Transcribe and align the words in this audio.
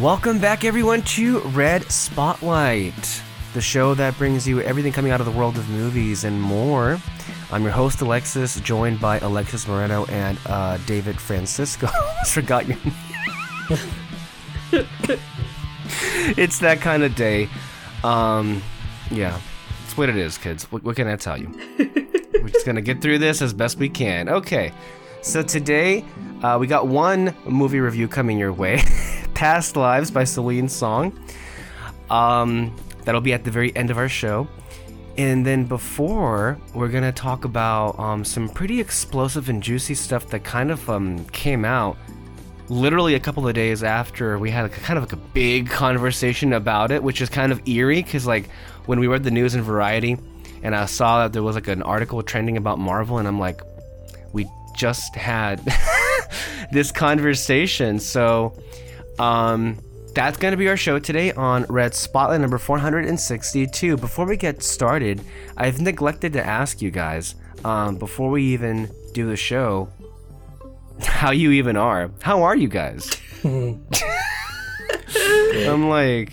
Welcome 0.00 0.38
back, 0.38 0.64
everyone, 0.64 1.02
to 1.02 1.40
Red 1.40 1.84
Spotlight, 1.92 3.22
the 3.52 3.60
show 3.60 3.92
that 3.92 4.16
brings 4.16 4.48
you 4.48 4.62
everything 4.62 4.94
coming 4.94 5.12
out 5.12 5.20
of 5.20 5.26
the 5.26 5.32
world 5.32 5.58
of 5.58 5.68
movies 5.68 6.24
and 6.24 6.40
more. 6.40 6.98
I'm 7.52 7.62
your 7.62 7.72
host, 7.72 8.00
Alexis, 8.00 8.58
joined 8.62 8.98
by 8.98 9.18
Alexys 9.18 9.68
Moreno 9.68 10.06
and 10.06 10.38
uh, 10.46 10.78
David 10.86 11.20
Francisco. 11.20 11.86
Almost 12.12 12.32
forgot 12.32 12.66
your 12.66 12.78
It's 16.38 16.60
that 16.60 16.80
kind 16.80 17.02
of 17.02 17.14
day. 17.14 17.50
Um, 18.02 18.62
yeah, 19.10 19.38
it's 19.84 19.98
what 19.98 20.08
it 20.08 20.16
is, 20.16 20.38
kids. 20.38 20.64
What, 20.72 20.82
what 20.82 20.96
can 20.96 21.08
I 21.08 21.16
tell 21.16 21.36
you? 21.36 21.52
We're 22.32 22.48
just 22.48 22.64
gonna 22.64 22.80
get 22.80 23.02
through 23.02 23.18
this 23.18 23.42
as 23.42 23.52
best 23.52 23.76
we 23.76 23.90
can. 23.90 24.30
Okay, 24.30 24.72
so 25.20 25.42
today 25.42 26.06
uh, 26.42 26.56
we 26.58 26.66
got 26.66 26.86
one 26.86 27.36
movie 27.44 27.80
review 27.80 28.08
coming 28.08 28.38
your 28.38 28.54
way. 28.54 28.82
Past 29.40 29.74
Lives 29.74 30.10
by 30.10 30.24
Celine 30.24 30.68
Song. 30.68 31.18
Um, 32.10 32.76
that'll 33.06 33.22
be 33.22 33.32
at 33.32 33.42
the 33.42 33.50
very 33.50 33.74
end 33.74 33.90
of 33.90 33.96
our 33.96 34.06
show. 34.06 34.46
And 35.16 35.46
then 35.46 35.64
before, 35.64 36.58
we're 36.74 36.88
gonna 36.88 37.10
talk 37.10 37.46
about 37.46 37.98
um, 37.98 38.22
some 38.22 38.50
pretty 38.50 38.82
explosive 38.82 39.48
and 39.48 39.62
juicy 39.62 39.94
stuff 39.94 40.26
that 40.26 40.44
kind 40.44 40.70
of 40.70 40.90
um, 40.90 41.24
came 41.28 41.64
out 41.64 41.96
literally 42.68 43.14
a 43.14 43.18
couple 43.18 43.48
of 43.48 43.54
days 43.54 43.82
after 43.82 44.38
we 44.38 44.50
had 44.50 44.66
a, 44.66 44.68
kind 44.68 44.98
of 44.98 45.04
like 45.04 45.14
a 45.14 45.28
big 45.32 45.70
conversation 45.70 46.52
about 46.52 46.90
it, 46.90 47.02
which 47.02 47.22
is 47.22 47.30
kind 47.30 47.50
of 47.50 47.66
eerie 47.66 48.02
because 48.02 48.26
like 48.26 48.46
when 48.84 49.00
we 49.00 49.06
read 49.06 49.24
the 49.24 49.30
news 49.30 49.54
in 49.54 49.62
Variety, 49.62 50.18
and 50.62 50.76
I 50.76 50.84
saw 50.84 51.22
that 51.22 51.32
there 51.32 51.42
was 51.42 51.54
like 51.54 51.68
an 51.68 51.82
article 51.82 52.22
trending 52.22 52.58
about 52.58 52.78
Marvel, 52.78 53.16
and 53.16 53.26
I'm 53.26 53.40
like, 53.40 53.62
we 54.34 54.46
just 54.76 55.14
had 55.14 55.66
this 56.72 56.92
conversation, 56.92 57.98
so 57.98 58.52
um, 59.20 59.76
that's 60.14 60.38
going 60.38 60.52
to 60.52 60.56
be 60.56 60.68
our 60.68 60.76
show 60.76 60.98
today 60.98 61.32
on 61.32 61.64
Red 61.68 61.94
Spotlight 61.94 62.40
number 62.40 62.58
462. 62.58 63.96
Before 63.96 64.26
we 64.26 64.36
get 64.36 64.62
started, 64.62 65.20
I've 65.56 65.80
neglected 65.80 66.32
to 66.34 66.44
ask 66.44 66.82
you 66.82 66.90
guys 66.90 67.34
um, 67.64 67.96
before 67.96 68.30
we 68.30 68.42
even 68.44 68.90
do 69.12 69.26
the 69.26 69.36
show 69.36 69.88
how 71.02 71.30
you 71.30 71.50
even 71.52 71.76
are. 71.76 72.10
How 72.20 72.42
are 72.42 72.56
you 72.56 72.68
guys? 72.68 73.10
I'm 73.44 73.80
like, 75.88 76.32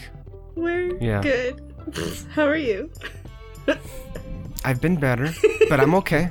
We're 0.55 0.97
Yeah. 1.01 1.21
good. 1.21 1.61
How 2.31 2.45
are 2.45 2.57
you? 2.57 2.91
I've 4.65 4.81
been 4.81 4.97
better, 4.97 5.29
but 5.69 5.79
I'm 5.79 5.93
okay. 5.95 6.29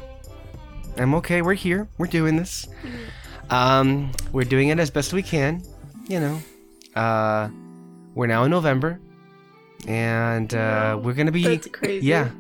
I'm 0.98 1.14
okay. 1.16 1.42
We're 1.42 1.54
here. 1.54 1.88
We're 1.98 2.06
doing 2.08 2.36
this. 2.36 2.66
Um, 3.50 4.10
we're 4.32 4.44
doing 4.44 4.68
it 4.68 4.78
as 4.78 4.90
best 4.90 5.12
we 5.12 5.22
can. 5.22 5.62
You 6.08 6.20
know, 6.20 6.42
uh, 6.94 7.48
we're 8.14 8.26
now 8.28 8.44
in 8.44 8.50
November, 8.50 9.00
and 9.88 10.52
uh, 10.54 10.56
Wow. 10.56 10.96
we're 10.98 11.14
gonna 11.14 11.32
be. 11.32 11.42
That's 11.42 11.66
crazy. 11.68 12.06
Yeah, 12.06 12.30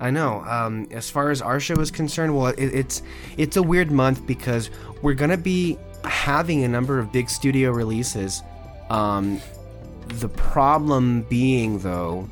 I 0.00 0.10
know. 0.10 0.44
Um, 0.44 0.86
as 0.90 1.08
far 1.08 1.30
as 1.30 1.40
our 1.40 1.58
show 1.58 1.76
is 1.80 1.90
concerned, 1.90 2.36
well, 2.36 2.48
it, 2.48 2.58
it's 2.74 3.02
it's 3.38 3.56
a 3.56 3.62
weird 3.62 3.90
month 3.90 4.26
because 4.26 4.70
we're 5.02 5.14
gonna 5.14 5.38
be 5.38 5.78
having 6.04 6.64
a 6.64 6.68
number 6.68 6.98
of 6.98 7.10
big 7.10 7.30
studio 7.30 7.70
releases. 7.70 8.42
Um, 8.90 9.40
the 10.08 10.28
problem 10.28 11.22
being, 11.22 11.78
though, 11.78 12.28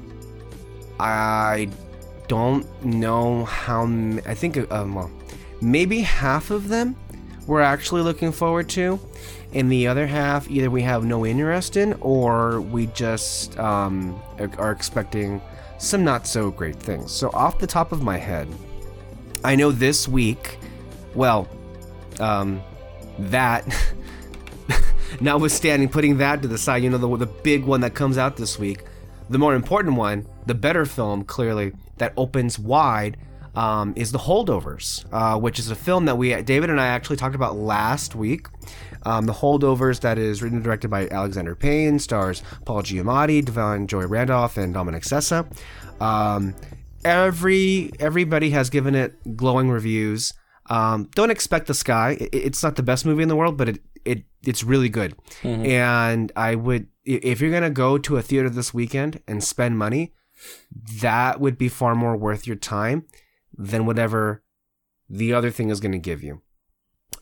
I 1.01 1.69
don't 2.29 2.67
know 2.85 3.47
how. 3.47 3.85
m- 3.85 4.21
I 4.27 4.35
think 4.35 4.71
um, 4.71 4.95
well, 4.95 5.11
maybe 5.63 6.01
half 6.03 6.51
of 6.51 6.69
them 6.69 6.95
we're 7.47 7.61
actually 7.61 8.01
looking 8.01 8.33
forward 8.33 8.69
to, 8.71 8.99
and 9.55 9.71
the 9.71 9.87
other 9.87 10.07
half 10.07 10.51
either 10.51 10.71
we 10.71 10.83
have 10.83 11.05
no 11.05 11.25
interest 11.25 11.77
in 11.77 11.95
or 12.01 12.61
we 12.61 12.87
just 12.89 13.59
um, 13.59 14.21
are- 14.39 14.51
are 14.59 14.73
expecting 14.73 15.41
some 15.79 16.05
not 16.05 16.27
so 16.27 16.51
great 16.51 16.77
things. 16.77 17.13
So 17.13 17.31
off 17.31 17.59
the 17.59 17.67
top 17.67 17.93
of 17.93 18.03
my 18.03 18.17
head, 18.17 18.49
I 19.45 19.55
know 19.57 19.71
this 19.71 20.09
week, 20.09 20.59
well, 21.15 21.49
um, 22.21 22.63
that. 23.19 23.65
Notwithstanding, 25.21 25.89
putting 25.91 26.19
that 26.19 26.43
to 26.43 26.49
the 26.49 26.59
side, 26.59 26.83
you 26.83 26.91
know, 26.91 26.99
the, 26.99 27.17
the 27.19 27.27
big 27.27 27.65
one 27.65 27.83
that 27.83 27.95
comes 27.95 28.19
out 28.19 28.37
this 28.37 28.59
week, 28.59 28.85
the 29.31 29.39
more 29.39 29.55
important 29.55 29.95
one, 29.97 30.27
the 30.47 30.55
better 30.55 30.85
film, 30.85 31.25
clearly, 31.25 31.73
that 31.99 32.13
opens 32.17 32.59
wide, 32.59 33.17
um, 33.55 33.93
is 33.97 34.11
The 34.11 34.19
Holdovers, 34.19 35.05
uh, 35.13 35.39
which 35.39 35.59
is 35.59 35.71
a 35.71 35.77
film 35.77 36.07
that 36.07 36.17
we, 36.19 36.35
David 36.43 36.71
and 36.71 36.81
I 36.81 36.89
actually 36.89 37.17
talked 37.17 37.37
about 37.37 37.57
last 37.57 38.15
week. 38.15 38.49
Um, 39.07 39.27
the 39.27 39.33
Holdovers, 39.35 40.01
that 40.01 40.17
is 40.19 40.43
written 40.43 40.59
and 40.59 40.65
directed 40.65 40.89
by 40.89 41.09
Alexander 41.09 41.55
Payne, 41.55 41.99
stars 41.99 42.43
Paul 42.65 42.83
Giamatti, 42.83 43.43
Da'Vine 43.45 43.87
Joy 43.87 44.07
Randolph, 44.07 44.57
and 44.57 44.73
Dominic 44.73 45.03
Sessa. 45.03 45.47
Um, 46.01 46.55
every 47.05 47.91
everybody 48.01 48.51
has 48.51 48.71
given 48.71 48.95
it 48.95 49.37
glowing 49.37 49.71
reviews. 49.71 50.33
Um, 50.71 51.11
don't 51.15 51.31
expect 51.31 51.67
the 51.67 51.75
sky. 51.75 52.17
I- 52.21 52.29
it's 52.33 52.63
not 52.63 52.77
the 52.77 52.83
best 52.83 53.05
movie 53.05 53.23
in 53.23 53.29
the 53.29 53.37
world, 53.37 53.57
but 53.59 53.69
it, 53.69 53.83
it 54.05 54.25
it's 54.45 54.65
really 54.65 54.89
good. 54.89 55.15
And 55.67 56.33
I 56.37 56.55
would, 56.55 56.87
if 57.05 57.41
you're 57.41 57.51
gonna 57.51 57.71
go 57.71 57.99
to 57.99 58.17
a 58.17 58.23
theater 58.23 58.49
this 58.49 58.73
weekend 58.73 59.21
and 59.29 59.45
spend 59.45 59.77
money, 59.79 60.15
that 61.01 61.41
would 61.41 61.59
be 61.59 61.69
far 61.69 61.95
more 61.95 62.17
worth 62.17 62.47
your 62.47 62.57
time 62.57 63.05
than 63.57 63.85
whatever 63.87 64.43
the 65.09 65.33
other 65.35 65.51
thing 65.51 65.69
is 65.71 65.81
gonna 65.81 65.99
give 65.99 66.23
you. 66.23 66.41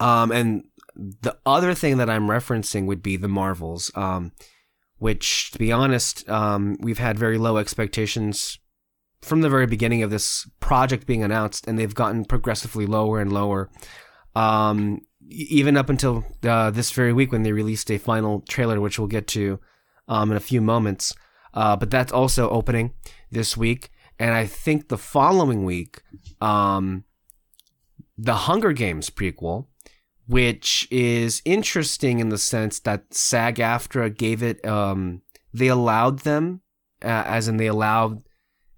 Um, 0.01 0.33
and 0.33 0.65
the 0.95 1.37
other 1.47 1.75
thing 1.75 1.97
that 1.99 2.11
I'm 2.11 2.29
referencing 2.29 2.87
would 2.87 3.03
be 3.03 3.17
the 3.17 3.29
Marvels, 3.29 3.91
um, 3.95 4.33
which, 4.99 5.51
to 5.53 5.59
be 5.59 5.73
honest, 5.73 6.29
um, 6.29 6.77
we've 6.81 6.99
had 6.99 7.19
very 7.19 7.39
low 7.39 7.57
expectations 7.57 8.59
from 9.21 9.41
the 9.41 9.49
very 9.49 9.67
beginning 9.67 10.03
of 10.03 10.11
this 10.11 10.49
project 10.61 11.07
being 11.07 11.23
announced, 11.23 11.67
and 11.67 11.79
they've 11.79 11.95
gotten 11.95 12.25
progressively 12.25 12.87
lower 12.87 13.21
and 13.21 13.33
lower. 13.33 13.71
Um, 14.35 15.01
even 15.29 15.77
up 15.77 15.89
until 15.89 16.25
uh, 16.43 16.71
this 16.71 16.91
very 16.91 17.13
week 17.13 17.33
when 17.33 17.43
they 17.43 17.53
released 17.53 17.91
a 17.91 17.99
final 17.99 18.41
trailer, 18.49 18.81
which 18.81 18.99
we'll 18.99 19.09
get 19.09 19.27
to 19.29 19.61
um, 20.09 20.31
in 20.31 20.37
a 20.37 20.41
few 20.41 20.61
moments. 20.61 21.15
Uh, 21.55 21.77
but 21.77 21.91
that's 21.91 22.13
also 22.13 22.49
opening 22.51 22.93
this 23.31 23.57
week, 23.57 23.91
and 24.19 24.35
I 24.35 24.47
think 24.47 24.89
the 24.89 24.99
following 24.99 25.65
week, 25.65 26.03
um, 26.41 27.05
the 28.17 28.35
Hunger 28.35 28.73
Games 28.73 29.11
prequel, 29.11 29.67
which 30.27 30.89
is 30.91 31.43
interesting 31.45 32.21
in 32.21 32.29
the 32.29 32.39
sense 32.39 32.79
that 32.81 33.13
SAG-AFTRA 33.13 34.17
gave 34.17 34.43
it, 34.43 34.65
um, 34.67 35.23
they 35.53 35.69
allowed 35.69 36.21
them, 36.21 36.61
uh, 37.03 37.25
as 37.27 37.49
in 37.49 37.57
they 37.57 37.67
allowed 37.67 38.23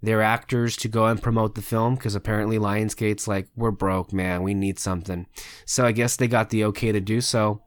their 0.05 0.23
actors 0.23 0.77
to 0.77 0.89
go 0.89 1.07
and 1.07 1.23
promote 1.23 1.55
the 1.55 1.63
film 1.63 1.95
because 1.95 2.15
apparently 2.15 2.59
Lionsgate's 2.59 3.27
like, 3.27 3.49
we're 3.57 3.71
broke, 3.71 4.13
man. 4.13 4.43
We 4.43 4.55
need 4.55 4.79
something. 4.79 5.27
So 5.65 5.85
I 5.85 5.93
guess 5.93 6.17
they 6.17 6.29
got 6.29 6.51
the 6.51 6.65
okay 6.67 6.93
to 6.93 7.01
do 7.01 7.21
so. 7.21 7.63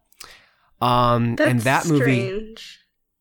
Um, 0.80 1.36
That's 1.36 1.50
and 1.50 1.62
that 1.62 1.88
movie, 1.88 2.56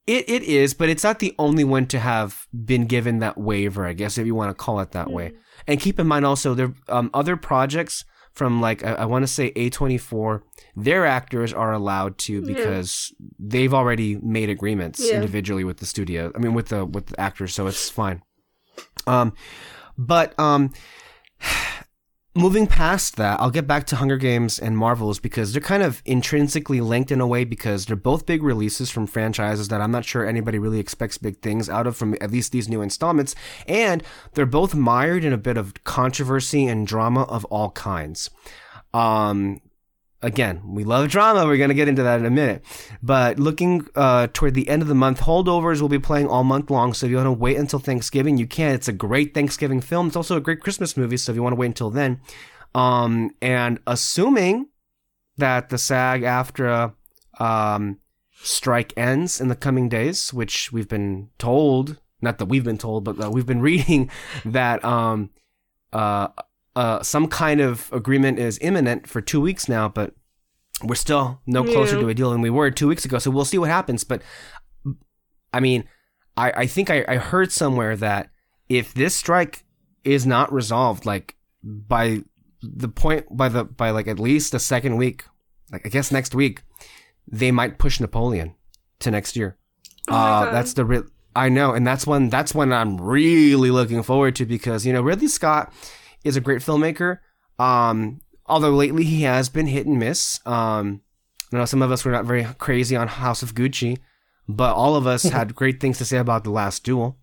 it, 0.07 0.29
it 0.29 0.43
is, 0.43 0.75
but 0.75 0.89
it's 0.91 1.03
not 1.03 1.19
the 1.19 1.35
only 1.39 1.65
one 1.65 1.87
to 1.87 1.99
have 1.99 2.47
been 2.53 2.87
given 2.87 3.21
that 3.21 3.39
waiver, 3.39 3.87
I 3.87 3.95
guess, 3.95 4.19
if 4.19 4.27
you 4.27 4.35
want 4.35 4.51
to 4.51 4.55
call 4.55 4.81
it 4.81 4.93
that 4.93 5.11
way. 5.11 5.33
And 5.67 5.81
keep 5.81 5.99
in 5.99 6.07
mind 6.07 6.27
also, 6.27 6.55
there 6.55 6.75
um, 6.89 7.11
other 7.15 7.37
projects 7.37 8.05
from 8.37 8.61
like 8.61 8.85
I, 8.85 8.93
I 8.93 9.05
want 9.07 9.23
to 9.23 9.27
say 9.27 9.51
A24, 9.53 10.43
their 10.77 11.07
actors 11.07 11.53
are 11.53 11.73
allowed 11.73 12.19
to 12.19 12.35
Yeah. 12.35 12.41
because 12.55 13.13
they've 13.39 13.73
already 13.75 14.17
made 14.17 14.51
agreements 14.51 15.01
Yeah. 15.03 15.17
individually 15.17 15.65
with 15.65 15.79
the 15.79 15.87
studio. 15.87 16.31
I 16.35 16.39
mean, 16.39 16.53
with 16.55 16.69
the 16.69 16.85
with 16.85 17.07
the 17.07 17.19
actors, 17.21 17.55
so 17.55 17.67
it's 17.67 17.89
fine. 17.91 18.23
Um, 19.07 19.33
but 19.99 20.39
um, 20.39 20.73
moving 22.37 22.67
past 22.67 23.17
that, 23.17 23.41
I'll 23.41 23.51
get 23.51 23.67
back 23.67 23.87
to 23.87 23.97
Hunger 23.97 24.17
Games 24.17 24.59
and 24.59 24.77
Marvels 24.77 25.19
because 25.19 25.53
they're 25.53 25.61
kind 25.61 25.83
of 25.83 26.03
intrinsically 26.05 26.81
linked 26.81 27.11
in 27.11 27.21
a 27.21 27.27
way 27.27 27.45
because 27.45 27.87
they're 27.87 27.97
both 27.97 28.27
big 28.27 28.43
releases 28.43 28.91
from 28.91 29.07
franchises 29.07 29.69
that 29.69 29.81
I'm 29.81 29.91
not 29.91 30.05
sure 30.05 30.25
anybody 30.25 30.59
really 30.59 30.79
expects 30.79 31.19
big 31.19 31.41
things 31.41 31.69
out 31.69 31.87
of 31.87 31.97
from 31.97 32.15
at 32.21 32.31
least 32.31 32.53
these 32.53 32.69
new 32.69 32.83
installments. 32.83 33.35
And 33.67 34.03
they're 34.35 34.47
both 34.47 34.75
mired 34.75 35.25
in 35.25 35.33
a 35.33 35.39
bit 35.39 35.57
of 35.57 35.83
controversy 35.85 36.67
and 36.67 36.87
drama 36.87 37.23
of 37.23 37.45
all 37.47 37.71
kinds. 37.71 38.31
Um, 38.95 39.61
again, 40.23 40.63
we 40.65 40.85
love 40.85 41.09
drama. 41.09 41.47
We're 41.47 41.57
going 41.57 41.69
to 41.69 41.75
get 41.75 41.89
into 41.89 42.03
that 42.03 42.21
in 42.21 42.27
a 42.27 42.31
minute. 42.31 42.65
But 43.03 43.39
looking 43.39 43.87
uh, 43.95 44.29
toward 44.33 44.55
the 44.55 44.69
end 44.69 44.83
of 44.83 44.89
the 44.89 44.95
month, 44.95 45.21
Holdovers 45.21 45.81
will 45.81 45.89
be 45.89 45.99
playing 45.99 46.29
all 46.29 46.45
month 46.45 46.71
long. 46.71 46.95
So 46.95 47.07
if 47.07 47.11
you 47.11 47.17
want 47.17 47.27
to 47.27 47.33
wait 47.33 47.57
until 47.57 47.79
Thanksgiving, 47.79 48.37
you 48.37 48.47
can. 48.47 48.75
It's 48.75 48.89
a 48.89 48.93
great 48.93 49.35
Thanksgiving 49.35 49.81
film. 49.81 50.09
It's 50.09 50.17
also 50.17 50.37
a 50.37 50.41
great 50.41 50.61
Christmas 50.61 50.97
movie. 50.97 51.17
So 51.17 51.33
if 51.33 51.37
you 51.37 51.43
want 51.43 51.53
to 51.53 51.61
wait 51.61 51.67
until 51.67 51.91
then, 51.91 52.21
um, 52.75 53.31
and 53.41 53.81
assuming 53.87 54.69
that 55.39 55.69
the 55.69 55.79
SAG-AFTRA 55.79 56.95
um, 57.39 57.99
strike 58.33 58.93
ends 58.97 59.41
in 59.41 59.49
the 59.49 59.57
coming 59.57 59.89
days, 59.89 60.33
which 60.33 60.73
we've 60.73 60.89
been 60.89 61.31
told, 61.39 62.01
not 62.21 62.39
that 62.39 62.47
we've 62.47 62.65
been 62.65 62.79
told, 62.79 63.05
but 63.05 63.33
we've 63.33 63.47
been 63.47 63.61
reading 63.71 64.11
that 64.45 64.85
um, 64.85 65.31
uh, 65.93 66.29
uh, 66.77 67.03
some 67.03 67.27
kind 67.27 67.61
of 67.61 67.91
agreement 67.93 68.39
is 68.39 68.59
imminent 68.63 69.09
for 69.09 69.21
two 69.21 69.41
weeks 69.41 69.69
now, 69.69 69.89
but 69.89 70.15
we're 70.85 70.95
still 70.95 71.41
no 71.47 71.65
closer 71.65 71.97
Yeah. 71.97 72.03
to 72.03 72.09
a 72.11 72.15
deal 72.15 72.31
than 72.31 72.43
we 72.43 72.51
were 72.51 72.71
two 72.71 72.87
weeks 72.87 73.05
ago. 73.05 73.19
So 73.19 73.31
we'll 73.31 73.45
see 73.47 73.59
what 73.59 73.71
happens. 73.71 74.05
But 74.05 74.23
I 75.53 75.61
mean, 75.61 75.85
I, 76.37 76.53
I 76.53 76.67
think 76.67 76.91
I, 76.91 77.05
I 77.09 77.17
heard 77.17 77.51
somewhere 77.51 77.97
that 77.97 78.31
if 78.69 78.93
this 78.95 79.15
strike 79.15 79.65
is 80.05 80.27
not 80.27 80.53
resolved, 80.53 81.07
like 81.07 81.35
by 81.63 82.21
the 82.63 82.89
point 82.89 83.25
by 83.35 83.49
the 83.49 83.65
by 83.65 83.91
like 83.91 84.07
at 84.07 84.19
least 84.19 84.53
the 84.53 84.59
second 84.59 84.97
week, 84.97 85.25
like 85.73 85.87
I 85.87 85.89
guess 85.89 86.13
next 86.13 86.35
week, 86.35 86.63
they 87.27 87.51
might 87.51 87.79
push 87.79 87.99
Napoleon 88.01 88.55
to 89.01 89.11
next 89.11 89.35
year. 89.37 89.57
Oh 90.09 90.15
uh, 90.15 90.53
that's 90.53 90.75
the 90.75 90.85
real. 90.85 91.05
I 91.35 91.49
know, 91.49 91.73
and 91.73 91.87
that's 91.87 92.07
when 92.07 92.29
that's 92.31 92.55
when 92.55 92.73
I'm 92.73 93.01
really 93.01 93.71
looking 93.71 94.03
forward 94.03 94.37
to 94.37 94.47
because 94.47 94.85
you 94.87 94.93
know 94.93 95.03
Ridley 95.03 95.29
Scott 95.29 95.73
is 96.27 96.37
a 96.37 96.41
great 96.41 96.61
filmmaker. 96.61 97.19
Um, 97.59 98.21
although 98.47 98.71
lately 98.71 99.05
he 99.05 99.23
has 99.23 99.49
been 99.49 99.67
hit 99.67 99.87
and 99.87 99.99
miss. 99.99 100.41
Um, 100.47 101.03
I 101.53 101.59
know 101.59 101.65
some 101.65 101.83
of 101.83 101.93
us 101.93 102.05
were 102.05 102.13
not 102.13 102.25
very 102.25 102.45
crazy 102.59 102.97
on 102.97 103.09
House 103.09 103.43
of 103.43 103.55
Gucci, 103.55 103.99
but 104.49 104.75
all 104.75 104.97
of 104.97 105.07
us 105.07 105.23
had 105.25 105.55
great 105.55 105.81
things 105.81 105.99
to 105.99 106.05
say 106.05 106.19
about 106.19 106.45
The 106.45 106.51
Last 106.51 106.85
Duel. 106.85 107.17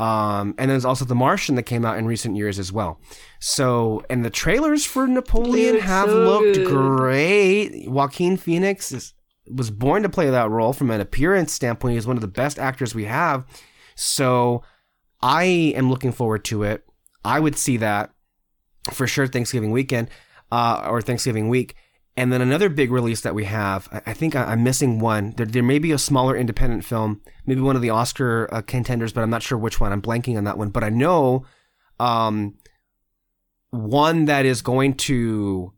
Um, 0.00 0.54
and 0.58 0.70
there's 0.70 0.84
also 0.84 1.04
The 1.04 1.14
Martian 1.14 1.56
that 1.56 1.64
came 1.64 1.84
out 1.84 1.98
in 1.98 2.06
recent 2.06 2.36
years 2.36 2.58
as 2.58 2.72
well. 2.72 3.00
So, 3.40 4.04
and 4.08 4.24
the 4.24 4.30
trailers 4.30 4.84
for 4.84 5.06
Napoleon 5.06 5.74
look 5.74 5.82
have 5.82 6.08
so 6.08 6.24
looked 6.24 6.56
good. 6.56 6.66
great. 6.66 7.88
Joaquin 7.88 8.36
Phoenix 8.36 8.92
is, 8.92 9.14
was 9.50 9.70
born 9.70 10.02
to 10.04 10.08
play 10.08 10.30
that 10.30 10.50
role 10.50 10.72
from 10.72 10.90
an 10.90 11.00
appearance 11.00 11.52
standpoint. 11.52 11.94
He's 11.94 12.06
one 12.06 12.16
of 12.16 12.20
the 12.20 12.28
best 12.28 12.58
actors 12.58 12.94
we 12.94 13.06
have. 13.06 13.44
So, 13.96 14.62
I 15.20 15.44
am 15.74 15.90
looking 15.90 16.12
forward 16.12 16.44
to 16.46 16.62
it. 16.62 16.84
I 17.24 17.40
would 17.40 17.58
see 17.58 17.76
that 17.78 18.12
for 18.92 19.06
sure 19.06 19.26
Thanksgiving 19.26 19.70
weekend 19.70 20.10
uh, 20.50 20.86
or 20.88 21.00
Thanksgiving 21.00 21.48
week. 21.48 21.74
And 22.16 22.32
then 22.32 22.40
another 22.40 22.68
big 22.68 22.90
release 22.90 23.20
that 23.20 23.34
we 23.34 23.44
have, 23.44 23.88
I, 24.04 24.12
think 24.12 24.34
I, 24.34 24.44
I'm 24.46 24.64
missing 24.64 24.98
one. 24.98 25.34
There, 25.36 25.46
there 25.46 25.62
may 25.62 25.78
be 25.78 25.92
a 25.92 25.98
smaller 25.98 26.36
independent 26.36 26.84
film, 26.84 27.20
maybe 27.46 27.60
one 27.60 27.76
of 27.76 27.82
the 27.82 27.90
Oscar 27.90 28.48
uh, 28.52 28.60
contenders, 28.60 29.12
but 29.12 29.22
I'm 29.22 29.30
not 29.30 29.42
sure 29.42 29.56
which 29.56 29.78
one. 29.78 29.92
I'm 29.92 30.02
blanking 30.02 30.36
on 30.36 30.42
that 30.42 30.58
one. 30.58 30.70
But 30.70 30.82
I 30.82 30.88
know 30.88 31.46
um, 32.00 32.58
one 33.70 34.24
that 34.24 34.44
is 34.44 34.62
going 34.62 34.94
to. 34.94 35.72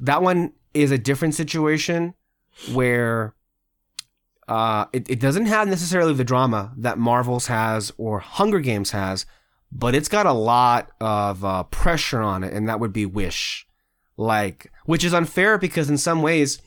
That 0.00 0.20
one 0.20 0.52
is 0.72 0.90
a 0.90 0.98
different 0.98 1.36
situation 1.36 2.14
where 2.72 3.36
uh, 4.48 4.86
it, 4.92 5.08
it 5.08 5.20
doesn't 5.20 5.46
have 5.46 5.68
necessarily 5.68 6.12
the 6.12 6.24
drama 6.24 6.72
that 6.76 6.98
Marvel's 6.98 7.46
has 7.46 7.92
or 7.96 8.18
Hunger 8.18 8.60
Games 8.60 8.90
has, 8.90 9.26
but 9.74 9.94
it's 9.94 10.08
got 10.08 10.24
a 10.24 10.32
lot 10.32 10.92
of 11.00 11.44
uh, 11.44 11.64
pressure 11.64 12.22
on 12.22 12.44
it, 12.44 12.52
and 12.52 12.68
that 12.68 12.78
would 12.78 12.92
be 12.92 13.04
Wish, 13.04 13.66
like 14.16 14.70
which 14.86 15.04
is 15.04 15.12
unfair 15.12 15.58
because 15.58 15.90
in 15.90 15.98
some 15.98 16.22
ways, 16.22 16.62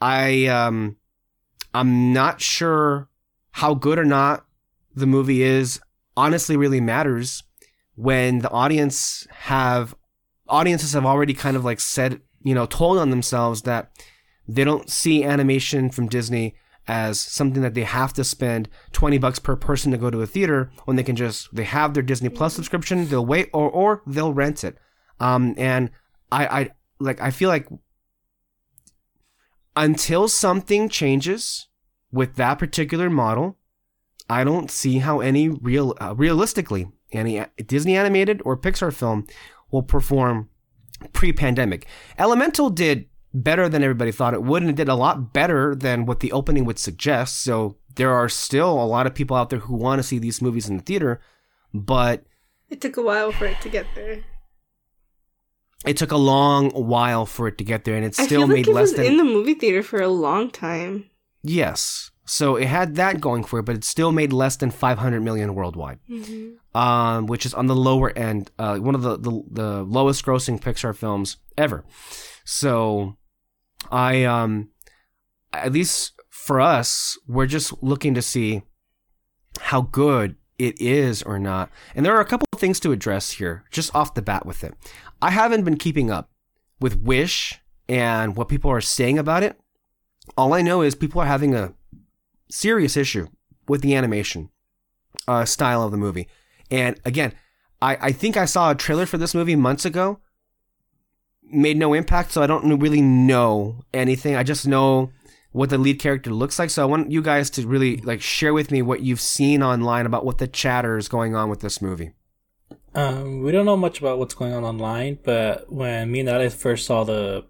I 0.00 0.46
um, 0.46 0.96
I'm 1.72 2.12
not 2.12 2.40
sure 2.40 3.08
how 3.52 3.74
good 3.74 3.98
or 3.98 4.04
not 4.04 4.44
the 4.94 5.06
movie 5.06 5.42
is. 5.42 5.80
Honestly, 6.16 6.56
really 6.56 6.80
matters 6.80 7.44
when 7.94 8.40
the 8.40 8.50
audience 8.50 9.26
have 9.30 9.94
audiences 10.48 10.94
have 10.94 11.06
already 11.06 11.34
kind 11.34 11.56
of 11.56 11.64
like 11.64 11.78
said, 11.78 12.20
you 12.42 12.54
know, 12.54 12.66
told 12.66 12.98
on 12.98 13.10
themselves 13.10 13.62
that 13.62 13.90
they 14.48 14.64
don't 14.64 14.90
see 14.90 15.22
animation 15.22 15.90
from 15.90 16.08
Disney 16.08 16.56
as 16.88 17.20
something 17.20 17.62
that 17.62 17.74
they 17.74 17.84
have 17.84 18.12
to 18.14 18.24
spend 18.24 18.68
20 18.92 19.18
bucks 19.18 19.38
per 19.38 19.54
person 19.54 19.92
to 19.92 19.98
go 19.98 20.10
to 20.10 20.22
a 20.22 20.26
theater 20.26 20.70
when 20.86 20.96
they 20.96 21.02
can 21.02 21.14
just 21.14 21.54
they 21.54 21.64
have 21.64 21.94
their 21.94 22.02
Disney 22.02 22.30
Plus 22.30 22.54
subscription, 22.54 23.06
they'll 23.08 23.24
wait 23.24 23.50
or 23.52 23.70
or 23.70 24.02
they'll 24.06 24.32
rent 24.32 24.64
it. 24.64 24.76
Um 25.20 25.54
and 25.58 25.90
I 26.32 26.46
I 26.46 26.70
like 26.98 27.20
I 27.20 27.30
feel 27.30 27.50
like 27.50 27.68
until 29.76 30.26
something 30.26 30.88
changes 30.88 31.68
with 32.10 32.34
that 32.36 32.58
particular 32.58 33.10
model, 33.10 33.56
I 34.28 34.42
don't 34.42 34.70
see 34.70 34.98
how 34.98 35.20
any 35.20 35.48
real 35.48 35.94
uh, 36.00 36.14
realistically 36.16 36.90
any 37.12 37.44
Disney 37.66 37.96
animated 37.96 38.42
or 38.44 38.56
Pixar 38.56 38.92
film 38.92 39.26
will 39.70 39.82
perform 39.82 40.48
pre-pandemic. 41.12 41.86
Elemental 42.18 42.70
did 42.70 43.06
better 43.34 43.68
than 43.68 43.82
everybody 43.82 44.12
thought 44.12 44.34
it 44.34 44.42
would, 44.42 44.62
and 44.62 44.70
it 44.70 44.76
did 44.76 44.88
a 44.88 44.94
lot 44.94 45.32
better 45.32 45.74
than 45.74 46.06
what 46.06 46.20
the 46.20 46.32
opening 46.32 46.64
would 46.64 46.78
suggest. 46.78 47.42
So 47.42 47.76
there 47.96 48.12
are 48.12 48.28
still 48.28 48.72
a 48.82 48.86
lot 48.86 49.06
of 49.06 49.14
people 49.14 49.36
out 49.36 49.50
there 49.50 49.58
who 49.60 49.76
want 49.76 49.98
to 49.98 50.02
see 50.02 50.18
these 50.18 50.40
movies 50.42 50.68
in 50.68 50.76
the 50.78 50.82
theater, 50.82 51.20
but 51.74 52.24
It 52.70 52.80
took 52.80 52.96
a 52.96 53.02
while 53.02 53.32
for 53.32 53.46
it 53.46 53.60
to 53.62 53.68
get 53.68 53.86
there. 53.94 54.24
it 55.86 55.96
took 55.96 56.10
a 56.12 56.16
long 56.16 56.70
while 56.70 57.24
for 57.26 57.48
it 57.48 57.58
to 57.58 57.64
get 57.64 57.84
there, 57.84 57.94
and 57.96 58.04
it 58.04 58.14
still 58.14 58.46
made 58.46 58.66
it 58.68 58.72
less 58.72 58.90
was 58.90 58.94
than 58.94 59.06
in 59.06 59.16
the 59.16 59.24
movie 59.24 59.54
theater 59.54 59.82
for 59.82 60.00
a 60.00 60.08
long 60.08 60.50
time. 60.50 61.08
yes. 61.42 62.10
So 62.30 62.56
it 62.56 62.66
had 62.68 62.96
that 62.96 63.22
going 63.22 63.42
for 63.42 63.58
it, 63.60 63.62
but 63.62 63.74
it 63.74 63.84
still 63.84 64.12
made 64.12 64.34
less 64.34 64.56
than 64.56 64.70
500 64.70 65.22
million 65.22 65.54
worldwide. 65.54 65.98
um, 66.74 67.26
which 67.26 67.46
is 67.46 67.54
on 67.54 67.68
the 67.68 67.74
lower 67.74 68.10
end, 68.18 68.50
uh, 68.58 68.76
one 68.76 68.94
of 68.94 69.00
the, 69.00 69.16
the, 69.16 69.42
the 69.50 69.82
lowest 69.84 70.26
grossing 70.26 70.60
Pixar 70.60 70.94
films 70.94 71.38
ever. 71.56 71.86
So, 72.50 73.18
I, 73.90 74.24
um, 74.24 74.70
at 75.52 75.70
least 75.70 76.14
for 76.30 76.62
us, 76.62 77.18
we're 77.28 77.44
just 77.44 77.82
looking 77.82 78.14
to 78.14 78.22
see 78.22 78.62
how 79.60 79.82
good 79.82 80.36
it 80.58 80.80
is 80.80 81.22
or 81.22 81.38
not. 81.38 81.70
And 81.94 82.06
there 82.06 82.16
are 82.16 82.22
a 82.22 82.24
couple 82.24 82.46
things 82.56 82.80
to 82.80 82.92
address 82.92 83.32
here, 83.32 83.64
just 83.70 83.94
off 83.94 84.14
the 84.14 84.22
bat 84.22 84.46
with 84.46 84.64
it. 84.64 84.72
I 85.20 85.30
haven't 85.30 85.64
been 85.64 85.76
keeping 85.76 86.10
up 86.10 86.30
with 86.80 87.02
Wish 87.02 87.60
and 87.86 88.34
what 88.34 88.48
people 88.48 88.70
are 88.70 88.80
saying 88.80 89.18
about 89.18 89.42
it. 89.42 89.60
All 90.34 90.54
I 90.54 90.62
know 90.62 90.80
is 90.80 90.94
people 90.94 91.20
are 91.20 91.26
having 91.26 91.54
a 91.54 91.74
serious 92.50 92.96
issue 92.96 93.28
with 93.68 93.82
the 93.82 93.94
animation 93.94 94.48
uh, 95.26 95.44
style 95.44 95.82
of 95.82 95.90
the 95.90 95.98
movie. 95.98 96.28
And 96.70 96.98
again, 97.04 97.34
I, 97.82 97.98
I 98.00 98.12
think 98.12 98.38
I 98.38 98.46
saw 98.46 98.70
a 98.70 98.74
trailer 98.74 99.04
for 99.04 99.18
this 99.18 99.34
movie 99.34 99.54
months 99.54 99.84
ago. 99.84 100.20
Made 101.50 101.76
no 101.76 101.94
impact, 101.94 102.32
so 102.32 102.42
I 102.42 102.46
don't 102.46 102.78
really 102.78 103.02
know 103.02 103.84
anything. 103.94 104.36
I 104.36 104.42
just 104.42 104.66
know 104.66 105.10
what 105.52 105.70
the 105.70 105.78
lead 105.78 105.98
character 105.98 106.30
looks 106.30 106.58
like. 106.58 106.70
So 106.70 106.82
I 106.82 106.86
want 106.86 107.10
you 107.10 107.22
guys 107.22 107.50
to 107.50 107.66
really 107.66 107.98
like 107.98 108.20
share 108.20 108.52
with 108.52 108.70
me 108.70 108.82
what 108.82 109.00
you've 109.00 109.20
seen 109.20 109.62
online 109.62 110.06
about 110.06 110.24
what 110.24 110.38
the 110.38 110.46
chatter 110.46 110.96
is 110.96 111.08
going 111.08 111.34
on 111.34 111.48
with 111.48 111.60
this 111.60 111.80
movie. 111.80 112.12
Um, 112.94 113.42
we 113.42 113.52
don't 113.52 113.66
know 113.66 113.76
much 113.76 113.98
about 114.00 114.18
what's 114.18 114.34
going 114.34 114.52
on 114.52 114.64
online, 114.64 115.18
but 115.22 115.70
when 115.72 116.10
me 116.10 116.20
and 116.20 116.28
Alex 116.28 116.54
first 116.54 116.86
saw 116.86 117.04
the 117.04 117.44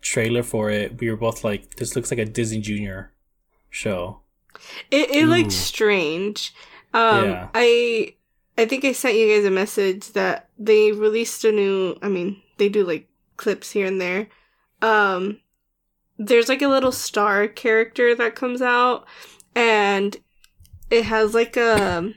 trailer 0.00 0.42
for 0.42 0.70
it, 0.70 0.98
we 1.00 1.10
were 1.10 1.16
both 1.16 1.44
like, 1.44 1.76
"This 1.76 1.94
looks 1.94 2.10
like 2.10 2.18
a 2.18 2.24
Disney 2.24 2.60
Junior 2.60 3.12
show." 3.68 4.20
It 4.90 5.10
it 5.10 5.24
Ooh. 5.24 5.26
looked 5.26 5.52
strange. 5.52 6.54
Um 6.92 7.30
Yeah. 7.30 7.48
I 7.54 8.14
I 8.58 8.64
think 8.66 8.84
I 8.84 8.92
sent 8.92 9.16
you 9.16 9.34
guys 9.34 9.44
a 9.44 9.50
message 9.50 10.12
that 10.12 10.48
they 10.58 10.92
released 10.92 11.44
a 11.44 11.52
new 11.52 11.96
I 12.02 12.08
mean, 12.08 12.42
they 12.58 12.68
do 12.68 12.84
like 12.84 13.08
clips 13.40 13.70
here 13.70 13.86
and 13.86 14.00
there. 14.00 14.28
Um 14.82 15.40
there's 16.18 16.48
like 16.50 16.60
a 16.62 16.68
little 16.68 16.92
star 16.92 17.48
character 17.48 18.14
that 18.14 18.34
comes 18.34 18.60
out 18.60 19.06
and 19.56 20.16
it 20.90 21.04
has 21.06 21.34
like 21.34 21.56
a 21.56 22.12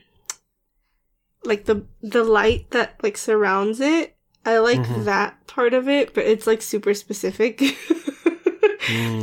like 1.44 1.64
the 1.64 1.86
the 2.02 2.22
light 2.24 2.70
that 2.70 2.96
like 3.02 3.16
surrounds 3.16 3.80
it. 3.80 4.16
I 4.44 4.58
like 4.58 4.82
Mhm. 4.82 5.04
that 5.04 5.46
part 5.46 5.72
of 5.72 5.88
it, 5.88 6.12
but 6.14 6.24
it's 6.24 6.46
like 6.46 6.62
super 6.62 6.94
specific. 6.94 7.62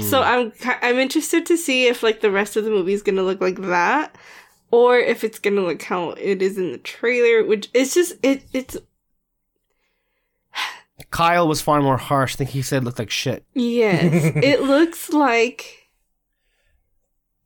So 0.09 0.23
I'm 0.23 0.51
I'm 0.81 0.97
interested 0.97 1.45
to 1.45 1.55
see 1.55 1.85
if 1.85 2.01
like 2.01 2.21
the 2.21 2.31
rest 2.31 2.57
of 2.57 2.63
the 2.65 2.71
movie 2.71 2.93
is 2.93 3.03
gonna 3.03 3.21
look 3.21 3.39
like 3.39 3.61
that, 3.61 4.17
or 4.71 4.97
if 4.97 5.23
it's 5.23 5.37
gonna 5.37 5.61
look 5.61 5.83
how 5.83 6.11
it 6.11 6.41
is 6.41 6.57
in 6.57 6.71
the 6.71 6.79
trailer. 6.79 7.45
Which 7.45 7.69
it's 7.73 7.93
just 7.93 8.13
it 8.23 8.43
it's 8.53 8.75
Kyle 11.09 11.47
was 11.47 11.61
far 11.61 11.81
more 11.81 11.97
harsh. 11.97 12.35
I 12.35 12.37
think 12.37 12.49
he 12.51 12.61
said 12.61 12.81
it 12.81 12.85
looked 12.85 12.99
like 12.99 13.09
shit. 13.09 13.43
yes, 13.53 14.31
it 14.35 14.61
looks 14.61 15.09
like 15.11 15.77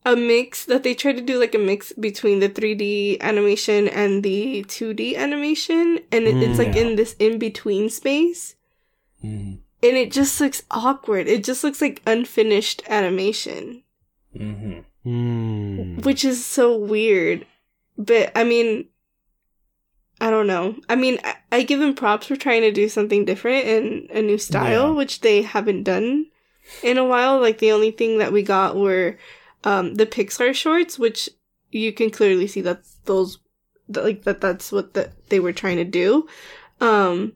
a 0.06 0.16
mix 0.16 0.66
that 0.66 0.84
they 0.84 0.94
tried 0.94 1.16
to 1.18 1.22
do 1.22 1.40
like 1.40 1.56
a 1.56 1.60
mix 1.60 1.92
between 1.94 2.40
the 2.40 2.50
3D 2.50 3.20
animation 3.22 3.88
and 3.88 4.22
the 4.24 4.64
2D 4.68 5.16
animation, 5.16 6.00
and 6.12 6.26
it, 6.26 6.36
it's 6.44 6.60
like 6.60 6.74
Mm. 6.74 6.76
in 6.76 6.96
this 6.96 7.16
in 7.20 7.40
between 7.40 7.90
space, 7.90 8.56
Mm. 9.24 9.60
and 9.82 9.98
it 9.98 10.12
just 10.12 10.40
looks 10.40 10.62
awkward. 10.70 11.28
It 11.28 11.44
just 11.44 11.64
looks 11.64 11.82
like 11.82 12.02
unfinished 12.06 12.84
animation. 12.90 13.84
hmm 14.38 14.80
Mm. 15.06 16.04
which 16.04 16.26
is 16.26 16.44
so 16.46 16.76
weird. 16.78 17.46
But 17.98 18.32
I 18.36 18.44
mean, 18.44 18.86
I 20.22 20.30
don't 20.30 20.48
know. 20.48 20.76
I 20.88 20.96
mean, 20.96 21.20
I, 21.24 21.36
I 21.52 21.64
give 21.64 21.80
them 21.80 21.94
props 21.94 22.28
for 22.28 22.36
trying 22.36 22.62
to 22.62 22.72
do 22.72 22.88
something 22.90 23.26
different 23.26 23.66
and 23.68 24.10
a 24.12 24.22
new 24.22 24.38
style, 24.38 24.90
Yeah. 24.90 24.96
which 24.98 25.22
they 25.22 25.42
haven't 25.42 25.84
done 25.84 26.28
in 26.84 26.98
a 26.98 27.04
while. 27.06 27.40
Like 27.42 27.58
the 27.60 27.72
only 27.74 27.92
thing 27.92 28.18
that 28.20 28.32
we 28.32 28.42
got 28.42 28.76
were 28.78 29.18
um, 29.66 29.96
the 29.96 30.06
Pixar 30.06 30.54
shorts, 30.54 30.98
which 30.98 31.30
you 31.72 31.92
can 31.92 32.10
clearly 32.10 32.48
see 32.48 32.62
that 32.62 32.84
those 33.06 33.40
that, 33.90 34.04
like 34.06 34.24
that 34.24 34.40
that's 34.42 34.72
what 34.72 34.94
the, 34.94 35.12
they 35.30 35.40
were 35.42 35.54
trying 35.54 35.78
to 35.78 35.84
do. 35.84 36.28
Um, 36.80 37.34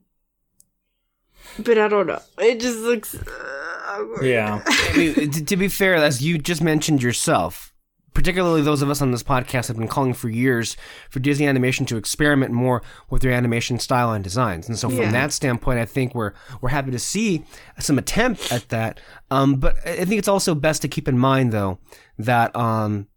but 1.57 1.77
I 1.77 1.87
don't 1.87 2.07
know. 2.07 2.21
It 2.37 2.59
just 2.59 2.79
looks. 2.79 3.15
Uh. 3.15 4.21
Yeah. 4.21 4.63
I 4.67 4.93
mean, 4.97 5.31
to, 5.31 5.43
to 5.45 5.57
be 5.57 5.67
fair, 5.67 5.95
as 5.95 6.21
you 6.23 6.37
just 6.37 6.61
mentioned 6.61 7.03
yourself, 7.03 7.73
particularly 8.13 8.61
those 8.61 8.81
of 8.81 8.89
us 8.89 9.01
on 9.01 9.11
this 9.11 9.23
podcast 9.23 9.67
have 9.67 9.77
been 9.77 9.87
calling 9.87 10.13
for 10.13 10.29
years 10.29 10.75
for 11.09 11.19
Disney 11.19 11.47
Animation 11.47 11.85
to 11.87 11.97
experiment 11.97 12.51
more 12.51 12.81
with 13.09 13.21
their 13.21 13.31
animation 13.31 13.79
style 13.79 14.11
and 14.11 14.23
designs. 14.23 14.67
And 14.67 14.77
so 14.77 14.89
from 14.89 14.97
Yeah. 14.99 15.11
that 15.11 15.31
standpoint, 15.33 15.79
I 15.79 15.85
think 15.85 16.15
we're 16.15 16.33
we're 16.61 16.69
happy 16.69 16.91
to 16.91 16.99
see 16.99 17.43
some 17.79 17.97
attempt 17.97 18.51
at 18.51 18.69
that. 18.69 18.99
Um, 19.31 19.55
but 19.55 19.75
I 19.87 20.05
think 20.05 20.19
it's 20.19 20.27
also 20.27 20.55
best 20.55 20.81
to 20.81 20.87
keep 20.87 21.07
in 21.07 21.17
mind 21.17 21.51
though 21.53 21.79
that 22.17 22.55
um, 22.55 23.07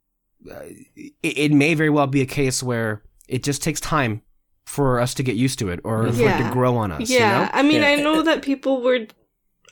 uh, 0.51 0.61
it, 0.97 1.13
it 1.23 1.53
may 1.53 1.75
very 1.75 1.91
well 1.91 2.07
be 2.07 2.21
a 2.21 2.27
case 2.27 2.63
where 2.63 3.03
it 3.29 3.43
just 3.43 3.63
takes 3.63 3.81
time 3.81 4.23
for 4.67 5.01
us 5.01 5.15
to 5.15 5.23
get 5.23 5.37
used 5.37 5.59
to 5.59 5.69
it 5.71 5.81
or 5.85 6.13
for 6.13 6.23
it 6.23 6.39
to 6.39 6.51
grow 6.53 6.77
on 6.77 6.93
us. 6.93 7.11
yeah, 7.11 7.17
You 7.41 7.45
know? 7.47 7.51
I 7.53 7.63
mean, 7.63 7.83
Yeah. 7.83 7.89
I 7.89 7.95
know 7.97 8.23
that 8.23 8.43
people 8.43 8.81
were, 8.83 9.07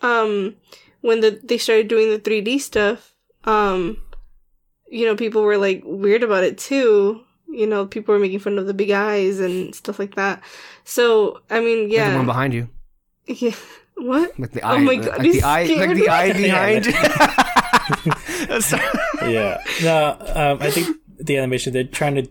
um, 0.03 0.57
when 1.01 1.21
the 1.21 1.41
they 1.43 1.59
started 1.59 1.89
doing 1.89 2.11
the 2.11 2.19
3D 2.19 2.59
stuff, 2.61 3.15
um, 3.45 3.99
you 4.91 5.07
know, 5.07 5.17
people 5.17 5.43
were 5.43 5.57
like 5.57 5.83
weird 5.87 6.23
about 6.23 6.45
it 6.45 6.59
too. 6.59 7.23
You 7.49 7.67
know, 7.67 7.87
people 7.87 8.13
were 8.15 8.21
making 8.21 8.41
fun 8.41 8.59
of 8.59 8.67
the 8.67 8.75
big 8.75 8.91
eyes 8.91 9.41
and 9.41 9.75
stuff 9.75 9.99
like 9.99 10.15
that. 10.17 10.43
So, 10.85 11.41
I 11.51 11.61
mean, 11.61 11.89
Like 11.89 11.91
the 11.91 11.99
one 12.05 12.15
yeah, 12.15 12.25
behind 12.25 12.55
you. 12.55 12.69
yeah. 13.27 13.55
What? 13.97 14.39
Like 14.39 14.53
the 14.53 14.63
Oh 14.63 14.69
eye, 14.69 14.79
my 14.79 14.93
like 14.95 15.05
God, 15.05 15.21
the 15.21 15.43
eye, 15.43 15.65
like 15.65 15.95
the 15.95 16.09
eye 16.09 16.33
behind. 16.45 16.85
Sorry. 18.65 19.33
yeah. 19.35 19.63
No, 19.83 20.17
um, 20.35 20.59
I 20.63 20.71
think 20.71 20.97
the 21.19 21.37
animation 21.37 21.73
they're 21.75 21.85
trying 21.85 22.15
to 22.15 22.27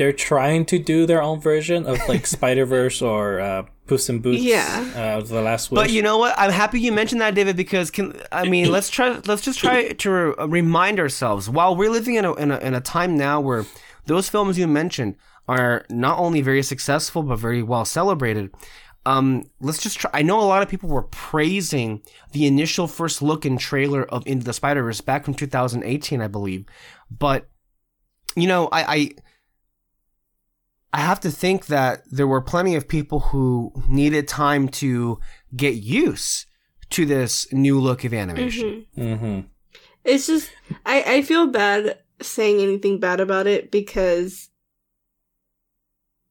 they're 0.00 0.14
trying 0.14 0.64
to 0.64 0.78
do 0.78 1.04
their 1.04 1.22
own 1.22 1.38
version 1.38 1.86
of 1.86 2.00
like 2.08 2.26
Spider 2.36 2.64
Verse 2.64 3.02
or 3.02 3.38
uh, 3.38 3.66
Puss 3.86 4.08
in 4.08 4.20
Boots. 4.20 4.40
Yeah. 4.40 4.90
Uh, 4.96 5.20
the 5.20 5.42
Last 5.42 5.70
Wish. 5.70 5.76
But 5.76 5.90
you 5.90 6.00
know 6.00 6.16
what? 6.16 6.34
I'm 6.38 6.50
happy 6.50 6.80
you 6.80 6.90
mentioned 6.90 7.20
that, 7.20 7.34
David, 7.34 7.54
because 7.54 7.90
can 7.90 8.18
I 8.32 8.48
mean 8.48 8.72
let's 8.72 8.88
try 8.88 9.20
let's 9.26 9.42
just 9.42 9.58
try 9.58 9.88
to 9.88 10.10
re- 10.10 10.34
remind 10.46 10.98
ourselves 10.98 11.50
while 11.50 11.76
we're 11.76 11.90
living 11.90 12.14
in 12.14 12.24
a, 12.24 12.32
in 12.36 12.50
a 12.50 12.56
in 12.60 12.74
a 12.74 12.80
time 12.80 13.18
now 13.18 13.42
where 13.42 13.66
those 14.06 14.30
films 14.30 14.56
you 14.56 14.66
mentioned 14.66 15.16
are 15.46 15.84
not 15.90 16.18
only 16.18 16.40
very 16.40 16.62
successful 16.62 17.22
but 17.22 17.36
very 17.36 17.62
well 17.62 17.84
celebrated. 17.84 18.50
Um, 19.04 19.50
let's 19.60 19.82
just 19.82 19.98
try. 19.98 20.10
I 20.14 20.22
know 20.22 20.40
a 20.40 20.48
lot 20.48 20.62
of 20.62 20.70
people 20.70 20.88
were 20.88 21.02
praising 21.02 22.00
the 22.32 22.46
initial 22.46 22.86
first 22.86 23.20
look 23.20 23.44
and 23.44 23.60
trailer 23.60 24.04
of 24.04 24.26
Into 24.26 24.46
the 24.46 24.54
Spider 24.54 24.82
Verse 24.82 25.02
back 25.02 25.26
from 25.26 25.34
2018, 25.34 26.22
I 26.22 26.26
believe, 26.26 26.64
but 27.10 27.50
you 28.36 28.46
know, 28.46 28.68
I, 28.72 28.94
I 28.94 29.10
I 30.92 31.00
have 31.00 31.20
to 31.20 31.30
think 31.30 31.66
that 31.66 32.02
there 32.10 32.26
were 32.26 32.40
plenty 32.40 32.74
of 32.74 32.88
people 32.88 33.20
who 33.20 33.72
needed 33.88 34.26
time 34.26 34.68
to 34.68 35.20
get 35.54 35.74
used 35.76 36.46
to 36.90 37.06
this 37.06 37.46
new 37.52 37.78
look 37.78 38.02
of 38.04 38.12
animation. 38.12 38.86
Mhm. 38.98 39.18
hmm 39.18 39.40
It's 40.04 40.26
just 40.26 40.50
I 40.84 41.02
I 41.06 41.22
feel 41.22 41.46
bad 41.46 41.98
saying 42.20 42.60
anything 42.60 42.98
bad 42.98 43.20
about 43.20 43.46
it 43.46 43.70
because 43.70 44.48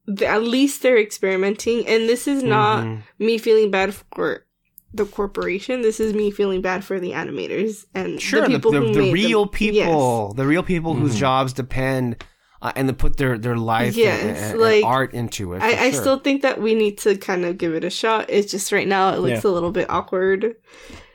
th- 0.06 0.22
at 0.22 0.42
least 0.42 0.82
they're 0.82 0.98
experimenting, 1.00 1.86
and 1.86 2.08
this 2.08 2.26
is 2.28 2.42
not 2.42 2.84
Mhm. 2.84 3.02
me 3.18 3.38
feeling 3.38 3.70
bad 3.70 3.94
for 4.14 4.44
the 4.92 5.04
corporation. 5.06 5.82
This 5.82 6.00
is 6.00 6.12
me 6.14 6.30
feeling 6.30 6.60
bad 6.62 6.84
for 6.84 6.98
the 6.98 7.12
animators 7.12 7.86
and 7.94 8.20
Sure, 8.20 8.42
the 8.42 8.48
the, 8.48 8.54
people 8.56 8.72
the, 8.72 8.80
who 8.80 8.92
the 8.92 9.00
made 9.00 9.12
real 9.12 9.44
them. 9.44 9.52
people, 9.54 10.34
the 10.34 10.46
real 10.46 10.62
people 10.64 10.94
whose 10.94 11.14
Mhm. 11.14 11.18
jobs 11.18 11.52
depend 11.52 12.22
uh, 12.62 12.72
and 12.76 12.88
they 12.88 12.92
put 12.92 13.16
their 13.16 13.38
their 13.38 13.56
life 13.56 13.96
Yes, 13.96 14.52
and, 14.52 14.60
like, 14.60 14.76
and 14.76 14.84
art 14.84 15.14
into 15.14 15.52
it. 15.54 15.62
Yes. 15.62 15.74
for 15.74 15.80
I, 15.80 15.86
I 15.86 15.90
still 15.92 16.18
think 16.18 16.42
that 16.42 16.60
we 16.60 16.74
need 16.74 16.98
to 16.98 17.16
kind 17.16 17.44
of 17.44 17.56
give 17.58 17.74
it 17.74 17.84
a 17.84 17.90
shot. 17.90 18.26
It's 18.28 18.50
just 18.50 18.70
right 18.72 18.86
now 18.88 19.12
it 19.14 19.20
looks 19.20 19.44
a 19.44 19.48
little 19.50 19.72
bit 19.72 19.88
awkward, 19.90 20.56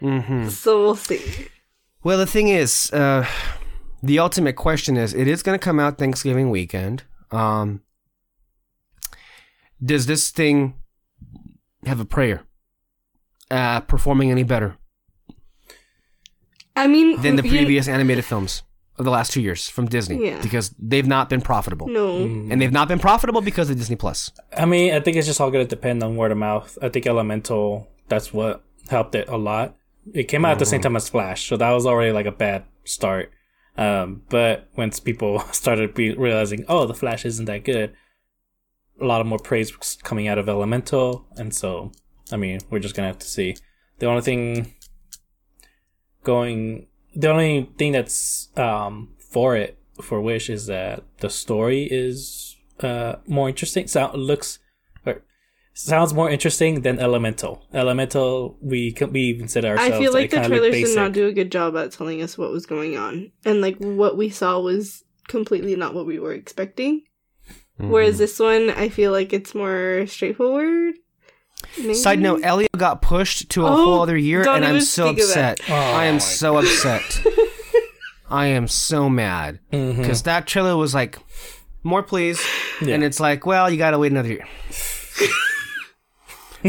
Mhm. 0.02 0.50
so 0.50 0.82
we'll 0.82 0.96
see. 0.96 1.22
Well, 2.04 2.18
the 2.18 2.28
thing 2.28 2.48
is, 2.50 2.92
uh, 2.94 3.26
the 4.04 4.20
ultimate 4.20 4.56
question 4.56 4.96
is, 4.98 5.14
it 5.14 5.28
is 5.28 5.42
going 5.44 5.58
to 5.58 5.64
come 5.64 5.80
out 5.80 5.98
Thanksgiving 5.98 6.50
weekend. 6.52 7.04
Um, 7.32 7.82
does 9.84 10.06
this 10.06 10.30
thing 10.32 10.76
have 11.86 12.00
a 12.00 12.06
prayer? 12.06 12.44
Uh, 13.52 13.80
performing 13.82 14.32
any 14.32 14.42
better 14.44 14.76
I 16.76 16.88
mean, 16.88 17.22
than 17.22 17.36
the 17.36 17.44
previous 17.44 17.88
animated 17.88 18.26
films 18.26 18.64
the 18.98 19.12
last 19.12 19.32
two 19.32 19.42
years 19.42 19.68
from 19.70 19.88
Disney? 19.88 20.28
Yeah. 20.28 20.42
Because 20.42 20.74
they've 20.80 21.08
not 21.08 21.30
been 21.30 21.42
profitable. 21.42 21.88
No, 21.88 22.18
And 22.18 22.62
they've 22.62 22.72
not 22.72 22.88
been 22.88 23.00
profitable 23.00 23.42
because 23.42 23.70
of 23.70 23.78
Disney 23.78 23.96
Plus. 23.96 24.32
I 24.56 24.66
mean, 24.66 24.94
I 24.94 25.00
think 25.00 25.18
it's 25.18 25.28
just 25.28 25.42
all 25.42 25.52
going 25.52 25.66
to 25.66 25.70
depend 25.70 26.04
on 26.04 26.16
word 26.16 26.32
of 26.32 26.38
mouth. 26.38 26.78
I 26.82 26.90
think 26.90 27.06
Elemental, 27.06 27.88
that's 28.08 28.34
what 28.34 28.64
helped 28.90 29.16
it 29.16 29.28
a 29.28 29.38
lot. 29.38 29.76
It 30.14 30.26
came 30.26 30.46
out 30.46 30.54
at 30.54 30.60
the 30.60 30.66
same 30.66 30.82
time 30.82 30.96
as 30.96 31.10
Flash, 31.10 31.48
so 31.48 31.58
that 31.58 31.72
was 31.72 31.86
already 31.86 32.12
like 32.12 32.28
a 32.28 32.32
bad 32.32 32.66
start. 32.84 33.32
Um, 33.78 34.22
but 34.30 34.70
once 34.78 35.00
people 35.00 35.40
started 35.52 35.94
be 35.94 36.14
realizing, 36.14 36.64
oh, 36.68 36.86
the 36.86 36.94
Flash 36.94 37.26
isn't 37.26 37.46
that 37.46 37.64
good, 37.64 37.94
a 39.02 39.06
lot 39.06 39.20
of 39.20 39.28
more 39.28 39.40
praise 39.40 39.78
was 39.78 39.98
coming 40.04 40.28
out 40.28 40.38
of 40.38 40.48
Elemental, 40.48 41.26
and 41.36 41.54
so 41.54 41.92
I 42.32 42.38
mean, 42.38 42.62
we're 42.70 42.80
just 42.80 42.96
gonna 42.96 43.08
have 43.08 43.20
to 43.20 43.28
see. 43.28 43.56
The 44.00 44.06
only 44.08 44.22
thing 44.22 44.74
going, 46.24 46.88
the 47.16 47.30
only 47.30 47.70
thing 47.78 47.92
that's 47.92 48.50
um 48.58 49.10
for 49.18 49.56
it 49.56 49.78
for 50.02 50.22
Wish 50.22 50.50
is 50.50 50.68
that 50.68 51.04
the 51.20 51.30
story 51.30 51.84
is 51.84 52.56
uh 52.82 53.16
more 53.28 53.50
interesting. 53.50 53.88
Sound 53.88 54.18
looks 54.18 54.60
or 55.06 55.24
sounds 55.74 56.14
more 56.14 56.30
interesting 56.30 56.82
than 56.82 57.00
Elemental. 57.00 57.66
Elemental, 57.74 58.58
we 58.62 58.92
can 58.92 59.12
we 59.12 59.22
even 59.22 59.48
said 59.48 59.66
ourselves. 59.66 59.96
I 59.96 60.00
feel 60.00 60.14
like 60.14 60.30
the 60.30 60.38
kinda 60.38 60.50
trailers 60.50 60.90
did 60.90 60.96
not 60.96 61.14
do 61.14 61.28
a 61.28 61.34
good 61.34 61.52
job 61.52 61.76
at 61.78 61.92
telling 61.92 62.22
us 62.22 62.38
what 62.38 62.52
was 62.52 62.66
going 62.66 62.98
on, 62.98 63.32
and 63.46 63.62
like 63.62 63.78
what 63.78 64.18
we 64.18 64.30
saw 64.30 64.60
was 64.60 65.04
completely 65.28 65.76
not 65.76 65.94
what 65.94 66.06
we 66.06 66.20
were 66.20 66.34
expecting. 66.34 67.04
Mm-hmm. 67.80 67.92
Whereas 67.92 68.18
this 68.18 68.40
one, 68.40 68.70
I 68.70 68.90
feel 68.90 69.12
like 69.12 69.34
it's 69.34 69.54
more 69.54 70.06
straightforward. 70.08 70.96
Maybe? 71.78 71.94
Side 71.94 72.20
note: 72.20 72.42
Elio 72.44 72.68
got 72.78 73.02
pushed 73.02 73.50
to 73.52 73.66
a 73.66 73.70
Oh, 73.72 73.76
whole 73.76 74.02
other 74.02 74.18
year, 74.18 74.48
and 74.48 74.66
I'm 74.66 74.82
so 74.82 75.10
upset. 75.10 75.60
Oh 75.70 75.74
I 75.74 76.06
am 76.06 76.16
my 76.16 76.20
so 76.20 76.58
upset. 76.58 77.22
I 78.30 78.48
am 78.48 78.68
so 78.68 79.10
mad 79.10 79.60
because 79.72 80.24
that 80.24 80.48
trailer 80.48 80.76
was 80.78 80.94
like, 80.96 81.18
"More, 81.84 82.02
please," 82.04 82.40
Yeah. 82.82 82.96
and 82.96 83.04
it's 83.04 83.20
like, 83.20 83.46
"Well, 83.46 83.70
you 83.70 83.78
gotta 83.78 84.00
wait 84.00 84.12
another 84.12 84.30
year." 84.30 84.48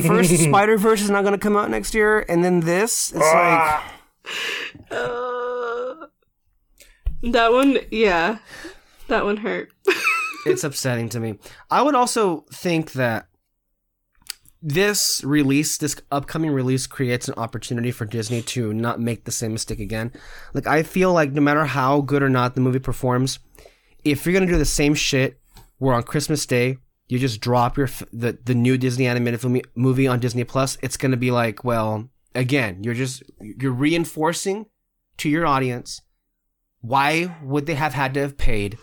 First, 0.06 0.30
Spider 0.36 0.76
Verse 0.76 1.00
is 1.00 1.08
not 1.08 1.24
gonna 1.24 1.38
come 1.38 1.56
out 1.56 1.70
next 1.70 1.94
year, 1.94 2.26
and 2.28 2.44
then 2.44 2.60
this. 2.60 3.12
It's 3.12 3.20
like, 3.20 3.80
Uh, 4.90 6.06
that 7.22 7.50
one, 7.52 7.78
yeah, 7.90 8.38
that 9.08 9.24
one 9.24 9.38
hurt. 9.38 9.72
it's 10.46 10.64
upsetting 10.64 11.08
to 11.10 11.20
me. 11.20 11.38
I 11.70 11.80
would 11.80 11.94
also 11.94 12.44
think 12.52 12.92
that 12.92 13.28
this 14.66 15.22
release, 15.22 15.78
this 15.78 15.96
upcoming 16.10 16.50
release, 16.50 16.86
creates 16.86 17.28
an 17.28 17.34
opportunity 17.36 17.92
for 17.92 18.04
Disney 18.04 18.42
to 18.42 18.74
not 18.74 19.00
make 19.00 19.24
the 19.24 19.30
same 19.30 19.52
mistake 19.52 19.78
again. 19.78 20.12
Like, 20.54 20.66
I 20.66 20.82
feel 20.82 21.12
like 21.12 21.32
no 21.32 21.40
matter 21.40 21.64
how 21.64 22.00
good 22.00 22.22
or 22.22 22.28
not 22.28 22.54
the 22.54 22.60
movie 22.60 22.80
performs, 22.80 23.38
if 24.04 24.26
you're 24.26 24.32
gonna 24.32 24.50
do 24.50 24.58
the 24.58 24.64
same 24.64 24.94
shit, 24.94 25.40
where 25.78 25.94
on 25.94 26.02
Christmas 26.02 26.44
Day 26.46 26.78
you 27.08 27.18
just 27.18 27.40
drop 27.40 27.76
your 27.76 27.88
the 28.12 28.38
the 28.44 28.54
new 28.54 28.76
Disney 28.76 29.06
animated 29.06 29.40
film, 29.40 29.60
movie 29.76 30.08
on 30.08 30.18
Disney 30.18 30.42
Plus, 30.42 30.76
it's 30.82 30.96
gonna 30.96 31.16
be 31.16 31.30
like, 31.30 31.62
well, 31.62 32.08
again, 32.34 32.82
you're 32.82 32.94
just 32.94 33.22
you're 33.40 33.72
reinforcing 33.72 34.66
to 35.18 35.28
your 35.28 35.46
audience 35.46 36.02
why 36.86 37.36
would 37.42 37.66
they 37.66 37.74
have 37.74 37.94
had 37.94 38.14
to 38.14 38.20
have 38.20 38.38
paid 38.38 38.78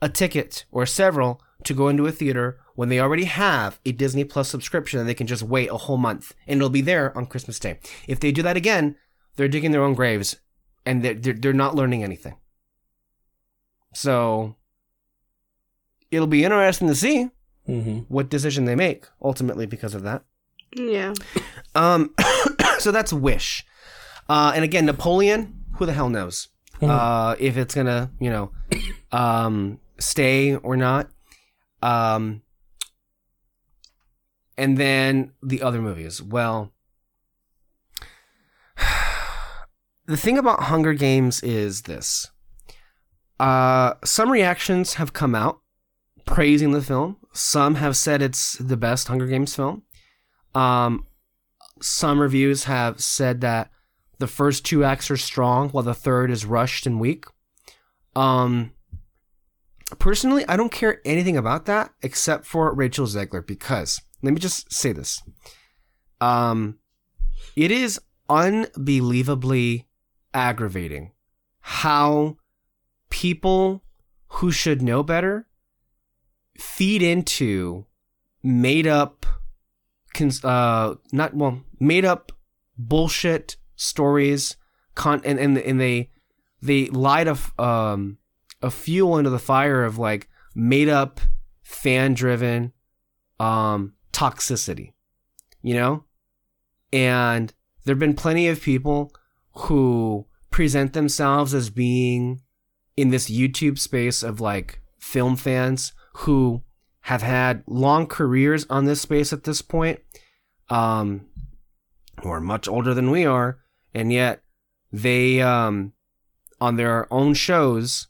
a 0.00 0.08
ticket 0.08 0.64
or 0.70 0.86
several 0.86 1.40
to 1.64 1.74
go 1.74 1.88
into 1.88 2.06
a 2.06 2.12
theater 2.12 2.59
when 2.74 2.88
they 2.88 3.00
already 3.00 3.24
have 3.24 3.78
a 3.84 3.92
Disney 3.92 4.24
Plus 4.24 4.48
subscription 4.48 5.00
and 5.00 5.08
they 5.08 5.14
can 5.14 5.26
just 5.26 5.42
wait 5.42 5.70
a 5.70 5.76
whole 5.76 5.96
month 5.96 6.34
and 6.46 6.58
it'll 6.58 6.70
be 6.70 6.80
there 6.80 7.16
on 7.16 7.26
Christmas 7.26 7.58
Day. 7.58 7.78
If 8.06 8.20
they 8.20 8.32
do 8.32 8.42
that 8.42 8.56
again, 8.56 8.96
they're 9.36 9.48
digging 9.48 9.70
their 9.72 9.82
own 9.82 9.94
graves 9.94 10.36
and 10.86 11.02
they're, 11.02 11.14
they're, 11.14 11.34
they're 11.34 11.52
not 11.52 11.74
learning 11.74 12.02
anything. 12.02 12.36
So 13.94 14.56
it'll 16.10 16.26
be 16.26 16.44
interesting 16.44 16.88
to 16.88 16.94
see 16.94 17.30
Mhm. 17.68 18.06
what 18.08 18.28
decision 18.30 18.64
they 18.64 18.74
make 18.74 19.06
ultimately 19.22 19.66
because 19.66 19.94
of 19.94 20.02
that. 20.02 20.22
Yeah, 20.74 21.14
Um, 21.74 22.14
so 22.78 22.90
that's 22.92 23.12
Wish. 23.12 23.64
Uh, 24.28 24.52
and 24.54 24.64
again, 24.64 24.86
Napoleon, 24.86 25.64
who 25.76 25.86
the 25.86 25.92
hell 25.92 26.08
knows? 26.08 26.48
Uh, 26.80 27.36
if 27.38 27.56
it's 27.58 27.74
gonna, 27.74 28.10
you 28.20 28.30
know, 28.30 28.52
um, 29.12 29.80
stay 29.98 30.54
or 30.56 30.76
not. 30.76 31.10
Um, 31.82 32.42
and 34.60 34.76
then 34.76 35.32
the 35.42 35.62
other 35.62 35.80
movies. 35.80 36.20
Well, 36.22 36.70
the 40.06 40.18
thing 40.18 40.36
about 40.36 40.64
Hunger 40.64 40.92
Games 40.92 41.42
is 41.42 41.82
this. 41.82 42.30
Uh, 43.40 43.94
some 44.04 44.30
reactions 44.30 44.94
have 44.94 45.14
come 45.14 45.34
out 45.34 45.60
praising 46.26 46.72
the 46.72 46.82
film. 46.82 47.16
Some 47.32 47.76
have 47.76 47.96
said 47.96 48.20
it's 48.20 48.58
the 48.58 48.76
best 48.76 49.08
Hunger 49.08 49.26
Games 49.26 49.56
film. 49.56 49.84
Um, 50.54 51.06
some 51.80 52.20
reviews 52.20 52.64
have 52.64 53.00
said 53.00 53.40
that 53.40 53.70
the 54.18 54.26
first 54.26 54.66
two 54.66 54.84
acts 54.84 55.10
are 55.10 55.16
strong 55.16 55.70
while 55.70 55.84
the 55.84 55.94
third 55.94 56.30
is 56.30 56.44
rushed 56.44 56.84
and 56.84 57.00
weak. 57.00 57.24
Um, 58.14 58.72
personally, 59.98 60.44
I 60.46 60.58
don't 60.58 60.70
care 60.70 61.00
anything 61.06 61.38
about 61.38 61.64
that 61.64 61.92
except 62.02 62.44
for 62.44 62.74
Rachel 62.74 63.06
Zegler 63.06 63.46
because 63.46 64.02
let 64.22 64.32
me 64.34 64.40
just 64.40 64.72
say 64.72 64.92
this. 64.92 65.22
Um, 66.20 66.78
it 67.56 67.70
is 67.70 67.98
unbelievably 68.28 69.86
aggravating 70.34 71.12
how 71.60 72.36
people 73.08 73.82
who 74.28 74.52
should 74.52 74.80
know 74.82 75.02
better 75.02 75.46
feed 76.56 77.02
into 77.02 77.86
made 78.42 78.86
up, 78.86 79.26
cons- 80.14 80.44
uh, 80.44 80.94
not 81.12 81.34
well, 81.34 81.62
made 81.78 82.04
up 82.04 82.32
bullshit 82.78 83.56
stories, 83.76 84.56
con- 84.94 85.22
and 85.24 85.38
and 85.38 85.58
and 85.58 85.80
they 85.80 86.10
they 86.62 86.86
light 86.86 87.26
a 87.26 87.36
um 87.62 88.18
a 88.62 88.70
fuel 88.70 89.18
into 89.18 89.30
the 89.30 89.38
fire 89.38 89.84
of 89.84 89.98
like 89.98 90.28
made 90.54 90.88
up, 90.88 91.20
fan 91.62 92.14
driven, 92.14 92.72
um 93.38 93.94
toxicity, 94.20 94.92
you 95.62 95.72
know, 95.72 96.04
and 96.92 97.54
there've 97.84 97.98
been 97.98 98.14
plenty 98.14 98.48
of 98.48 98.60
people 98.60 99.10
who 99.52 100.26
present 100.50 100.92
themselves 100.92 101.54
as 101.54 101.70
being 101.70 102.42
in 102.98 103.08
this 103.08 103.30
YouTube 103.30 103.78
space 103.78 104.22
of 104.22 104.38
like 104.38 104.80
film 104.98 105.36
fans 105.36 105.94
who 106.12 106.62
have 107.02 107.22
had 107.22 107.64
long 107.66 108.06
careers 108.06 108.66
on 108.68 108.84
this 108.84 109.00
space 109.00 109.32
at 109.32 109.44
this 109.44 109.62
point, 109.62 110.00
um, 110.68 111.26
who 112.22 112.28
are 112.28 112.40
much 112.40 112.68
older 112.68 112.92
than 112.92 113.10
we 113.10 113.24
are, 113.24 113.60
and 113.94 114.12
yet 114.12 114.42
they, 114.92 115.40
um, 115.40 115.94
on 116.60 116.76
their 116.76 117.10
own 117.10 117.32
shows, 117.32 118.08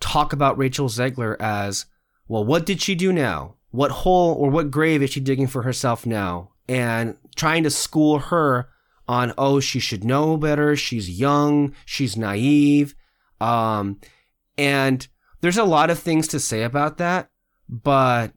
talk 0.00 0.32
about 0.32 0.58
Rachel 0.58 0.88
Zegler 0.88 1.36
as, 1.38 1.86
well, 2.26 2.44
what 2.44 2.66
did 2.66 2.82
she 2.82 2.96
do 2.96 3.12
now? 3.12 3.55
What 3.76 3.90
hole 3.90 4.32
or 4.32 4.48
what 4.48 4.70
grave 4.70 5.02
is 5.02 5.10
she 5.10 5.20
digging 5.20 5.48
for 5.48 5.60
herself 5.60 6.06
now? 6.06 6.52
And 6.66 7.18
trying 7.36 7.62
to 7.64 7.70
school 7.70 8.18
her 8.18 8.70
on, 9.06 9.34
oh, 9.36 9.60
she 9.60 9.80
should 9.80 10.02
know 10.02 10.38
better. 10.38 10.76
She's 10.76 11.20
young. 11.20 11.74
She's 11.84 12.16
naive. 12.16 12.94
Um, 13.38 14.00
and 14.56 15.06
there's 15.42 15.58
a 15.58 15.64
lot 15.64 15.90
of 15.90 15.98
things 15.98 16.26
to 16.28 16.40
say 16.40 16.62
about 16.62 16.96
that. 16.96 17.28
But 17.68 18.32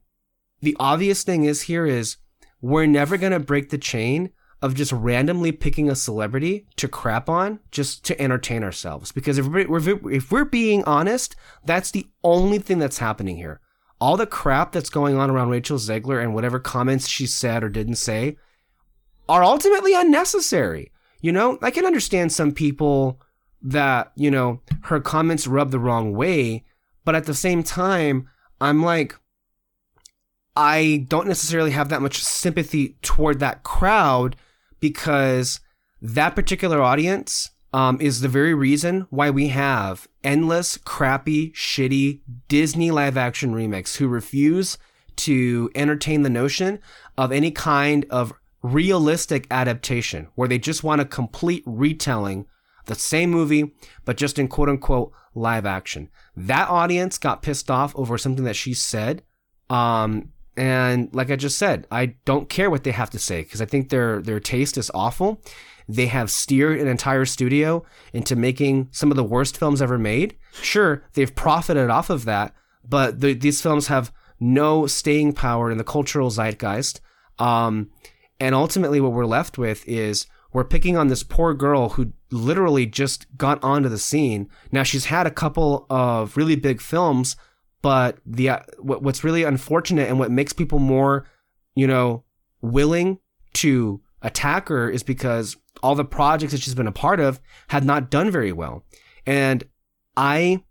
the 0.60 0.76
obvious 0.78 1.24
thing 1.24 1.46
is 1.46 1.62
here 1.62 1.86
is 1.86 2.18
we're 2.60 2.86
never 2.86 3.16
going 3.16 3.32
to 3.32 3.40
break 3.40 3.70
the 3.70 3.78
chain 3.78 4.32
of 4.62 4.76
just 4.76 4.92
randomly 4.92 5.54
picking 5.54 5.90
a 5.90 5.96
celebrity 5.96 6.68
to 6.76 6.90
crap 6.90 7.30
on 7.30 7.62
just 7.72 8.04
to 8.04 8.22
entertain 8.22 8.62
ourselves. 8.62 9.14
Because 9.14 9.38
if 9.38 9.48
we're, 9.48 10.12
if 10.12 10.34
we're 10.34 10.44
being 10.44 10.84
honest, 10.84 11.38
that's 11.64 11.92
the 11.92 12.08
only 12.26 12.60
thing 12.60 12.78
that's 12.78 12.98
happening 12.98 13.38
here. 13.38 13.62
All 14.00 14.18
the 14.18 14.26
crap 14.26 14.72
that's 14.72 14.90
going 14.90 15.18
on 15.18 15.30
around 15.30 15.50
Rachel 15.50 15.78
Zegler 15.78 16.22
and 16.22 16.34
whatever 16.34 16.60
comments 16.60 17.08
she 17.08 17.26
said 17.26 17.64
or 17.64 17.70
didn't 17.70 17.96
say 17.96 18.38
are 19.28 19.44
ultimately 19.44 19.94
unnecessary. 19.94 20.92
You 21.22 21.32
know, 21.32 21.60
I 21.62 21.72
can 21.72 21.86
understand 21.86 22.32
some 22.32 22.54
people 22.54 23.22
that, 23.62 24.12
you 24.16 24.32
know, 24.32 24.62
her 24.84 25.00
comments 25.00 25.48
rub 25.48 25.72
the 25.72 25.80
wrong 25.80 26.14
way, 26.14 26.64
but 27.04 27.16
at 27.16 27.26
the 27.26 27.34
same 27.34 27.62
time, 27.62 28.30
I'm 28.62 28.82
like, 28.84 29.16
I 30.56 31.06
don't 31.08 31.28
necessarily 31.28 31.72
have 31.72 31.90
that 31.90 32.02
much 32.02 32.24
sympathy 32.24 32.98
toward 33.02 33.40
that 33.40 33.64
crowd 33.64 34.36
because 34.80 35.60
that 36.02 36.36
particular 36.36 36.82
audience 36.82 37.52
um, 37.74 38.00
is 38.02 38.22
the 38.22 38.28
very 38.28 38.54
reason 38.54 39.08
why 39.10 39.30
we 39.30 39.50
have 39.50 40.08
endless, 40.24 40.78
crappy, 40.78 41.52
shitty 41.52 42.22
Disney 42.48 42.92
live 42.92 43.18
action 43.18 43.54
remakes 43.54 43.98
who 43.98 44.08
refuse 44.08 44.78
to 45.18 45.70
entertain 45.76 46.24
the 46.24 46.30
notion 46.30 46.80
of 47.18 47.32
any 47.32 47.52
kind 47.52 48.06
of 48.10 48.34
realistic 48.62 49.46
adaptation 49.52 50.28
where 50.36 50.48
they 50.48 50.58
just 50.58 50.84
want 50.84 51.02
a 51.02 51.06
complete 51.06 51.64
retelling 51.66 52.46
the 52.86 52.96
same 52.96 53.30
movie, 53.30 53.74
but 54.04 54.18
just 54.18 54.40
in 54.40 54.48
quote 54.48 54.70
unquote 54.70 55.14
live 55.36 55.66
action. 55.66 56.10
That 56.36 56.70
audience 56.70 57.18
got 57.18 57.42
pissed 57.42 57.70
off 57.70 57.96
over 57.96 58.18
something 58.18 58.46
that 58.46 58.56
she 58.56 58.74
said. 58.74 59.24
Um, 59.70 60.32
and 60.58 61.14
like 61.14 61.32
I 61.32 61.36
just 61.36 61.58
said, 61.58 61.88
I 61.92 62.16
don't 62.26 62.50
care 62.50 62.70
what 62.70 62.84
they 62.84 62.92
have 62.92 63.12
to 63.12 63.20
say 63.20 63.44
because 63.44 63.62
I 63.62 63.66
think 63.66 63.90
their 63.90 64.22
their 64.22 64.40
taste 64.40 64.78
is 64.78 64.92
awful. 64.94 65.42
They 65.90 66.06
have 66.06 66.30
steered 66.30 66.80
an 66.80 66.88
entire 66.88 67.26
studio 67.26 67.84
into 68.14 68.36
making 68.36 68.90
some 68.92 69.10
of 69.10 69.18
the 69.18 69.24
worst 69.24 69.58
films 69.58 69.82
ever 69.82 69.98
made. 69.98 70.38
Sure, 70.62 71.04
they've 71.14 71.34
profited 71.34 71.90
off 71.90 72.12
of 72.12 72.26
that, 72.26 72.54
but 72.88 73.22
the, 73.22 73.34
these 73.34 73.60
films 73.60 73.88
have 73.88 74.14
no 74.40 74.86
staying 74.86 75.34
power 75.34 75.72
in 75.72 75.80
the 75.80 75.84
cultural 75.84 76.30
zeitgeist. 76.30 77.02
Um, 77.40 77.90
and 78.40 78.54
ultimately, 78.54 79.02
what 79.02 79.14
we're 79.14 79.26
left 79.26 79.58
with 79.58 79.84
is 79.88 80.28
we're 80.54 80.64
picking 80.64 80.96
on 80.96 81.08
this 81.08 81.24
poor 81.24 81.56
girl 81.56 81.90
who 81.90 82.14
literally 82.30 82.86
just 82.86 83.26
got 83.36 83.62
onto 83.64 83.90
the 83.90 83.98
scene. 83.98 84.48
Now 84.72 84.84
she's 84.84 85.06
had 85.06 85.26
a 85.26 85.32
couple 85.32 85.88
of 85.90 86.38
really 86.38 86.56
big 86.56 86.82
films, 86.82 87.36
but 87.82 88.20
the 88.28 88.50
uh, 88.50 88.60
what's 88.78 89.24
really 89.24 89.44
unfortunate 89.44 90.08
and 90.08 90.20
what 90.20 90.30
makes 90.30 90.54
people 90.54 90.78
more, 90.78 91.26
you 91.74 91.88
know, 91.88 92.24
willing 92.62 93.18
to 93.54 94.02
attack 94.22 94.70
her 94.70 94.90
is 94.90 95.04
because 95.04 95.58
all 95.82 95.96
the 95.96 96.06
projects 96.06 96.52
that 96.52 96.62
she's 96.62 96.76
been 96.76 96.88
a 96.88 96.92
part 96.92 97.20
of 97.20 97.40
had 97.70 97.84
not 97.84 98.10
done 98.10 98.32
very 98.32 98.52
well. 98.52 98.86
And 99.26 99.64
I 100.18 100.64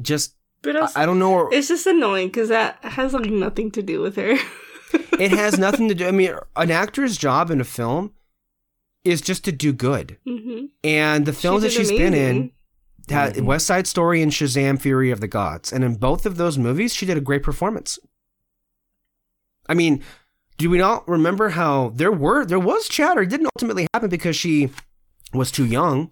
just 0.00 0.34
but 0.62 0.76
also, 0.76 0.98
I, 0.98 1.02
I 1.04 1.06
don't 1.06 1.18
know. 1.18 1.48
It's 1.48 1.68
just 1.68 1.86
annoying 1.86 2.28
because 2.28 2.48
that 2.48 2.78
has 2.82 3.14
like 3.14 3.30
nothing 3.30 3.70
to 3.72 3.82
do 3.82 4.00
with 4.00 4.16
her. 4.16 4.32
it 4.92 5.30
has 5.30 5.58
nothing 5.58 5.88
to 5.88 5.94
do. 5.94 6.06
I 6.06 6.10
mean, 6.10 6.34
an 6.56 6.70
actor's 6.70 7.16
job 7.16 7.50
in 7.50 7.60
a 7.60 7.64
film 7.64 8.12
is 9.04 9.20
just 9.20 9.44
to 9.44 9.52
do 9.52 9.72
good. 9.72 10.18
Mm-hmm. 10.26 10.66
And 10.82 11.26
the 11.26 11.32
films 11.32 11.62
she 11.62 11.68
that 11.68 11.72
she's 11.72 11.90
amazing. 11.90 12.10
been 12.10 12.14
in, 12.14 12.50
had 13.08 13.34
mm-hmm. 13.34 13.46
West 13.46 13.66
Side 13.66 13.86
Story 13.86 14.20
and 14.22 14.32
Shazam: 14.32 14.80
Fury 14.80 15.10
of 15.10 15.20
the 15.20 15.28
Gods, 15.28 15.72
and 15.72 15.84
in 15.84 15.94
both 15.94 16.26
of 16.26 16.36
those 16.36 16.58
movies, 16.58 16.92
she 16.92 17.06
did 17.06 17.16
a 17.16 17.20
great 17.20 17.42
performance. 17.42 17.98
I 19.68 19.74
mean, 19.74 20.02
do 20.58 20.70
we 20.70 20.78
not 20.78 21.06
remember 21.08 21.50
how 21.50 21.90
there 21.90 22.12
were 22.12 22.44
there 22.44 22.58
was 22.58 22.88
chatter? 22.88 23.22
It 23.22 23.30
didn't 23.30 23.50
ultimately 23.56 23.86
happen 23.92 24.08
because 24.08 24.36
she 24.36 24.70
was 25.32 25.50
too 25.50 25.66
young, 25.66 26.10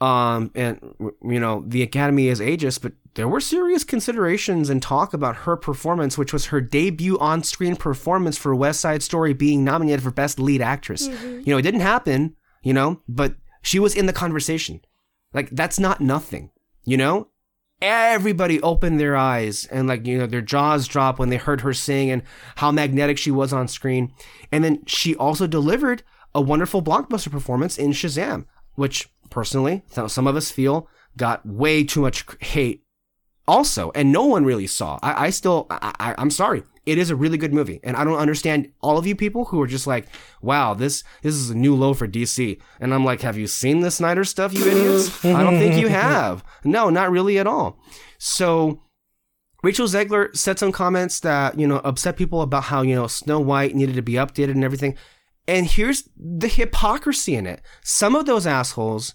um, 0.00 0.50
and 0.54 0.78
you 1.22 1.40
know 1.40 1.64
the 1.66 1.82
Academy 1.82 2.28
is 2.28 2.40
ageist, 2.40 2.82
but 2.82 2.92
there 3.14 3.28
were 3.28 3.40
serious 3.40 3.82
considerations 3.82 4.70
and 4.70 4.80
talk 4.80 5.12
about 5.12 5.36
her 5.36 5.56
performance, 5.56 6.16
which 6.16 6.32
was 6.32 6.46
her 6.46 6.60
debut 6.60 7.18
on 7.18 7.42
screen 7.42 7.74
performance 7.74 8.38
for 8.38 8.54
West 8.54 8.80
Side 8.80 9.02
Story 9.02 9.32
being 9.32 9.64
nominated 9.64 10.02
for 10.02 10.12
Best 10.12 10.38
Lead 10.38 10.62
Actress. 10.62 11.08
Mm-hmm. 11.08 11.40
You 11.40 11.54
know, 11.54 11.58
it 11.58 11.62
didn't 11.62 11.80
happen, 11.80 12.36
you 12.62 12.72
know, 12.72 13.00
but 13.08 13.34
she 13.62 13.78
was 13.78 13.94
in 13.94 14.06
the 14.06 14.12
conversation. 14.12 14.80
Like, 15.32 15.50
that's 15.50 15.78
not 15.78 16.00
nothing, 16.00 16.50
you 16.84 16.96
know? 16.96 17.28
Everybody 17.82 18.60
opened 18.60 19.00
their 19.00 19.16
eyes 19.16 19.66
and, 19.66 19.88
like, 19.88 20.06
you 20.06 20.18
know, 20.18 20.26
their 20.26 20.42
jaws 20.42 20.86
dropped 20.86 21.18
when 21.18 21.30
they 21.30 21.38
heard 21.38 21.62
her 21.62 21.72
sing 21.72 22.10
and 22.10 22.22
how 22.56 22.70
magnetic 22.70 23.16
she 23.16 23.30
was 23.30 23.52
on 23.52 23.68
screen. 23.68 24.12
And 24.52 24.62
then 24.62 24.84
she 24.86 25.16
also 25.16 25.46
delivered 25.46 26.02
a 26.34 26.40
wonderful 26.40 26.82
blockbuster 26.82 27.30
performance 27.30 27.78
in 27.78 27.92
Shazam, 27.92 28.44
which 28.74 29.08
personally, 29.30 29.82
some 30.08 30.26
of 30.26 30.36
us 30.36 30.50
feel 30.50 30.88
got 31.16 31.44
way 31.46 31.82
too 31.82 32.02
much 32.02 32.24
hate 32.40 32.84
also, 33.48 33.90
and 33.94 34.12
no 34.12 34.26
one 34.26 34.44
really 34.44 34.66
saw. 34.66 34.98
I, 35.02 35.26
I 35.26 35.30
still, 35.30 35.66
I, 35.70 36.14
I'm 36.18 36.30
sorry. 36.30 36.62
It 36.86 36.98
is 36.98 37.10
a 37.10 37.16
really 37.16 37.36
good 37.36 37.52
movie, 37.52 37.80
and 37.84 37.96
I 37.96 38.04
don't 38.04 38.18
understand 38.18 38.72
all 38.80 38.96
of 38.96 39.06
you 39.06 39.14
people 39.14 39.46
who 39.46 39.60
are 39.60 39.66
just 39.66 39.86
like, 39.86 40.06
"Wow, 40.40 40.74
this 40.74 41.04
this 41.22 41.34
is 41.34 41.50
a 41.50 41.54
new 41.54 41.74
low 41.74 41.94
for 41.94 42.08
DC." 42.08 42.58
And 42.80 42.94
I'm 42.94 43.04
like, 43.04 43.20
"Have 43.20 43.36
you 43.36 43.46
seen 43.46 43.80
the 43.80 43.90
Snyder 43.90 44.24
stuff, 44.24 44.54
you 44.54 44.66
idiots?" 44.66 45.24
I 45.24 45.42
don't 45.42 45.58
think 45.58 45.80
you 45.80 45.88
have. 46.02 46.42
No, 46.64 46.88
not 46.88 47.10
really 47.10 47.38
at 47.38 47.46
all. 47.46 47.78
So, 48.18 48.82
Rachel 49.62 49.86
Zegler 49.86 50.34
said 50.34 50.58
some 50.58 50.72
comments 50.72 51.20
that 51.20 51.58
you 51.58 51.66
know 51.66 51.78
upset 51.84 52.16
people 52.16 52.40
about 52.40 52.64
how 52.64 52.82
you 52.82 52.94
know 52.94 53.06
Snow 53.06 53.40
White 53.40 53.74
needed 53.74 53.94
to 53.96 54.02
be 54.02 54.14
updated 54.14 54.52
and 54.52 54.64
everything. 54.64 54.96
And 55.46 55.66
here's 55.66 56.08
the 56.16 56.48
hypocrisy 56.48 57.34
in 57.34 57.46
it. 57.46 57.60
Some 57.82 58.14
of 58.14 58.26
those 58.26 58.46
assholes, 58.46 59.14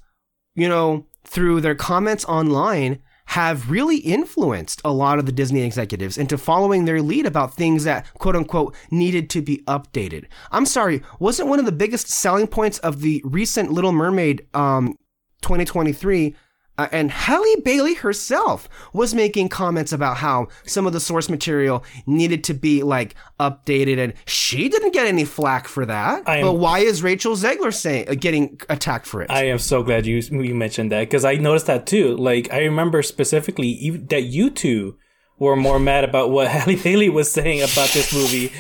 you 0.54 0.67
know, 0.67 1.08
through 1.23 1.62
their 1.62 1.75
comments 1.75 2.25
online 2.25 2.99
have 3.28 3.70
really 3.70 3.98
influenced 3.98 4.82
a 4.86 4.94
lot 4.94 5.20
of 5.20 5.26
the 5.26 5.32
Disney 5.32 5.62
executives 5.64 6.18
into 6.18 6.38
following 6.38 6.86
their 6.86 7.02
lead 7.02 7.26
about 7.26 7.54
things 7.54 7.84
that 7.84 8.06
quote 8.18 8.36
unquote 8.36 8.76
needed 8.92 9.30
to 9.32 9.42
be 9.42 9.64
updated. 9.68 10.26
I'm 10.52 10.66
sorry, 10.66 11.02
wasn't 11.20 11.50
one 11.50 11.60
of 11.60 11.66
the 11.66 11.72
biggest 11.72 12.08
selling 12.08 12.48
points 12.48 12.80
of 12.80 13.02
the 13.02 13.22
recent 13.26 13.72
Little 13.72 13.92
Mermaid 13.92 14.48
um, 14.54 14.98
2023 15.42 16.36
uh, 16.78 16.88
and 16.92 17.12
Halle 17.12 17.62
Bailey 17.62 17.96
herself 17.96 18.68
was 18.94 19.14
making 19.14 19.50
comments 19.50 19.92
about 19.92 20.18
how 20.18 20.48
some 20.66 20.86
of 20.86 20.94
the 20.94 21.00
source 21.00 21.30
material 21.30 21.84
needed 22.06 22.44
to 22.46 22.54
be 22.54 22.84
like 22.84 23.16
updated, 23.40 23.98
and 23.98 24.14
she 24.26 24.70
didn't 24.70 24.92
get 24.92 25.08
any 25.08 25.26
flack 25.26 25.68
for 25.68 25.86
that. 25.86 26.28
Am, 26.28 26.42
but 26.42 26.54
why 26.54 26.80
is 26.80 27.02
Rachel 27.02 27.36
Zegler 27.36 27.74
saying 27.74 28.10
uh, 28.10 28.16
getting 28.16 28.60
attacked 28.70 29.06
for 29.06 29.22
it? 29.22 29.32
I 29.32 29.46
am 29.46 29.60
so 29.60 29.84
glad 29.84 30.06
you 30.06 30.18
you 30.18 30.56
mentioned 30.56 30.92
that 30.92 31.02
because 31.02 31.26
I 31.26 31.36
noticed 31.36 31.68
that 31.68 31.88
too. 31.88 32.16
Like 32.18 32.52
I 32.52 32.60
remember 32.60 33.02
specifically 33.02 34.02
that 34.10 34.24
you 34.24 34.50
two 34.50 34.98
were 35.38 35.56
more 35.56 35.80
mad 35.80 36.04
about 36.04 36.32
what 36.32 36.48
Halle 36.52 36.76
Bailey 36.76 37.10
was 37.10 37.32
saying 37.32 37.62
about 37.62 37.89
this 37.89 38.13
movie 38.13 38.52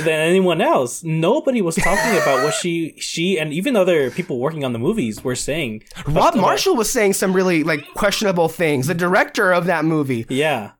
than 0.00 0.20
anyone 0.20 0.60
else. 0.60 1.02
Nobody 1.04 1.60
was 1.60 1.76
talking 1.76 2.16
about 2.22 2.42
what 2.42 2.54
she 2.54 2.94
she 2.98 3.38
and 3.38 3.52
even 3.52 3.76
other 3.76 4.10
people 4.10 4.38
working 4.38 4.64
on 4.64 4.72
the 4.72 4.78
movies 4.78 5.22
were 5.22 5.36
saying. 5.36 5.82
Rob 6.06 6.34
Marshall 6.36 6.76
was 6.76 6.90
saying 6.90 7.14
some 7.14 7.32
really 7.32 7.62
like 7.62 7.86
questionable 7.94 8.48
things. 8.48 8.86
The 8.86 8.94
director 8.94 9.52
of 9.52 9.66
that 9.66 9.84
movie. 9.84 10.26
Yeah. 10.28 10.72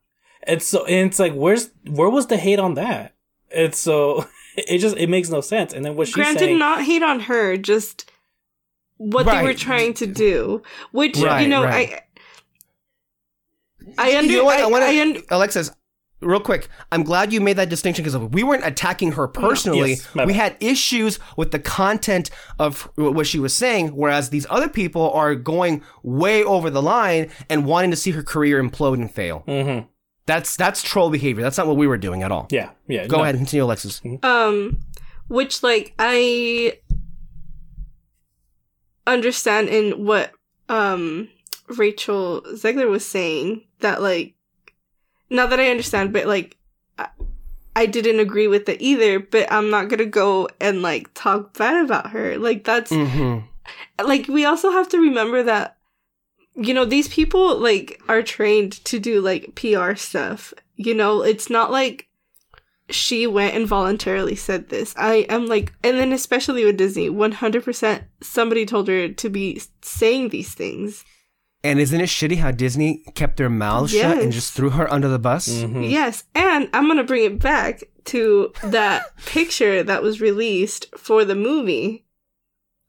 And 0.44 0.62
so 0.62 0.84
and 0.86 1.08
it's 1.08 1.18
like 1.18 1.34
where's 1.34 1.70
where 1.88 2.10
was 2.10 2.28
the 2.28 2.36
hate 2.36 2.58
on 2.58 2.74
that? 2.74 3.14
And 3.54 3.74
so 3.74 4.26
it 4.56 4.78
just 4.78 4.96
it 4.96 5.08
makes 5.08 5.28
no 5.28 5.40
sense. 5.40 5.72
And 5.72 5.84
then 5.84 5.96
what 5.96 6.08
she's 6.08 6.14
Granted, 6.14 6.38
saying 6.40 6.54
did 6.54 6.58
not 6.58 6.82
hate 6.82 7.02
on 7.02 7.20
her, 7.20 7.56
just 7.56 8.10
what 8.96 9.26
they 9.26 9.42
were 9.42 9.54
trying 9.54 9.94
to 9.94 10.06
do. 10.06 10.62
Which 10.92 11.18
Right, 11.18 11.42
you 11.42 11.48
know, 11.48 11.64
right. 11.64 11.92
I 11.92 12.02
I 13.98 14.16
under 14.16 14.30
You 14.32 14.38
know 14.38 14.44
what? 14.44 14.60
I, 14.60 14.62
I 14.62 14.66
want 14.66 14.84
I 14.84 15.00
un- 15.00 15.22
Alexis, 15.30 15.70
real 16.20 16.40
quick. 16.40 16.68
I'm 16.90 17.02
glad 17.02 17.32
you 17.32 17.40
made 17.40 17.56
that 17.56 17.68
distinction 17.68 18.04
because 18.04 18.16
we 18.30 18.42
weren't 18.42 18.64
attacking 18.64 19.12
her 19.12 19.26
personally. 19.28 19.90
Yes, 19.90 20.14
we 20.14 20.26
bad. 20.26 20.34
had 20.34 20.56
issues 20.60 21.18
with 21.36 21.50
the 21.50 21.58
content 21.58 22.30
of 22.58 22.88
what 22.96 23.26
she 23.26 23.38
was 23.38 23.54
saying, 23.54 23.88
whereas 23.88 24.30
these 24.30 24.46
other 24.50 24.68
people 24.68 25.10
are 25.12 25.34
going 25.34 25.82
way 26.02 26.42
over 26.44 26.70
the 26.70 26.82
line 26.82 27.30
and 27.50 27.66
wanting 27.66 27.90
to 27.90 27.96
see 27.96 28.10
her 28.12 28.22
career 28.22 28.62
implode 28.62 28.94
and 28.94 29.10
fail. 29.10 29.44
Mhm. 29.48 29.86
That's 30.26 30.56
that's 30.56 30.82
troll 30.82 31.10
behavior. 31.10 31.42
That's 31.42 31.58
not 31.58 31.66
what 31.66 31.76
we 31.76 31.86
were 31.88 31.98
doing 31.98 32.22
at 32.22 32.30
all. 32.30 32.46
Yeah, 32.50 32.70
yeah. 32.86 33.06
Go 33.08 33.16
no. 33.16 33.22
ahead 33.24 33.34
and 33.34 33.40
continue, 33.44 33.64
Alexis. 33.64 34.00
um 34.22 34.78
which 35.28 35.62
like 35.64 35.94
I 35.98 36.78
understand 39.06 39.68
in 39.68 40.04
what 40.04 40.32
um 40.68 41.28
Rachel 41.76 42.42
Zegler 42.54 42.88
was 42.88 43.06
saying 43.06 43.62
that 43.82 44.02
like 44.02 44.34
not 45.30 45.50
that 45.50 45.60
I 45.60 45.70
understand 45.70 46.12
but 46.12 46.26
like 46.26 46.56
I, 46.98 47.08
I 47.74 47.86
didn't 47.86 48.20
agree 48.20 48.48
with 48.48 48.68
it 48.68 48.80
either 48.80 49.18
but 49.20 49.50
I'm 49.50 49.70
not 49.70 49.88
going 49.88 49.98
to 49.98 50.06
go 50.06 50.48
and 50.60 50.82
like 50.82 51.12
talk 51.14 51.56
bad 51.56 51.84
about 51.84 52.10
her. 52.10 52.38
Like 52.38 52.64
that's 52.64 52.90
hmm 52.90 53.38
like 54.02 54.26
we 54.28 54.44
also 54.44 54.70
have 54.72 54.88
to 54.88 54.98
remember 54.98 55.42
that 55.44 55.76
you 56.54 56.74
know 56.74 56.84
these 56.84 57.08
people 57.08 57.56
like 57.58 58.00
are 58.08 58.22
trained 58.22 58.72
to 58.84 58.98
do 58.98 59.20
like 59.20 59.54
PR 59.54 59.94
stuff. 59.94 60.52
You 60.76 60.94
know 60.94 61.22
it's 61.22 61.48
not 61.48 61.70
like 61.70 62.08
she 62.90 63.26
went 63.26 63.54
and 63.54 63.66
voluntarily 63.66 64.34
said 64.34 64.68
this. 64.68 64.94
I 64.98 65.26
am 65.28 65.46
like 65.46 65.72
and 65.82 65.96
then 65.98 66.12
especially 66.12 66.64
with 66.64 66.76
disney 66.76 67.08
100% 67.08 68.02
somebody 68.20 68.66
told 68.66 68.88
her 68.88 69.08
to 69.08 69.28
be 69.30 69.62
saying 69.82 70.28
these 70.28 70.52
things 70.54 71.04
And 71.64 71.78
isn't 71.78 72.00
it 72.00 72.08
shitty 72.08 72.38
how 72.38 72.50
Disney 72.50 73.04
kept 73.14 73.36
their 73.36 73.48
mouths 73.48 73.92
shut 73.92 74.18
and 74.18 74.32
just 74.32 74.52
threw 74.52 74.70
her 74.70 74.92
under 74.92 75.08
the 75.08 75.18
bus? 75.18 75.48
Mhm. 75.48 75.88
yes 75.88 76.24
and 76.34 76.68
i'm 76.72 76.88
gonna 76.88 77.04
bring 77.04 77.24
it 77.24 77.38
back 77.38 77.82
to 78.06 78.52
that 78.64 79.16
picture 79.26 79.82
that 79.84 80.02
was 80.02 80.20
released 80.20 80.86
for 80.96 81.24
the 81.24 81.36
movie 81.36 82.04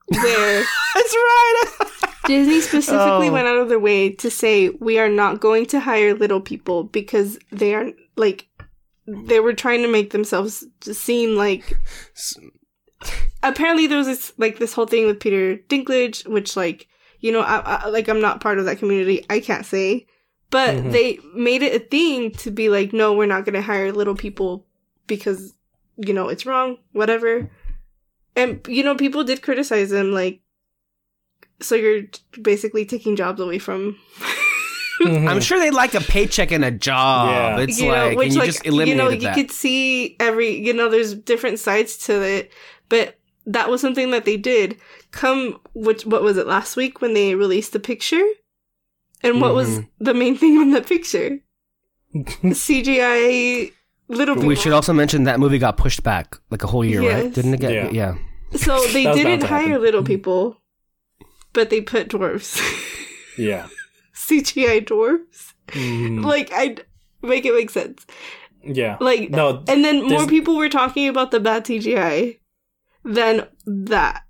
where 0.07 0.63
That's 0.95 1.15
right. 1.15 1.65
Disney 2.25 2.62
specifically 2.62 3.27
Oh. 3.29 3.31
went 3.33 3.47
out 3.47 3.57
of 3.57 3.69
their 3.69 3.79
way 3.79 4.09
to 4.09 4.29
say 4.31 4.69
we 4.69 4.97
are 4.97 5.09
not 5.09 5.39
going 5.39 5.65
to 5.67 5.79
hire 5.79 6.13
little 6.13 6.41
people 6.41 6.83
because 6.86 7.38
they 7.51 7.73
are 7.75 7.91
like 8.15 8.47
they 9.05 9.39
were 9.39 9.53
trying 9.53 9.81
to 9.81 9.88
make 9.91 10.12
themselves 10.12 10.65
seem 10.81 11.36
like 11.36 11.77
apparently 13.43 13.88
there 13.88 13.97
was 13.97 14.07
this 14.07 14.33
like 14.38 14.59
this 14.59 14.73
whole 14.73 14.86
thing 14.88 15.05
with 15.05 15.19
Peter 15.19 15.57
Dinklage 15.69 16.25
which 16.27 16.55
like 16.55 16.88
you 17.23 17.31
know 17.31 17.41
I, 17.41 17.57
I 17.86 17.88
like 17.89 18.07
I'm 18.07 18.21
not 18.21 18.39
part 18.41 18.59
of 18.59 18.65
that 18.65 18.77
community 18.77 19.25
I 19.29 19.39
can't 19.39 19.65
say 19.65 20.05
but 20.51 20.75
Mhm. 20.75 20.91
they 20.91 21.19
made 21.33 21.63
it 21.63 21.73
a 21.81 21.83
thing 21.83 22.31
to 22.43 22.51
be 22.51 22.69
like 22.69 22.93
no 22.93 23.13
we're 23.13 23.25
not 23.25 23.45
going 23.45 23.55
to 23.55 23.62
hire 23.62 23.91
little 23.91 24.13
people 24.15 24.67
because 25.07 25.53
you 25.97 26.13
know 26.13 26.27
it's 26.29 26.45
wrong 26.45 26.77
whatever 26.91 27.49
and 28.36 28.59
you 28.67 28.83
know 28.83 28.95
people 28.95 29.23
did 29.23 29.41
criticize 29.41 29.89
them 29.89 30.12
like 30.12 30.41
so 31.62 31.75
you're 31.75 32.03
basically 32.41 32.86
taking 32.86 33.15
jobs 33.15 33.39
away 33.41 33.57
from 33.59 33.97
Mhm. 35.01 35.27
I'm 35.27 35.41
sure 35.41 35.59
they'd 35.59 35.73
like 35.73 35.95
a 35.95 35.99
paycheck 36.01 36.51
and 36.51 36.63
a 36.63 36.69
job. 36.71 37.27
Yeah. 37.29 37.63
It's 37.63 37.79
you 37.81 37.89
like, 37.89 38.12
know 38.12 38.17
which 38.17 38.25
and 38.27 38.33
you 38.36 38.39
like 38.41 38.49
just 38.51 38.65
you 38.65 38.95
know 38.95 39.09
you 39.09 39.19
that. 39.21 39.36
could 39.36 39.51
see 39.51 40.15
every 40.19 40.55
you 40.65 40.71
know 40.71 40.88
there's 40.88 41.13
different 41.15 41.59
sides 41.59 41.97
to 42.05 42.21
it 42.21 42.51
but 42.89 43.17
that 43.45 43.69
was 43.69 43.82
something 43.82 44.12
that 44.12 44.25
they 44.25 44.38
did 44.38 44.77
come 45.12 45.60
which 45.73 46.06
what 46.06 46.23
was 46.23 46.38
it 46.38 46.47
last 46.47 46.75
week 46.75 47.01
when 47.01 47.13
they 47.13 47.36
released 47.36 47.73
the 47.73 47.79
picture 47.79 48.23
and 49.21 49.41
what 49.41 49.53
was 49.53 49.69
Mhm. 49.79 49.88
the 49.99 50.13
main 50.13 50.38
thing 50.38 50.58
on 50.58 50.71
the 50.71 50.82
picture 50.82 51.39
cgi 52.15 53.71
little 54.08 54.36
people 54.36 54.47
We 54.47 54.56
should 54.56 54.73
also 54.73 54.93
mention 54.93 55.23
that 55.23 55.39
movie 55.39 55.58
got 55.60 55.77
pushed 55.77 56.03
back 56.03 56.38
like 56.51 56.63
a 56.63 56.67
whole 56.67 56.86
year, 56.86 57.01
right? 57.01 57.34
Didn't 57.34 57.53
it 57.56 57.60
get? 57.60 57.71
Yeah. 57.71 57.89
Yeah. 57.91 58.15
so 58.56 58.79
they 58.93 59.03
That 59.03 59.15
was 59.15 59.23
bound 59.23 59.39
didn't 59.39 59.43
hire 59.43 59.67
happen. 59.67 59.82
little 59.82 60.03
people 60.03 60.58
but 61.53 61.69
they 61.69 61.82
put 61.82 62.10
dwarves 62.10 62.60
yeah. 63.38 63.67
cgi 64.15 64.86
dwarves 64.86 65.53
Mhm. 65.67 66.23
like 66.25 66.49
i 66.53 66.75
make 67.21 67.45
it 67.45 67.53
make 67.56 67.69
sense 67.69 68.06
Yeah. 68.63 68.97
like 68.99 69.29
No. 69.29 69.63
And 69.67 69.84
then 69.84 70.08
more 70.08 70.27
people 70.27 70.56
were 70.58 70.69
talking 70.69 71.08
about 71.10 71.32
the 71.32 71.39
bad 71.39 71.65
CGI 71.65 72.38
than 73.04 73.48
that. 73.66 74.24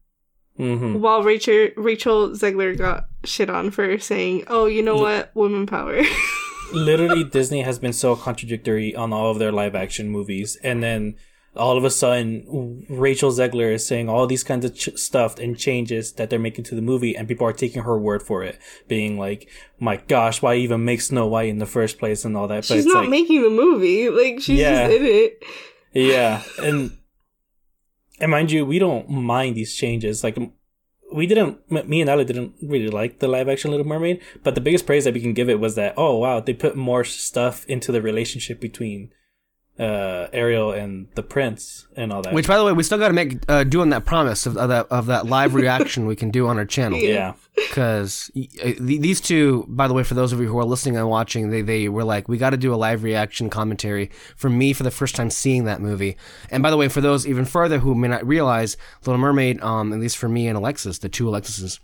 mhm. 0.59 0.99
While 0.99 1.23
Rachel 1.23 1.69
Rachel 1.77 2.29
Zegler 2.31 2.77
got 2.77 3.05
shit 3.23 3.49
on 3.49 3.71
for 3.71 3.97
saying, 3.99 4.43
"Oh, 4.47 4.65
you 4.65 4.81
know 4.83 4.95
what, 4.97 5.31
women 5.35 5.65
power." 5.65 6.01
Literally, 6.73 7.23
Disney 7.23 7.61
has 7.61 7.77
been 7.79 7.93
so 7.93 8.15
contradictory 8.15 8.95
on 8.95 9.13
all 9.13 9.29
of 9.31 9.39
their 9.39 9.51
live 9.51 9.75
action 9.75 10.09
movies, 10.09 10.57
and 10.63 10.81
then 10.81 11.15
all 11.55 11.77
of 11.77 11.83
a 11.83 11.89
sudden, 11.91 12.83
Rachel 12.89 13.29
Zegler 13.31 13.71
is 13.73 13.85
saying 13.85 14.09
all 14.09 14.25
these 14.25 14.43
kinds 14.43 14.65
of 14.65 14.73
ch- 14.75 14.97
stuff 14.97 15.37
and 15.37 15.55
changes 15.55 16.13
that 16.13 16.31
they're 16.31 16.39
making 16.39 16.63
to 16.65 16.75
the 16.75 16.81
movie, 16.81 17.15
and 17.15 17.27
people 17.27 17.45
are 17.45 17.53
taking 17.53 17.83
her 17.83 17.97
word 17.99 18.23
for 18.23 18.43
it, 18.43 18.57
being 18.87 19.19
like, 19.19 19.47
"My 19.79 19.97
gosh, 19.97 20.41
why 20.41 20.55
even 20.55 20.83
make 20.83 21.01
Snow 21.01 21.27
White 21.27 21.49
in 21.49 21.59
the 21.59 21.67
first 21.67 21.99
place?" 21.99 22.25
and 22.25 22.35
all 22.35 22.47
that. 22.47 22.65
But 22.67 22.75
she's 22.75 22.87
not 22.87 23.01
like, 23.01 23.09
making 23.09 23.43
the 23.43 23.49
movie; 23.51 24.09
like 24.09 24.39
she's 24.41 24.59
Yeah. 24.59 24.87
just 24.87 24.99
in 24.99 25.05
it. 25.05 25.43
Yeah, 25.93 26.41
and 26.59 26.97
and 28.19 28.31
mind 28.31 28.51
you, 28.51 28.65
we 28.65 28.79
don't 28.79 29.09
mind 29.09 29.55
these 29.55 29.75
changes. 29.75 30.23
Like 30.23 30.37
we 31.11 31.27
didn't, 31.27 31.69
me 31.87 32.01
and 32.01 32.09
Ella 32.09 32.25
didn't 32.25 32.55
really 32.61 32.89
like 32.89 33.19
the 33.19 33.27
live 33.27 33.49
action 33.49 33.71
Little 33.71 33.85
Mermaid, 33.85 34.21
but 34.43 34.55
the 34.55 34.61
biggest 34.61 34.85
praise 34.85 35.05
that 35.05 35.13
we 35.13 35.21
can 35.21 35.33
give 35.33 35.49
it 35.49 35.59
was 35.59 35.75
that 35.75 35.93
oh 35.97 36.17
wow, 36.17 36.39
they 36.39 36.53
put 36.53 36.75
more 36.75 37.03
stuff 37.03 37.65
into 37.67 37.91
the 37.91 38.01
relationship 38.01 38.59
between 38.59 39.11
uh 39.79 40.27
Ariel 40.31 40.71
and 40.71 41.07
the 41.15 41.23
prince 41.23 41.87
and 41.95 42.13
all 42.13 42.21
that. 42.21 42.33
Which, 42.33 42.47
by 42.47 42.57
the 42.57 42.63
way, 42.63 42.73
we 42.73 42.83
still 42.83 42.99
got 42.99 43.07
to 43.07 43.13
make 43.13 43.39
uh, 43.49 43.63
doing 43.63 43.89
that 43.89 44.05
promise 44.05 44.45
of, 44.45 44.55
of 44.55 44.69
that 44.69 44.87
of 44.87 45.07
that 45.07 45.25
live 45.25 45.55
reaction 45.55 46.05
we 46.05 46.15
can 46.15 46.29
do 46.29 46.47
on 46.47 46.57
our 46.57 46.65
channel. 46.65 46.99
yeah, 46.99 47.33
because 47.55 48.29
these 48.79 49.19
two, 49.19 49.65
by 49.67 49.87
the 49.87 49.93
way, 49.95 50.03
for 50.03 50.13
those 50.13 50.31
of 50.31 50.39
you 50.39 50.47
who 50.47 50.59
are 50.59 50.65
listening 50.65 50.95
and 50.97 51.09
watching, 51.09 51.49
they 51.49 51.61
they 51.61 51.89
were 51.89 52.03
like, 52.03 52.27
we 52.27 52.37
got 52.37 52.51
to 52.51 52.57
do 52.57 52.73
a 52.73 52.75
live 52.75 53.03
reaction 53.03 53.49
commentary 53.49 54.11
for 54.35 54.49
me 54.49 54.73
for 54.73 54.83
the 54.83 54.91
first 54.91 55.15
time 55.15 55.31
seeing 55.31 55.65
that 55.65 55.81
movie. 55.81 56.17
And 56.51 56.61
by 56.61 56.69
the 56.69 56.77
way, 56.77 56.87
for 56.87 57.01
those 57.01 57.25
even 57.25 57.45
further 57.45 57.79
who 57.79 57.95
may 57.95 58.07
not 58.07 58.25
realize, 58.27 58.77
Little 59.05 59.19
Mermaid, 59.19 59.59
um, 59.61 59.91
at 59.91 59.99
least 59.99 60.17
for 60.17 60.29
me 60.29 60.47
and 60.47 60.57
Alexis, 60.57 60.99
the 60.99 61.09
two 61.09 61.27
Alexises, 61.27 61.79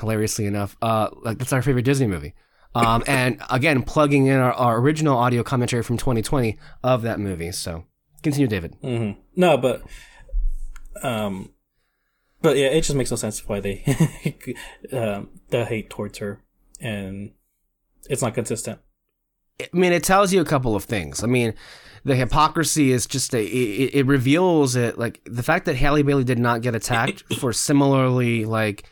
hilariously 0.00 0.46
enough, 0.46 0.76
uh, 0.82 1.08
like 1.22 1.38
that's 1.38 1.52
our 1.52 1.62
favorite 1.62 1.84
Disney 1.84 2.08
movie. 2.08 2.34
Um, 2.74 3.04
and 3.06 3.40
again, 3.50 3.82
plugging 3.82 4.26
in 4.26 4.36
our, 4.38 4.52
our 4.52 4.78
original 4.78 5.18
audio 5.18 5.42
commentary 5.42 5.82
from 5.82 5.98
2020 5.98 6.58
of 6.82 7.02
that 7.02 7.20
movie. 7.20 7.52
So 7.52 7.84
continue, 8.22 8.48
David. 8.48 8.76
hmm 8.80 9.12
no, 9.36 9.56
but 9.58 9.82
um, 11.02 11.50
but 12.40 12.56
yeah, 12.56 12.68
it 12.68 12.82
just 12.82 12.94
makes 12.94 13.10
no 13.10 13.16
sense 13.16 13.46
why 13.46 13.60
they 13.60 13.84
um 14.92 15.28
the 15.50 15.64
hate 15.64 15.90
towards 15.90 16.18
her, 16.18 16.42
and 16.80 17.32
it's 18.08 18.22
not 18.22 18.34
consistent. 18.34 18.80
I 19.60 19.68
mean, 19.72 19.92
it 19.92 20.02
tells 20.02 20.32
you 20.32 20.40
a 20.40 20.44
couple 20.44 20.74
of 20.74 20.84
things. 20.84 21.22
I 21.22 21.26
mean, 21.26 21.54
the 22.04 22.16
hypocrisy 22.16 22.90
is 22.90 23.06
just 23.06 23.34
a, 23.34 23.44
it, 23.44 23.94
it 23.94 24.06
reveals 24.06 24.76
it 24.76 24.98
like 24.98 25.20
the 25.24 25.42
fact 25.42 25.66
that 25.66 25.76
Halle 25.76 26.02
Bailey 26.02 26.24
did 26.24 26.38
not 26.38 26.62
get 26.62 26.74
attacked 26.74 27.22
for 27.34 27.52
similarly 27.52 28.44
like 28.44 28.84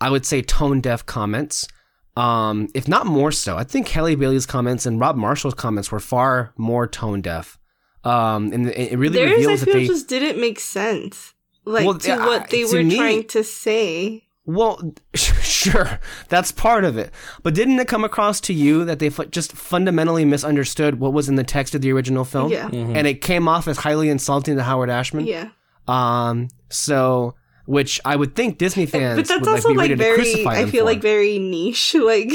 I 0.00 0.10
would 0.10 0.26
say 0.26 0.42
tone 0.42 0.80
deaf 0.80 1.04
comments. 1.06 1.68
Um, 2.18 2.68
if 2.74 2.88
not 2.88 3.06
more 3.06 3.30
so, 3.32 3.56
I 3.56 3.64
think 3.64 3.88
Halle 3.88 4.14
Bailey's 4.16 4.46
comments 4.46 4.86
and 4.86 4.98
Rob 5.00 5.16
Marshall's 5.16 5.54
comments 5.54 5.92
were 5.92 6.00
far 6.00 6.52
more 6.56 6.86
tone 6.86 7.20
deaf. 7.20 7.58
Um, 8.04 8.52
and 8.52 8.68
it, 8.68 8.92
it 8.92 8.96
really 8.98 9.18
Theirs, 9.18 9.30
I 9.30 9.34
reveals 9.34 9.60
that 9.60 9.72
they 9.72 9.86
just 9.86 10.08
didn't 10.08 10.40
make 10.40 10.58
sense, 10.60 11.34
like 11.64 11.84
Well, 11.86 11.98
to 11.98 12.08
yeah, 12.08 12.26
what 12.26 12.50
they 12.50 12.64
to 12.64 12.76
were 12.76 12.82
me- 12.82 12.96
trying 12.96 13.24
to 13.28 13.44
say. 13.44 14.24
Well, 14.46 14.94
sure, 15.14 16.00
that's 16.30 16.50
part 16.52 16.84
of 16.84 16.96
it. 16.96 17.10
But 17.42 17.54
didn't 17.54 17.78
it 17.80 17.86
come 17.86 18.02
across 18.04 18.40
to 18.42 18.54
you 18.54 18.84
that 18.86 18.98
they 18.98 19.10
fu- 19.10 19.26
just 19.26 19.52
fundamentally 19.52 20.24
misunderstood 20.24 20.98
what 21.00 21.12
was 21.12 21.28
in 21.28 21.34
the 21.34 21.44
text 21.44 21.74
of 21.74 21.82
the 21.82 21.92
original 21.92 22.24
film? 22.24 22.50
Yeah, 22.50 22.68
And 22.72 23.06
it 23.06 23.20
came 23.20 23.46
off 23.46 23.68
as 23.68 23.76
highly 23.78 24.08
insulting 24.08 24.56
to 24.56 24.62
Howard 24.62 24.88
Ashman. 24.90 25.26
yeah. 25.26 25.50
Um, 25.86 26.48
so, 26.70 27.34
which 27.68 28.00
I 28.02 28.16
would 28.16 28.34
think 28.34 28.56
Disney 28.56 28.86
fans 28.86 29.18
But 29.18 29.28
that's 29.28 29.40
would 29.40 29.48
also 29.50 29.68
like, 29.74 29.90
be 29.90 29.96
like 29.96 30.08
ready 30.16 30.42
very. 30.42 30.46
I 30.46 30.64
feel 30.64 30.80
for. 30.80 30.90
like 30.90 31.02
very 31.02 31.38
niche, 31.38 31.94
like. 32.00 32.32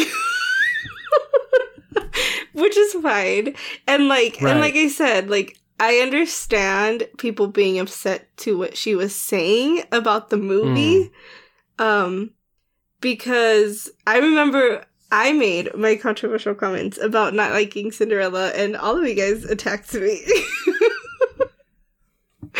Which 2.53 2.77
is 2.77 2.93
is 2.93 3.01
fine. 3.01 3.55
And 3.87 4.07
like 4.07 4.37
Right. 4.39 4.51
and 4.51 4.59
like 4.59 4.75
I 4.75 4.87
said, 4.89 5.31
like 5.31 5.57
I 5.79 5.95
understand 5.97 7.07
people 7.17 7.47
being 7.47 7.79
upset 7.79 8.35
to 8.37 8.55
what 8.55 8.77
she 8.77 8.93
was 8.93 9.15
saying 9.15 9.83
about 9.91 10.29
the 10.29 10.37
movie. 10.37 11.11
Um 11.79 12.29
because 13.01 13.89
I 14.05 14.19
remember 14.19 14.85
I 15.11 15.33
made 15.33 15.75
my 15.75 15.95
controversial 15.95 16.53
comments 16.53 16.99
about 16.99 17.33
not 17.33 17.51
liking 17.53 17.91
Cinderella 17.91 18.49
and 18.51 18.77
all 18.77 18.97
of 18.99 19.07
you 19.07 19.15
guys 19.15 19.45
attacked 19.45 19.95
me. 19.95 20.23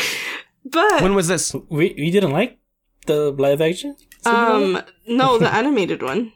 but 0.66 1.02
When 1.04 1.14
was 1.14 1.28
this? 1.28 1.54
We 1.70 1.94
you 1.96 2.12
didn't 2.12 2.32
like 2.32 2.58
the 3.06 3.32
live 3.32 3.62
action? 3.62 3.96
um 4.26 4.82
no, 5.08 5.38
the 5.38 5.54
animated 5.54 6.02
one, 6.02 6.32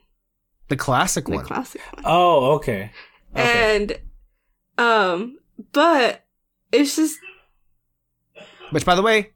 The 0.67 0.75
classic 0.75 1.25
the 1.25 1.35
one. 1.35 1.45
classic 1.45 1.81
one. 1.93 2.03
Oh, 2.05 2.53
okay. 2.55 2.91
Okay. 3.35 3.73
And 3.73 3.99
um 4.77 5.37
but 5.71 6.25
it's 6.71 6.95
just 6.95 7.17
Which, 8.71 8.85
by 8.85 8.95
the 8.95 9.01
way, 9.01 9.31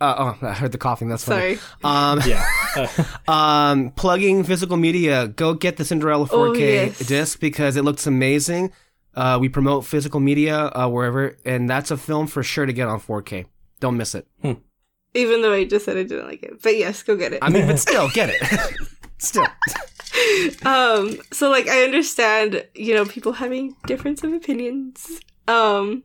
uh, 0.00 0.34
oh, 0.42 0.46
I 0.46 0.52
heard 0.52 0.72
the 0.72 0.78
coughing. 0.78 1.08
That's 1.08 1.24
funny. 1.24 1.56
sorry. 1.56 1.58
Um, 1.82 2.20
yeah. 2.26 2.44
Um, 3.28 3.90
plugging 3.92 4.44
physical 4.44 4.76
media. 4.76 5.28
Go 5.28 5.54
get 5.54 5.76
the 5.78 5.84
Cinderella 5.84 6.26
4K 6.26 6.32
Oh, 6.34 6.52
yes. 6.52 6.98
disc 7.06 7.40
because 7.40 7.76
it 7.76 7.84
looks 7.84 8.06
amazing. 8.06 8.72
Uh, 9.14 9.38
we 9.40 9.48
promote 9.48 9.84
physical 9.86 10.18
media 10.20 10.66
uh, 10.74 10.88
wherever, 10.88 11.38
and 11.46 11.70
that's 11.70 11.90
a 11.92 11.96
film 11.96 12.26
for 12.26 12.42
sure 12.42 12.66
to 12.66 12.72
get 12.72 12.88
on 12.88 13.00
4K. 13.00 13.46
Don't 13.80 13.96
miss 13.96 14.14
it. 14.14 14.26
Even 15.14 15.42
though 15.42 15.52
I 15.52 15.64
just 15.64 15.84
said 15.84 15.96
I 15.96 16.02
didn't 16.02 16.26
like 16.26 16.42
it. 16.42 16.60
But 16.62 16.76
yes, 16.76 17.02
go 17.02 17.16
get 17.16 17.32
it. 17.32 17.38
I 17.42 17.48
mean, 17.48 17.66
but 17.66 17.78
still, 17.78 18.08
get 18.10 18.30
it. 18.30 18.76
still. 19.18 19.46
um 20.64 21.16
so 21.32 21.50
like 21.50 21.66
i 21.68 21.82
understand 21.82 22.64
you 22.74 22.94
know 22.94 23.04
people 23.04 23.32
having 23.32 23.74
difference 23.86 24.22
of 24.22 24.32
opinions 24.32 25.20
um 25.48 26.04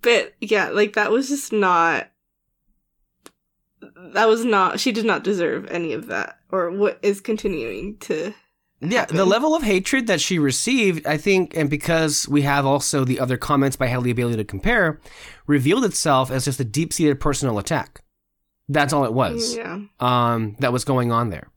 but 0.00 0.32
yeah 0.40 0.68
like 0.70 0.94
that 0.94 1.10
was 1.10 1.28
just 1.28 1.52
not 1.52 2.08
that 4.14 4.28
was 4.28 4.44
not 4.44 4.80
she 4.80 4.90
did 4.92 5.04
not 5.04 5.22
deserve 5.22 5.66
any 5.66 5.92
of 5.92 6.06
that 6.06 6.38
or 6.50 6.70
what 6.70 6.98
is 7.02 7.20
continuing 7.20 7.96
to 7.98 8.32
Yeah, 8.80 9.06
the 9.06 9.24
level 9.26 9.54
of 9.54 9.62
hatred 9.62 10.06
that 10.06 10.20
she 10.20 10.38
received, 10.38 11.06
I 11.06 11.16
think, 11.16 11.56
and 11.56 11.70
because 11.70 12.28
we 12.28 12.42
have 12.42 12.66
also 12.66 13.04
the 13.04 13.18
other 13.20 13.38
comments 13.38 13.76
by 13.76 13.86
Halle 13.86 14.12
Bailey 14.12 14.36
to 14.36 14.44
compare, 14.44 15.00
revealed 15.46 15.84
itself 15.84 16.30
as 16.30 16.44
just 16.44 16.60
a 16.60 16.64
deep 16.64 16.92
seated 16.92 17.18
personal 17.18 17.58
attack. 17.58 18.02
That's 18.68 18.92
all 18.92 19.04
it 19.04 19.12
was. 19.12 19.56
yeah 19.56 19.80
um, 20.00 20.56
that 20.60 20.72
was 20.72 20.84
going 20.84 21.12
on 21.12 21.30
there. 21.30 21.48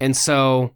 And 0.00 0.16
so, 0.16 0.74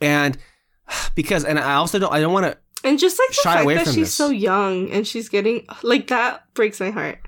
and 0.00 0.36
because, 1.14 1.44
and 1.44 1.58
I 1.58 1.74
also 1.74 1.98
don't, 1.98 2.12
I 2.12 2.20
don't 2.20 2.32
want 2.32 2.46
to, 2.46 2.56
and 2.84 2.98
just 2.98 3.18
like 3.18 3.28
the 3.28 3.34
Shy 3.34 3.52
fact 3.54 3.64
away 3.64 3.74
that 3.76 3.86
she's 3.86 3.96
this. 3.96 4.14
so 4.14 4.28
young 4.30 4.90
and 4.90 5.06
she's 5.06 5.28
getting 5.28 5.66
like 5.82 6.06
that 6.08 6.42
breaks 6.54 6.78
my 6.78 6.90
heart 6.90 7.18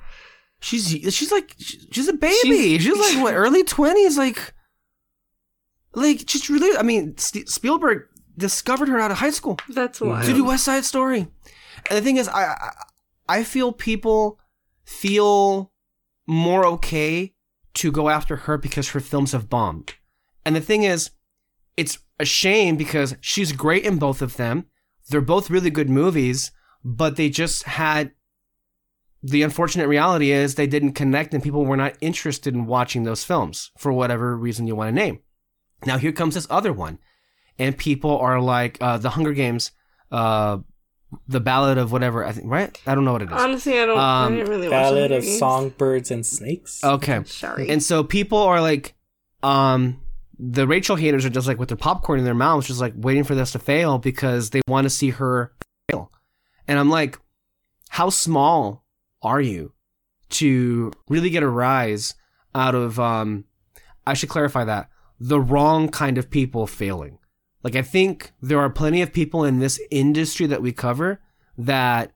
she's, 0.60 0.90
she's 1.12 1.32
like, 1.32 1.54
she's 1.58 2.06
a 2.06 2.12
baby. 2.12 2.78
She's- 2.78 2.82
She's, 2.82 2.98
like, 3.16 3.22
what, 3.24 3.34
early 3.34 3.64
20s? 3.64 4.16
Like, 4.18 4.54
like, 5.94 6.24
just 6.26 6.48
really, 6.48 6.76
I 6.76 6.82
mean, 6.82 7.16
St- 7.16 7.48
Spielberg 7.48 8.02
discovered 8.36 8.88
her 8.88 9.00
out 9.00 9.10
of 9.10 9.18
high 9.18 9.30
school. 9.30 9.58
that's 9.70 10.00
why 10.00 10.24
to 10.24 10.32
do 10.32 10.44
West 10.44 10.64
Side 10.64 10.84
Story. 10.84 11.26
And 11.88 11.98
the 11.98 12.02
thing 12.02 12.16
is, 12.16 12.28
I, 12.28 12.44
I 12.44 12.70
I 13.28 13.44
feel 13.44 13.72
people 13.72 14.38
feel 14.84 15.72
more 16.26 16.64
okay 16.66 17.34
to 17.74 17.92
go 17.92 18.08
after 18.08 18.36
her 18.36 18.58
because 18.58 18.90
her 18.90 19.00
films 19.00 19.32
have 19.32 19.48
bombed. 19.48 19.94
And 20.44 20.56
the 20.56 20.60
thing 20.60 20.82
is, 20.82 21.10
it's 21.76 21.98
a 22.18 22.24
shame 22.24 22.76
because 22.76 23.16
she's 23.20 23.52
great 23.52 23.84
in 23.84 23.98
both 23.98 24.22
of 24.22 24.36
them. 24.36 24.66
They're 25.08 25.20
both 25.20 25.50
really 25.50 25.70
good 25.70 25.88
movies, 25.88 26.52
but 26.84 27.16
they 27.16 27.30
just 27.30 27.64
had 27.64 28.12
the 29.22 29.42
unfortunate 29.42 29.88
reality 29.88 30.30
is 30.30 30.54
they 30.54 30.66
didn't 30.66 30.92
connect 30.92 31.34
and 31.34 31.42
people 31.42 31.64
were 31.64 31.76
not 31.76 31.96
interested 32.00 32.54
in 32.54 32.66
watching 32.66 33.04
those 33.04 33.24
films 33.24 33.70
for 33.76 33.92
whatever 33.92 34.36
reason 34.36 34.66
you 34.66 34.74
want 34.74 34.88
to 34.88 34.92
name. 34.92 35.20
Now 35.84 35.98
here 35.98 36.12
comes 36.12 36.34
this 36.34 36.46
other 36.48 36.72
one 36.72 36.98
and 37.58 37.76
people 37.76 38.18
are 38.18 38.40
like 38.40 38.78
uh, 38.80 38.98
the 38.98 39.10
Hunger 39.10 39.32
Games, 39.32 39.72
uh, 40.10 40.58
the 41.28 41.40
Ballad 41.40 41.76
of 41.78 41.90
whatever 41.92 42.24
I 42.24 42.32
think, 42.32 42.46
right? 42.50 42.80
I 42.86 42.94
don't 42.94 43.04
know 43.04 43.12
what 43.12 43.22
it 43.22 43.30
is. 43.30 43.34
honestly 43.34 43.78
i 43.80 43.84
don't 43.86 43.98
Um, 43.98 44.32
i 44.32 44.36
didn't 44.36 44.48
really 44.48 44.68
watch 44.68 44.70
Ballad 44.70 45.10
Hunger 45.10 45.16
of 45.16 45.24
Songbirds 45.24 46.10
and 46.10 46.24
Snakes. 46.24 46.82
okay, 46.84 47.22
sorry 47.24 47.68
and 47.68 47.82
so 47.82 48.04
people 48.04 48.38
are 48.38 48.60
like, 48.60 48.94
um, 49.42 50.00
the 50.38 50.66
Rachel 50.66 50.96
haters 50.96 51.24
are 51.26 51.30
just 51.30 51.46
like 51.46 51.58
with 51.58 51.68
their 51.68 51.76
popcorn 51.76 52.18
in 52.18 52.24
their 52.24 52.34
mouths, 52.34 52.66
just 52.66 52.80
like 52.80 52.94
waiting 52.96 53.24
for 53.24 53.34
this 53.34 53.52
to 53.52 53.58
fail 53.58 53.98
because 53.98 54.50
they 54.50 54.60
want 54.66 54.84
to 54.84 54.90
see 54.90 55.10
her 55.10 55.52
fail. 55.90 56.10
And 56.68 56.78
I'm 56.78 56.88
like, 56.90 57.18
how 57.90 58.08
small 58.10 58.84
are 59.22 59.40
you 59.40 59.72
to 60.30 60.92
really 61.08 61.28
get 61.30 61.42
a 61.42 61.48
rise 61.48 62.14
out 62.54 62.74
of? 62.74 62.98
Um, 63.00 63.44
I 64.06 64.14
should 64.14 64.28
clarify 64.30 64.64
that 64.64 64.88
the 65.18 65.40
wrong 65.40 65.88
kind 65.88 66.16
of 66.16 66.30
people 66.30 66.66
failing. 66.66 67.18
Like 67.62 67.76
I 67.76 67.82
think 67.82 68.32
there 68.40 68.58
are 68.58 68.70
plenty 68.70 69.02
of 69.02 69.12
people 69.12 69.44
in 69.44 69.58
this 69.58 69.80
industry 69.90 70.46
that 70.46 70.62
we 70.62 70.72
cover 70.72 71.20
that, 71.58 72.12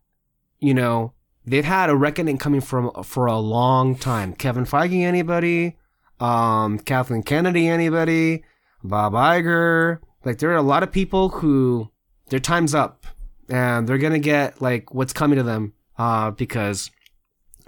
you 0.59 0.73
know, 0.73 1.13
they've 1.47 1.65
had 1.65 1.91
a 1.91 1.97
reckoning 1.97 2.39
coming 2.39 2.61
from 2.61 2.91
for 3.03 3.27
a 3.27 3.39
long 3.39 3.97
time. 3.97 4.33
Kevin 4.33 4.65
Feige, 4.65 5.03
anybody? 5.03 5.77
Um, 6.21 6.79
Kathleen 6.79 7.23
Kennedy, 7.23 7.69
anybody? 7.69 8.45
Bob 8.83 9.13
Iger. 9.13 9.99
Like 10.25 10.39
there 10.39 10.51
are 10.51 10.57
a 10.57 10.63
lot 10.63 10.83
of 10.83 10.93
people 10.93 11.29
who 11.29 11.91
their 12.31 12.41
time's 12.41 12.75
up 12.75 13.07
and 13.49 13.87
they're 13.87 13.99
gonna 13.99 14.19
get 14.19 14.63
like 14.63 14.95
what's 14.95 15.13
coming 15.13 15.37
to 15.37 15.43
them. 15.43 15.75
Uh, 15.97 16.31
because 16.33 16.91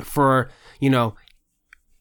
for 0.01 0.51
you 0.81 0.91
know 0.91 1.15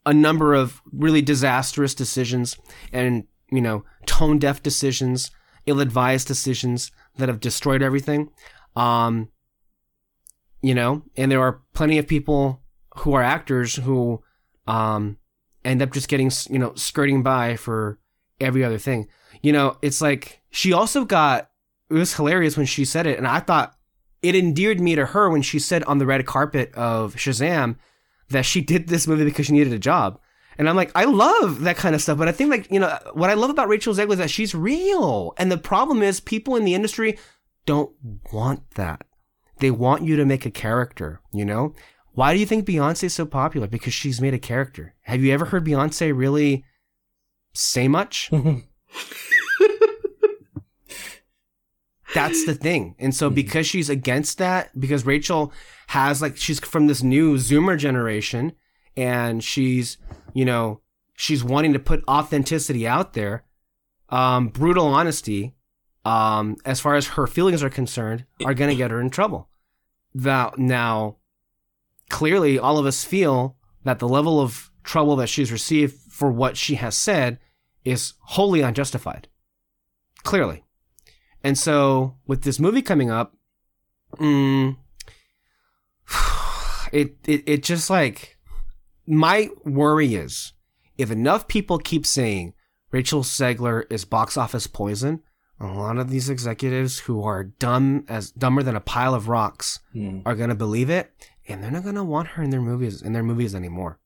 a 0.06 0.14
number 0.14 0.54
of 0.54 0.82
really 0.92 1.22
disastrous 1.22 1.94
decisions 1.94 2.58
and 2.92 3.26
you 3.52 3.62
know 3.62 3.84
tone 4.06 4.40
deaf 4.40 4.62
decisions 4.62 5.32
ill-advised 5.66 6.28
decisions 6.28 6.92
that 7.18 7.30
have 7.30 7.40
destroyed 7.40 7.82
everything. 7.82 8.30
Um 8.76 9.30
you 10.62 10.74
know 10.74 11.04
and 11.16 11.32
there 11.32 11.42
are 11.42 11.62
plenty 11.74 11.98
of 11.98 12.08
people 12.08 12.62
who 12.98 13.14
are 13.14 13.22
actors 13.22 13.76
who 13.76 14.24
um 14.68 15.18
end 15.64 15.82
up 15.82 15.92
just 15.92 16.08
getting 16.08 16.32
you 16.50 16.60
know 16.60 16.74
skirting 16.76 17.24
by 17.24 17.56
for 17.56 18.00
every 18.40 18.64
other 18.64 18.78
thing. 18.78 19.08
You 19.42 19.54
know 19.54 19.78
it's 19.82 20.02
like 20.02 20.42
she 20.50 20.74
also 20.74 21.06
got 21.06 21.50
it 21.90 21.94
was 21.94 22.16
hilarious 22.16 22.58
when 22.58 22.66
she 22.66 22.86
said 22.86 23.06
it 23.06 23.18
and 23.18 23.28
i 23.28 23.40
thought 23.40 23.76
it 24.22 24.36
endeared 24.36 24.80
me 24.80 24.96
to 24.96 25.08
her 25.08 25.30
when 25.30 25.42
she 25.42 25.60
said 25.60 25.84
on 25.84 25.98
the 25.98 26.06
red 26.06 26.26
carpet 26.26 26.74
of 26.74 27.16
shazam 27.16 27.76
that 28.30 28.46
she 28.46 28.62
did 28.62 28.88
this 28.88 29.08
movie 29.08 29.26
because 29.26 29.46
she 29.46 29.54
needed 29.54 29.74
a 29.74 29.80
job 29.80 30.20
and 30.58 30.70
I'm 30.70 30.76
like, 30.76 30.92
I 30.96 31.06
love 31.06 31.62
that 31.62 31.78
kind 31.78 31.96
of 31.96 32.02
stuff. 32.02 32.18
But 32.18 32.28
I 32.28 32.32
think 32.32 32.50
like, 32.50 32.72
you 32.72 32.80
know, 32.80 32.98
what 33.14 33.30
I 33.30 33.34
love 33.34 33.50
about 33.50 33.68
Rachel 33.68 33.94
Zegler 33.94 34.14
is 34.14 34.18
that 34.18 34.30
she's 34.30 34.56
real. 34.56 35.34
And 35.38 35.52
the 35.52 35.58
problem 35.58 36.02
is 36.02 36.20
people 36.20 36.56
in 36.56 36.66
the 36.66 36.76
industry 36.76 37.18
don't 37.66 37.94
want 38.32 38.72
that. 38.76 39.06
They 39.60 39.72
want 39.72 40.04
you 40.04 40.16
to 40.18 40.26
make 40.26 40.46
a 40.46 40.52
character, 40.52 41.22
you 41.34 41.46
know? 41.46 41.74
Why 42.14 42.34
do 42.34 42.40
you 42.40 42.46
think 42.46 42.66
Beyonce's 42.66 43.14
so 43.14 43.26
popular? 43.26 43.68
Because 43.68 43.94
she's 43.94 44.22
made 44.22 44.34
a 44.34 44.40
character. 44.40 44.96
Have 45.04 45.22
you 45.22 45.34
ever 45.34 45.46
heard 45.46 45.66
Beyonce 45.66 46.16
really 46.16 46.66
say 47.54 47.88
much? 47.88 48.32
Hmm. 48.36 48.60
That's 52.16 52.46
the 52.46 52.56
thing. 52.56 52.96
And 52.98 53.14
so 53.14 53.30
because 53.30 53.68
she's 53.68 53.90
against 53.90 54.38
that, 54.38 54.80
because 54.80 55.06
Rachel 55.06 55.52
has 55.88 56.22
like 56.22 56.38
she's 56.38 56.62
from 56.62 56.88
this 56.88 57.04
new 57.04 57.36
Zoomer 57.36 57.78
generation 57.78 58.54
and 58.96 59.44
she's, 59.44 59.98
you 60.36 60.44
know, 60.44 60.82
she's 61.16 61.44
wanting 61.44 61.74
to 61.74 61.80
put 61.80 62.04
authenticity 62.08 62.86
out 62.86 63.14
there, 63.14 63.46
um, 64.10 64.50
brutal 64.50 64.86
honesty, 64.86 65.56
um, 66.04 66.58
as 66.66 66.82
far 66.82 66.96
as 66.96 67.08
her 67.08 67.26
feelings 67.26 67.64
are 67.64 67.70
concerned, 67.70 68.26
are 68.44 68.54
gonna 68.54 68.76
get 68.76 68.92
her 68.92 69.00
in 69.00 69.10
trouble. 69.10 69.50
That 70.14 70.60
now 70.60 71.16
clearly 72.10 72.60
all 72.60 72.78
of 72.78 72.86
us 72.86 73.06
feel 73.06 73.56
that 73.86 74.00
the 74.00 74.10
level 74.10 74.42
of 74.42 74.70
trouble 74.84 75.16
that 75.16 75.30
she's 75.30 75.54
received 75.54 75.96
for 76.12 76.30
what 76.30 76.58
she 76.58 76.76
has 76.76 76.98
said 76.98 77.40
is 77.86 78.14
wholly 78.20 78.60
unjustified. 78.60 79.30
Clearly. 80.24 80.66
And 81.44 81.58
so, 81.58 82.18
with 82.28 82.44
this 82.44 82.60
movie 82.60 82.82
coming 82.82 83.10
up, 83.10 83.38
mm, 84.18 84.76
it, 86.92 87.16
it, 87.26 87.44
it 87.46 87.64
just 87.64 87.90
like, 87.90 88.35
my 89.08 89.50
worry 89.64 90.16
is 90.16 90.54
if 90.98 91.12
enough 91.12 91.48
people 91.48 91.78
keep 91.78 92.06
saying 92.06 92.54
Rachel 92.92 93.24
Zegler 93.24 93.84
is 93.92 94.06
box 94.06 94.38
office 94.38 94.68
poison, 94.68 95.22
a 95.60 95.66
lot 95.68 95.98
of 95.98 96.10
these 96.10 96.30
executives 96.30 97.00
who 97.00 97.24
are 97.24 97.44
dumb 97.44 98.06
as 98.08 98.32
dumber 98.32 98.64
than 98.64 98.76
a 98.76 98.82
pile 98.82 99.14
of 99.14 99.28
rocks 99.28 99.80
Hmm. 99.94 100.20
are 100.26 100.36
gonna 100.36 100.56
believe 100.56 100.90
it, 100.90 101.12
and 101.48 101.64
they're 101.64 101.72
not 101.72 101.84
gonna 101.84 102.04
want 102.04 102.30
her 102.30 102.44
in 102.44 102.50
their 102.50 102.62
movies 102.62 103.02
in 103.02 103.14
their 103.14 103.24
movies 103.24 103.54
anymore. 103.56 104.00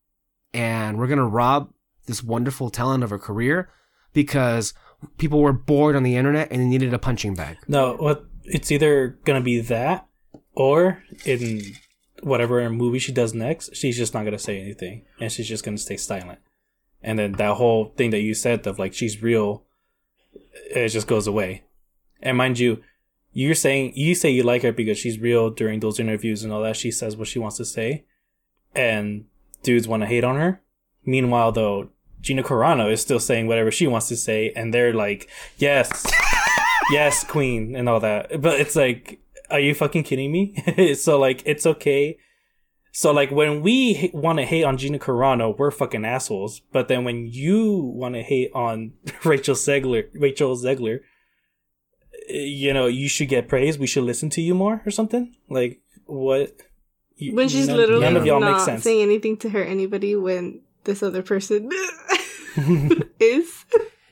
And 0.52 0.98
we're 0.98 1.06
gonna 1.06 1.26
rob 1.28 1.72
this 2.06 2.22
wonderful 2.24 2.70
talent 2.70 3.04
of 3.04 3.10
her 3.10 3.18
career 3.18 3.68
because 4.12 4.74
people 5.18 5.40
were 5.40 5.52
bored 5.52 5.94
on 5.96 6.02
the 6.02 6.16
internet 6.16 6.50
and 6.50 6.60
they 6.60 6.66
needed 6.66 6.92
a 6.92 6.98
punching 6.98 7.34
bag. 7.34 7.58
No, 7.68 7.94
what 7.96 8.24
it's 8.44 8.70
either 8.72 9.18
gonna 9.24 9.40
be 9.40 9.60
that 9.60 10.06
or 10.54 11.02
in 11.24 11.62
whatever 12.22 12.68
movie 12.70 12.98
she 12.98 13.12
does 13.12 13.34
next, 13.34 13.74
she's 13.74 13.96
just 13.96 14.14
not 14.14 14.24
gonna 14.24 14.38
say 14.38 14.60
anything, 14.60 15.02
and 15.20 15.30
she's 15.30 15.48
just 15.48 15.64
gonna 15.64 15.78
stay 15.78 15.96
silent. 15.96 16.38
And 17.02 17.18
then 17.18 17.32
that 17.32 17.54
whole 17.54 17.92
thing 17.96 18.10
that 18.10 18.20
you 18.20 18.34
said 18.34 18.66
of 18.66 18.78
like 18.78 18.94
she's 18.94 19.22
real, 19.22 19.64
it 20.70 20.88
just 20.88 21.06
goes 21.06 21.26
away. 21.26 21.64
And 22.22 22.36
mind 22.36 22.58
you, 22.58 22.82
you're 23.32 23.54
saying 23.54 23.92
you 23.94 24.14
say 24.14 24.30
you 24.30 24.42
like 24.42 24.62
her 24.62 24.72
because 24.72 24.98
she's 24.98 25.18
real 25.18 25.50
during 25.50 25.80
those 25.80 26.00
interviews 26.00 26.42
and 26.42 26.52
all 26.52 26.62
that. 26.62 26.76
She 26.76 26.90
says 26.90 27.16
what 27.16 27.28
she 27.28 27.38
wants 27.38 27.56
to 27.58 27.64
say, 27.64 28.04
and 28.74 29.26
dudes 29.62 29.88
want 29.88 30.02
to 30.02 30.06
hate 30.08 30.24
on 30.24 30.36
her. 30.36 30.60
Meanwhile, 31.04 31.52
though, 31.52 31.90
Gina 32.20 32.42
Carano 32.42 32.90
is 32.92 33.00
still 33.00 33.20
saying 33.20 33.46
whatever 33.46 33.70
she 33.70 33.86
wants 33.86 34.08
to 34.08 34.16
say, 34.16 34.52
and 34.54 34.74
they're 34.74 34.92
like, 34.92 35.28
"Yes, 35.56 36.06
yes, 36.90 37.24
queen," 37.24 37.74
and 37.74 37.88
all 37.88 38.00
that. 38.00 38.40
But 38.42 38.60
it's 38.60 38.76
like, 38.76 39.20
are 39.50 39.60
you 39.60 39.74
fucking 39.74 40.04
kidding 40.04 40.30
me? 40.32 40.94
so 40.94 41.18
like, 41.18 41.42
it's 41.46 41.66
okay. 41.66 42.18
So 42.92 43.12
like, 43.12 43.30
when 43.30 43.62
we 43.62 43.96
h- 43.96 44.12
want 44.12 44.38
to 44.40 44.44
hate 44.44 44.64
on 44.64 44.76
Gina 44.76 44.98
Carano, 44.98 45.56
we're 45.56 45.70
fucking 45.70 46.04
assholes. 46.04 46.60
But 46.72 46.88
then 46.88 47.04
when 47.04 47.26
you 47.26 47.76
want 47.94 48.14
to 48.16 48.22
hate 48.22 48.50
on 48.54 48.92
Rachel 49.24 49.54
Zegler, 49.54 50.08
Rachel 50.14 50.56
Zegler, 50.56 51.00
you 52.28 52.72
know, 52.72 52.86
you 52.86 53.08
should 53.08 53.28
get 53.28 53.48
praise. 53.48 53.78
We 53.78 53.86
should 53.86 54.04
listen 54.04 54.28
to 54.30 54.40
you 54.40 54.54
more 54.54 54.82
or 54.86 54.90
something. 54.90 55.34
Like 55.48 55.80
what? 56.06 56.52
You- 57.16 57.34
when 57.34 57.48
she's 57.48 57.68
none- 57.68 57.76
literally 57.76 58.02
none 58.02 58.16
of 58.16 58.26
y'all 58.26 58.40
make 58.40 58.50
not 58.50 58.62
sense. 58.64 58.82
saying 58.82 59.02
anything 59.02 59.36
to 59.38 59.50
hurt 59.50 59.68
anybody 59.68 60.16
when 60.16 60.62
this 60.84 61.02
other 61.02 61.22
person 61.22 61.68
is. 63.20 63.64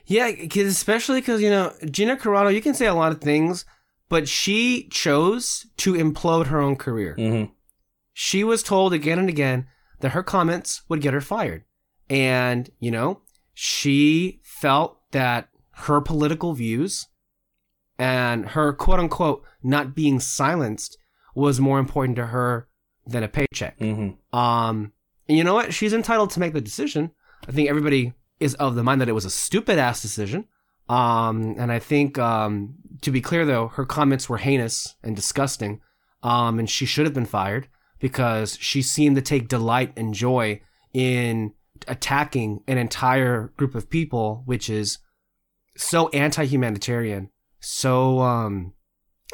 Yeah, 0.05 0.31
cause 0.47 0.65
especially 0.65 1.21
because 1.21 1.41
you 1.41 1.49
know 1.49 1.73
Gina 1.89 2.15
Carano, 2.17 2.53
you 2.53 2.61
can 2.61 2.73
say 2.73 2.87
a 2.87 2.93
lot 2.93 3.11
of 3.11 3.21
things, 3.21 3.65
but 4.09 4.27
she 4.27 4.87
chose 4.89 5.67
to 5.77 5.93
implode 5.93 6.47
her 6.47 6.59
own 6.59 6.75
career. 6.75 7.15
Mhm. 7.17 7.51
She 8.13 8.43
was 8.43 8.63
told 8.63 8.91
again 8.93 9.19
and 9.19 9.29
again 9.29 9.67
that 10.01 10.11
her 10.11 10.23
comments 10.23 10.81
would 10.89 11.01
get 11.01 11.13
her 11.13 11.21
fired, 11.21 11.63
and 12.09 12.69
you 12.79 12.91
know 12.91 13.21
she 13.53 14.41
felt 14.43 14.99
that 15.11 15.49
her 15.71 16.01
political 16.01 16.53
views 16.53 17.07
and 17.97 18.49
her 18.49 18.73
quote 18.73 18.99
unquote 18.99 19.43
not 19.63 19.95
being 19.95 20.19
silenced 20.19 20.97
was 21.35 21.59
more 21.59 21.79
important 21.79 22.15
to 22.17 22.27
her 22.27 22.67
than 23.05 23.23
a 23.23 23.27
paycheck. 23.27 23.77
Mhm. 23.79 24.17
Um, 24.33 24.93
and 25.27 25.37
you 25.37 25.43
know 25.43 25.53
what? 25.53 25.73
She's 25.73 25.93
entitled 25.93 26.31
to 26.31 26.39
make 26.39 26.53
the 26.53 26.61
decision. 26.61 27.11
I 27.47 27.51
think 27.51 27.69
everybody 27.69 28.13
is 28.39 28.55
of 28.55 28.75
the 28.75 28.83
mind 28.83 29.01
that 29.01 29.09
it 29.09 29.13
was 29.13 29.25
a 29.25 29.29
stupid 29.29 29.77
ass 29.77 30.01
decision. 30.01 30.45
Um, 30.89 31.55
and 31.57 31.71
I 31.71 31.79
think, 31.79 32.17
um, 32.17 32.75
to 33.01 33.11
be 33.11 33.21
clear 33.21 33.45
though, 33.45 33.67
her 33.69 33.85
comments 33.85 34.27
were 34.27 34.37
heinous 34.37 34.95
and 35.03 35.15
disgusting. 35.15 35.81
Um, 36.21 36.59
and 36.59 36.69
she 36.69 36.85
should 36.85 37.05
have 37.05 37.13
been 37.13 37.25
fired 37.25 37.69
because 37.99 38.57
she 38.59 38.81
seemed 38.81 39.15
to 39.15 39.21
take 39.21 39.47
delight 39.47 39.93
and 39.95 40.13
joy 40.13 40.61
in 40.93 41.53
attacking 41.87 42.61
an 42.67 42.77
entire 42.77 43.53
group 43.55 43.75
of 43.75 43.89
people, 43.89 44.43
which 44.45 44.69
is 44.69 44.97
so 45.77 46.09
anti-humanitarian, 46.09 47.29
so, 47.61 48.19
um, 48.19 48.73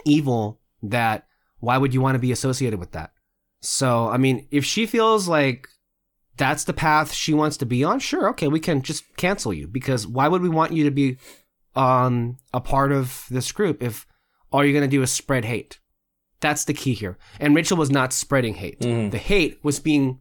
evil 0.06 0.60
that 0.84 1.26
why 1.60 1.78
would 1.78 1.94
you 1.94 2.02
want 2.02 2.16
to 2.16 2.20
be 2.20 2.32
associated 2.32 2.80
with 2.80 2.92
that? 2.92 3.12
So, 3.62 4.10
I 4.10 4.18
mean, 4.18 4.48
if 4.52 4.64
she 4.64 4.86
feels 4.86 5.28
like 5.28 5.68
that's 6.38 6.66
the 6.66 6.74
path 6.74 7.14
she 7.14 7.34
wants 7.34 7.58
to 7.58 7.66
be 7.66 7.84
on, 7.84 8.00
sure, 8.00 8.30
okay, 8.30 8.48
we 8.48 8.60
can 8.60 8.82
just 8.82 9.04
cancel 9.18 9.54
you 9.54 9.68
because 9.68 10.06
why 10.06 10.28
would 10.28 10.42
we 10.42 10.50
want 10.50 10.74
you 10.74 10.84
to 10.84 10.92
be 10.92 11.18
um 11.76 12.38
a 12.54 12.62
part 12.62 12.92
of 12.92 13.26
this 13.30 13.52
group 13.52 13.84
if 13.84 14.06
all 14.52 14.64
you're 14.64 14.74
going 14.74 14.90
to 14.90 14.98
do 14.98 15.02
is 15.02 15.12
spread 15.12 15.46
hate? 15.46 15.80
That's 16.40 16.66
the 16.66 16.74
key 16.74 16.94
here. 16.94 17.18
And 17.40 17.56
Rachel 17.56 17.78
was 17.78 17.90
not 17.90 18.14
spreading 18.14 18.56
hate. 18.56 18.80
Mhm. 18.82 19.12
The 19.12 19.18
hate 19.18 19.60
was 19.64 19.80
being 19.80 20.20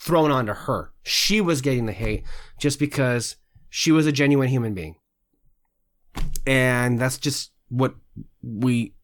thrown 0.00 0.30
onto 0.30 0.52
her. 0.52 0.92
She 1.02 1.40
was 1.40 1.60
getting 1.60 1.86
the 1.86 1.92
hate 1.92 2.24
just 2.58 2.78
because 2.78 3.36
she 3.68 3.92
was 3.92 4.06
a 4.06 4.12
genuine 4.12 4.48
human 4.48 4.72
being. 4.74 4.96
And 6.46 6.98
that's 6.98 7.18
just 7.18 7.52
what 7.68 7.94
we 8.42 8.94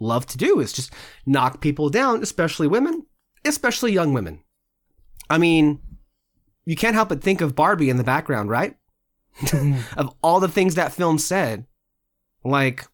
love 0.00 0.26
to 0.26 0.38
do 0.38 0.60
is 0.60 0.72
just 0.72 0.92
knock 1.26 1.60
people 1.60 1.88
down, 1.88 2.22
especially 2.22 2.66
women, 2.66 3.06
especially 3.44 3.92
young 3.92 4.12
women. 4.12 4.42
I 5.30 5.38
mean, 5.38 5.80
you 6.64 6.76
can't 6.76 6.94
help 6.94 7.08
but 7.08 7.22
think 7.22 7.40
of 7.40 7.54
Barbie 7.54 7.90
in 7.90 7.96
the 7.96 8.04
background, 8.04 8.50
right? 8.50 8.76
of 9.96 10.14
all 10.22 10.40
the 10.40 10.48
things 10.48 10.74
that 10.74 10.92
film 10.92 11.18
said, 11.18 11.66
like 12.44 12.84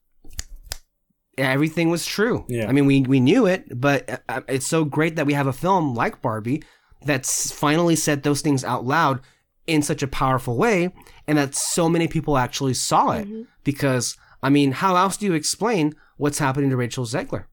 everything 1.36 1.90
was 1.90 2.06
true. 2.06 2.44
Yeah. 2.48 2.68
I 2.68 2.72
mean, 2.72 2.86
we 2.86 3.02
we 3.02 3.20
knew 3.20 3.46
it, 3.46 3.64
but 3.78 4.22
uh, 4.28 4.40
it's 4.48 4.66
so 4.66 4.84
great 4.84 5.16
that 5.16 5.26
we 5.26 5.34
have 5.34 5.46
a 5.46 5.52
film 5.52 5.94
like 5.94 6.22
Barbie 6.22 6.62
that's 7.04 7.50
finally 7.50 7.96
said 7.96 8.22
those 8.22 8.40
things 8.40 8.64
out 8.64 8.84
loud 8.84 9.20
in 9.66 9.82
such 9.82 10.02
a 10.02 10.08
powerful 10.08 10.56
way, 10.56 10.92
and 11.26 11.38
that 11.38 11.54
so 11.54 11.88
many 11.88 12.08
people 12.08 12.36
actually 12.36 12.74
saw 12.74 13.12
it. 13.12 13.28
Because 13.64 14.16
I 14.42 14.50
mean, 14.50 14.72
how 14.72 14.96
else 14.96 15.16
do 15.16 15.26
you 15.26 15.34
explain 15.34 15.94
what's 16.16 16.38
happening 16.38 16.70
to 16.70 16.76
Rachel 16.76 17.04
Zegler? 17.04 17.44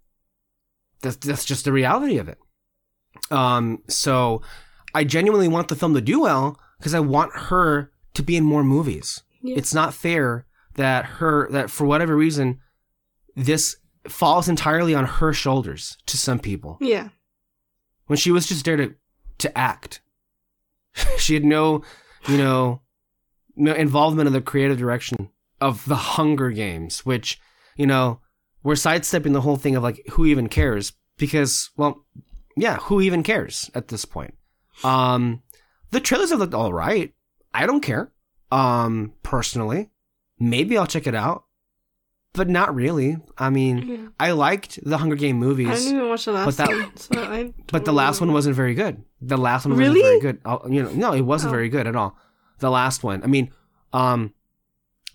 That's 1.01 1.17
that's 1.17 1.45
just 1.45 1.65
the 1.65 1.71
reality 1.71 2.17
of 2.17 2.27
it. 2.27 2.37
Um, 3.31 3.83
so 3.87 4.41
I 4.93 5.03
genuinely 5.03 5.47
want 5.47 5.67
the 5.67 5.75
film 5.75 5.93
to 5.93 6.01
do 6.01 6.21
well 6.21 6.59
because 6.77 6.93
I 6.93 6.99
want 6.99 7.31
her 7.35 7.91
to 8.17 8.23
be 8.23 8.35
in 8.37 8.43
more 8.43 8.63
movies. 8.63 9.23
Yeah. 9.41 9.55
It's 9.57 9.73
not 9.73 9.93
fair 9.93 10.45
that 10.75 11.05
her 11.05 11.49
that 11.51 11.71
for 11.71 11.85
whatever 11.85 12.15
reason 12.15 12.59
this 13.35 13.77
falls 14.07 14.47
entirely 14.49 14.93
on 14.95 15.05
her 15.05 15.33
shoulders 15.33 15.97
to 16.07 16.17
some 16.17 16.39
people 16.39 16.77
Yeah. 16.81 17.09
when 18.07 18.17
she 18.17 18.31
was 18.31 18.47
just 18.47 18.65
there 18.65 18.77
to 18.77 18.93
to 19.39 19.57
act. 19.57 20.01
she 21.17 21.33
had 21.35 21.43
no, 21.45 21.83
you 22.27 22.37
know, 22.37 22.81
no 23.55 23.73
involvement 23.73 24.27
in 24.27 24.33
the 24.33 24.41
creative 24.41 24.77
direction 24.77 25.29
of 25.61 25.85
the 25.85 25.95
Hunger 25.95 26.49
Games, 26.51 27.05
which, 27.05 27.39
you 27.75 27.85
know, 27.87 28.19
we're 28.63 28.75
sidestepping 28.75 29.33
the 29.33 29.41
whole 29.41 29.55
thing 29.57 29.75
of 29.75 29.83
like 29.83 30.01
who 30.11 30.25
even 30.25 30.47
cares 30.49 30.93
because, 31.17 31.69
well, 31.77 32.05
yeah, 32.55 32.77
who 32.77 33.01
even 33.01 33.21
cares 33.23 33.69
at 33.75 33.87
this 33.89 34.05
point? 34.05 34.33
Um, 34.83 35.41
the 35.91 35.99
trailers 35.99 36.31
have 36.31 36.39
looked 36.39 36.53
all 36.55 36.73
right. 36.73 37.13
I 37.61 37.65
don't 37.65 37.81
care. 37.81 38.11
Um, 38.51 39.13
personally, 39.23 39.89
maybe 40.39 40.77
I'll 40.77 40.87
check 40.87 41.07
it 41.07 41.15
out, 41.15 41.45
but 42.33 42.47
not 42.49 42.73
really. 42.75 43.17
I 43.37 43.49
mean, 43.49 43.77
Yeah. 43.87 44.07
I 44.19 44.31
liked 44.31 44.79
the 44.83 44.97
Hunger 44.97 45.15
Game 45.15 45.37
movies. 45.37 45.67
I 45.69 45.75
didn't 45.75 45.95
even 45.97 46.09
watch 46.09 46.25
the 46.25 46.31
last 46.33 46.45
but 46.45 46.57
that- 46.57 46.69
one. 46.69 46.97
So 46.97 47.21
I 47.21 47.53
But 47.71 47.85
the 47.85 47.93
last 47.93 48.21
know. 48.21 48.27
one 48.27 48.33
wasn't 48.33 48.55
very 48.55 48.73
good. 48.75 49.03
The 49.21 49.37
last 49.37 49.65
one 49.65 49.75
Really? 49.77 50.01
wasn't 50.01 50.21
very 50.23 50.33
good. 50.33 50.41
Oh, 50.45 50.67
you 50.69 50.83
know, 50.83 50.91
no, 50.91 51.13
it 51.13 51.21
wasn't 51.21 51.49
Oh. 51.49 51.55
very 51.55 51.69
good 51.69 51.87
at 51.87 51.95
all. 51.95 52.17
The 52.59 52.69
last 52.69 53.03
one. 53.03 53.23
I 53.23 53.27
mean, 53.27 53.51
um, 53.93 54.33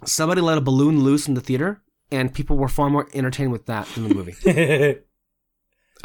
somebody 0.05 0.41
let 0.41 0.59
a 0.59 0.61
balloon 0.61 1.01
loose 1.05 1.29
in 1.29 1.35
the 1.35 1.41
theater, 1.41 1.81
and 2.11 2.35
people 2.35 2.57
were 2.59 2.69
far 2.69 2.91
more 2.91 3.09
entertained 3.15 3.53
with 3.53 3.67
that 3.67 3.87
than 3.95 4.09
the 4.09 4.15
movie. 4.15 4.99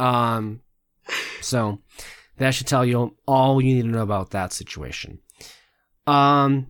um, 0.00 0.60
so 1.40 1.80
that 2.38 2.54
should 2.54 2.66
tell 2.66 2.84
you 2.86 3.16
all 3.26 3.60
you 3.60 3.74
need 3.74 3.82
to 3.82 3.88
know 3.88 4.02
about 4.02 4.30
that 4.30 4.52
situation. 4.52 5.18
Um, 6.08 6.68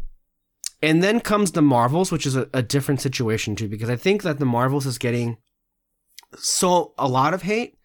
and 0.82 1.02
then 1.02 1.20
comes 1.20 1.52
the 1.52 1.62
Marvels, 1.62 2.12
which 2.12 2.26
is 2.26 2.36
a, 2.36 2.48
a 2.52 2.62
different 2.62 3.00
situation 3.00 3.56
too, 3.56 3.68
because 3.68 3.90
I 3.90 3.96
think 3.96 4.22
that 4.22 4.38
the 4.38 4.44
Marvels 4.44 4.86
is 4.86 4.98
getting 4.98 5.38
so 6.36 6.92
a 6.98 7.08
lot 7.08 7.34
of 7.34 7.42
hate, 7.42 7.78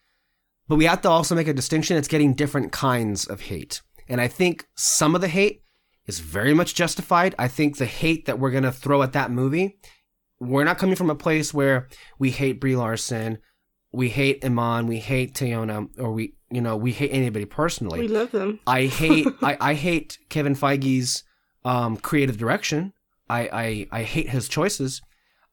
but 0.67 0.75
we 0.75 0.85
have 0.85 1.01
to 1.01 1.09
also 1.09 1.35
make 1.35 1.47
a 1.47 1.53
distinction. 1.53 1.97
It's 1.97 2.07
getting 2.07 2.33
different 2.33 2.71
kinds 2.71 3.25
of 3.25 3.41
hate. 3.41 3.81
And 4.07 4.19
I 4.19 4.27
think 4.27 4.67
some 4.75 5.15
of 5.15 5.21
the 5.21 5.27
hate 5.27 5.63
is 6.05 6.19
very 6.19 6.53
much 6.53 6.75
justified. 6.75 7.35
I 7.39 7.47
think 7.47 7.77
the 7.77 7.85
hate 7.85 8.25
that 8.25 8.39
we're 8.39 8.51
going 8.51 8.63
to 8.63 8.71
throw 8.71 9.01
at 9.01 9.13
that 9.13 9.31
movie, 9.31 9.79
we're 10.39 10.65
not 10.65 10.77
coming 10.77 10.95
from 10.95 11.09
a 11.09 11.15
place 11.15 11.53
where 11.53 11.87
we 12.19 12.31
hate 12.31 12.59
Brie 12.59 12.75
Larson, 12.75 13.37
we 13.91 14.09
hate 14.09 14.43
Iman, 14.43 14.87
we 14.87 14.99
hate 14.99 15.33
Teyonah, 15.33 15.99
or 15.99 16.11
we, 16.11 16.35
you 16.51 16.61
know, 16.61 16.75
we 16.75 16.91
hate 16.91 17.11
anybody 17.11 17.45
personally. 17.45 17.99
We 17.99 18.07
love 18.07 18.31
them. 18.31 18.59
I 18.67 18.85
hate 18.85 19.27
I, 19.41 19.57
I 19.59 19.73
hate 19.75 20.17
Kevin 20.29 20.55
Feige's 20.55 21.23
um, 21.65 21.97
creative 21.97 22.37
direction. 22.37 22.93
I, 23.29 23.49
I 23.91 23.99
I 23.99 24.03
hate 24.03 24.29
his 24.29 24.47
choices, 24.47 25.01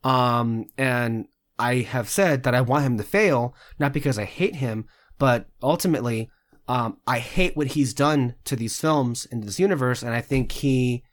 um, 0.04 0.66
and 0.76 1.26
I 1.58 1.76
have 1.76 2.08
said 2.08 2.42
that 2.42 2.54
I 2.54 2.60
want 2.60 2.84
him 2.84 2.98
to 2.98 3.04
fail, 3.04 3.54
not 3.78 3.92
because 3.92 4.18
I 4.18 4.24
hate 4.24 4.56
him, 4.56 4.86
but 5.18 5.46
ultimately, 5.62 6.30
um, 6.68 6.98
I 7.06 7.18
hate 7.18 7.56
what 7.56 7.68
he's 7.68 7.94
done 7.94 8.34
to 8.44 8.56
these 8.56 8.80
films 8.80 9.26
and 9.30 9.44
this 9.44 9.60
universe, 9.60 10.02
and 10.02 10.14
I 10.14 10.20
think 10.20 10.52
he 10.52 11.04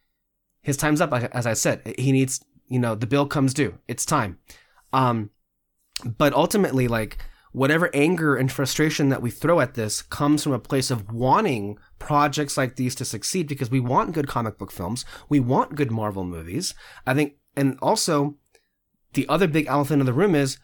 his 0.62 0.78
time's 0.78 1.02
up. 1.02 1.14
As 1.14 1.46
I 1.46 1.54
said, 1.54 1.94
he 1.98 2.12
needs 2.12 2.44
you 2.68 2.80
know 2.80 2.96
the 2.96 3.08
bill 3.08 3.28
comes 3.28 3.54
due. 3.54 3.78
It's 3.88 4.06
time. 4.06 4.40
Um, 4.94 5.30
but 6.06 6.34
ultimately, 6.34 6.88
like 6.88 7.18
whatever 7.58 7.90
anger 7.92 8.36
and 8.36 8.52
frustration 8.52 9.10
that 9.10 9.22
we 9.22 9.32
throw 9.32 9.60
at 9.60 9.74
this 9.74 10.04
comes 10.04 10.44
from 10.44 10.54
a 10.54 10.60
place 10.60 10.92
of 10.92 11.12
wanting 11.12 11.76
projects 11.98 12.56
like 12.56 12.76
these 12.76 12.94
to 12.94 13.04
succeed 13.04 13.48
because 13.48 13.72
we 13.72 13.80
want 13.80 14.14
good 14.14 14.28
comic 14.28 14.60
book 14.60 14.72
films. 14.72 15.04
We 15.28 15.40
want 15.40 15.74
good 15.74 15.90
Marvel 15.90 16.24
movies. 16.24 16.76
I 17.08 17.16
think, 17.16 17.34
and 17.56 17.80
also 17.82 18.36
the 19.14 19.28
other 19.28 19.48
big 19.48 19.66
elephant 19.66 20.02
in 20.02 20.06
the 20.06 20.14
room 20.14 20.36
is 20.36 20.60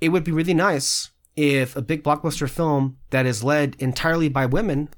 it 0.00 0.08
would 0.08 0.24
be 0.24 0.32
really 0.32 0.54
nice 0.54 1.10
if 1.36 1.76
a 1.76 1.82
big 1.82 2.02
blockbuster 2.02 2.48
film 2.48 2.96
that 3.10 3.26
is 3.26 3.44
led 3.44 3.76
entirely 3.78 4.30
by 4.30 4.46
women 4.46 4.88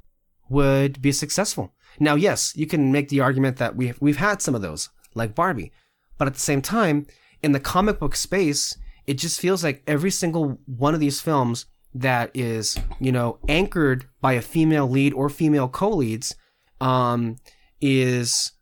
would 0.49 1.03
be 1.03 1.11
successful. 1.11 1.75
Now, 1.99 2.15
yes, 2.15 2.57
you 2.57 2.69
can 2.69 2.93
make 2.93 3.09
the 3.09 3.21
argument 3.21 3.57
that 3.57 3.75
we've, 3.75 4.01
we've 4.01 4.19
had 4.19 4.41
some 4.41 4.55
of 4.55 4.63
those, 4.63 4.89
like 5.17 5.35
Barbie. 5.35 5.73
But 6.17 6.29
at 6.29 6.35
the 6.35 6.41
same 6.41 6.63
time, 6.63 7.09
in 7.43 7.51
the 7.51 7.59
comic 7.59 7.99
book 7.99 8.15
space, 8.15 8.77
it 9.07 9.15
just 9.15 9.41
feels 9.41 9.65
like 9.65 9.83
every 9.87 10.11
single 10.11 10.59
one 10.67 10.95
of 10.95 11.01
these 11.01 11.21
films 11.21 11.67
that 11.95 12.31
is, 12.35 12.79
you 13.01 13.13
know, 13.13 13.39
anchored 13.49 14.07
by 14.21 14.35
a 14.35 14.43
female 14.43 14.89
lead 14.89 15.13
or 15.13 15.29
female 15.29 15.69
co-leads, 15.69 16.35
um, 16.81 17.37
is, 17.81 18.53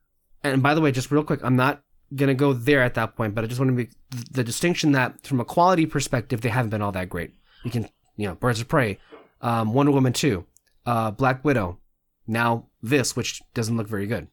and 0.42 0.62
by 0.62 0.74
the 0.74 0.80
way, 0.80 0.90
just 0.90 1.10
real 1.10 1.24
quick, 1.24 1.40
I'm 1.42 1.56
not 1.56 1.82
gonna 2.14 2.34
go 2.34 2.52
there 2.52 2.82
at 2.82 2.94
that 2.94 3.16
point, 3.16 3.34
but 3.34 3.44
I 3.44 3.46
just 3.46 3.60
want 3.60 3.70
to 3.70 3.76
make 3.76 3.90
the 4.30 4.44
distinction 4.44 4.92
that 4.92 5.26
from 5.26 5.40
a 5.40 5.44
quality 5.44 5.84
perspective, 5.84 6.40
they 6.40 6.48
haven't 6.48 6.70
been 6.70 6.82
all 6.82 6.92
that 6.92 7.10
great. 7.10 7.34
You 7.64 7.70
can, 7.70 7.88
you 8.16 8.26
know, 8.26 8.34
Birds 8.34 8.60
of 8.60 8.68
Prey, 8.68 8.98
um, 9.42 9.74
Wonder 9.74 9.92
Woman 9.92 10.12
2, 10.12 10.44
uh, 10.86 11.10
Black 11.10 11.44
Widow, 11.44 11.78
now 12.26 12.66
this, 12.82 13.14
which 13.14 13.42
doesn't 13.54 13.76
look 13.76 13.88
very 13.88 14.06
good. 14.06 14.28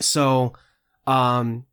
So, 0.00 0.52
um, 1.06 1.64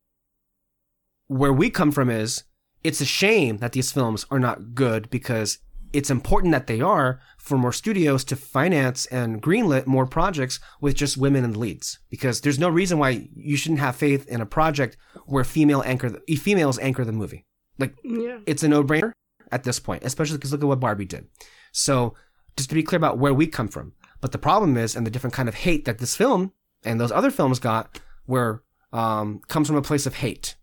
where 1.27 1.53
we 1.53 1.69
come 1.69 1.91
from 1.91 2.09
is 2.09 2.43
it's 2.87 3.01
a 3.01 3.05
shame 3.21 3.57
that 3.57 3.73
these 3.73 3.91
films 3.91 4.25
are 4.31 4.39
not 4.39 4.73
good 4.73 5.09
because 5.09 5.49
it's 5.93 6.09
important 6.09 6.51
that 6.53 6.67
they 6.67 6.81
are 6.81 7.19
for 7.37 7.57
more 7.57 7.71
studios 7.73 8.23
to 8.25 8.35
finance 8.35 9.05
and 9.07 9.41
greenlit 9.41 9.85
more 9.87 10.05
projects 10.05 10.59
with 10.81 10.95
just 10.95 11.17
women 11.17 11.43
in 11.43 11.51
the 11.53 11.59
leads. 11.59 11.99
Because 12.09 12.41
there's 12.41 12.59
no 12.59 12.69
reason 12.69 12.99
why 12.99 13.11
you 13.35 13.57
shouldn't 13.57 13.79
have 13.79 13.95
faith 13.95 14.27
in 14.27 14.41
a 14.41 14.45
project 14.45 14.97
where 15.25 15.43
female 15.43 15.83
anchor 15.85 16.09
the, 16.09 16.35
females 16.35 16.77
anchor 16.79 17.05
the 17.05 17.11
movie. 17.21 17.45
Like 17.77 17.93
Yeah. 18.03 18.39
it's 18.45 18.63
a 18.63 18.67
no-brainer 18.67 19.11
at 19.51 19.63
this 19.63 19.79
point 19.79 20.03
especially 20.03 20.37
because 20.37 20.51
look 20.51 20.61
at 20.63 20.67
what 20.67 20.79
barbie 20.79 21.05
did. 21.05 21.27
So 21.71 22.15
just 22.57 22.69
to 22.69 22.75
be 22.75 22.83
clear 22.83 22.97
about 22.97 23.17
where 23.17 23.33
we 23.33 23.47
come 23.47 23.67
from 23.67 23.93
but 24.19 24.31
the 24.31 24.37
problem 24.49 24.77
is 24.77 24.95
and 24.95 25.05
the 25.05 25.11
different 25.11 25.33
kind 25.33 25.47
of 25.49 25.55
hate 25.55 25.85
that 25.85 25.99
this 25.99 26.15
film 26.15 26.51
and 26.83 26.99
those 26.99 27.11
other 27.11 27.31
films 27.31 27.59
got 27.59 27.99
where 28.25 28.63
um, 28.91 29.41
comes 29.47 29.67
from 29.67 29.77
a 29.77 29.81
place 29.81 30.05
of 30.05 30.15
hate 30.15 30.55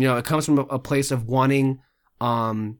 you 0.00 0.08
know 0.08 0.16
it 0.16 0.24
comes 0.24 0.46
from 0.46 0.58
a, 0.58 0.78
place 0.78 1.10
of 1.10 1.28
wanting 1.28 1.80
um, 2.20 2.78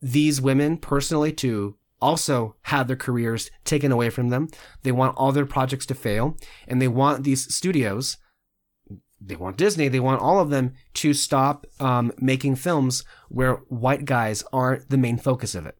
these 0.00 0.40
women 0.40 0.76
personally 0.76 1.32
to 1.32 1.76
also 2.00 2.56
have 2.62 2.88
their 2.88 2.96
careers 2.96 3.50
taken 3.64 3.92
away 3.92 4.10
from 4.10 4.28
them. 4.28 4.48
They 4.82 4.92
want 4.92 5.16
all 5.16 5.32
their 5.32 5.46
projects 5.46 5.86
to 5.86 5.94
fail, 5.94 6.36
and 6.66 6.82
they 6.82 6.88
want 6.88 7.24
these 7.24 7.54
studios, 7.54 8.18
they 9.20 9.36
want 9.36 9.56
Disney, 9.56 9.88
they 9.88 10.00
want 10.00 10.20
all 10.20 10.40
of 10.40 10.50
them 10.50 10.74
to 10.94 11.14
stop 11.14 11.64
um, 11.78 12.12
making 12.18 12.56
films 12.56 13.04
where 13.28 13.54
white 13.68 14.04
guys 14.04 14.42
aren't 14.52 14.90
the 14.90 14.98
main 14.98 15.16
focus 15.16 15.54
of 15.54 15.64
it. 15.64 15.76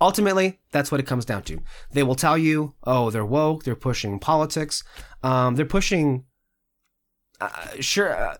Ultimately, 0.00 0.60
that's 0.72 0.90
what 0.90 1.00
it 1.00 1.06
comes 1.06 1.26
down 1.26 1.42
to. 1.42 1.58
They 1.92 2.02
will 2.02 2.14
tell 2.14 2.38
you, 2.38 2.74
oh, 2.84 3.10
they're 3.10 3.26
woke, 3.26 3.64
they're 3.64 3.76
pushing 3.76 4.18
politics, 4.18 4.82
um, 5.22 5.56
they're 5.56 5.66
pushing. 5.66 6.24
Uh, 7.38 7.50
sure, 7.80 8.14
uh, 8.14 8.36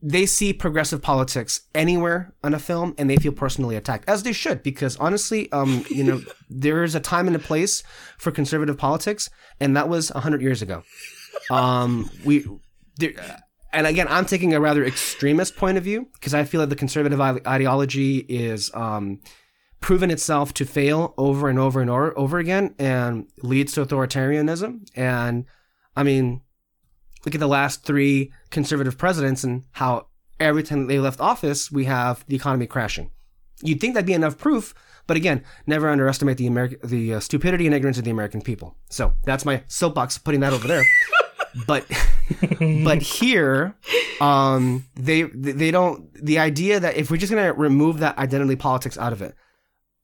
they 0.00 0.26
see 0.26 0.52
progressive 0.52 1.02
politics 1.02 1.62
anywhere 1.74 2.32
on 2.44 2.54
a 2.54 2.58
film 2.58 2.94
and 2.98 3.10
they 3.10 3.16
feel 3.16 3.32
personally 3.32 3.74
attacked 3.74 4.08
as 4.08 4.22
they 4.22 4.32
should 4.32 4.62
because 4.62 4.96
honestly 4.98 5.50
um 5.52 5.84
you 5.90 6.04
know 6.04 6.20
there 6.50 6.84
is 6.84 6.94
a 6.94 7.00
time 7.00 7.26
and 7.26 7.34
a 7.34 7.40
place 7.40 7.82
for 8.16 8.30
conservative 8.30 8.78
politics 8.78 9.28
and 9.60 9.76
that 9.76 9.88
was 9.88 10.12
100 10.12 10.40
years 10.40 10.62
ago. 10.62 10.82
Um 11.50 12.10
we 12.24 12.46
there, 12.96 13.12
and 13.72 13.86
again 13.86 14.06
i'm 14.08 14.24
taking 14.24 14.54
a 14.54 14.60
rather 14.60 14.84
extremist 14.84 15.56
point 15.56 15.76
of 15.76 15.84
view 15.84 16.08
because 16.14 16.34
i 16.34 16.44
feel 16.44 16.60
that 16.60 16.70
the 16.70 16.76
conservative 16.76 17.20
ideology 17.20 18.18
is 18.28 18.70
um 18.74 19.20
proven 19.80 20.10
itself 20.10 20.52
to 20.54 20.64
fail 20.64 21.14
over 21.16 21.48
and 21.48 21.58
over 21.58 21.80
and 21.80 21.88
over, 21.88 22.18
over 22.18 22.38
again 22.38 22.74
and 22.80 23.28
leads 23.42 23.72
to 23.72 23.84
authoritarianism. 23.84 24.88
And 24.94 25.44
i 25.96 26.02
mean 26.02 26.42
look 27.24 27.34
at 27.34 27.40
the 27.40 27.48
last 27.48 27.84
three 27.84 28.32
conservative 28.50 28.98
presidents 28.98 29.44
and 29.44 29.64
how 29.72 30.06
every 30.40 30.62
time 30.62 30.86
they 30.86 30.98
left 30.98 31.20
office, 31.20 31.70
we 31.70 31.84
have 31.84 32.24
the 32.26 32.36
economy 32.36 32.66
crashing. 32.66 33.10
You'd 33.62 33.80
think 33.80 33.94
that'd 33.94 34.06
be 34.06 34.12
enough 34.12 34.38
proof, 34.38 34.74
but 35.06 35.16
again, 35.16 35.44
never 35.66 35.88
underestimate 35.88 36.36
the 36.36 36.46
American, 36.46 36.78
the 36.84 37.14
uh, 37.14 37.20
stupidity 37.20 37.66
and 37.66 37.74
ignorance 37.74 37.98
of 37.98 38.04
the 38.04 38.10
American 38.10 38.40
people. 38.40 38.76
So 38.88 39.14
that's 39.24 39.44
my 39.44 39.62
soapbox, 39.66 40.18
putting 40.18 40.40
that 40.40 40.52
over 40.52 40.68
there. 40.68 40.84
but, 41.66 41.84
but 42.84 43.02
here, 43.02 43.74
um, 44.20 44.84
they 44.94 45.22
they 45.22 45.70
don't. 45.72 46.12
The 46.14 46.38
idea 46.38 46.78
that 46.78 46.96
if 46.96 47.10
we're 47.10 47.16
just 47.16 47.32
gonna 47.32 47.52
remove 47.52 47.98
that 47.98 48.16
identity 48.18 48.54
politics 48.54 48.96
out 48.96 49.12
of 49.12 49.22
it, 49.22 49.34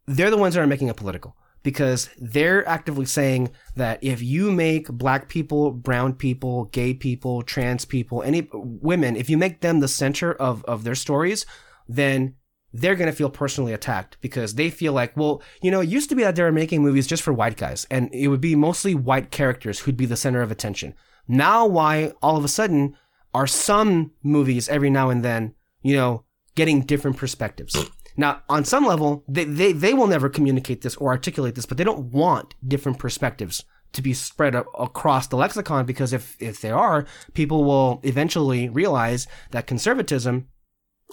they're 0.06 0.30
the 0.30 0.36
ones 0.36 0.54
that 0.54 0.62
are 0.62 0.66
making 0.66 0.88
it 0.88 0.96
political 0.96 1.36
because 1.64 2.10
they're 2.18 2.66
actively 2.68 3.06
saying 3.06 3.50
that 3.74 3.98
if 4.04 4.22
you 4.22 4.52
make 4.52 4.86
black 4.86 5.28
people, 5.28 5.72
brown 5.72 6.12
people, 6.12 6.66
gay 6.66 6.94
people, 6.94 7.42
trans 7.42 7.84
people, 7.84 8.22
any 8.22 8.46
women, 8.52 9.16
if 9.16 9.28
you 9.28 9.36
make 9.36 9.60
them 9.62 9.80
the 9.80 9.88
center 9.88 10.32
of, 10.34 10.62
of 10.66 10.84
their 10.84 10.94
stories, 10.94 11.44
then 11.88 12.34
they're 12.72 12.94
going 12.94 13.10
to 13.10 13.16
feel 13.16 13.30
personally 13.30 13.72
attacked 13.72 14.18
because 14.20 14.54
they 14.54 14.68
feel 14.68 14.92
like, 14.92 15.16
well, 15.16 15.42
you 15.62 15.70
know, 15.70 15.80
it 15.80 15.88
used 15.88 16.10
to 16.10 16.14
be 16.14 16.22
that 16.22 16.36
they 16.36 16.42
were 16.42 16.52
making 16.52 16.82
movies 16.82 17.06
just 17.06 17.22
for 17.22 17.32
white 17.32 17.56
guys 17.56 17.86
and 17.90 18.12
it 18.12 18.28
would 18.28 18.42
be 18.42 18.54
mostly 18.54 18.94
white 18.94 19.30
characters 19.30 19.80
who'd 19.80 19.96
be 19.96 20.06
the 20.06 20.16
center 20.16 20.42
of 20.42 20.50
attention. 20.50 20.94
Now, 21.26 21.66
why 21.66 22.12
all 22.20 22.36
of 22.36 22.44
a 22.44 22.48
sudden 22.48 22.94
are 23.32 23.46
some 23.46 24.12
movies 24.22 24.68
every 24.68 24.90
now 24.90 25.08
and 25.08 25.24
then, 25.24 25.54
you 25.82 25.96
know, 25.96 26.24
getting 26.56 26.82
different 26.82 27.16
perspectives? 27.16 27.74
Now, 28.16 28.42
on 28.48 28.64
some 28.64 28.86
level, 28.86 29.24
they, 29.26 29.44
they, 29.44 29.72
they 29.72 29.94
will 29.94 30.06
never 30.06 30.28
communicate 30.28 30.82
this 30.82 30.96
or 30.96 31.10
articulate 31.10 31.54
this, 31.54 31.66
but 31.66 31.78
they 31.78 31.84
don't 31.84 32.12
want 32.12 32.54
different 32.66 32.98
perspectives 32.98 33.64
to 33.92 34.02
be 34.02 34.12
spread 34.12 34.54
across 34.54 35.26
the 35.28 35.36
lexicon 35.36 35.86
because 35.86 36.12
if, 36.12 36.36
if 36.40 36.60
they 36.60 36.70
are, 36.70 37.06
people 37.32 37.64
will 37.64 38.00
eventually 38.02 38.68
realize 38.68 39.26
that 39.52 39.66
conservatism 39.66 40.48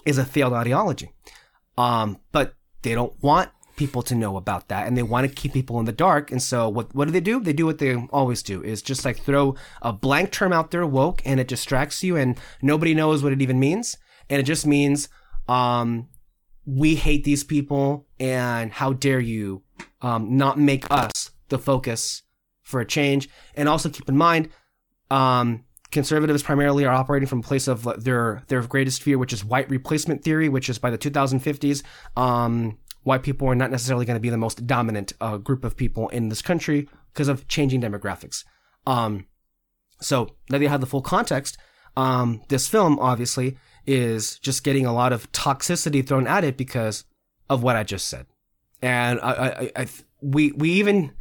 is 0.04 0.18
a 0.18 0.24
failed 0.24 0.52
ideology. 0.52 1.12
Um, 1.78 2.20
but 2.32 2.54
they 2.82 2.94
don't 2.94 3.14
want 3.22 3.50
people 3.76 4.02
to 4.02 4.14
know 4.14 4.36
about 4.36 4.68
that 4.68 4.86
and 4.86 4.96
they 4.96 5.02
want 5.02 5.26
to 5.26 5.34
keep 5.34 5.52
people 5.52 5.78
in 5.80 5.86
the 5.86 5.92
dark. 5.92 6.30
And 6.30 6.42
so 6.42 6.68
what, 6.68 6.94
what 6.94 7.06
do 7.06 7.10
they 7.10 7.20
do? 7.20 7.40
They 7.40 7.52
do 7.52 7.66
what 7.66 7.78
they 7.78 7.94
always 8.12 8.42
do 8.42 8.62
is 8.62 8.82
just 8.82 9.04
like 9.04 9.18
throw 9.18 9.54
a 9.80 9.92
blank 9.92 10.30
term 10.30 10.52
out 10.52 10.70
there, 10.70 10.86
woke, 10.86 11.22
and 11.24 11.40
it 11.40 11.48
distracts 11.48 12.02
you 12.02 12.16
and 12.16 12.38
nobody 12.60 12.94
knows 12.94 13.22
what 13.22 13.32
it 13.32 13.42
even 13.42 13.58
means. 13.58 13.96
And 14.28 14.40
it 14.40 14.44
just 14.44 14.66
means, 14.66 15.08
um, 15.48 16.08
we 16.64 16.94
hate 16.94 17.24
these 17.24 17.44
people 17.44 18.06
and 18.20 18.72
how 18.72 18.92
dare 18.92 19.20
you 19.20 19.62
um, 20.00 20.36
not 20.36 20.58
make 20.58 20.90
us 20.90 21.30
the 21.48 21.58
focus 21.58 22.22
for 22.62 22.80
a 22.80 22.86
change. 22.86 23.28
And 23.54 23.68
also 23.68 23.88
keep 23.88 24.08
in 24.08 24.16
mind 24.16 24.48
um, 25.10 25.64
conservatives 25.90 26.42
primarily 26.42 26.84
are 26.84 26.94
operating 26.94 27.28
from 27.28 27.40
a 27.40 27.42
place 27.42 27.68
of 27.68 27.86
their 28.02 28.42
their 28.48 28.62
greatest 28.62 29.02
fear 29.02 29.18
which 29.18 29.32
is 29.32 29.44
white 29.44 29.68
replacement 29.68 30.24
theory 30.24 30.48
which 30.48 30.68
is 30.70 30.78
by 30.78 30.90
the 30.90 30.96
2050s 30.96 31.82
um, 32.16 32.78
white 33.02 33.22
people 33.22 33.46
are 33.46 33.54
not 33.54 33.70
necessarily 33.70 34.06
going 34.06 34.16
to 34.16 34.20
be 34.20 34.30
the 34.30 34.38
most 34.38 34.66
dominant 34.66 35.12
uh, 35.20 35.36
group 35.36 35.64
of 35.64 35.76
people 35.76 36.08
in 36.08 36.30
this 36.30 36.40
country 36.40 36.88
because 37.12 37.28
of 37.28 37.46
changing 37.46 37.82
demographics. 37.82 38.44
Um, 38.86 39.26
so 40.00 40.24
now 40.48 40.58
that 40.58 40.62
you 40.62 40.68
have 40.68 40.80
the 40.80 40.86
full 40.86 41.02
context 41.02 41.58
um, 41.96 42.42
this 42.48 42.66
film 42.66 42.98
obviously 42.98 43.58
is 43.86 44.38
just 44.38 44.64
getting 44.64 44.86
a 44.86 44.92
lot 44.92 45.12
of 45.12 45.30
toxicity 45.32 46.06
thrown 46.06 46.26
at 46.26 46.44
it 46.44 46.56
because 46.56 47.04
of 47.48 47.62
what 47.62 47.76
I 47.76 47.82
just 47.82 48.08
said. 48.08 48.26
And 48.80 49.20
I, 49.20 49.32
I, 49.32 49.72
I 49.82 49.86
we, 50.20 50.52
we 50.52 50.70
even, 50.72 51.12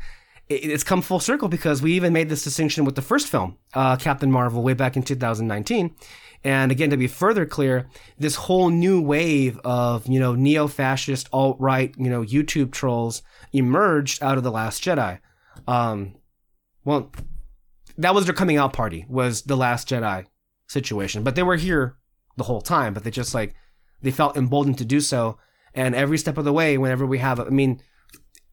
it's 0.49 0.83
come 0.83 1.01
full 1.01 1.19
circle 1.19 1.47
because 1.47 1.81
we 1.81 1.93
even 1.93 2.13
made 2.13 2.29
this 2.29 2.43
distinction 2.43 2.85
with 2.85 2.95
the 2.95 3.01
first 3.01 3.27
film, 3.27 3.57
uh, 3.73 3.95
Captain 3.97 4.31
Marvel, 4.31 4.63
way 4.63 4.73
back 4.73 4.95
in 4.95 5.03
2019. 5.03 5.95
And 6.43 6.71
again, 6.71 6.89
to 6.89 6.97
be 6.97 7.07
further 7.07 7.45
clear, 7.45 7.87
this 8.17 8.35
whole 8.35 8.69
new 8.69 8.99
wave 8.99 9.59
of, 9.63 10.07
you 10.07 10.19
know, 10.19 10.33
neo-fascist, 10.33 11.29
alt-right, 11.31 11.93
you 11.97 12.09
know, 12.09 12.23
YouTube 12.23 12.71
trolls 12.71 13.21
emerged 13.53 14.23
out 14.23 14.37
of 14.37 14.43
The 14.43 14.51
Last 14.51 14.83
Jedi. 14.83 15.19
Um, 15.67 16.15
well, 16.83 17.11
that 17.97 18.15
was 18.15 18.25
their 18.25 18.33
coming 18.33 18.57
out 18.57 18.73
party, 18.73 19.05
was 19.07 19.43
The 19.43 19.55
Last 19.55 19.87
Jedi 19.89 20.25
situation. 20.67 21.23
But 21.23 21.35
they 21.35 21.43
were 21.43 21.57
here 21.57 21.97
the 22.37 22.43
whole 22.43 22.61
time, 22.61 22.93
but 22.93 23.03
they 23.03 23.11
just 23.11 23.33
like 23.33 23.55
they 24.01 24.11
felt 24.11 24.37
emboldened 24.37 24.77
to 24.79 24.85
do 24.85 24.99
so. 24.99 25.37
And 25.73 25.95
every 25.95 26.17
step 26.17 26.37
of 26.37 26.45
the 26.45 26.53
way, 26.53 26.77
whenever 26.77 27.05
we 27.05 27.19
have, 27.19 27.39
I 27.39 27.45
mean, 27.45 27.81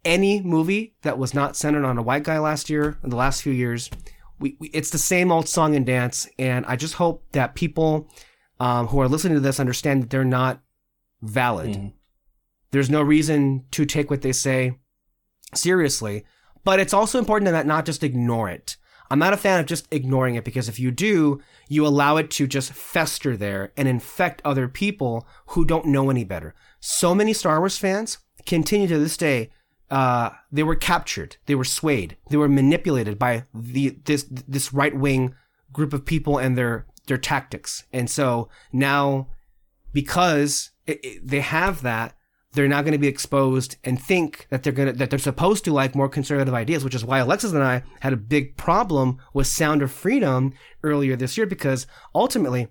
any 0.04 0.40
movie 0.40 0.94
that 1.02 1.18
was 1.18 1.34
not 1.34 1.56
centered 1.56 1.84
on 1.84 1.98
a 1.98 2.02
white 2.02 2.22
guy 2.22 2.38
last 2.38 2.70
year, 2.70 2.98
in 3.02 3.10
the 3.10 3.16
last 3.16 3.42
few 3.42 3.52
years, 3.52 3.90
we, 4.38 4.56
we 4.60 4.68
it's 4.68 4.90
the 4.90 4.98
same 4.98 5.32
old 5.32 5.48
song 5.48 5.74
and 5.74 5.84
dance. 5.84 6.28
And 6.38 6.64
I 6.66 6.76
just 6.76 6.94
hope 6.94 7.24
that 7.32 7.54
people 7.54 8.08
um, 8.60 8.86
who 8.88 9.00
are 9.00 9.08
listening 9.08 9.34
to 9.34 9.40
this 9.40 9.60
understand 9.60 10.02
that 10.02 10.10
they're 10.10 10.24
not 10.24 10.60
valid. 11.22 11.70
Mhm. 11.70 11.92
There's 12.70 12.90
no 12.90 13.02
reason 13.02 13.64
to 13.72 13.84
take 13.84 14.10
what 14.10 14.22
they 14.22 14.32
say 14.32 14.78
seriously, 15.54 16.24
but 16.64 16.78
it's 16.78 16.92
also 16.92 17.18
important 17.18 17.46
to 17.46 17.52
not, 17.52 17.66
not 17.66 17.86
just 17.86 18.04
ignore 18.04 18.48
it. 18.48 18.76
I'm 19.10 19.18
not 19.18 19.32
a 19.32 19.38
fan 19.38 19.58
of 19.58 19.66
just 19.66 19.88
ignoring 19.90 20.34
it 20.34 20.44
because 20.44 20.68
if 20.68 20.78
you 20.78 20.90
do, 20.90 21.40
you 21.68 21.86
allow 21.86 22.16
it 22.16 22.30
to 22.32 22.46
just 22.46 22.72
fester 22.72 23.36
there 23.36 23.72
and 23.76 23.86
infect 23.86 24.42
other 24.44 24.68
people 24.68 25.26
who 25.48 25.64
don't 25.64 25.86
know 25.86 26.10
any 26.10 26.24
better. 26.24 26.54
So 26.80 27.14
many 27.14 27.32
Star 27.32 27.60
Wars 27.60 27.78
fans 27.78 28.18
continue 28.46 28.88
to 28.88 28.98
this 28.98 29.16
day. 29.16 29.50
Uh, 29.90 30.30
they 30.50 30.62
were 30.62 30.74
captured. 30.74 31.36
They 31.46 31.54
were 31.54 31.64
swayed. 31.64 32.16
They 32.30 32.36
were 32.36 32.48
manipulated 32.48 33.18
by 33.18 33.44
the 33.54 33.98
this 34.04 34.26
this 34.30 34.72
right 34.72 34.94
wing 34.94 35.34
group 35.72 35.92
of 35.92 36.04
people 36.04 36.38
and 36.38 36.56
their 36.58 36.86
their 37.06 37.18
tactics. 37.18 37.84
And 37.92 38.10
so 38.10 38.48
now, 38.72 39.28
because 39.92 40.70
it, 40.86 41.00
it, 41.02 41.26
they 41.26 41.40
have 41.40 41.82
that, 41.82 42.14
they're 42.58 42.66
not 42.66 42.82
going 42.84 42.92
to 42.92 42.98
be 42.98 43.06
exposed 43.06 43.76
and 43.84 44.02
think 44.02 44.48
that 44.50 44.64
they're 44.64 44.72
going 44.72 44.88
to 44.88 44.98
that 44.98 45.10
they're 45.10 45.18
supposed 45.20 45.64
to 45.64 45.72
like 45.72 45.94
more 45.94 46.08
conservative 46.08 46.52
ideas, 46.52 46.82
which 46.82 46.94
is 46.94 47.04
why 47.04 47.20
Alexis 47.20 47.52
and 47.52 47.62
I 47.62 47.84
had 48.00 48.12
a 48.12 48.16
big 48.16 48.56
problem 48.56 49.18
with 49.32 49.46
Sound 49.46 49.80
of 49.80 49.92
Freedom 49.92 50.52
earlier 50.82 51.14
this 51.14 51.36
year 51.36 51.46
because 51.46 51.86
ultimately 52.16 52.62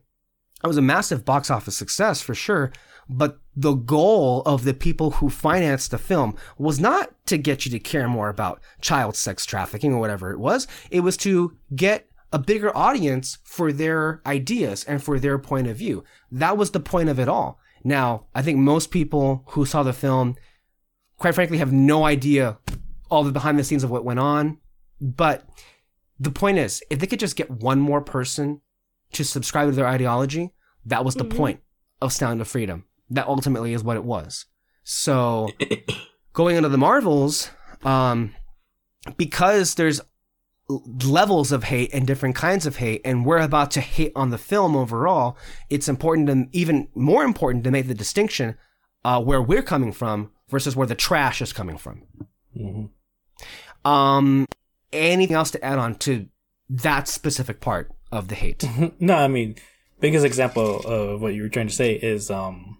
it 0.61 0.67
was 0.67 0.75
a 0.75 0.81
massive 0.81 1.23
box 1.23 1.49
office 1.49 1.77
success 1.77 2.21
for 2.21 2.35
sure, 2.35 2.73
but 3.07 3.39
the 3.55 3.75
goal 3.75 4.41
of 4.45 4.65
the 4.65 4.73
people 4.73 5.11
who 5.11 5.29
financed 5.29 5.91
the 5.91 5.97
film 5.97 6.35
was 6.57 6.81
not 6.81 7.13
to 7.27 7.38
get 7.38 7.65
you 7.65 7.71
to 7.71 7.79
care 7.79 8.09
more 8.09 8.27
about 8.27 8.59
child 8.81 9.15
sex 9.15 9.45
trafficking 9.45 9.93
or 9.93 10.01
whatever 10.01 10.31
it 10.31 10.39
was. 10.39 10.67
It 10.91 10.99
was 10.99 11.15
to 11.17 11.55
get 11.77 12.09
a 12.33 12.39
bigger 12.39 12.75
audience 12.75 13.38
for 13.45 13.71
their 13.71 14.21
ideas 14.25 14.83
and 14.83 15.01
for 15.01 15.17
their 15.17 15.39
point 15.39 15.67
of 15.67 15.77
view. 15.77 16.03
That 16.29 16.57
was 16.57 16.71
the 16.71 16.81
point 16.81 17.07
of 17.07 17.19
it 17.19 17.29
all. 17.29 17.61
Now, 17.88 18.25
I 18.35 18.41
think 18.41 18.57
most 18.57 18.91
people 18.91 19.43
who 19.51 19.65
saw 19.65 19.81
the 19.81 19.93
film, 19.93 20.35
quite 21.17 21.33
frankly, 21.33 21.59
have 21.59 21.71
no 21.71 22.03
idea 22.03 22.57
all 23.09 23.23
the 23.23 23.31
behind 23.31 23.57
the 23.57 23.63
scenes 23.63 23.81
of 23.81 23.89
what 23.89 24.03
went 24.03 24.19
on. 24.19 24.57
But 24.99 25.47
the 26.19 26.29
point 26.29 26.57
is, 26.57 26.83
if 26.89 26.99
they 26.99 27.07
could 27.07 27.21
just 27.21 27.38
get 27.38 27.49
one 27.49 27.79
more 27.79 28.01
person 28.01 28.59
to 29.13 29.23
subscribe 29.23 29.69
to 29.69 29.75
their 29.75 29.88
ideology, 29.88 30.53
that 30.85 31.05
was 31.05 31.15
the 31.15 31.23
Mhm. 31.23 31.38
point 31.38 31.59
of 32.01 32.11
Sound 32.11 32.41
of 32.41 32.49
Freedom. 32.49 32.83
That 33.09 33.25
ultimately 33.25 33.71
is 33.71 33.85
what 33.85 33.95
it 33.95 34.03
was. 34.03 34.47
So, 34.83 35.47
going 36.33 36.57
into 36.57 36.67
the 36.67 36.77
Marvels, 36.77 37.51
um, 37.83 38.35
because 39.15 39.75
there's 39.75 40.01
levels 40.70 41.51
of 41.51 41.65
hate 41.65 41.89
and 41.93 42.05
different 42.05 42.36
kinds 42.36 42.65
of 42.65 42.78
hate, 42.78 43.01
and 43.05 43.26
we're 43.26 43.39
about 43.39 43.72
to 43.72 43.82
hate 43.82 44.11
on 44.15 44.30
the 44.30 44.38
film 44.38 44.76
overall, 44.76 45.38
it's 45.70 45.88
important 45.88 46.30
and 46.30 46.49
even 46.53 46.89
more 46.93 47.24
important 47.24 47.63
to 47.63 47.72
make 47.72 47.88
the 47.88 47.93
distinction 47.93 48.57
uh, 49.05 49.22
where 49.22 49.41
we're 49.41 49.61
coming 49.61 49.91
from 49.91 50.32
versus 50.49 50.76
where 50.76 50.88
the 50.88 50.95
trash 50.95 51.41
is 51.41 51.53
coming 51.53 51.78
from. 51.78 52.03
Mhm. 52.57 52.89
Um, 53.86 54.45
anything 54.91 55.36
else 55.36 55.51
to 55.51 55.63
add 55.63 55.80
on 55.80 55.95
to 55.95 56.28
that 56.70 57.07
specific 57.07 57.61
part 57.61 57.91
of 58.11 58.28
the 58.28 58.36
hate? 58.36 58.65
no, 58.99 59.15
I 59.15 59.28
mean, 59.28 59.55
biggest 59.99 60.26
example 60.26 60.80
of 60.80 61.22
what 61.22 61.34
you 61.34 61.43
were 61.43 61.49
trying 61.49 61.68
to 61.68 61.74
say 61.74 61.93
is 61.93 62.30
um, 62.30 62.80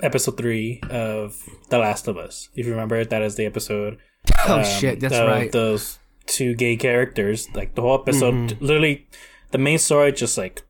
episode 0.00 0.36
three 0.36 0.80
of 0.88 1.42
The 1.70 1.78
Last 1.78 2.06
of 2.06 2.16
Us. 2.16 2.48
If 2.54 2.66
you 2.66 2.72
remember, 2.72 3.04
that 3.04 3.22
is 3.22 3.34
the 3.34 3.46
episode. 3.46 3.98
oh 4.46 4.58
um, 4.58 4.64
shit, 4.64 5.00
that's 5.00 5.18
right. 5.18 5.50
Those 5.50 5.98
two 6.30 6.54
gay 6.54 6.76
characters, 6.76 7.48
like 7.54 7.74
the 7.74 7.82
whole 7.82 8.00
episode, 8.00 8.34
Mhm. 8.34 8.60
literally, 8.60 9.06
the 9.50 9.58
main 9.58 9.78
story 9.78 10.12
just 10.12 10.38
like 10.38 10.62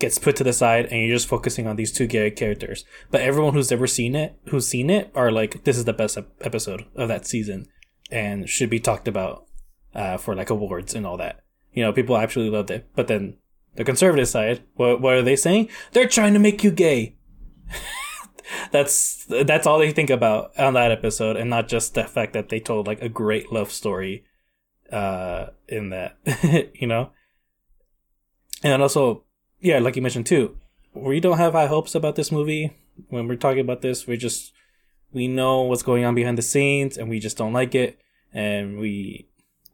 gets 0.00 0.18
put 0.18 0.34
to 0.36 0.44
the 0.44 0.52
side, 0.52 0.86
and 0.86 1.00
you're 1.00 1.14
just 1.16 1.28
focusing 1.28 1.66
on 1.68 1.76
these 1.76 1.92
two 1.92 2.06
gay 2.08 2.28
characters. 2.30 2.84
But 3.12 3.20
everyone 3.22 3.54
who's 3.54 3.70
ever 3.70 3.86
seen 3.86 4.16
it, 4.16 4.34
who's 4.50 4.66
seen 4.66 4.90
it, 4.90 5.10
are 5.14 5.30
like, 5.30 5.62
this 5.64 5.78
is 5.78 5.84
the 5.84 5.92
best 5.92 6.16
ep- 6.18 6.32
episode 6.40 6.84
of 6.96 7.06
that 7.08 7.26
season, 7.26 7.66
and 8.10 8.48
should 8.48 8.70
be 8.70 8.80
talked 8.80 9.08
about 9.08 9.46
uh, 9.94 10.16
for 10.16 10.34
like 10.34 10.50
awards 10.50 10.94
and 10.96 11.06
all 11.06 11.16
that. 11.16 11.40
You 11.72 11.82
know, 11.84 11.92
people 11.92 12.16
actually 12.16 12.50
loved 12.50 12.70
it. 12.72 12.86
But 12.96 13.06
then 13.06 13.36
the 13.76 13.84
conservative 13.84 14.26
side, 14.28 14.62
what 14.74 15.00
what 15.00 15.14
are 15.14 15.22
they 15.22 15.36
saying? 15.36 15.68
They're 15.92 16.08
trying 16.08 16.32
to 16.34 16.40
make 16.40 16.64
you 16.64 16.72
gay. 16.72 17.14
that's 18.72 19.24
that's 19.26 19.66
all 19.66 19.78
they 19.78 19.92
think 19.92 20.10
about 20.10 20.50
on 20.58 20.74
that 20.74 20.90
episode, 20.90 21.36
and 21.36 21.48
not 21.48 21.68
just 21.68 21.94
the 21.94 22.04
fact 22.04 22.32
that 22.32 22.48
they 22.48 22.60
told 22.60 22.86
like 22.88 23.00
a 23.02 23.08
great 23.08 23.52
love 23.52 23.70
story 23.70 24.24
uh 24.92 25.46
in 25.68 25.90
that 25.90 26.16
you 26.74 26.86
know 26.86 27.10
and 28.62 28.82
also 28.82 29.24
yeah 29.60 29.78
like 29.78 29.96
you 29.96 30.02
mentioned 30.02 30.26
too 30.26 30.56
we 30.94 31.20
don't 31.20 31.38
have 31.38 31.52
high 31.54 31.66
hopes 31.66 31.94
about 31.94 32.16
this 32.16 32.30
movie 32.30 32.76
when 33.08 33.26
we're 33.26 33.36
talking 33.36 33.60
about 33.60 33.82
this 33.82 34.06
we 34.06 34.16
just 34.16 34.52
we 35.12 35.26
know 35.28 35.62
what's 35.62 35.82
going 35.82 36.04
on 36.04 36.14
behind 36.14 36.36
the 36.38 36.42
scenes 36.42 36.96
and 36.96 37.08
we 37.08 37.18
just 37.18 37.36
don't 37.36 37.52
like 37.52 37.74
it 37.74 37.98
and 38.32 38.78
we 38.78 39.26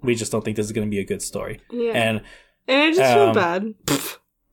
we 0.02 0.14
just 0.14 0.32
don't 0.32 0.44
think 0.44 0.56
this 0.56 0.66
is 0.66 0.72
going 0.72 0.86
to 0.86 0.90
be 0.90 1.00
a 1.00 1.04
good 1.04 1.22
story 1.22 1.60
Yeah. 1.70 1.92
and 1.92 2.20
And 2.68 2.82
I 2.82 2.90
just 2.92 3.12
feel 3.12 3.28
Um, 3.28 3.34
bad. 3.34 3.74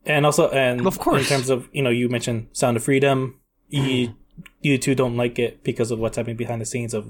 and 0.05 0.25
also 0.25 0.49
and 0.49 0.85
Of 0.87 0.97
course. 0.99 1.21
in 1.21 1.27
terms 1.27 1.49
of 1.49 1.69
you 1.71 1.81
know 1.83 1.89
you 1.91 2.09
mentioned 2.09 2.47
sound 2.51 2.77
of 2.77 2.83
freedom 2.83 3.39
you 3.69 4.13
you 4.61 4.77
two 4.77 4.95
don't 4.95 5.15
like 5.17 5.39
it 5.39 5.63
because 5.63 5.91
of 5.91 5.99
what's 5.99 6.17
happening 6.17 6.35
behind 6.37 6.61
the 6.61 6.65
scenes 6.65 6.93
of 6.93 7.07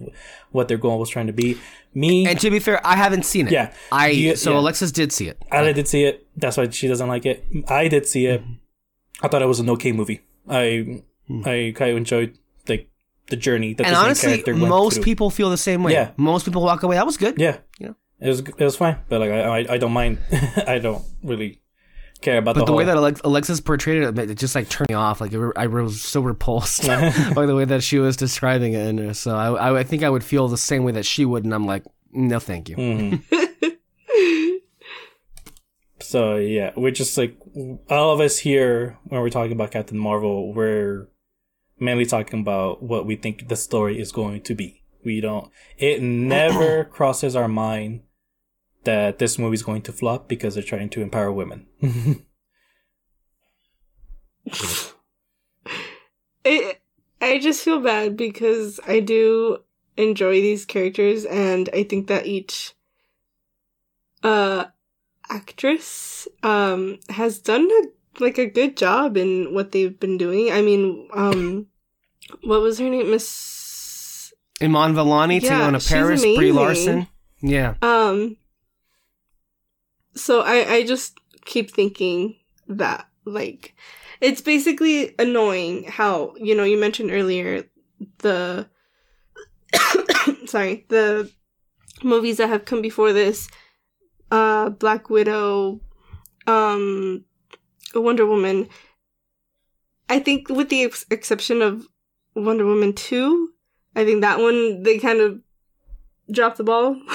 what 0.51 0.67
their 0.67 0.77
goal 0.77 0.99
was 0.99 1.09
trying 1.09 1.27
to 1.27 1.33
be 1.33 1.57
me 1.93 2.27
And 2.27 2.39
to 2.39 2.51
be 2.51 2.59
fair, 2.59 2.85
I 2.85 2.95
haven't 2.95 3.23
seen 3.23 3.47
it. 3.47 3.53
Yeah. 3.53 3.73
I 3.91 4.09
You- 4.09 4.35
so 4.35 4.51
yeah. 4.51 4.59
Alexis 4.59 4.91
did 4.91 5.11
see 5.11 5.27
it. 5.27 5.41
Ala 5.51 5.73
did 5.73 5.87
see 5.87 6.03
it. 6.03 6.27
That's 6.35 6.57
why 6.57 6.69
she 6.69 6.87
doesn't 6.87 7.07
like 7.07 7.25
it. 7.25 7.43
I 7.67 7.87
did 7.87 8.05
see 8.07 8.25
it. 8.27 8.41
Mm-hmm. 8.41 9.25
I 9.25 9.27
thought 9.29 9.41
it 9.41 9.47
was 9.47 9.59
an 9.59 9.69
okay 9.71 9.91
movie. 9.91 10.21
I 10.47 11.01
mm-hmm. 11.29 11.41
I 11.45 11.73
kind 11.75 11.91
of 11.91 11.97
enjoyed 11.97 12.37
like 12.67 12.89
the 13.27 13.35
journey 13.35 13.73
that 13.73 13.87
and 13.87 13.95
honestly, 13.95 14.43
most 14.53 14.95
through. 14.95 15.03
people 15.03 15.29
feel 15.29 15.49
the 15.49 15.57
same 15.57 15.83
way. 15.83 15.93
Yeah. 15.93 16.11
Most 16.17 16.45
people 16.45 16.61
walk 16.61 16.83
away. 16.83 16.95
That 16.95 17.05
was 17.05 17.17
good. 17.17 17.39
Yeah, 17.39 17.57
You 17.79 17.87
know? 17.87 17.95
it 18.21 18.29
was 18.29 18.39
it 18.39 18.59
was 18.59 18.77
fine. 18.77 18.97
But 19.09 19.19
like 19.21 19.31
I 19.31 19.41
I, 19.41 19.73
I 19.73 19.77
don't 19.77 19.91
mind. 19.91 20.19
I 20.67 20.79
don't 20.79 21.03
really 21.23 21.61
care 22.21 22.37
about 22.39 22.55
But 22.55 22.61
the, 22.61 22.65
the 22.65 22.71
whole. 22.71 22.77
way 22.77 22.85
that 22.85 22.97
Alex- 22.97 23.21
Alexis 23.23 23.59
portrayed 23.61 24.03
it, 24.03 24.17
it 24.31 24.35
just 24.37 24.55
like 24.55 24.69
turned 24.69 24.89
me 24.89 24.95
off. 24.95 25.21
Like 25.21 25.31
it, 25.33 25.39
re- 25.39 25.51
I 25.55 25.67
was 25.67 26.01
so 26.01 26.21
repulsed 26.21 26.85
by 27.35 27.45
the 27.45 27.55
way 27.55 27.65
that 27.65 27.83
she 27.83 27.99
was 27.99 28.17
describing 28.17 28.73
it. 28.73 28.87
And 28.87 29.15
so 29.15 29.35
I, 29.35 29.51
I, 29.69 29.79
I 29.79 29.83
think 29.83 30.03
I 30.03 30.09
would 30.09 30.23
feel 30.23 30.47
the 30.47 30.57
same 30.57 30.83
way 30.83 30.91
that 30.93 31.05
she 31.05 31.25
would, 31.25 31.43
and 31.45 31.53
I'm 31.53 31.65
like, 31.65 31.83
no, 32.11 32.39
thank 32.39 32.69
you. 32.69 32.75
Mhm. 32.77 33.23
So 35.99 36.37
yeah, 36.37 36.71
we're 36.75 36.91
just 36.91 37.17
like 37.17 37.35
all 37.89 38.13
of 38.13 38.19
us 38.21 38.37
here 38.37 38.97
when 39.05 39.19
we're 39.19 39.29
talking 39.29 39.51
about 39.51 39.71
Captain 39.71 39.97
Marvel, 39.97 40.53
we're 40.53 41.09
mainly 41.79 42.05
talking 42.05 42.39
about 42.41 42.81
what 42.83 43.05
we 43.05 43.15
think 43.15 43.49
the 43.49 43.55
story 43.55 43.99
is 43.99 44.11
going 44.11 44.41
to 44.43 44.55
be. 44.55 44.83
We 45.03 45.21
don't. 45.21 45.51
It 45.77 46.01
never 46.01 46.85
crosses 46.91 47.35
our 47.35 47.47
mind 47.47 48.01
that 48.87 49.19
this 49.19 49.37
movie's 49.37 49.63
going 49.63 49.81
to 49.81 49.91
flop 49.91 50.29
because 50.29 50.55
they're 50.55 50.63
trying 50.63 50.89
to 50.89 51.01
empower 51.01 51.29
women. 51.29 51.67
it, 56.45 56.81
I 57.21 57.37
just 57.39 57.63
feel 57.63 57.81
bad 57.81 58.15
because 58.15 58.79
I 58.87 59.01
do 59.01 59.59
enjoy 59.97 60.39
these 60.41 60.65
characters, 60.65 61.25
and 61.25 61.69
I 61.73 61.83
think 61.83 62.07
that 62.07 62.25
each 62.25 62.73
uh 64.23 64.65
actress 65.29 66.27
um 66.41 66.97
has 67.09 67.37
done 67.39 67.69
a, 67.69 68.23
like 68.23 68.39
a 68.39 68.47
good 68.47 68.75
job 68.77 69.15
in 69.17 69.53
what 69.53 69.73
they've 69.73 69.99
been 69.99 70.17
doing. 70.17 70.49
I 70.49 70.61
mean, 70.61 71.09
um, 71.13 71.67
what 72.43 72.61
was 72.61 72.79
her 72.79 72.89
name, 72.89 73.11
Miss? 73.11 74.33
Iman 74.61 74.95
Vellani 74.95 75.41
Yeah, 75.41 75.49
taking 75.49 75.57
on 75.57 75.75
a 75.75 75.79
she's 75.81 75.91
Parris, 75.91 76.21
Brie. 76.21 76.53
Larson. 76.53 77.07
Yeah. 77.41 77.75
Um. 77.81 78.37
So 80.17 80.41
I 80.41 80.73
I 80.75 80.83
just 80.85 81.19
keep 81.45 81.71
thinking 81.71 82.35
that 82.67 83.07
like 83.25 83.75
it's 84.19 84.41
basically 84.41 85.15
annoying 85.19 85.85
how 85.85 86.33
you 86.37 86.55
know 86.55 86.63
you 86.63 86.77
mentioned 86.79 87.11
earlier 87.11 87.63
the 88.19 88.67
sorry 90.45 90.85
the 90.89 91.31
movies 92.03 92.37
that 92.37 92.49
have 92.49 92.65
come 92.65 92.81
before 92.81 93.13
this 93.13 93.47
uh 94.31 94.69
Black 94.69 95.09
Widow 95.09 95.81
um 96.47 97.23
Wonder 97.95 98.25
Woman 98.25 98.67
I 100.09 100.19
think 100.19 100.49
with 100.49 100.69
the 100.69 100.83
ex- 100.83 101.05
exception 101.11 101.61
of 101.61 101.87
Wonder 102.35 102.65
Woman 102.65 102.93
2 102.93 103.49
I 103.95 104.05
think 104.05 104.21
that 104.21 104.39
one 104.39 104.83
they 104.83 104.99
kind 104.99 105.19
of 105.19 105.39
dropped 106.31 106.57
the 106.57 106.63
ball 106.63 106.99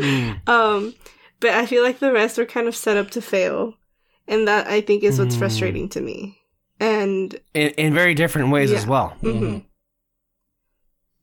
Mm. 0.00 0.48
um, 0.48 0.94
but 1.44 1.52
I 1.52 1.66
feel 1.66 1.82
like 1.82 1.98
the 1.98 2.10
rest 2.12 2.38
are 2.38 2.46
kind 2.46 2.66
of 2.68 2.74
set 2.74 2.96
up 2.96 3.10
to 3.10 3.20
fail, 3.20 3.74
and 4.26 4.48
that 4.48 4.66
I 4.66 4.80
think 4.80 5.02
is 5.04 5.18
what's 5.18 5.36
Mm. 5.36 5.38
frustrating 5.38 5.88
to 5.90 6.00
me. 6.00 6.38
And 6.80 7.38
In, 7.52 7.68
in 7.76 7.92
very 7.94 8.14
different 8.14 8.50
ways 8.50 8.72
as 8.72 8.84
Yeah. 8.84 8.88
well. 8.90 9.16
Mhm. 9.22 9.40
mhm. 9.40 9.64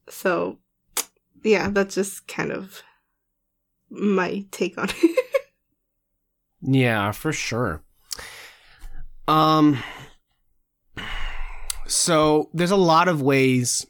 so, 0.08 0.58
yeah, 1.42 1.68
that's 1.70 1.94
just 1.96 2.28
kind 2.28 2.52
of 2.52 2.82
my 3.90 4.44
take 4.52 4.78
on 4.78 4.88
it. 5.02 5.20
Yeah, 6.62 7.10
for 7.12 7.32
sure. 7.32 7.82
Um 9.26 9.82
so 11.88 12.48
there's 12.54 12.70
a 12.70 12.76
lot 12.76 13.08
of 13.08 13.20
ways 13.22 13.84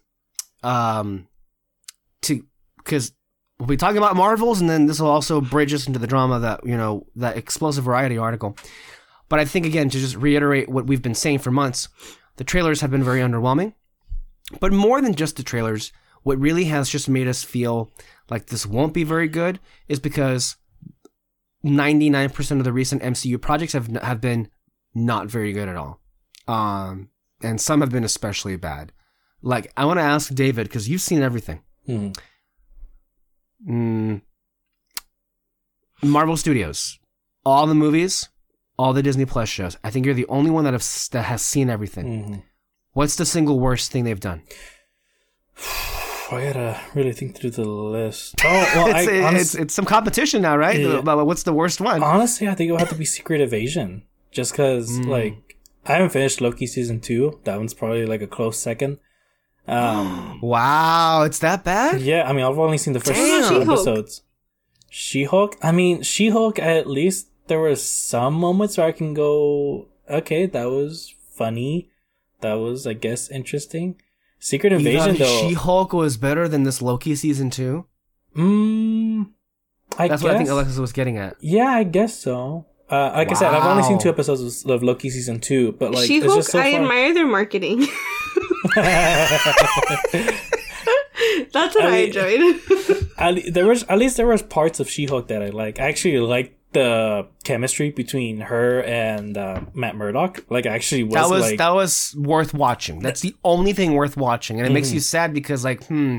um 0.63 1.29
to 2.23 2.47
cuz 2.85 3.13
we'll 3.59 3.67
be 3.69 3.77
talking 3.77 3.99
about 3.99 4.17
Marvels, 4.17 4.61
and 4.61 4.69
then 4.69 4.87
this 4.87 5.01
will 5.01 5.09
also 5.11 5.41
bridge 5.41 5.73
us 5.75 5.87
into 5.87 5.99
the 5.99 6.07
drama 6.07 6.41
that 6.41 6.67
you 6.67 6.77
know 6.77 7.07
that 7.17 7.37
explosive 7.37 7.85
variety 7.85 8.19
article. 8.19 8.57
But 9.29 9.39
I 9.39 9.45
think 9.45 9.65
again 9.67 9.89
to 9.91 9.99
just 9.99 10.17
reiterate 10.17 10.69
what 10.69 10.87
we've 10.87 11.03
been 11.03 11.15
saying 11.15 11.39
for 11.39 11.51
months, 11.51 11.89
the 12.37 12.45
trailers 12.45 12.81
have 12.81 12.91
been 12.91 13.05
very 13.05 13.21
underwhelming. 13.21 13.75
But 14.61 14.73
more 14.73 15.01
than 15.01 15.15
just 15.15 15.37
the 15.37 15.43
trailers, 15.43 15.93
what 16.23 16.39
really 16.39 16.65
has 16.65 16.91
just 16.91 17.09
made 17.09 17.27
us 17.29 17.43
feel 17.43 17.91
like 18.29 18.47
this 18.47 18.67
won't 18.67 18.93
be 18.93 19.05
very 19.05 19.29
good 19.29 19.59
is 19.89 19.99
because 20.01 20.57
99% 21.65 22.59
of 22.59 22.65
the 22.65 22.73
recent 22.73 23.03
MCU 23.03 23.41
projects 23.41 23.73
have 23.73 23.87
have 24.03 24.21
been 24.21 24.49
not 24.95 25.29
very 25.29 25.53
good 25.53 25.69
at 25.69 25.77
all. 25.77 26.01
Um, 26.49 27.09
and 27.43 27.61
some 27.61 27.81
have 27.81 27.91
been 27.91 28.05
especially 28.05 28.57
bad. 28.57 28.93
Like 29.41 29.73
I 29.77 29.85
want 29.85 29.99
to 29.99 30.03
ask 30.05 30.35
David 30.35 30.65
because 30.69 30.89
you've 30.89 31.01
seen 31.01 31.23
everything. 31.23 31.63
Mhm. 31.89 32.17
Mm, 33.69 34.23
Marvel 36.03 36.37
Studios, 36.37 36.99
all 37.45 37.67
the 37.67 37.75
movies, 37.75 38.29
all 38.79 38.93
the 38.93 39.03
Disney 39.03 39.25
Plus 39.25 39.49
shows. 39.49 39.77
I 39.85 39.91
think 39.91 40.05
you're 40.07 40.15
the 40.15 40.27
only 40.27 40.51
one 40.51 40.65
that 40.65 40.73
have 40.73 40.85
that 41.13 41.23
has 41.25 41.43
seen 41.43 41.71
everything. 41.71 42.07
Mhm. 42.07 42.43
What's 42.93 43.17
the 43.17 43.25
single 43.27 43.59
worst 43.61 43.93
thing 43.93 44.05
they've 44.05 44.19
done? 44.21 44.43
I 46.33 46.45
gotta 46.47 46.81
really 46.95 47.13
think 47.13 47.37
through 47.37 47.51
the 47.51 47.65
list. 47.69 48.35
Oh 48.45 48.49
well, 48.75 48.87
it's, 48.87 48.95
I, 49.09 49.13
it's, 49.13 49.27
honest- 49.27 49.55
it's 49.59 49.75
some 49.75 49.85
competition 49.85 50.43
now, 50.43 50.57
right? 50.57 50.81
Yeah. 50.81 51.01
What's 51.01 51.43
the 51.43 51.53
worst 51.53 51.81
one? 51.81 52.03
honestly, 52.03 52.49
I 52.49 52.55
think 52.55 52.69
it 52.69 52.73
would 52.73 52.81
have 52.81 52.89
to 52.89 52.95
be 52.95 53.05
Secret 53.05 53.41
Invasion, 53.41 54.05
just 54.31 54.53
because 54.53 54.91
Mm. 54.99 55.07
like 55.09 55.57
I 55.87 55.93
haven't 55.95 56.11
finished 56.11 56.41
Loki 56.41 56.67
season 56.67 57.01
two. 57.01 57.41
That 57.45 57.59
one's 57.59 57.75
probably 57.75 58.07
like 58.07 58.23
a 58.23 58.27
close 58.27 58.59
second. 58.59 58.99
Um, 59.69 60.41
Wow, 60.43 61.23
it's 61.23 61.39
that 61.41 61.65
bad? 61.65 62.01
yeah, 62.01 62.29
I 62.29 62.33
mean, 62.33 62.45
I've 62.45 62.59
only 62.59 62.79
seen 62.79 62.93
the 62.95 63.01
first 63.01 63.13
Damn. 63.15 63.43
two 63.49 63.61
She-Hulk. 63.61 63.69
episodes. 63.79 64.23
She 64.91 65.25
Hulk. 65.25 65.57
I 65.63 65.73
mean, 65.73 66.03
She 66.03 66.29
Hulk. 66.31 66.59
At 66.59 66.87
least 66.87 67.29
there 67.47 67.61
were 67.61 67.77
some 67.77 68.35
moments 68.35 68.77
where 68.77 68.87
I 68.87 68.93
can 68.93 69.15
go, 69.15 69.89
okay, 70.11 70.47
that 70.47 70.65
was 70.67 71.15
funny. 71.35 71.89
That 72.41 72.55
was, 72.55 72.87
I 72.87 72.93
guess, 72.95 73.31
interesting. 73.31 74.01
Secret 74.39 74.73
Invasion, 74.73 75.17
though. 75.17 75.49
She 75.49 75.55
Hulk 75.55 75.93
was 75.93 76.17
better 76.17 76.49
than 76.49 76.65
this 76.65 76.83
Loki 76.83 77.15
season 77.15 77.49
two. 77.51 77.87
mm, 78.37 79.31
I 79.97 80.09
That's 80.09 80.21
guess. 80.21 80.27
what 80.27 80.35
I 80.35 80.39
think 80.39 80.51
Alexis 80.51 80.79
was 80.79 80.93
getting 80.93 81.17
at. 81.19 81.37
Yeah, 81.41 81.69
I 81.69 81.85
guess 81.85 82.19
so. 82.19 82.67
Uh, 82.91 83.13
like 83.15 83.31
I 83.31 83.35
said, 83.35 83.55
I've 83.55 83.65
only 83.65 83.85
seen 83.85 83.99
two 83.99 84.09
episodes 84.11 84.67
of 84.67 84.83
Loki 84.83 85.09
season 85.09 85.39
two, 85.41 85.73
but 85.73 85.93
like 85.93 86.07
She 86.07 86.21
Hulk. 86.21 86.43
so 86.45 86.59
I 86.59 86.75
admire 86.75 87.15
their 87.15 87.27
marketing. 87.27 87.87
That's 91.53 91.75
what 91.75 91.85
I 91.85 91.89
I, 91.89 91.91
mean- 91.91 92.07
enjoyed. 92.07 93.09
at, 93.19 93.55
there 93.55 93.67
was 93.67 93.83
at 93.85 93.99
least 93.99 94.17
there 94.17 94.27
was 94.27 94.43
parts 94.43 94.81
of 94.81 94.89
She-Hulk 94.89 95.29
that 95.29 95.43
I 95.43 95.51
like. 95.51 95.79
I 95.79 95.89
actually 95.89 96.19
liked 96.19 96.57
the 96.73 97.27
chemistry 97.45 97.91
between 97.91 98.41
her 98.41 98.83
and 98.85 99.37
uh, 99.37 99.61
Matt 99.75 99.95
Murdock. 99.95 100.45
Like, 100.49 100.65
I 100.67 100.71
actually 100.71 101.05
was, 101.05 101.15
that 101.15 101.29
was 101.29 101.43
like, 101.43 101.59
that 101.59 101.75
was 101.75 102.15
worth 102.19 102.55
watching. 102.55 103.01
That's 103.01 103.21
the 103.21 103.35
only 103.45 103.75
thing 103.75 103.93
worth 103.93 104.17
watching, 104.17 104.57
and 104.59 104.65
it 104.67 104.69
Mm-hmm. 104.69 104.75
makes 104.75 104.93
you 104.93 105.01
sad 105.01 105.35
because 105.35 105.65
like, 105.65 105.85
hmm, 105.87 106.19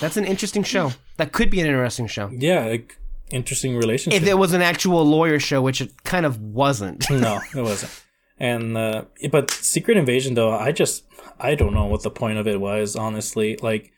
that's 0.00 0.16
an 0.18 0.24
interesting 0.26 0.62
show. 0.62 0.92
That 1.16 1.32
could 1.32 1.48
be 1.48 1.60
an 1.60 1.66
interesting 1.66 2.06
show 2.08 2.28
yeah, 2.30 2.66
like 2.66 2.98
interesting 3.30 3.74
relationship. 3.76 4.20
if 4.20 4.28
it 4.28 4.34
was 4.34 4.52
an 4.52 4.60
actual 4.60 5.02
lawyer 5.04 5.38
show, 5.40 5.62
which 5.62 5.80
it 5.80 6.04
kind 6.04 6.26
of 6.26 6.38
wasn't. 6.38 7.08
no, 7.10 7.40
it 7.56 7.62
wasn't. 7.62 8.02
And 8.38 8.76
uh, 8.76 9.04
but 9.32 9.50
Secret 9.50 9.96
Invasion 9.96 10.34
though, 10.34 10.52
I 10.52 10.72
just 10.72 11.04
I 11.38 11.54
don't 11.54 11.74
know 11.74 11.86
what 11.86 12.02
the 12.02 12.10
point 12.10 12.38
of 12.38 12.46
it 12.46 12.60
was. 12.60 12.96
Honestly, 12.96 13.56
like 13.62 13.92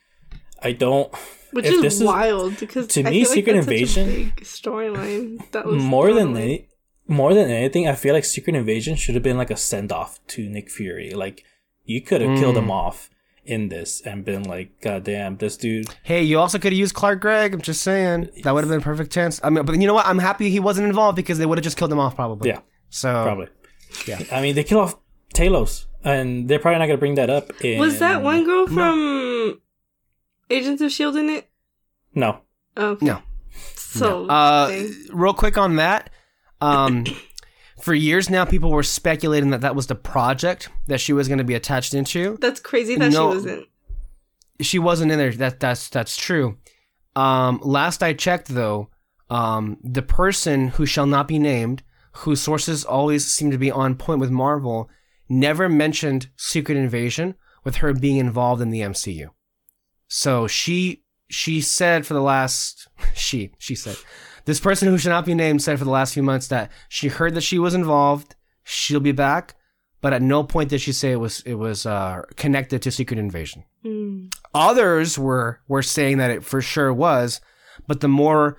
I 0.62 0.72
don't. 0.72 1.12
Which 1.53 1.64
If 1.64 1.74
is 1.74 1.81
this 1.83 1.95
is- 1.95 2.03
wild 2.05 2.59
because 2.61 2.87
to 2.89 3.01
I 3.01 3.11
me, 3.11 3.11
feel 3.24 3.29
like 3.31 3.35
Secret 3.35 3.53
that's 3.55 3.66
Invasion- 3.66 4.33
storyline. 4.43 5.51
That 5.53 5.64
was 5.66 5.83
more 5.83 6.12
than 6.12 6.33
thrown 6.35 6.37
any, 6.43 6.68
more 7.07 7.33
than 7.35 7.51
anything, 7.51 7.89
I 7.89 7.95
feel 7.95 8.12
like 8.14 8.24
Secret 8.26 8.55
Invasion 8.55 8.97
should 8.97 9.14
have 9.14 9.24
been 9.24 9.39
like 9.39 9.51
a 9.51 9.57
send 9.57 9.91
off 9.93 10.20
to 10.29 10.49
Nick 10.49 10.70
Fury. 10.70 11.14
Like 11.14 11.45
you 11.85 12.03
could 12.03 12.20
have 12.20 12.39
killed 12.39 12.57
Mm. 12.57 12.64
him 12.64 12.70
off 12.70 13.09
in 13.47 13.68
this 13.70 14.03
and 14.03 14.26
been 14.26 14.43
like, 14.43 14.79
God 14.83 15.05
damn, 15.05 15.39
this 15.39 15.57
dude. 15.57 15.89
hey, 16.03 16.22
you 16.22 16.39
also 16.39 16.59
could 16.59 16.72
have 16.74 16.79
used 16.79 16.95
Clark 16.95 17.20
Gregg. 17.22 17.55
I'm 17.55 17.62
just 17.62 17.81
saying 17.81 18.29
that 18.43 18.53
would 18.53 18.62
have 18.62 18.68
been 18.70 18.81
a 18.81 18.83
perfect 18.83 19.11
chance. 19.11 19.41
I 19.43 19.49
mean, 19.49 19.64
but 19.64 19.81
you 19.81 19.87
know 19.87 19.95
what? 19.95 20.05
I'm 20.07 20.18
happy 20.18 20.51
he 20.51 20.61
wasn't 20.61 20.87
involved 20.87 21.16
because 21.16 21.39
they 21.39 21.47
would 21.47 21.57
have 21.57 21.64
just 21.64 21.79
killed 21.79 21.91
him 21.91 21.99
off 21.99 22.14
probably. 22.14 22.51
Yeah, 22.51 22.61
So 22.91 23.11
probably. 23.24 23.49
yeah. 24.07 24.20
I 24.31 24.43
mean, 24.43 24.55
they 24.55 24.64
kill 24.64 24.81
off 24.81 24.97
Talos, 25.35 25.87
and 26.09 26.48
they're 26.48 26.59
probably 26.59 26.78
not 26.78 26.86
gonna 26.86 26.98
bring 26.98 27.16
that 27.16 27.30
up. 27.30 27.52
In... 27.64 27.78
Was 27.78 27.98
that 27.98 28.22
one 28.22 28.44
girl 28.44 28.66
from 28.66 29.61
Agents 30.50 30.82
of 30.82 30.90
Shield 30.90 31.16
in 31.16 31.28
it? 31.28 31.48
No. 32.14 32.40
Oh, 32.76 32.90
okay. 32.90 33.06
No. 33.06 33.22
So 33.76 34.26
Uh, 34.28 34.86
real 35.11 35.34
quick 35.34 35.59
on 35.59 35.76
that. 35.76 36.11
Um, 36.61 37.04
for 37.80 37.94
years 37.94 38.30
now, 38.30 38.44
people 38.44 38.70
were 38.70 38.82
speculating 38.82 39.50
that 39.50 39.61
that 39.61 39.74
was 39.74 39.86
the 39.86 39.94
project 39.94 40.68
that 40.86 41.00
she 41.00 41.12
was 41.12 41.28
going 41.28 41.38
to 41.38 41.44
be 41.44 41.54
attached 41.54 41.94
into. 41.94 42.36
that's 42.40 42.61
crazy 42.61 42.96
that 42.96 43.12
no. 43.12 43.30
she 43.30 43.36
wasn't. 43.36 43.68
She 44.61 44.78
wasn't 44.78 45.12
in 45.12 45.18
there. 45.18 45.32
That 45.32 45.61
that's 45.61 45.88
that's 45.88 46.16
true. 46.16 46.59
Um, 47.14 47.61
last 47.62 48.02
I 48.02 48.12
checked, 48.12 48.48
though, 48.48 48.90
um, 49.30 49.78
the 49.82 50.02
person 50.02 50.68
who 50.68 50.86
shall 50.86 51.06
not 51.06 51.28
be 51.28 51.38
named, 51.38 51.82
whose 52.12 52.40
sources 52.40 52.84
always 52.84 53.26
seem 53.26 53.50
to 53.50 53.59
be 53.59 53.70
on 53.70 53.94
point 53.94 54.20
with 54.20 54.30
Marvel, 54.30 54.88
never 55.29 55.68
mentioned 55.68 56.31
Secret 56.37 56.76
Invasion 56.76 57.35
with 57.64 57.76
her 57.76 57.93
being 57.93 58.16
involved 58.16 58.62
in 58.62 58.70
the 58.70 58.81
MCU. 58.81 59.31
So 60.09 60.47
she 60.47 61.05
she 61.31 61.61
said 61.61 62.07
for 62.07 62.14
the 62.14 62.22
last 62.22 62.89
she 63.14 63.53
she 63.59 63.74
said 63.74 63.97
this 64.47 64.61
person 64.61 64.89
who 64.89 64.97
should 64.97 65.11
not 65.11 65.26
be 65.26 65.35
named 65.35 65.62
said 65.62 65.79
for 65.79 65.85
the 65.85 65.91
last 65.91 66.14
few 66.14 66.22
months 66.22 66.49
that 66.49 66.72
she 66.89 67.09
heard 67.09 67.35
that 67.35 67.43
she 67.43 67.59
was 67.59 67.74
involved. 67.74 68.35
She'll 68.64 69.01
be 69.01 69.12
back, 69.12 69.57
but 70.01 70.12
at 70.12 70.22
no 70.22 70.43
point 70.43 70.70
did 70.70 70.81
she 70.81 70.93
say 70.93 71.12
it 71.12 71.16
was 71.16 71.41
it 71.43 71.55
was 71.55 71.85
uh, 71.85 72.22
connected 72.37 72.81
to 72.83 72.91
Secret 72.91 73.18
Invasion. 73.18 73.64
Mm. 73.85 74.33
Others 74.55 75.18
were 75.18 75.61
were 75.68 75.83
saying 75.83 76.18
that 76.18 76.31
it 76.31 76.45
for 76.45 76.62
sure 76.62 76.93
was, 76.93 77.41
but 77.87 78.01
the 78.01 78.09
more 78.09 78.59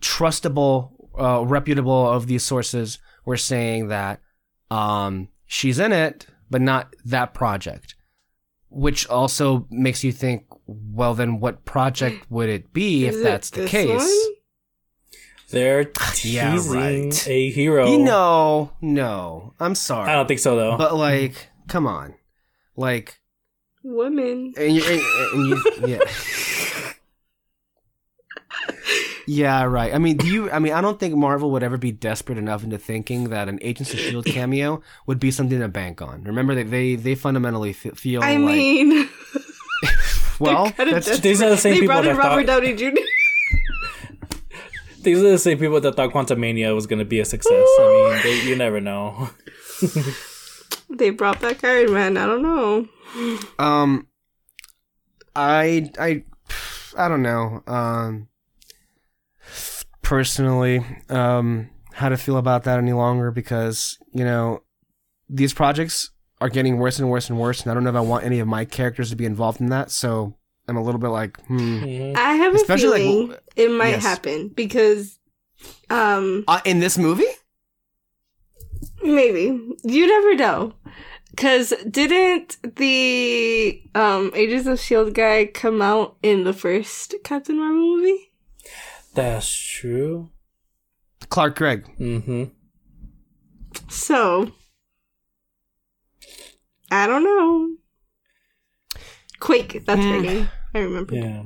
trustable, 0.00 0.92
uh, 1.18 1.44
reputable 1.44 2.08
of 2.10 2.26
these 2.26 2.42
sources 2.42 2.98
were 3.24 3.36
saying 3.36 3.88
that 3.88 4.20
um, 4.70 5.28
she's 5.48 5.80
in 5.80 5.90
it, 5.92 6.26
but 6.48 6.60
not 6.60 6.94
that 7.04 7.34
project. 7.34 7.96
Which 8.70 9.08
also 9.08 9.66
makes 9.70 10.04
you 10.04 10.12
think, 10.12 10.44
well, 10.66 11.14
then 11.14 11.40
what 11.40 11.64
project 11.64 12.26
would 12.30 12.48
it 12.50 12.72
be 12.72 13.06
if 13.06 13.14
Is 13.14 13.20
it 13.20 13.24
that's 13.24 13.50
the 13.50 13.62
this 13.62 13.70
case? 13.70 13.88
one? 13.98 14.34
They're 15.50 15.84
teasing 16.12 16.32
Yeah, 16.34 16.60
right. 16.68 17.26
a 17.28 17.50
hero. 17.50 17.90
You 17.90 17.98
know, 17.98 18.70
no, 18.82 19.54
I'm 19.58 19.74
sorry, 19.74 20.10
I 20.10 20.14
don't 20.14 20.28
think 20.28 20.40
so 20.40 20.54
though. 20.54 20.76
but 20.76 20.94
like, 20.94 21.48
come 21.66 21.86
on, 21.86 22.14
like, 22.76 23.18
Women. 23.82 24.52
and 24.58 24.74
you, 24.76 24.82
and, 24.84 25.00
and 25.32 25.46
you 25.48 25.62
yeah. 25.88 26.00
Yeah, 29.30 29.64
right. 29.64 29.94
I 29.94 29.98
mean, 29.98 30.16
do 30.16 30.26
you? 30.26 30.50
I 30.50 30.58
mean, 30.58 30.72
I 30.72 30.80
don't 30.80 30.98
think 30.98 31.14
Marvel 31.14 31.50
would 31.50 31.62
ever 31.62 31.76
be 31.76 31.92
desperate 31.92 32.38
enough 32.38 32.64
into 32.64 32.78
thinking 32.78 33.28
that 33.28 33.46
an 33.46 33.58
Agents 33.60 33.92
of 33.92 34.00
Shield 34.00 34.24
cameo 34.24 34.80
would 35.06 35.20
be 35.20 35.30
something 35.30 35.60
to 35.60 35.68
bank 35.68 36.00
on. 36.00 36.24
Remember 36.24 36.54
that 36.54 36.70
they 36.70 36.94
they 36.96 37.14
fundamentally 37.14 37.74
fe- 37.74 37.90
feel 37.90 38.22
I 38.22 38.36
like 38.36 38.56
mean, 38.56 39.06
well, 40.38 40.70
kinda 40.70 40.94
that's 40.94 41.06
desperate. 41.08 41.22
These 41.22 41.42
are 41.42 41.50
the 41.50 41.58
same 41.58 41.74
they 41.74 41.80
people 41.80 41.88
brought 41.96 42.06
in 42.06 42.16
that 42.16 42.22
Robert 42.22 42.46
thought- 42.46 42.62
Downey 42.62 42.74
Jr. 42.74 42.96
These 45.02 45.18
are 45.22 45.30
the 45.30 45.38
same 45.38 45.58
people 45.58 45.78
that 45.80 45.94
thought 45.94 46.10
Quantumania 46.10 46.74
was 46.74 46.86
gonna 46.86 47.04
be 47.04 47.20
a 47.20 47.24
success. 47.26 47.52
I 47.78 48.10
mean, 48.14 48.22
they, 48.22 48.48
you 48.48 48.56
never 48.56 48.80
know. 48.80 49.28
they 50.90 51.10
brought 51.10 51.40
back 51.40 51.62
Iron 51.64 51.92
Man. 51.92 52.16
I 52.16 52.26
don't 52.26 52.42
know. 52.42 52.88
um, 53.58 54.06
I 55.36 55.90
I 55.98 56.24
I 56.96 57.08
don't 57.08 57.22
know. 57.22 57.62
Um, 57.66 58.28
personally, 60.08 60.84
um, 61.10 61.68
how 61.92 62.08
to 62.08 62.16
feel 62.16 62.38
about 62.38 62.64
that 62.64 62.78
any 62.78 62.92
longer 62.94 63.30
because 63.30 63.98
you 64.12 64.24
know 64.24 64.62
these 65.28 65.52
projects 65.52 66.10
are 66.40 66.48
getting 66.48 66.78
worse 66.78 66.98
and 66.98 67.10
worse 67.10 67.28
and 67.28 67.38
worse, 67.38 67.60
and 67.62 67.70
I 67.70 67.74
don't 67.74 67.84
know 67.84 67.90
if 67.90 67.96
I 67.96 68.00
want 68.00 68.24
any 68.24 68.38
of 68.38 68.48
my 68.48 68.64
characters 68.64 69.10
to 69.10 69.16
be 69.16 69.26
involved 69.26 69.60
in 69.60 69.66
that. 69.68 69.90
So 69.90 70.34
I'm 70.66 70.76
a 70.76 70.82
little 70.82 71.00
bit 71.00 71.08
like, 71.08 71.38
hmm. 71.46 71.82
Mhm. 71.84 72.16
I 72.16 72.32
have 72.34 72.52
a 72.54 72.56
Especially, 72.56 72.88
like, 72.88 73.00
feeling 73.02 73.20
w- 73.28 73.40
it 73.56 73.70
might 73.70 73.88
yes. 73.90 74.02
happen 74.02 74.48
because, 74.48 75.18
um, 75.90 76.44
Uh, 76.48 76.60
in 76.64 76.80
this 76.80 76.96
movie? 76.96 77.24
maybe 79.02 79.58
you 79.84 80.06
never 80.06 80.34
know. 80.34 80.72
Cause 81.36 81.72
didn't 81.88 82.56
the 82.76 83.82
um 83.94 84.32
Agents 84.34 84.66
of 84.66 84.80
Shield 84.80 85.14
guy 85.14 85.46
come 85.46 85.80
out 85.82 86.16
in 86.22 86.44
the 86.44 86.52
first 86.52 87.14
Captain 87.24 87.56
Marvel 87.58 87.96
movie? 87.96 88.27
That's 89.18 89.52
true. 89.54 90.30
Clark 91.28 91.56
Gregg. 91.56 91.84
Mm-hmm. 91.98 92.44
So 93.88 94.52
I 96.90 97.06
don't 97.06 97.24
know. 97.24 97.76
Quake, 99.40 99.84
that's 99.86 100.00
her 100.00 100.20
Hmm. 100.20 100.44
I 100.74 100.78
remember. 100.80 101.14
Yeah. 101.14 101.42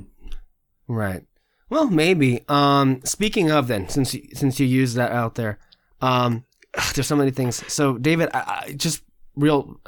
Right. 0.89 1.25
Well, 1.68 1.89
maybe. 1.89 2.45
Um, 2.49 3.01
speaking 3.05 3.51
of 3.51 3.68
then, 3.68 3.89
since 3.89 4.14
you, 4.14 4.23
since 4.35 4.59
you 4.61 4.66
used 4.66 4.97
that 4.97 5.12
out 5.12 5.35
there, 5.35 5.59
um, 6.01 6.45
there's 6.95 7.07
so 7.07 7.16
many 7.16 7.31
things. 7.31 7.62
So, 7.73 7.99
David, 7.99 8.31
I, 8.35 8.64
I 8.68 8.73
just 8.73 9.03
real, 9.37 9.81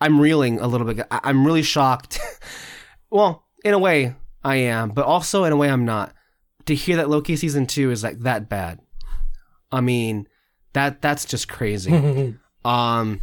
I'm 0.00 0.20
reeling 0.20 0.60
a 0.60 0.66
little 0.66 0.86
bit. 0.86 1.06
I, 1.10 1.20
I'm 1.24 1.46
really 1.46 1.62
shocked. 1.62 2.18
well, 3.10 3.44
in 3.64 3.74
a 3.74 3.78
way, 3.78 4.14
I 4.42 4.56
am, 4.56 4.90
but 4.90 5.06
also 5.06 5.44
in 5.44 5.52
a 5.52 5.56
way, 5.56 5.70
I'm 5.70 5.84
not. 5.84 6.14
To 6.66 6.74
hear 6.74 6.96
that 6.96 7.10
Loki 7.10 7.36
season 7.36 7.66
two 7.66 7.90
is 7.90 8.02
like 8.02 8.20
that 8.20 8.48
bad. 8.48 8.80
I 9.70 9.80
mean, 9.80 10.26
that 10.72 11.02
that's 11.02 11.24
just 11.24 11.48
crazy. 11.48 11.92
um, 12.64 13.20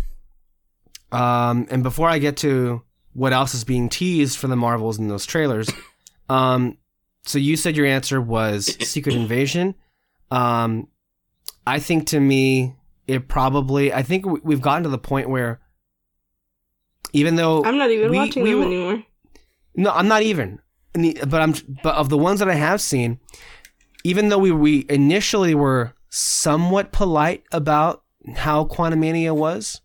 um, 1.12 1.68
and 1.70 1.82
before 1.84 2.08
I 2.10 2.20
get 2.20 2.38
to 2.38 2.84
what 3.14 3.34
else 3.34 3.54
is 3.54 3.64
being 3.64 3.90
teased 3.90 4.38
for 4.38 4.48
the 4.48 4.56
Marvels 4.56 5.00
in 5.00 5.08
those 5.08 5.26
trailers, 5.26 5.70
um, 6.30 6.78
so 7.26 7.40
you 7.40 7.58
said 7.58 7.76
your 7.76 7.86
answer 7.88 8.22
was 8.22 8.66
Secret 8.88 9.16
Invasion. 9.16 9.76
Um, 10.30 10.88
I 11.66 11.80
think 11.80 12.08
to 12.08 12.20
me, 12.20 12.76
it 13.08 13.28
probably. 13.28 13.92
I 13.94 14.04
think 14.04 14.26
we- 14.26 14.40
we've 14.44 14.62
gotten 14.62 14.84
to 14.84 14.90
the 14.90 14.98
point 14.98 15.30
where, 15.30 15.60
even 17.14 17.36
though 17.36 17.64
I'm 17.66 17.78
not 17.78 17.90
even 17.92 18.12
We- 18.12 18.18
watching 18.18 18.44
we 18.44 18.52
them 18.52 18.60
were- 18.60 18.66
anymore. 18.66 19.04
no, 19.76 19.92
I'm 19.92 20.08
not 20.08 20.22
even. 20.22 20.60
But 20.94 21.42
I'm. 21.42 21.54
But 21.84 21.96
of 21.96 22.10
the 22.10 22.18
ones 22.18 22.40
that 22.40 22.50
I 22.50 22.56
have 22.56 22.82
seen, 22.82 23.20
even 24.04 24.30
though 24.30 24.38
we 24.38 24.52
we 24.52 24.86
initially 24.90 25.56
were 25.56 25.94
somewhat 26.10 26.92
polite 26.92 27.44
about 27.52 28.04
how 28.36 28.66
Quantumania 28.66 29.36
was, 29.36 29.82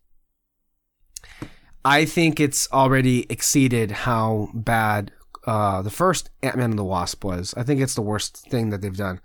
I 1.84 2.04
think 2.04 2.40
it's 2.40 2.70
already 2.72 3.26
exceeded 3.30 3.92
how 3.92 4.50
bad 4.52 5.12
uh, 5.46 5.82
the 5.82 5.90
first 5.90 6.30
Ant 6.42 6.56
Man 6.56 6.70
and 6.70 6.78
the 6.78 6.84
Wasp 6.84 7.24
was. 7.24 7.54
I 7.56 7.62
think 7.62 7.80
it's 7.80 7.94
the 7.94 8.02
worst 8.02 8.36
thing 8.36 8.70
that 8.70 8.82
they've 8.82 8.96
done, 8.96 9.20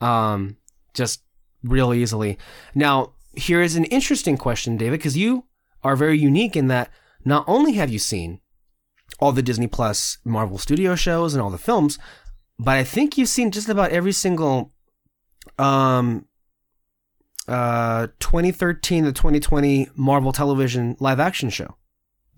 um, 0.00 0.56
just 0.94 1.22
real 1.62 1.92
easily. 1.92 2.38
Now, 2.74 3.12
here 3.34 3.60
is 3.60 3.76
an 3.76 3.84
interesting 3.84 4.38
question, 4.38 4.78
David, 4.78 4.98
because 4.98 5.16
you 5.16 5.44
are 5.84 5.94
very 5.94 6.18
unique 6.18 6.56
in 6.56 6.68
that 6.68 6.90
not 7.24 7.44
only 7.46 7.74
have 7.74 7.90
you 7.90 7.98
seen 7.98 8.40
all 9.18 9.32
the 9.32 9.42
Disney 9.42 9.66
Plus 9.66 10.18
Marvel 10.24 10.58
Studio 10.58 10.94
shows 10.94 11.34
and 11.34 11.42
all 11.42 11.50
the 11.50 11.58
films, 11.58 11.98
but 12.58 12.76
I 12.76 12.84
think 12.84 13.16
you've 13.18 13.28
seen 13.28 13.50
just 13.50 13.68
about 13.68 13.90
every 13.92 14.12
single 14.12 14.72
um 15.58 16.26
uh 17.48 18.08
2013 18.18 19.04
to 19.04 19.12
2020 19.12 19.88
Marvel 19.94 20.32
television 20.32 20.96
live 21.00 21.20
action 21.20 21.48
show. 21.50 21.76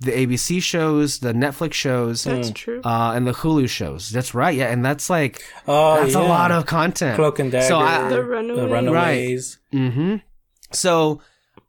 The 0.01 0.13
ABC 0.13 0.63
shows, 0.63 1.19
the 1.19 1.33
Netflix 1.33 1.73
shows, 1.73 2.23
That's 2.25 2.51
Mm. 2.51 2.55
true. 2.55 2.81
uh 2.85 3.13
and 3.17 3.27
the 3.27 3.33
Hulu 3.33 3.69
shows. 3.69 4.11
That's 4.11 4.35
right. 4.35 4.55
Yeah, 4.57 4.67
and 4.67 4.85
that's 4.85 5.09
like 5.11 5.43
Oh, 5.67 5.97
that's 6.01 6.15
yeah. 6.15 6.21
a 6.21 6.27
lot 6.29 6.53
of 6.53 6.67
content. 6.67 7.17
Cloak 7.17 7.39
and 7.39 7.51
Dagger. 7.51 7.67
So 7.67 7.79
I- 7.79 8.09
The 8.09 8.23
Runaways. 8.23 8.61
The 8.61 8.69
Runaways. 8.75 9.59
Mm-hmm. 9.73 10.17
So 10.73 11.21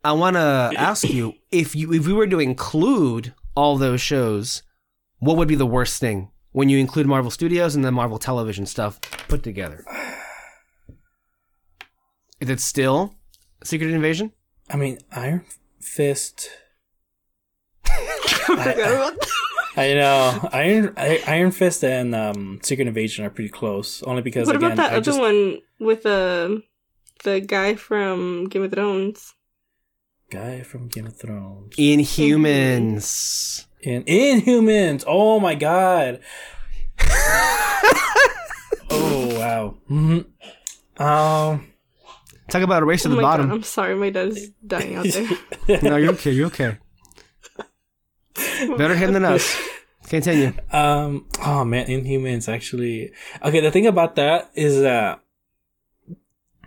I 0.04 0.12
want 0.12 0.36
to 0.36 0.72
ask 0.78 1.04
you 1.10 1.34
if 1.52 1.76
you 1.76 1.92
if 1.94 2.06
we 2.06 2.14
were 2.14 2.28
to 2.28 2.40
include 2.40 3.34
all 3.56 3.78
those 3.78 4.02
shows, 4.02 4.62
what 5.20 5.38
would 5.38 5.48
be 5.48 5.56
the 5.56 5.66
worst 5.66 6.00
thing 6.00 6.32
when 6.52 6.70
you 6.70 6.78
include 6.78 7.06
Marvel 7.08 7.32
Studios 7.32 7.76
and 7.76 7.84
the 7.86 7.92
Marvel 7.92 8.18
Television 8.20 8.66
stuff 8.66 9.00
put 9.28 9.44
together? 9.44 9.84
Is 12.40 12.50
it 12.50 12.60
still 12.60 13.16
Secret 13.64 13.92
Invasion? 13.92 14.32
I 14.70 14.78
mean, 14.78 15.00
Iron 15.12 15.46
Fist. 15.82 16.50
I 17.86 18.18
forgot 18.48 18.78
about 18.78 19.20
that. 19.20 19.28
I 19.78 19.94
know 19.94 20.50
Iron 20.52 20.94
I, 20.98 21.22
Iron 21.28 21.52
Fist 21.52 21.84
and 21.84 22.14
um, 22.16 22.60
Secret 22.64 22.88
Invasion 22.88 23.24
are 23.26 23.30
pretty 23.30 23.50
close. 23.50 24.02
Only 24.04 24.22
because 24.22 24.48
What 24.48 24.56
again, 24.56 24.72
about 24.74 24.84
that 24.84 24.94
I 24.94 24.96
other 24.98 25.06
just 25.06 25.20
one 25.20 25.60
with 25.80 26.04
the 26.04 26.64
the 27.24 27.40
guy 27.42 27.76
from 27.76 28.46
Game 28.48 28.64
of 28.64 28.72
Thrones? 28.72 29.34
guy 30.32 30.62
from 30.62 30.88
Game 30.88 31.08
of 31.08 31.18
Thrones 31.18 31.76
Inhumans. 31.76 33.66
In 33.82 34.04
Inhumans. 34.04 35.04
Oh 35.08 35.40
my 35.40 35.56
god. 35.56 36.20
oh 38.90 39.36
wow. 39.38 39.78
hmm 39.88 40.20
Um. 41.02 41.66
Talk 42.50 42.64
about 42.64 42.82
a 42.82 42.86
race 42.86 43.04
to 43.04 43.10
oh 43.10 43.12
the 43.12 43.16
my 43.18 43.22
bottom. 43.22 43.48
god, 43.50 43.56
I'm 43.56 43.64
sorry, 43.64 43.96
my 43.96 44.10
dad 44.10 44.30
is 44.30 44.50
dying 44.66 44.96
out 44.96 45.06
there. 45.06 45.82
no, 45.84 45.98
you're 45.98 46.14
okay. 46.14 46.32
You're 46.32 46.48
okay. 46.48 46.78
Better 48.78 48.96
him 48.96 49.14
than 49.14 49.24
us. 49.26 49.56
Continue. 50.08 50.54
Um. 50.72 51.28
Oh 51.46 51.64
man, 51.64 51.86
Inhumans 51.88 52.52
actually. 52.52 53.12
Okay, 53.44 53.60
the 53.60 53.70
thing 53.72 53.86
about 53.86 54.16
that 54.16 54.50
is 54.56 54.82
that 54.82 55.22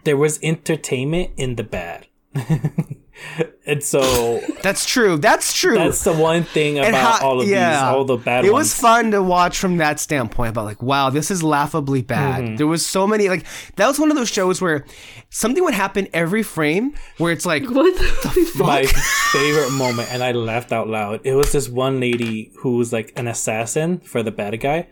there 0.04 0.16
was 0.16 0.38
entertainment 0.42 1.32
in 1.36 1.56
the 1.56 1.64
bad, 1.64 2.06
and 3.66 3.82
so 3.82 4.40
That's 4.62 4.84
true. 4.84 5.16
That's 5.18 5.52
true. 5.54 5.74
that's 5.76 6.04
the 6.04 6.12
one 6.12 6.44
thing 6.44 6.78
about 6.78 7.20
how- 7.20 7.26
all 7.28 7.40
of 7.40 7.46
these, 7.46 7.56
all 7.56 8.04
the 8.04 8.16
bad 8.16 8.44
it 8.44 8.52
ones. 8.52 8.64
was 8.64 8.74
fun 8.80 9.10
to 9.12 9.22
watch 9.22 9.58
from 9.58 9.76
that 9.78 10.00
standpoint 10.00 10.50
about 10.50 10.64
like 10.64 10.82
wow 10.82 11.10
this 11.10 11.30
is 11.30 11.42
laughably 11.42 12.02
bad 12.02 12.42
Mm-hmm. 12.44 12.56
there 12.56 12.66
was 12.66 12.84
so 12.84 13.06
many 13.06 13.28
like 13.28 13.44
that 13.76 13.86
was 13.86 13.98
one 13.98 14.10
of 14.10 14.16
those 14.16 14.28
shows 14.30 14.60
where 14.60 14.84
something 15.30 15.62
would 15.64 15.74
happen 15.74 16.08
every 16.12 16.42
frame 16.42 16.94
where 17.18 17.32
it's 17.32 17.46
like 17.46 17.62
What 17.70 17.94
the 17.96 18.52
my 18.58 18.84
favorite 19.32 19.70
moment, 19.72 20.12
and 20.12 20.22
I 20.22 20.32
laughed 20.32 20.72
out 20.72 20.88
loud. 20.88 21.20
It 21.24 21.34
was 21.34 21.52
this 21.52 21.68
one 21.68 22.00
lady 22.00 22.52
who 22.58 22.76
was 22.76 22.92
like 22.92 23.12
an 23.16 23.26
assassin 23.28 24.00
for 24.00 24.22
the 24.22 24.30
bad 24.30 24.58
guy, 24.60 24.88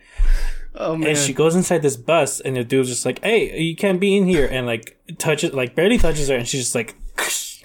oh 0.75 0.95
man 0.95 1.09
and 1.09 1.17
she 1.17 1.33
goes 1.33 1.55
inside 1.55 1.81
this 1.83 1.95
bus, 1.97 2.39
and 2.39 2.55
the 2.55 2.63
dude's 2.63 2.89
just 2.89 3.05
like, 3.05 3.23
"Hey, 3.23 3.59
you 3.61 3.75
can't 3.75 3.99
be 3.99 4.17
in 4.17 4.25
here," 4.27 4.47
and 4.49 4.65
like 4.65 4.97
touches, 5.19 5.53
like 5.53 5.75
barely 5.75 5.97
touches 5.97 6.27
her, 6.29 6.35
and 6.35 6.47
she's 6.47 6.61
just 6.61 6.75
like, 6.75 6.95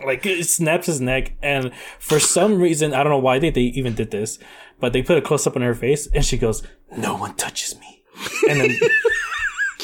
like 0.05 0.25
it 0.27 0.45
snaps 0.45 0.87
his 0.87 1.01
neck, 1.01 1.33
and 1.43 1.73
for 1.99 2.19
some 2.21 2.61
reason, 2.61 2.93
I 2.93 3.03
don't 3.03 3.11
know 3.13 3.19
why 3.19 3.39
they 3.39 3.51
they 3.51 3.63
even 3.63 3.95
did 3.95 4.11
this, 4.11 4.39
but 4.81 4.93
they 4.93 5.03
put 5.03 5.19
a 5.19 5.23
close 5.23 5.47
up 5.47 5.57
on 5.57 5.63
her 5.63 5.75
face, 5.75 6.07
and 6.09 6.25
she 6.25 6.37
goes, 6.37 6.63
"No 6.97 7.17
one 7.17 7.35
touches 7.35 7.79
me," 7.79 8.03
and 8.49 8.61
then. 8.61 8.79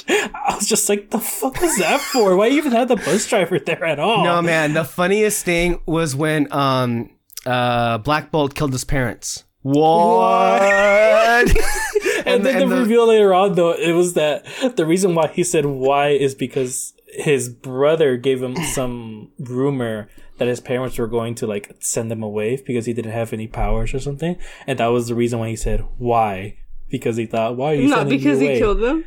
I 0.09 0.57
was 0.57 0.67
just 0.67 0.89
like, 0.89 1.11
the 1.11 1.21
fuck 1.21 1.61
was 1.61 1.79
that 1.79 2.01
for? 2.01 2.35
Why 2.37 2.49
even 2.49 2.73
have 2.73 2.89
the 2.89 2.97
bus 2.97 3.29
driver 3.29 3.59
there 3.61 3.85
at 3.85 4.01
all? 4.01 4.25
no 4.25 4.43
man 4.43 4.75
the 4.75 4.85
funniest 4.85 5.45
thing 5.45 5.81
was 5.87 6.17
when 6.17 6.53
um 6.53 7.11
uh 7.47 7.99
black 7.99 8.33
bolt 8.33 8.55
killed 8.55 8.73
his 8.73 8.85
parents 8.85 9.45
what, 9.63 11.49
and, 12.27 12.45
then 12.45 12.63
and 12.63 12.71
the, 12.71 12.75
the- 12.75 12.81
reveal 12.81 13.07
later 13.09 13.33
on, 13.33 13.55
though, 13.55 13.73
it 13.73 13.93
was 13.93 14.15
that 14.15 14.45
the 14.77 14.85
reason 14.85 15.15
why 15.15 15.29
he 15.29 15.45
said 15.45 15.67
why 15.67 16.09
is 16.09 16.35
because 16.35 16.95
his 17.13 17.49
brother 17.49 18.17
gave 18.17 18.43
him 18.43 18.57
some 18.75 19.31
rumor 19.39 20.09
that 20.39 20.49
his 20.49 20.61
parents 20.61 20.99
were 20.99 21.07
going 21.07 21.35
to 21.37 21.47
like 21.47 21.75
send 21.79 22.11
him 22.11 22.23
away 22.23 22.61
because 22.67 22.87
he 22.87 22.93
didn't 22.93 23.13
have 23.13 23.33
any 23.33 23.47
powers 23.47 23.95
or 23.95 24.01
something, 24.01 24.37
and 24.67 24.79
that 24.79 24.87
was 24.87 25.09
the 25.09 25.15
reason 25.15 25.39
why 25.39 25.49
he 25.49 25.57
said 25.57 25.85
why 25.99 26.59
because 26.91 27.17
he 27.17 27.27
thought 27.27 27.57
why 27.57 27.73
are 27.73 27.75
you 27.75 27.89
Not 27.89 28.01
sending 28.01 28.19
because 28.19 28.41
me 28.41 28.55
he 28.55 28.59
killed 28.59 28.81
them. 28.81 29.05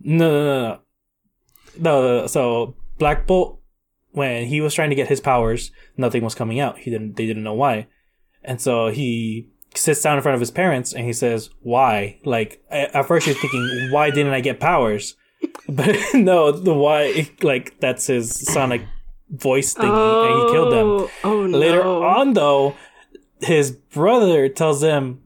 No, 0.00 0.30
no, 0.30 0.44
no, 0.44 0.78
no, 1.78 2.02
no. 2.12 2.20
no, 2.20 2.26
So 2.26 2.76
Black 2.98 3.26
Bolt, 3.26 3.60
when 4.12 4.46
he 4.46 4.60
was 4.60 4.74
trying 4.74 4.90
to 4.90 4.96
get 4.96 5.08
his 5.08 5.20
powers, 5.20 5.70
nothing 5.96 6.22
was 6.22 6.34
coming 6.34 6.60
out. 6.60 6.78
He 6.78 6.90
didn't. 6.90 7.16
They 7.16 7.26
didn't 7.26 7.44
know 7.44 7.54
why, 7.54 7.86
and 8.42 8.60
so 8.60 8.88
he 8.88 9.50
sits 9.74 10.00
down 10.00 10.16
in 10.16 10.22
front 10.22 10.34
of 10.34 10.40
his 10.40 10.50
parents 10.50 10.94
and 10.94 11.04
he 11.04 11.12
says, 11.12 11.50
"Why?" 11.60 12.18
Like 12.24 12.62
at 12.70 13.06
first, 13.06 13.26
you're 13.26 13.36
thinking, 13.36 13.90
"Why 13.90 14.10
didn't 14.10 14.32
I 14.32 14.40
get 14.40 14.60
powers?" 14.60 15.16
But 15.68 15.96
no, 16.14 16.52
the 16.52 16.74
why, 16.74 17.28
like 17.42 17.78
that's 17.80 18.06
his 18.06 18.30
sonic 18.52 18.82
voice 19.30 19.74
thing, 19.74 19.90
and 19.90 20.40
he 20.40 20.52
killed 20.52 20.72
them. 20.72 20.86
Oh, 20.86 21.10
oh 21.24 21.46
no. 21.46 21.58
Later 21.58 21.82
on, 21.84 22.34
though, 22.34 22.76
his 23.40 23.72
brother 23.72 24.48
tells 24.48 24.80
them. 24.80 25.22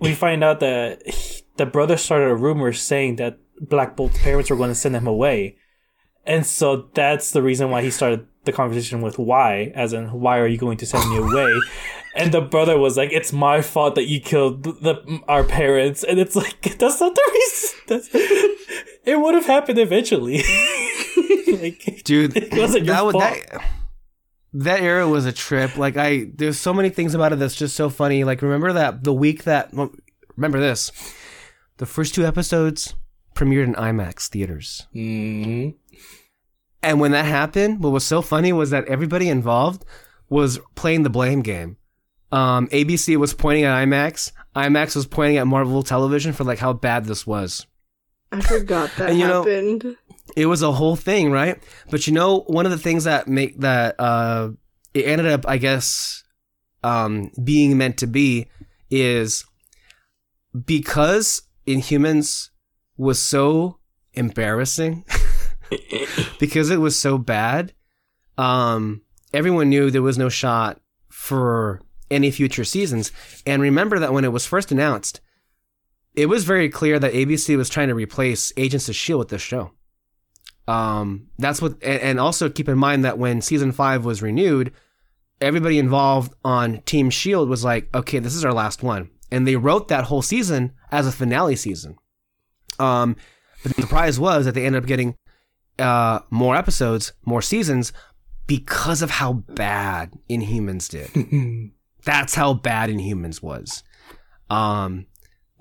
We 0.00 0.14
find 0.14 0.42
out 0.42 0.60
that 0.60 1.06
he- 1.06 1.42
the 1.56 1.66
brother 1.66 1.96
started 1.96 2.30
a 2.30 2.36
rumor 2.36 2.72
saying 2.72 3.16
that 3.16 3.38
Black 3.60 3.96
Bolt's 3.96 4.16
parents 4.22 4.48
were 4.48 4.56
going 4.56 4.70
to 4.70 4.74
send 4.74 4.94
him 4.94 5.06
away, 5.06 5.56
and 6.24 6.46
so 6.46 6.88
that's 6.94 7.32
the 7.32 7.42
reason 7.42 7.70
why 7.70 7.82
he 7.82 7.90
started 7.90 8.26
the 8.44 8.52
conversation 8.52 9.02
with 9.02 9.18
why, 9.18 9.72
as 9.74 9.92
in 9.92 10.06
why 10.20 10.38
are 10.38 10.46
you 10.46 10.56
going 10.56 10.78
to 10.78 10.86
send 10.86 11.10
me 11.10 11.18
away? 11.18 11.54
and 12.14 12.32
the 12.32 12.40
brother 12.40 12.78
was 12.78 12.96
like, 12.96 13.12
"It's 13.12 13.32
my 13.32 13.60
fault 13.62 13.94
that 13.94 14.06
you 14.06 14.20
killed 14.20 14.62
the, 14.64 14.72
the 14.72 15.20
our 15.28 15.44
parents," 15.44 16.02
and 16.04 16.18
it's 16.18 16.36
like 16.36 16.60
that's 16.78 17.00
not 17.00 17.14
the 17.14 17.30
reason. 17.32 17.78
That's, 17.86 18.08
it 19.04 19.20
would 19.20 19.34
have 19.34 19.46
happened 19.46 19.78
eventually. 19.78 20.38
like, 21.60 22.02
dude 22.04 22.36
it 22.36 22.52
wasn't 22.56 22.84
your 22.84 23.12
that, 23.12 23.50
that 23.50 23.64
that 24.52 24.80
era 24.80 25.06
was 25.08 25.26
a 25.26 25.32
trip. 25.32 25.76
Like 25.76 25.96
i 25.96 26.26
there's 26.34 26.58
so 26.58 26.72
many 26.72 26.88
things 26.90 27.14
about 27.14 27.32
it 27.32 27.38
that's 27.38 27.54
just 27.54 27.76
so 27.76 27.88
funny. 27.90 28.24
Like 28.24 28.42
remember 28.42 28.72
that 28.72 29.04
the 29.04 29.12
week 29.12 29.44
that 29.44 29.72
well, 29.72 29.90
remember 30.36 30.60
this. 30.60 30.92
The 31.78 31.86
first 31.86 32.14
two 32.14 32.26
episodes 32.26 32.94
premiered 33.34 33.64
in 33.64 33.74
imax 33.74 34.28
theaters. 34.28 34.86
Mhm. 34.94 35.74
and 36.82 37.00
when 37.00 37.12
that 37.12 37.24
happened 37.24 37.82
what 37.82 37.92
was 37.92 38.04
so 38.04 38.20
funny 38.22 38.52
was 38.52 38.70
that 38.70 38.86
everybody 38.88 39.28
involved 39.28 39.84
was 40.28 40.58
playing 40.74 41.02
the 41.02 41.10
blame 41.10 41.42
game. 41.42 41.76
Um, 42.32 42.68
abc 42.68 43.16
was 43.16 43.34
pointing 43.34 43.64
at 43.64 43.86
imax. 43.86 44.32
Imax 44.56 44.96
was 44.96 45.06
pointing 45.06 45.36
at 45.38 45.46
marvel 45.46 45.82
television 45.82 46.32
for 46.32 46.44
like 46.44 46.58
how 46.58 46.72
bad 46.72 47.04
this 47.04 47.26
was 47.26 47.66
I 48.32 48.40
forgot 48.40 48.90
that 48.98 49.10
And 49.10 49.18
you 49.18 49.26
know- 49.26 49.42
happened. 49.42 49.96
it 50.36 50.46
was 50.46 50.62
a 50.62 50.72
whole 50.72 50.96
thing, 50.96 51.30
right? 51.30 51.62
But 51.90 52.06
you 52.06 52.12
know, 52.12 52.40
one 52.46 52.66
of 52.66 52.72
the 52.72 52.78
things 52.78 53.04
that 53.04 53.28
make 53.28 53.58
that 53.60 53.94
uh 53.98 54.50
it 54.94 55.06
ended 55.06 55.26
up, 55.28 55.46
I 55.48 55.58
guess, 55.58 56.24
um 56.84 57.30
being 57.42 57.76
meant 57.78 57.98
to 57.98 58.06
be 58.06 58.48
is 58.90 59.44
because 60.64 61.42
Inhumans 61.66 62.50
was 62.96 63.20
so 63.20 63.78
embarrassing 64.14 65.04
because 66.38 66.70
it 66.70 66.80
was 66.80 66.98
so 66.98 67.18
bad. 67.18 67.72
Um 68.36 69.02
everyone 69.32 69.68
knew 69.68 69.90
there 69.90 70.02
was 70.02 70.18
no 70.18 70.28
shot 70.28 70.80
for 71.10 71.82
any 72.10 72.30
future 72.30 72.64
seasons. 72.64 73.12
And 73.46 73.60
remember 73.60 73.98
that 73.98 74.12
when 74.12 74.24
it 74.24 74.32
was 74.32 74.46
first 74.46 74.72
announced, 74.72 75.20
it 76.18 76.26
was 76.28 76.42
very 76.42 76.68
clear 76.68 76.98
that 76.98 77.12
ABC 77.12 77.56
was 77.56 77.68
trying 77.68 77.86
to 77.86 77.94
replace 77.94 78.52
Agents 78.56 78.88
of 78.88 78.96
Shield 78.96 79.20
with 79.20 79.28
this 79.28 79.40
show. 79.40 79.70
Um, 80.66 81.28
that's 81.38 81.62
what, 81.62 81.74
and, 81.80 82.02
and 82.02 82.20
also 82.20 82.50
keep 82.50 82.68
in 82.68 82.76
mind 82.76 83.04
that 83.04 83.18
when 83.18 83.40
season 83.40 83.70
five 83.70 84.04
was 84.04 84.20
renewed, 84.20 84.72
everybody 85.40 85.78
involved 85.78 86.34
on 86.44 86.82
Team 86.82 87.08
Shield 87.08 87.48
was 87.48 87.62
like, 87.64 87.88
okay, 87.94 88.18
this 88.18 88.34
is 88.34 88.44
our 88.44 88.52
last 88.52 88.82
one, 88.82 89.10
and 89.30 89.46
they 89.46 89.54
wrote 89.54 89.86
that 89.88 90.04
whole 90.04 90.20
season 90.20 90.72
as 90.90 91.06
a 91.06 91.12
finale 91.12 91.54
season. 91.54 91.96
Um, 92.80 93.14
but 93.62 93.76
the 93.76 93.82
surprise 93.82 94.18
was 94.18 94.44
that 94.44 94.54
they 94.54 94.66
ended 94.66 94.82
up 94.82 94.88
getting 94.88 95.14
uh 95.78 96.18
more 96.30 96.56
episodes, 96.56 97.12
more 97.24 97.42
seasons, 97.42 97.92
because 98.48 99.02
of 99.02 99.10
how 99.10 99.34
bad 99.34 100.18
Inhumans 100.28 100.88
did. 100.88 101.70
That's 102.04 102.34
how 102.34 102.54
bad 102.54 102.90
Inhumans 102.90 103.40
was. 103.40 103.84
Um, 104.50 105.06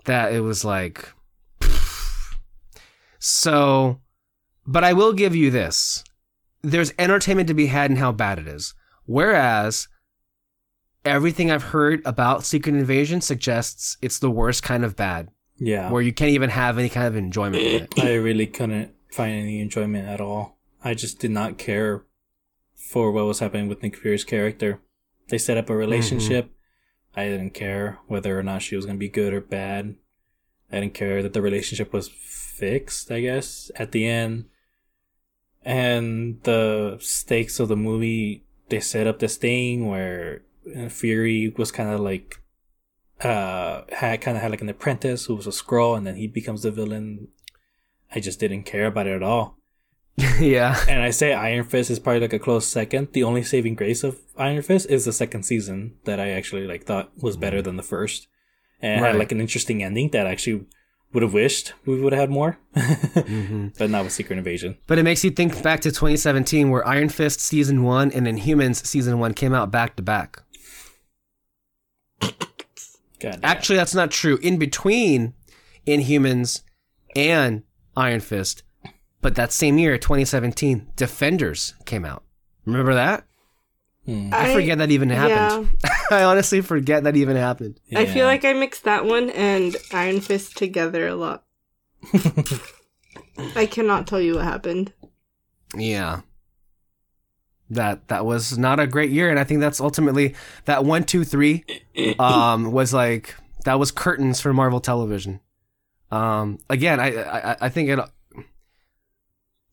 that 0.08 0.34
it 0.34 0.42
was 0.42 0.66
like, 0.66 1.14
so 3.20 4.00
but 4.68 4.84
I 4.84 4.94
will 4.94 5.14
give 5.14 5.36
you 5.36 5.50
this. 5.50 6.04
There's 6.62 6.94
entertainment 7.00 7.48
to 7.48 7.54
be 7.54 7.68
had 7.68 7.90
in 7.90 7.98
how 7.98 8.12
bad 8.12 8.38
it 8.38 8.48
is. 8.48 8.74
Whereas 9.06 9.88
everything 11.06 11.50
I've 11.50 11.64
heard 11.64 12.02
about 12.06 12.44
Secret 12.44 12.76
Invasion 12.76 13.22
suggests 13.22 13.98
it's 14.02 14.20
the 14.20 14.30
worst 14.30 14.64
kind 14.64 14.84
of 14.84 14.98
bad, 14.98 15.30
yeah. 15.58 15.90
where 15.90 16.02
you 16.02 16.12
can't 16.12 16.32
even 16.32 16.50
have 16.50 16.78
any 16.78 16.90
kind 16.90 17.08
of 17.08 17.16
enjoyment 17.16 17.64
in 17.64 17.84
it. 17.84 17.94
I 17.98 18.16
really 18.16 18.46
couldn't 18.46 18.94
find 19.14 19.32
any 19.32 19.62
enjoyment 19.62 20.10
at 20.10 20.20
all. 20.20 20.58
I 20.84 20.94
just 20.94 21.20
did 21.20 21.32
not 21.32 21.58
care 21.58 22.04
for 22.76 23.12
what 23.14 23.26
was 23.26 23.40
happening 23.40 23.70
with 23.70 23.82
Nick 23.82 23.96
Fury's 23.96 24.26
character. 24.26 24.82
They 25.30 25.38
set 25.38 25.58
up 25.58 25.70
a 25.70 25.72
mm-hmm. 25.72 25.80
relationship. 25.80 26.52
I 27.18 27.26
didn't 27.26 27.56
care 27.56 27.98
whether 28.06 28.38
or 28.38 28.44
not 28.44 28.62
she 28.62 28.76
was 28.76 28.86
going 28.86 28.98
to 28.98 29.00
be 29.00 29.10
good 29.10 29.34
or 29.34 29.42
bad. 29.42 29.96
I 30.72 30.80
didn't 30.82 30.94
care 30.94 31.24
that 31.24 31.34
the 31.34 31.42
relationship 31.42 31.92
was 31.92 32.08
fixed, 32.08 33.12
I 33.12 33.22
guess, 33.22 33.72
at 33.76 33.92
the 33.92 34.06
end. 34.06 34.46
And 35.64 36.40
the 36.44 36.98
stakes 37.02 37.60
of 37.60 37.70
the 37.70 37.76
movie, 37.76 38.46
they 38.70 38.80
set 38.80 39.08
up 39.08 39.18
this 39.18 39.36
thing 39.36 39.88
where 39.88 40.44
uh, 40.78 40.90
Fury 40.90 41.52
was 41.58 41.72
kind 41.72 41.90
of 41.90 42.02
like, 42.02 42.40
uh, 43.22 43.82
had 43.92 44.22
kind 44.22 44.38
of 44.38 44.44
had 44.44 44.52
like 44.52 44.62
an 44.62 44.70
apprentice 44.70 45.26
who 45.26 45.36
was 45.36 45.48
a 45.48 45.52
scroll, 45.52 45.96
and 45.96 46.06
then 46.06 46.18
he 46.18 46.28
becomes 46.28 46.62
the 46.62 46.70
villain. 46.70 47.30
I 48.14 48.20
just 48.20 48.40
didn't 48.40 48.64
care 48.64 48.86
about 48.86 49.08
it 49.08 49.16
at 49.16 49.24
all. 49.24 49.57
yeah. 50.40 50.84
And 50.90 51.02
I 51.02 51.12
say 51.12 51.34
Iron 51.34 51.64
Fist 51.64 51.92
is 51.92 52.00
probably 52.00 52.22
like 52.22 52.34
a 52.34 52.40
close 52.40 52.66
second. 52.66 53.10
The 53.14 53.24
only 53.24 53.44
saving 53.44 53.76
grace 53.76 54.04
of 54.04 54.18
Iron 54.38 54.62
Fist 54.64 54.90
is 54.90 55.06
the 55.06 55.14
second 55.14 55.44
season 55.44 55.96
that 56.06 56.20
I 56.20 56.30
actually 56.30 56.66
like 56.66 56.84
thought 56.86 57.12
was 57.22 57.38
better 57.38 57.62
than 57.62 57.76
the 57.78 57.84
first, 57.84 58.28
and 58.82 59.02
Right. 59.02 59.10
had 59.12 59.20
like 59.20 59.32
an 59.32 59.40
interesting 59.42 59.84
ending 59.84 60.10
that 60.12 60.26
I 60.26 60.32
actually 60.32 60.66
would 61.14 61.24
have 61.24 61.34
wished 61.34 61.74
we 61.86 62.02
would 62.02 62.14
have 62.14 62.20
had 62.20 62.30
more, 62.32 62.58
hmm 62.76 63.68
but 63.78 63.90
not 63.90 64.04
with 64.04 64.12
Secret 64.14 64.38
Invasion. 64.38 64.78
But 64.88 64.98
it 64.98 65.04
makes 65.04 65.24
you 65.24 65.30
think 65.32 65.62
back 65.64 65.82
to 65.82 65.92
2017, 65.92 66.70
where 66.72 66.86
Iron 66.88 67.10
Fist 67.10 67.40
season 67.40 67.84
one 67.84 68.12
and 68.12 68.26
Inhumans 68.28 68.86
season 68.86 69.20
one 69.20 69.34
came 69.34 69.54
out 69.54 69.72
back 69.72 69.96
to 69.98 70.02
back. 70.04 70.42
Actually, 73.44 73.78
that's 73.78 73.96
not 73.96 74.12
true. 74.12 74.38
In 74.42 74.58
between 74.58 75.34
Inhumans 75.88 76.62
and 77.16 77.64
Iron 77.96 78.20
Fist, 78.20 78.64
but 79.22 79.36
that 79.36 79.52
same 79.52 79.78
year, 79.78 79.98
2017, 79.98 80.92
Defenders 80.96 81.74
came 81.86 82.06
out. 82.06 82.24
Remember 82.66 82.94
that? 82.94 83.26
Hmm. 84.06 84.30
I, 84.32 84.54
forget 84.54 84.78
that 84.78 84.90
even 84.90 85.10
happened. 85.10 85.70
I 86.12 86.24
honestly 86.24 86.62
forget 86.62 87.04
that 87.04 87.18
even 87.18 87.36
happened. 87.36 87.80
I 87.94 88.06
feel 88.06 88.26
like 88.26 88.46
I 88.46 88.54
mixed 88.54 88.86
that 88.86 89.06
one 89.06 89.30
and 89.32 89.76
Iron 89.92 90.22
Fist 90.22 90.56
together 90.56 91.08
a 91.08 91.16
lot. 91.16 91.44
I 93.56 93.66
cannot 93.66 94.08
tell 94.08 94.22
you 94.22 94.36
what 94.36 94.46
happened. 94.46 94.94
Yeah. 95.76 96.22
That 97.70 98.08
that 98.08 98.26
was 98.26 98.58
not 98.58 98.80
a 98.80 98.88
great 98.88 99.12
year, 99.12 99.30
and 99.30 99.38
I 99.38 99.44
think 99.44 99.60
that's 99.60 99.82
ultimately 99.82 100.36
that 100.64 100.86
one, 100.86 101.04
two, 101.04 101.26
three, 101.26 101.66
um, 102.20 102.72
was 102.72 102.94
like 102.94 103.36
that 103.66 103.78
was 103.78 103.92
curtains 103.92 104.40
for 104.40 104.54
Marvel 104.54 104.80
Television. 104.80 105.42
Um, 106.10 106.60
again, 106.70 107.02
I 107.02 107.24
I, 107.24 107.58
I 107.62 107.70
think 107.70 107.90
it. 107.90 108.00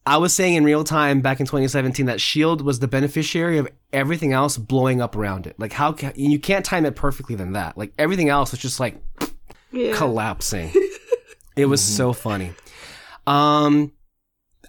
I 0.07 0.19
was 0.19 0.35
saying 0.35 0.55
in 0.55 0.65
real 0.65 0.85
time 0.85 1.23
back 1.23 1.41
in 1.41 1.47
2017 1.47 2.07
that 2.07 2.21
Shield 2.21 2.61
was 2.61 2.79
the 2.79 2.89
beneficiary 2.89 3.57
of 3.59 3.69
everything 3.93 4.33
else 4.35 4.59
blowing 4.59 5.01
up 5.01 5.17
around 5.17 5.47
it. 5.47 5.59
Like 5.59 5.73
how 5.73 5.93
ca- 5.93 6.13
you 6.15 6.39
can't 6.39 6.65
time 6.65 6.85
it 6.85 6.95
perfectly 6.95 7.35
than 7.37 7.53
that. 7.53 7.79
Like 7.79 7.93
everything 7.99 8.29
else 8.29 8.51
was 8.51 8.61
just 8.61 8.81
like 8.81 9.03
Yeah. 9.73 9.95
collapsing. 9.97 10.71
it 11.57 11.67
was 11.67 11.81
so 11.83 12.13
funny. 12.13 12.53
Um, 13.27 13.93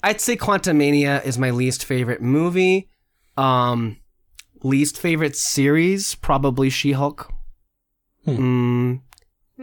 I'd 0.02 0.22
say 0.22 0.38
Quantumania 0.38 1.26
is 1.26 1.38
my 1.38 1.50
least 1.52 1.84
favorite 1.84 2.22
movie. 2.22 2.90
Um, 3.36 3.98
least 4.64 4.98
favorite 4.98 5.36
series 5.36 6.16
probably 6.16 6.70
She-Hulk. 6.70 7.30
Mm, 8.26 9.02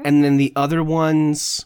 and 0.04 0.22
then 0.24 0.36
the 0.36 0.52
other 0.54 0.82
ones, 0.84 1.64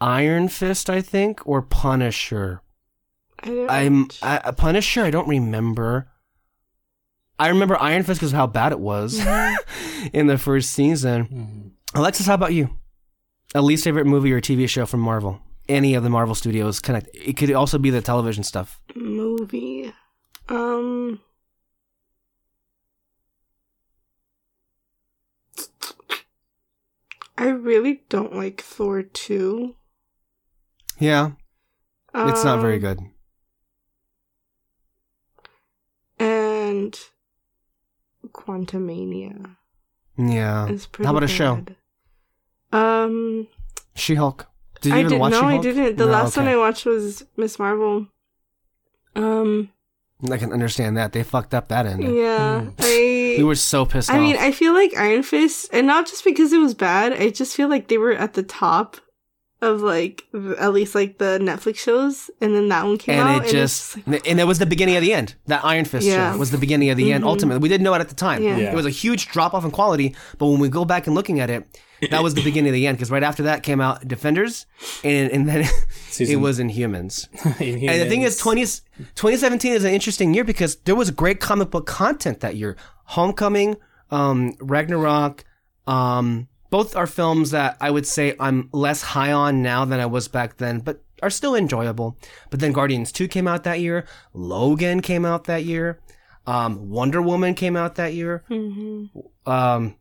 Iron 0.00 0.48
Fist, 0.48 0.90
I 0.90 1.00
think, 1.00 1.46
or 1.46 1.62
Punisher. 1.62 2.60
I 3.40 3.46
don't 3.46 3.70
I'm 3.70 4.08
I, 4.22 4.50
Punisher. 4.52 5.02
I 5.04 5.10
don't 5.10 5.28
remember. 5.28 6.08
I 7.38 7.48
remember 7.48 7.80
Iron 7.80 8.02
Fist 8.04 8.20
because 8.20 8.32
of 8.32 8.36
how 8.36 8.46
bad 8.46 8.72
it 8.72 8.80
was 8.80 9.18
in 10.12 10.26
the 10.28 10.38
first 10.38 10.70
season. 10.70 11.26
Mhm. 11.26 11.70
Alexis, 11.98 12.26
how 12.26 12.34
about 12.34 12.52
you? 12.54 12.70
A 13.54 13.62
least 13.62 13.84
favorite 13.84 14.06
movie 14.06 14.32
or 14.32 14.40
TV 14.40 14.68
show 14.68 14.86
from 14.86 15.00
Marvel? 15.00 15.40
Any 15.68 15.94
of 15.94 16.02
the 16.02 16.10
Marvel 16.10 16.34
Studios 16.34 16.80
connect. 16.80 17.08
It 17.14 17.36
could 17.36 17.50
also 17.52 17.78
be 17.78 17.90
the 17.90 18.00
television 18.02 18.44
stuff. 18.44 18.80
movie. 18.94 19.92
Um. 20.48 21.20
I 27.36 27.48
really 27.48 28.02
don't 28.08 28.34
like 28.36 28.60
Thor 28.60 29.02
2. 29.02 29.74
Yeah, 30.98 31.32
it's 32.14 32.44
not 32.44 32.60
very 32.60 32.76
Um, 32.76 32.80
good. 32.80 32.98
And 36.18 36.98
Quantumania 38.28 39.56
Yeah. 40.16 40.66
pretty 40.66 41.04
How 41.04 41.10
about 41.10 41.24
a 41.24 41.28
show? 41.28 41.64
Um, 42.72 43.48
She 43.94 44.14
Hulk. 44.14 44.46
Did 44.80 44.90
you 44.90 44.96
I 44.96 45.00
even 45.00 45.12
did 45.12 45.20
watch 45.20 45.30
no, 45.32 45.38
I 45.42 45.42
She-Hulk? 45.48 45.62
didn't. 45.62 45.96
The 45.96 46.06
No, 46.06 46.12
last 46.12 46.36
one. 46.36 46.46
I 46.48 46.56
watched 46.56 46.84
was 46.86 47.24
Miss 47.36 47.58
Marvel. 47.58 48.08
Um, 49.16 49.70
I 50.30 50.36
can 50.36 50.52
understand 50.52 50.96
that. 50.96 51.12
They 51.12 51.22
fucked 51.22 51.54
up 51.54 51.68
that 51.68 51.86
ending. 51.86 52.14
yeah, 52.16 52.70
I. 52.78 53.34
We 53.38 53.44
were 53.44 53.54
so 53.54 53.84
pissed 53.86 54.10
I 54.10 54.14
off. 54.14 54.20
mean, 54.20 54.36
I 54.36 54.50
feel 54.52 54.72
like 54.74 54.96
Iron 54.96 55.22
Fist, 55.22 55.70
and 55.72 55.86
not 55.86 56.06
just 56.06 56.24
because 56.24 56.52
it 56.52 56.58
was 56.58 56.74
bad. 56.74 57.12
I 57.12 57.30
just 57.30 57.54
feel 57.56 57.68
like 57.68 57.88
they 57.88 57.98
were 57.98 58.12
at 58.12 58.34
the 58.34 58.42
top 58.42 58.96
of 59.64 59.80
like 59.82 60.24
at 60.58 60.72
least 60.72 60.94
like 60.94 61.18
the 61.18 61.38
Netflix 61.40 61.76
shows, 61.76 62.30
and 62.40 62.54
then 62.54 62.68
that 62.68 62.84
one 62.84 62.98
came 62.98 63.18
out. 63.18 63.26
and 63.28 63.40
out, 63.40 63.46
it 63.48 63.52
just 63.52 63.96
and 64.06 64.38
it 64.40 64.46
was 64.46 64.58
the 64.58 64.66
beginning 64.66 64.96
of 64.96 65.02
the 65.02 65.12
end. 65.12 65.34
That 65.46 65.64
Iron 65.64 65.84
Fist 65.84 66.06
Yeah. 66.06 66.32
show 66.32 66.38
was 66.38 66.50
the 66.50 66.58
beginning 66.58 66.90
of 66.90 66.96
the 66.96 67.12
end. 67.12 67.24
Mhm. 67.24 67.28
Ultimately, 67.28 67.60
we 67.62 67.68
didn't 67.68 67.84
know 67.84 67.94
it 67.94 68.00
at 68.00 68.08
the 68.08 68.14
time. 68.14 68.42
Yeah. 68.42 68.56
Yeah. 68.56 68.70
It 68.72 68.74
was 68.74 68.86
a 68.86 68.90
huge 68.90 69.28
drop 69.28 69.54
off 69.54 69.64
in 69.64 69.70
quality, 69.70 70.14
but 70.38 70.46
when 70.46 70.60
we 70.60 70.68
go 70.68 70.84
back 70.84 71.06
and 71.06 71.14
looking 71.14 71.40
at 71.40 71.50
it, 71.50 71.66
that 72.10 72.22
was 72.22 72.34
the 72.34 72.42
beginning 72.50 72.68
of 72.70 72.74
the 72.74 72.86
end. 72.86 72.98
Because 72.98 73.10
right 73.10 73.22
after 73.22 73.42
that 73.44 73.62
came 73.62 73.80
out 73.80 74.06
Defenders, 74.06 74.66
and 75.02 75.30
and 75.32 75.48
then 75.48 75.60
it 76.18 76.36
was 76.40 76.58
Inhumans. 76.60 77.28
Inhumans. 77.58 77.90
And 77.90 78.00
the 78.02 78.06
thing 78.08 78.22
is, 78.22 78.36
20, 78.36 78.62
2017 79.14 79.72
is 79.72 79.84
an 79.84 79.92
interesting 79.92 80.34
year 80.34 80.44
because 80.44 80.76
there 80.84 80.94
was 80.94 81.10
great 81.10 81.40
comic 81.40 81.70
book 81.70 81.86
content 81.86 82.40
that 82.40 82.56
year. 82.56 82.76
Homecoming, 83.06 83.76
um, 84.10 84.54
Ragnarok, 84.60 85.44
um, 85.86 86.48
both 86.74 86.96
are 86.96 87.06
films 87.06 87.50
that 87.52 87.76
I 87.80 87.88
would 87.94 88.06
say 88.16 88.34
I'm 88.40 88.68
less 88.72 89.00
high 89.14 89.32
on 89.32 89.62
now 89.62 89.84
than 89.84 90.00
I 90.00 90.06
was 90.06 90.26
back 90.28 90.56
then, 90.56 90.80
but 90.80 90.96
are 91.22 91.30
still 91.30 91.54
enjoyable. 91.54 92.18
But 92.50 92.58
then 92.60 92.72
Guardians 92.72 93.12
2 93.12 93.28
came 93.28 93.46
out 93.46 93.62
that 93.62 93.78
year. 93.80 94.06
Logan 94.32 95.00
came 95.00 95.24
out 95.24 95.44
that 95.44 95.62
year. 95.64 96.00
Um, 96.46 96.90
Wonder 96.90 97.22
Woman 97.22 97.54
came 97.54 97.76
out 97.76 97.94
that 97.94 98.12
year. 98.14 98.42
hmm 98.48 99.04
Um, 99.46 99.94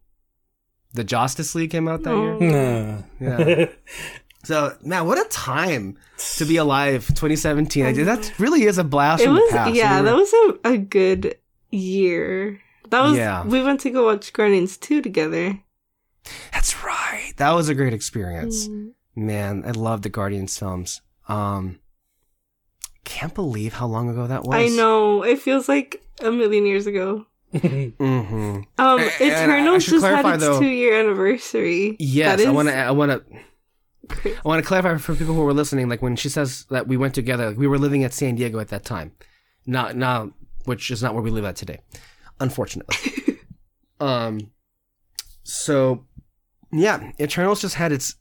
the 0.93 1.03
Justice 1.03 1.53
League 1.55 1.69
came 1.71 1.87
out 1.87 2.01
that 2.03 2.15
year. 2.15 2.33
Oh. 2.41 3.03
Yeah. 3.19 3.65
So, 4.45 4.75
man, 4.83 5.05
what 5.07 5.17
a 5.17 5.29
time 5.29 5.95
to 6.37 6.43
be 6.45 6.57
alive, 6.57 7.07
2017. 7.07 7.85
I 7.85 7.93
did, 7.93 8.07
that 8.07 8.33
really 8.39 8.63
is 8.63 8.77
a 8.77 8.83
blast 8.83 9.21
It 9.21 9.27
from 9.27 9.35
was 9.35 9.49
the 9.51 9.55
past. 9.57 9.73
yeah, 9.75 10.01
We 10.01 10.05
that 10.07 10.15
was 10.15 10.33
a, 10.33 10.69
a 10.73 10.77
good 10.77 11.37
year. 11.71 12.59
That 12.89 13.01
was 13.03 13.15
Yeah. 13.15 13.45
we 13.45 13.63
went 13.63 13.79
to 13.81 13.89
go 13.89 14.03
watch 14.05 14.33
Guardians 14.33 14.75
2 14.77 15.01
together. 15.01 15.57
That's 16.51 16.83
right. 16.83 17.33
That 17.37 17.51
was 17.51 17.69
a 17.69 17.75
great 17.75 17.93
experience. 17.93 18.67
Mm. 18.67 18.91
Man, 19.15 19.63
I 19.65 19.71
love 19.71 20.01
the 20.01 20.09
Guardians 20.09 20.57
films. 20.57 21.01
Um, 21.27 21.79
can't 23.03 23.33
believe 23.33 23.73
how 23.73 23.87
long 23.87 24.09
ago 24.09 24.27
that 24.27 24.43
was. 24.43 24.55
I 24.55 24.67
know. 24.75 25.23
It 25.23 25.39
feels 25.39 25.67
like 25.67 26.01
a 26.21 26.31
million 26.31 26.65
years 26.65 26.87
ago. 26.87 27.25
Mm-hmm. 27.53 28.33
Um 28.35 28.63
And 28.77 29.01
I- 29.01 29.11
I 29.19 29.43
Eternals 29.43 29.83
should 29.83 29.91
just 30.01 30.05
had 30.05 30.25
its 30.35 30.43
though- 30.43 30.59
two 30.59 30.65
year 30.67 30.99
anniversary. 30.99 31.95
Yes, 31.99 32.39
That 32.39 32.47
I 32.47 32.51
want 32.51 32.69
to. 32.69 32.75
I 32.75 32.91
want 32.91 33.11
to. 33.11 33.23
I 34.25 34.41
want 34.43 34.61
to 34.63 34.67
clarify 34.67 34.97
for 34.97 35.13
people 35.15 35.33
who 35.35 35.41
were 35.43 35.53
listening. 35.53 35.87
Like 35.87 36.01
when 36.01 36.15
she 36.15 36.29
says 36.29 36.65
that 36.71 36.87
we 36.87 36.97
went 36.97 37.13
together, 37.13 37.49
like 37.49 37.57
we 37.57 37.67
were 37.67 37.77
living 37.77 38.03
at 38.03 38.11
San 38.13 38.35
Diego 38.35 38.59
at 38.59 38.69
that 38.69 38.83
time, 38.83 39.11
not 39.67 39.95
now, 39.95 40.31
which 40.65 40.89
is 40.91 41.03
not 41.03 41.13
where 41.13 41.21
we 41.23 41.29
live 41.31 41.45
at 41.45 41.55
today, 41.55 41.79
unfortunately. 42.39 43.37
um, 43.99 44.51
so 45.43 46.05
yeah, 46.73 47.11
Eternals 47.19 47.61
just 47.61 47.75
had 47.75 47.91
its 47.91 48.15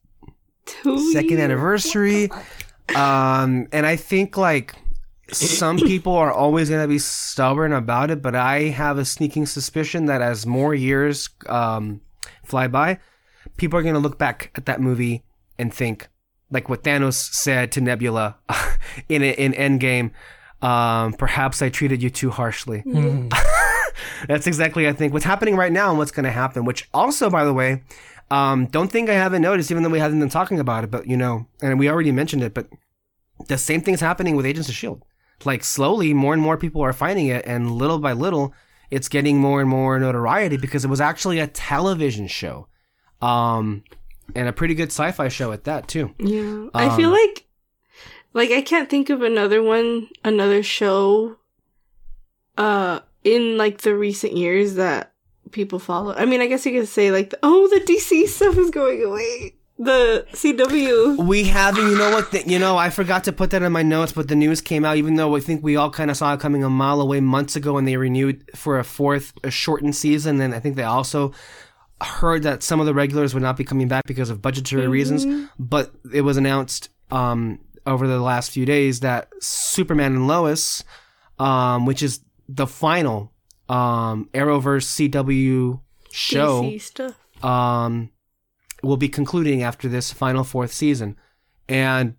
two 0.66 1.12
second 1.12 1.30
years. 1.30 1.40
anniversary, 1.40 2.30
um, 2.94 3.66
and 3.72 3.86
I 3.86 3.96
think 3.96 4.36
like 4.36 4.74
some 5.32 5.76
people 5.78 6.14
are 6.14 6.32
always 6.32 6.70
gonna 6.70 6.88
be 6.88 6.98
stubborn 6.98 7.72
about 7.72 8.10
it, 8.10 8.22
but 8.22 8.34
I 8.34 8.64
have 8.64 8.98
a 8.98 9.04
sneaking 9.04 9.46
suspicion 9.46 10.06
that 10.06 10.22
as 10.22 10.46
more 10.46 10.74
years 10.74 11.28
um, 11.48 12.00
fly 12.44 12.68
by, 12.68 12.98
people 13.56 13.78
are 13.78 13.82
gonna 13.82 13.98
look 13.98 14.18
back 14.18 14.50
at 14.54 14.66
that 14.66 14.80
movie 14.80 15.24
and 15.58 15.72
think, 15.72 16.08
like 16.50 16.68
what 16.68 16.82
Thanos 16.82 17.14
said 17.14 17.72
to 17.72 17.80
Nebula 17.80 18.36
in 19.08 19.22
in 19.22 19.52
Endgame. 19.52 20.10
Um, 20.60 21.14
perhaps 21.14 21.60
I 21.60 21.70
treated 21.70 22.04
you 22.04 22.10
too 22.10 22.30
harshly. 22.30 22.84
That's 24.28 24.46
exactly 24.46 24.86
I 24.88 24.92
think 24.92 25.12
what's 25.12 25.24
happening 25.24 25.56
right 25.56 25.72
now 25.72 25.90
and 25.90 25.98
what's 25.98 26.12
going 26.12 26.24
to 26.24 26.30
happen. 26.30 26.64
Which 26.64 26.88
also, 26.94 27.28
by 27.28 27.44
the 27.44 27.52
way, 27.52 27.82
um, 28.32 28.66
don't 28.66 28.90
think 28.90 29.10
I 29.10 29.14
haven't 29.14 29.42
noticed, 29.42 29.70
even 29.70 29.82
though 29.82 29.90
we 29.90 29.98
haven't 29.98 30.20
been 30.20 30.28
talking 30.38 30.58
about 30.60 30.84
it. 30.84 30.90
But 30.90 31.06
you 31.06 31.16
know, 31.16 31.46
and 31.60 31.78
we 31.78 31.88
already 31.90 32.12
mentioned 32.12 32.42
it. 32.42 32.54
But 32.54 32.66
the 33.48 33.58
same 33.58 33.80
thing's 33.82 34.00
happening 34.00 34.36
with 34.36 34.46
Agents 34.46 34.68
of 34.68 34.74
Shield. 34.74 35.04
Like 35.44 35.64
slowly, 35.64 36.14
more 36.14 36.32
and 36.34 36.42
more 36.42 36.56
people 36.56 36.82
are 36.82 36.92
finding 36.92 37.26
it, 37.26 37.44
and 37.46 37.70
little 37.72 37.98
by 37.98 38.12
little, 38.12 38.54
it's 38.90 39.08
getting 39.08 39.38
more 39.38 39.60
and 39.60 39.68
more 39.68 39.98
notoriety 39.98 40.56
because 40.56 40.84
it 40.84 40.88
was 40.88 41.00
actually 41.00 41.40
a 41.40 41.46
television 41.48 42.26
show, 42.28 42.68
um, 43.20 43.82
and 44.36 44.48
a 44.48 44.52
pretty 44.52 44.74
good 44.74 44.88
sci-fi 44.92 45.28
show 45.28 45.50
at 45.52 45.64
that 45.64 45.88
too. 45.88 46.14
Yeah. 46.18 46.68
I 46.74 46.96
feel 46.96 47.08
Um, 47.08 47.18
like 47.20 47.46
like 48.34 48.50
I 48.50 48.62
can't 48.62 48.88
think 48.88 49.10
of 49.10 49.20
another 49.22 49.62
one, 49.62 50.08
another 50.24 50.62
show 50.62 51.36
uh 52.56 53.00
in 53.24 53.56
like 53.56 53.78
the 53.80 53.94
recent 53.96 54.36
years 54.36 54.74
that 54.74 55.11
people 55.52 55.78
follow. 55.78 56.14
I 56.14 56.24
mean, 56.26 56.40
I 56.40 56.46
guess 56.46 56.66
you 56.66 56.72
could 56.72 56.88
say 56.88 57.10
like 57.10 57.34
oh, 57.42 57.68
the 57.68 57.80
DC 57.80 58.28
stuff 58.28 58.56
is 58.56 58.70
going 58.70 59.02
away. 59.02 59.54
The 59.78 60.26
CW. 60.32 61.26
We 61.26 61.44
have, 61.44 61.76
you 61.76 61.96
know 61.96 62.10
what? 62.10 62.30
The, 62.30 62.46
you 62.46 62.58
know, 62.58 62.76
I 62.76 62.90
forgot 62.90 63.24
to 63.24 63.32
put 63.32 63.50
that 63.50 63.62
in 63.62 63.72
my 63.72 63.82
notes, 63.82 64.12
but 64.12 64.28
the 64.28 64.36
news 64.36 64.60
came 64.60 64.84
out. 64.84 64.96
Even 64.96 65.16
though 65.16 65.34
I 65.34 65.40
think 65.40 65.64
we 65.64 65.76
all 65.76 65.90
kind 65.90 66.10
of 66.10 66.16
saw 66.16 66.34
it 66.34 66.40
coming 66.40 66.62
a 66.62 66.70
mile 66.70 67.00
away 67.00 67.20
months 67.20 67.56
ago, 67.56 67.78
and 67.78 67.88
they 67.88 67.96
renewed 67.96 68.44
for 68.54 68.78
a 68.78 68.84
fourth, 68.84 69.32
a 69.42 69.50
shortened 69.50 69.96
season. 69.96 70.40
And 70.40 70.54
I 70.54 70.60
think 70.60 70.76
they 70.76 70.84
also 70.84 71.32
heard 72.00 72.42
that 72.42 72.62
some 72.62 72.80
of 72.80 72.86
the 72.86 72.94
regulars 72.94 73.34
would 73.34 73.42
not 73.42 73.56
be 73.56 73.64
coming 73.64 73.88
back 73.88 74.04
because 74.06 74.30
of 74.30 74.42
budgetary 74.42 74.86
reasons. 74.86 75.48
But 75.58 75.92
it 76.12 76.20
was 76.20 76.36
announced 76.36 76.90
um, 77.10 77.58
over 77.86 78.06
the 78.06 78.20
last 78.20 78.50
few 78.52 78.66
days 78.66 79.00
that 79.00 79.28
Superman 79.40 80.14
and 80.14 80.28
Lois, 80.28 80.84
um, 81.38 81.86
which 81.86 82.02
is 82.02 82.20
the 82.48 82.66
final 82.66 83.31
um, 83.72 84.28
Arrowverse 84.34 85.10
CW 85.10 85.80
show, 86.10 86.62
um, 87.42 88.10
will 88.82 88.96
be 88.96 89.08
concluding 89.08 89.62
after 89.62 89.88
this 89.88 90.12
final 90.12 90.44
fourth 90.44 90.72
season. 90.72 91.16
And 91.68 92.16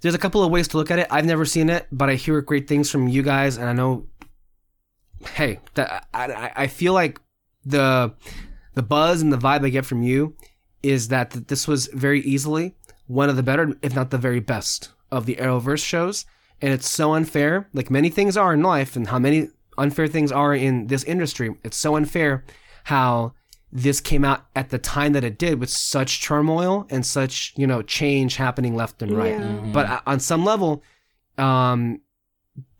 there's 0.00 0.14
a 0.14 0.18
couple 0.18 0.44
of 0.44 0.50
ways 0.50 0.68
to 0.68 0.76
look 0.76 0.90
at 0.90 0.98
it. 0.98 1.06
I've 1.10 1.24
never 1.24 1.44
seen 1.44 1.70
it, 1.70 1.86
but 1.90 2.10
I 2.10 2.14
hear 2.14 2.40
great 2.42 2.68
things 2.68 2.90
from 2.90 3.08
you 3.08 3.22
guys, 3.22 3.56
and 3.56 3.68
I 3.68 3.72
know. 3.72 4.06
Hey, 5.34 5.60
that 5.74 6.06
I, 6.12 6.26
I- 6.32 6.52
I 6.56 6.66
feel 6.66 6.92
like 6.92 7.18
the 7.64 8.12
the 8.74 8.82
buzz 8.82 9.22
and 9.22 9.32
the 9.32 9.38
vibe 9.38 9.64
I 9.64 9.70
get 9.70 9.86
from 9.86 10.02
you 10.02 10.36
is 10.82 11.08
that 11.08 11.30
this 11.48 11.66
was 11.66 11.86
very 11.94 12.20
easily 12.20 12.74
one 13.06 13.30
of 13.30 13.36
the 13.36 13.42
better, 13.42 13.74
if 13.80 13.94
not 13.94 14.10
the 14.10 14.18
very 14.18 14.40
best, 14.40 14.90
of 15.10 15.24
the 15.26 15.36
Arrowverse 15.36 15.82
shows. 15.84 16.26
And 16.60 16.72
it's 16.74 16.88
so 16.88 17.14
unfair, 17.14 17.68
like 17.72 17.90
many 17.90 18.10
things 18.10 18.36
are 18.36 18.52
in 18.52 18.62
life, 18.62 18.96
and 18.96 19.08
how 19.08 19.18
many 19.18 19.48
unfair 19.78 20.06
things 20.06 20.32
are 20.32 20.54
in 20.54 20.86
this 20.86 21.04
industry. 21.04 21.54
It's 21.64 21.76
so 21.76 21.96
unfair 21.96 22.44
how 22.84 23.34
this 23.72 24.00
came 24.00 24.24
out 24.24 24.46
at 24.54 24.70
the 24.70 24.78
time 24.78 25.12
that 25.14 25.24
it 25.24 25.36
did 25.36 25.58
with 25.58 25.68
such 25.68 26.22
turmoil 26.22 26.86
and 26.90 27.04
such, 27.04 27.52
you 27.56 27.66
know, 27.66 27.82
change 27.82 28.36
happening 28.36 28.76
left 28.76 29.02
and 29.02 29.12
right. 29.12 29.38
Yeah. 29.38 29.70
But 29.72 29.86
uh, 29.86 30.00
on 30.06 30.20
some 30.20 30.44
level, 30.44 30.82
um, 31.38 32.00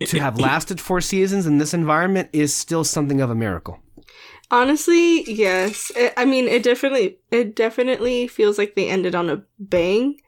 to 0.00 0.20
have 0.20 0.38
lasted 0.38 0.80
four 0.80 1.00
seasons 1.00 1.46
in 1.46 1.58
this 1.58 1.74
environment 1.74 2.28
is 2.32 2.54
still 2.54 2.84
something 2.84 3.20
of 3.20 3.30
a 3.30 3.34
miracle. 3.34 3.80
Honestly, 4.50 5.24
yes. 5.30 5.90
It, 5.96 6.12
I 6.16 6.24
mean, 6.24 6.46
it 6.46 6.62
definitely 6.62 7.18
it 7.30 7.56
definitely 7.56 8.28
feels 8.28 8.56
like 8.56 8.74
they 8.74 8.88
ended 8.88 9.14
on 9.14 9.28
a 9.28 9.42
bang. 9.58 10.20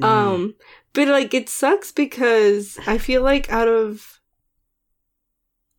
Mm. 0.00 0.04
Um, 0.04 0.54
but 0.92 1.08
like 1.08 1.34
it 1.34 1.48
sucks 1.48 1.92
because 1.92 2.78
I 2.86 2.98
feel 2.98 3.22
like 3.22 3.50
out 3.52 3.68
of 3.68 4.13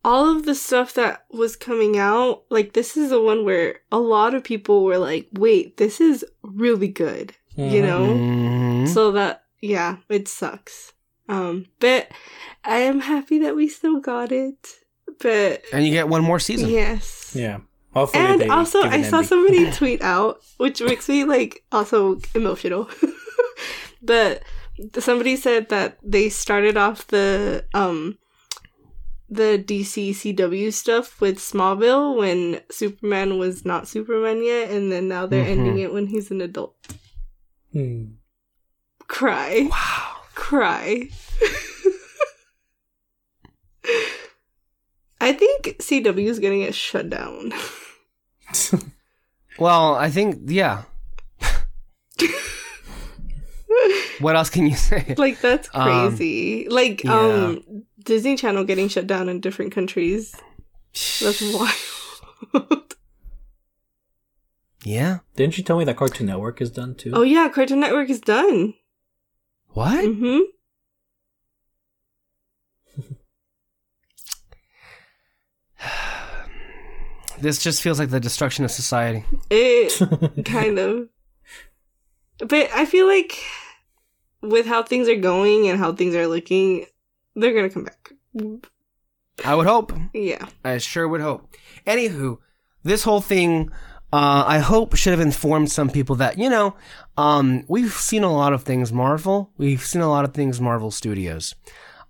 all 0.06 0.34
of 0.36 0.44
the 0.46 0.54
stuff 0.54 0.94
that 0.94 1.24
was 1.30 1.56
coming 1.56 1.98
out, 1.98 2.44
like 2.48 2.72
this 2.72 2.96
is 2.96 3.10
the 3.10 3.20
one 3.20 3.44
where 3.44 3.80
a 3.90 3.98
lot 3.98 4.34
of 4.34 4.42
people 4.44 4.84
were 4.84 4.98
like, 4.98 5.28
"Wait, 5.32 5.76
this 5.76 6.00
is 6.00 6.24
really 6.42 6.88
good." 6.88 7.34
You 7.56 7.82
know? 7.82 8.06
Mhm. 8.06 8.88
So 8.88 9.12
that 9.12 9.42
yeah, 9.60 9.96
it 10.08 10.28
sucks. 10.28 10.92
Um, 11.28 11.66
but 11.80 12.08
I 12.64 12.78
am 12.78 13.00
happy 13.00 13.38
that 13.40 13.56
we 13.56 13.66
still 13.68 13.98
got 14.00 14.30
it. 14.30 14.60
But 15.20 15.64
and 15.72 15.84
you 15.84 15.90
get 15.92 16.08
one 16.08 16.22
more 16.22 16.38
season. 16.38 16.68
yes. 16.70 17.32
Yeah. 17.34 17.58
Hopefully 17.94 18.24
And 18.24 18.50
also, 18.50 18.82
give 18.82 18.92
I 18.92 18.96
an 18.96 19.04
saw 19.04 19.16
ending. 19.24 19.28
somebody 19.28 19.70
tweet 19.80 20.02
out, 20.02 20.40
which 20.58 20.82
makes 20.82 21.08
me 21.08 21.24
like 21.24 21.64
also 21.72 22.20
emotional. 22.34 22.88
but 24.02 24.42
somebody 24.98 25.36
said 25.36 25.68
that 25.70 25.98
they 26.02 26.28
started 26.28 26.76
off 26.76 27.06
the 27.08 27.64
um 27.74 28.18
the 29.28 29.62
DC 29.64 30.10
CW 30.10 30.72
stuff 30.72 31.20
with 31.20 31.38
Smallville 31.38 32.16
when 32.16 32.60
Superman 32.70 33.38
was 33.38 33.64
not 33.64 33.88
Superman 33.88 34.42
yet, 34.42 34.70
and 34.70 34.90
then 34.92 35.08
now 35.08 35.26
they're 35.26 35.44
Mhm. 35.44 35.48
ending 35.58 35.78
it 35.78 35.92
when 35.92 36.06
he's 36.08 36.30
an 36.30 36.40
adult. 36.40 36.76
Hmm. 37.72 38.04
Cry, 39.08 39.68
Wow. 39.70 40.16
cry. 40.34 41.08
I 45.20 45.32
think 45.32 45.76
CW 45.80 46.28
is 46.28 46.38
getting 46.38 46.60
it 46.62 46.74
shut 46.74 47.08
down. 47.10 47.52
Well, 49.58 49.94
I 49.94 50.10
think 50.10 50.42
yeah. 50.48 50.82
what 54.20 54.36
else 54.36 54.50
can 54.50 54.66
you 54.66 54.76
say? 54.76 55.14
like 55.16 55.40
that's 55.40 55.68
Um, 55.72 56.10
crazy. 56.10 56.68
like 56.68 57.02
yeah. 57.04 57.18
um 57.18 57.84
Disney 58.06 58.36
Channel 58.36 58.64
getting 58.64 58.88
shut 58.88 59.06
down 59.06 59.28
in 59.28 59.40
different 59.40 59.72
countries. 59.72 60.34
That's 61.20 61.42
wild. 62.54 62.94
Yeah. 64.84 65.18
Didn't 65.34 65.58
you 65.58 65.64
tell 65.64 65.78
me 65.78 65.84
that 65.84 65.96
Cartoon 65.96 66.26
Network 66.28 66.60
is 66.62 66.70
done 66.70 66.94
too? 66.94 67.10
oh 67.14 67.22
yeah, 67.22 67.48
Cartoon 67.48 67.80
Network 67.80 68.08
is 68.08 68.20
done. 68.20 68.74
What? 69.68 70.04
Mhm. 70.04 70.40
This 77.38 77.62
just 77.62 77.82
feels 77.82 77.98
like 77.98 78.08
the 78.08 78.18
destruction 78.20 78.64
of 78.64 78.70
society. 78.70 79.24
It 79.50 80.44
kind 80.46 80.78
of. 80.78 81.08
But 82.38 82.70
I 82.74 82.86
feel 82.86 83.06
like 83.06 83.38
with 84.40 84.64
how 84.64 84.82
things 84.82 85.06
are 85.08 85.16
going 85.16 85.68
and 85.68 85.78
how 85.78 85.92
things 85.92 86.14
are 86.14 86.26
looking, 86.26 86.86
they're 87.36 87.52
going 87.52 87.68
to 87.68 87.74
come 87.74 87.84
back. 87.84 88.12
I 89.44 89.54
would 89.54 89.66
hope. 89.66 89.92
Yeah. 90.12 90.46
I 90.64 90.78
sure 90.78 91.06
would 91.06 91.20
hope. 91.20 91.54
Anywho, 91.86 92.38
this 92.82 93.04
whole 93.04 93.20
thing, 93.20 93.70
uh, 94.12 94.44
I 94.46 94.58
hope 94.58 94.96
should 94.96 95.12
have 95.12 95.20
informed 95.20 95.70
some 95.70 95.90
people 95.90 96.16
that, 96.16 96.38
you 96.38 96.48
know, 96.48 96.74
um, 97.16 97.64
we've 97.68 97.92
seen 97.92 98.24
a 98.24 98.32
lot 98.32 98.52
of 98.52 98.62
things 98.62 98.92
Marvel. 98.92 99.52
We've 99.58 99.84
seen 99.84 100.02
a 100.02 100.08
lot 100.08 100.24
of 100.24 100.34
things 100.34 100.60
Marvel 100.60 100.90
Studios. 100.90 101.54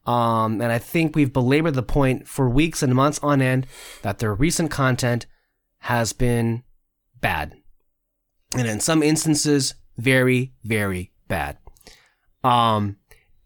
Um, 0.06 0.60
and 0.60 0.70
I 0.70 0.78
think 0.78 1.16
we've 1.16 1.32
belabored 1.32 1.74
the 1.74 1.82
point 1.82 2.28
for 2.28 2.48
weeks 2.48 2.82
and 2.82 2.94
months 2.94 3.18
on 3.22 3.42
end 3.42 3.66
that 4.02 4.18
their 4.18 4.34
recent 4.34 4.70
content 4.70 5.26
has 5.80 6.12
been 6.12 6.62
bad. 7.20 7.54
And 8.56 8.68
in 8.68 8.78
some 8.78 9.02
instances, 9.02 9.74
very, 9.98 10.52
very 10.62 11.12
bad. 11.26 11.58
Um, 12.44 12.98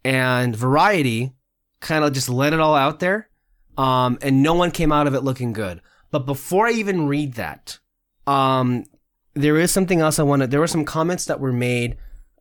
and 0.05 0.55
Variety 0.55 1.33
kind 1.81 2.05
of 2.05 2.13
just 2.13 2.29
let 2.29 2.53
it 2.53 2.59
all 2.59 2.75
out 2.75 2.99
there. 2.99 3.29
Um, 3.77 4.17
and 4.21 4.41
no 4.41 4.53
one 4.53 4.71
came 4.71 4.91
out 4.91 5.07
of 5.07 5.13
it 5.13 5.23
looking 5.23 5.53
good. 5.53 5.81
But 6.11 6.25
before 6.25 6.67
I 6.67 6.71
even 6.71 7.07
read 7.07 7.33
that, 7.33 7.79
um, 8.27 8.85
there 9.33 9.57
is 9.57 9.71
something 9.71 9.99
else 9.99 10.19
I 10.19 10.23
wanted. 10.23 10.51
There 10.51 10.59
were 10.59 10.67
some 10.67 10.85
comments 10.85 11.25
that 11.25 11.39
were 11.39 11.53
made, 11.53 11.97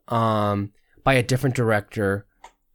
um, 0.08 0.72
by 1.02 1.14
a 1.14 1.22
different 1.22 1.56
director, 1.56 2.26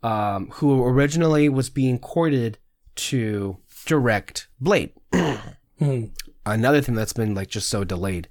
um, 0.03 0.49
who 0.53 0.83
originally 0.83 1.49
was 1.49 1.69
being 1.69 1.99
courted 1.99 2.57
to 2.95 3.57
direct 3.85 4.47
Blade. 4.59 4.93
Another 6.45 6.81
thing 6.81 6.95
that's 6.95 7.13
been 7.13 7.35
like 7.35 7.49
just 7.49 7.69
so 7.69 7.83
delayed. 7.83 8.27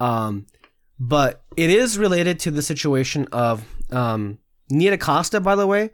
Um, 0.00 0.46
but 0.98 1.44
it 1.56 1.70
is 1.70 1.98
related 1.98 2.38
to 2.40 2.50
the 2.50 2.62
situation 2.62 3.28
of 3.32 3.64
um, 3.90 4.38
Nia 4.70 4.98
Costa, 4.98 5.40
by 5.40 5.54
the 5.54 5.66
way, 5.66 5.90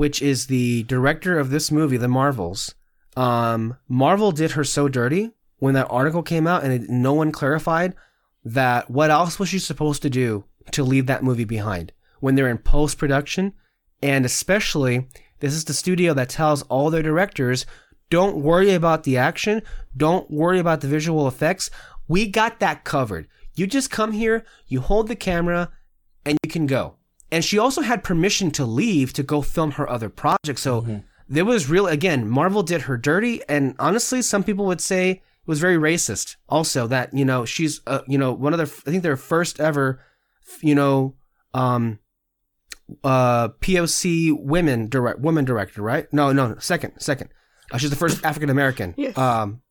which 0.00 0.22
is 0.22 0.46
the 0.46 0.82
director 0.84 1.38
of 1.38 1.50
this 1.50 1.70
movie, 1.70 1.98
The 1.98 2.08
Marvels. 2.08 2.74
Um, 3.18 3.76
Marvel 3.86 4.32
did 4.32 4.52
her 4.52 4.64
so 4.64 4.88
dirty 4.88 5.32
when 5.58 5.74
that 5.74 5.88
article 5.90 6.22
came 6.22 6.46
out, 6.46 6.64
and 6.64 6.72
it, 6.72 6.88
no 6.88 7.12
one 7.12 7.30
clarified 7.30 7.94
that 8.42 8.90
what 8.90 9.10
else 9.10 9.38
was 9.38 9.50
she 9.50 9.58
supposed 9.58 10.00
to 10.00 10.08
do 10.08 10.46
to 10.70 10.84
leave 10.84 11.04
that 11.04 11.22
movie 11.22 11.44
behind 11.44 11.92
when 12.20 12.34
they're 12.34 12.48
in 12.48 12.56
post 12.56 12.96
production, 12.96 13.52
and 14.00 14.24
especially 14.24 15.06
this 15.40 15.52
is 15.52 15.66
the 15.66 15.74
studio 15.74 16.14
that 16.14 16.30
tells 16.30 16.62
all 16.62 16.88
their 16.88 17.02
directors, 17.02 17.66
don't 18.08 18.38
worry 18.38 18.72
about 18.72 19.02
the 19.02 19.18
action, 19.18 19.60
don't 19.94 20.30
worry 20.30 20.58
about 20.58 20.80
the 20.80 20.88
visual 20.88 21.28
effects. 21.28 21.68
We 22.08 22.26
got 22.26 22.58
that 22.60 22.84
covered. 22.84 23.28
You 23.54 23.66
just 23.66 23.90
come 23.90 24.12
here, 24.12 24.46
you 24.66 24.80
hold 24.80 25.08
the 25.08 25.14
camera, 25.14 25.70
and 26.24 26.38
you 26.42 26.50
can 26.50 26.66
go. 26.66 26.96
And 27.32 27.44
she 27.44 27.58
also 27.58 27.80
had 27.82 28.02
permission 28.02 28.50
to 28.52 28.64
leave 28.64 29.12
to 29.14 29.22
go 29.22 29.40
film 29.42 29.72
her 29.72 29.88
other 29.88 30.08
project. 30.08 30.58
So 30.58 31.02
there 31.28 31.44
was 31.44 31.68
real, 31.70 31.86
again, 31.86 32.28
Marvel 32.28 32.62
did 32.62 32.82
her 32.82 32.96
dirty. 32.96 33.40
And 33.48 33.74
honestly, 33.78 34.20
some 34.22 34.42
people 34.42 34.64
would 34.66 34.80
say 34.80 35.10
it 35.10 35.22
was 35.46 35.60
very 35.60 35.76
racist. 35.76 36.36
Also, 36.48 36.86
that, 36.88 37.14
you 37.14 37.24
know, 37.24 37.44
she's, 37.44 37.80
uh, 37.86 38.00
you 38.08 38.18
know, 38.18 38.32
one 38.32 38.52
of 38.52 38.58
the, 38.58 38.64
I 38.86 38.90
think 38.90 39.02
their 39.04 39.16
first 39.16 39.60
ever, 39.60 40.00
you 40.60 40.74
know, 40.74 41.14
um, 41.54 42.00
uh, 43.04 43.48
POC 43.60 44.36
women 44.38 44.88
direct, 44.88 45.20
woman 45.20 45.44
director, 45.44 45.82
right? 45.82 46.12
No, 46.12 46.32
no, 46.32 46.56
second, 46.58 46.98
second. 46.98 47.30
Uh, 47.70 47.78
she's 47.78 47.90
the 47.90 47.96
first 47.96 48.24
African 48.24 48.50
American, 48.50 48.94
Yes. 48.96 49.16
um, 49.16 49.62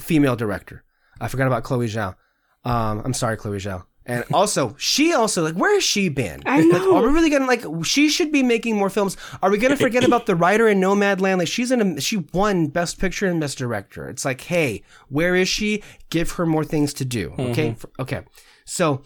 female 0.00 0.34
director. 0.36 0.82
I 1.20 1.28
forgot 1.28 1.46
about 1.46 1.62
Chloe 1.62 1.86
Zhao. 1.86 2.16
Um, 2.64 3.02
I'm 3.04 3.12
sorry, 3.14 3.36
Chloe 3.36 3.58
Zhao. 3.58 3.84
And 4.06 4.22
also, 4.34 4.74
she 4.78 5.14
also 5.14 5.42
like, 5.42 5.54
where 5.54 5.72
has 5.74 5.82
she 5.82 6.10
been? 6.10 6.42
I 6.44 6.60
Like, 6.60 6.82
know. 6.82 6.96
are 6.96 7.02
we 7.02 7.08
really 7.08 7.30
gonna 7.30 7.46
like? 7.46 7.64
She 7.84 8.10
should 8.10 8.30
be 8.30 8.42
making 8.42 8.76
more 8.76 8.90
films. 8.90 9.16
Are 9.42 9.50
we 9.50 9.56
gonna 9.56 9.76
forget 9.78 10.04
about 10.04 10.26
the 10.26 10.36
writer 10.36 10.68
in 10.68 10.78
Nomadland? 10.78 11.38
Like, 11.38 11.48
she's 11.48 11.70
in 11.70 11.80
a, 11.80 12.00
she 12.02 12.18
won 12.34 12.66
Best 12.66 12.98
Picture 12.98 13.26
and 13.26 13.40
Best 13.40 13.56
Director. 13.56 14.08
It's 14.10 14.24
like, 14.26 14.42
hey, 14.42 14.82
where 15.08 15.34
is 15.34 15.48
she? 15.48 15.82
Give 16.10 16.30
her 16.32 16.44
more 16.44 16.64
things 16.64 16.92
to 16.94 17.04
do. 17.06 17.32
Okay, 17.38 17.70
F- 17.70 17.86
okay. 17.98 18.20
So, 18.66 19.02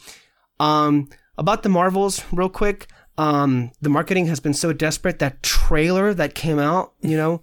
um, 0.59 1.09
about 1.37 1.63
the 1.63 1.69
Marvels, 1.69 2.25
real 2.33 2.49
quick. 2.49 2.89
Um, 3.19 3.71
the 3.81 3.89
marketing 3.89 4.27
has 4.27 4.41
been 4.41 4.55
so 4.55 4.73
desperate. 4.73 5.19
That 5.21 5.43
trailer 5.45 6.13
that 6.15 6.35
came 6.35 6.59
out, 6.59 6.95
you 7.03 7.17
know, 7.17 7.43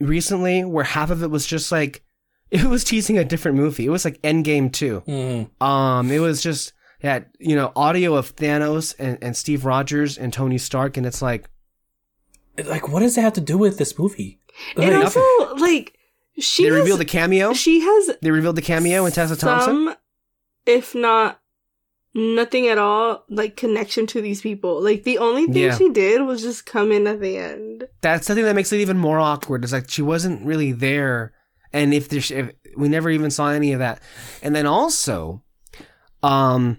recently, 0.00 0.64
where 0.64 0.84
half 0.84 1.10
of 1.10 1.22
it 1.22 1.30
was 1.30 1.46
just 1.46 1.70
like, 1.72 2.04
it 2.50 2.64
was 2.64 2.84
teasing 2.84 3.18
a 3.18 3.24
different 3.24 3.56
movie. 3.56 3.86
It 3.86 3.90
was 3.90 4.04
like 4.04 4.20
Endgame 4.22 4.72
two. 4.72 5.02
Mm. 5.06 5.60
Um, 5.64 6.10
it 6.10 6.20
was 6.20 6.40
just 6.42 6.72
had 7.08 7.26
you 7.38 7.54
know 7.56 7.72
audio 7.76 8.14
of 8.14 8.34
Thanos 8.36 8.94
and, 8.98 9.18
and 9.22 9.36
Steve 9.36 9.64
Rogers 9.64 10.16
and 10.18 10.32
Tony 10.32 10.58
Stark, 10.58 10.96
and 10.96 11.06
it's 11.06 11.22
like 11.22 11.48
Like, 12.64 12.88
what 12.88 13.00
does 13.00 13.16
it 13.18 13.22
have 13.22 13.32
to 13.34 13.40
do 13.40 13.58
with 13.58 13.78
this 13.78 13.98
movie? 13.98 14.40
Like, 14.76 14.88
and 14.88 15.02
also, 15.02 15.20
like, 15.56 15.98
she 16.38 16.62
they 16.64 16.70
has, 16.70 16.78
revealed 16.78 17.00
the 17.00 17.04
cameo. 17.04 17.52
she 17.54 17.80
has 17.80 18.10
They 18.22 18.30
revealed 18.30 18.56
the 18.56 18.62
cameo 18.62 19.04
in 19.06 19.12
Tessa 19.12 19.36
Thompson. 19.36 19.86
some, 19.88 19.96
if 20.66 20.94
not 20.94 21.40
nothing 22.14 22.68
at 22.68 22.78
all, 22.78 23.24
like 23.28 23.56
connection 23.56 24.06
to 24.06 24.20
these 24.22 24.40
people. 24.40 24.80
Like 24.80 25.02
the 25.02 25.18
only 25.18 25.46
thing 25.46 25.64
Yeah. 25.64 25.76
she 25.76 25.90
did 25.90 26.22
was 26.22 26.42
just 26.42 26.64
come 26.66 26.92
in 26.92 27.08
at 27.08 27.20
the 27.20 27.36
end. 27.36 27.88
That's 28.02 28.26
something 28.26 28.44
that 28.44 28.54
makes 28.54 28.72
it 28.72 28.80
even 28.80 28.96
more 28.98 29.18
awkward. 29.18 29.64
It's 29.64 29.72
like 29.72 29.90
she 29.90 30.02
wasn't 30.02 30.46
really 30.46 30.70
there, 30.70 31.32
and 31.72 31.92
if 31.92 32.08
there's, 32.08 32.30
if 32.30 32.52
we 32.76 32.88
never 32.88 33.10
even 33.10 33.30
saw 33.32 33.48
any 33.50 33.72
of 33.72 33.80
that, 33.80 34.00
and 34.42 34.54
then 34.54 34.66
also, 34.66 35.42
um, 36.22 36.78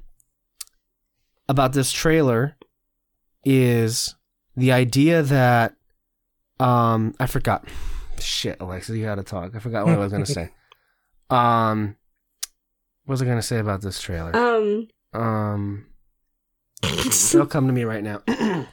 about 1.47 1.73
this 1.73 1.91
trailer 1.91 2.55
is 3.43 4.15
the 4.55 4.71
idea 4.71 5.21
that, 5.23 5.75
um, 6.59 7.13
I 7.19 7.27
forgot. 7.27 7.65
Shit, 8.19 8.57
Alexa, 8.59 8.95
you 8.97 9.03
gotta 9.05 9.23
talk. 9.23 9.55
I 9.55 9.59
forgot 9.59 9.85
what 9.85 9.95
I 9.95 9.97
was 9.97 10.11
gonna 10.11 10.25
say. 10.25 10.51
Um, 11.27 11.95
what 13.05 13.13
was 13.13 13.21
I 13.23 13.25
gonna 13.25 13.41
say 13.41 13.57
about 13.57 13.81
this 13.81 13.99
trailer? 13.99 14.35
Um, 14.35 14.87
Um, 15.11 15.87
it'll 16.83 17.47
come 17.47 17.65
to 17.65 17.73
me 17.73 17.83
right 17.83 18.03
now. 18.03 18.21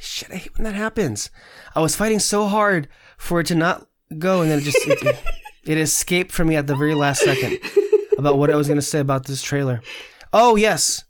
Shit, 0.00 0.30
I 0.32 0.36
hate 0.36 0.56
when 0.58 0.64
that 0.64 0.74
happens. 0.74 1.30
I 1.76 1.80
was 1.80 1.94
fighting 1.94 2.18
so 2.18 2.46
hard 2.48 2.88
for 3.16 3.38
it 3.40 3.46
to 3.46 3.54
not 3.54 3.86
go, 4.18 4.42
and 4.42 4.50
then 4.50 4.58
it 4.58 4.62
just 4.62 4.78
it, 4.88 5.00
it, 5.02 5.22
it 5.64 5.78
escaped 5.78 6.32
from 6.32 6.48
me 6.48 6.56
at 6.56 6.66
the 6.66 6.74
very 6.74 6.94
last 6.94 7.22
second 7.22 7.58
about 8.18 8.38
what 8.38 8.50
I 8.50 8.56
was 8.56 8.66
going 8.66 8.78
to 8.78 8.82
say 8.82 8.98
about 8.98 9.26
this 9.26 9.40
trailer. 9.42 9.80
Oh 10.32 10.56
yes, 10.56 11.04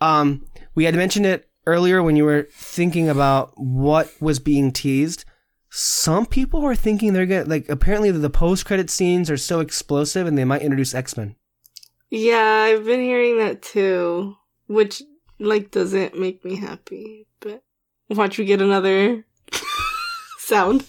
um, 0.00 0.44
we 0.74 0.84
had 0.84 0.94
mentioned 0.94 1.26
it 1.26 1.48
earlier 1.66 2.02
when 2.02 2.16
you 2.16 2.24
were 2.24 2.48
thinking 2.52 3.08
about 3.08 3.52
what 3.56 4.10
was 4.20 4.38
being 4.38 4.72
teased. 4.72 5.24
Some 5.70 6.24
people 6.26 6.64
are 6.64 6.74
thinking 6.74 7.12
they're 7.12 7.26
gonna 7.26 7.44
like. 7.44 7.68
Apparently, 7.68 8.10
the 8.10 8.30
post 8.30 8.64
credit 8.64 8.88
scenes 8.90 9.30
are 9.30 9.36
so 9.36 9.60
explosive, 9.60 10.26
and 10.26 10.38
they 10.38 10.44
might 10.44 10.62
introduce 10.62 10.94
X 10.94 11.16
Men. 11.16 11.36
yeah, 12.10 12.66
I've 12.68 12.84
been 12.86 13.00
hearing 13.00 13.38
that 13.38 13.60
too, 13.60 14.34
which 14.66 15.02
like 15.38 15.70
doesn't 15.70 16.18
make 16.18 16.42
me 16.44 16.56
happy. 16.56 17.26
But 17.40 17.62
watch 18.08 18.38
we 18.38 18.46
get 18.46 18.62
another 18.62 19.26
sound. 20.38 20.86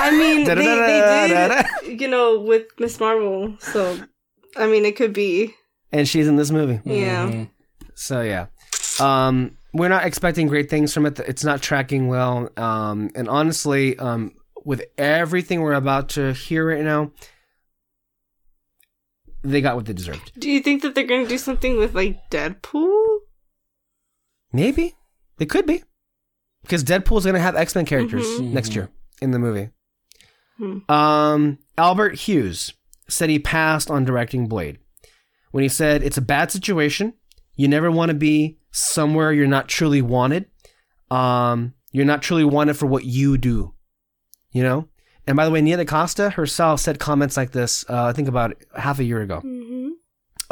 I 0.00 0.10
I 0.10 0.10
mean, 0.10 0.44
they, 0.44 0.54
they 0.54 1.64
did, 1.86 2.00
you 2.00 2.08
know, 2.08 2.40
with 2.40 2.66
Miss 2.78 2.98
Marvel. 3.00 3.56
So, 3.60 3.98
I 4.56 4.66
mean, 4.66 4.84
it 4.84 4.96
could 4.96 5.12
be. 5.12 5.54
And 5.94 6.06
she's 6.06 6.26
in 6.28 6.36
this 6.36 6.50
movie. 6.50 6.80
Yeah. 6.84 7.28
Mhm. 7.30 7.48
So 7.94 8.20
yeah, 8.20 8.46
um, 9.00 9.56
we're 9.72 9.88
not 9.88 10.04
expecting 10.04 10.48
great 10.48 10.68
things 10.68 10.92
from 10.92 11.06
it. 11.06 11.18
It's 11.20 11.44
not 11.44 11.62
tracking 11.62 12.08
well, 12.08 12.50
um, 12.58 13.10
and 13.14 13.28
honestly, 13.28 13.98
um, 13.98 14.32
with 14.64 14.82
everything 14.98 15.60
we're 15.62 15.72
about 15.74 16.08
to 16.10 16.32
hear 16.32 16.68
right 16.68 16.82
now, 16.84 17.12
they 19.42 19.60
got 19.60 19.76
what 19.76 19.86
they 19.86 19.92
deserved. 19.92 20.32
Do 20.38 20.50
you 20.50 20.60
think 20.60 20.82
that 20.82 20.94
they're 20.94 21.06
going 21.06 21.22
to 21.24 21.28
do 21.28 21.38
something 21.38 21.76
with 21.76 21.94
like 21.94 22.30
Deadpool? 22.30 23.18
Maybe 24.52 24.94
they 25.38 25.46
could 25.46 25.66
be, 25.66 25.82
because 26.62 26.84
Deadpool's 26.84 27.26
gonna 27.26 27.40
have 27.40 27.56
X 27.56 27.74
Men 27.74 27.84
characters 27.86 28.24
Mhm. 28.24 28.52
next 28.52 28.74
year 28.74 28.88
in 29.20 29.32
the 29.32 29.38
movie. 29.38 29.70
Hmm. 30.58 30.78
Um, 30.90 31.58
Albert 31.76 32.14
Hughes 32.20 32.72
said 33.08 33.28
he 33.30 33.38
passed 33.40 33.90
on 33.90 34.04
directing 34.04 34.46
Blade 34.46 34.78
when 35.54 35.62
he 35.62 35.68
said 35.68 36.02
it's 36.02 36.16
a 36.16 36.20
bad 36.20 36.50
situation. 36.50 37.14
You 37.54 37.68
never 37.68 37.88
want 37.88 38.08
to 38.08 38.14
be 38.14 38.58
somewhere 38.72 39.32
you're 39.32 39.46
not 39.46 39.68
truly 39.68 40.02
wanted. 40.02 40.46
Um, 41.12 41.74
you're 41.92 42.04
not 42.04 42.22
truly 42.22 42.42
wanted 42.42 42.76
for 42.76 42.86
what 42.86 43.04
you 43.04 43.38
do. 43.38 43.72
You 44.50 44.64
know. 44.64 44.88
And 45.28 45.36
by 45.36 45.44
the 45.44 45.52
way, 45.52 45.60
Nia 45.60 45.76
DaCosta 45.76 46.30
herself 46.30 46.80
said 46.80 46.98
comments 46.98 47.36
like 47.36 47.52
this. 47.52 47.84
Uh, 47.88 48.06
I 48.06 48.12
think 48.12 48.26
about 48.26 48.56
half 48.76 48.98
a 48.98 49.04
year 49.04 49.22
ago. 49.22 49.42
Mm-hmm. 49.44 49.90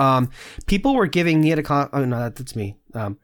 Um, 0.00 0.30
people 0.66 0.94
were 0.94 1.08
giving 1.08 1.40
Nia 1.40 1.56
DaCosta. 1.56 1.90
Oh 1.92 2.04
no, 2.04 2.20
that, 2.20 2.36
that's 2.36 2.54
me. 2.54 2.76
Um, 2.94 3.18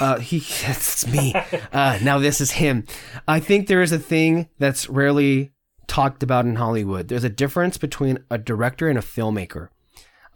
uh, 0.00 0.18
he 0.20 0.38
that's 0.38 1.08
me. 1.08 1.34
Uh, 1.72 1.98
now 2.04 2.20
this 2.20 2.40
is 2.40 2.52
him. 2.52 2.84
I 3.26 3.40
think 3.40 3.66
there 3.66 3.82
is 3.82 3.90
a 3.90 3.98
thing 3.98 4.48
that's 4.60 4.88
rarely 4.88 5.50
talked 5.88 6.22
about 6.22 6.44
in 6.44 6.54
Hollywood. 6.54 7.08
There's 7.08 7.24
a 7.24 7.28
difference 7.28 7.78
between 7.78 8.20
a 8.30 8.38
director 8.38 8.88
and 8.88 8.96
a 8.96 9.02
filmmaker. 9.02 9.70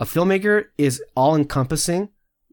A 0.01 0.07
filmmaker 0.07 0.65
is 0.79 1.03
all 1.15 1.37
encompassing 1.37 2.09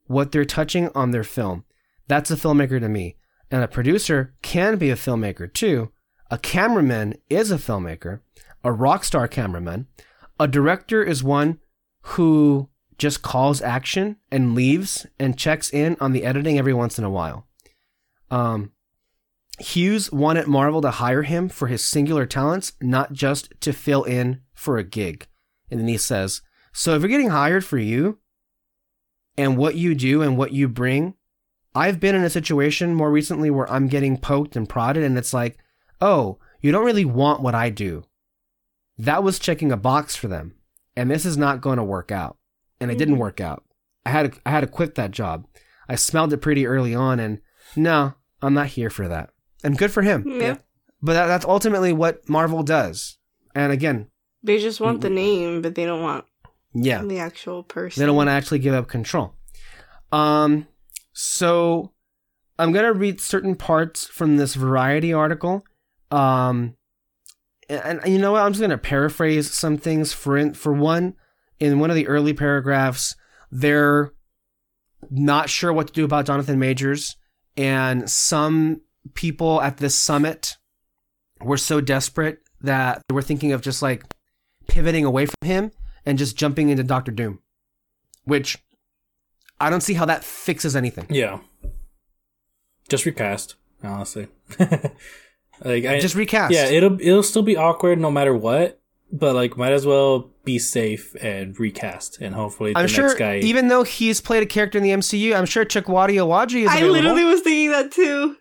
what 0.06 0.32
they're 0.32 0.46
touching 0.46 0.90
on 0.94 1.12
their 1.12 1.24
film. 1.24 1.64
That's 2.08 2.30
a 2.30 2.36
filmmaker 2.36 2.80
to 2.82 2.90
me. 2.90 3.16
And 3.50 3.64
a 3.64 3.70
producer 3.70 4.36
can 4.42 4.78
be 4.78 4.90
a 4.90 4.96
filmmaker 4.96 5.52
too. 5.52 5.92
A 6.30 6.38
cameraman 6.38 7.16
is 7.30 7.50
a 7.50 7.58
filmmaker, 7.58 8.20
a 8.66 8.74
rock 8.74 9.06
star 9.06 9.30
cameraman. 9.30 9.88
A 10.38 10.48
director 10.48 11.02
is 11.02 11.24
one 11.24 11.60
who 12.02 12.68
just 12.98 13.22
calls 13.22 13.62
action 13.62 14.18
and 14.30 14.54
leaves 14.54 15.06
and 15.18 15.38
checks 15.38 15.70
in 15.70 15.96
on 16.02 16.12
the 16.12 16.26
editing 16.26 16.58
every 16.58 16.74
once 16.74 17.00
in 17.00 17.06
a 17.06 17.10
while. 17.10 17.48
Um, 18.30 18.74
Hughes 19.60 20.12
wanted 20.12 20.48
Marvel 20.48 20.82
to 20.82 20.92
hire 20.92 21.24
him 21.24 21.48
for 21.48 21.68
his 21.68 21.84
singular 21.86 22.26
talents, 22.26 22.74
not 22.82 23.14
just 23.14 23.54
to 23.62 23.72
fill 23.72 24.04
in 24.04 24.42
for 24.54 24.78
a 24.78 24.84
gig. 24.84 25.28
And 25.72 25.80
then 25.80 25.88
he 25.88 25.98
says, 25.98 26.42
So 26.74 26.96
if 26.96 27.02
you're 27.02 27.10
getting 27.10 27.30
hired 27.30 27.66
for 27.66 27.78
you, 27.78 28.20
and 29.38 29.58
what 29.58 29.76
you 29.76 29.94
do 29.94 30.22
and 30.22 30.38
what 30.38 30.52
you 30.52 30.68
bring. 30.68 31.14
I've 31.76 32.00
been 32.00 32.16
in 32.16 32.24
a 32.24 32.30
situation 32.30 32.96
more 32.96 33.12
recently 33.12 33.52
where 33.52 33.72
I'm 33.72 33.88
getting 33.88 34.18
poked 34.18 34.56
and 34.56 34.68
prodded, 34.68 35.04
and 35.04 35.18
it's 35.18 35.34
like, 35.34 35.60
oh, 36.02 36.40
you 36.60 36.72
don't 36.72 36.86
really 36.86 37.06
want 37.06 37.42
what 37.42 37.54
I 37.54 37.70
do. 37.70 38.04
That 38.98 39.24
was 39.24 39.38
checking 39.38 39.72
a 39.72 39.78
box 39.78 40.16
for 40.16 40.28
them, 40.28 40.56
and 40.96 41.12
this 41.12 41.24
is 41.24 41.38
not 41.38 41.62
going 41.62 41.78
to 41.78 41.84
work 41.84 42.12
out. 42.12 42.38
And 42.80 42.92
it 42.92 42.98
didn't 42.98 43.16
mm-hmm. 43.16 43.22
work 43.22 43.42
out. 43.42 43.64
I 44.06 44.10
had 44.10 44.34
to, 44.34 44.40
I 44.46 44.52
had 44.52 44.62
to 44.62 44.68
quit 44.68 44.96
that 44.96 45.12
job. 45.12 45.46
I 45.88 45.96
smelled 45.96 46.34
it 46.34 46.38
pretty 46.38 46.66
early 46.66 46.96
on, 46.96 47.20
and 47.20 47.42
no, 47.76 48.14
I'm 48.42 48.54
not 48.54 48.68
here 48.68 48.90
for 48.90 49.08
that. 49.08 49.30
And 49.64 49.78
good 49.78 49.92
for 49.92 50.02
him. 50.02 50.24
Yeah. 50.28 50.58
But 51.02 51.14
that, 51.14 51.28
that's 51.28 51.46
ultimately 51.46 51.94
what 51.94 52.28
Marvel 52.28 52.64
does. 52.64 53.18
And 53.54 53.72
again, 53.72 54.08
They 54.44 54.60
just 54.60 54.80
want 54.80 55.02
the 55.02 55.08
mm-hmm. 55.08 55.16
name, 55.16 55.62
but 55.62 55.76
they 55.76 55.86
don't 55.86 56.02
want 56.02 56.26
yeah, 56.84 57.04
the 57.04 57.20
actual 57.20 57.64
person. 57.64 58.00
they 58.00 58.06
don't 58.06 58.16
want 58.16 58.28
to 58.28 58.34
actually 58.34 58.60
give 58.60 58.74
up 58.74 58.88
control. 58.88 59.34
Um, 60.12 60.68
so 61.14 61.92
I'm 62.60 62.72
gonna 62.72 62.94
read 62.94 63.20
certain 63.20 63.56
parts 63.56 64.06
from 64.06 64.38
this 64.38 64.56
Variety 64.56 65.14
article. 65.14 65.66
Um, 66.12 66.76
and, 67.70 68.00
and 68.04 68.14
you 68.14 68.20
know 68.20 68.34
what? 68.34 68.42
I'm 68.42 68.54
just 68.54 68.62
gonna 68.62 68.78
paraphrase 68.78 69.52
some 69.52 69.78
things. 69.78 70.14
For 70.14 70.38
in, 70.38 70.54
for 70.54 70.74
one, 70.74 71.16
in 71.60 71.80
one 71.80 71.90
of 71.90 71.96
the 71.96 72.08
early 72.08 72.34
paragraphs, 72.34 73.16
they're 73.52 74.14
not 75.10 75.50
sure 75.50 75.74
what 75.74 75.88
to 75.88 75.94
do 75.94 76.06
about 76.06 76.26
Jonathan 76.26 76.60
Majors, 76.60 77.16
and 77.56 78.10
some 78.10 78.82
people 79.14 79.62
at 79.62 79.78
this 79.78 79.96
summit 79.96 80.58
were 81.42 81.58
so 81.58 81.82
desperate 81.82 82.40
that 82.62 83.02
they 83.08 83.14
were 83.14 83.22
thinking 83.22 83.52
of 83.52 83.62
just 83.62 83.82
like 83.82 84.04
pivoting 84.68 85.06
away 85.06 85.26
from 85.26 85.48
him 85.48 85.72
and 86.08 86.18
just 86.18 86.38
jumping 86.38 86.70
into 86.70 86.84
Doctor 86.84 87.12
Doom, 87.12 87.40
which 88.24 88.58
I 89.60 89.70
don't 89.70 89.82
see 89.82 89.94
how 89.94 90.06
that 90.06 90.24
fixes 90.24 90.76
anything. 90.76 91.06
Yeah. 91.10 91.40
Just 92.88 93.06
recast, 93.06 93.56
honestly. 93.84 94.30
like 94.60 95.86
I 95.86 96.00
Just 96.00 96.16
recast. 96.16 96.54
Yeah, 96.54 96.66
it'll 96.66 97.00
it'll 97.02 97.24
still 97.24 97.42
be 97.44 97.58
awkward 97.58 98.00
no 98.00 98.10
matter 98.10 98.34
what, 98.34 98.80
but 99.12 99.36
like 99.36 99.58
might 99.58 99.74
as 99.74 99.86
well 99.86 100.32
be 100.46 100.58
safe 100.58 101.14
and 101.22 101.60
recast 101.60 102.20
and 102.22 102.34
hopefully 102.34 102.72
the 102.72 102.80
I'm 102.80 102.84
next 102.84 102.94
sure, 102.94 103.16
guy 103.16 103.40
even 103.40 103.68
though 103.68 103.84
he's 103.84 104.22
played 104.22 104.42
a 104.44 104.46
character 104.46 104.78
in 104.78 104.84
the 104.86 104.92
MCU, 104.92 105.36
I'm 105.36 105.46
sure 105.46 105.66
Chukwudi 105.66 106.16
Iwuji 106.16 106.62
is 106.62 106.70
I 106.70 106.78
available. 106.78 106.94
literally 106.94 107.24
was 107.26 107.42
thinking 107.42 107.72
that 107.72 107.92
too. 107.92 108.38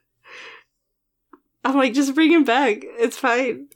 I'm 1.65 1.75
like, 1.75 1.95
just 1.95 2.15
bring 2.15 2.31
him 2.31 2.45
back. 2.45 2.79
It's 2.83 3.19
fine. 3.19 3.67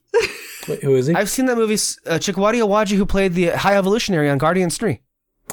Wait, 0.68 0.82
who 0.82 0.94
is 0.96 1.06
he? 1.06 1.14
I've 1.14 1.30
seen 1.30 1.46
that 1.46 1.56
movie. 1.56 1.74
Uh, 1.74 2.18
Chukwudi 2.18 2.60
Iwuji, 2.60 2.96
who 2.96 3.06
played 3.06 3.34
the 3.34 3.46
High 3.50 3.76
Evolutionary 3.76 4.28
on 4.30 4.38
Guardians 4.38 4.76
Three. 4.76 5.00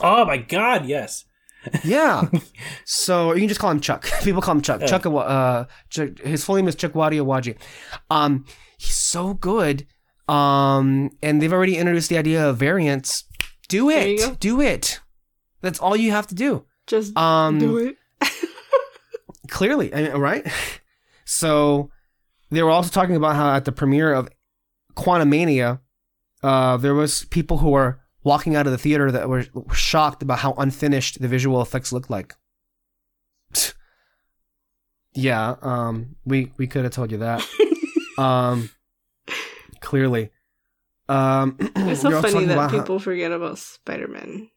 oh 0.01 0.25
my 0.25 0.37
god, 0.37 0.85
yes. 0.85 1.25
Yeah. 1.83 2.29
so 2.85 3.33
you 3.33 3.41
can 3.41 3.49
just 3.49 3.59
call 3.59 3.71
him 3.71 3.79
Chuck. 3.81 4.07
People 4.23 4.41
call 4.41 4.55
him 4.55 4.61
Chuck. 4.61 4.81
Yeah. 4.81 4.87
Chuck. 4.87 5.05
Uh, 5.05 5.65
Chuck. 5.89 6.19
His 6.19 6.43
full 6.45 6.55
name 6.55 6.67
is 6.67 6.75
Chukwudi 6.75 7.19
Iwuji. 7.21 7.57
Um, 8.09 8.45
he's 8.77 8.95
so 8.95 9.33
good. 9.33 9.85
Um, 10.29 11.09
and 11.21 11.41
they've 11.41 11.51
already 11.53 11.77
introduced 11.77 12.09
the 12.09 12.17
idea 12.17 12.47
of 12.49 12.57
variants. 12.57 13.23
Do 13.69 13.89
There 13.89 14.07
you 14.07 14.17
go. 14.17 14.31
it. 14.31 14.39
Do 14.39 14.61
it. 14.61 14.99
That's 15.61 15.79
all 15.79 15.95
you 15.95 16.11
have 16.11 16.27
to 16.27 16.35
do. 16.35 16.65
Just 16.85 17.17
Um, 17.17 17.59
do 17.59 17.77
it. 17.77 17.97
clearly, 19.49 19.93
I 19.93 20.03
mean, 20.03 20.11
right? 20.13 20.45
So 21.29 21.89
they 22.51 22.63
were 22.63 22.69
also 22.69 22.89
talking 22.89 23.17
about 23.17 23.35
how 23.35 23.53
at 23.53 23.65
the 23.65 23.73
premiere 23.73 24.13
of 24.13 24.29
Quantumania, 24.97 25.79
uh, 26.43 26.77
there 26.77 26.95
was 26.95 27.25
people 27.25 27.59
who 27.59 27.69
were 27.69 28.01
walking 28.23 28.55
out 28.55 28.65
of 28.65 28.71
the 28.71 28.77
theater 28.77 29.11
that 29.11 29.29
were 29.29 29.45
shocked 29.73 30.23
about 30.23 30.39
how 30.39 30.53
unfinished 30.57 31.21
the 31.21 31.27
visual 31.27 31.61
effects 31.61 31.93
looked 31.93 32.09
like. 32.09 32.35
yeah, 35.13 35.55
um, 35.61 36.15
we 36.25 36.51
we 36.57 36.67
could 36.67 36.83
have 36.83 36.93
told 36.93 37.11
you 37.11 37.19
that. 37.19 37.45
um, 38.17 38.69
clearly. 39.79 40.31
Um, 41.07 41.57
It's 41.75 42.01
so 42.01 42.21
funny 42.21 42.45
that 42.45 42.53
about 42.53 42.71
how- 42.71 42.79
people 42.79 42.99
forget 42.99 43.31
about 43.31 43.57
Spider 43.57 44.07
Man. 44.07 44.49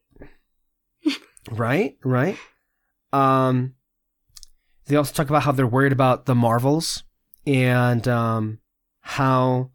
Right, 1.49 1.97
right. 2.03 2.37
Um, 3.11 3.73
they 4.85 4.95
also 4.95 5.11
talk 5.11 5.27
about 5.27 5.41
how 5.41 5.51
they're 5.51 5.65
worried 5.65 5.91
about 5.91 6.27
the 6.27 6.35
Marvels 6.35 7.03
and 7.47 8.07
um, 8.07 8.59
how 9.01 9.71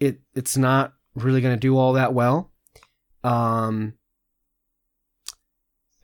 it 0.00 0.20
it's 0.34 0.56
not 0.56 0.94
really 1.14 1.40
going 1.40 1.54
to 1.54 1.60
do 1.60 1.76
all 1.76 1.94
that 1.94 2.12
well. 2.14 2.52
Um, 3.24 3.94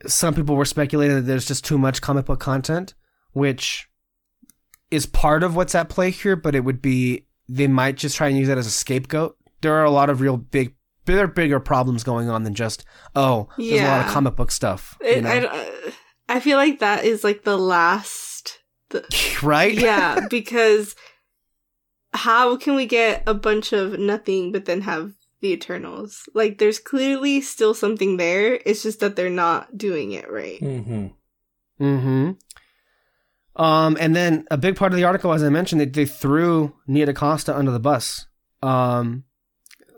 some 0.05 0.33
people 0.33 0.55
were 0.55 0.65
speculating 0.65 1.15
that 1.15 1.21
there's 1.21 1.45
just 1.45 1.63
too 1.63 1.77
much 1.77 2.01
comic 2.01 2.25
book 2.25 2.39
content, 2.39 2.93
which 3.31 3.89
is 4.91 5.05
part 5.05 5.43
of 5.43 5.55
what's 5.55 5.75
at 5.75 5.89
play 5.89 6.11
here. 6.11 6.35
But 6.35 6.55
it 6.55 6.61
would 6.61 6.81
be 6.81 7.27
they 7.47 7.67
might 7.67 7.95
just 7.95 8.17
try 8.17 8.27
and 8.27 8.37
use 8.37 8.47
that 8.47 8.57
as 8.57 8.67
a 8.67 8.71
scapegoat. 8.71 9.37
There 9.61 9.73
are 9.73 9.85
a 9.85 9.91
lot 9.91 10.09
of 10.09 10.21
real 10.21 10.37
big. 10.37 10.75
There 11.05 11.19
are 11.19 11.27
bigger 11.27 11.59
problems 11.59 12.03
going 12.03 12.29
on 12.29 12.43
than 12.43 12.53
just 12.53 12.85
oh, 13.15 13.49
there's 13.57 13.81
a 13.81 13.87
lot 13.87 14.05
of 14.05 14.11
comic 14.11 14.35
book 14.35 14.51
stuff. 14.51 14.97
you 15.01 15.21
know? 15.21 15.29
I, 15.29 15.93
I 16.29 16.39
feel 16.39 16.57
like 16.57 16.79
that 16.79 17.03
is 17.05 17.23
like 17.23 17.43
the 17.43 17.57
last. 17.57 18.59
The, 18.89 19.05
right? 19.43 19.73
yeah, 19.73 20.25
because 20.29 20.95
how 22.13 22.55
can 22.57 22.75
we 22.75 22.85
get 22.85 23.23
a 23.27 23.33
bunch 23.33 23.73
of 23.73 23.99
nothing 23.99 24.51
but 24.51 24.65
then 24.65 24.81
have 24.81 25.13
the 25.41 25.51
Eternals? 25.51 26.29
Like, 26.33 26.57
there's 26.57 26.79
clearly 26.79 27.41
still 27.41 27.73
something 27.73 28.17
there. 28.17 28.59
It's 28.65 28.83
just 28.83 28.99
that 28.99 29.15
they're 29.15 29.29
not 29.29 29.77
doing 29.77 30.11
it 30.11 30.31
right. 30.31 30.59
Mm-hmm. 30.61 31.07
Mm-hmm. 31.81 32.31
Um, 33.61 33.97
and 33.99 34.15
then 34.15 34.45
a 34.49 34.57
big 34.57 34.75
part 34.75 34.93
of 34.93 34.97
the 34.97 35.03
article, 35.03 35.33
as 35.33 35.43
I 35.43 35.49
mentioned, 35.49 35.81
they, 35.81 35.85
they 35.85 36.05
threw 36.05 36.73
Nia 36.87 37.05
DaCosta 37.05 37.55
under 37.55 37.71
the 37.71 37.79
bus, 37.79 38.27
um, 38.61 39.25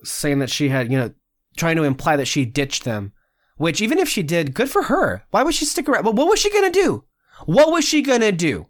saying 0.04 0.40
that 0.40 0.50
she 0.50 0.70
had, 0.70 0.92
you 0.92 0.98
know, 0.98 1.14
trying 1.58 1.78
to 1.78 1.84
imply 1.84 2.18
that 2.18 2.28
she 2.28 2.46
ditched 2.46 2.84
them. 2.84 3.14
Which, 3.58 3.82
even 3.82 4.00
if 4.00 4.10
she 4.10 4.22
did, 4.22 4.54
good 4.54 4.70
for 4.70 4.84
her. 4.84 5.24
Why 5.32 5.44
would 5.44 5.56
she 5.56 5.64
stick 5.64 5.88
around? 5.88 6.04
But 6.04 6.16
what 6.16 6.28
was 6.28 6.40
she 6.40 6.52
gonna 6.52 6.70
do? 6.70 7.06
What 7.46 7.72
was 7.72 7.86
she 7.86 8.02
gonna 8.02 8.34
do? 8.34 8.68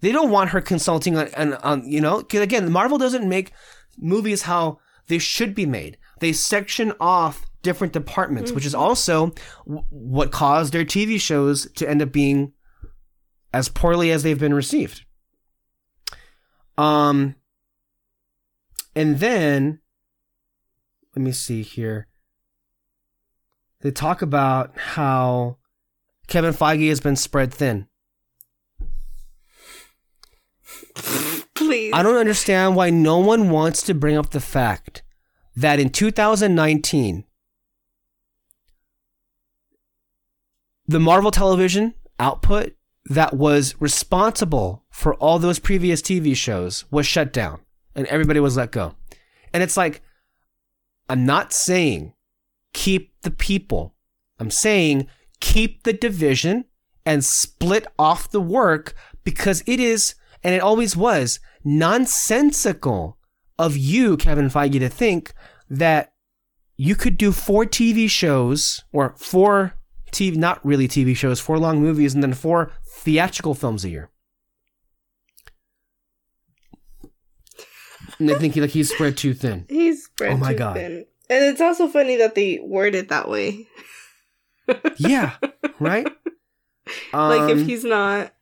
They 0.00 0.12
don't 0.12 0.30
want 0.30 0.50
her 0.50 0.60
consulting 0.60 1.16
on, 1.16 1.32
on, 1.34 1.54
on 1.54 1.90
you 1.90 2.00
know, 2.00 2.22
'cause 2.22 2.40
again, 2.40 2.70
Marvel 2.70 2.98
doesn't 2.98 3.28
make 3.28 3.52
movies 3.98 4.42
how 4.42 4.78
they 5.08 5.18
should 5.18 5.54
be 5.54 5.66
made. 5.66 5.96
They 6.20 6.32
section 6.32 6.92
off 7.00 7.46
different 7.62 7.92
departments, 7.92 8.52
which 8.52 8.66
is 8.66 8.74
also 8.74 9.32
w- 9.66 9.84
what 9.90 10.30
caused 10.32 10.72
their 10.72 10.84
TV 10.84 11.18
shows 11.20 11.70
to 11.72 11.88
end 11.88 12.02
up 12.02 12.12
being 12.12 12.52
as 13.52 13.68
poorly 13.68 14.10
as 14.12 14.22
they've 14.22 14.38
been 14.38 14.54
received. 14.54 15.04
Um, 16.78 17.36
and 18.94 19.18
then 19.18 19.80
let 21.14 21.22
me 21.22 21.32
see 21.32 21.62
here. 21.62 22.08
They 23.80 23.90
talk 23.90 24.20
about 24.22 24.76
how 24.78 25.58
Kevin 26.28 26.52
Feige 26.54 26.88
has 26.88 27.00
been 27.00 27.16
spread 27.16 27.52
thin. 27.52 27.88
Please. 31.56 31.92
I 31.94 32.02
don't 32.02 32.16
understand 32.16 32.76
why 32.76 32.90
no 32.90 33.18
one 33.18 33.50
wants 33.50 33.82
to 33.82 33.94
bring 33.94 34.16
up 34.16 34.30
the 34.30 34.40
fact 34.40 35.02
that 35.56 35.80
in 35.80 35.90
2019, 35.90 37.24
the 40.86 41.00
Marvel 41.00 41.30
television 41.30 41.94
output 42.18 42.74
that 43.06 43.34
was 43.34 43.74
responsible 43.80 44.84
for 44.90 45.14
all 45.14 45.38
those 45.38 45.58
previous 45.58 46.02
TV 46.02 46.36
shows 46.36 46.84
was 46.90 47.06
shut 47.06 47.32
down 47.32 47.60
and 47.94 48.06
everybody 48.06 48.40
was 48.40 48.56
let 48.56 48.72
go. 48.72 48.94
And 49.52 49.62
it's 49.62 49.76
like, 49.76 50.02
I'm 51.08 51.24
not 51.24 51.52
saying 51.52 52.14
keep 52.72 53.12
the 53.22 53.30
people, 53.30 53.94
I'm 54.38 54.50
saying 54.50 55.06
keep 55.40 55.84
the 55.84 55.92
division 55.92 56.64
and 57.04 57.24
split 57.24 57.86
off 57.98 58.30
the 58.30 58.40
work 58.40 58.94
because 59.24 59.62
it 59.66 59.80
is, 59.80 60.14
and 60.46 60.54
it 60.54 60.62
always 60.62 60.96
was, 60.96 61.40
nonsensical 61.64 63.18
of 63.58 63.76
you, 63.76 64.16
Kevin 64.16 64.48
Feige, 64.48 64.78
to 64.78 64.88
think 64.88 65.34
that 65.68 66.12
you 66.76 66.94
could 66.94 67.16
do 67.18 67.32
four 67.32 67.64
TV 67.64 68.08
shows 68.08 68.84
or 68.92 69.16
four 69.18 69.74
TV, 70.12 70.36
not 70.36 70.64
really 70.64 70.86
TV 70.86 71.16
shows, 71.16 71.40
four 71.40 71.58
long 71.58 71.80
movies, 71.82 72.14
and 72.14 72.22
then 72.22 72.32
four 72.32 72.70
theatrical 72.86 73.54
films 73.54 73.84
a 73.84 73.88
year. 73.88 74.08
And 78.20 78.28
they 78.28 78.36
think 78.36 78.54
he, 78.54 78.60
like 78.60 78.70
he's 78.70 78.92
spread 78.94 79.16
too 79.16 79.34
thin. 79.34 79.66
He's 79.68 80.04
spread 80.04 80.34
Oh 80.34 80.36
my 80.36 80.52
too 80.52 80.58
God. 80.58 80.76
thin. 80.76 81.06
And 81.28 81.44
it's 81.44 81.60
also 81.60 81.88
funny 81.88 82.14
that 82.18 82.36
they 82.36 82.60
word 82.62 82.94
it 82.94 83.08
that 83.08 83.28
way. 83.28 83.66
Yeah, 84.96 85.34
right. 85.80 86.06
like 87.12 87.40
Um, 87.40 87.50
if 87.50 87.66
he's 87.66 87.82
not 87.82 88.32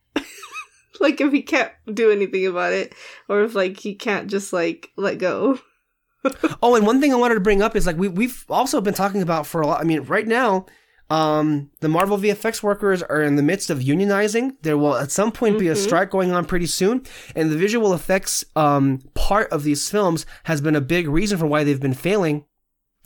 like 0.99 1.19
if 1.21 1.31
he 1.31 1.41
can't 1.41 1.71
do 1.93 2.11
anything 2.11 2.45
about 2.47 2.73
it 2.73 2.93
or 3.29 3.43
if 3.43 3.55
like 3.55 3.79
he 3.79 3.95
can't 3.95 4.29
just 4.29 4.53
like 4.53 4.91
let 4.97 5.17
go 5.17 5.59
Oh, 6.63 6.75
and 6.75 6.85
one 6.87 6.99
thing 6.99 7.13
I 7.13 7.17
wanted 7.17 7.35
to 7.35 7.39
bring 7.41 7.61
up 7.61 7.75
is 7.75 7.85
like 7.85 7.97
we 7.97 8.07
we've 8.07 8.45
also 8.49 8.81
been 8.81 8.95
talking 8.95 9.21
about 9.21 9.45
for 9.45 9.61
a 9.61 9.67
lot. 9.67 9.79
I 9.79 9.83
mean, 9.83 10.01
right 10.01 10.25
now, 10.27 10.65
Um, 11.07 11.69
the 11.81 11.87
Marvel 11.87 12.17
VFX 12.17 12.63
workers 12.63 13.03
are 13.03 13.21
in 13.21 13.35
the 13.35 13.43
midst 13.43 13.69
of 13.69 13.77
unionizing. 13.77 14.53
There 14.63 14.75
will 14.75 14.95
at 14.95 15.11
some 15.11 15.31
point 15.31 15.59
be 15.59 15.67
a 15.67 15.75
strike 15.75 16.09
going 16.09 16.31
on 16.31 16.45
pretty 16.45 16.65
soon, 16.65 17.03
and 17.35 17.51
the 17.51 17.57
visual 17.57 17.93
effects 17.93 18.43
um, 18.55 19.01
part 19.13 19.51
of 19.51 19.61
these 19.61 19.87
films 19.87 20.25
has 20.45 20.61
been 20.61 20.75
a 20.75 20.81
big 20.81 21.07
reason 21.07 21.37
for 21.37 21.45
why 21.45 21.63
they've 21.63 21.79
been 21.79 21.93
failing. 21.93 22.45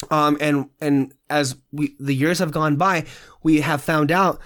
Um, 0.09 0.37
and 0.39 0.69
and 0.79 1.13
as 1.29 1.57
we 1.73 1.97
the 1.99 2.15
years 2.15 2.39
have 2.39 2.53
gone 2.53 2.77
by, 2.77 3.03
we 3.43 3.59
have 3.59 3.81
found 3.81 4.11
out 4.11 4.39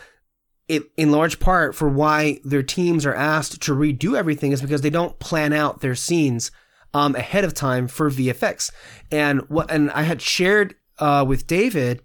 it 0.76 0.84
in 0.98 1.12
large 1.12 1.40
part 1.40 1.76
for 1.76 1.88
why 1.90 2.40
their 2.44 2.64
teams 2.64 3.06
are 3.06 3.16
asked 3.16 3.62
to 3.62 3.74
redo 3.74 4.16
everything 4.18 4.52
is 4.52 4.62
because 4.62 4.82
they 4.82 4.90
don't 4.90 5.18
plan 5.20 5.54
out 5.54 5.82
their 5.82 5.96
scenes 5.96 6.52
um, 6.94 7.16
ahead 7.16 7.44
of 7.44 7.54
time 7.54 7.88
for 7.88 8.10
VFX. 8.10 8.72
And 9.12 9.42
what 9.50 9.72
and 9.72 9.90
I 9.92 10.04
had 10.04 10.22
shared 10.22 10.76
uh, 11.00 11.26
with 11.28 11.48
David 11.48 12.02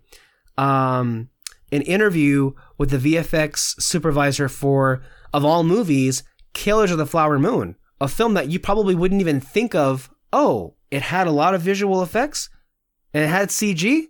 um, 0.57 1.29
an 1.71 1.83
interview 1.83 2.53
with 2.79 2.91
the 2.91 3.15
VFX 3.15 3.81
supervisor 3.81 4.49
for 4.49 5.03
of 5.33 5.45
all 5.45 5.63
movies, 5.63 6.23
Killers 6.55 6.91
of 6.91 6.99
the 6.99 7.07
Flower 7.07 7.39
Moon, 7.39 7.77
a 8.01 8.09
film 8.09 8.35
that 8.35 8.49
you 8.49 8.59
probably 8.59 8.95
wouldn't 8.95 9.21
even 9.21 9.41
think 9.41 9.75
of. 9.75 10.11
Oh, 10.33 10.75
it 10.91 11.03
had 11.03 11.27
a 11.27 11.31
lot 11.33 11.55
of 11.55 11.61
visual 11.61 12.03
effects 12.03 12.49
and 13.13 13.23
it 13.25 13.29
had 13.29 13.49
CG. 13.51 14.07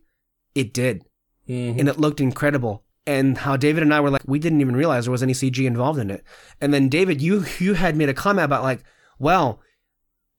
It 0.55 0.73
did, 0.73 1.05
Mhm. 1.49 1.79
and 1.81 1.89
it 1.89 1.99
looked 2.01 2.21
incredible. 2.21 2.85
And 3.09 3.39
how 3.39 3.57
David 3.57 3.83
and 3.83 3.95
I 3.95 4.01
were 4.01 4.11
like, 4.11 4.23
we 4.27 4.39
didn't 4.39 4.61
even 4.61 4.77
realize 4.77 5.07
there 5.07 5.13
was 5.13 5.23
any 5.23 5.33
CG 5.33 5.65
involved 5.65 5.99
in 5.99 6.11
it. 6.11 6.23
And 6.61 6.75
then 6.75 6.89
David, 6.91 7.23
you 7.23 7.45
you 7.59 7.73
had 7.75 7.97
made 7.97 8.09
a 8.11 8.15
comment 8.15 8.45
about 8.45 8.63
like, 8.63 8.81
well, 9.19 9.61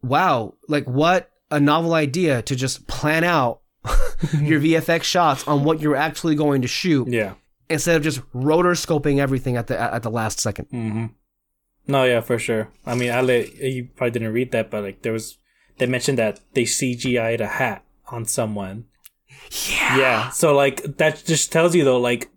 wow, 0.04 0.54
like 0.68 0.86
what 0.86 1.32
a 1.52 1.60
novel 1.60 1.94
idea 1.96 2.42
to 2.44 2.56
just 2.56 2.86
plan 2.88 3.24
out 3.24 3.62
your 4.40 4.60
VFX 4.66 5.04
shots 5.04 5.48
on 5.48 5.64
what 5.64 5.82
you're 5.82 5.96
actually 5.96 6.36
going 6.36 6.62
to 6.62 6.68
shoot 6.68 7.08
Yeah. 7.08 7.34
instead 7.70 7.96
of 7.98 8.04
just 8.04 8.22
rotoscoping 8.34 9.20
everything 9.20 9.58
at 9.58 9.68
the 9.68 9.80
at 9.80 10.04
the 10.04 10.12
last 10.12 10.40
second. 10.40 10.68
hmm 10.70 11.06
No, 11.88 12.04
yeah, 12.04 12.22
for 12.22 12.38
sure. 12.38 12.70
I 12.86 12.94
mean, 12.96 13.12
I 13.12 13.22
let 13.22 13.56
you 13.58 13.90
probably 13.96 14.12
didn't 14.12 14.34
read 14.34 14.52
that, 14.52 14.70
but 14.70 14.84
like 14.84 15.02
there 15.02 15.14
was 15.14 15.38
they 15.80 15.88
mentioned 15.88 16.20
that 16.20 16.40
they 16.54 16.64
CGI'd 16.66 17.42
a 17.42 17.48
hat 17.48 17.84
on 18.12 18.26
someone. 18.26 18.86
Yeah. 19.70 19.98
Yeah. 19.98 20.30
So 20.30 20.54
like 20.56 20.98
that 20.98 21.24
just 21.26 21.52
tells 21.52 21.74
you 21.74 21.84
though, 21.84 22.00
like 22.00 22.30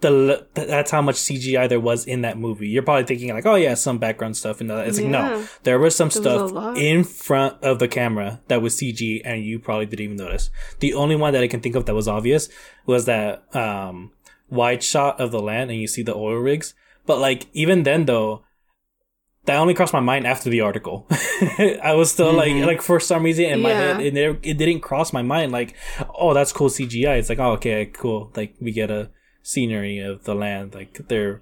the 0.00 0.46
that's 0.54 0.90
how 0.90 1.02
much 1.02 1.16
CGI 1.16 1.68
there 1.68 1.80
was 1.80 2.06
in 2.06 2.22
that 2.22 2.38
movie. 2.38 2.68
You're 2.68 2.82
probably 2.84 3.04
thinking 3.04 3.32
like, 3.34 3.46
oh 3.46 3.56
yeah, 3.56 3.74
some 3.74 3.98
background 3.98 4.36
stuff, 4.36 4.60
and 4.60 4.70
it's 4.70 4.98
like 4.98 5.08
no, 5.08 5.46
there 5.64 5.78
was 5.78 5.96
some 5.96 6.08
There 6.08 6.22
stuff 6.22 6.52
lot. 6.52 6.78
in 6.78 7.02
front 7.04 7.62
of 7.62 7.78
the 7.80 7.88
camera 7.88 8.40
that 8.48 8.62
was 8.62 8.76
CG, 8.76 9.20
and 9.24 9.44
you 9.44 9.58
probably 9.58 9.86
didn't 9.86 10.04
even 10.04 10.16
notice. 10.16 10.50
The 10.78 10.94
only 10.94 11.16
one 11.16 11.32
that 11.32 11.42
I 11.42 11.48
can 11.48 11.60
think 11.60 11.74
of 11.74 11.86
that 11.86 11.94
was 11.94 12.06
obvious 12.06 12.48
was 12.86 13.06
that 13.06 13.44
um 13.56 14.12
wide 14.48 14.82
shot 14.82 15.20
of 15.20 15.32
the 15.32 15.40
land, 15.40 15.70
and 15.70 15.80
you 15.80 15.88
see 15.88 16.02
the 16.02 16.14
oil 16.14 16.36
rigs. 16.36 16.74
But 17.04 17.18
like 17.18 17.46
even 17.52 17.82
then 17.82 18.04
though, 18.06 18.44
that 19.46 19.56
only 19.56 19.74
crossed 19.74 19.92
my 19.94 20.00
mind 20.00 20.26
after 20.28 20.48
the 20.48 20.60
article. 20.60 21.06
I 21.82 21.94
was 21.94 22.12
still 22.12 22.32
like, 22.32 22.52
like 22.54 22.82
for 22.82 23.00
some 23.00 23.22
reason 23.24 23.46
in 23.46 23.62
my 23.62 23.70
head, 23.70 24.00
it, 24.00 24.14
never, 24.14 24.38
it 24.42 24.58
didn't 24.58 24.80
cross 24.80 25.12
my 25.12 25.22
mind. 25.22 25.52
Like, 25.52 25.74
oh, 26.14 26.34
that's 26.34 26.52
cool 26.52 26.68
CGI. 26.68 27.18
It's 27.18 27.30
like, 27.30 27.38
oh, 27.38 27.52
okay, 27.52 27.86
cool. 27.86 28.30
Like 28.36 28.54
we 28.60 28.72
get 28.72 28.90
a 28.90 29.10
scenery 29.48 29.98
of 29.98 30.24
the 30.24 30.34
land. 30.34 30.74
Like 30.74 31.08
they're 31.08 31.40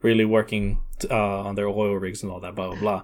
really 0.00 0.24
working 0.24 0.80
uh, 1.10 1.40
on 1.48 1.54
their 1.54 1.68
oil 1.68 1.94
rigs 1.94 2.22
and 2.22 2.32
all 2.32 2.40
that, 2.40 2.54
blah 2.54 2.70
blah 2.70 2.80
blah. 2.80 3.02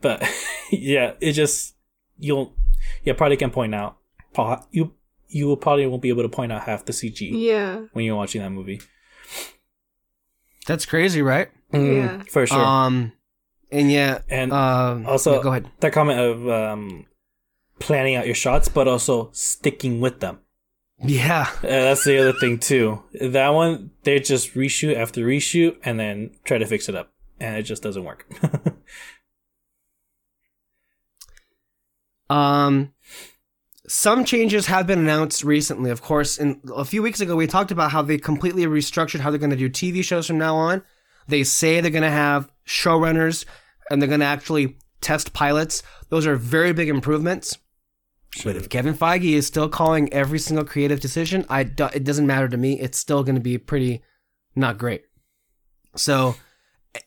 But 0.00 0.22
yeah, 0.70 1.12
it 1.20 1.32
just 1.32 1.74
you'll 2.18 2.54
yeah 3.04 3.12
probably 3.12 3.36
can 3.36 3.50
point 3.50 3.74
out 3.74 3.96
you 4.70 4.94
you 5.28 5.46
will 5.46 5.56
probably 5.56 5.86
won't 5.86 6.02
be 6.02 6.08
able 6.08 6.22
to 6.22 6.28
point 6.28 6.52
out 6.52 6.62
half 6.62 6.84
the 6.84 6.92
CG 6.92 7.20
Yeah. 7.32 7.82
when 7.92 8.04
you're 8.04 8.16
watching 8.16 8.42
that 8.42 8.50
movie. 8.50 8.80
That's 10.66 10.86
crazy, 10.86 11.22
right? 11.22 11.48
Yeah. 11.72 12.22
for 12.30 12.46
sure. 12.46 12.58
Um, 12.62 13.12
and 13.70 13.90
yeah, 13.90 14.20
and 14.28 14.52
um, 14.52 15.06
also, 15.06 15.36
yeah, 15.36 15.42
go 15.42 15.48
ahead. 15.50 15.70
that 15.80 15.92
comment 15.92 16.20
of 16.20 16.48
um, 16.48 17.06
planning 17.78 18.14
out 18.14 18.26
your 18.26 18.34
shots, 18.34 18.68
but 18.68 18.86
also 18.86 19.30
sticking 19.32 20.00
with 20.00 20.20
them. 20.20 20.38
Yeah, 21.04 21.48
Uh, 21.58 21.60
that's 21.62 22.04
the 22.04 22.18
other 22.18 22.32
thing 22.32 22.58
too. 22.58 23.02
That 23.20 23.48
one 23.50 23.90
they 24.04 24.20
just 24.20 24.54
reshoot 24.54 24.96
after 24.96 25.22
reshoot 25.22 25.76
and 25.84 25.98
then 25.98 26.30
try 26.44 26.58
to 26.58 26.66
fix 26.66 26.88
it 26.88 26.94
up, 26.94 27.12
and 27.40 27.56
it 27.56 27.62
just 27.62 27.82
doesn't 27.82 28.04
work. 28.04 28.26
Um, 32.30 32.94
some 33.86 34.24
changes 34.24 34.66
have 34.66 34.86
been 34.86 35.00
announced 35.00 35.44
recently. 35.44 35.90
Of 35.90 36.00
course, 36.00 36.38
in 36.38 36.60
a 36.74 36.84
few 36.84 37.02
weeks 37.02 37.20
ago, 37.20 37.36
we 37.36 37.46
talked 37.46 37.70
about 37.70 37.90
how 37.90 38.00
they 38.00 38.16
completely 38.16 38.64
restructured 38.64 39.20
how 39.20 39.30
they're 39.30 39.38
going 39.38 39.50
to 39.50 39.56
do 39.56 39.68
TV 39.68 40.02
shows 40.02 40.26
from 40.28 40.38
now 40.38 40.56
on. 40.56 40.82
They 41.28 41.44
say 41.44 41.80
they're 41.80 41.90
going 41.90 42.02
to 42.02 42.10
have 42.10 42.50
showrunners 42.66 43.44
and 43.90 44.00
they're 44.00 44.08
going 44.08 44.20
to 44.20 44.26
actually 44.26 44.78
test 45.02 45.34
pilots. 45.34 45.82
Those 46.08 46.26
are 46.26 46.36
very 46.36 46.72
big 46.72 46.88
improvements. 46.88 47.58
But 48.44 48.56
if 48.56 48.68
Kevin 48.68 48.94
Feige 48.94 49.34
is 49.34 49.46
still 49.46 49.68
calling 49.68 50.12
every 50.12 50.38
single 50.38 50.64
creative 50.64 51.00
decision, 51.00 51.44
I 51.50 51.64
do, 51.64 51.88
it 51.94 52.02
doesn't 52.04 52.26
matter 52.26 52.48
to 52.48 52.56
me. 52.56 52.80
It's 52.80 52.98
still 52.98 53.22
going 53.24 53.34
to 53.34 53.40
be 53.42 53.58
pretty 53.58 54.02
not 54.56 54.78
great. 54.78 55.02
So, 55.96 56.34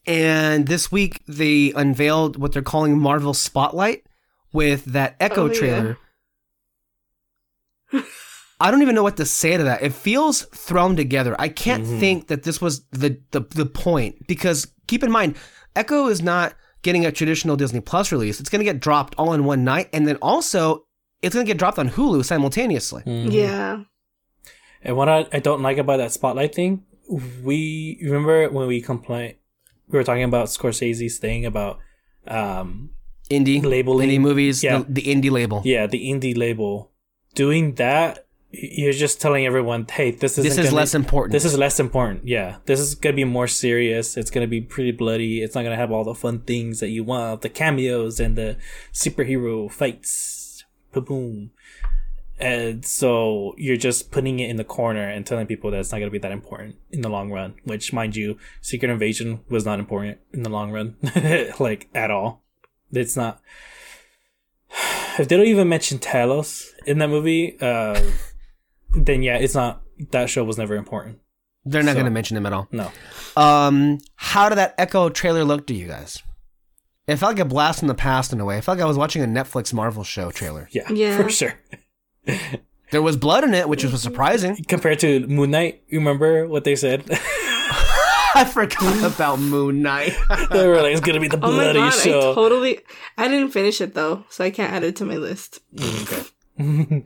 and 0.05 0.67
this 0.67 0.91
week 0.91 1.21
they 1.27 1.71
unveiled 1.75 2.37
what 2.37 2.51
they're 2.53 2.61
calling 2.61 2.97
Marvel 2.99 3.33
Spotlight 3.33 4.03
with 4.53 4.85
that 4.85 5.15
Echo 5.19 5.43
Oh, 5.43 5.47
yeah. 5.47 5.53
trailer. 5.59 5.97
I 8.59 8.71
don't 8.71 8.81
even 8.81 8.95
know 8.95 9.03
what 9.03 9.17
to 9.17 9.25
say 9.25 9.57
to 9.57 9.63
that. 9.63 9.81
It 9.83 9.93
feels 9.93 10.43
thrown 10.43 10.95
together. 10.95 11.35
I 11.39 11.49
can't 11.49 11.83
Mhm. 11.83 11.99
think 11.99 12.27
that 12.27 12.43
this 12.43 12.61
was 12.61 12.85
the, 12.91 13.19
the 13.31 13.41
the 13.41 13.65
point 13.65 14.27
because 14.27 14.67
keep 14.87 15.03
in 15.03 15.11
mind, 15.11 15.35
Echo 15.75 16.07
is 16.07 16.21
not 16.21 16.55
getting 16.81 17.05
a 17.05 17.11
traditional 17.11 17.57
Disney 17.57 17.81
Plus 17.81 18.11
release. 18.11 18.39
It's 18.39 18.49
going 18.49 18.59
to 18.59 18.71
get 18.71 18.79
dropped 18.79 19.13
all 19.17 19.33
in 19.33 19.43
one 19.43 19.63
night, 19.63 19.89
and 19.91 20.07
then 20.07 20.15
also 20.17 20.84
it's 21.25 21.33
going 21.35 21.45
to 21.45 21.49
get 21.49 21.57
dropped 21.57 21.79
on 21.79 21.89
Hulu 21.89 22.23
simultaneously. 22.23 23.03
Mhm. 23.05 23.31
Yeah. 23.31 23.83
And 24.83 24.95
what 24.95 25.09
I, 25.09 25.25
I 25.33 25.39
don't 25.39 25.61
like 25.61 25.77
about 25.77 25.97
that 25.97 26.11
spotlight 26.11 26.53
thing, 26.53 26.83
we 27.43 27.99
remember 28.03 28.49
when 28.49 28.67
we 28.67 28.81
complained, 28.81 29.35
we 29.89 29.97
were 29.97 30.03
talking 30.03 30.23
about 30.23 30.47
Scorsese's 30.47 31.17
thing 31.17 31.45
about, 31.45 31.79
um, 32.27 32.91
Indie 33.31 33.63
Labeling. 33.63 34.09
indie 34.09 34.19
movies, 34.21 34.63
Yeah. 34.63 34.83
the, 34.87 35.01
the 35.01 35.01
indie 35.13 35.31
label. 35.31 35.61
yeah, 35.65 35.87
the 35.87 36.01
indie 36.11 36.37
label. 36.37 36.91
Doing 37.33 37.73
that, 37.75 38.27
you're 38.51 38.93
just 38.93 39.19
telling 39.19 39.45
everyone, 39.45 39.85
hey, 39.91 40.11
this, 40.11 40.35
this 40.35 40.45
isn't 40.45 40.63
is 40.65 40.69
gonna- 40.69 40.77
less 40.77 40.93
important. 40.95 41.31
This 41.33 41.45
is 41.45 41.57
less 41.57 41.79
important. 41.79 42.27
Yeah, 42.27 42.57
this 42.67 42.79
is 42.79 42.93
gonna 42.95 43.15
be 43.15 43.23
more 43.23 43.47
serious. 43.47 44.15
It's 44.17 44.29
gonna 44.29 44.47
be 44.47 44.61
pretty 44.61 44.91
bloody. 44.91 45.41
It's 45.41 45.55
not 45.55 45.63
gonna 45.63 45.75
have 45.83 45.91
all 45.91 46.03
the 46.03 46.13
fun 46.15 46.39
things 46.41 46.79
that 46.81 46.89
you 46.89 47.03
want, 47.03 47.41
the 47.41 47.49
cameos 47.49 48.19
and 48.19 48.35
the 48.37 48.57
superhero 48.93 49.69
fights. 49.71 50.34
Boom. 51.01 51.51
And 52.37 52.85
so 52.85 53.53
you're 53.57 53.77
just 53.77 54.11
putting 54.11 54.39
it 54.39 54.49
in 54.49 54.57
the 54.57 54.65
corner 54.65 55.07
and 55.09 55.25
telling 55.25 55.47
people 55.47 55.71
that 55.71 55.79
it's 55.79 55.91
not 55.91 55.99
gonna 55.99 56.11
be 56.11 56.17
that 56.19 56.31
important 56.33 56.75
in 56.91 57.01
the 57.01 57.09
long 57.09 57.31
run. 57.31 57.55
Which, 57.63 57.93
mind 57.93 58.15
you, 58.15 58.37
Secret 58.61 58.91
Invasion 58.91 59.39
was 59.49 59.65
not 59.65 59.79
important 59.79 60.19
in 60.33 60.43
the 60.43 60.49
long 60.49 60.71
run, 60.71 60.97
like 61.59 61.87
at 61.95 62.11
all. 62.11 62.43
It's 62.91 63.15
not. 63.15 63.41
If 65.17 65.29
they 65.29 65.37
don't 65.37 65.45
even 65.45 65.69
mention 65.69 65.97
Talos 65.99 66.71
in 66.85 66.97
that 66.97 67.07
movie, 67.07 67.57
uh, 67.61 68.01
then 68.93 69.23
yeah, 69.23 69.37
it's 69.37 69.55
not. 69.55 69.81
That 70.11 70.29
show 70.29 70.43
was 70.43 70.57
never 70.57 70.75
important. 70.75 71.19
They're 71.63 71.83
not 71.83 71.91
so- 71.91 71.95
going 71.95 72.05
to 72.05 72.11
mention 72.11 72.35
him 72.35 72.45
at 72.45 72.51
all. 72.51 72.67
No. 72.73 72.91
Um, 73.37 73.99
how 74.15 74.49
did 74.49 74.57
that 74.57 74.75
Echo 74.77 75.07
trailer 75.07 75.45
look 75.45 75.67
to 75.67 75.73
you 75.73 75.87
guys? 75.87 76.21
It 77.07 77.17
felt 77.17 77.31
like 77.35 77.39
a 77.39 77.45
blast 77.45 77.79
from 77.79 77.87
the 77.87 77.93
past 77.95 78.33
in 78.33 78.39
a 78.39 78.45
way. 78.45 78.57
I 78.57 78.61
felt 78.61 78.77
like 78.77 78.83
I 78.83 78.87
was 78.87 78.97
watching 78.97 79.21
a 79.23 79.27
Netflix 79.27 79.73
Marvel 79.73 80.03
show 80.03 80.31
trailer. 80.31 80.67
Yeah, 80.71 80.91
Yeah. 80.91 81.17
for 81.21 81.29
sure. 81.29 81.53
There 82.91 83.01
was 83.01 83.17
blood 83.17 83.43
in 83.43 83.55
it, 83.55 83.67
which 83.67 83.83
was 83.83 83.99
surprising. 84.01 84.63
Compared 84.67 84.99
to 84.99 85.25
Moon 85.27 85.49
Knight, 85.51 85.81
you 85.87 85.97
remember 85.97 86.47
what 86.47 86.63
they 86.65 86.75
said? 86.75 87.03
I 87.09 88.47
forgot 88.49 89.11
about 89.11 89.39
Moon 89.39 89.81
Knight. 89.81 90.13
they 90.51 90.67
were 90.67 90.81
like, 90.81 90.91
"It's 90.91 91.01
gonna 91.01 91.19
be 91.19 91.27
the 91.27 91.37
Oh 91.41 91.51
my 91.51 91.63
bloody 91.73 91.79
god, 91.79 91.93
show." 91.93 92.31
I 92.31 92.35
totally 92.35 92.79
I 93.17 93.27
didn't 93.27 93.49
finish 93.51 93.81
it 93.81 93.95
though, 93.95 94.23
so 94.29 94.43
I 94.43 94.51
can't 94.51 94.71
add 94.71 94.83
it 94.83 94.95
to 94.97 95.05
my 95.05 95.15
list. 95.17 95.61
Mm, 96.59 97.05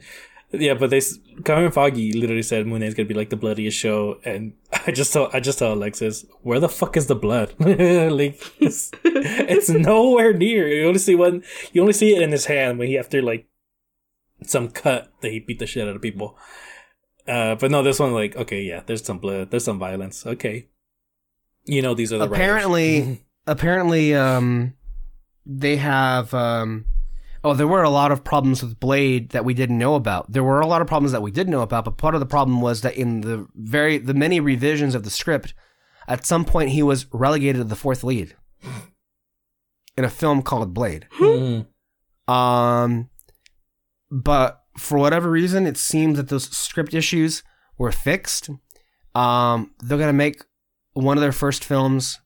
yeah, 0.52 0.74
but 0.74 0.90
they 0.90 1.00
Kevin 1.46 1.72
Feige 1.72 2.20
literally 2.20 2.42
said 2.42 2.66
Moon 2.66 2.82
Knight's 2.82 2.96
gonna 2.96 3.08
be 3.08 3.14
like 3.14 3.30
the 3.30 3.36
bloodiest 3.36 3.78
show, 3.78 4.20
and 4.26 4.54
I 4.88 4.92
just 4.92 5.12
saw 5.12 5.30
I 5.32 5.40
just 5.40 5.60
saw 5.60 5.74
Alexis, 5.74 6.26
"Where 6.42 6.60
the 6.60 6.70
fuck 6.70 6.98
is 6.98 7.08
the 7.08 7.16
blood? 7.16 7.54
like, 7.60 8.42
it's, 8.60 8.92
it's 9.04 9.70
nowhere 9.70 10.34
near. 10.34 10.68
You 10.68 10.88
only 10.88 11.00
see 11.00 11.16
one. 11.16 11.44
You 11.72 11.82
only 11.82 11.94
see 11.94 12.16
it 12.16 12.22
in 12.22 12.32
his 12.32 12.46
hand 12.46 12.80
when 12.80 12.88
he 12.88 12.98
after 12.98 13.22
like 13.22 13.48
some 14.44 14.70
cut 14.70 15.12
that 15.22 15.32
he 15.32 15.40
beat 15.40 15.60
the 15.60 15.68
shit 15.68 15.88
out 15.88 15.96
of 15.96 16.02
people." 16.02 16.36
Uh, 17.28 17.54
but 17.54 17.70
no, 17.70 17.84
this 17.84 18.00
one 18.00 18.14
like 18.14 18.36
okay, 18.36 18.64
yeah, 18.64 18.82
there's 18.88 19.06
some 19.06 19.20
blood, 19.20 19.52
there's 19.52 19.66
some 19.66 19.78
violence. 19.78 20.26
Okay, 20.26 20.68
you 21.66 21.84
know 21.84 21.94
these 21.94 22.12
are 22.12 22.18
the 22.18 22.26
apparently, 22.26 23.24
apparently, 23.46 24.16
um, 24.16 24.74
they 25.46 25.76
have 25.76 26.34
um, 26.34 26.86
Oh, 27.44 27.53
there 27.53 27.68
were 27.68 27.84
a 27.84 27.90
lot 27.90 28.11
of 28.11 28.24
problems 28.24 28.61
with 28.61 28.80
Blade 28.80 29.30
that 29.30 29.45
we 29.45 29.53
didn't 29.53 29.78
know 29.78 29.95
about. 29.95 30.32
There 30.32 30.44
were 30.44 30.60
a 30.60 30.68
lot 30.68 30.82
of 30.82 30.88
problems 30.88 31.14
that 31.14 31.22
we 31.22 31.32
did 31.32 31.48
know 31.48 31.61
about, 31.61 31.86
but 31.86 31.98
part 31.98 32.14
of 32.14 32.20
the 32.20 32.26
problem 32.26 32.60
was 32.61 32.82
that 32.82 32.95
in 32.95 33.22
the 33.22 33.48
very 33.56 33.98
the 33.98 34.14
many 34.14 34.40
revisions 34.40 34.94
of 34.94 35.03
the 35.03 35.10
script, 35.10 35.53
at 36.07 36.26
some 36.26 36.44
point 36.44 36.72
he 36.72 36.84
was 36.84 37.06
relegated 37.14 37.61
to 37.61 37.64
the 37.64 37.76
fourth 37.78 38.03
lead 38.03 38.36
in 39.98 40.03
a 40.03 40.10
film 40.10 40.41
called 40.41 40.74
Blade. 40.74 41.07
Mhm. 41.20 41.68
Um, 42.28 43.10
but 44.11 44.61
for 44.78 44.98
whatever 44.98 45.30
reason, 45.32 45.66
it 45.66 45.78
seems 45.78 46.18
that 46.18 46.28
those 46.28 46.49
script 46.56 46.94
issues 46.94 47.41
were 47.78 47.91
fixed. 47.91 48.49
Um, 49.16 49.72
they're 49.80 49.98
gonna 49.98 50.14
make 50.14 50.44
one 50.94 51.18
of 51.18 51.22
their 51.22 51.32
first 51.32 51.64
films, 51.64 52.20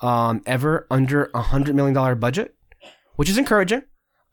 um, 0.00 0.42
ever 0.46 0.86
under 0.90 1.30
a 1.34 1.42
hundred 1.42 1.74
million 1.76 1.94
dollar 1.94 2.14
budget, 2.14 2.54
which 3.16 3.28
is 3.28 3.36
encouraging. 3.36 3.82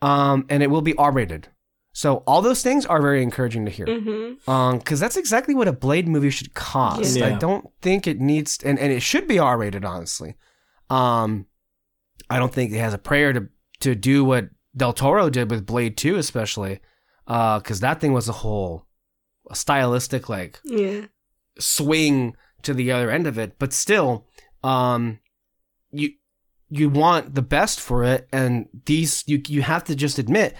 Um, 0.03 0.45
and 0.49 0.61
it 0.61 0.69
will 0.69 0.81
be 0.81 0.95
R 0.95 1.11
rated. 1.11 1.47
So 1.93 2.17
all 2.25 2.41
those 2.41 2.63
things 2.63 2.85
are 2.87 3.01
very 3.01 3.21
encouraging 3.21 3.65
to 3.65 3.71
hear. 3.71 3.85
Mm-hmm. 3.85 4.49
Um, 4.49 4.79
because 4.79 4.99
that's 4.99 5.15
exactly 5.15 5.53
what 5.53 5.67
a 5.67 5.71
Blade 5.73 6.07
movie 6.07 6.31
should 6.31 6.53
cost. 6.55 7.15
Yeah. 7.15 7.27
I 7.27 7.37
don't 7.37 7.69
think 7.81 8.07
it 8.07 8.19
needs, 8.19 8.57
and, 8.63 8.79
and 8.79 8.91
it 8.91 9.01
should 9.01 9.27
be 9.27 9.37
R 9.37 9.57
rated, 9.57 9.85
honestly. 9.85 10.35
Um, 10.89 11.45
I 12.29 12.39
don't 12.39 12.51
think 12.53 12.71
it 12.71 12.79
has 12.79 12.93
a 12.93 12.97
prayer 12.97 13.31
to 13.33 13.47
to 13.81 13.95
do 13.95 14.23
what 14.23 14.49
Del 14.75 14.93
Toro 14.93 15.29
did 15.29 15.51
with 15.51 15.65
Blade 15.65 15.95
Two, 15.97 16.15
especially, 16.15 16.79
uh, 17.27 17.59
because 17.59 17.79
that 17.81 17.99
thing 18.01 18.13
was 18.13 18.27
a 18.27 18.33
whole 18.33 18.87
a 19.49 19.55
stylistic 19.55 20.29
like 20.29 20.59
Yeah. 20.63 21.01
swing 21.59 22.35
to 22.63 22.73
the 22.73 22.91
other 22.91 23.11
end 23.11 23.27
of 23.27 23.37
it. 23.37 23.59
But 23.59 23.73
still, 23.73 24.25
um, 24.63 25.19
you 26.75 26.89
want 26.89 27.35
the 27.35 27.41
best 27.41 27.79
for 27.79 28.03
it, 28.03 28.27
and 28.33 28.67
these 28.85 29.23
you 29.27 29.41
you 29.47 29.61
have 29.61 29.83
to 29.85 29.95
just 29.95 30.17
admit 30.19 30.55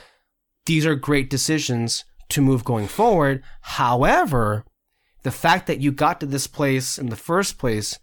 these 0.66 0.86
are 0.86 0.96
great 0.96 1.30
decisions 1.30 2.06
to 2.30 2.42
move 2.42 2.64
going 2.64 2.88
forward. 2.88 3.44
However, 3.62 4.64
the 5.24 5.32
fact 5.32 5.68
that 5.68 5.80
you 5.80 5.92
got 5.92 6.20
to 6.20 6.26
this 6.26 6.48
place 6.48 6.98
in 6.98 7.08
the 7.10 7.16
first 7.16 7.58
place, 7.58 8.00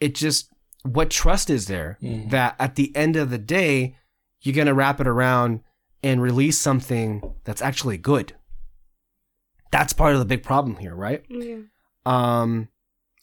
it 0.00 0.14
just 0.14 0.48
what 0.84 1.10
trust 1.10 1.48
is 1.50 1.66
there 1.66 1.96
Mhm. 2.02 2.30
that 2.30 2.56
at 2.58 2.74
the 2.74 2.94
end 2.96 3.16
of 3.16 3.30
the 3.30 3.38
day 3.38 3.96
you're 4.40 4.54
gonna 4.54 4.74
wrap 4.74 5.00
it 5.00 5.06
around 5.06 5.60
and 6.02 6.20
release 6.20 6.58
something 6.58 7.22
that's 7.44 7.62
actually 7.62 7.96
good. 7.96 8.34
That's 9.70 9.92
part 9.92 10.12
of 10.14 10.18
the 10.18 10.24
big 10.26 10.42
problem 10.42 10.76
here, 10.76 10.94
right? 10.94 11.24
Yeah. 11.28 11.58
Um, 12.04 12.68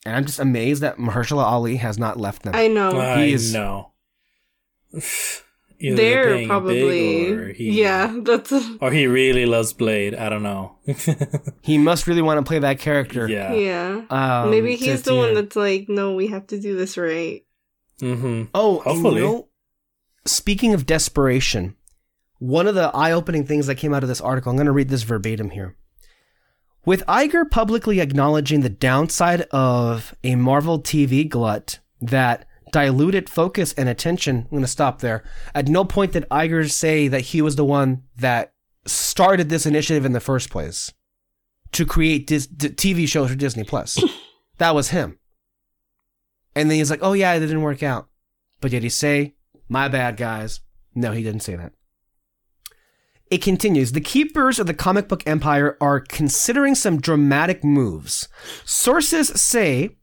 and 0.06 0.16
I'm 0.16 0.26
just 0.26 0.40
amazed 0.40 0.82
that 0.82 0.98
Mahershala 0.98 1.44
Ali 1.44 1.76
has 1.78 2.00
not 2.00 2.18
left 2.20 2.44
them. 2.44 2.56
I 2.56 2.68
know. 2.68 3.00
I 3.00 3.26
He's- 3.28 3.52
know. 3.52 3.92
Either 5.82 5.96
They're 5.96 6.36
being 6.36 6.48
probably. 6.50 7.26
big 7.26 7.34
or 7.40 7.54
he, 7.54 7.82
yeah, 7.82 8.14
that's. 8.24 8.52
Or 8.82 8.92
he 8.92 9.08
really 9.08 9.46
loves 9.46 9.72
Blade. 9.72 10.14
I 10.14 10.28
don't 10.28 10.44
know. 10.44 10.76
he 11.62 11.78
must 11.78 12.06
really 12.06 12.22
want 12.22 12.38
to 12.38 12.44
play 12.48 12.60
that 12.60 12.80
character. 12.80 13.30
yeah. 13.30 13.54
yeah. 13.54 14.02
Um, 14.10 14.50
Maybe 14.52 14.76
he's 14.76 15.04
to- 15.04 15.12
the 15.12 15.16
one 15.16 15.34
that's 15.36 15.56
like, 15.56 15.88
no, 15.88 16.16
we 16.16 16.28
have 16.28 16.48
to 16.48 16.60
do 16.60 16.76
this 16.78 16.98
right. 16.98 17.46
Mm-hmm. 18.02 18.46
Oh, 18.54 18.80
Hopefully. 18.80 19.22
you 19.22 19.28
know, 19.28 19.48
speaking 20.26 20.74
of 20.74 20.86
desperation, 20.86 21.78
one 22.40 22.68
of 22.68 22.76
the 22.76 22.92
eye-opening 22.94 23.46
things 23.46 23.68
that 23.68 23.76
came 23.76 23.94
out 23.94 24.04
of 24.04 24.10
this 24.10 24.22
article, 24.22 24.50
I'm 24.50 24.58
going 24.58 24.66
to 24.66 24.74
read 24.74 24.90
this 24.90 25.04
verbatim 25.04 25.52
here. 25.52 25.78
With 26.86 27.06
Iger 27.08 27.50
publicly 27.50 28.02
acknowledging 28.02 28.62
the 28.62 28.70
downside 28.70 29.42
of 29.52 30.14
a 30.26 30.36
Marvel 30.36 30.82
TV 30.82 31.28
glut 31.28 31.80
that 32.02 32.46
diluted 32.72 33.30
focus 33.30 33.74
and 33.74 33.90
attention, 33.90 34.38
I'm 34.38 34.50
going 34.50 34.62
to 34.62 34.68
stop 34.68 35.00
there. 35.00 35.24
At 35.54 35.68
no 35.68 35.86
point 35.86 36.14
did 36.14 36.28
Iger 36.30 36.70
say 36.70 37.08
that 37.08 37.22
he 37.22 37.42
was 37.42 37.56
the 37.56 37.66
one 37.66 38.04
that 38.18 38.54
started 38.86 39.50
this 39.50 39.66
initiative 39.66 40.06
in 40.06 40.14
the 40.14 40.20
first 40.20 40.50
place 40.50 40.94
to 41.72 41.86
create 41.86 42.28
dis- 42.28 42.48
d- 42.48 42.70
TV 42.70 43.08
shows 43.08 43.30
for 43.30 43.36
Disney 43.36 43.64
Plus. 43.64 44.04
that 44.58 44.76
was 44.76 44.90
him. 44.90 45.20
And 46.56 46.70
then 46.70 46.78
he's 46.78 46.90
like, 46.90 47.04
"Oh 47.04 47.14
yeah, 47.14 47.34
it 47.34 47.40
didn't 47.40 47.62
work 47.62 47.84
out." 47.84 48.10
But 48.60 48.72
did 48.72 48.84
he 48.84 48.90
say, 48.90 49.36
"My 49.68 49.88
bad, 49.88 50.18
guys"? 50.18 50.62
No, 50.96 51.12
he 51.12 51.24
didn't 51.24 51.44
say 51.44 51.56
that. 51.56 51.74
It 53.30 53.44
continues. 53.44 53.92
The 53.92 54.02
keepers 54.02 54.58
of 54.58 54.66
the 54.66 54.74
comic 54.74 55.08
book 55.08 55.22
empire 55.28 55.78
are 55.80 56.00
considering 56.00 56.74
some 56.74 57.00
dramatic 57.00 57.64
moves. 57.64 58.28
Sources 58.66 59.28
say 59.40 59.98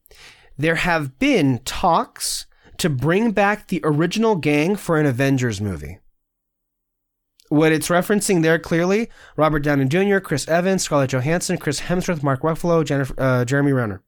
there 0.56 0.76
have 0.76 1.18
been 1.18 1.58
talks 1.64 2.46
to 2.78 2.90
bring 2.90 3.30
back 3.30 3.68
the 3.68 3.80
original 3.84 4.36
gang 4.36 4.76
for 4.76 4.98
an 4.98 5.06
Avengers 5.06 5.60
movie. 5.60 5.98
What 7.48 7.72
it's 7.72 7.88
referencing 7.88 8.42
there 8.42 8.58
clearly 8.58 9.08
Robert 9.36 9.60
Downey 9.60 9.86
Jr., 9.86 10.18
Chris 10.18 10.48
Evans, 10.48 10.82
Scarlett 10.82 11.10
Johansson, 11.10 11.58
Chris 11.58 11.80
Hemsworth, 11.82 12.22
Mark 12.22 12.42
Ruffalo, 12.42 12.84
Jennifer, 12.84 13.14
uh, 13.18 13.44
Jeremy 13.44 13.72
Renner. 13.72 14.02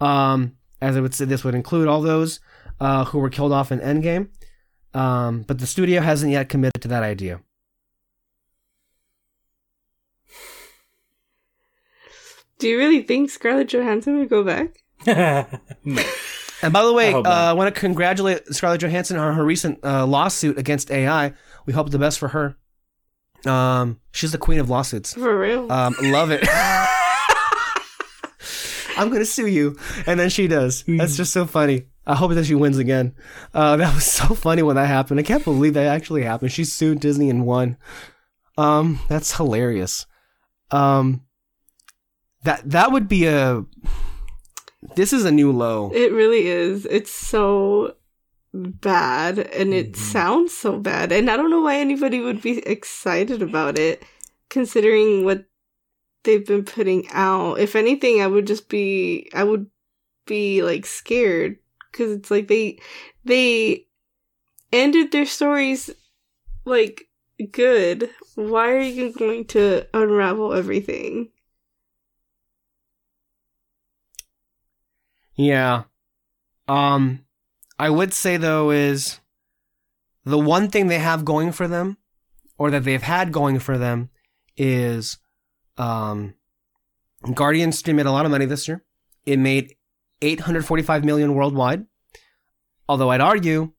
Um, 0.00 0.56
as 0.80 0.96
I 0.96 1.00
would 1.00 1.14
say, 1.14 1.24
this 1.24 1.44
would 1.44 1.54
include 1.54 1.88
all 1.88 2.02
those 2.02 2.40
uh, 2.80 3.04
who 3.06 3.18
were 3.18 3.30
killed 3.30 3.52
off 3.52 3.72
in 3.72 3.80
Endgame. 3.80 4.28
Um, 4.94 5.42
but 5.42 5.58
the 5.58 5.66
studio 5.66 6.00
hasn't 6.00 6.32
yet 6.32 6.48
committed 6.48 6.82
to 6.82 6.88
that 6.88 7.02
idea. 7.02 7.40
Do 12.58 12.66
you 12.66 12.76
really 12.76 13.02
think 13.02 13.30
Scarlett 13.30 13.68
Johansson 13.68 14.18
would 14.18 14.28
go 14.28 14.42
back? 14.42 14.82
no. 15.84 16.02
And 16.62 16.72
by 16.72 16.82
the 16.84 16.92
way, 16.92 17.14
I 17.14 17.18
uh. 17.18 17.22
I 17.22 17.52
want 17.52 17.74
to 17.74 17.80
congratulate 17.80 18.46
Scarlett 18.54 18.80
Johansson 18.80 19.16
on 19.16 19.34
her 19.34 19.44
recent 19.44 19.78
uh, 19.84 20.06
lawsuit 20.06 20.58
against 20.58 20.90
AI. 20.90 21.32
We 21.66 21.72
hope 21.72 21.90
the 21.90 21.98
best 21.98 22.18
for 22.18 22.28
her. 22.28 22.56
Um, 23.46 24.00
she's 24.10 24.32
the 24.32 24.38
queen 24.38 24.58
of 24.58 24.68
lawsuits. 24.68 25.14
For 25.14 25.38
real? 25.38 25.70
Um, 25.70 25.94
love 26.00 26.30
it. 26.30 26.44
I'm 28.96 29.10
gonna 29.10 29.24
sue 29.24 29.46
you, 29.46 29.78
and 30.06 30.18
then 30.18 30.28
she 30.28 30.48
does. 30.48 30.82
That's 30.88 31.16
just 31.16 31.32
so 31.32 31.46
funny. 31.46 31.86
I 32.04 32.16
hope 32.16 32.32
that 32.32 32.46
she 32.46 32.56
wins 32.56 32.78
again. 32.78 33.14
Uh, 33.54 33.76
that 33.76 33.94
was 33.94 34.04
so 34.04 34.34
funny 34.34 34.62
when 34.62 34.74
that 34.76 34.86
happened. 34.86 35.20
I 35.20 35.22
can't 35.22 35.44
believe 35.44 35.74
that 35.74 35.86
actually 35.86 36.22
happened. 36.22 36.50
She 36.50 36.64
sued 36.64 36.98
Disney 36.98 37.30
and 37.30 37.46
won. 37.46 37.76
Um, 38.56 38.98
that's 39.08 39.36
hilarious. 39.36 40.06
Um, 40.72 41.22
that 42.42 42.68
that 42.68 42.90
would 42.90 43.06
be 43.08 43.26
a. 43.26 43.64
This 44.94 45.12
is 45.12 45.24
a 45.24 45.30
new 45.32 45.52
low. 45.52 45.90
it 45.92 46.12
really 46.12 46.46
is. 46.46 46.86
It's 46.86 47.10
so 47.10 47.94
bad 48.54 49.38
and 49.38 49.74
it 49.74 49.92
Mm-hmm. 49.92 50.02
sounds 50.02 50.56
so 50.56 50.78
bad. 50.78 51.12
And 51.12 51.30
I 51.30 51.36
don't 51.36 51.50
know 51.50 51.62
why 51.62 51.76
anybody 51.76 52.20
would 52.20 52.40
be 52.42 52.58
excited 52.66 53.42
about 53.42 53.78
it 53.78 54.02
considering 54.48 55.24
what 55.24 55.44
they've 56.24 56.46
been 56.46 56.64
putting 56.64 57.08
out. 57.10 57.58
If 57.60 57.76
anything, 57.76 58.22
I 58.22 58.26
would 58.26 58.46
just 58.46 58.68
be 58.68 59.28
I 59.34 59.44
would 59.44 59.66
be 60.26 60.62
like 60.62 60.86
scared 60.86 61.58
cuz 61.92 62.10
it's 62.12 62.30
like 62.30 62.48
they 62.48 62.78
they 63.24 63.86
ended 64.72 65.10
their 65.12 65.26
stories 65.26 65.90
like 66.64 67.08
good. 67.52 68.10
Why 68.34 68.70
are 68.72 68.80
you 68.80 69.12
going 69.12 69.44
to 69.48 69.86
unravel 69.94 70.54
everything? 70.54 71.30
Yeah. 75.38 75.84
Um, 76.66 77.24
I 77.78 77.88
would 77.88 78.12
say 78.12 78.36
though 78.36 78.70
is 78.70 79.20
the 80.24 80.38
one 80.38 80.68
thing 80.68 80.88
they 80.88 80.98
have 80.98 81.24
going 81.24 81.52
for 81.52 81.66
them, 81.66 81.96
or 82.58 82.70
that 82.70 82.84
they've 82.84 83.02
had 83.02 83.32
going 83.32 83.60
for 83.60 83.78
them, 83.78 84.10
is 84.56 85.16
um, 85.78 86.34
Guardians 87.34 87.80
3 87.80 87.94
made 87.94 88.06
a 88.06 88.12
lot 88.12 88.26
of 88.26 88.30
money 88.30 88.44
this 88.44 88.68
year. 88.68 88.84
It 89.24 89.38
made 89.38 89.76
845 90.20 91.04
million 91.04 91.34
worldwide. 91.34 91.86
Although 92.88 93.10
I'd 93.10 93.20
argue 93.20 93.72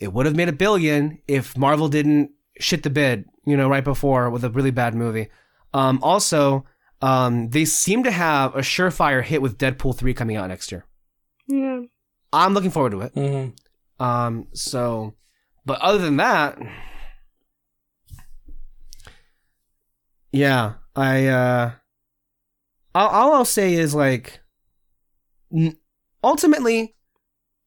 it 0.00 0.12
would 0.12 0.26
have 0.26 0.36
made 0.36 0.48
a 0.48 0.52
billion 0.52 1.18
if 1.26 1.56
Marvel 1.56 1.88
didn't 1.88 2.30
shit 2.58 2.82
the 2.82 2.90
bed, 2.90 3.24
you 3.44 3.56
know, 3.56 3.68
right 3.68 3.84
before 3.84 4.30
with 4.30 4.44
a 4.44 4.50
really 4.50 4.70
bad 4.70 4.94
movie. 4.94 5.28
Um, 5.74 5.98
also, 6.02 6.64
um, 7.02 7.50
they 7.50 7.64
seem 7.64 8.04
to 8.04 8.10
have 8.10 8.54
a 8.54 8.60
surefire 8.60 9.22
hit 9.22 9.42
with 9.42 9.58
Deadpool 9.58 9.96
3 9.96 10.14
coming 10.14 10.36
out 10.36 10.48
next 10.48 10.70
year. 10.70 10.84
Yeah. 11.50 11.80
I'm 12.32 12.54
looking 12.54 12.70
forward 12.70 12.92
to 12.92 13.00
it. 13.02 13.14
Mm-hmm. 13.14 14.04
Um, 14.04 14.46
so, 14.54 15.14
but 15.66 15.80
other 15.80 15.98
than 15.98 16.16
that, 16.16 16.58
yeah, 20.32 20.74
I, 20.94 21.26
uh, 21.26 21.72
all, 22.94 23.08
all 23.08 23.34
I'll 23.34 23.44
say 23.44 23.74
is 23.74 23.94
like, 23.94 24.40
n- 25.54 25.76
ultimately, 26.22 26.94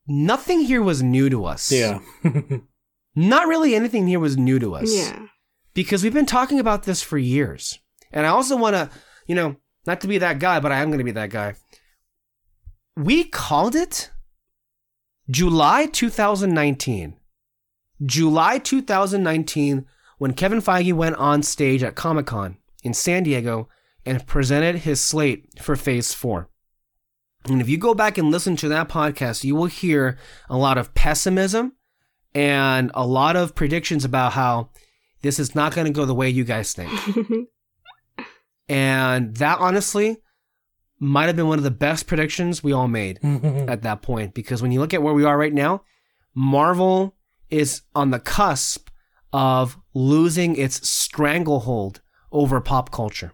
nothing 0.07 0.61
here 0.61 0.81
was 0.81 1.03
new 1.03 1.30
to 1.30 1.45
us. 1.45 1.72
Yeah. 1.72 1.99
Not 3.15 3.47
really 3.47 3.76
anything 3.76 4.07
here 4.07 4.19
was 4.19 4.38
new 4.38 4.60
to 4.60 4.76
us. 4.76 4.93
Yeah. 4.93 5.27
Because 5.73 6.03
we've 6.03 6.14
been 6.14 6.26
talking 6.26 6.60
about 6.60 6.84
this 6.84 7.03
for 7.03 7.18
years. 7.18 7.80
And 8.11 8.26
I 8.26 8.30
also 8.30 8.55
want 8.55 8.76
to, 8.76 8.89
you 9.27 9.35
know, 9.35 9.57
not 9.85 10.01
to 10.01 10.07
be 10.07 10.19
that 10.19 10.39
guy, 10.39 10.60
but 10.60 10.72
I 10.72 10.80
am 10.80 10.89
going 10.89 10.99
to 10.99 11.03
be 11.03 11.11
that 11.11 11.30
guy. 11.30 11.55
We 12.95 13.24
called 13.24 13.76
it 13.76 14.11
July 15.30 15.88
2019 15.88 17.15
July 18.06 18.57
2019, 18.57 19.86
when 20.18 20.34
Kevin 20.34 20.61
Feige 20.61 20.94
went 20.94 21.15
on 21.15 21.44
stage 21.44 21.84
at 21.84 21.95
Comic 21.95 22.26
Con 22.26 22.57
in 22.84 22.94
San 22.94 23.24
Diego 23.24 23.70
and 24.06 24.26
presented 24.28 24.78
his 24.78 24.99
slate 24.99 25.61
for 25.61 25.76
Phase 25.76 26.14
4. 26.14 26.49
And 27.45 27.61
if 27.61 27.70
you 27.70 27.78
go 27.78 27.94
back 27.94 28.18
and 28.18 28.32
listen 28.32 28.56
to 28.57 28.70
that 28.70 28.90
podcast, 28.90 29.44
you 29.44 29.56
will 29.56 29.65
hear 29.65 30.18
a 30.49 30.57
lot 30.57 30.78
of 30.78 30.94
pessimism 30.94 31.74
and 32.34 32.91
a 32.94 33.06
lot 33.06 33.36
of 33.36 33.56
predictions 33.56 34.06
about 34.06 34.34
how 34.34 34.70
this 35.22 35.40
is 35.40 35.56
not 35.56 35.76
going 35.76 35.86
to 35.86 35.94
go 35.94 36.06
the 36.06 36.15
way 36.15 36.30
you 36.30 36.44
guys 36.44 36.74
think. 36.74 36.91
and 38.70 39.36
that 39.38 39.60
honestly 39.60 40.18
might 41.03 41.25
have 41.27 41.35
been 41.35 41.47
one 41.47 41.57
of 41.59 41.63
the 41.63 41.71
best 41.71 42.07
predictions 42.07 42.63
we 42.63 42.71
all 42.71 42.88
made 42.88 43.19
at 43.23 43.81
that 43.84 44.01
point 44.01 44.34
because 44.34 44.61
when 44.61 44.71
you 44.71 44.80
look 44.80 44.93
at 44.93 45.03
where 45.03 45.13
we 45.13 45.25
are 45.25 45.38
right 45.38 45.53
now, 45.53 45.84
Marvel 46.34 47.15
is 47.49 47.81
on 47.93 48.11
the 48.11 48.19
cusp 48.19 48.89
of 49.31 49.77
losing 49.93 50.55
its 50.55 50.88
stranglehold 50.88 52.01
over 52.31 52.59
pop 52.61 52.91
culture. 52.91 53.34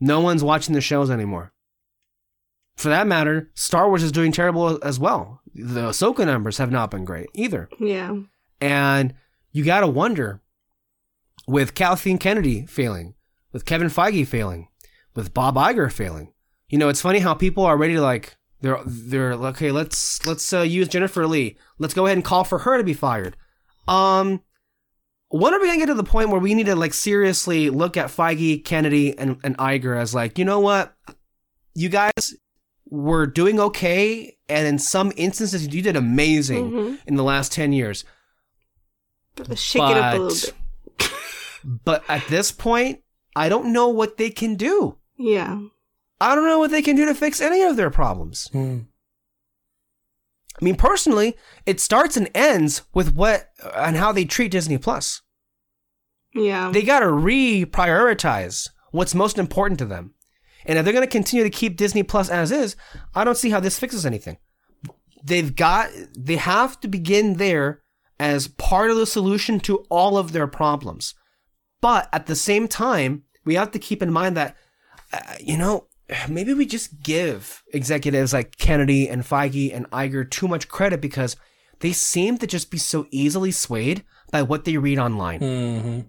No 0.00 0.20
one's 0.20 0.44
watching 0.44 0.74
the 0.74 0.80
shows 0.80 1.10
anymore. 1.10 1.52
For 2.76 2.88
that 2.88 3.06
matter, 3.06 3.50
Star 3.54 3.88
Wars 3.88 4.02
is 4.02 4.12
doing 4.12 4.30
terrible 4.32 4.78
as 4.84 4.98
well. 4.98 5.40
The 5.54 5.88
Ahsoka 5.88 6.24
numbers 6.24 6.58
have 6.58 6.70
not 6.70 6.90
been 6.90 7.04
great 7.04 7.28
either. 7.34 7.68
yeah. 7.80 8.16
And 8.60 9.14
you 9.52 9.64
got 9.64 9.80
to 9.80 9.86
wonder 9.86 10.40
with 11.46 11.74
Kathleen 11.74 12.18
Kennedy 12.18 12.66
failing, 12.66 13.14
with 13.52 13.64
Kevin 13.64 13.88
Feige 13.88 14.26
failing, 14.26 14.68
with 15.14 15.34
Bob 15.34 15.56
Iger 15.56 15.90
failing. 15.92 16.32
You 16.68 16.78
know, 16.78 16.88
it's 16.88 17.00
funny 17.00 17.18
how 17.20 17.34
people 17.34 17.64
are 17.64 17.76
ready 17.76 17.94
to 17.94 18.00
like 18.02 18.36
they're 18.60 18.80
they're 18.84 19.36
like, 19.36 19.56
okay, 19.56 19.70
let's 19.70 20.24
let's 20.26 20.52
uh, 20.52 20.60
use 20.62 20.88
Jennifer 20.88 21.26
Lee. 21.26 21.56
Let's 21.78 21.94
go 21.94 22.06
ahead 22.06 22.18
and 22.18 22.24
call 22.24 22.44
for 22.44 22.58
her 22.60 22.76
to 22.78 22.84
be 22.84 22.94
fired. 22.94 23.36
Um 23.86 24.42
when 25.30 25.52
are 25.52 25.60
we 25.60 25.66
gonna 25.66 25.78
get 25.78 25.86
to 25.86 25.94
the 25.94 26.02
point 26.04 26.30
where 26.30 26.40
we 26.40 26.54
need 26.54 26.66
to 26.66 26.76
like 26.76 26.94
seriously 26.94 27.68
look 27.70 27.96
at 27.96 28.06
Feige, 28.08 28.64
Kennedy, 28.64 29.16
and, 29.18 29.38
and 29.44 29.56
Iger 29.58 29.96
as 29.98 30.14
like, 30.14 30.38
you 30.38 30.44
know 30.44 30.60
what? 30.60 30.94
You 31.74 31.88
guys 31.88 32.34
were 32.90 33.26
doing 33.26 33.60
okay, 33.60 34.36
and 34.48 34.66
in 34.66 34.78
some 34.78 35.12
instances 35.16 35.72
you 35.74 35.82
did 35.82 35.96
amazing 35.96 36.70
Mhm. 36.70 36.98
in 37.06 37.16
the 37.16 37.22
last 37.24 37.52
ten 37.52 37.72
years. 37.72 38.04
But 39.36 39.58
Shake 39.58 39.82
it 39.82 39.96
up 39.96 40.14
a 40.14 40.18
little 40.18 40.52
bit. 40.98 41.12
But 41.84 42.04
at 42.08 42.26
this 42.28 42.50
point, 42.52 43.00
I 43.38 43.48
don't 43.48 43.72
know 43.72 43.88
what 43.88 44.16
they 44.16 44.30
can 44.30 44.56
do. 44.56 44.98
Yeah. 45.16 45.60
I 46.20 46.34
don't 46.34 46.46
know 46.46 46.58
what 46.58 46.72
they 46.72 46.82
can 46.82 46.96
do 46.96 47.06
to 47.06 47.14
fix 47.14 47.40
any 47.40 47.62
of 47.62 47.76
their 47.76 47.88
problems. 47.88 48.48
Hmm. 48.50 48.80
I 50.60 50.64
mean, 50.64 50.74
personally, 50.74 51.36
it 51.64 51.78
starts 51.78 52.16
and 52.16 52.28
ends 52.34 52.82
with 52.92 53.14
what 53.14 53.50
and 53.76 53.96
how 53.96 54.10
they 54.10 54.24
treat 54.24 54.50
Disney 54.50 54.76
Plus. 54.76 55.22
Yeah. 56.34 56.72
They 56.72 56.82
got 56.82 57.00
to 57.00 57.06
reprioritize 57.06 58.68
what's 58.90 59.14
most 59.14 59.38
important 59.38 59.78
to 59.78 59.84
them. 59.84 60.14
And 60.66 60.76
if 60.76 60.84
they're 60.84 60.92
going 60.92 61.06
to 61.06 61.10
continue 61.10 61.44
to 61.44 61.50
keep 61.50 61.76
Disney 61.76 62.02
Plus 62.02 62.28
as 62.28 62.50
is, 62.50 62.74
I 63.14 63.22
don't 63.22 63.38
see 63.38 63.50
how 63.50 63.60
this 63.60 63.78
fixes 63.78 64.04
anything. 64.04 64.38
They've 65.22 65.54
got 65.54 65.90
they 66.16 66.36
have 66.36 66.80
to 66.80 66.88
begin 66.88 67.34
there 67.34 67.82
as 68.18 68.48
part 68.48 68.90
of 68.90 68.96
the 68.96 69.06
solution 69.06 69.60
to 69.60 69.84
all 69.90 70.18
of 70.18 70.32
their 70.32 70.48
problems. 70.48 71.14
But 71.80 72.08
at 72.12 72.26
the 72.26 72.34
same 72.34 72.66
time, 72.66 73.22
we 73.44 73.54
have 73.54 73.70
to 73.72 73.78
keep 73.78 74.02
in 74.02 74.12
mind 74.12 74.36
that 74.36 74.56
uh, 75.12 75.18
you 75.40 75.56
know, 75.56 75.86
maybe 76.28 76.52
we 76.54 76.66
just 76.66 77.02
give 77.02 77.62
executives 77.72 78.32
like 78.32 78.58
Kennedy 78.58 79.08
and 79.08 79.22
Feige 79.22 79.74
and 79.74 79.88
Iger 79.90 80.28
too 80.30 80.46
much 80.48 80.68
credit 80.68 81.00
because 81.00 81.36
they 81.80 81.92
seem 81.92 82.36
to 82.38 82.46
just 82.46 82.70
be 82.70 82.78
so 82.78 83.06
easily 83.10 83.50
swayed 83.52 84.04
by 84.30 84.42
what 84.42 84.64
they 84.64 84.76
read 84.76 84.98
online. 84.98 85.40
Mhm. 85.40 86.04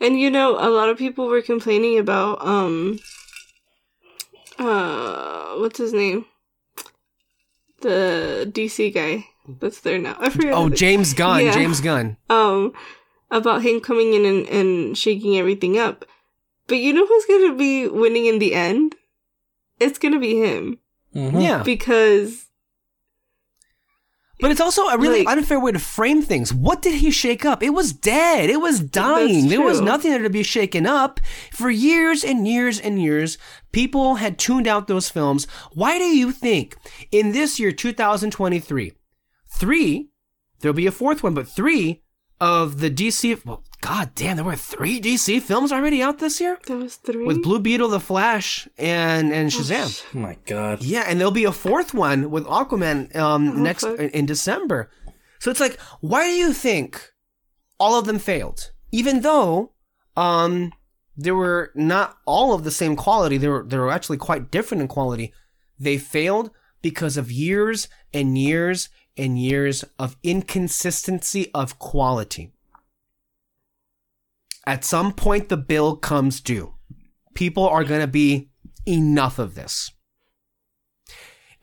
And 0.00 0.20
you 0.20 0.30
know, 0.30 0.56
a 0.58 0.68
lot 0.68 0.88
of 0.90 0.98
people 0.98 1.26
were 1.26 1.42
complaining 1.42 1.98
about 1.98 2.44
um 2.46 2.98
uh 4.58 5.54
what's 5.56 5.78
his 5.78 5.92
name? 5.92 6.26
The 7.80 8.48
DC 8.52 8.92
guy 8.94 9.26
that's 9.60 9.80
there 9.80 9.98
now. 9.98 10.16
I 10.20 10.30
forget. 10.30 10.52
Oh, 10.54 10.68
James 10.68 11.14
Gunn, 11.14 11.44
Yeah. 11.46 11.52
James 11.52 11.80
Gunn. 11.80 12.16
um 12.30 12.72
about 13.30 13.62
him 13.62 13.80
coming 13.80 14.12
in 14.14 14.24
and, 14.26 14.46
and 14.48 14.98
shaking 14.98 15.36
everything 15.38 15.78
up. 15.78 16.04
But 16.72 16.78
you 16.78 16.94
know 16.94 17.06
who's 17.06 17.26
gonna 17.26 17.54
be 17.54 17.86
winning 17.86 18.24
in 18.24 18.38
the 18.38 18.54
end? 18.54 18.94
It's 19.78 19.98
gonna 19.98 20.18
be 20.18 20.36
him. 20.40 20.78
Mhm. 21.14 21.42
Yeah. 21.42 21.62
Because 21.62 22.46
But 24.40 24.50
it's 24.50 24.60
also 24.60 24.86
a 24.86 24.96
really 24.96 25.22
Like- 25.22 25.36
unfair 25.36 25.60
way 25.60 25.70
to 25.72 25.78
frame 25.78 26.22
things. 26.22 26.50
What 26.54 26.80
did 26.80 26.94
he 26.94 27.10
shake 27.10 27.44
up? 27.44 27.62
It 27.62 27.70
was 27.74 27.92
dead. 27.92 28.48
It 28.48 28.62
was 28.62 28.80
dying. 28.80 29.48
There 29.48 29.60
was 29.60 29.82
nothing 29.82 30.12
there 30.12 30.22
to 30.22 30.30
be 30.30 30.42
shaken 30.42 30.86
up. 30.86 31.20
For 31.52 31.70
years 31.70 32.24
and 32.24 32.48
years 32.48 32.80
and 32.80 33.00
years, 33.00 33.36
people 33.70 34.14
had 34.14 34.38
tuned 34.38 34.66
out 34.66 34.88
those 34.88 35.10
films. 35.10 35.46
Why 35.74 35.98
do 35.98 36.04
you 36.06 36.32
think 36.32 36.74
in 37.12 37.32
this 37.32 37.60
year, 37.60 37.70
2023, 37.70 38.92
three, 39.60 40.08
there'll 40.60 40.74
be 40.74 40.86
a 40.86 40.90
fourth 40.90 41.22
one, 41.22 41.34
but 41.34 41.46
three 41.46 42.02
of 42.40 42.80
the 42.80 42.88
DC, 42.90 43.36
well, 43.44 43.62
god 43.82 44.14
damn, 44.14 44.36
there 44.36 44.44
were 44.44 44.56
three 44.56 45.00
DC 45.00 45.42
films 45.42 45.70
already 45.72 46.00
out 46.02 46.18
this 46.18 46.40
year? 46.40 46.58
there 46.66 46.78
was 46.78 46.96
three 46.96 47.26
With 47.26 47.42
Blue 47.42 47.58
Beetle, 47.58 47.88
The 47.88 48.00
Flash, 48.00 48.66
and, 48.78 49.32
and 49.32 49.50
Shazam. 49.50 50.02
Oh 50.14 50.18
my 50.18 50.38
god. 50.46 50.82
Yeah, 50.82 51.04
and 51.06 51.20
there'll 51.20 51.32
be 51.32 51.44
a 51.44 51.52
fourth 51.52 51.92
one 51.92 52.30
with 52.30 52.46
Aquaman 52.46 53.14
um, 53.14 53.62
next 53.62 53.82
fuck. 53.82 53.98
in 53.98 54.08
in 54.10 54.26
December. 54.26 54.88
So 55.40 55.50
it's 55.50 55.60
like, 55.60 55.78
why 56.00 56.26
do 56.28 56.34
you 56.34 56.52
think 56.52 57.12
all 57.78 57.98
of 57.98 58.06
them 58.06 58.20
failed? 58.20 58.70
Even 58.92 59.22
though 59.22 59.72
um, 60.16 60.72
they 61.16 61.32
were 61.32 61.72
not 61.74 62.16
all 62.24 62.54
of 62.54 62.62
the 62.62 62.70
same 62.70 62.94
quality, 62.96 63.36
they 63.36 63.48
were 63.48 63.64
they 63.66 63.76
were 63.76 63.90
actually 63.90 64.18
quite 64.18 64.50
different 64.50 64.82
in 64.82 64.88
quality. 64.88 65.32
They 65.78 65.98
failed 65.98 66.50
because 66.80 67.16
of 67.16 67.32
years 67.32 67.88
and 68.14 68.38
years 68.38 68.88
and 69.16 69.38
years 69.38 69.84
of 69.98 70.16
inconsistency 70.22 71.50
of 71.52 71.78
quality. 71.78 72.52
At 74.66 74.84
some 74.84 75.12
point, 75.12 75.48
the 75.48 75.56
bill 75.56 75.96
comes 75.96 76.40
due. 76.40 76.74
People 77.34 77.68
are 77.68 77.84
going 77.84 78.00
to 78.00 78.06
be 78.06 78.50
enough 78.86 79.38
of 79.38 79.54
this. 79.54 79.90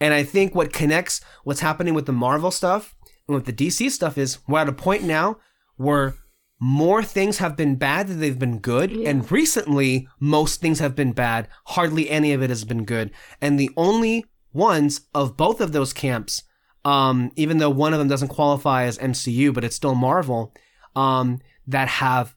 And 0.01 0.13
I 0.13 0.23
think 0.23 0.55
what 0.55 0.73
connects 0.73 1.21
what's 1.43 1.59
happening 1.59 1.93
with 1.93 2.05
the 2.05 2.13
Marvel 2.13 2.51
stuff 2.51 2.95
and 3.27 3.35
with 3.35 3.45
the 3.45 3.53
DC 3.53 3.91
stuff 3.91 4.17
is 4.17 4.39
we're 4.47 4.59
at 4.59 4.69
a 4.69 4.73
point 4.73 5.03
now 5.03 5.38
where 5.76 6.15
more 6.59 7.01
things 7.03 7.38
have 7.38 7.55
been 7.55 7.76
bad 7.76 8.07
than 8.07 8.19
they've 8.19 8.39
been 8.39 8.59
good. 8.59 8.91
Yeah. 8.91 9.09
And 9.09 9.31
recently, 9.31 10.07
most 10.19 10.59
things 10.59 10.80
have 10.80 10.95
been 10.95 11.13
bad. 11.13 11.47
Hardly 11.67 12.09
any 12.09 12.34
of 12.34 12.41
it 12.41 12.49
has 12.49 12.65
been 12.65 12.84
good. 12.84 13.11
And 13.41 13.59
the 13.59 13.71
only 13.77 14.26
ones 14.51 15.01
of 15.13 15.38
both 15.38 15.61
of 15.61 15.71
those 15.71 15.93
camps, 15.93 16.43
um, 16.84 17.31
even 17.35 17.59
though 17.59 17.69
one 17.69 17.93
of 17.93 17.99
them 17.99 18.09
doesn't 18.09 18.27
qualify 18.30 18.84
as 18.84 18.97
MCU, 18.97 19.53
but 19.53 19.63
it's 19.63 19.76
still 19.76 19.95
Marvel, 19.95 20.53
um, 20.95 21.39
that 21.67 21.88
have 21.88 22.35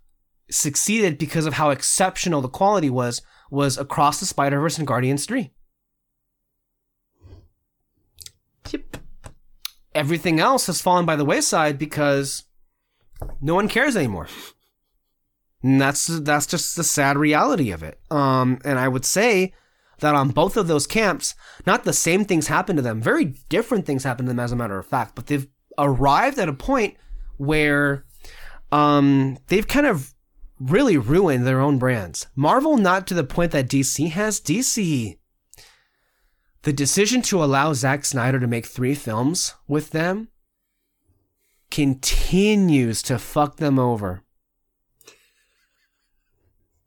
succeeded 0.52 1.18
because 1.18 1.46
of 1.46 1.54
how 1.54 1.70
exceptional 1.70 2.40
the 2.40 2.48
quality 2.48 2.90
was, 2.90 3.22
was 3.50 3.78
Across 3.78 4.20
the 4.20 4.26
Spider 4.26 4.60
Verse 4.60 4.78
and 4.78 4.86
Guardians 4.86 5.26
3. 5.26 5.50
Chip. 8.64 8.96
everything 9.94 10.40
else 10.40 10.66
has 10.66 10.80
fallen 10.80 11.04
by 11.04 11.16
the 11.16 11.24
wayside 11.24 11.78
because 11.78 12.44
no 13.40 13.54
one 13.54 13.68
cares 13.68 13.96
anymore. 13.96 14.28
And 15.62 15.80
that's 15.80 16.06
that's 16.06 16.46
just 16.46 16.76
the 16.76 16.84
sad 16.84 17.16
reality 17.16 17.70
of 17.70 17.82
it. 17.82 18.00
Um, 18.10 18.58
and 18.64 18.78
I 18.78 18.88
would 18.88 19.04
say 19.04 19.52
that 20.00 20.14
on 20.14 20.30
both 20.30 20.56
of 20.56 20.66
those 20.66 20.86
camps, 20.86 21.34
not 21.66 21.84
the 21.84 21.92
same 21.92 22.24
things 22.24 22.48
happen 22.48 22.76
to 22.76 22.82
them. 22.82 23.00
Very 23.00 23.36
different 23.48 23.86
things 23.86 24.02
happen 24.02 24.26
to 24.26 24.30
them, 24.30 24.40
as 24.40 24.52
a 24.52 24.56
matter 24.56 24.78
of 24.78 24.86
fact. 24.86 25.14
But 25.14 25.26
they've 25.26 25.46
arrived 25.78 26.38
at 26.38 26.48
a 26.48 26.52
point 26.52 26.96
where 27.36 28.04
um, 28.72 29.38
they've 29.48 29.68
kind 29.68 29.86
of 29.86 30.12
really 30.60 30.96
ruined 30.96 31.46
their 31.46 31.60
own 31.60 31.78
brands. 31.78 32.26
Marvel, 32.36 32.76
not 32.76 33.06
to 33.06 33.14
the 33.14 33.24
point 33.24 33.52
that 33.52 33.68
DC 33.68 34.10
has. 34.10 34.40
DC 34.40 35.16
the 36.62 36.72
decision 36.72 37.22
to 37.22 37.42
allow 37.42 37.72
Zack 37.72 38.04
Snyder 38.04 38.38
to 38.38 38.46
make 38.46 38.66
three 38.66 38.94
films 38.94 39.54
with 39.66 39.90
them 39.90 40.28
continues 41.72 43.02
to 43.02 43.18
fuck 43.18 43.56
them 43.56 43.78
over. 43.78 44.22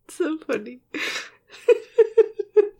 So 0.09 0.37
funny. 0.37 0.79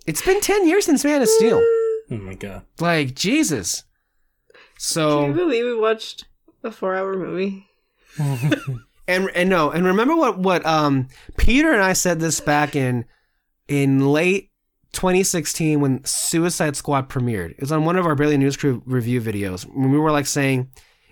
It's 0.08 0.22
been 0.22 0.40
10 0.40 0.68
years 0.68 0.86
since 0.86 1.04
Man 1.04 1.24
of 1.24 1.30
Steel. 1.30 1.64
Oh 2.12 2.18
my 2.18 2.36
god. 2.36 2.62
Like, 2.80 3.16
Jesus. 3.16 3.84
So. 4.78 5.22
Can 5.22 5.30
you 5.30 5.36
believe 5.36 5.66
we 5.66 5.76
watched 5.76 6.26
a 6.64 6.70
four-hour 6.70 7.18
movie? 7.18 7.66
and, 9.08 9.30
and 9.36 9.50
no, 9.50 9.72
and 9.72 9.86
remember 9.86 10.16
what, 10.16 10.40
what, 10.40 10.66
um, 10.66 11.08
Peter 11.38 11.72
and 11.72 11.82
I 11.82 11.94
said 11.94 12.20
this 12.20 12.40
back 12.40 12.76
in, 12.76 13.06
in 13.68 14.08
late 14.08 14.52
2016 14.94 15.80
when 15.80 16.04
Suicide 16.06 16.76
Squad 16.76 17.10
premiered. 17.10 17.52
It 17.52 17.62
was 17.62 17.72
on 17.72 17.86
one 17.86 17.98
of 17.98 18.06
our 18.06 18.16
Barely 18.16 18.38
News 18.38 18.58
Crew 18.58 18.82
review 18.86 19.22
videos 19.22 19.64
when 19.64 19.92
we 19.92 20.00
were 20.00 20.12
like 20.12 20.26
saying, 20.26 20.70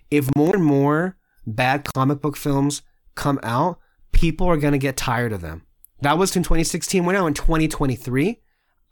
if 0.09 0.29
more 0.35 0.55
and 0.55 0.63
more 0.63 1.17
bad 1.45 1.83
comic 1.93 2.21
book 2.21 2.37
films 2.37 2.81
come 3.15 3.39
out, 3.43 3.79
people 4.11 4.47
are 4.47 4.57
going 4.57 4.73
to 4.73 4.77
get 4.77 4.97
tired 4.97 5.33
of 5.33 5.41
them. 5.41 5.63
That 6.01 6.17
was 6.17 6.35
in 6.35 6.43
2016. 6.43 7.05
We're 7.05 7.13
now 7.13 7.27
in 7.27 7.33
2023. 7.33 8.39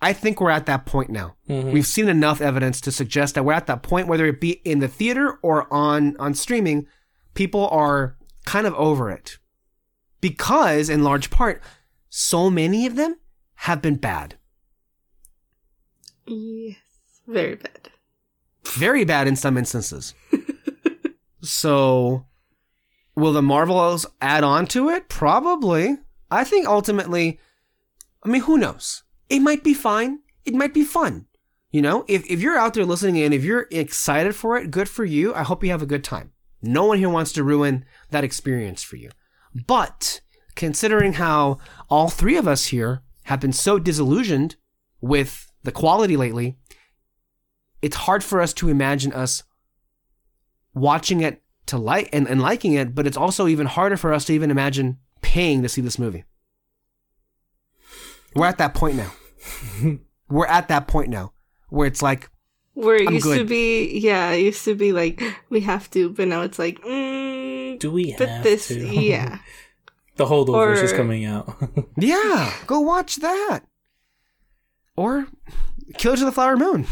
I 0.01 0.13
think 0.13 0.41
we're 0.41 0.49
at 0.49 0.65
that 0.65 0.85
point 0.85 1.09
now. 1.09 1.35
We've 1.71 1.85
seen 1.85 2.07
enough 2.07 2.41
evidence 2.41 2.81
to 2.81 2.91
suggest 2.91 3.35
that 3.35 3.43
we're 3.43 3.53
at 3.53 3.67
that 3.67 3.83
point, 3.83 4.07
whether 4.07 4.25
it 4.25 4.41
be 4.41 4.53
in 4.65 4.79
the 4.79 4.87
theater 4.87 5.37
or 5.43 5.71
on, 5.71 6.17
on 6.17 6.33
streaming, 6.33 6.87
people 7.33 7.67
are 7.69 8.17
kind 8.51 8.67
of 8.67 8.73
over 8.75 9.09
it. 9.09 9.37
Because, 10.19 10.89
in 10.89 11.05
large 11.05 11.29
part, 11.29 11.63
so 12.09 12.49
many 12.49 12.85
of 12.85 12.97
them 12.97 13.17
have 13.55 13.81
been 13.81 13.95
bad. 13.95 14.35
Yes. 16.27 16.75
Very 17.25 17.55
bad. 17.55 17.89
very 18.65 19.05
bad 19.05 19.27
in 19.27 19.37
some 19.37 19.57
instances. 19.57 20.13
so, 21.41 22.25
will 23.15 23.31
the 23.31 23.41
Marvels 23.41 24.05
add 24.21 24.43
on 24.43 24.65
to 24.67 24.89
it? 24.89 25.07
Probably. 25.07 25.99
I 26.29 26.43
think 26.43 26.67
ultimately, 26.67 27.39
I 28.21 28.27
mean, 28.27 28.41
who 28.41 28.57
knows? 28.57 29.03
It 29.29 29.39
might 29.39 29.63
be 29.63 29.73
fine. 29.73 30.19
It 30.43 30.53
might 30.53 30.73
be 30.73 30.83
fun. 30.83 31.25
You 31.71 31.81
know, 31.81 32.03
if, 32.09 32.29
if 32.29 32.41
you're 32.41 32.57
out 32.57 32.73
there 32.73 32.83
listening 32.83 33.23
and 33.23 33.33
if 33.33 33.45
you're 33.45 33.67
excited 33.71 34.35
for 34.35 34.57
it, 34.57 34.71
good 34.71 34.89
for 34.89 35.05
you. 35.05 35.33
I 35.33 35.43
hope 35.43 35.63
you 35.63 35.71
have 35.71 35.81
a 35.81 35.93
good 35.93 36.03
time. 36.03 36.33
No 36.61 36.85
one 36.85 36.97
here 36.97 37.09
wants 37.09 37.31
to 37.33 37.43
ruin 37.43 37.85
that 38.09 38.23
experience 38.23 38.83
for 38.83 38.95
you. 38.95 39.09
But 39.67 40.21
considering 40.55 41.13
how 41.13 41.59
all 41.89 42.09
three 42.09 42.37
of 42.37 42.47
us 42.47 42.67
here 42.67 43.01
have 43.23 43.39
been 43.39 43.53
so 43.53 43.79
disillusioned 43.79 44.55
with 44.99 45.51
the 45.63 45.71
quality 45.71 46.17
lately, 46.17 46.57
it's 47.81 47.95
hard 47.97 48.23
for 48.23 48.41
us 48.41 48.53
to 48.53 48.69
imagine 48.69 49.11
us 49.13 49.43
watching 50.73 51.21
it 51.21 51.41
to 51.67 51.77
like 51.77 52.09
and, 52.13 52.27
and 52.27 52.41
liking 52.41 52.73
it, 52.73 52.95
but 52.95 53.07
it's 53.07 53.17
also 53.17 53.47
even 53.47 53.65
harder 53.67 53.97
for 53.97 54.13
us 54.13 54.25
to 54.25 54.33
even 54.33 54.51
imagine 54.51 54.97
paying 55.21 55.61
to 55.61 55.69
see 55.69 55.81
this 55.81 55.99
movie. 55.99 56.23
We're 58.35 58.47
at 58.47 58.57
that 58.59 58.73
point 58.73 58.95
now. 58.95 59.11
We're 60.29 60.47
at 60.47 60.69
that 60.69 60.87
point 60.87 61.09
now 61.09 61.33
where 61.69 61.87
it's 61.87 62.01
like, 62.01 62.29
Where 62.81 62.95
it 62.95 63.07
I'm 63.07 63.13
used 63.13 63.31
to 63.33 63.43
be, 63.45 63.99
yeah, 63.99 64.31
it 64.31 64.41
used 64.43 64.65
to 64.65 64.75
be 64.75 64.91
like 64.91 65.21
we 65.49 65.61
have 65.61 65.89
to, 65.91 66.09
but 66.09 66.27
now 66.27 66.41
it's 66.41 66.57
like, 66.59 66.81
mm, 66.81 67.79
Do 67.79 67.91
we 67.91 68.15
but 68.17 68.27
have 68.29 68.43
this, 68.43 68.67
to? 68.69 68.79
yeah, 68.85 69.39
the 70.15 70.25
holdovers 70.25 70.81
is 70.83 70.91
coming 70.93 71.25
out. 71.25 71.55
yeah, 71.97 72.53
go 72.67 72.79
watch 72.79 73.17
that. 73.17 73.61
Or 74.95 75.27
Killers 75.97 76.21
of 76.21 76.25
the 76.25 76.31
Flower 76.31 76.57
Moon. 76.57 76.85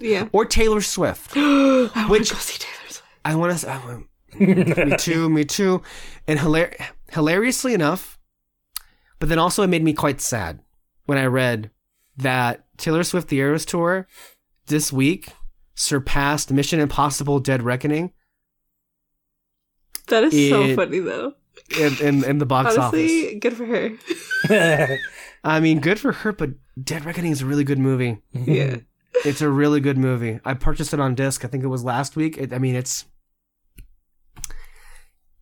yeah. 0.00 0.28
Or 0.32 0.44
Taylor 0.44 0.80
Swift. 0.80 1.32
I 1.36 1.88
want 1.96 2.10
Which- 2.10 2.28
to 2.28 2.34
go 2.34 2.40
see 2.40 2.58
Taylor 2.58 2.88
Swift. 2.88 3.02
I 3.24 3.34
want 3.34 3.58
to. 3.58 3.68
I 3.70 3.78
want, 3.84 4.06
me 4.38 4.96
too. 4.96 5.28
Me 5.30 5.44
too. 5.44 5.82
And 6.28 6.38
hilar- 6.38 6.74
hilariously 7.10 7.74
enough, 7.74 8.18
but 9.18 9.28
then 9.28 9.38
also 9.38 9.62
it 9.62 9.68
made 9.68 9.82
me 9.84 9.92
quite 9.94 10.20
sad 10.20 10.60
when 11.06 11.18
I 11.18 11.24
read 11.26 11.70
that 12.16 12.64
Taylor 12.76 13.02
Swift 13.02 13.28
the 13.28 13.38
Eras 13.38 13.64
Tour 13.64 14.06
this 14.66 14.92
week 14.92 15.28
surpassed 15.74 16.50
Mission 16.52 16.80
Impossible: 16.80 17.38
Dead 17.40 17.62
Reckoning 17.62 18.12
That 20.08 20.24
is 20.24 20.50
so 20.50 20.74
funny 20.76 20.98
though. 21.00 21.34
in, 21.78 21.96
in, 22.02 22.24
in 22.24 22.38
the 22.38 22.46
box 22.46 22.76
office. 22.76 23.00
Honestly, 23.00 23.38
good 23.38 23.54
for 23.56 23.66
her. 23.66 24.98
I 25.44 25.60
mean, 25.60 25.80
good 25.80 25.98
for 26.00 26.12
her, 26.12 26.32
but 26.32 26.50
Dead 26.82 27.04
Reckoning 27.04 27.32
is 27.32 27.42
a 27.42 27.46
really 27.46 27.64
good 27.64 27.78
movie. 27.78 28.18
yeah. 28.32 28.76
It's 29.24 29.40
a 29.40 29.48
really 29.48 29.78
good 29.80 29.96
movie. 29.96 30.40
I 30.44 30.54
purchased 30.54 30.92
it 30.92 30.98
on 31.00 31.14
disc. 31.14 31.44
I 31.44 31.48
think 31.48 31.62
it 31.62 31.68
was 31.68 31.84
last 31.84 32.16
week. 32.16 32.36
It, 32.36 32.52
I 32.52 32.58
mean, 32.58 32.74
it's 32.74 33.04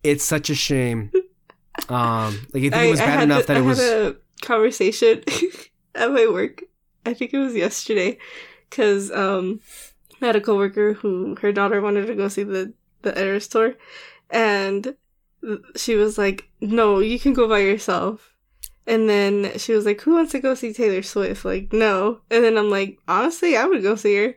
it's 0.03 0.23
such 0.23 0.49
a 0.49 0.55
shame. 0.55 1.11
Um, 1.89 2.47
like 2.53 2.65
I 2.65 2.69
think 2.69 2.73
it 2.75 2.89
was 2.91 2.99
bad 2.99 3.23
enough 3.23 3.41
the- 3.41 3.47
that 3.47 3.57
I 3.57 3.59
it 3.61 3.63
was. 3.63 3.79
had 3.79 3.89
a 4.05 4.15
conversation 4.43 5.23
at 5.95 6.11
my 6.11 6.27
work. 6.27 6.61
I 7.03 7.15
think 7.15 7.33
it 7.33 7.39
was 7.39 7.55
yesterday, 7.55 8.19
because 8.73 9.11
um, 9.11 9.59
I 10.21 10.27
had 10.27 10.35
a 10.35 10.41
coworker 10.41 10.93
who 10.93 11.35
her 11.41 11.51
daughter 11.51 11.79
wanted 11.79 12.07
to 12.07 12.15
go 12.15 12.27
see 12.27 12.43
the 12.43 12.73
the 13.03 13.17
Eras 13.19 13.47
tour, 13.47 13.75
and 14.31 14.95
she 15.75 15.95
was 15.95 16.17
like, 16.17 16.49
"No, 16.59 16.99
you 16.99 17.19
can 17.19 17.33
go 17.33 17.47
by 17.47 17.59
yourself." 17.59 18.33
And 18.87 19.07
then 19.07 19.57
she 19.59 19.73
was 19.73 19.85
like, 19.85 20.01
"Who 20.01 20.15
wants 20.15 20.31
to 20.31 20.39
go 20.39 20.55
see 20.55 20.73
Taylor 20.73 21.03
Swift?" 21.03 21.45
Like, 21.45 21.71
no. 21.71 22.21
And 22.31 22.43
then 22.43 22.57
I'm 22.57 22.69
like, 22.69 22.97
honestly, 23.07 23.55
I 23.55 23.65
would 23.65 23.83
go 23.83 23.95
see 23.95 24.15
her. 24.17 24.35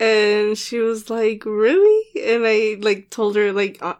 And 0.00 0.56
she 0.56 0.78
was 0.78 1.10
like, 1.10 1.44
"Really?" 1.44 2.02
And 2.24 2.44
I 2.46 2.78
like 2.80 3.10
told 3.10 3.36
her 3.36 3.52
like, 3.52 3.78
uh, 3.82 3.96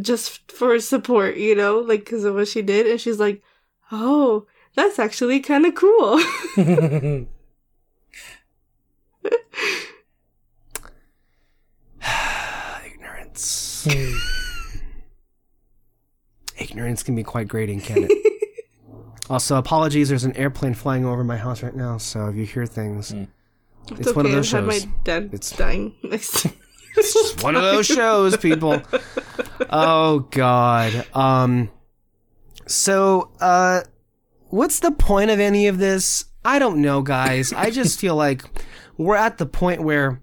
just 0.00 0.52
for 0.52 0.78
support, 0.78 1.36
you 1.36 1.54
know, 1.54 1.78
like 1.80 2.00
because 2.00 2.24
of 2.24 2.34
what 2.36 2.48
she 2.48 2.62
did. 2.62 2.86
And 2.86 3.00
she's 3.00 3.18
like, 3.18 3.42
"Oh, 3.90 4.46
that's 4.76 5.00
actually 5.00 5.40
kind 5.40 5.66
of 5.66 5.74
cool." 5.74 6.22
Ignorance. 12.84 13.86
Ignorance 16.58 17.02
can 17.02 17.14
be 17.14 17.22
quite 17.22 17.48
grating, 17.48 17.80
can 17.80 18.04
it? 18.08 18.10
also, 19.30 19.56
apologies. 19.56 20.08
There's 20.08 20.24
an 20.24 20.36
airplane 20.36 20.74
flying 20.74 21.04
over 21.04 21.24
my 21.24 21.36
house 21.36 21.62
right 21.62 21.74
now, 21.74 21.98
so 21.98 22.28
if 22.28 22.36
you 22.36 22.44
hear 22.46 22.66
things, 22.66 23.12
Mm. 23.12 23.28
it's, 23.98 24.14
one 24.14 24.24
of 24.26 24.32
those 24.32 24.52
I 24.54 24.60
had 24.62 24.72
shows. 24.72 24.86
my 24.86 24.92
dad 25.04 25.24
It's- 25.34 25.50
dying 25.56 25.94
next. 26.02 26.46
It's 26.96 27.12
just 27.12 27.42
one 27.42 27.56
of 27.56 27.62
those 27.62 27.86
shows, 27.86 28.36
people. 28.36 28.80
Oh 29.70 30.20
God. 30.30 31.06
Um. 31.14 31.70
So, 32.66 33.30
uh, 33.40 33.82
what's 34.48 34.80
the 34.80 34.90
point 34.90 35.30
of 35.30 35.38
any 35.40 35.68
of 35.68 35.78
this? 35.78 36.24
I 36.44 36.58
don't 36.58 36.78
know, 36.82 37.02
guys. 37.02 37.52
I 37.52 37.70
just 37.70 37.98
feel 38.00 38.16
like 38.16 38.44
we're 38.96 39.16
at 39.16 39.38
the 39.38 39.46
point 39.46 39.82
where 39.82 40.22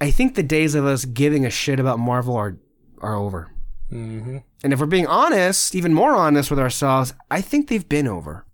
I 0.00 0.10
think 0.10 0.34
the 0.34 0.42
days 0.42 0.74
of 0.74 0.86
us 0.86 1.04
giving 1.04 1.44
a 1.44 1.50
shit 1.50 1.80
about 1.80 1.98
Marvel 1.98 2.36
are 2.36 2.58
are 3.00 3.16
over. 3.16 3.52
hmm 3.90 4.38
And 4.62 4.72
if 4.72 4.80
we're 4.80 4.86
being 4.86 5.06
honest, 5.06 5.74
even 5.74 5.94
more 5.94 6.14
honest 6.14 6.50
with 6.50 6.58
ourselves, 6.58 7.14
I 7.30 7.40
think 7.40 7.68
they've 7.68 7.88
been 7.88 8.08
over 8.08 8.44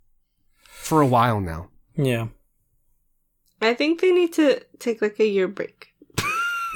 for 0.63 1.01
a 1.01 1.07
while 1.07 1.39
now. 1.41 1.69
Yeah. 1.95 2.27
I 3.61 3.73
think 3.73 4.01
they 4.01 4.11
need 4.11 4.33
to 4.33 4.61
take 4.79 5.01
like 5.01 5.19
a 5.19 5.27
year 5.27 5.47
break 5.47 5.87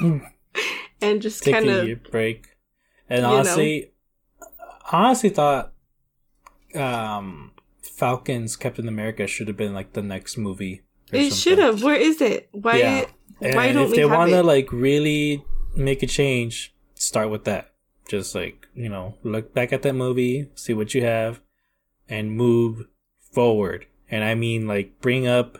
and 1.00 1.22
just 1.22 1.42
Take 1.42 1.54
kind 1.54 1.68
a 1.68 1.80
of 1.80 1.86
year 1.86 2.00
break. 2.10 2.56
And 3.08 3.18
you 3.18 3.22
know. 3.22 3.34
honestly, 3.34 3.92
I 4.90 5.04
honestly 5.04 5.28
thought 5.30 5.72
um, 6.74 7.52
Falcons 7.82 8.56
Captain 8.56 8.88
America 8.88 9.26
should 9.26 9.48
have 9.48 9.56
been 9.56 9.74
like 9.74 9.92
the 9.92 10.02
next 10.02 10.36
movie. 10.36 10.82
Or 11.12 11.16
it 11.16 11.32
should 11.34 11.58
have. 11.58 11.82
Where 11.82 11.96
is 11.96 12.20
it? 12.20 12.48
Why? 12.52 12.76
Yeah. 12.76 13.04
Why 13.38 13.66
And 13.66 13.74
don't 13.74 13.84
if 13.84 13.90
we 13.92 13.96
they 13.98 14.04
want 14.04 14.30
to 14.30 14.42
like 14.42 14.70
really 14.72 15.44
make 15.74 16.02
a 16.02 16.06
change, 16.06 16.74
start 16.94 17.30
with 17.30 17.44
that. 17.44 17.72
Just 18.08 18.34
like 18.34 18.66
you 18.74 18.88
know, 18.88 19.14
look 19.22 19.54
back 19.54 19.72
at 19.72 19.82
that 19.82 19.94
movie, 19.94 20.50
see 20.54 20.74
what 20.74 20.94
you 20.94 21.02
have, 21.04 21.40
and 22.08 22.32
move 22.36 22.86
forward. 23.32 23.86
And 24.10 24.24
I 24.24 24.34
mean, 24.34 24.66
like 24.66 25.00
bring 25.00 25.26
up 25.26 25.58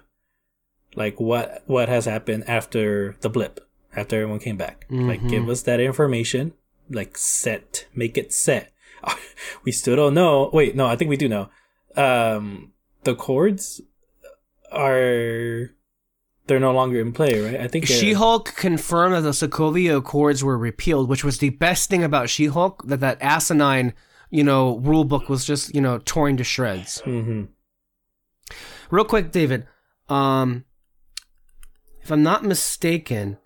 like 0.97 1.21
what 1.21 1.63
what 1.67 1.89
has 1.89 2.05
happened 2.07 2.45
after 2.49 3.17
the 3.21 3.31
blip, 3.31 3.61
after 3.95 4.17
everyone 4.17 4.41
came 4.41 4.57
back. 4.57 4.87
Like 4.91 5.27
give 5.29 5.49
us 5.49 5.63
that 5.63 5.79
information, 5.81 6.53
like 6.91 7.17
set, 7.17 7.87
make 7.95 8.19
it 8.19 8.33
set. 8.33 8.73
we 9.65 9.73
still 9.73 9.97
don't 9.97 10.15
know. 10.15 10.51
Wait, 10.53 10.75
no, 10.75 10.87
I 10.87 10.97
think 10.97 11.09
we 11.09 11.17
do 11.17 11.29
know. 11.29 11.49
Um, 11.97 12.73
the 13.05 13.15
chords 13.15 13.81
are 14.73 15.71
they're 16.47 16.61
no 16.61 16.73
longer 16.73 17.01
in 17.01 17.13
play, 17.13 17.41
right? 17.41 17.61
I 17.61 17.69
think 17.69 17.87
She 17.87 18.13
Hulk 18.13 18.55
confirmed 18.57 19.15
that 19.15 19.21
the 19.21 19.31
Sokovia 19.31 19.99
Accords 19.99 20.43
were 20.43 20.59
repealed, 20.59 21.09
which 21.09 21.23
was 21.23 21.39
the 21.39 21.51
best 21.51 21.89
thing 21.89 22.03
about 22.03 22.29
She 22.29 22.47
Hulk. 22.47 22.83
That 22.87 23.01
that 23.01 23.19
asinine, 23.21 23.95
you 24.31 24.43
know, 24.43 24.79
rule 24.79 25.05
book 25.05 25.29
was 25.29 25.45
just 25.45 25.75
you 25.75 25.81
know 25.81 25.99
torn 26.05 26.37
to 26.39 26.45
shreds. 26.45 27.03
Mhm. 27.07 27.49
Real 28.91 29.05
quick, 29.05 29.31
David. 29.31 29.67
Um, 30.09 30.65
if 32.03 32.11
I'm 32.11 32.23
not 32.25 32.45
mistaken, 32.45 33.39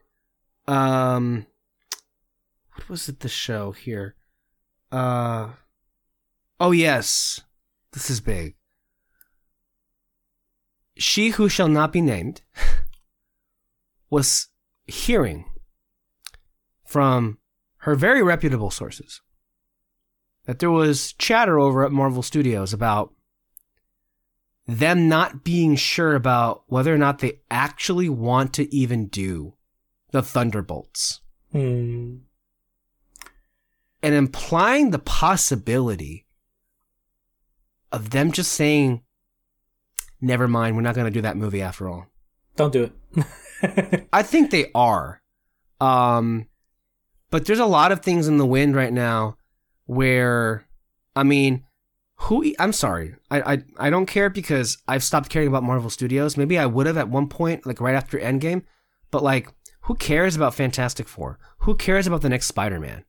um, 0.66 1.46
what 2.74 2.88
was 2.88 3.08
it? 3.08 3.20
The 3.20 3.28
show 3.28 3.72
here. 3.72 4.14
Uh, 4.90 5.50
oh 6.58 6.70
yes, 6.70 7.40
this 7.92 8.08
is 8.08 8.20
big. 8.20 8.54
She 10.96 11.30
who 11.30 11.48
shall 11.48 11.68
not 11.68 11.92
be 11.92 12.00
named 12.00 12.42
was 14.10 14.48
hearing 14.86 15.44
from 16.84 17.38
her 17.78 17.94
very 17.94 18.22
reputable 18.22 18.70
sources 18.70 19.20
that 20.46 20.58
there 20.58 20.70
was 20.70 21.12
chatter 21.14 21.58
over 21.58 21.84
at 21.84 21.92
Marvel 21.92 22.22
Studios 22.22 22.72
about 22.72 23.12
them 24.66 25.08
not 25.08 25.44
being 25.44 25.76
sure 25.76 26.14
about 26.14 26.64
whether 26.66 26.94
or 26.94 26.98
not 26.98 27.18
they 27.18 27.40
actually 27.50 28.08
want 28.08 28.52
to 28.54 28.74
even 28.74 29.08
do 29.08 29.54
the 30.10 30.22
Thunderbolts. 30.22 31.20
Hmm. 31.52 32.16
and 34.02 34.12
implying 34.12 34.90
the 34.90 34.98
possibility 34.98 36.26
of 37.92 38.10
them 38.10 38.32
just 38.32 38.50
saying, 38.50 39.03
"Never 40.24 40.48
mind, 40.48 40.74
we're 40.74 40.82
not 40.82 40.94
going 40.94 41.06
to 41.06 41.10
do 41.10 41.22
that 41.22 41.36
movie 41.36 41.62
after 41.62 41.88
all." 41.88 42.06
Don't 42.56 42.72
do 42.72 42.90
it. 43.14 44.06
I 44.12 44.22
think 44.22 44.50
they 44.50 44.70
are. 44.74 45.20
Um, 45.80 46.46
but 47.30 47.46
there's 47.46 47.58
a 47.58 47.66
lot 47.66 47.92
of 47.92 48.00
things 48.00 48.28
in 48.28 48.38
the 48.38 48.46
wind 48.46 48.76
right 48.76 48.92
now 48.92 49.36
where, 49.86 50.66
I 51.16 51.24
mean, 51.24 51.64
who? 52.16 52.54
I'm 52.58 52.72
sorry, 52.72 53.16
I, 53.30 53.54
I 53.54 53.62
I 53.76 53.90
don't 53.90 54.06
care 54.06 54.30
because 54.30 54.78
I've 54.86 55.02
stopped 55.02 55.28
caring 55.28 55.48
about 55.48 55.64
Marvel 55.64 55.90
Studios. 55.90 56.36
Maybe 56.36 56.58
I 56.58 56.66
would 56.66 56.86
have 56.86 56.96
at 56.96 57.08
one 57.08 57.28
point, 57.28 57.66
like 57.66 57.80
right 57.80 57.94
after 57.94 58.18
Endgame, 58.18 58.62
but 59.10 59.22
like, 59.22 59.52
who 59.82 59.94
cares 59.94 60.36
about 60.36 60.54
Fantastic 60.54 61.08
Four? 61.08 61.38
Who 61.58 61.74
cares 61.74 62.06
about 62.06 62.22
the 62.22 62.28
next 62.28 62.46
Spider-Man? 62.46 63.04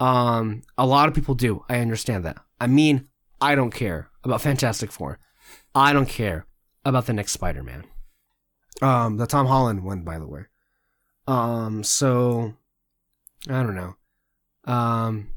Um, 0.00 0.62
a 0.76 0.86
lot 0.86 1.08
of 1.08 1.14
people 1.14 1.34
do. 1.34 1.64
I 1.68 1.78
understand 1.78 2.24
that. 2.24 2.38
I 2.60 2.66
mean, 2.66 3.08
I 3.40 3.54
don't 3.54 3.70
care 3.70 4.08
about 4.24 4.40
Fantastic 4.40 4.90
Four. 4.90 5.18
I 5.74 5.92
don't 5.92 6.08
care 6.08 6.46
about 6.88 7.06
the 7.06 7.12
next 7.12 7.32
Spider-Man. 7.32 7.84
Um, 8.82 9.16
the 9.16 9.26
Tom 9.26 9.46
Holland 9.46 9.84
one, 9.84 10.02
by 10.02 10.18
the 10.18 10.26
way. 10.26 10.42
Um, 11.26 11.82
so 11.82 12.54
I 13.48 13.62
don't 13.62 13.74
know. 13.74 13.96
Um, 14.64 15.30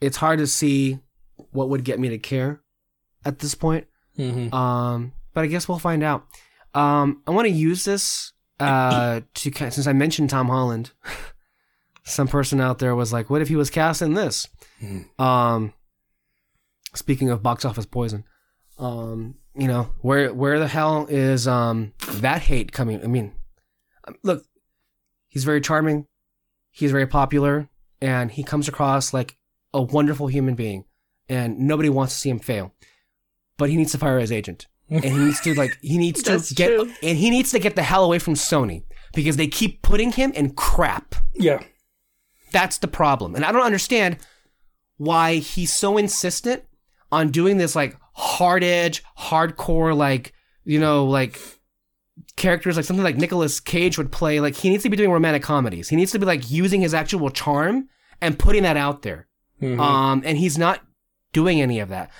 it's 0.00 0.16
hard 0.16 0.38
to 0.38 0.46
see 0.46 0.98
what 1.50 1.68
would 1.70 1.84
get 1.84 1.98
me 1.98 2.08
to 2.10 2.18
care 2.18 2.60
at 3.24 3.38
this 3.38 3.54
point. 3.54 3.86
hmm 4.16 4.52
Um, 4.54 5.12
but 5.34 5.44
I 5.44 5.46
guess 5.46 5.68
we'll 5.68 5.78
find 5.78 6.02
out. 6.02 6.26
Um, 6.74 7.22
I 7.26 7.30
want 7.30 7.46
to 7.46 7.52
use 7.52 7.84
this 7.84 8.32
uh 8.60 9.20
to 9.34 9.52
since 9.70 9.86
I 9.86 9.92
mentioned 9.92 10.30
Tom 10.30 10.48
Holland. 10.48 10.92
Some 12.04 12.28
person 12.28 12.60
out 12.60 12.78
there 12.78 12.94
was 12.94 13.12
like, 13.12 13.28
"What 13.28 13.42
if 13.42 13.48
he 13.48 13.56
was 13.56 13.70
cast 13.70 14.00
in 14.02 14.14
this?" 14.14 14.48
Hmm. 14.80 15.22
Um, 15.22 15.74
speaking 16.94 17.30
of 17.30 17.42
box 17.42 17.64
office 17.64 17.84
poison, 17.86 18.24
um, 18.78 19.34
you 19.58 19.66
know 19.68 19.90
where 20.00 20.32
where 20.32 20.58
the 20.58 20.68
hell 20.68 21.06
is 21.08 21.46
um 21.48 21.92
that 22.14 22.42
hate 22.42 22.72
coming? 22.72 23.02
I 23.02 23.06
mean, 23.06 23.32
um, 24.06 24.16
look, 24.22 24.44
he's 25.28 25.44
very 25.44 25.60
charming, 25.60 26.06
he's 26.70 26.92
very 26.92 27.06
popular, 27.06 27.68
and 28.00 28.30
he 28.30 28.42
comes 28.42 28.68
across 28.68 29.12
like 29.12 29.36
a 29.74 29.82
wonderful 29.82 30.28
human 30.28 30.54
being, 30.54 30.84
and 31.28 31.58
nobody 31.58 31.88
wants 31.88 32.14
to 32.14 32.20
see 32.20 32.30
him 32.30 32.38
fail. 32.38 32.72
But 33.56 33.70
he 33.70 33.76
needs 33.76 33.92
to 33.92 33.98
fire 33.98 34.20
his 34.20 34.30
agent, 34.32 34.68
and 34.88 35.04
he 35.04 35.16
needs 35.18 35.40
to 35.40 35.54
like 35.54 35.76
he 35.82 35.98
needs 35.98 36.22
to 36.22 36.38
get 36.54 36.68
true. 36.68 36.92
and 37.02 37.18
he 37.18 37.30
needs 37.30 37.50
to 37.50 37.58
get 37.58 37.76
the 37.76 37.82
hell 37.82 38.04
away 38.04 38.18
from 38.18 38.34
Sony 38.34 38.84
because 39.14 39.36
they 39.36 39.48
keep 39.48 39.82
putting 39.82 40.12
him 40.12 40.32
in 40.32 40.50
crap. 40.54 41.14
Yeah. 41.34 41.62
That's 42.52 42.78
the 42.78 42.88
problem. 42.88 43.34
And 43.34 43.44
I 43.44 43.52
don't 43.52 43.62
understand 43.66 44.18
why 44.96 45.36
he's 45.36 45.72
so 45.72 45.98
insistent 45.98 46.64
on 47.12 47.30
doing 47.30 47.58
this 47.58 47.76
like 47.76 47.96
hard 48.18 48.64
edge, 48.64 49.02
hardcore, 49.16 49.96
like, 49.96 50.32
you 50.64 50.78
know, 50.80 51.06
like 51.06 51.40
characters 52.36 52.76
like 52.76 52.84
something 52.84 53.04
like 53.04 53.16
Nicolas 53.16 53.60
Cage 53.60 53.96
would 53.96 54.10
play. 54.12 54.40
Like 54.40 54.56
he 54.56 54.68
needs 54.68 54.82
to 54.82 54.90
be 54.90 54.96
doing 54.96 55.10
romantic 55.10 55.42
comedies. 55.42 55.88
He 55.88 55.96
needs 55.96 56.12
to 56.12 56.18
be 56.18 56.26
like 56.26 56.50
using 56.50 56.80
his 56.80 56.92
actual 56.94 57.30
charm 57.30 57.88
and 58.20 58.38
putting 58.38 58.64
that 58.64 58.76
out 58.76 59.02
there. 59.02 59.28
Mhm. 59.62 59.78
Um, 59.80 60.22
and 60.24 60.36
he's 60.36 60.58
not 60.58 60.82
doing 61.32 61.60
any 61.60 61.78
of 61.78 61.88
that. 61.90 62.10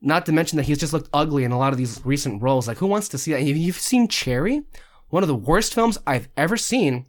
Not 0.00 0.24
to 0.26 0.32
mention 0.32 0.56
that 0.56 0.64
he's 0.64 0.78
just 0.78 0.92
looked 0.92 1.10
ugly 1.12 1.44
in 1.44 1.52
a 1.52 1.58
lot 1.58 1.72
of 1.72 1.78
these 1.78 2.00
recent 2.04 2.42
roles. 2.42 2.66
Like, 2.66 2.78
who 2.78 2.86
wants 2.86 3.08
to 3.10 3.18
see 3.18 3.32
that? 3.32 3.42
You've 3.42 3.76
seen 3.76 4.08
Cherry, 4.08 4.62
one 5.08 5.22
of 5.22 5.28
the 5.28 5.34
worst 5.34 5.74
films 5.74 5.98
I've 6.06 6.28
ever 6.36 6.56
seen. 6.56 7.06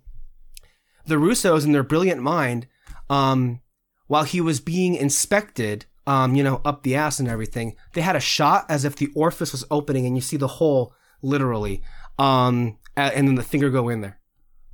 The 1.05 1.15
Russos, 1.15 1.63
in 1.65 1.71
their 1.71 1.83
brilliant 1.83 2.21
mind, 2.21 2.67
um, 3.09 3.61
while 4.07 4.23
he 4.23 4.41
was 4.41 4.59
being 4.59 4.95
inspected, 4.95 5.85
um, 6.11 6.35
you 6.35 6.43
know, 6.43 6.59
up 6.65 6.83
the 6.83 6.93
ass 6.93 7.21
and 7.21 7.29
everything, 7.29 7.73
they 7.93 8.01
had 8.01 8.17
a 8.17 8.19
shot 8.19 8.65
as 8.67 8.83
if 8.83 8.97
the 8.97 9.07
orifice 9.15 9.53
was 9.53 9.63
opening, 9.71 10.05
and 10.05 10.17
you 10.17 10.21
see 10.21 10.35
the 10.35 10.45
hole 10.45 10.93
literally, 11.21 11.81
um, 12.19 12.77
and 12.97 13.29
then 13.29 13.35
the 13.35 13.43
finger 13.43 13.69
go 13.69 13.87
in 13.87 14.01
there. 14.01 14.19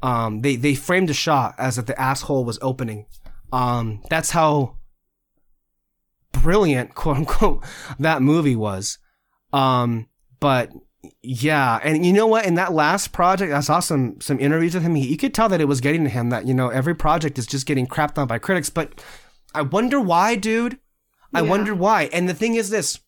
Um, 0.01 0.41
they 0.41 0.55
they 0.55 0.73
framed 0.73 1.11
a 1.11 1.13
shot 1.13 1.53
as 1.59 1.77
if 1.77 1.85
the 1.85 1.99
asshole 2.01 2.43
was 2.43 2.57
opening. 2.63 3.05
Um, 3.53 4.01
that's 4.09 4.31
how 4.31 4.77
brilliant, 6.31 6.95
quote 6.95 7.17
unquote, 7.17 7.63
that 7.99 8.23
movie 8.23 8.55
was. 8.55 8.97
Um, 9.53 10.07
but 10.39 10.71
yeah, 11.21 11.79
and 11.83 12.03
you 12.03 12.13
know 12.13 12.25
what? 12.25 12.47
In 12.47 12.55
that 12.55 12.73
last 12.73 13.11
project, 13.11 13.53
I 13.53 13.59
saw 13.59 13.79
some 13.79 14.19
some 14.21 14.39
interviews 14.39 14.73
with 14.73 14.81
him. 14.81 14.95
He, 14.95 15.07
you 15.07 15.17
could 15.17 15.35
tell 15.35 15.49
that 15.49 15.61
it 15.61 15.67
was 15.67 15.81
getting 15.81 16.03
to 16.03 16.09
him 16.09 16.31
that 16.31 16.47
you 16.47 16.55
know 16.55 16.69
every 16.69 16.95
project 16.95 17.37
is 17.37 17.45
just 17.45 17.67
getting 17.67 17.85
crapped 17.85 18.17
on 18.17 18.27
by 18.27 18.39
critics. 18.39 18.71
But 18.71 19.03
I 19.53 19.61
wonder 19.61 20.01
why, 20.01 20.35
dude. 20.35 20.79
I 21.33 21.41
Yeah. 21.41 21.49
wonder 21.49 21.75
why. 21.75 22.03
And 22.13 22.27
the 22.29 22.33
thing 22.33 22.55
is, 22.55 22.69
this 22.69 22.99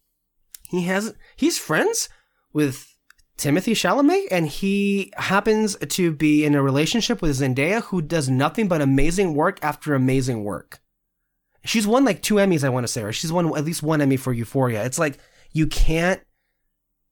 he 0.69 0.83
has 0.83 1.13
he's 1.35 1.57
friends 1.57 2.09
with 2.53 2.95
Timothée 3.37 3.71
Chalamet, 3.73 4.27
and 4.31 4.47
he 4.47 5.11
happens 5.17 5.77
to 5.77 6.11
be 6.11 6.43
in 6.43 6.55
a 6.55 6.61
relationship 6.61 7.21
with 7.21 7.37
Zendaya, 7.39 7.83
who 7.83 8.01
does 8.01 8.29
nothing 8.29 8.67
but 8.67 8.81
amazing 8.81 9.33
work 9.33 9.59
after 9.61 9.95
amazing 9.95 10.43
work. 10.43 10.79
She's 11.63 11.87
won 11.87 12.03
like 12.05 12.21
two 12.21 12.35
Emmys, 12.35 12.63
I 12.63 12.69
want 12.69 12.85
to 12.85 12.91
say, 12.91 13.01
or 13.03 13.11
she's 13.13 13.31
won 13.31 13.45
at 13.55 13.63
least 13.65 13.81
one 13.83 14.01
Emmy 14.01 14.17
for 14.17 14.33
Euphoria. 14.33 14.83
It's 14.85 14.99
like 14.99 15.19
you 15.53 15.67
can't 15.67 16.21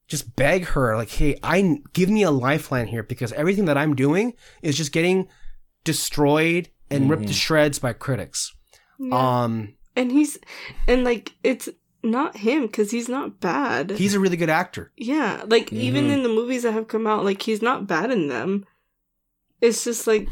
just 0.07 0.35
beg 0.35 0.65
her, 0.67 0.95
like, 0.95 1.09
"Hey, 1.09 1.37
I 1.43 1.79
give 1.93 2.09
me 2.09 2.23
a 2.23 2.31
lifeline 2.31 2.87
here 2.87 3.03
because 3.03 3.33
everything 3.33 3.65
that 3.65 3.77
I'm 3.77 3.95
doing 3.95 4.33
is 4.61 4.77
just 4.77 4.91
getting 4.91 5.27
destroyed 5.83 6.69
and 6.89 7.09
ripped 7.09 7.27
to 7.27 7.33
Mhm. 7.33 7.37
shreds 7.37 7.79
by 7.79 7.93
critics." 7.93 8.53
Yeah. 8.99 9.43
Um, 9.43 9.75
and 9.97 10.11
he's 10.11 10.37
and 10.87 11.03
like 11.03 11.33
it's 11.43 11.67
not 12.03 12.37
him 12.37 12.67
because 12.67 12.91
he's 12.91 13.09
not 13.09 13.39
bad. 13.41 13.91
he's 13.91 14.13
a 14.13 14.19
really 14.19 14.37
good 14.37 14.49
actor. 14.49 14.91
yeah, 14.95 15.43
like 15.47 15.73
even 15.73 16.05
Mhm. 16.07 16.11
in 16.13 16.23
the 16.23 16.29
movies 16.29 16.63
that 16.63 16.71
have 16.73 16.87
come 16.87 17.05
out, 17.07 17.25
like 17.25 17.41
he's 17.41 17.61
not 17.61 17.87
bad 17.87 18.11
in 18.11 18.27
them. 18.29 18.65
It's 19.59 19.83
just 19.83 20.07
like 20.07 20.29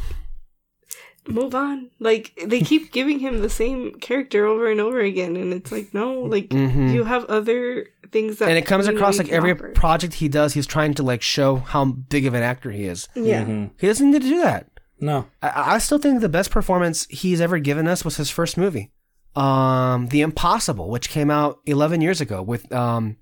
move 1.28 1.56
on. 1.56 1.90
Like 2.00 2.40
they 2.46 2.62
keep 2.62 2.92
giving 2.98 3.20
him 3.20 3.42
the 3.42 3.50
same 3.50 3.96
character 3.96 4.46
over 4.46 4.70
and 4.70 4.80
over 4.80 5.00
again, 5.00 5.36
and 5.36 5.52
it's 5.54 5.72
like 5.72 5.94
no, 5.94 6.14
like 6.22 6.50
Mhm. 6.50 6.94
you 6.94 7.04
have 7.04 7.26
other 7.26 7.88
things 8.12 8.38
that 8.38 8.48
and 8.50 8.58
it 8.58 8.66
comes 8.68 8.88
across 8.88 9.18
like 9.18 9.30
every 9.32 9.52
offer. 9.52 9.72
project 9.72 10.14
he 10.16 10.30
does, 10.30 10.54
he's 10.54 10.68
trying 10.68 10.94
to 10.94 11.04
like 11.04 11.22
show 11.24 11.58
how 11.58 11.84
big 11.86 12.26
of 12.28 12.34
an 12.36 12.44
actor 12.44 12.72
he 12.72 12.86
is. 12.86 13.08
yeah. 13.16 13.44
Mhm. 13.44 13.72
He 13.80 13.88
doesn't 13.88 14.12
need 14.12 14.22
to 14.22 14.30
do 14.30 14.42
that. 14.42 14.70
No. 15.02 15.26
I, 15.42 15.74
I 15.76 15.78
still 15.80 15.98
think 15.98 16.22
the 16.22 16.30
best 16.30 16.52
performance 16.52 17.06
he's 17.10 17.42
ever 17.42 17.58
given 17.60 17.88
us 17.88 18.06
was 18.06 18.16
his 18.18 18.30
first 18.30 18.56
movie, 18.58 18.92
um, 19.36 20.08
The 20.08 20.22
Impossible, 20.22 20.90
which 20.90 21.10
came 21.10 21.30
out 21.30 21.60
11 21.66 22.02
years 22.02 22.22
ago 22.22 22.42
with 22.42 22.72
um, 22.72 23.18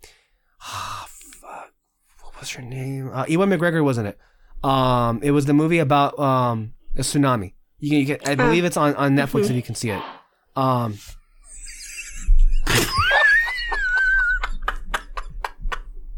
ah, 0.61 1.07
fuck, 1.41 1.73
what 2.22 2.40
was 2.40 2.52
her 2.52 2.61
name? 2.61 3.10
Uh, 3.11 3.26
Ewan 3.27 3.49
McGregor 3.49 3.84
was 3.84 3.98
in 3.98 4.06
it. 4.06 4.18
Um, 4.64 5.19
it 5.23 5.31
was 5.31 5.45
the 5.45 5.53
movie 5.53 5.80
about 5.80 6.18
um 6.19 6.73
a 6.95 7.02
tsunami. 7.02 7.53
You 7.80 7.90
can, 7.90 7.99
you 7.99 8.06
can 8.06 8.19
I 8.26 8.35
believe 8.35 8.64
it's 8.64 8.77
on 8.77 8.95
on 8.95 9.15
Netflix 9.15 9.49
if 9.49 9.52
you 9.52 9.61
can 9.61 9.76
see 9.76 9.90
it. 9.90 10.02
Um, 10.56 10.98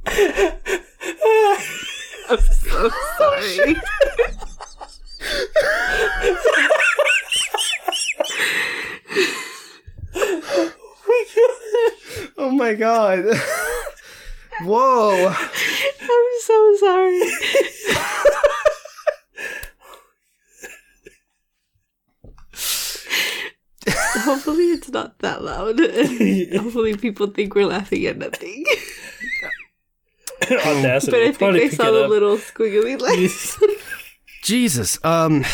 I'm 2.27 2.39
so 2.39 2.89
sorry. 3.17 3.75
oh 12.37 12.51
my 12.51 12.73
god. 12.73 13.25
Whoa. 14.61 15.27
I'm 15.27 16.39
so 16.41 16.75
sorry. 16.79 17.21
Hopefully 23.87 24.71
it's 24.71 24.89
not 24.89 25.19
that 25.19 25.43
loud. 25.43 25.79
Hopefully 26.61 26.95
people 26.95 27.27
think 27.27 27.53
we're 27.53 27.67
laughing 27.67 28.05
at 28.05 28.17
nothing. 28.17 28.65
Audacity. 30.43 31.11
But 31.11 31.21
I 31.21 31.25
think 31.25 31.37
Probably 31.39 31.59
they 31.67 31.69
saw 31.69 31.91
the 31.91 32.05
up. 32.05 32.09
little 32.09 32.37
squiggly 32.37 32.99
lines. 32.99 33.57
Jesus. 34.41 34.97
Um. 35.03 35.45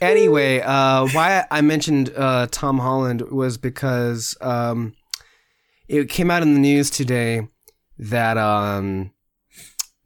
Anyway, 0.00 0.60
uh, 0.60 1.06
why 1.08 1.44
I 1.50 1.60
mentioned 1.60 2.12
uh, 2.16 2.46
Tom 2.50 2.78
Holland 2.78 3.22
was 3.30 3.58
because 3.58 4.36
um, 4.40 4.94
it 5.88 6.08
came 6.08 6.30
out 6.30 6.42
in 6.42 6.54
the 6.54 6.60
news 6.60 6.88
today 6.88 7.48
that 7.98 8.38
um, 8.38 9.10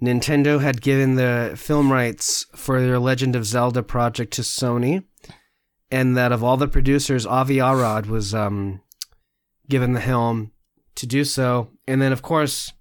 Nintendo 0.01 0.61
had 0.61 0.81
given 0.81 1.17
the 1.17 1.53
film 1.57 1.93
rights 1.93 2.47
for 2.57 2.81
their 2.81 2.99
Legend 2.99 3.37
of 3.37 3.45
Zelda 3.45 3.83
project 3.83 4.33
to 4.35 4.43
Sony, 4.43 5.05
and 5.91 6.17
that 6.17 6.33
of 6.33 6.43
all 6.43 6.57
the 6.57 6.69
producers, 6.69 7.27
Avi 7.27 7.61
Arad 7.61 8.07
was 8.07 8.35
um, 8.35 8.81
given 9.69 9.93
the 9.93 10.01
helm 10.01 10.53
to 10.95 11.07
do 11.07 11.23
so. 11.25 11.69
And 11.87 12.01
then, 12.01 12.13
of 12.13 12.23
course, 12.23 12.73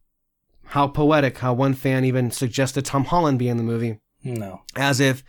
how 0.68 0.88
poetic! 0.88 1.40
How 1.40 1.54
one 1.54 1.74
fan 1.74 2.06
even 2.06 2.32
suggested 2.32 2.86
Tom 2.86 3.04
Holland 3.04 3.38
be 3.38 3.50
in 3.50 3.58
the 3.58 3.64
movie 3.64 4.00
No. 4.24 4.62
as 4.78 5.02
if 5.02 5.24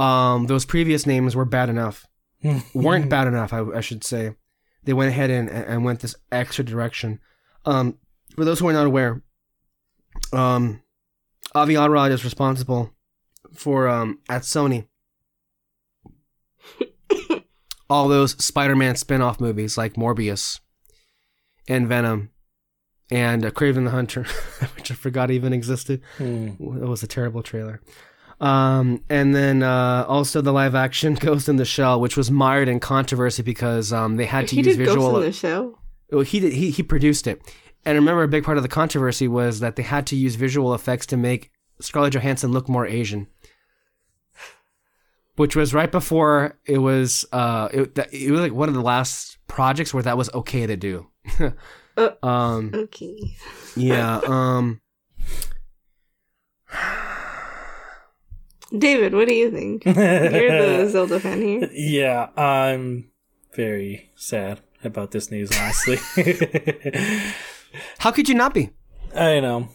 um, 0.00 0.46
those 0.46 0.64
previous 0.64 1.06
names 1.06 1.36
were 1.36 1.44
bad 1.44 1.68
enough. 1.68 2.06
weren't 2.74 3.10
bad 3.10 3.28
enough. 3.28 3.52
I, 3.52 3.60
I 3.74 3.80
should 3.80 4.02
say 4.02 4.34
they 4.84 4.94
went 4.94 5.10
ahead 5.10 5.30
and, 5.30 5.50
and 5.50 5.84
went 5.84 6.00
this 6.00 6.14
extra 6.32 6.64
direction. 6.64 7.20
Um, 7.66 7.98
for 8.34 8.44
those 8.44 8.58
who 8.58 8.68
are 8.68 8.72
not 8.72 8.86
aware, 8.86 9.22
um, 10.32 10.82
Avi 11.54 11.76
Arad 11.76 12.12
is 12.12 12.24
responsible 12.24 12.94
for 13.52 13.88
um, 13.88 14.20
at 14.28 14.42
Sony 14.42 14.86
all 17.90 18.08
those 18.08 18.42
Spider-Man 18.42 18.96
spin-off 18.96 19.40
movies 19.40 19.76
like 19.76 19.94
Morbius 19.94 20.60
and 21.68 21.86
Venom 21.88 22.30
and 23.10 23.44
uh, 23.44 23.50
Kraven 23.50 23.84
the 23.84 23.90
Hunter, 23.90 24.22
which 24.76 24.90
I 24.90 24.94
forgot 24.94 25.30
even 25.30 25.52
existed. 25.52 26.00
Hmm. 26.16 26.50
It 26.58 26.88
was 26.88 27.02
a 27.02 27.08
terrible 27.08 27.42
trailer. 27.42 27.82
Um, 28.40 29.04
and 29.10 29.34
then 29.34 29.62
uh, 29.62 30.06
also 30.08 30.40
the 30.40 30.52
live 30.52 30.74
action 30.74 31.14
Ghost 31.20 31.48
in 31.48 31.56
the 31.56 31.64
Shell, 31.64 32.00
which 32.00 32.16
was 32.16 32.30
mired 32.30 32.68
in 32.68 32.80
controversy 32.80 33.42
because 33.42 33.92
um, 33.92 34.16
they 34.16 34.24
had 34.24 34.48
to 34.48 34.54
he 34.56 34.62
use 34.62 34.76
did 34.76 34.78
visual. 34.78 35.12
Ghost 35.12 35.16
in 35.16 35.30
the 35.30 35.32
Shell. 35.32 35.78
Well, 36.10 36.22
he 36.22 36.40
did, 36.40 36.52
he 36.54 36.70
he 36.70 36.82
produced 36.82 37.26
it, 37.26 37.40
and 37.84 37.96
remember 37.96 38.22
a 38.22 38.28
big 38.28 38.42
part 38.44 38.56
of 38.56 38.62
the 38.62 38.68
controversy 38.68 39.28
was 39.28 39.60
that 39.60 39.76
they 39.76 39.82
had 39.82 40.06
to 40.08 40.16
use 40.16 40.34
visual 40.36 40.74
effects 40.74 41.06
to 41.06 41.16
make 41.16 41.50
Scarlett 41.80 42.14
Johansson 42.14 42.50
look 42.50 42.68
more 42.68 42.86
Asian, 42.86 43.26
which 45.36 45.54
was 45.54 45.72
right 45.72 45.90
before 45.92 46.58
it 46.64 46.78
was 46.78 47.24
uh 47.32 47.68
it, 47.72 47.98
it 48.12 48.30
was 48.30 48.40
like 48.40 48.52
one 48.52 48.68
of 48.68 48.74
the 48.74 48.80
last 48.82 49.38
projects 49.46 49.92
where 49.94 50.02
that 50.02 50.16
was 50.18 50.32
okay 50.34 50.66
to 50.66 50.76
do. 50.76 51.06
Uh. 51.96 52.10
um 52.24 52.70
Okay. 52.72 53.16
yeah 53.76 54.20
um 54.26 54.80
David, 58.76 59.14
what 59.14 59.26
do 59.28 59.34
you 59.34 59.50
think? 59.50 59.84
You're 59.84 59.94
the 59.94 60.88
Zelda 60.90 61.18
fan 61.20 61.42
here. 61.42 61.68
yeah, 61.72 62.28
I'm 62.36 63.10
very 63.54 64.10
sad 64.14 64.60
about 64.84 65.10
this 65.10 65.30
news, 65.30 65.50
honestly. 65.58 65.98
how 67.98 68.10
could 68.10 68.28
you 68.28 68.34
not 68.34 68.54
be? 68.54 68.70
I 69.14 69.40
know. 69.40 69.68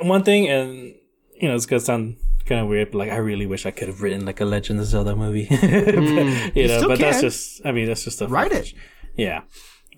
One 0.00 0.22
thing, 0.24 0.48
and 0.48 0.94
you 1.40 1.48
know, 1.48 1.54
it's 1.54 1.66
gonna 1.66 1.80
sound 1.80 2.16
kind 2.46 2.60
of 2.60 2.68
weird, 2.68 2.90
but 2.92 2.98
like 2.98 3.10
I 3.10 3.16
really 3.16 3.46
wish 3.46 3.66
I 3.66 3.70
could 3.70 3.88
have 3.88 4.00
written 4.02 4.24
like 4.24 4.40
a 4.40 4.44
Legend 4.44 4.80
of 4.80 4.86
Zelda 4.86 5.14
movie. 5.14 5.46
But, 5.50 5.62
you 5.62 5.68
Mm. 5.70 6.56
you 6.56 6.68
know, 6.68 6.76
still 6.78 6.88
but 6.88 6.98
that's 6.98 7.20
just 7.20 7.60
I 7.66 7.72
mean 7.72 7.86
that's 7.86 8.04
just 8.04 8.20
a 8.22 8.28
Write 8.28 8.52
fetish. 8.52 8.74
Yeah. 9.16 9.42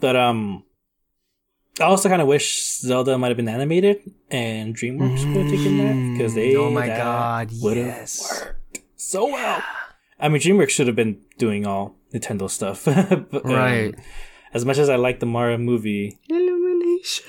But 0.01 0.16
um 0.16 0.64
I 1.78 1.84
also 1.84 2.09
kind 2.09 2.20
of 2.20 2.28
wish 2.28 2.78
Zelda 2.80 3.16
might 3.16 3.28
have 3.28 3.36
been 3.36 3.48
animated 3.48 4.01
and 4.30 4.74
DreamWorks 4.74 5.24
would 5.34 5.44
have 5.44 5.51
taken 5.51 5.78
that 5.78 6.12
because 6.18 6.34
they 6.34 6.55
Oh 6.56 6.70
my 6.70 6.88
God, 6.88 7.51
would've 7.62 7.86
yes. 7.86 8.42
worked 8.44 8.80
so 8.97 9.26
well. 9.26 9.62
I 10.18 10.28
mean, 10.28 10.40
DreamWorks 10.42 10.70
should 10.70 10.88
have 10.88 10.97
been 10.97 11.22
doing 11.38 11.66
all 11.66 11.97
Nintendo 12.12 12.51
stuff, 12.51 12.84
But, 13.30 13.44
um, 13.47 13.52
Right. 13.52 13.94
As 14.52 14.64
much 14.64 14.78
as 14.78 14.88
I 14.88 14.97
like 14.97 15.20
the 15.20 15.26
Mario 15.26 15.56
movie, 15.59 16.18
Illumination. 16.28 17.24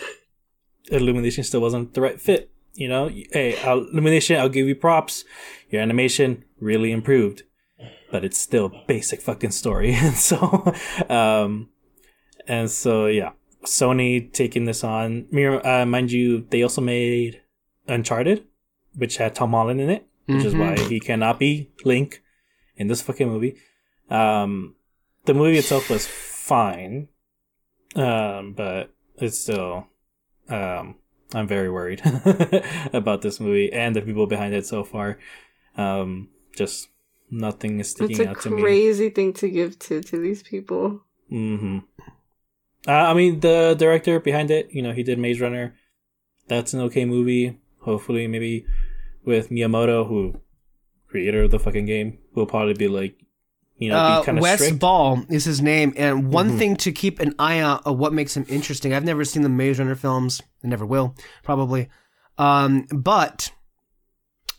Illumination 0.92 1.44
still 1.44 1.62
wasn't 1.62 1.94
the 1.94 2.02
right 2.02 2.20
fit. 2.20 2.50
You 2.74 2.88
know, 2.90 3.10
hey, 3.32 3.58
I'll- 3.64 3.88
Illumination, 3.88 4.38
I'll 4.40 4.50
give 4.50 4.68
you 4.68 4.76
props. 4.76 5.24
Your 5.70 5.82
animation 5.82 6.44
really 6.60 6.92
improved, 6.92 7.44
but 8.12 8.26
it's 8.26 8.38
still 8.40 8.72
basic 8.88 9.22
fucking 9.22 9.52
story. 9.52 9.94
And 9.94 10.16
so, 10.30 10.74
um, 11.10 11.70
and 12.48 12.70
so 12.72 13.06
yeah, 13.06 13.32
Sony 13.66 14.32
taking 14.32 14.66
this 14.66 14.84
on. 14.84 15.28
Uh, 15.64 15.86
mind 15.86 16.12
you, 16.12 16.46
they 16.50 16.64
also 16.64 16.82
made 16.82 17.42
Uncharted, 17.88 18.46
which 18.96 19.18
had 19.18 19.36
Tom 19.36 19.52
Holland 19.52 19.80
in 19.82 19.90
it, 19.90 20.06
which 20.26 20.46
is 20.46 20.54
Mhm. 20.54 20.60
why 20.60 20.76
he 20.78 21.00
cannot 21.00 21.40
be 21.40 21.70
Link 21.86 22.22
in 22.76 22.88
this 22.88 23.02
fucking 23.02 23.28
movie. 23.28 23.56
Um, 24.10 24.76
the 25.26 25.34
movie 25.34 25.58
itself 25.58 25.90
was 25.90 26.08
fine, 26.08 27.08
um, 27.96 28.54
but 28.54 28.94
it's 29.18 29.40
still, 29.40 29.88
um, 30.50 30.96
I'm 31.34 31.48
very 31.48 31.70
worried 31.70 32.02
about 32.94 33.22
this 33.22 33.40
movie 33.40 33.72
and 33.72 33.96
the 33.96 34.02
people 34.02 34.28
behind 34.28 34.54
it 34.54 34.66
so 34.66 34.84
far. 34.84 35.18
Um, 35.78 36.30
just 36.56 36.90
nothing 37.30 37.80
is 37.80 37.92
sticking 37.92 38.28
out 38.28 38.42
to 38.42 38.50
me. 38.50 38.56
It's 38.56 38.62
a 38.62 38.66
crazy 38.66 39.10
thing 39.10 39.34
to 39.34 39.50
give 39.50 39.80
to 39.80 40.02
to 40.02 40.20
these 40.20 40.44
people. 40.44 41.02
hmm 41.30 41.80
Uh, 42.88 42.92
I 42.92 43.14
mean, 43.14 43.40
the 43.42 43.76
director 43.78 44.20
behind 44.20 44.50
it, 44.52 44.70
you 44.72 44.82
know, 44.82 44.92
he 44.92 45.04
did 45.04 45.20
Maze 45.20 45.40
Runner. 45.40 45.76
That's 46.48 46.74
an 46.74 46.82
okay 46.82 47.06
movie. 47.06 47.60
Hopefully, 47.82 48.28
maybe 48.28 48.66
with 49.24 49.50
Miyamoto, 49.50 50.08
who 50.08 50.42
creator 51.08 51.44
of 51.44 51.52
the 51.52 51.60
fucking 51.60 51.86
game, 51.86 52.18
will 52.34 52.46
probably 52.46 52.74
be 52.74 52.88
like, 52.88 53.16
you 53.78 53.90
know, 53.90 53.98
Uh, 53.98 54.20
be 54.22 54.26
kind 54.26 54.38
of 54.38 54.42
Wes 54.42 54.60
strict. 54.60 54.80
Ball 54.80 55.24
is 55.30 55.46
his 55.46 55.62
name, 55.62 55.94
and 55.98 56.32
one 56.32 56.52
Mhm. 56.52 56.58
thing 56.58 56.76
to 56.78 56.92
keep 56.92 57.20
an 57.20 57.36
eye 57.38 57.60
out 57.60 57.86
of 57.86 57.98
what 57.98 58.14
makes 58.14 58.36
him 58.36 58.46
interesting. 58.50 58.94
I've 58.94 59.04
never 59.06 59.26
seen 59.26 59.44
the 59.44 59.50
Maze 59.50 59.80
Runner 59.80 59.96
films. 59.96 60.42
I 60.64 60.68
never 60.68 60.86
will, 60.86 61.16
probably. 61.44 61.88
Um, 62.38 62.86
but 62.92 63.52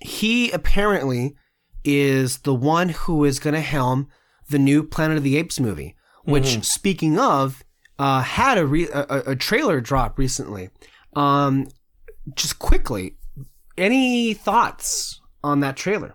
he 0.00 0.50
apparently 0.50 1.34
is 1.84 2.38
the 2.38 2.54
one 2.54 2.90
who 2.90 3.24
is 3.24 3.38
going 3.40 3.54
to 3.54 3.60
helm 3.60 4.08
the 4.48 4.58
new 4.58 4.82
Planet 4.82 5.16
of 5.16 5.24
the 5.24 5.36
Apes 5.36 5.58
movie. 5.58 5.96
Which, 6.24 6.44
Mhm. 6.56 6.64
speaking 6.64 7.18
of, 7.18 7.64
uh, 7.98 8.22
had 8.22 8.58
a, 8.58 8.66
re- 8.66 8.88
a 8.92 9.06
a- 9.08 9.30
a 9.32 9.36
trailer 9.36 9.80
drop 9.80 10.18
recently. 10.18 10.70
Um, 11.14 11.68
just 12.34 12.58
quickly, 12.58 13.16
any 13.76 14.34
thoughts 14.34 15.20
on 15.44 15.60
that 15.60 15.76
trailer? 15.76 16.14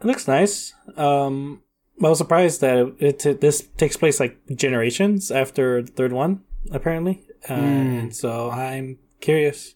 It 0.00 0.06
looks 0.06 0.26
nice. 0.28 0.72
Um, 0.96 1.62
I 2.02 2.08
was 2.08 2.18
surprised 2.18 2.60
that 2.60 2.94
it, 2.98 3.24
it 3.26 3.40
this 3.40 3.66
takes 3.76 3.96
place 3.96 4.18
like 4.20 4.38
generations 4.56 5.30
after 5.30 5.82
the 5.82 5.92
third 5.92 6.12
one, 6.12 6.42
apparently. 6.72 7.22
Uh, 7.48 7.54
Mm. 7.54 8.00
And 8.00 8.16
so 8.16 8.50
I'm 8.50 8.98
curious 9.20 9.74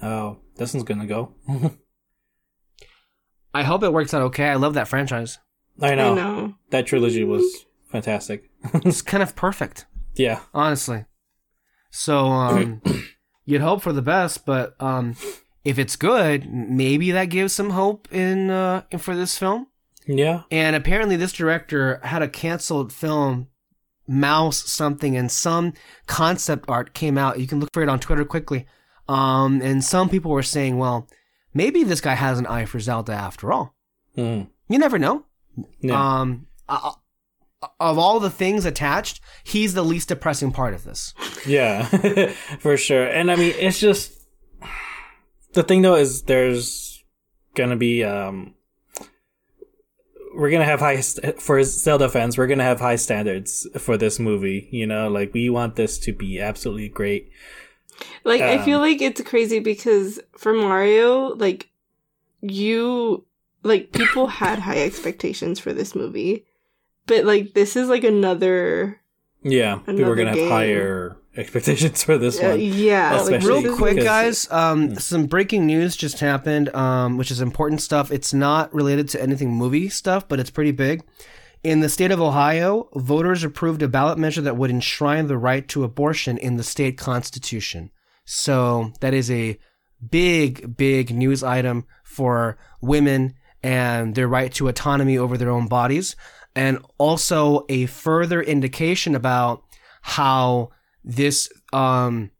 how 0.00 0.38
this 0.56 0.74
one's 0.74 0.84
gonna 0.84 1.06
go. 1.06 1.34
I 3.54 3.62
hope 3.62 3.82
it 3.82 3.92
works 3.92 4.14
out 4.14 4.22
okay. 4.22 4.48
I 4.48 4.54
love 4.56 4.74
that 4.74 4.88
franchise. 4.88 5.38
I 5.80 5.94
know. 5.94 6.12
I 6.12 6.14
know. 6.14 6.54
that 6.70 6.86
trilogy 6.86 7.24
was 7.24 7.64
fantastic. 7.90 8.49
It's 8.74 9.02
kind 9.02 9.22
of 9.22 9.34
perfect, 9.36 9.86
yeah. 10.14 10.40
honestly. 10.52 11.04
So 11.90 12.26
um, 12.26 12.82
you'd 13.44 13.60
hope 13.60 13.82
for 13.82 13.92
the 13.92 14.02
best, 14.02 14.46
but 14.46 14.74
um, 14.80 15.16
if 15.64 15.78
it's 15.78 15.96
good, 15.96 16.50
maybe 16.50 17.10
that 17.10 17.26
gives 17.26 17.52
some 17.52 17.70
hope 17.70 18.12
in 18.12 18.50
uh, 18.50 18.82
for 18.98 19.14
this 19.16 19.36
film. 19.36 19.66
Yeah. 20.06 20.42
And 20.50 20.74
apparently, 20.74 21.16
this 21.16 21.32
director 21.32 22.00
had 22.02 22.22
a 22.22 22.28
canceled 22.28 22.92
film, 22.92 23.48
Mouse 24.06 24.70
something, 24.70 25.16
and 25.16 25.30
some 25.30 25.72
concept 26.06 26.68
art 26.68 26.94
came 26.94 27.16
out. 27.16 27.38
You 27.38 27.46
can 27.46 27.60
look 27.60 27.70
for 27.72 27.82
it 27.82 27.88
on 27.88 28.00
Twitter 28.00 28.24
quickly. 28.24 28.66
Um, 29.08 29.60
and 29.62 29.84
some 29.84 30.08
people 30.08 30.30
were 30.30 30.42
saying, 30.42 30.78
well, 30.78 31.08
maybe 31.52 31.84
this 31.84 32.00
guy 32.00 32.14
has 32.14 32.38
an 32.38 32.46
eye 32.46 32.64
for 32.64 32.80
Zelda 32.80 33.12
after 33.12 33.52
all. 33.52 33.74
Mm. 34.16 34.48
You 34.68 34.78
never 34.78 34.98
know. 34.98 35.26
Yeah. 35.80 36.20
Um, 36.20 36.46
uh, 36.68 36.92
of 37.78 37.98
all 37.98 38.20
the 38.20 38.30
things 38.30 38.64
attached, 38.64 39.20
he's 39.44 39.74
the 39.74 39.84
least 39.84 40.08
depressing 40.08 40.50
part 40.52 40.74
of 40.74 40.84
this. 40.84 41.14
Yeah, 41.46 41.84
for 42.60 42.76
sure. 42.76 43.06
And 43.06 43.30
I 43.30 43.36
mean, 43.36 43.54
it's 43.58 43.78
just 43.80 44.12
the 45.52 45.62
thing 45.62 45.82
though 45.82 45.96
is 45.96 46.22
there's 46.22 47.02
gonna 47.54 47.76
be 47.76 48.04
um 48.04 48.54
we're 50.34 50.50
gonna 50.50 50.64
have 50.64 50.80
high 50.80 51.00
st- 51.00 51.40
for 51.42 51.62
Zelda 51.64 52.08
fans. 52.08 52.38
We're 52.38 52.46
gonna 52.46 52.62
have 52.62 52.80
high 52.80 52.96
standards 52.96 53.66
for 53.78 53.96
this 53.96 54.18
movie. 54.18 54.68
You 54.70 54.86
know, 54.86 55.08
like 55.08 55.34
we 55.34 55.50
want 55.50 55.76
this 55.76 55.98
to 56.00 56.12
be 56.12 56.40
absolutely 56.40 56.88
great. 56.88 57.30
Like 58.24 58.40
I 58.40 58.64
feel 58.64 58.76
Um, 58.76 58.82
like 58.82 59.02
it's 59.02 59.20
crazy 59.22 59.58
because 59.58 60.20
for 60.38 60.52
Mario, 60.54 61.34
like 61.34 61.68
you 62.40 63.26
like 63.62 63.92
people 63.92 64.28
had 64.28 64.60
high 64.60 64.78
expectations 64.82 65.58
for 65.58 65.74
this 65.74 65.94
movie. 65.94 66.46
But 67.06 67.24
like 67.24 67.54
this 67.54 67.76
is 67.76 67.88
like 67.88 68.04
another 68.04 69.00
Yeah, 69.42 69.76
people 69.86 70.06
are 70.10 70.14
gonna 70.14 70.36
have 70.36 70.48
higher 70.48 71.16
expectations 71.36 72.02
for 72.04 72.18
this 72.18 72.38
uh, 72.40 72.48
one. 72.50 72.60
yeah, 72.60 73.20
like, 73.22 73.42
Real 73.42 73.76
quick, 73.76 73.96
guys. 74.02 74.50
Um, 74.50 74.88
Hmm. 74.90 74.94
some 74.96 75.26
breaking 75.26 75.66
news 75.66 75.96
just 75.96 76.20
happened, 76.20 76.74
um, 76.74 77.16
which 77.16 77.30
is 77.30 77.40
important 77.40 77.80
stuff. 77.80 78.10
It's 78.10 78.34
not 78.34 78.72
related 78.74 79.08
to 79.10 79.22
anything 79.22 79.52
movie 79.52 79.88
stuff, 79.88 80.28
but 80.28 80.40
it's 80.40 80.50
pretty 80.50 80.72
big. 80.72 81.02
In 81.62 81.80
the 81.80 81.88
state 81.88 82.10
of 82.10 82.20
Ohio, 82.20 82.88
voters 82.94 83.44
approved 83.44 83.82
a 83.82 83.88
ballot 83.88 84.18
measure 84.18 84.40
that 84.40 84.56
would 84.56 84.70
enshrine 84.70 85.26
the 85.26 85.36
right 85.38 85.68
to 85.68 85.84
abortion 85.84 86.38
in 86.38 86.56
the 86.56 86.62
state 86.62 86.96
constitution. 86.98 87.90
So 88.24 88.92
that 89.00 89.12
is 89.14 89.30
a 89.30 89.58
big, 90.10 90.76
big 90.76 91.14
news 91.14 91.42
item 91.42 91.86
for 92.02 92.56
women 92.80 93.34
and 93.62 94.14
their 94.14 94.26
right 94.28 94.52
to 94.54 94.68
autonomy 94.68 95.18
over 95.18 95.36
their 95.36 95.50
own 95.50 95.66
bodies. 95.66 96.16
And 96.54 96.84
also 96.98 97.64
a 97.68 97.86
further 97.86 98.42
indication 98.42 99.14
about 99.14 99.62
how 100.02 100.70
this, 101.04 101.48
um, 101.72 102.30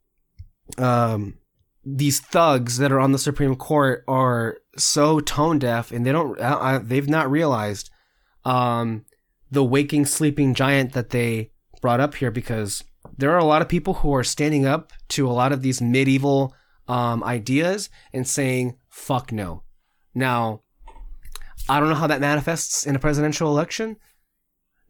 um, 0.78 1.39
these 1.85 2.20
thugs 2.20 2.78
that 2.78 2.93
are 2.93 3.01
on 3.01 3.12
the 3.12 3.19
Supreme 3.19 3.57
Court 3.57 4.05
are 4.09 4.59
so 4.77 5.20
tone 5.20 5.59
deaf 5.59 5.93
and 5.93 6.05
they 6.05 6.12
don't, 6.12 6.39
uh, 6.41 6.81
they've 6.82 7.09
not 7.09 7.31
realized, 7.31 7.91
um, 8.45 9.05
the 9.51 9.65
waking 9.65 10.07
sleeping 10.07 10.55
giant 10.55 10.93
that 10.93 11.11
they 11.11 11.51
brought 11.81 12.01
up 12.01 12.15
here 12.16 12.31
because 12.31 12.85
there 13.16 13.32
are 13.32 13.39
a 13.39 13.45
lot 13.45 13.62
of 13.62 13.69
people 13.69 13.95
who 13.95 14.15
are 14.15 14.24
standing 14.24 14.66
up 14.66 14.93
to 15.09 15.28
a 15.28 15.32
lot 15.32 15.53
of 15.53 15.62
these 15.62 15.81
medieval 15.81 16.55
um, 16.89 17.23
ideas 17.24 17.89
and 18.12 18.27
saying 18.27 18.77
fuck 18.89 19.32
no. 19.32 19.62
Now, 20.15 20.62
I 21.70 21.78
don't 21.80 21.88
know 21.88 21.94
how 21.94 22.09
that 22.09 22.20
manifests 22.20 22.86
in 22.86 22.97
a 22.97 22.98
presidential 22.98 23.48
election. 23.48 23.97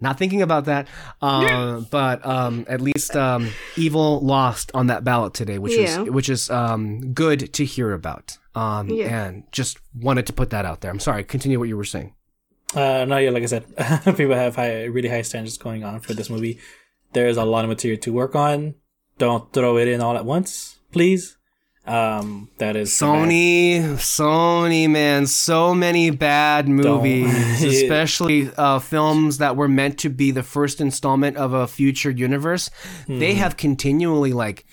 Not 0.03 0.17
thinking 0.17 0.41
about 0.41 0.65
that, 0.65 0.89
uh, 1.21 1.81
but 1.91 2.25
um, 2.25 2.65
at 2.69 2.81
least 2.81 3.15
um, 3.15 3.51
evil 3.77 4.21
lost 4.21 4.71
on 4.73 4.87
that 4.87 5.05
ballot 5.05 5.35
today, 5.35 5.59
which 5.59 5.77
Yeah. 5.77 6.03
is 6.05 6.11
which 6.11 6.29
is 6.31 6.49
um, 6.49 7.13
good 7.13 7.53
to 7.53 7.65
hear 7.67 7.93
about. 7.93 8.39
Um, 8.55 8.89
Yeah. 8.89 9.09
And 9.27 9.45
just 9.53 9.79
wanted 9.95 10.27
to 10.29 10.33
put 10.33 10.49
that 10.51 10.65
out 10.65 10.81
there. 10.81 10.91
I'm 10.91 11.01
sorry. 11.01 11.23
Continue 11.23 11.59
what 11.59 11.69
you 11.69 11.77
were 11.77 11.85
saying. 11.85 12.15
Uh, 12.75 13.05
no, 13.05 13.19
yeah, 13.19 13.31
like 13.31 13.43
I 13.43 13.47
said, 13.47 13.65
people 14.17 14.35
have 14.35 14.57
high, 14.57 14.85
really 14.85 15.09
high 15.11 15.23
standards 15.23 15.59
going 15.59 15.85
on 15.85 16.01
for 16.01 16.15
this 16.15 16.31
movie. 16.31 16.59
There's 17.13 17.37
a 17.37 17.45
lot 17.45 17.65
of 17.65 17.69
material 17.69 18.01
to 18.01 18.13
work 18.13 18.35
on. 18.35 18.77
Don't 19.19 19.53
throw 19.53 19.77
it 19.77 19.87
in 19.89 20.01
all 20.01 20.17
at 20.17 20.25
once, 20.25 20.79
please. 20.93 21.37
Um, 21.91 22.51
that 22.59 22.77
is 22.77 22.91
Sony, 22.91 23.81
Sony, 23.97 24.89
man, 24.89 25.27
so 25.27 25.75
many 25.75 26.11
bad 26.11 26.69
movies, 26.69 27.63
especially 27.65 28.49
uh, 28.57 28.79
films 28.79 29.39
that 29.39 29.57
were 29.57 29.67
meant 29.67 29.99
to 29.99 30.09
be 30.09 30.31
the 30.31 30.45
first 30.45 30.81
installment 30.81 31.37
of 31.37 31.53
a 31.53 31.67
future 31.67 32.13
universe. 32.13 32.71
They 33.09 33.35
have 33.35 33.57
continually 33.57 34.33
like 34.33 34.67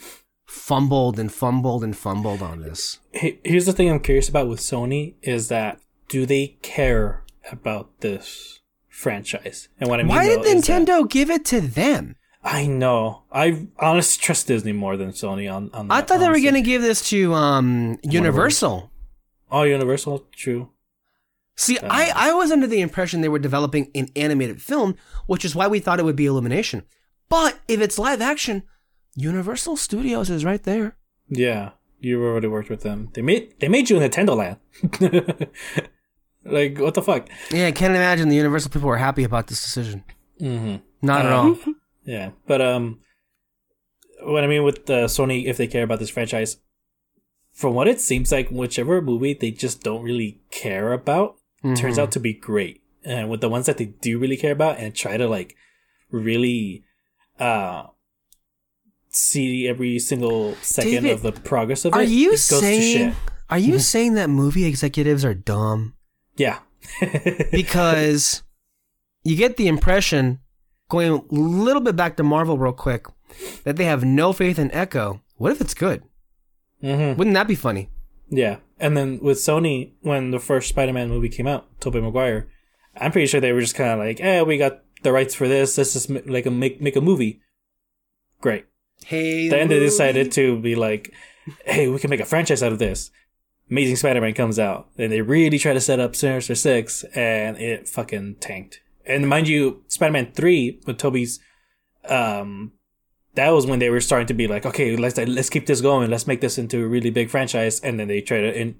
fumbled 0.45 1.17
and 1.17 1.31
fumbled 1.31 1.83
and 1.83 1.97
fumbled 1.97 2.43
on 2.43 2.61
this. 2.61 2.99
Here's 3.13 3.65
the 3.65 3.73
thing 3.73 3.89
I'm 3.89 3.99
curious 3.99 4.29
about 4.29 4.47
with 4.47 4.59
Sony 4.59 5.15
is 5.23 5.47
that 5.47 5.79
do 6.09 6.27
they 6.27 6.57
care 6.61 7.23
about 7.51 8.01
this 8.01 8.59
franchise? 8.89 9.69
And 9.79 9.89
what 9.89 9.99
I 9.99 10.03
mean, 10.03 10.09
Why 10.09 10.27
did 10.27 10.45
is 10.45 10.67
that- 10.67 10.83
Nintendo 10.83 11.09
give 11.09 11.31
it 11.31 11.45
to 11.45 11.61
them? 11.61 12.15
I 12.49 12.65
know. 12.65 13.23
I 13.31 13.67
honestly 13.77 14.21
trust 14.23 14.47
Disney 14.47 14.71
more 14.71 14.95
than 14.95 15.09
Sony 15.11 15.53
on. 15.53 15.69
on 15.73 15.91
I 15.91 15.99
that, 15.99 16.07
thought 16.07 16.19
they 16.21 16.29
were 16.29 16.39
going 16.39 16.53
to 16.53 16.61
give 16.61 16.81
this 16.81 17.07
to 17.09 17.33
um, 17.33 17.99
Universal. 18.03 18.89
Oh, 19.51 19.63
Universal, 19.63 20.27
true. 20.31 20.69
See, 21.57 21.77
I, 21.79 22.11
I 22.15 22.33
was 22.33 22.51
under 22.51 22.65
the 22.67 22.79
impression 22.79 23.19
they 23.19 23.27
were 23.29 23.39
developing 23.39 23.91
an 23.95 24.07
animated 24.15 24.61
film, 24.61 24.95
which 25.25 25.43
is 25.43 25.55
why 25.55 25.67
we 25.67 25.79
thought 25.79 25.99
it 25.99 26.05
would 26.05 26.15
be 26.15 26.25
Illumination. 26.25 26.83
But 27.27 27.59
if 27.67 27.81
it's 27.81 27.99
live 27.99 28.21
action, 28.21 28.63
Universal 29.15 29.75
Studios 29.77 30.29
is 30.29 30.45
right 30.45 30.63
there. 30.63 30.95
Yeah, 31.27 31.71
you 31.99 32.23
already 32.23 32.47
worked 32.47 32.69
with 32.69 32.81
them. 32.83 33.09
They 33.13 33.21
made 33.23 33.59
they 33.59 33.67
made 33.67 33.89
you 33.89 33.97
Nintendo 33.97 34.37
Land. 34.37 34.57
like 36.45 36.77
what 36.79 36.93
the 36.93 37.01
fuck? 37.01 37.27
Yeah, 37.51 37.67
I 37.67 37.71
can't 37.71 37.93
imagine 37.95 38.29
the 38.29 38.35
Universal 38.35 38.71
people 38.71 38.87
were 38.87 38.97
happy 38.97 39.23
about 39.23 39.47
this 39.47 39.61
decision. 39.61 40.03
Mm-hmm. 40.39 40.75
Not 41.01 41.25
at 41.25 41.31
Uh, 41.33 41.35
all. 41.35 41.57
Yeah, 42.07 42.31
but 42.47 42.61
um, 42.61 42.99
what 44.23 44.43
I 44.43 44.47
mean 44.47 44.63
with 44.63 44.89
uh, 44.89 45.05
Sony, 45.05 45.45
if 45.45 45.57
they 45.57 45.67
care 45.67 45.83
about 45.83 45.99
this 45.99 46.09
franchise, 46.09 46.57
from 47.53 47.73
what 47.73 47.87
it 47.87 47.99
seems 47.99 48.31
like, 48.31 48.49
whichever 48.49 49.01
movie 49.01 49.33
they 49.33 49.51
just 49.51 49.83
don't 49.83 50.01
really 50.03 50.39
care 50.49 50.93
about 50.93 51.35
turns 51.75 51.99
out 51.99 52.11
to 52.13 52.19
be 52.19 52.31
great, 52.33 52.81
and 53.03 53.29
with 53.29 53.41
the 53.41 53.49
ones 53.49 53.65
that 53.65 53.77
they 53.77 53.85
do 53.85 54.17
really 54.17 54.37
care 54.37 54.53
about 54.53 54.77
and 54.79 54.95
try 54.95 55.17
to 55.17 55.27
like 55.27 55.53
really 56.09 56.83
uh 57.39 57.83
see 59.09 59.67
every 59.67 59.99
single 59.99 60.55
second 60.61 61.03
David, 61.03 61.11
of 61.11 61.21
the 61.23 61.33
progress 61.33 61.83
of 61.83 61.93
Are 61.93 62.03
it, 62.03 62.09
you 62.09 62.29
it 62.29 62.31
goes 62.31 62.47
to 62.47 62.59
saying? 62.59 63.09
shit. 63.09 63.15
Are 63.49 63.57
you 63.59 63.79
saying 63.79 64.13
that 64.13 64.29
movie 64.29 64.65
executives 64.65 65.25
are 65.25 65.33
dumb? 65.33 65.95
Yeah. 66.35 66.59
Because 67.51 68.43
you 69.23 69.35
get 69.35 69.57
the 69.57 69.67
impression, 69.67 70.39
going 70.89 71.11
a 71.13 71.21
little 71.33 71.81
bit 71.81 71.95
back 71.95 72.15
to 72.17 72.23
Marvel 72.23 72.57
real 72.57 72.73
quick, 72.73 73.05
that 73.63 73.75
they 73.75 73.85
have 73.85 74.03
no 74.05 74.33
faith 74.33 74.57
in 74.59 74.71
Echo. 74.71 75.21
What 75.35 75.51
if 75.51 75.61
it's 75.61 75.73
good? 75.73 76.03
hmm 76.81 77.13
Wouldn't 77.13 77.33
that 77.33 77.47
be 77.47 77.55
funny? 77.55 77.89
Yeah, 78.29 78.57
and 78.79 78.95
then 78.97 79.19
with 79.21 79.37
Sony, 79.37 79.93
when 80.01 80.31
the 80.31 80.39
first 80.39 80.69
Spider-Man 80.69 81.09
movie 81.09 81.29
came 81.29 81.47
out, 81.47 81.79
Tobey 81.79 82.01
Maguire, 82.01 82.47
I'm 82.95 83.11
pretty 83.11 83.27
sure 83.27 83.39
they 83.39 83.53
were 83.53 83.61
just 83.61 83.75
kind 83.75 83.91
of 83.91 83.99
like, 83.99 84.19
"Eh, 84.19 84.41
we 84.41 84.57
got 84.57 84.83
the 85.03 85.11
rights 85.13 85.33
for 85.35 85.47
this. 85.47 85.77
Let's 85.77 85.93
just 85.93 86.09
like 86.09 86.45
a 86.45 86.51
make 86.51 86.81
make 86.81 86.95
a 86.95 87.01
movie." 87.01 87.41
Great. 88.41 88.65
Hey, 89.05 89.47
Then 89.47 89.67
they 89.69 89.79
decided 89.79 90.31
to 90.33 90.59
be 90.59 90.75
like, 90.75 91.13
"Hey, 91.65 91.87
we 91.87 91.99
can 91.99 92.09
make 92.09 92.19
a 92.19 92.25
franchise 92.25 92.61
out 92.63 92.71
of 92.73 92.79
this." 92.79 93.11
Amazing 93.69 93.97
Spider-Man 93.97 94.33
comes 94.33 94.57
out, 94.59 94.89
and 94.97 95.11
they 95.11 95.21
really 95.21 95.59
try 95.59 95.73
to 95.73 95.81
set 95.81 95.99
up 95.99 96.15
Sinister 96.15 96.55
Six, 96.55 97.03
and 97.15 97.57
it 97.57 97.87
fucking 97.87 98.35
tanked. 98.39 98.81
And 99.07 99.27
mind 99.27 99.47
you, 99.47 99.83
Spider-Man 99.87 100.33
Three 100.33 100.79
with 100.85 100.97
Tobey's, 100.97 101.39
um, 102.07 102.73
that 103.35 103.49
was 103.51 103.65
when 103.65 103.79
they 103.79 103.89
were 103.89 104.01
starting 104.01 104.27
to 104.27 104.33
be 104.33 104.47
like, 104.47 104.65
okay, 104.65 104.95
let's 104.97 105.17
let's 105.17 105.49
keep 105.49 105.65
this 105.65 105.81
going, 105.81 106.09
let's 106.09 106.27
make 106.27 106.41
this 106.41 106.57
into 106.57 106.83
a 106.83 106.87
really 106.87 107.09
big 107.09 107.29
franchise, 107.29 107.79
and 107.79 107.99
then 107.99 108.07
they 108.07 108.21
try 108.21 108.41
to 108.41 108.53
in, 108.53 108.75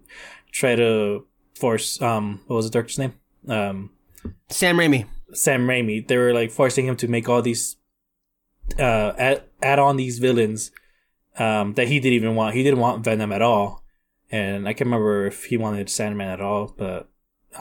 try 0.52 0.76
to 0.76 1.26
force 1.56 2.02
um, 2.02 2.42
what 2.48 2.58
was 2.58 2.66
the 2.66 2.72
director's 2.72 3.00
name? 3.00 3.14
Um, 3.48 3.92
Sam 4.50 4.78
Raimi. 4.78 5.06
Sam 5.34 5.68
Raimi. 5.68 6.08
They 6.08 6.18
were 6.18 6.34
like 6.34 6.52
forcing 6.52 6.86
him 6.86 6.96
to 6.98 7.08
make 7.08 7.30
all 7.30 7.42
these 7.42 7.78
uh 8.78 9.14
add, 9.18 9.44
add 9.62 9.80
on 9.80 9.96
these 9.96 10.20
villains 10.20 10.72
um 11.38 11.74
that 11.76 11.88
he 11.88 12.00
didn't 12.00 12.16
even 12.16 12.36
want. 12.36 12.56
He 12.56 12.64
didn't 12.64 12.80
want 12.80 13.04
Venom 13.04 13.32
at 13.32 13.42
all. 13.42 13.84
And 14.30 14.68
I 14.68 14.74
can't 14.74 14.88
remember 14.88 15.26
if 15.26 15.46
he 15.46 15.56
wanted 15.56 15.90
Sandman 15.90 16.30
at 16.30 16.42
all, 16.42 16.74
but 16.78 17.10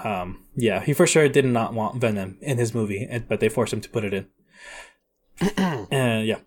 um 0.02 0.45
yeah, 0.56 0.80
he 0.80 0.94
for 0.94 1.06
sure 1.06 1.28
did 1.28 1.44
not 1.44 1.74
want 1.74 2.00
Venom 2.00 2.38
in 2.40 2.58
his 2.58 2.74
movie, 2.74 3.06
and, 3.08 3.28
but 3.28 3.40
they 3.40 3.48
forced 3.48 3.72
him 3.72 3.82
to 3.82 3.88
put 3.90 4.04
it 4.04 4.14
in. 4.14 4.26
and 5.90 6.26
yeah. 6.26 6.38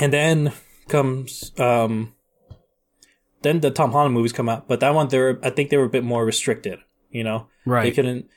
And 0.00 0.12
then 0.12 0.52
comes 0.88 1.52
um 1.58 2.14
then 3.42 3.60
the 3.60 3.70
Tom 3.70 3.92
Holland 3.92 4.14
movies 4.14 4.32
come 4.32 4.48
out, 4.48 4.66
but 4.66 4.80
that 4.80 4.94
one 4.94 5.08
they're 5.08 5.38
I 5.42 5.50
think 5.50 5.70
they 5.70 5.76
were 5.76 5.84
a 5.84 5.90
bit 5.90 6.04
more 6.04 6.24
restricted, 6.24 6.78
you 7.10 7.22
know. 7.22 7.48
right? 7.66 7.84
They 7.84 7.90
couldn't 7.90 8.30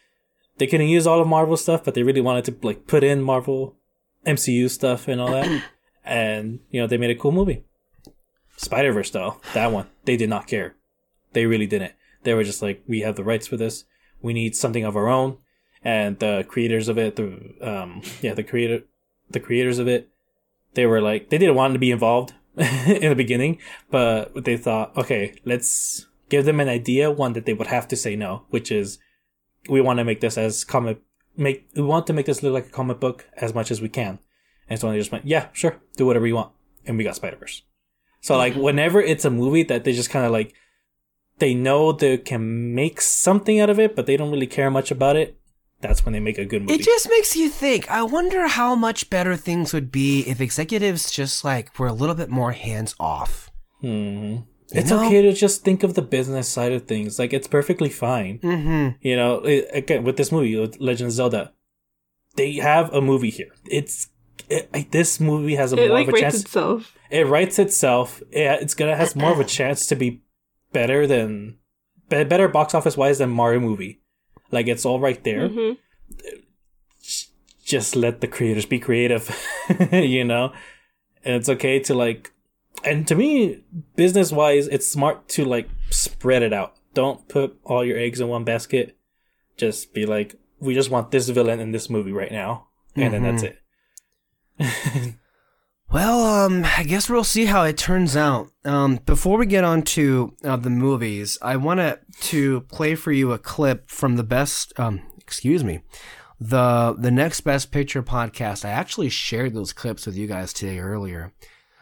they 0.57 0.67
couldn't 0.67 0.89
use 0.89 1.07
all 1.07 1.21
of 1.21 1.27
Marvel 1.27 1.55
stuff, 1.55 1.85
but 1.85 1.93
they 1.93 2.03
really 2.03 2.21
wanted 2.21 2.45
to 2.45 2.55
like 2.61 2.85
put 2.85 3.03
in 3.03 3.21
Marvel 3.21 3.77
MCU 4.25 4.69
stuff 4.69 5.07
and 5.07 5.21
all 5.21 5.31
that. 5.31 5.63
and 6.03 6.59
you 6.69 6.81
know, 6.81 6.87
they 6.87 6.97
made 6.97 7.11
a 7.11 7.15
cool 7.15 7.31
movie. 7.31 7.63
Spider 8.57 8.91
Verse 8.91 9.11
though, 9.11 9.39
that 9.53 9.71
one, 9.71 9.87
they 10.03 10.17
did 10.17 10.29
not 10.29 10.47
care. 10.47 10.75
They 11.31 11.45
really 11.45 11.67
didn't. 11.67 11.93
They 12.23 12.33
were 12.33 12.43
just 12.43 12.61
like, 12.61 12.83
we 12.85 12.99
have 13.01 13.15
the 13.15 13.23
rights 13.23 13.47
for 13.47 13.55
this. 13.55 13.85
We 14.21 14.33
need 14.33 14.55
something 14.55 14.83
of 14.83 14.95
our 14.95 15.07
own. 15.07 15.37
And 15.83 16.19
the 16.19 16.45
creators 16.47 16.89
of 16.89 16.97
it, 16.97 17.15
the 17.15 17.55
um, 17.61 18.01
yeah, 18.21 18.33
the 18.33 18.43
creator, 18.43 18.83
the 19.29 19.39
creators 19.39 19.79
of 19.79 19.87
it, 19.87 20.09
they 20.73 20.85
were 20.85 21.01
like, 21.01 21.29
they 21.29 21.37
didn't 21.37 21.55
want 21.55 21.73
to 21.73 21.79
be 21.79 21.91
involved 21.91 22.33
in 22.57 23.09
the 23.09 23.15
beginning, 23.15 23.59
but 23.89 24.43
they 24.43 24.57
thought, 24.57 24.95
okay, 24.97 25.35
let's 25.45 26.07
give 26.29 26.45
them 26.45 26.59
an 26.59 26.69
idea, 26.69 27.09
one 27.11 27.33
that 27.33 27.45
they 27.45 27.53
would 27.53 27.67
have 27.67 27.87
to 27.87 27.95
say 27.95 28.15
no, 28.15 28.43
which 28.49 28.71
is, 28.71 28.99
we 29.69 29.81
want 29.81 29.99
to 29.99 30.03
make 30.03 30.21
this 30.21 30.37
as 30.37 30.63
comic, 30.63 31.01
make, 31.35 31.67
we 31.75 31.81
want 31.81 32.07
to 32.07 32.13
make 32.13 32.25
this 32.25 32.43
look 32.43 32.53
like 32.53 32.67
a 32.67 32.71
comic 32.71 32.99
book 32.99 33.27
as 33.37 33.53
much 33.53 33.71
as 33.71 33.81
we 33.81 33.89
can. 33.89 34.19
And 34.69 34.79
so 34.79 34.91
they 34.91 34.97
just 34.97 35.11
went, 35.11 35.25
yeah, 35.25 35.47
sure, 35.53 35.81
do 35.97 36.05
whatever 36.05 36.27
you 36.27 36.35
want. 36.35 36.51
And 36.85 36.97
we 36.97 37.03
got 37.03 37.15
Spider 37.15 37.37
Verse. 37.37 37.63
So 38.21 38.37
like, 38.37 38.55
whenever 38.55 39.01
it's 39.01 39.25
a 39.25 39.29
movie 39.29 39.63
that 39.63 39.83
they 39.83 39.93
just 39.93 40.09
kind 40.09 40.25
of 40.25 40.31
like, 40.31 40.53
they 41.39 41.53
know 41.53 41.91
they 41.91 42.17
can 42.17 42.73
make 42.75 43.01
something 43.01 43.59
out 43.59 43.69
of 43.69 43.79
it, 43.79 43.95
but 43.95 44.05
they 44.05 44.17
don't 44.17 44.31
really 44.31 44.47
care 44.47 44.69
much 44.71 44.91
about 44.91 45.15
it. 45.15 45.37
That's 45.81 46.03
when 46.05 46.11
they 46.13 46.19
make 46.19 46.37
a 46.37 46.45
good 46.45 46.63
movie. 46.63 46.73
It 46.73 46.81
just 46.81 47.09
makes 47.09 47.35
you 47.35 47.47
think. 47.49 47.89
I 47.89 48.03
wonder 48.03 48.47
how 48.47 48.75
much 48.75 49.09
better 49.09 49.35
things 49.37 49.73
would 49.73 49.91
be 49.91 50.21
if 50.27 50.41
executives 50.41 51.09
just 51.09 51.45
like 51.45 51.77
were 51.79 51.87
a 51.87 51.93
little 51.93 52.15
bit 52.15 52.29
more 52.29 52.51
hands 52.51 52.95
off. 52.99 53.49
hmm 53.79 54.37
It's 54.71 54.89
know? 54.91 55.05
okay 55.05 55.21
to 55.21 55.31
just 55.33 55.63
think 55.63 55.83
of 55.83 55.93
the 55.93 56.01
business 56.01 56.49
side 56.49 56.73
of 56.73 56.85
things. 56.85 57.17
Like 57.17 57.31
it's 57.31 57.47
perfectly 57.47 57.89
fine. 57.89 58.39
Mm-hmm. 58.39 58.97
You 59.01 59.15
know, 59.15 59.35
it, 59.45 59.69
again 59.71 60.03
with 60.03 60.17
this 60.17 60.31
movie, 60.33 60.57
with 60.59 60.79
Legend 60.81 61.07
of 61.07 61.13
Zelda, 61.13 61.53
they 62.35 62.53
have 62.55 62.93
a 62.93 62.99
movie 63.01 63.29
here. 63.31 63.53
It's 63.65 64.09
it, 64.49 64.69
like, 64.73 64.91
this 64.91 65.19
movie 65.19 65.55
has 65.55 65.71
a 65.73 65.77
It 65.77 65.87
more 65.87 65.97
like 65.97 66.07
of 66.07 66.13
a 66.13 66.15
rates 66.15 66.21
chance. 66.23 66.41
itself. 66.41 66.97
It 67.09 67.25
writes 67.27 67.57
itself. 67.57 68.21
It, 68.31 68.61
it's 68.61 68.73
gonna 68.73 68.95
has 68.97 69.15
more 69.15 69.31
of 69.31 69.39
a 69.39 69.43
chance 69.57 69.85
to 69.87 69.95
be 69.95 70.23
better 70.71 71.07
than 71.07 71.57
be- 72.09 72.23
better 72.23 72.47
box 72.47 72.73
office 72.73 72.97
wise 72.97 73.17
than 73.19 73.29
Mario 73.29 73.59
movie. 73.59 74.01
Like 74.51 74.67
it's 74.67 74.85
all 74.85 74.99
right 74.99 75.23
there. 75.23 75.47
hmm 75.47 75.71
just 77.63 77.95
let 77.95 78.19
the 78.19 78.27
creators 78.27 78.65
be 78.65 78.79
creative, 78.79 79.29
you 79.91 80.23
know? 80.25 80.51
And 81.23 81.35
it's 81.35 81.49
okay 81.49 81.79
to 81.81 81.93
like, 81.93 82.31
and 82.83 83.07
to 83.07 83.13
me, 83.13 83.63
business 83.95 84.31
wise, 84.31 84.67
it's 84.67 84.91
smart 84.91 85.27
to 85.29 85.45
like 85.45 85.69
spread 85.91 86.41
it 86.41 86.51
out. 86.51 86.75
Don't 86.95 87.27
put 87.27 87.59
all 87.63 87.85
your 87.85 87.99
eggs 87.99 88.19
in 88.19 88.27
one 88.27 88.43
basket. 88.43 88.97
Just 89.55 89.93
be 89.93 90.07
like, 90.07 90.33
we 90.59 90.73
just 90.73 90.89
want 90.89 91.11
this 91.11 91.29
villain 91.29 91.59
in 91.59 91.71
this 91.71 91.91
movie 91.91 92.11
right 92.11 92.31
now. 92.31 92.69
And 92.95 93.13
then 93.13 93.21
that's 93.23 93.43
it. 93.43 95.15
Well, 95.91 96.23
um, 96.23 96.65
I 96.77 96.83
guess 96.83 97.09
we'll 97.09 97.23
see 97.23 97.45
how 97.45 97.63
it 97.63 97.75
turns 97.75 98.15
out. 98.15 98.51
Um, 98.63 98.99
before 99.07 99.39
we 99.39 99.47
get 99.47 99.63
on 99.63 99.81
to 99.83 100.35
uh, 100.43 100.55
the 100.55 100.69
movies, 100.69 101.39
I 101.41 101.55
want 101.55 101.79
to 102.21 102.61
play 102.61 102.93
for 102.93 103.11
you 103.11 103.31
a 103.31 103.39
clip 103.39 103.89
from 103.89 104.15
the 104.15 104.23
best, 104.23 104.71
um, 104.79 105.01
excuse 105.17 105.63
me, 105.63 105.81
the 106.39 106.95
the 106.95 107.09
next 107.09 107.41
best 107.41 107.71
picture 107.71 108.03
podcast. 108.03 108.65
I 108.65 108.69
actually 108.69 109.09
shared 109.09 109.55
those 109.55 109.73
clips 109.73 110.05
with 110.05 110.15
you 110.15 110.27
guys 110.27 110.53
today 110.53 110.77
earlier 110.77 111.33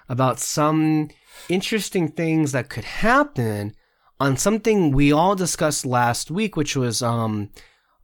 about 0.07 0.39
some 0.39 1.09
interesting 1.49 2.07
things 2.07 2.53
that 2.53 2.69
could 2.69 2.85
happen 2.85 3.73
on 4.21 4.38
something 4.38 4.91
we 4.91 5.11
all 5.11 5.35
discussed 5.35 5.85
last 5.85 6.31
week, 6.31 6.55
which 6.55 6.77
was 6.77 7.01
um, 7.01 7.49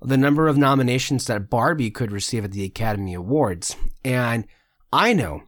the 0.02 0.18
number 0.18 0.50
of 0.50 0.58
nominations 0.58 1.28
that 1.28 1.50
Barbie 1.50 1.92
could 1.92 2.12
receive 2.12 2.44
at 2.44 2.52
the 2.52 2.66
Academy 2.66 3.14
Awards. 3.14 3.78
And 4.04 4.46
I 4.92 5.14
know 5.14 5.44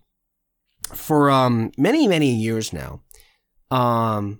for 0.93 1.29
um, 1.29 1.71
many, 1.77 2.07
many 2.07 2.33
years 2.33 2.71
now, 2.73 3.01
um, 3.71 4.39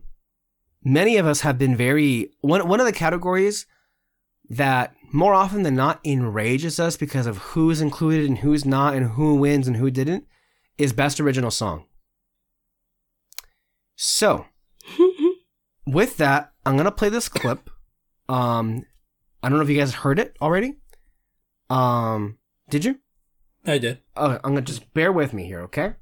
many 0.84 1.18
of 1.18 1.26
us 1.26 1.42
have 1.42 1.58
been 1.58 1.76
very 1.76 2.32
one 2.42 2.68
one 2.68 2.80
of 2.80 2.86
the 2.86 2.94
categories 2.94 3.66
that 4.50 4.96
more 5.12 5.34
often 5.34 5.64
than 5.64 5.76
not 5.76 6.00
enrages 6.06 6.80
us 6.80 6.98
because 6.98 7.26
of 7.26 7.38
who's 7.38 7.82
included 7.82 8.28
and 8.28 8.40
who's 8.40 8.66
not 8.66 8.94
and 8.94 9.12
who 9.12 9.36
wins 9.36 9.68
and 9.68 9.78
who 9.78 9.90
didn't 9.90 10.26
is 10.78 10.94
best 10.94 11.20
original 11.20 11.52
song. 11.52 11.86
So, 13.96 14.46
with 15.88 16.18
that, 16.18 16.54
I'm 16.66 16.78
gonna 16.78 16.92
play 16.92 17.10
this 17.10 17.30
clip. 17.30 17.70
Um, 18.28 18.86
I 19.42 19.50
don't 19.50 19.58
know 19.58 19.64
if 19.64 19.70
you 19.70 19.80
guys 19.80 19.94
heard 19.94 20.20
it 20.20 20.36
already. 20.42 20.78
Um, 21.70 22.38
did 22.70 22.86
you? 22.86 23.00
I 23.66 23.78
did. 23.78 24.00
Oh, 24.16 24.40
I'm 24.44 24.52
gonna 24.52 24.62
just 24.62 24.94
bear 24.94 25.12
with 25.12 25.34
me 25.34 25.46
here, 25.46 25.62
okay? 25.62 25.96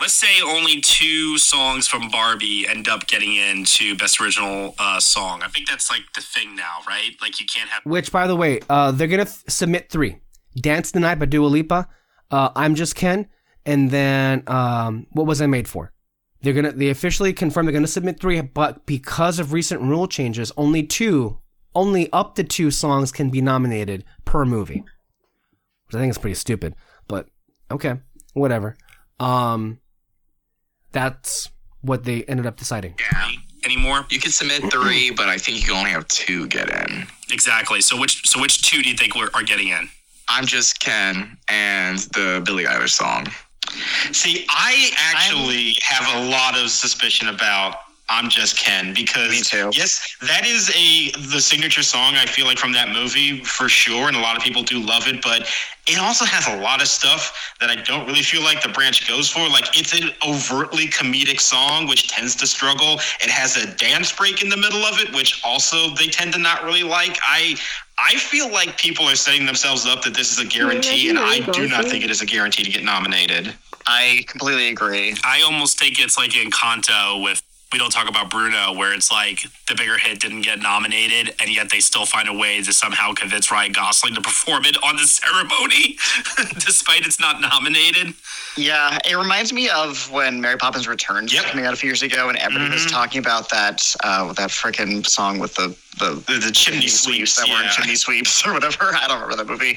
Let's 0.00 0.14
say 0.14 0.40
only 0.44 0.80
two 0.80 1.38
songs 1.38 1.88
from 1.88 2.08
Barbie 2.08 2.66
end 2.68 2.88
up 2.88 3.08
getting 3.08 3.34
into 3.34 3.96
Best 3.96 4.20
Original 4.20 4.74
uh, 4.78 5.00
Song. 5.00 5.42
I 5.42 5.48
think 5.48 5.68
that's 5.68 5.90
like 5.90 6.02
the 6.14 6.20
thing 6.20 6.54
now, 6.54 6.78
right? 6.86 7.10
Like 7.20 7.40
you 7.40 7.46
can't 7.46 7.68
have. 7.68 7.82
Which, 7.84 8.12
by 8.12 8.28
the 8.28 8.36
way, 8.36 8.60
uh, 8.70 8.92
they're 8.92 9.08
gonna 9.08 9.24
th- 9.24 9.42
submit 9.48 9.90
three: 9.90 10.20
"Dance 10.56 10.92
the 10.92 11.00
Night" 11.00 11.18
by 11.18 11.26
Dua 11.26 11.46
Lipa, 11.46 11.88
uh, 12.30 12.50
"I'm 12.54 12.76
Just 12.76 12.94
Ken," 12.94 13.26
and 13.66 13.90
then 13.90 14.44
um, 14.46 15.08
what 15.10 15.26
was 15.26 15.42
I 15.42 15.46
made 15.46 15.66
for? 15.66 15.92
They're 16.42 16.54
gonna 16.54 16.72
they 16.72 16.90
officially 16.90 17.32
confirmed 17.32 17.66
they're 17.66 17.72
gonna 17.72 17.88
submit 17.88 18.20
three, 18.20 18.40
but 18.40 18.86
because 18.86 19.40
of 19.40 19.52
recent 19.52 19.82
rule 19.82 20.06
changes, 20.06 20.52
only 20.56 20.84
two, 20.84 21.40
only 21.74 22.08
up 22.12 22.36
to 22.36 22.44
two 22.44 22.70
songs 22.70 23.10
can 23.10 23.30
be 23.30 23.40
nominated 23.40 24.04
per 24.24 24.44
movie. 24.44 24.84
Which 25.86 25.96
I 25.96 25.98
think 25.98 26.10
is 26.12 26.18
pretty 26.18 26.36
stupid, 26.36 26.76
but 27.08 27.28
okay, 27.70 27.94
whatever. 28.34 28.76
Um, 29.18 29.80
that's 30.98 31.48
what 31.82 32.02
they 32.02 32.24
ended 32.24 32.44
up 32.44 32.56
deciding. 32.56 32.94
Yeah. 32.98 33.28
Anymore? 33.64 34.04
You 34.10 34.18
can 34.18 34.32
submit 34.32 34.62
three, 34.72 35.10
but 35.10 35.28
I 35.28 35.38
think 35.38 35.58
you 35.58 35.64
can 35.64 35.76
only 35.76 35.90
have 35.90 36.06
two 36.08 36.48
get 36.48 36.68
in. 36.70 37.06
Exactly. 37.30 37.80
So 37.80 37.98
which 37.98 38.26
so 38.28 38.40
which 38.40 38.62
two 38.62 38.82
do 38.82 38.88
you 38.90 38.96
think 38.96 39.14
were, 39.14 39.30
are 39.34 39.42
getting 39.42 39.68
in? 39.68 39.88
I'm 40.28 40.46
just 40.46 40.80
Ken 40.80 41.36
and 41.48 41.98
the 42.14 42.42
Billie 42.44 42.64
Eilish 42.64 42.90
song. 42.90 43.26
See, 44.12 44.46
I 44.48 44.90
actually 44.96 45.74
have 45.82 46.06
a 46.16 46.28
lot 46.30 46.56
of 46.58 46.70
suspicion 46.70 47.28
about 47.28 47.76
I'm 48.10 48.28
Just 48.28 48.58
Ken 48.58 48.94
because 48.94 49.30
Me 49.30 49.40
too. 49.40 49.70
yes, 49.72 50.16
that 50.22 50.46
is 50.46 50.70
a 50.74 51.10
the 51.28 51.40
signature 51.40 51.82
song 51.82 52.14
I 52.14 52.26
feel 52.26 52.46
like 52.46 52.58
from 52.58 52.72
that 52.72 52.88
movie 52.90 53.42
for 53.44 53.68
sure, 53.68 54.08
and 54.08 54.16
a 54.16 54.20
lot 54.20 54.36
of 54.36 54.42
people 54.42 54.62
do 54.62 54.78
love 54.80 55.06
it. 55.06 55.22
But 55.22 55.48
it 55.86 55.98
also 55.98 56.24
has 56.24 56.46
a 56.48 56.60
lot 56.62 56.80
of 56.82 56.88
stuff 56.88 57.54
that 57.60 57.70
I 57.70 57.76
don't 57.76 58.06
really 58.06 58.22
feel 58.22 58.42
like 58.42 58.62
the 58.62 58.68
branch 58.68 59.06
goes 59.08 59.30
for. 59.30 59.40
Like 59.48 59.78
it's 59.78 59.92
an 59.98 60.10
overtly 60.26 60.86
comedic 60.86 61.40
song, 61.40 61.86
which 61.86 62.08
tends 62.08 62.34
to 62.36 62.46
struggle. 62.46 62.94
It 63.20 63.30
has 63.30 63.56
a 63.56 63.74
dance 63.76 64.12
break 64.12 64.42
in 64.42 64.48
the 64.48 64.56
middle 64.56 64.84
of 64.84 64.98
it, 65.00 65.14
which 65.14 65.40
also 65.44 65.90
they 65.94 66.06
tend 66.06 66.32
to 66.34 66.38
not 66.38 66.64
really 66.64 66.82
like. 66.82 67.18
I 67.26 67.56
I 67.98 68.14
feel 68.16 68.50
like 68.52 68.78
people 68.78 69.06
are 69.06 69.16
setting 69.16 69.44
themselves 69.44 69.84
up 69.86 70.02
that 70.02 70.14
this 70.14 70.32
is 70.32 70.38
a 70.38 70.46
guarantee, 70.46 71.10
and 71.10 71.18
I 71.18 71.40
do 71.40 71.68
not 71.68 71.84
think 71.84 72.04
it 72.04 72.10
is 72.10 72.22
a 72.22 72.26
guarantee 72.26 72.62
to 72.64 72.70
get 72.70 72.84
nominated. 72.84 73.54
I 73.86 74.24
completely 74.26 74.68
agree. 74.68 75.16
I 75.24 75.40
almost 75.42 75.78
think 75.78 75.98
it's 75.98 76.18
like 76.18 76.32
Encanto 76.32 77.22
with 77.24 77.42
we 77.72 77.78
don't 77.78 77.90
talk 77.90 78.08
about 78.08 78.30
Bruno, 78.30 78.72
where 78.72 78.94
it's 78.94 79.12
like 79.12 79.40
the 79.68 79.74
bigger 79.74 79.98
hit 79.98 80.20
didn't 80.20 80.40
get 80.40 80.58
nominated, 80.60 81.34
and 81.40 81.54
yet 81.54 81.70
they 81.70 81.80
still 81.80 82.06
find 82.06 82.26
a 82.28 82.32
way 82.32 82.62
to 82.62 82.72
somehow 82.72 83.12
convince 83.12 83.50
Ryan 83.52 83.72
Gosling 83.72 84.14
to 84.14 84.22
perform 84.22 84.64
it 84.64 84.76
on 84.82 84.96
the 84.96 85.04
ceremony, 85.04 85.98
despite 86.64 87.04
it's 87.06 87.20
not 87.20 87.40
nominated. 87.42 88.14
Yeah, 88.56 88.98
it 89.04 89.16
reminds 89.16 89.52
me 89.52 89.68
of 89.68 90.10
when 90.10 90.40
Mary 90.40 90.56
Poppins 90.56 90.88
Returns 90.88 91.32
Yep. 91.32 91.44
coming 91.44 91.66
out 91.66 91.74
a 91.74 91.76
few 91.76 91.88
years 91.88 92.02
ago, 92.02 92.30
and 92.30 92.38
everybody 92.38 92.70
was 92.72 92.86
Mhm. 92.86 92.90
talking 92.90 93.18
about 93.18 93.50
that 93.50 93.94
uh, 94.02 94.32
that 94.32 94.48
freaking 94.50 95.06
song 95.06 95.38
with 95.38 95.54
the 95.54 95.76
the, 95.98 96.22
The, 96.26 96.38
the 96.46 96.52
chimney 96.52 96.86
sweeps, 96.88 97.36
that 97.36 97.48
weren't 97.48 97.70
chimney 97.72 97.96
sweeps 97.96 98.42
or 98.46 98.52
whatever. 98.52 98.94
I 98.94 99.06
don't 99.08 99.20
remember 99.20 99.42
the 99.42 99.50
movie. 99.50 99.76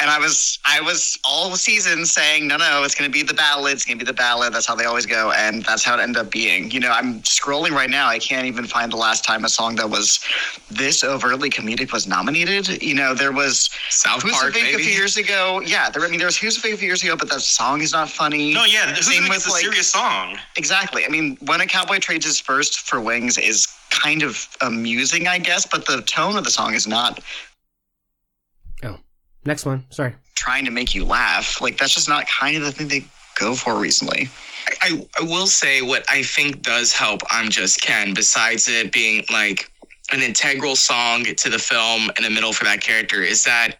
And 0.00 0.10
I 0.10 0.18
was 0.18 0.58
I 0.64 0.80
was 0.80 1.18
all 1.24 1.56
season 1.56 2.04
saying 2.06 2.46
no 2.46 2.56
no 2.56 2.82
it's 2.84 2.94
gonna 2.94 3.10
be 3.10 3.22
the 3.22 3.34
ballad 3.34 3.72
it's 3.72 3.84
gonna 3.84 3.98
be 3.98 4.04
the 4.04 4.12
ballad 4.12 4.52
that's 4.52 4.66
how 4.66 4.74
they 4.74 4.84
always 4.84 5.06
go 5.06 5.32
and 5.32 5.64
that's 5.64 5.82
how 5.82 5.98
it 5.98 6.02
ended 6.02 6.18
up 6.18 6.30
being. 6.30 6.70
You 6.70 6.80
know 6.80 6.90
I'm 6.90 7.20
scrolling 7.22 7.70
right 7.72 7.90
now 7.90 8.06
I 8.06 8.18
can't 8.18 8.46
even 8.46 8.64
find 8.66 8.92
the 8.92 8.96
last 8.96 9.24
time 9.24 9.44
a 9.44 9.48
song 9.48 9.74
that 9.76 9.88
was 9.90 10.20
this 10.70 11.02
overtly 11.02 11.50
comedic 11.50 11.92
was 11.92 12.06
nominated. 12.06 12.82
You 12.82 12.94
know 12.94 13.14
there 13.14 13.32
was 13.32 13.70
South 13.90 14.22
Who's 14.22 14.32
Park, 14.32 14.54
a 14.56 14.58
a 14.60 14.78
few 14.78 14.92
years 14.92 15.16
ago. 15.16 15.60
Yeah, 15.64 15.90
there, 15.90 16.04
I 16.04 16.08
mean, 16.08 16.18
there 16.18 16.26
was 16.26 16.36
Husavik 16.36 16.74
a 16.74 16.76
few 16.76 16.86
years 16.86 17.02
ago, 17.02 17.16
but 17.16 17.28
that 17.30 17.40
song 17.40 17.80
is 17.80 17.92
not 17.92 18.08
funny. 18.08 18.52
No, 18.54 18.64
yeah, 18.64 18.92
this 18.92 19.06
Same 19.06 19.24
is 19.24 19.28
with, 19.30 19.46
a 19.46 19.50
like- 19.50 19.62
serious 19.62 19.90
song. 19.90 20.38
Exactly. 20.56 21.04
I 21.04 21.08
mean, 21.08 21.36
when 21.46 21.60
a 21.60 21.66
cowboy 21.66 21.98
trades 21.98 22.24
his 22.26 22.38
first 22.40 22.80
for 22.80 23.00
wings 23.00 23.38
is 23.38 23.66
kind 23.90 24.22
of 24.22 24.48
amusing, 24.60 25.26
I 25.26 25.38
guess, 25.38 25.66
but 25.66 25.86
the 25.86 26.02
tone 26.02 26.36
of 26.36 26.44
the 26.44 26.50
song 26.50 26.74
is 26.74 26.86
not 26.86 27.20
Oh, 28.82 28.98
next 29.44 29.64
one. 29.64 29.84
Sorry. 29.90 30.14
trying 30.34 30.64
to 30.66 30.70
make 30.70 30.94
you 30.94 31.04
laugh. 31.04 31.60
Like 31.60 31.78
that's 31.78 31.94
just 31.94 32.08
not 32.08 32.26
kind 32.28 32.56
of 32.56 32.62
the 32.62 32.72
thing 32.72 32.88
they 32.88 33.04
go 33.38 33.54
for 33.54 33.78
recently. 33.78 34.28
I, 34.82 35.06
I 35.18 35.22
will 35.22 35.46
say 35.46 35.80
what 35.82 36.04
I 36.08 36.22
think 36.22 36.62
does 36.62 36.92
help 36.92 37.22
I'm 37.30 37.48
Just 37.50 37.80
Ken, 37.82 38.14
besides 38.14 38.68
it 38.68 38.92
being 38.92 39.24
like 39.32 39.70
an 40.12 40.20
integral 40.22 40.76
song 40.76 41.24
to 41.24 41.48
the 41.48 41.58
film 41.58 42.10
in 42.16 42.24
the 42.24 42.30
middle 42.30 42.52
for 42.52 42.64
that 42.64 42.80
character, 42.80 43.22
is 43.22 43.44
that 43.44 43.76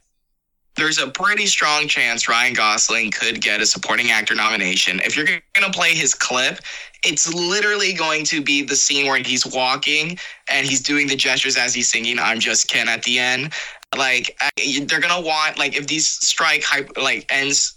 there's 0.77 0.99
a 0.99 1.09
pretty 1.09 1.47
strong 1.47 1.89
chance 1.89 2.29
Ryan 2.29 2.53
Gosling 2.53 3.11
could 3.11 3.41
get 3.41 3.61
a 3.61 3.67
supporting 3.67 4.11
actor 4.11 4.35
nomination. 4.35 5.01
If 5.05 5.17
you're 5.17 5.25
going 5.25 5.41
to 5.61 5.71
play 5.71 5.95
his 5.95 6.15
clip, 6.15 6.59
it's 7.05 7.33
literally 7.33 7.93
going 7.93 8.25
to 8.25 8.43
be 8.43 8.63
the 8.63 8.77
scene 8.77 9.07
where 9.07 9.19
he's 9.19 9.47
walking 9.47 10.19
and 10.49 10.67
he's 10.67 10.81
doing 10.81 11.07
the 11.07 11.17
gestures 11.17 11.57
as 11.57 11.75
he's 11.75 11.89
singing 11.89 12.19
I'm 12.19 12.41
Just 12.41 12.69
Ken 12.69 12.89
at 12.89 13.03
the 13.03 13.19
end. 13.19 13.53
Like 13.97 14.37
they're 14.57 15.01
to 15.01 15.21
want 15.21 15.59
like 15.59 15.77
if 15.77 15.87
these 15.87 16.07
strike 16.07 16.65
like 16.97 17.27
ends 17.31 17.77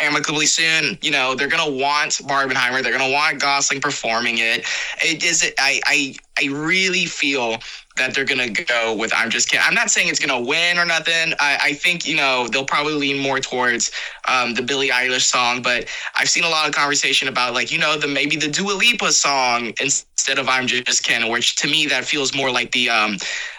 amicably 0.00 0.46
soon. 0.46 0.98
You 1.02 1.10
know, 1.10 1.34
they're 1.34 1.48
gonna 1.48 1.70
want 1.70 2.12
Barbenheimer. 2.12 2.82
They're 2.82 2.96
gonna 2.96 3.12
want 3.12 3.40
Gosling 3.40 3.80
performing 3.80 4.38
it. 4.38 4.64
It 5.02 5.24
is. 5.24 5.50
I. 5.58 5.80
I. 5.86 6.14
I 6.42 6.46
really 6.46 7.04
feel 7.04 7.58
that 7.96 8.14
they're 8.14 8.24
gonna 8.24 8.48
go 8.50 8.94
with. 8.94 9.12
I'm 9.14 9.30
just 9.30 9.48
kidding. 9.48 9.64
I'm 9.66 9.74
not 9.74 9.90
saying 9.90 10.08
it's 10.08 10.18
gonna 10.18 10.40
win 10.40 10.78
or 10.78 10.84
nothing. 10.84 11.34
I. 11.38 11.58
I 11.62 11.72
think 11.74 12.06
you 12.06 12.16
know 12.16 12.48
they'll 12.48 12.64
probably 12.64 12.94
lean 12.94 13.18
more 13.18 13.40
towards 13.40 13.90
um, 14.26 14.54
the 14.54 14.62
Billie 14.62 14.88
Eilish 14.88 15.22
song. 15.22 15.62
But 15.62 15.88
I've 16.14 16.28
seen 16.28 16.44
a 16.44 16.48
lot 16.48 16.68
of 16.68 16.74
conversation 16.74 17.28
about 17.28 17.54
like 17.54 17.70
you 17.70 17.78
know 17.78 17.98
the 17.98 18.08
maybe 18.08 18.36
the 18.36 18.48
Dua 18.48 18.72
Lipa 18.72 19.12
song 19.12 19.72
instead 19.80 20.38
of 20.38 20.48
I'm 20.48 20.66
just 20.66 21.04
Ken, 21.04 21.30
which 21.30 21.56
to 21.56 21.68
me 21.68 21.86
that 21.86 22.04
feels 22.04 22.34
more 22.34 22.50
like 22.50 22.72
the 22.72 22.88
um 22.88 23.16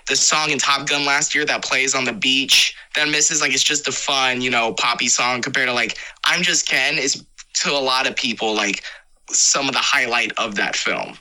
the 0.08 0.16
song 0.16 0.50
in 0.50 0.58
Top 0.58 0.88
Gun 0.88 1.06
last 1.06 1.36
year 1.36 1.46
that 1.46 1.64
plays 1.64 1.94
on 1.94 2.06
the 2.06 2.14
beach 2.14 2.76
that 2.96 3.08
misses 3.10 3.42
like 3.42 3.54
it's 3.54 3.64
just 3.64 3.88
a 3.88 3.92
fun, 3.92 4.42
you 4.42 4.50
know, 4.50 4.74
poppy 4.74 5.08
song 5.08 5.42
compared 5.42 5.68
to 5.68 5.74
like 5.74 5.98
I'm 6.24 6.42
Just 6.42 6.68
Ken 6.68 6.98
is 6.98 7.26
to 7.56 7.72
a 7.72 7.80
lot 7.80 8.08
of 8.08 8.16
people 8.16 8.54
like 8.54 8.84
some 9.30 9.68
of 9.68 9.74
the 9.74 9.80
highlight 9.80 10.32
of 10.38 10.56
that 10.56 10.76
film. 10.76 11.18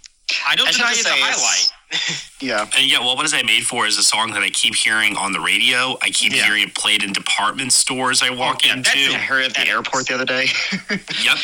I 0.47 0.57
don't 0.57 0.67
That's 0.67 0.79
deny 0.79 0.91
it's 0.93 1.07
a 1.07 1.11
highlight. 1.11 1.73
Yeah. 2.43 2.63
And 2.75 2.91
yeah, 2.91 3.01
well, 3.01 3.17
what 3.17 3.27
is 3.27 3.35
I 3.35 3.43
made 3.43 3.65
for 3.65 3.87
is 3.87 3.99
a 3.99 4.03
song 4.03 4.31
that 4.33 4.43
I 4.43 4.49
keep 4.49 4.75
hearing 4.75 5.15
on 5.15 5.33
the 5.33 5.41
radio. 5.41 5.99
I 6.01 6.09
keep 6.09 6.33
Yeah. 6.35 6.47
hearing 6.47 6.63
it 6.63 6.75
played 6.75 7.03
in 7.03 7.13
department 7.13 7.71
stores 7.73 8.23
I 8.23 8.31
walk 8.31 8.65
yeah, 8.65 8.77
into. 8.77 8.91
I 8.99 9.19
heard 9.19 9.43
it 9.43 9.49
at 9.59 9.63
the 9.67 9.71
airport 9.71 10.07
the 10.07 10.15
other 10.15 10.25
day. 10.25 10.47
Yep. 11.23 11.39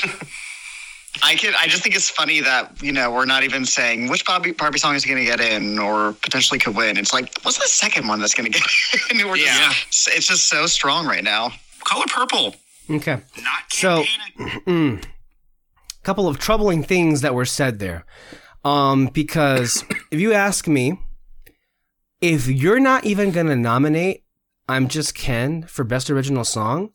I 1.23 1.35
can. 1.35 1.55
I 1.59 1.67
just 1.67 1.83
think 1.83 1.95
it's 1.95 2.09
funny 2.11 2.41
that 2.41 2.83
you 2.83 2.93
know 2.93 3.11
we're 3.11 3.25
not 3.27 3.43
even 3.43 3.65
saying 3.67 4.09
which 4.09 4.25
Barbie 4.25 4.53
Barbie 4.53 4.79
song 4.79 4.95
is 4.95 5.05
going 5.05 5.19
to 5.19 5.25
get 5.25 5.41
in 5.41 5.79
or 5.79 6.13
potentially 6.23 6.59
could 6.59 6.75
win. 6.77 6.97
It's 6.99 7.13
like 7.13 7.31
what's 7.43 7.59
the 7.59 7.69
second 7.69 8.07
one 8.09 8.21
that's 8.21 8.35
going 8.35 8.51
to 8.51 8.59
get 8.59 8.67
in? 9.11 9.27
We're 9.29 9.37
Yeah. 9.37 9.73
just, 9.91 10.09
it's 10.09 10.27
just 10.29 10.49
so 10.49 10.67
strong 10.67 11.07
right 11.07 11.25
now. 11.25 11.51
Color 11.85 12.05
purple. 12.09 12.55
Okay. 12.91 13.19
Not 13.43 13.63
So- 13.71 14.05
campaigning. 14.05 14.63
Mm. 15.01 15.05
Couple 16.03 16.29
of 16.29 16.39
troubling 16.39 16.83
things 16.85 17.21
that 17.23 17.35
were 17.35 17.45
said 17.47 17.79
there. 17.81 18.05
Um, 18.67 19.07
because 19.07 19.85
if 20.11 20.19
you 20.19 20.33
ask 20.33 20.67
me, 20.67 20.99
if 22.21 22.49
you're 22.49 22.81
not 22.81 23.05
even 23.05 23.31
gonna 23.31 23.55
nominate 23.55 24.25
I'm 24.69 24.89
Just 24.89 25.15
Ken 25.15 25.63
for 25.63 25.85
Best 25.85 26.11
Original 26.11 26.43
Song, 26.43 26.91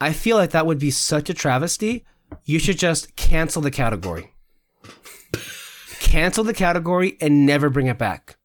I 0.00 0.14
feel 0.14 0.38
like 0.38 0.52
that 0.52 0.64
would 0.64 0.78
be 0.78 0.90
such 0.90 1.28
a 1.28 1.34
travesty. 1.34 2.06
You 2.44 2.58
should 2.58 2.78
just 2.78 3.14
cancel 3.16 3.60
the 3.60 3.70
category. 3.70 4.32
cancel 6.00 6.42
the 6.42 6.54
category 6.54 7.18
and 7.20 7.44
never 7.44 7.68
bring 7.68 7.88
it 7.88 7.98
back. 7.98 8.38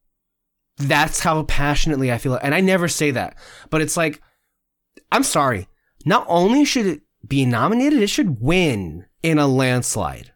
That's 0.76 1.20
how 1.20 1.44
passionately 1.44 2.12
I 2.12 2.18
feel. 2.18 2.34
And 2.34 2.54
I 2.54 2.60
never 2.60 2.88
say 2.88 3.10
that. 3.12 3.38
But 3.70 3.80
it's 3.80 3.96
like, 3.96 4.20
I'm 5.10 5.24
sorry. 5.24 5.66
Not 6.04 6.26
only 6.28 6.66
should 6.66 6.84
it 6.84 7.00
be 7.26 7.46
nominated, 7.46 8.02
it 8.02 8.10
should 8.10 8.42
win 8.42 9.06
in 9.22 9.38
a 9.38 9.46
landslide. 9.46 10.32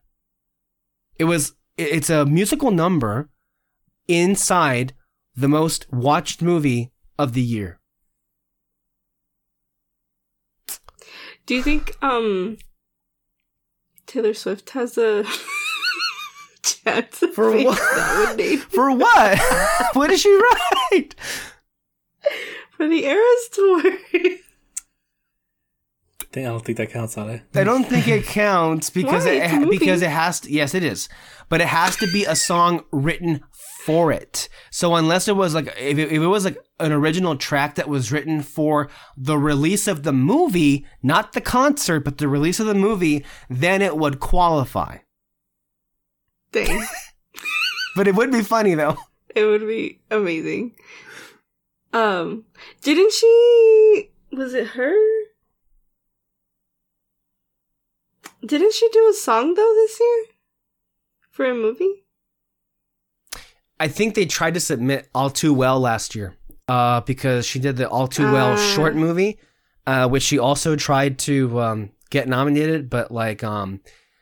It 1.19 1.24
was. 1.24 1.52
It's 1.77 2.11
a 2.11 2.27
musical 2.27 2.70
number 2.70 3.31
inside 4.07 4.93
the 5.35 5.49
most 5.49 5.90
watched 5.93 6.43
movie 6.43 6.90
of 7.19 7.32
the 7.32 7.40
year. 7.43 7.81
Do 11.47 11.55
you 11.55 11.62
think 11.62 11.97
um 12.03 12.59
Taylor 14.07 14.35
Swift 14.35 14.70
has 14.70 14.99
a 14.99 15.24
chance 16.62 17.19
For 17.35 17.51
what? 17.57 17.78
For 18.70 18.90
what? 18.97 19.39
what 19.94 20.11
did 20.11 20.20
she 20.20 20.35
write? 20.93 21.15
for 22.77 22.86
the 22.89 23.05
Eras 23.05 23.49
tour? 23.53 23.82
I 26.37 26.43
don't 26.43 26.65
think 26.65 26.79
that 26.79 26.91
counts 26.91 27.19
on 27.19 27.29
it. 27.31 27.43
I 27.55 27.65
don't 27.65 27.85
think 27.85 28.09
it 28.09 28.25
counts 28.25 28.89
because 28.91 29.25
Why? 29.25 29.33
it 29.33 29.43
It's 29.45 29.53
a 29.53 29.61
movie. 29.61 29.79
because 29.79 30.03
it 30.03 30.11
has 30.11 30.41
to. 30.41 30.53
Yes, 30.53 30.75
it 30.75 30.83
is, 30.83 31.09
but 31.49 31.61
it 31.61 31.67
has 31.69 31.97
to 31.97 32.07
be 32.13 32.25
a 32.25 32.35
song 32.35 32.85
written 32.91 33.43
for 33.85 34.13
it. 34.13 34.49
So 34.71 34.95
unless 34.95 35.29
it 35.29 35.37
was 35.37 35.55
like 35.55 35.67
if 35.79 35.99
it, 35.99 36.11
if 36.13 36.23
it 36.23 36.27
was 36.27 36.45
like 36.45 36.59
an 36.81 36.93
original 36.93 37.37
track 37.37 37.75
that 37.75 37.89
was 37.89 38.11
written 38.13 38.43
for 38.43 38.89
the 39.17 39.37
release 39.39 39.87
of 39.89 40.03
the 40.05 40.13
movie, 40.13 40.87
not 41.03 41.33
the 41.33 41.41
concert, 41.41 42.01
but 42.01 42.19
the 42.19 42.29
release 42.29 42.61
of 42.61 42.67
the 42.67 42.75
movie, 42.75 43.25
then 43.51 43.83
it 43.83 43.97
would 43.97 44.21
qualify. 44.21 44.99
Dang. 46.53 46.85
But 47.95 48.09
it 48.09 48.15
would 48.15 48.33
be 48.33 48.41
funny 48.43 48.75
though. 48.75 48.97
It 49.35 49.45
would 49.45 49.67
be 49.67 50.01
amazing. 50.11 50.75
Um, 51.93 52.47
didn't 52.81 53.13
she? 53.13 54.11
Was 54.33 54.55
it 54.55 54.69
her? 54.69 54.95
Didn't 58.44 58.73
she 58.74 58.89
do 58.90 59.09
a 59.09 59.12
song 59.14 59.55
though 59.55 59.74
this 59.74 59.98
year 60.01 60.24
for 61.31 61.44
a 61.47 61.55
movie? 61.55 62.05
I 63.78 63.89
think 63.89 64.14
they 64.14 64.27
tried 64.27 64.55
to 64.55 64.60
submit 64.60 65.09
All 65.14 65.31
Too 65.31 65.52
Well 65.55 65.81
last 65.81 66.14
year, 66.14 66.35
uh, 66.69 67.01
because 67.01 67.47
she 67.47 67.59
did 67.59 67.77
the 67.77 67.89
All 67.89 68.09
Too 68.09 68.31
Well 68.31 68.52
Ah. 68.52 68.74
short 68.74 68.94
movie, 68.94 69.39
uh, 69.86 70.09
which 70.09 70.23
she 70.23 70.39
also 70.39 70.77
tried 70.77 71.19
to 71.20 71.60
um, 71.60 71.90
get 72.10 72.28
nominated, 72.28 72.89
but 72.90 73.10
like 73.10 73.43
um, 73.43 73.81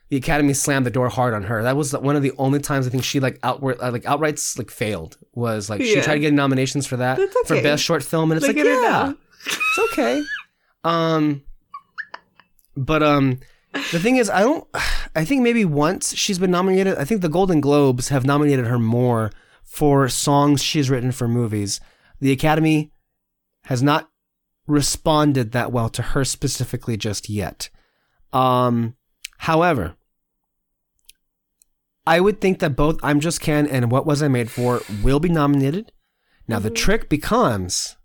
the 0.09 0.17
Academy 0.17 0.55
slammed 0.55 0.87
the 0.87 0.91
door 0.91 1.09
hard 1.09 1.35
on 1.35 1.45
her. 1.45 1.63
That 1.63 1.77
was 1.77 1.93
one 1.93 2.17
of 2.17 2.23
the 2.23 2.33
only 2.39 2.59
times 2.61 2.87
I 2.87 2.91
think 2.91 3.05
she 3.05 3.21
like 3.21 3.39
outward 3.43 3.79
uh, 3.81 3.91
like 3.91 4.07
outright 4.07 4.41
like 4.57 4.71
failed. 4.71 5.19
Was 5.35 5.69
like 5.71 5.83
she 5.83 6.01
tried 6.01 6.15
to 6.15 6.21
get 6.21 6.33
nominations 6.33 6.87
for 6.87 6.97
that 6.99 7.17
That's 7.19 7.49
for 7.49 7.61
best 7.63 7.83
short 7.83 8.03
film, 8.03 8.31
and 8.33 8.39
it's 8.39 8.47
Look 8.47 8.57
like 8.57 8.65
yeah, 8.67 9.13
it's 9.47 9.79
okay. 9.93 10.23
Um, 10.85 11.43
but 12.77 13.03
um, 13.03 13.41
the 13.73 13.99
thing 14.01 14.17
is, 14.17 14.29
I 14.31 14.41
don't. 14.41 14.67
I 15.15 15.25
think 15.25 15.43
maybe 15.43 15.65
once 15.65 16.15
she's 16.17 16.39
been 16.39 16.51
nominated. 16.51 16.97
I 16.97 17.05
think 17.05 17.21
the 17.23 17.29
Golden 17.29 17.61
Globes 17.61 18.09
have 18.09 18.25
nominated 18.25 18.67
her 18.67 18.79
more 18.79 19.31
for 19.65 20.09
songs 20.09 20.63
she's 20.63 20.91
written 20.91 21.13
for 21.13 21.29
movies. 21.29 21.81
The 22.21 22.33
Academy 22.33 22.91
has 23.65 23.83
not 23.83 24.11
responded 24.67 25.53
that 25.53 25.73
well 25.73 25.89
to 25.91 26.03
her 26.03 26.25
specifically 26.25 26.97
just 26.97 27.29
yet. 27.29 27.71
Um, 28.33 28.97
however, 29.39 29.95
I 32.07 32.21
would 32.21 32.41
think 32.41 32.59
that 32.61 32.77
both 32.77 32.99
I'm 33.03 33.21
Just 33.21 33.41
Ken 33.41 33.67
and 33.67 33.91
What 33.91 34.07
Was 34.07 34.23
I 34.23 34.29
Made 34.29 34.51
For 34.51 34.81
will 35.03 35.21
be 35.21 35.29
nominated. 35.29 35.93
Now 36.49 36.59
the 36.59 36.71
trick 36.71 37.09
becomes, 37.09 37.97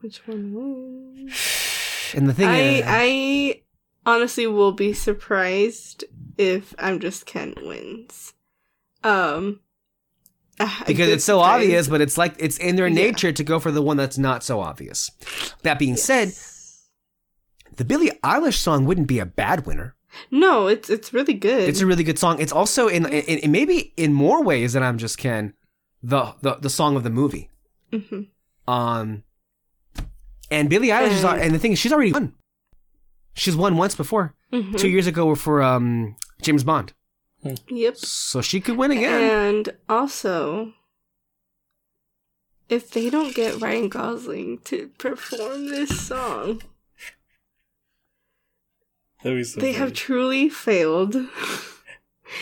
Which 0.00 0.18
one? 0.26 0.52
was- 0.54 2.12
and 2.14 2.28
the 2.28 2.34
thing 2.34 2.46
I 2.48 2.58
is, 2.60 2.84
I 2.86 3.60
honestly 4.06 4.46
will 4.46 4.72
be 4.72 4.92
surprised 4.92 6.04
if 6.38 6.74
I'm 6.78 7.00
just 7.00 7.26
Ken 7.26 7.54
wins. 7.62 8.32
Um, 9.02 9.60
because 10.86 11.08
it's 11.08 11.24
so 11.24 11.38
surprise. 11.40 11.62
obvious, 11.64 11.88
but 11.88 12.00
it's 12.00 12.16
like 12.16 12.34
it's 12.38 12.58
in 12.58 12.76
their 12.76 12.86
Yeah. 12.86 12.94
nature 12.94 13.32
to 13.32 13.44
go 13.44 13.58
for 13.58 13.70
the 13.70 13.82
one 13.82 13.96
that's 13.96 14.18
not 14.18 14.42
so 14.44 14.60
obvious. 14.60 15.10
That 15.62 15.78
being 15.78 15.96
said, 15.96 16.32
the 17.76 17.84
Billie 17.84 18.12
Eilish 18.22 18.54
song 18.58 18.84
wouldn't 18.86 19.08
be 19.08 19.18
a 19.18 19.26
bad 19.26 19.66
winner. 19.66 19.94
no, 20.30 20.68
it's 20.68 20.88
it's 20.88 21.12
really 21.12 21.34
good. 21.34 21.68
It's 21.68 21.80
a 21.80 21.86
really 21.86 22.04
good 22.04 22.18
song. 22.20 22.40
It's 22.40 22.52
also 22.52 22.86
in, 22.86 23.04
in, 23.06 23.38
in 23.40 23.50
maybe 23.50 23.92
in 23.96 24.12
more 24.12 24.44
ways 24.44 24.74
than 24.74 24.82
I'm 24.84 24.96
just 24.96 25.18
Ken, 25.18 25.54
the 26.02 26.34
the, 26.40 26.54
the 26.54 26.70
song 26.70 26.94
of 26.96 27.02
the 27.02 27.10
movie. 27.10 27.50
Mhm. 27.92 28.28
Um, 28.68 29.24
and 30.50 30.70
Billie 30.70 30.88
Eilish 30.88 31.12
is 31.12 31.24
And- 31.24 31.40
and 31.42 31.54
the 31.54 31.58
thing 31.58 31.72
is 31.72 31.78
she's 31.80 31.92
already 31.92 32.12
won. 32.12 32.32
She's 33.34 33.56
won 33.56 33.76
once 33.76 33.94
before, 33.94 34.34
Mhm. 34.52 34.78
two 34.78 34.88
years 34.88 35.06
ago 35.06 35.34
for 35.34 35.62
um 35.62 36.16
James 36.40 36.64
Bond, 36.64 36.92
Yep. 37.68 37.96
so 37.96 38.40
she 38.40 38.60
could 38.60 38.76
win 38.76 38.90
again. 38.92 39.22
And 39.22 39.76
also, 39.88 40.72
if 42.68 42.90
they 42.90 43.10
don't 43.10 43.34
get 43.34 43.60
Ryan 43.60 43.88
Gosling 43.88 44.58
to 44.64 44.88
perform 44.98 45.68
this 45.68 46.06
song, 46.06 46.62
so 49.22 49.42
they 49.60 49.72
have 49.72 49.92
truly 49.92 50.48
failed. 50.48 51.16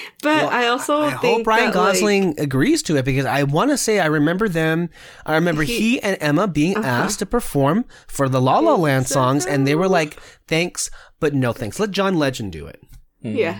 but 0.22 0.36
Well, 0.44 0.48
I 0.50 0.66
also 0.68 1.02
I 1.02 1.10
think 1.16 1.38
hope 1.38 1.46
Ryan 1.46 1.70
that, 1.72 1.78
like, 1.78 1.94
Gosling 1.94 2.40
agrees 2.40 2.82
to 2.84 2.96
it 2.96 3.04
because 3.04 3.26
I 3.26 3.42
want 3.44 3.70
to 3.70 3.76
say 3.78 4.00
I 4.00 4.06
remember 4.06 4.48
them. 4.48 4.88
I 5.26 5.34
remember 5.34 5.62
he, 5.62 5.78
He- 5.78 6.00
and 6.02 6.16
Emma 6.20 6.46
being 6.48 6.76
Uh-huh. 6.76 6.86
asked 6.88 7.18
to 7.20 7.26
perform 7.26 7.84
for 8.06 8.28
the 8.28 8.40
La 8.40 8.58
La 8.60 8.74
Land 8.74 9.06
So- 9.08 9.14
songs, 9.14 9.46
and 9.46 9.66
they 9.66 9.74
were 9.74 9.88
like, 9.88 10.16
"Thanks, 10.48 10.90
but 11.20 11.34
no 11.34 11.52
thanks. 11.52 11.78
Let 11.80 11.90
John 11.90 12.18
Legend 12.18 12.52
do 12.52 12.66
it." 12.66 12.80
yeah. 13.20 13.58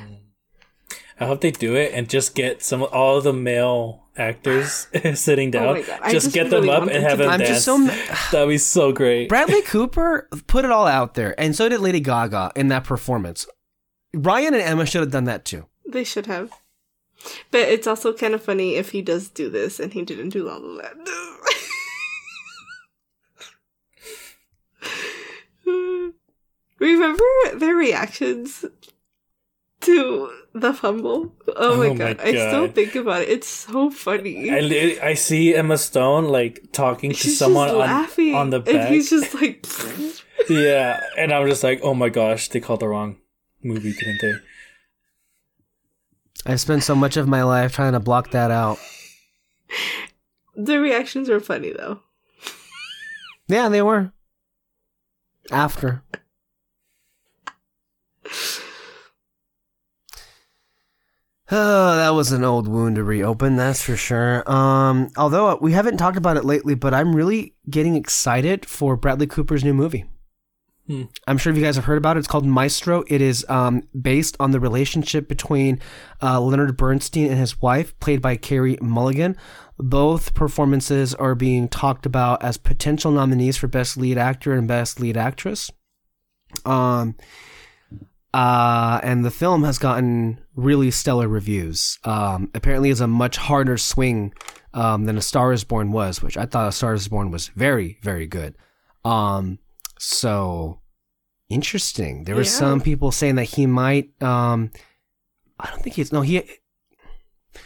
I 1.20 1.26
hope 1.26 1.40
they 1.40 1.52
do 1.52 1.76
it 1.76 1.92
and 1.94 2.08
just 2.08 2.34
get 2.34 2.62
some 2.64 2.82
all 2.82 3.20
the 3.20 3.32
male 3.32 4.02
actors 4.16 4.88
sitting 5.14 5.52
down. 5.52 5.68
Oh 5.68 5.72
my 5.74 5.82
God, 5.82 6.00
I 6.02 6.10
Just, 6.12 6.26
just 6.26 6.34
get 6.34 6.50
them 6.50 6.68
up 6.68 6.82
and 6.82 7.02
have 7.04 7.12
to 7.12 7.16
them 7.18 7.30
I'm 7.30 7.38
dance. 7.38 7.50
just 7.50 7.64
so. 7.64 7.78
ma- 7.78 7.94
That'd 8.32 8.48
be 8.48 8.58
so 8.58 8.90
great. 8.92 9.28
Bradley 9.28 9.62
Cooper 9.62 10.28
put 10.48 10.64
it 10.64 10.72
all 10.72 10.86
out 10.88 11.14
there, 11.14 11.38
and 11.38 11.54
so 11.54 11.68
did 11.68 11.80
Lady 11.80 12.00
Gaga 12.00 12.52
in 12.56 12.68
that 12.68 12.82
performance. 12.84 13.46
Ryan 14.14 14.54
and 14.54 14.62
Emma 14.62 14.84
should 14.84 15.00
have 15.02 15.12
done 15.12 15.24
that 15.24 15.44
too. 15.44 15.66
They 15.86 16.04
should 16.04 16.26
have. 16.26 16.52
But 17.50 17.68
it's 17.68 17.86
also 17.86 18.12
kind 18.12 18.34
of 18.34 18.42
funny 18.42 18.74
if 18.76 18.90
he 18.90 19.02
does 19.02 19.28
do 19.28 19.48
this 19.48 19.78
and 19.78 19.92
he 19.92 20.02
didn't 20.02 20.30
do 20.30 20.48
all 20.48 20.60
La 20.60 20.82
Land. 20.82 21.08
Remember 26.78 27.24
their 27.54 27.76
reactions 27.76 28.64
to 29.82 30.30
the 30.52 30.72
fumble? 30.72 31.32
Oh, 31.56 31.76
my, 31.76 31.86
Oh 31.86 31.94
my 31.94 32.14
god. 32.14 32.20
I 32.20 32.30
still 32.30 32.68
think 32.68 32.96
about 32.96 33.22
it. 33.22 33.28
It's 33.28 33.48
so 33.48 33.90
funny. 33.90 34.50
I, 34.50 34.98
I 35.00 35.14
see 35.14 35.54
Emma 35.54 35.78
Stone 35.78 36.24
like 36.24 36.72
talking 36.72 37.12
to 37.12 37.28
someone 37.30 37.68
on, 37.70 37.90
on 38.34 38.50
the 38.50 38.62
And 38.66 38.92
he's 38.92 39.10
just 39.10 39.32
like, 39.34 39.64
yeah, 40.48 41.00
and 41.16 41.32
I'm 41.32 41.48
just 41.48 41.62
like, 41.62 41.80
oh 41.82 41.94
my 41.94 42.08
gosh, 42.08 42.48
they 42.48 42.58
called 42.58 42.80
the 42.80 42.88
wrong 42.88 43.18
movie, 43.62 43.92
didn't 43.92 44.20
they? 44.20 44.34
I 46.44 46.56
spent 46.56 46.82
so 46.82 46.94
much 46.94 47.16
of 47.16 47.28
my 47.28 47.42
life 47.42 47.74
trying 47.74 47.92
to 47.92 48.00
block 48.00 48.30
that 48.30 48.50
out. 48.50 48.78
the 50.56 50.80
reactions 50.80 51.28
were 51.28 51.40
funny 51.40 51.72
though. 51.72 52.00
Yeah, 53.48 53.68
they 53.68 53.82
were. 53.82 54.12
After. 55.50 56.02
Oh, 61.54 61.96
that 61.96 62.14
was 62.14 62.32
an 62.32 62.44
old 62.44 62.66
wound 62.66 62.96
to 62.96 63.04
reopen, 63.04 63.56
that's 63.56 63.82
for 63.82 63.94
sure. 63.94 64.50
Um, 64.50 65.10
although 65.18 65.58
we 65.60 65.72
haven't 65.72 65.98
talked 65.98 66.16
about 66.16 66.38
it 66.38 66.46
lately, 66.46 66.74
but 66.74 66.94
I'm 66.94 67.14
really 67.14 67.54
getting 67.68 67.94
excited 67.94 68.64
for 68.64 68.96
Bradley 68.96 69.26
Cooper's 69.26 69.62
new 69.62 69.74
movie. 69.74 70.06
Hmm. 70.92 71.04
I'm 71.26 71.38
sure 71.38 71.50
if 71.50 71.56
you 71.56 71.64
guys 71.64 71.76
have 71.76 71.86
heard 71.86 71.96
about 71.96 72.18
it. 72.18 72.20
It's 72.20 72.28
called 72.28 72.44
Maestro. 72.44 73.02
It 73.08 73.22
is 73.22 73.46
um, 73.48 73.88
based 73.98 74.36
on 74.38 74.50
the 74.50 74.60
relationship 74.60 75.26
between 75.26 75.80
uh, 76.20 76.38
Leonard 76.38 76.76
Bernstein 76.76 77.30
and 77.30 77.38
his 77.38 77.62
wife, 77.62 77.98
played 77.98 78.20
by 78.20 78.36
Carey 78.36 78.76
Mulligan. 78.82 79.38
Both 79.78 80.34
performances 80.34 81.14
are 81.14 81.34
being 81.34 81.68
talked 81.68 82.04
about 82.04 82.42
as 82.42 82.58
potential 82.58 83.10
nominees 83.10 83.56
for 83.56 83.68
Best 83.68 83.96
Lead 83.96 84.18
Actor 84.18 84.52
and 84.52 84.68
Best 84.68 85.00
Lead 85.00 85.16
Actress. 85.16 85.70
Um, 86.66 87.16
uh, 88.34 89.00
and 89.02 89.24
the 89.24 89.30
film 89.30 89.64
has 89.64 89.78
gotten 89.78 90.42
really 90.54 90.90
stellar 90.90 91.26
reviews. 91.26 91.98
Um, 92.04 92.50
apparently, 92.54 92.90
it's 92.90 93.00
a 93.00 93.06
much 93.06 93.38
harder 93.38 93.78
swing 93.78 94.34
um, 94.74 95.06
than 95.06 95.16
A 95.16 95.22
Star 95.22 95.54
Is 95.54 95.64
Born 95.64 95.90
was, 95.90 96.22
which 96.22 96.36
I 96.36 96.44
thought 96.44 96.68
A 96.68 96.72
Star 96.72 96.92
Is 96.92 97.08
Born 97.08 97.30
was 97.30 97.48
very, 97.48 97.96
very 98.02 98.26
good. 98.26 98.56
Um, 99.06 99.58
so 99.98 100.81
interesting. 101.52 102.24
There 102.24 102.34
were 102.34 102.42
Yeah. 102.42 102.48
some 102.50 102.80
people 102.80 103.12
saying 103.12 103.36
that 103.36 103.44
he 103.44 103.66
might. 103.66 104.10
Um, 104.22 104.70
I 105.60 105.70
don't 105.70 105.82
think 105.82 105.96
he's 105.96 106.12
no 106.12 106.22
he. 106.22 106.42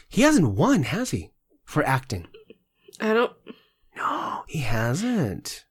He 0.09 0.23
hasn't 0.23 0.51
won, 0.55 0.83
has 0.85 1.11
he, 1.13 1.31
for 1.65 1.85
acting? 1.87 2.27
I 3.01 3.13
don't 3.15 3.33
No, 3.97 4.45
he 4.49 4.61
hasn't. 4.61 5.65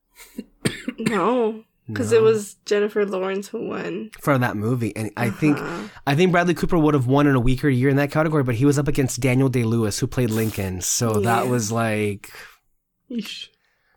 no, 0.98 1.64
because 1.86 2.10
No. 2.12 2.18
it 2.18 2.22
was 2.22 2.54
Jennifer 2.64 3.04
Lawrence 3.04 3.48
who 3.48 3.68
won. 3.68 4.10
for 4.20 4.36
that 4.38 4.56
movie, 4.56 4.94
and 4.96 5.10
I 5.16 5.30
think 5.30 5.58
Uh-huh. 5.58 5.88
I 6.06 6.14
think 6.14 6.32
Bradley 6.32 6.54
Cooper 6.54 6.78
would 6.78 6.94
have 6.94 7.06
won 7.06 7.26
in 7.26 7.34
a 7.34 7.40
weaker 7.40 7.68
year 7.68 7.88
in 7.88 7.96
that 7.96 8.10
category, 8.10 8.42
but 8.42 8.54
he 8.56 8.64
was 8.64 8.78
up 8.78 8.88
against 8.88 9.20
Daniel 9.20 9.48
Day 9.48 9.64
Lewis, 9.64 9.98
who 9.98 10.06
played 10.06 10.30
Lincoln, 10.30 10.80
so 10.80 11.20
that 11.20 11.48
was 11.48 11.70
like. 11.70 12.30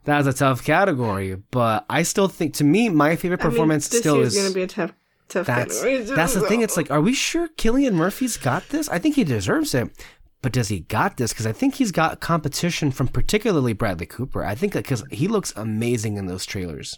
That 0.09 0.17
was 0.17 0.27
a 0.27 0.33
tough 0.33 0.63
category. 0.63 1.35
But 1.51 1.85
I 1.89 2.03
still 2.03 2.27
think, 2.27 2.55
to 2.55 2.63
me, 2.63 2.89
my 2.89 3.15
favorite 3.15 3.41
I 3.41 3.43
mean, 3.45 3.51
performance 3.51 3.85
still 3.85 4.19
is. 4.21 4.35
gonna 4.35 4.53
be 4.53 4.63
a 4.63 4.67
tough, 4.67 4.93
tough 5.27 5.47
that's 5.47 5.81
category. 5.81 6.03
that's 6.03 6.33
the 6.33 6.41
thing. 6.47 6.61
It's 6.61 6.75
like, 6.77 6.91
are 6.91 7.01
we 7.01 7.13
sure 7.13 7.47
Cillian 7.49 7.93
Murphy's 7.93 8.37
got 8.37 8.67
this? 8.69 8.89
I 8.89 8.99
think 8.99 9.15
he 9.15 9.23
deserves 9.23 9.73
it. 9.73 9.89
But 10.41 10.53
does 10.53 10.69
he 10.69 10.79
got 10.81 11.17
this? 11.17 11.33
Because 11.33 11.45
I 11.45 11.51
think 11.51 11.75
he's 11.75 11.91
got 11.91 12.21
competition 12.21 12.91
from 12.91 13.09
particularly 13.09 13.73
Bradley 13.73 14.05
Cooper. 14.05 14.43
I 14.45 14.55
think 14.55 14.73
because 14.73 15.03
he 15.11 15.27
looks 15.27 15.51
amazing 15.55 16.17
in 16.17 16.27
those 16.27 16.45
trailers. 16.45 16.97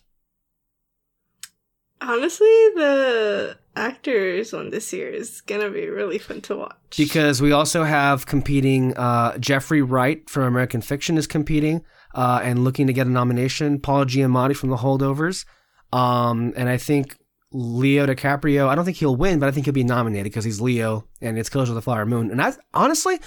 honestly, 2.02 2.48
the 2.76 3.58
actors 3.76 4.54
on 4.54 4.70
this 4.70 4.92
year 4.92 5.10
is 5.10 5.42
gonna 5.42 5.70
be 5.70 5.88
really 5.88 6.18
fun 6.18 6.42
to 6.42 6.56
watch. 6.56 6.76
because 6.98 7.42
we 7.42 7.52
also 7.52 7.84
have 7.84 8.26
competing 8.26 8.96
uh, 8.98 9.38
Jeffrey 9.38 9.82
Wright 9.82 10.28
from 10.30 10.44
American 10.44 10.82
Fiction 10.82 11.18
is 11.18 11.28
competing 11.28 11.84
uh, 12.14 12.40
and 12.44 12.64
looking 12.64 12.88
to 12.88 12.94
get 12.94 13.08
a 13.08 13.10
nomination. 13.10 13.80
Paul 13.80 14.06
Giamatti 14.06 14.56
from 14.56 14.70
The 14.70 14.78
Holdovers, 14.78 15.46
um, 15.94 16.54
and 16.56 16.68
I 16.70 16.78
think 16.78 17.18
Leo 17.52 18.06
DiCaprio. 18.06 18.68
I 18.68 18.76
don't 18.76 18.86
think 18.86 18.98
he'll 18.98 19.16
win, 19.16 19.40
but 19.40 19.48
I 19.50 19.52
think 19.52 19.66
he'll 19.66 19.74
be 19.74 19.84
nominated 19.84 20.26
because 20.26 20.46
he's 20.46 20.62
Leo 20.62 21.08
and 21.20 21.38
it's 21.38 21.50
Killers 21.50 21.70
of 21.70 21.76
the 21.76 21.82
Flower 21.82 22.06
Moon. 22.06 22.32
And 22.32 22.42
I 22.42 22.54
honestly, 22.74 23.20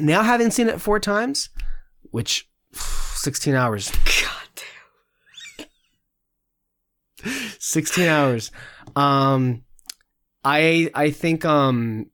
now 0.00 0.22
having 0.22 0.50
seen 0.50 0.68
it 0.68 0.80
four 0.80 1.00
times, 1.00 1.48
which 2.10 2.48
sixteen 2.72 3.54
hours, 3.54 3.90
God 4.04 4.64
damn. 5.56 5.66
16 7.58 8.06
hours. 8.06 8.50
Um, 8.94 9.62
I 10.44 10.90
I 10.94 11.10
think 11.10 11.44
um, 11.44 12.06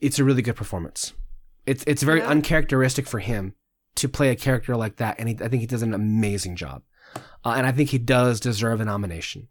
it's 0.00 0.18
a 0.18 0.24
really 0.24 0.42
good 0.42 0.56
performance. 0.56 1.12
It's 1.66 1.82
it's 1.86 2.02
very 2.02 2.20
Yeah. 2.20 2.28
uncharacteristic 2.28 3.06
for 3.06 3.18
him 3.18 3.54
to 3.96 4.08
play 4.08 4.30
a 4.30 4.36
character 4.36 4.76
like 4.76 4.96
that, 4.96 5.16
and 5.18 5.28
he, 5.28 5.34
I 5.42 5.48
think 5.48 5.60
he 5.60 5.66
does 5.66 5.82
an 5.82 5.94
amazing 5.94 6.56
job. 6.56 6.82
Uh, 7.44 7.54
and 7.56 7.66
I 7.66 7.72
think 7.72 7.90
he 7.90 7.98
does 7.98 8.38
deserve 8.40 8.80
a 8.80 8.84
nomination. 8.84 9.48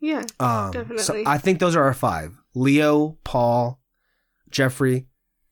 Yeah. 0.00 0.22
Um, 0.40 0.72
So 0.72 0.82
Definitely. 0.84 1.24
I 1.26 1.38
think 1.38 1.58
those 1.60 1.76
are 1.76 1.82
our 1.84 1.94
five: 1.94 2.36
Leo, 2.54 3.18
Paul, 3.24 3.80
Jeffrey, 4.50 5.06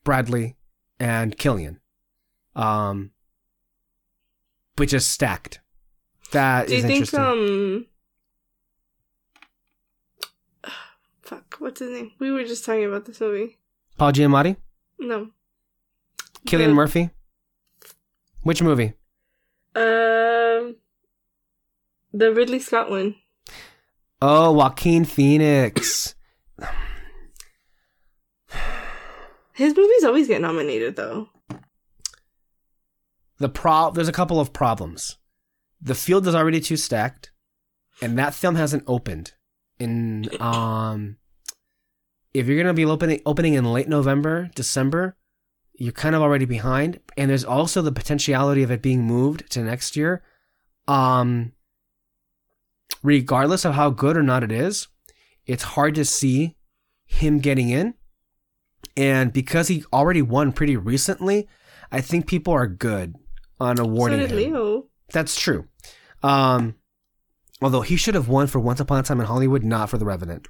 Bradley, 0.04 0.56
and 0.98 1.36
Cillian. 1.36 1.78
Um, 2.56 3.10
which 4.76 4.92
is 4.94 5.06
stacked. 5.06 5.60
That 6.32 6.68
Do 6.68 6.76
you 6.76 6.82
think 6.82 7.12
um 7.14 7.86
fuck, 11.22 11.56
what's 11.58 11.80
his 11.80 11.90
name? 11.90 12.12
We 12.18 12.30
were 12.30 12.44
just 12.44 12.64
talking 12.64 12.84
about 12.84 13.04
this 13.04 13.20
movie. 13.20 13.58
Paul 13.98 14.12
Giamatti, 14.12 14.56
No. 14.98 15.30
Cillian 16.46 16.68
The- 16.68 16.74
Murphy. 16.74 17.10
Which 18.42 18.62
movie? 18.62 18.94
Um 19.74 20.76
the 22.12 22.32
Ridley 22.34 22.58
Scott 22.58 22.90
one. 22.90 23.14
Oh, 24.22 24.52
Joaquin 24.52 25.04
Phoenix. 25.04 26.14
His 29.54 29.76
movies 29.76 30.04
always 30.04 30.26
get 30.26 30.40
nominated 30.40 30.96
though. 30.96 31.28
the 33.38 33.48
pro 33.48 33.90
there's 33.90 34.08
a 34.08 34.12
couple 34.12 34.40
of 34.40 34.52
problems. 34.52 35.18
The 35.80 35.94
field 35.94 36.26
is 36.26 36.34
already 36.34 36.60
too 36.60 36.76
stacked, 36.76 37.32
and 38.02 38.18
that 38.18 38.34
film 38.34 38.54
hasn't 38.54 38.84
opened. 38.86 39.32
In 39.78 40.28
um, 40.40 41.16
if 42.34 42.46
you're 42.46 42.60
gonna 42.62 42.74
be 42.74 42.84
opening 42.84 43.20
opening 43.24 43.54
in 43.54 43.64
late 43.72 43.88
November, 43.88 44.50
December, 44.54 45.16
you're 45.80 45.92
kind 45.92 46.14
of 46.14 46.20
already 46.20 46.44
behind. 46.44 47.00
And 47.16 47.30
there's 47.30 47.44
also 47.44 47.80
the 47.80 47.90
potentiality 47.90 48.62
of 48.62 48.70
it 48.70 48.82
being 48.82 49.02
moved 49.02 49.50
to 49.52 49.62
next 49.62 49.96
year. 49.96 50.22
Um, 50.86 51.52
regardless 53.02 53.64
of 53.64 53.74
how 53.74 53.88
good 53.88 54.14
or 54.14 54.22
not 54.22 54.44
it 54.44 54.52
is, 54.52 54.88
it's 55.46 55.62
hard 55.62 55.94
to 55.94 56.04
see 56.04 56.56
him 57.06 57.38
getting 57.38 57.70
in. 57.70 57.94
And 58.94 59.32
because 59.32 59.68
he 59.68 59.84
already 59.90 60.20
won 60.20 60.52
pretty 60.52 60.76
recently, 60.76 61.48
I 61.90 62.02
think 62.02 62.26
people 62.26 62.52
are 62.52 62.66
good 62.66 63.16
on 63.58 63.78
awarding 63.78 64.20
so 64.20 64.26
did 64.26 64.30
him. 64.32 64.52
Leo. 64.52 64.86
That's 65.12 65.40
true. 65.40 65.66
Um, 66.22 66.74
although 67.62 67.80
he 67.80 67.96
should 67.96 68.14
have 68.14 68.28
won 68.28 68.48
for 68.48 68.60
Once 68.60 68.80
Upon 68.80 69.00
a 69.00 69.02
Time 69.02 69.20
in 69.20 69.26
Hollywood, 69.26 69.64
not 69.64 69.88
for 69.88 69.96
The 69.96 70.04
Revenant. 70.04 70.46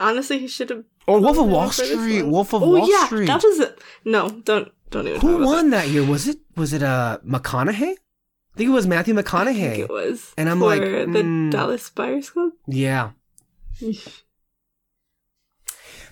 Honestly, 0.00 0.40
he 0.40 0.48
should 0.48 0.70
have. 0.70 0.84
Or 1.06 1.20
Wolf 1.20 1.38
of 1.38 1.48
Wall 1.48 1.70
Street. 1.70 2.22
Wolf 2.22 2.52
of 2.54 2.62
oh, 2.62 2.70
Wall 2.78 2.88
yeah, 2.88 3.06
Street. 3.06 3.26
That 3.26 3.42
was 3.42 3.58
it. 3.58 3.80
No, 4.04 4.28
don't 4.30 4.72
don't 4.90 5.06
even. 5.06 5.20
Who 5.20 5.44
won 5.44 5.70
that 5.70 5.88
year? 5.88 6.04
Was 6.04 6.28
it 6.28 6.38
was 6.56 6.72
it 6.72 6.82
uh 6.82 7.18
McConaughey? 7.26 7.94
I 7.94 8.56
think 8.58 8.68
it 8.68 8.72
was 8.72 8.86
Matthew 8.86 9.14
That. 9.14 9.26
I 9.26 9.52
think 9.52 9.58
McConaughey. 9.58 9.78
it 9.78 9.90
was. 9.90 10.34
And 10.36 10.48
I'm 10.48 10.60
like, 10.60 10.82
the 10.82 11.22
mm. 11.22 11.50
Dallas 11.50 11.88
Buyers 11.90 12.30
Club. 12.30 12.52
Yeah. 12.66 13.10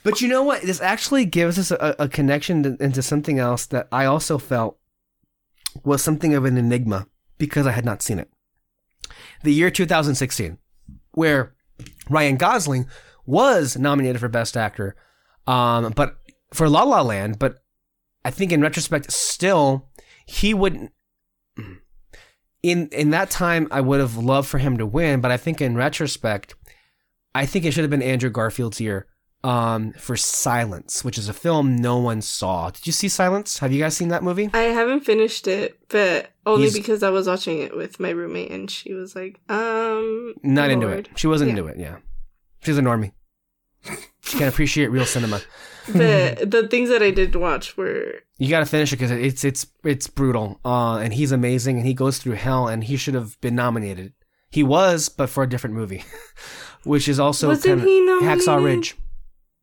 But 0.03 0.21
you 0.21 0.29
know 0.29 0.43
what? 0.43 0.63
This 0.63 0.81
actually 0.81 1.25
gives 1.25 1.59
us 1.59 1.71
a, 1.71 1.95
a 1.99 2.09
connection 2.09 2.63
to, 2.63 2.77
into 2.83 3.03
something 3.03 3.39
else 3.39 3.67
that 3.67 3.89
I 3.93 4.07
also 4.07 4.39
felt 4.39 4.79
was 5.85 6.03
something 6.03 6.35
of 6.35 6.45
an 6.45 6.57
enigma 6.57 7.07
because 7.39 7.67
I 7.67 7.73
had 7.73 7.85
not 7.85 8.03
seen 8.03 8.19
it. 8.19 8.31
The 9.43 9.53
year 9.53 9.71
2016, 9.71 10.59
where 11.13 11.55
Ryan 12.09 12.37
Gosling 12.37 12.87
was 13.31 13.77
nominated 13.79 14.21
for 14.21 14.29
Best 14.29 14.57
Actor, 14.57 14.97
um, 15.47 15.93
but 15.97 16.17
for 16.53 16.69
La 16.69 16.83
La 16.83 17.01
Land, 17.03 17.39
but 17.39 17.63
I 18.25 18.31
think 18.31 18.53
in 18.53 18.61
retrospect, 18.61 19.11
still 19.13 19.89
he 20.27 20.53
wouldn't. 20.55 20.93
In 22.63 22.89
in 22.89 23.11
that 23.11 23.31
time, 23.31 23.69
I 23.71 23.81
would 23.81 24.01
have 24.01 24.17
loved 24.19 24.49
for 24.49 24.59
him 24.59 24.77
to 24.77 24.85
win, 24.85 25.21
but 25.23 25.31
I 25.31 25.39
think 25.39 25.63
in 25.63 25.77
retrospect, 25.77 26.55
I 27.35 27.47
think 27.47 27.65
it 27.65 27.73
should 27.73 27.85
have 27.85 27.91
been 27.91 28.03
Andrew 28.03 28.29
Garfield's 28.29 28.81
year 28.81 29.07
um, 29.43 29.93
for 29.93 30.15
Silence, 30.15 31.03
which 31.03 31.17
is 31.17 31.27
a 31.31 31.33
film 31.33 31.75
no 31.77 31.97
one 31.97 32.21
saw. 32.21 32.69
Did 32.69 32.87
you 32.87 32.93
see 32.93 33.09
Silence? 33.09 33.61
Have 33.61 33.73
you 33.73 33.81
guys 33.83 33.97
seen 33.97 34.09
that 34.09 34.23
movie? 34.23 34.51
I 34.53 34.65
haven't 34.65 35.07
finished 35.07 35.47
it, 35.49 35.79
but 35.89 36.33
only 36.45 36.65
He's- 36.65 36.75
because 36.75 37.03
I 37.03 37.09
was 37.09 37.27
watching 37.27 37.61
it 37.61 37.75
with 37.75 37.99
my 37.99 38.11
roommate, 38.11 38.51
and 38.51 38.71
she 38.71 38.93
was 38.93 39.17
like, 39.17 39.41
"Um, 39.49 40.35
Not 40.43 40.69
into 40.71 40.89
it. 40.89 41.09
She 41.17 41.27
wasn't 41.29 41.49
Yeah. 41.53 41.57
into 41.57 41.67
it. 41.69 41.79
Yeah, 41.79 41.97
she's 42.63 42.77
a 42.77 42.83
normie. 42.83 43.13
She 44.23 44.39
can 44.39 44.49
appreciate 44.49 44.89
real 44.89 45.07
cinema. 45.07 45.41
But 45.87 46.51
the 46.51 46.69
things 46.71 46.89
that 46.91 47.03
I 47.03 47.11
did 47.11 47.35
watch 47.35 47.77
were 47.77 48.21
You 48.39 48.49
got 48.49 48.61
to 48.61 48.67
finish 48.67 48.93
it 48.93 48.97
because 48.97 49.11
it's 49.11 49.45
it's 49.45 49.67
it's 49.83 50.07
brutal. 50.07 50.61
Uh, 50.65 50.97
and 50.99 51.13
he's 51.13 51.33
amazing, 51.33 51.79
and 51.79 51.87
he 51.87 51.95
goes 51.95 52.19
through 52.19 52.35
hell, 52.35 52.69
and 52.69 52.85
he 52.85 52.97
should 52.97 53.15
have 53.15 53.41
been 53.41 53.55
nominated. 53.57 54.13
He 54.51 54.63
was, 54.63 55.09
but 55.09 55.31
for 55.31 55.43
a 55.43 55.49
different 55.49 55.75
movie, 55.77 56.05
which 56.85 57.09
is 57.09 57.19
also 57.19 57.49
Wasn't 57.49 57.83
he 57.83 58.01
Hacksaw? 58.23 58.63
Ridge. 58.65 58.97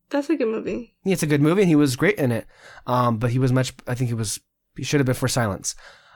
that's 0.10 0.30
a 0.30 0.36
good 0.36 0.48
movie. 0.48 0.96
Yeah, 1.06 1.14
it's 1.14 1.24
a 1.24 1.28
good 1.28 1.42
movie, 1.42 1.62
and 1.62 1.70
he 1.70 1.76
was 1.76 1.96
great 1.96 2.18
in 2.18 2.32
it. 2.32 2.48
Um, 2.88 3.18
but 3.18 3.32
he 3.32 3.40
was 3.40 3.52
much. 3.54 3.74
I 3.88 3.96
think 3.96 4.10
he 4.10 4.14
was. 4.14 4.40
He 4.76 4.84
should 4.84 5.00
have 5.00 5.06
been 5.08 5.16
for 5.16 5.28
Silence. 5.28 5.76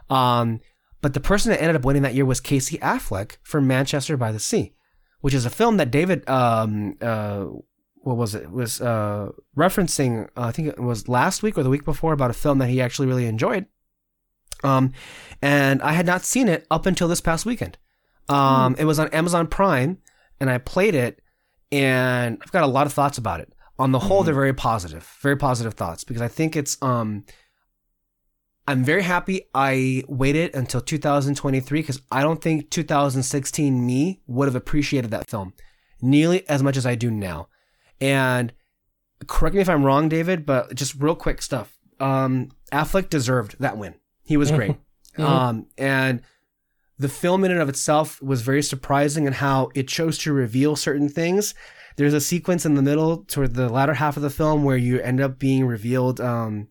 Um, 0.10 0.60
but 1.02 1.14
the 1.14 1.19
person 1.19 1.52
that 1.52 1.61
ended 1.61 1.76
up 1.76 1.86
winning 1.86 2.02
that 2.03 2.15
year 2.15 2.26
was 2.26 2.40
Casey 2.40 2.78
Affleck 2.80 3.38
for 3.44 3.61
Manchester 3.61 4.18
by 4.18 4.32
the 4.32 4.40
Sea, 4.40 4.73
which 5.22 5.34
is 5.34 5.45
a 5.45 5.49
film 5.49 5.78
that 5.78 5.91
David. 5.91 6.28
Um, 6.30 6.98
uh, 7.02 7.45
what 8.03 8.18
was 8.18 8.36
it? 8.36 8.52
Was 8.52 8.82
uh 8.82 9.30
referencing? 9.56 10.26
Uh, 10.36 10.41
I 10.41 10.52
think 10.52 10.68
it 10.68 10.80
was 10.80 11.07
last 11.07 11.44
week 11.44 11.57
or 11.57 11.64
the 11.64 11.69
week 11.69 11.86
before 11.86 12.14
about 12.14 12.30
a 12.30 12.34
film 12.34 12.57
that 12.60 12.69
he 12.69 12.82
actually 12.82 13.07
really 13.07 13.26
enjoyed. 13.26 13.65
Um, 14.64 14.94
and 15.41 15.82
I 15.82 15.94
had 15.94 16.06
not 16.06 16.23
seen 16.23 16.48
it 16.48 16.68
up 16.69 16.86
until 16.86 17.07
this 17.07 17.22
past 17.22 17.45
weekend. 17.45 17.78
Um, 18.30 18.76
it 18.78 18.86
was 18.86 18.99
on 18.99 19.07
Amazon 19.10 19.48
Prime, 19.48 19.98
and 20.40 20.49
I 20.49 20.57
played 20.57 20.95
it, 20.95 21.22
and 21.72 22.38
I've 22.41 22.52
got 22.52 22.64
a 22.64 22.68
lot 22.68 22.86
of 22.88 22.94
thoughts 22.94 23.18
about 23.18 23.40
it. 23.40 23.53
On 23.80 23.91
the 23.91 23.99
whole, 23.99 24.23
they're 24.23 24.34
very 24.34 24.53
positive, 24.53 25.18
very 25.22 25.36
positive 25.36 25.73
thoughts 25.73 26.03
because 26.03 26.22
I 26.22 26.28
think 26.28 26.56
it's 26.56 26.78
um. 26.82 27.26
I'm 28.68 28.84
very 28.84 29.02
happy 29.02 29.41
I 29.56 30.03
waited 30.07 30.56
until 30.56 30.82
2023 30.82 31.82
because 31.82 32.02
I 32.11 32.22
don't 32.22 32.41
think 32.41 32.69
2016 32.69 33.86
me 33.86 34.22
would 34.28 34.48
have 34.48 34.56
appreciated 34.56 35.10
that 35.11 35.30
film 35.30 35.53
nearly 35.99 36.48
as 36.48 36.61
much 36.61 36.78
as 36.78 36.86
I 36.86 36.94
do 36.94 37.10
now. 37.10 37.48
And 38.02 38.52
correct 39.28 39.56
me 39.56 39.61
if 39.61 39.69
I'm 39.69 39.84
wrong, 39.86 40.10
David, 40.10 40.45
but 40.45 40.73
just 40.76 40.95
real 40.95 41.15
quick 41.15 41.41
stuff. 41.41 41.78
Um, 41.99 42.49
Affleck 42.73 43.10
deserved 43.10 43.56
that 43.60 43.78
win. 43.78 43.95
He 44.23 44.36
was 44.38 44.52
great. 44.52 44.76
um, 45.18 45.68
and 45.78 46.22
the 46.98 47.10
film 47.10 47.44
in 47.44 47.52
and 47.52 47.61
of 47.61 47.69
itself 47.69 48.22
was 48.22 48.41
very 48.41 48.64
surprising 48.64 49.26
in 49.28 49.34
how 49.34 49.69
it 49.76 49.88
chose 49.88 50.18
to 50.19 50.34
reveal 50.34 50.76
certain 50.76 51.10
things. 51.10 51.53
There's 51.98 52.14
a 52.14 52.22
sequence 52.22 52.65
in 52.65 52.76
the 52.76 52.82
middle 52.82 53.23
toward 53.26 53.53
the 53.53 53.69
latter 53.69 53.94
half 53.95 54.18
of 54.18 54.23
the 54.23 54.30
film 54.30 54.64
where 54.64 54.78
you 54.78 54.99
end 55.02 55.19
up 55.22 55.38
being 55.38 55.65
revealed 55.65 56.19
um, 56.22 56.68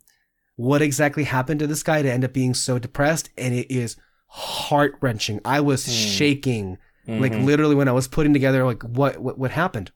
what 0.56 0.82
exactly 0.82 1.24
happened 1.24 1.60
to 1.60 1.66
this 1.66 1.82
guy 1.82 2.02
to 2.02 2.10
end 2.10 2.24
up 2.24 2.32
being 2.32 2.54
so 2.54 2.78
depressed, 2.78 3.30
and 3.36 3.54
it 3.54 3.70
is 3.70 3.96
heart 4.28 4.94
wrenching. 5.00 5.40
I 5.44 5.60
was 5.60 5.92
shaking, 5.92 6.78
like 7.06 7.32
Mhm. 7.32 7.44
literally 7.44 7.74
when 7.74 7.88
I 7.88 7.92
was 7.92 8.08
putting 8.08 8.32
together 8.32 8.64
like 8.64 8.82
what, 8.82 9.18
what 9.18 9.38
what 9.38 9.50
happened. 9.50 9.90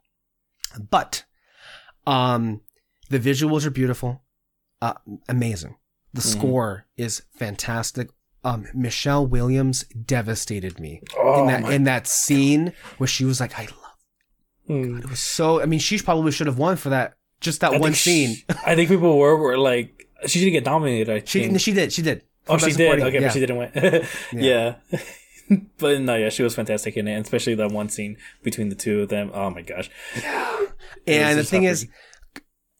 But, 0.91 1.25
um, 2.07 2.61
the 3.11 3.19
visuals 3.19 3.65
are 3.67 3.71
beautiful, 3.71 4.23
uh, 4.83 4.95
amazing. 5.29 5.77
The 6.13 6.21
Mhm. 6.21 6.33
score 6.39 6.87
is 6.97 7.23
fantastic. 7.37 8.11
Um, 8.45 8.67
Michelle 8.75 9.27
Williams 9.27 9.85
devastated 9.85 10.79
me 10.79 11.01
Oh, 11.19 11.41
in 11.43 11.47
that 11.49 11.63
my- 11.63 11.73
in 11.73 11.85
that 11.85 12.07
scene 12.07 12.73
where 12.99 13.07
she 13.07 13.25
was 13.25 13.41
like, 13.41 13.59
"I 13.59 13.63
love." 13.63 13.71
Mm. 14.69 14.99
It 15.05 15.11
was 15.11 15.21
so. 15.21 15.61
I 15.63 15.67
mean, 15.67 15.79
she 15.81 15.99
probably 15.99 16.31
should 16.33 16.47
have 16.47 16.59
won 16.59 16.77
for 16.77 16.91
that. 16.91 17.15
Just 17.41 17.61
that 17.61 17.73
I 17.73 17.79
one 17.79 17.95
scene. 17.95 18.35
she- 18.37 18.45
I 18.67 18.75
think 18.75 18.89
people 18.91 19.19
were 19.19 19.37
were 19.37 19.59
like, 19.59 20.07
she 20.27 20.41
didn't 20.41 20.53
get 20.55 20.65
dominated. 20.65 21.11
I 21.11 21.23
She 21.27 21.41
think. 21.47 21.61
she 21.61 21.73
did. 21.73 21.93
She 21.93 22.03
did. 22.03 22.23
oh, 22.49 22.59
she 22.59 22.67
did. 22.67 22.75
Supporting, 22.75 23.05
Okay, 23.07 23.21
yeah. 23.21 23.27
but 23.29 23.33
she 23.33 23.41
didn't 23.41 23.57
win. 23.57 24.07
yeah. 24.33 24.75
but 25.79 26.01
no, 26.01 26.17
yeah, 26.17 26.29
she 26.29 26.43
was 26.43 26.55
fantastic 26.55 26.97
in 26.97 27.09
it, 27.09 27.13
and 27.13 27.25
especially 27.25 27.55
that 27.57 27.71
one 27.71 27.89
scene 27.89 28.17
between 28.43 28.69
the 28.69 28.75
two 28.75 29.03
of 29.03 29.09
them. 29.09 29.31
Oh 29.35 29.51
my 29.51 29.63
gosh. 29.63 29.91
Was 30.15 30.65
And 31.07 31.39
the 31.39 31.45
thing 31.45 31.65
is, 31.65 31.87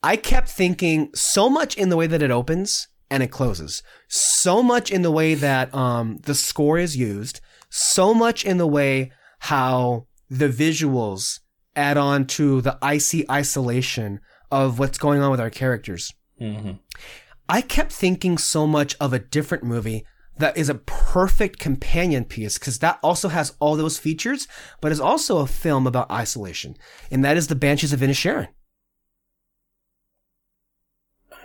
I 0.03 0.15
kept 0.15 0.49
thinking 0.49 1.09
so 1.13 1.49
much 1.49 1.75
in 1.77 1.89
the 1.89 1.97
way 1.97 2.07
that 2.07 2.21
it 2.21 2.31
opens 2.31 2.87
and 3.09 3.21
it 3.21 3.31
closes, 3.31 3.83
so 4.07 4.63
much 4.63 4.91
in 4.91 5.01
the 5.03 5.11
way 5.11 5.35
that 5.35 5.73
um, 5.73 6.17
the 6.23 6.35
score 6.35 6.77
is 6.77 6.97
used, 6.97 7.39
so 7.69 8.13
much 8.13 8.43
in 8.45 8.57
the 8.57 8.67
way 8.67 9.11
how 9.39 10.07
the 10.29 10.49
visuals 10.49 11.39
add 11.75 11.97
on 11.97 12.25
to 12.25 12.61
the 12.61 12.77
icy 12.81 13.29
isolation 13.29 14.19
of 14.49 14.79
what's 14.79 14.97
going 14.97 15.21
on 15.21 15.31
with 15.31 15.39
our 15.39 15.49
characters. 15.49 16.13
Mhm. 16.41 16.79
I 17.47 17.61
kept 17.61 17.91
thinking 17.91 18.37
so 18.37 18.65
much 18.65 18.95
of 18.99 19.13
a 19.13 19.19
different 19.19 19.63
movie 19.63 20.05
that 20.37 20.57
is 20.57 20.69
a 20.69 20.75
perfect 20.75 21.59
companion 21.59 22.25
piece 22.25 22.57
because 22.57 22.79
that 22.79 22.99
also 23.01 23.29
has 23.29 23.55
all 23.59 23.75
those 23.75 23.97
features, 23.97 24.47
but 24.81 24.91
is 24.91 24.99
also 24.99 25.37
a 25.39 25.47
film 25.47 25.87
about 25.87 26.11
isolation, 26.11 26.77
and 27.11 27.23
that 27.23 27.37
is 27.37 27.47
The 27.47 27.55
Banshees 27.55 27.93
of 27.93 28.01
Inisherin. 28.01 28.47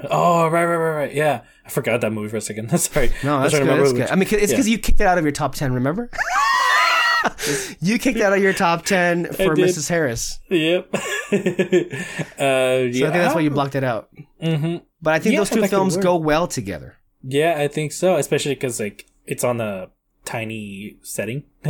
Oh 0.08 0.48
right, 0.48 0.64
right, 0.64 0.76
right, 0.76 0.96
right. 0.96 1.14
Yeah, 1.14 1.42
I 1.64 1.68
forgot 1.68 2.00
that 2.00 2.10
movie 2.12 2.28
for 2.28 2.38
a 2.38 2.40
second. 2.40 2.70
Sorry. 2.80 3.12
No, 3.22 3.40
that's 3.40 3.52
trying 3.52 3.66
good. 3.66 3.80
That's 3.80 3.92
good. 3.92 4.10
I 4.10 4.14
mean, 4.14 4.28
it's 4.30 4.32
yeah. 4.32 4.46
because 4.46 4.68
you 4.68 4.78
kicked 4.78 5.00
it 5.00 5.06
out 5.06 5.18
of 5.18 5.24
your 5.24 5.32
top 5.32 5.54
ten. 5.54 5.74
Remember? 5.74 6.10
you 7.80 7.98
kicked 7.98 8.16
it 8.16 8.22
out 8.22 8.32
of 8.32 8.42
your 8.42 8.52
top 8.52 8.84
ten 8.84 9.26
for. 9.32 9.54
Mrs. 9.54 9.88
Harris. 9.88 10.38
Yep. 10.48 10.88
uh, 10.94 10.98
So 11.28 11.36
I 11.36 12.90
think 12.90 13.12
that's 13.12 13.34
why 13.34 13.40
you 13.40 13.50
blocked 13.50 13.74
it 13.74 13.84
out. 13.84 14.08
hmm 14.42 14.76
But 15.02 15.14
I 15.14 15.18
think 15.18 15.34
Yeah, 15.34 15.40
those 15.40 15.50
two 15.50 15.66
films 15.66 15.96
go 15.96 16.16
well 16.16 16.46
together. 16.46 16.96
Yeah, 17.22 17.54
I 17.58 17.68
think 17.68 17.92
so. 17.92 18.16
Especially 18.16 18.54
because 18.54 18.80
like 18.80 19.06
it's 19.26 19.44
on 19.44 19.60
a 19.60 19.88
tiny 20.24 20.98
setting, 21.02 21.44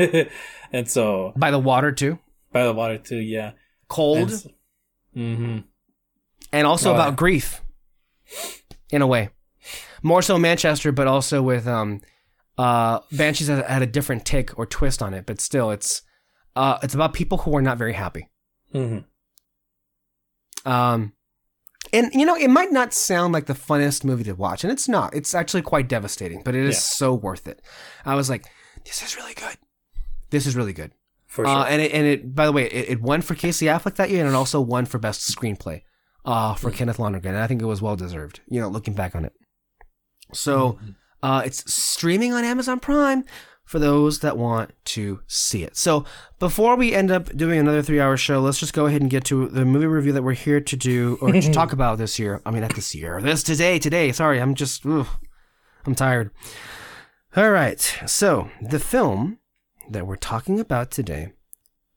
and 0.72 0.88
so 0.88 1.32
By 1.36 1.50
the 1.50 1.58
water 1.58 1.92
too, 1.92 2.18
by 2.52 2.64
the 2.64 2.72
water 2.72 2.98
too. 2.98 3.16
Yeah. 3.18 3.52
cold, 3.88 4.30
Mm-hmm. 5.16 5.58
and 6.52 6.66
also 6.66 6.90
Oh, 6.92 6.94
about 6.94 7.10
yeah. 7.12 7.16
grief, 7.16 7.60
in 8.90 9.02
a 9.02 9.06
way. 9.06 9.30
More 10.02 10.22
so 10.22 10.38
Manchester, 10.38 10.92
but 10.92 11.06
also 11.08 11.42
with 11.42 11.66
um, 11.66 12.00
uh, 12.56 13.00
Banshees 13.12 13.48
had, 13.48 13.64
had 13.66 13.82
a 13.82 13.86
different 13.86 14.24
take 14.24 14.56
or 14.58 14.66
twist 14.66 15.02
on 15.02 15.12
it, 15.14 15.26
but 15.26 15.40
still, 15.40 15.70
it's 15.72 16.02
uh, 16.56 16.78
it's 16.82 16.94
about 16.94 17.12
people 17.12 17.38
who 17.38 17.54
are 17.56 17.62
not 17.62 17.76
very 17.78 17.92
happy. 17.94 18.28
Mm-hmm. 18.74 20.70
Um, 20.70 21.12
and 21.92 22.12
you 22.12 22.24
know, 22.26 22.36
it 22.36 22.48
might 22.48 22.72
not 22.72 22.92
sound 22.94 23.32
like 23.32 23.46
the 23.46 23.54
funnest 23.54 24.04
movie 24.04 24.24
to 24.24 24.32
watch, 24.32 24.64
and 24.64 24.72
it's 24.72 24.88
not. 24.88 25.14
It's 25.14 25.34
actually 25.34 25.62
quite 25.62 25.88
devastating, 25.88 26.42
but 26.44 26.54
it 26.54 26.64
is 26.64 26.74
Yeah. 26.76 26.80
so 26.80 27.14
worth 27.14 27.46
it. 27.48 27.60
I 28.04 28.14
was 28.14 28.28
like, 28.30 28.46
this 28.84 29.02
is 29.02 29.16
really 29.16 29.34
good. 29.34 29.56
This 30.30 30.46
is 30.46 30.54
really 30.56 30.72
good. 30.72 30.92
For 31.26 31.44
sure. 31.44 31.54
Uh, 31.54 31.64
and 31.66 31.80
it, 31.80 31.92
and 31.92 32.06
it, 32.06 32.34
by 32.34 32.46
the 32.46 32.52
way, 32.52 32.64
it, 32.66 32.90
it 32.90 33.00
won 33.02 33.22
for 33.22 33.34
Casey 33.34 33.66
Affleck 33.66 33.94
that 33.96 34.10
year, 34.10 34.20
and 34.24 34.28
it 34.28 34.36
also 34.36 34.60
won 34.60 34.84
for 34.86 34.98
best 34.98 35.20
screenplay, 35.34 35.82
uh, 36.24 36.54
for 36.54 36.70
Kenneth 36.70 36.98
Lonergan, 36.98 37.34
and 37.34 37.42
I 37.42 37.46
think 37.46 37.62
it 37.62 37.66
was 37.66 37.80
well 37.82 37.96
deserved. 37.96 38.40
You 38.48 38.60
know, 38.60 38.68
looking 38.68 38.94
back 38.94 39.14
on 39.14 39.24
it. 39.24 39.32
So, 40.32 40.78
uh, 41.22 41.42
it's 41.44 41.72
streaming 41.72 42.32
on 42.32 42.44
Amazon 42.44 42.80
Prime 42.80 43.24
for 43.70 43.78
those 43.78 44.18
that 44.18 44.36
want 44.36 44.72
to 44.84 45.20
see 45.28 45.62
it. 45.62 45.76
So, 45.76 46.04
before 46.40 46.74
we 46.74 46.92
end 46.92 47.12
up 47.12 47.36
doing 47.36 47.60
another 47.60 47.82
three-hour 47.82 48.16
show, 48.16 48.40
let's 48.40 48.58
just 48.58 48.72
go 48.72 48.86
ahead 48.86 49.00
and 49.00 49.08
get 49.08 49.22
to 49.26 49.46
the 49.46 49.64
movie 49.64 49.86
review 49.86 50.10
that 50.10 50.24
we're 50.24 50.32
here 50.32 50.60
to 50.60 50.76
do 50.76 51.16
or 51.20 51.30
to 51.30 51.52
talk 51.52 51.72
about 51.72 51.96
this 51.96 52.18
year. 52.18 52.42
I 52.44 52.50
mean, 52.50 52.62
not 52.62 52.74
this 52.74 52.96
year. 52.96 53.20
This 53.22 53.44
today. 53.44 53.78
Today. 53.78 54.10
Sorry, 54.10 54.40
I'm 54.40 54.56
just. 54.56 54.84
Ugh, 54.84 55.06
I'm 55.86 55.94
tired. 55.94 56.32
All 57.36 57.52
right. 57.52 57.78
So, 58.06 58.50
the 58.60 58.80
film 58.80 59.38
that 59.88 60.04
we're 60.04 60.16
talking 60.16 60.58
about 60.58 60.90
today 60.90 61.34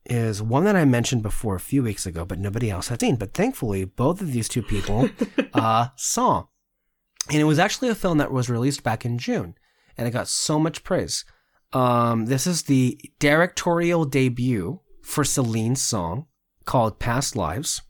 is 0.05 0.43
one 0.43 0.65
that 0.65 0.75
I 0.75 0.85
mentioned 0.85 1.23
before 1.23 1.55
a 1.55 1.59
few 1.59 1.81
weeks 1.81 2.05
ago, 2.05 2.23
but 2.23 2.37
nobody 2.37 2.69
else 2.69 2.89
had 2.89 3.01
seen. 3.01 3.15
But 3.15 3.33
thankfully, 3.33 3.83
both 3.83 4.21
of 4.21 4.31
these 4.31 4.47
two 4.47 4.61
people 4.61 5.09
uh, 5.55 5.87
saw. 5.95 6.45
And 7.31 7.39
it 7.41 7.45
was 7.45 7.57
actually 7.57 7.89
a 7.89 7.95
film 7.95 8.19
that 8.19 8.31
was 8.31 8.47
released 8.47 8.83
back 8.83 9.05
in 9.05 9.17
June, 9.17 9.55
and 9.97 10.07
it 10.07 10.11
got 10.11 10.27
so 10.27 10.59
much 10.59 10.83
praise. 10.83 11.25
Um, 11.73 12.27
this 12.27 12.45
is 12.45 12.63
the 12.63 12.99
directorial 13.19 14.05
debut 14.05 14.79
for 15.01 15.23
Celine 15.23 15.75
Song's 15.75 16.25
called 16.65 16.99
Past 16.99 17.35
Lives. 17.35 17.81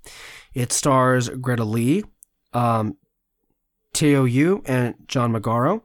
It 0.53 0.71
stars 0.71 1.29
Greta 1.29 1.65
Lee, 1.65 2.03
um, 2.53 2.97
Teo 3.93 4.23
Yoo, 4.23 4.63
and 4.65 4.95
John 5.07 5.33
Magaro. 5.33 5.83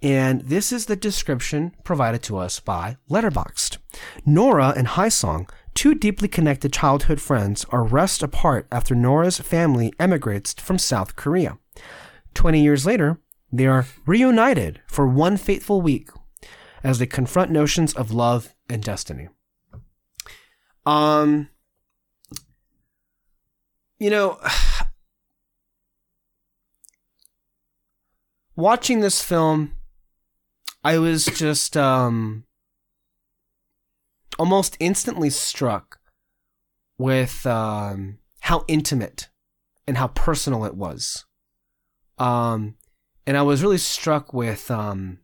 And 0.00 0.42
this 0.42 0.70
is 0.70 0.86
the 0.86 0.96
description 0.96 1.74
provided 1.82 2.22
to 2.24 2.38
us 2.38 2.60
by 2.60 2.96
Letterboxd. 3.10 3.78
Nora 4.24 4.72
and 4.76 4.88
Hae 4.88 5.10
Sung, 5.10 5.48
two 5.74 5.94
deeply 5.94 6.28
connected 6.28 6.72
childhood 6.72 7.20
friends, 7.20 7.66
are 7.70 7.82
wrest 7.82 8.22
apart 8.22 8.68
after 8.70 8.94
Nora's 8.94 9.38
family 9.38 9.92
emigrates 9.98 10.54
from 10.54 10.78
South 10.78 11.16
Korea. 11.16 11.58
Twenty 12.32 12.62
years 12.62 12.86
later, 12.86 13.18
they 13.50 13.66
are 13.66 13.86
reunited 14.06 14.80
for 14.86 15.08
one 15.08 15.36
fateful 15.36 15.80
week 15.80 16.10
as 16.82 16.98
they 16.98 17.06
confront 17.06 17.50
notions 17.50 17.94
of 17.94 18.12
love 18.12 18.54
and 18.68 18.82
destiny. 18.82 19.28
Um, 20.86 21.48
you 23.98 24.10
know, 24.10 24.38
watching 28.56 29.00
this 29.00 29.22
film, 29.22 29.72
I 30.84 30.98
was 30.98 31.26
just 31.26 31.76
um 31.76 32.44
almost 34.38 34.76
instantly 34.78 35.30
struck 35.30 35.98
with 36.96 37.44
um 37.46 38.18
how 38.40 38.64
intimate 38.68 39.28
and 39.86 39.98
how 39.98 40.08
personal 40.08 40.64
it 40.64 40.74
was. 40.74 41.24
Um 42.18 42.76
and 43.26 43.36
I 43.36 43.42
was 43.42 43.62
really 43.62 43.78
struck 43.78 44.32
with 44.32 44.70
um 44.70 45.18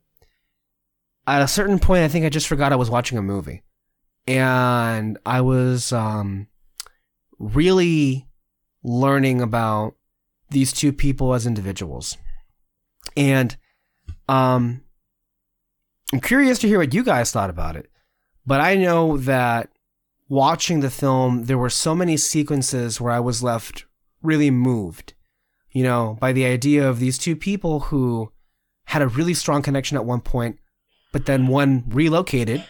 at 1.26 1.42
a 1.42 1.48
certain 1.48 1.78
point 1.78 2.02
I 2.02 2.08
think 2.08 2.24
I 2.24 2.28
just 2.28 2.48
forgot 2.48 2.72
I 2.72 2.76
was 2.76 2.90
watching 2.90 3.18
a 3.18 3.22
movie. 3.22 3.62
And 4.26 5.18
I 5.26 5.40
was 5.40 5.92
um 5.92 6.48
really 7.38 8.26
learning 8.82 9.40
about 9.40 9.94
these 10.50 10.72
two 10.72 10.92
people 10.92 11.34
as 11.34 11.46
individuals. 11.46 12.16
And 13.16 13.56
um 14.28 14.82
I'm 16.12 16.20
curious 16.20 16.58
to 16.60 16.68
hear 16.68 16.78
what 16.78 16.94
you 16.94 17.02
guys 17.02 17.32
thought 17.32 17.50
about 17.50 17.76
it. 17.76 17.90
But 18.46 18.60
I 18.60 18.76
know 18.76 19.16
that 19.16 19.70
watching 20.28 20.80
the 20.80 20.90
film, 20.90 21.44
there 21.44 21.58
were 21.58 21.70
so 21.70 21.94
many 21.94 22.16
sequences 22.16 23.00
where 23.00 23.12
I 23.12 23.20
was 23.20 23.42
left 23.42 23.84
really 24.22 24.50
moved, 24.50 25.14
you 25.72 25.82
know, 25.82 26.16
by 26.20 26.32
the 26.32 26.44
idea 26.44 26.88
of 26.88 26.98
these 26.98 27.18
two 27.18 27.36
people 27.36 27.80
who 27.80 28.32
had 28.86 29.02
a 29.02 29.08
really 29.08 29.34
strong 29.34 29.62
connection 29.62 29.96
at 29.96 30.04
one 30.04 30.20
point, 30.20 30.58
but 31.14 31.26
then 31.26 31.46
one 31.46 31.84
relocated. 31.86 32.64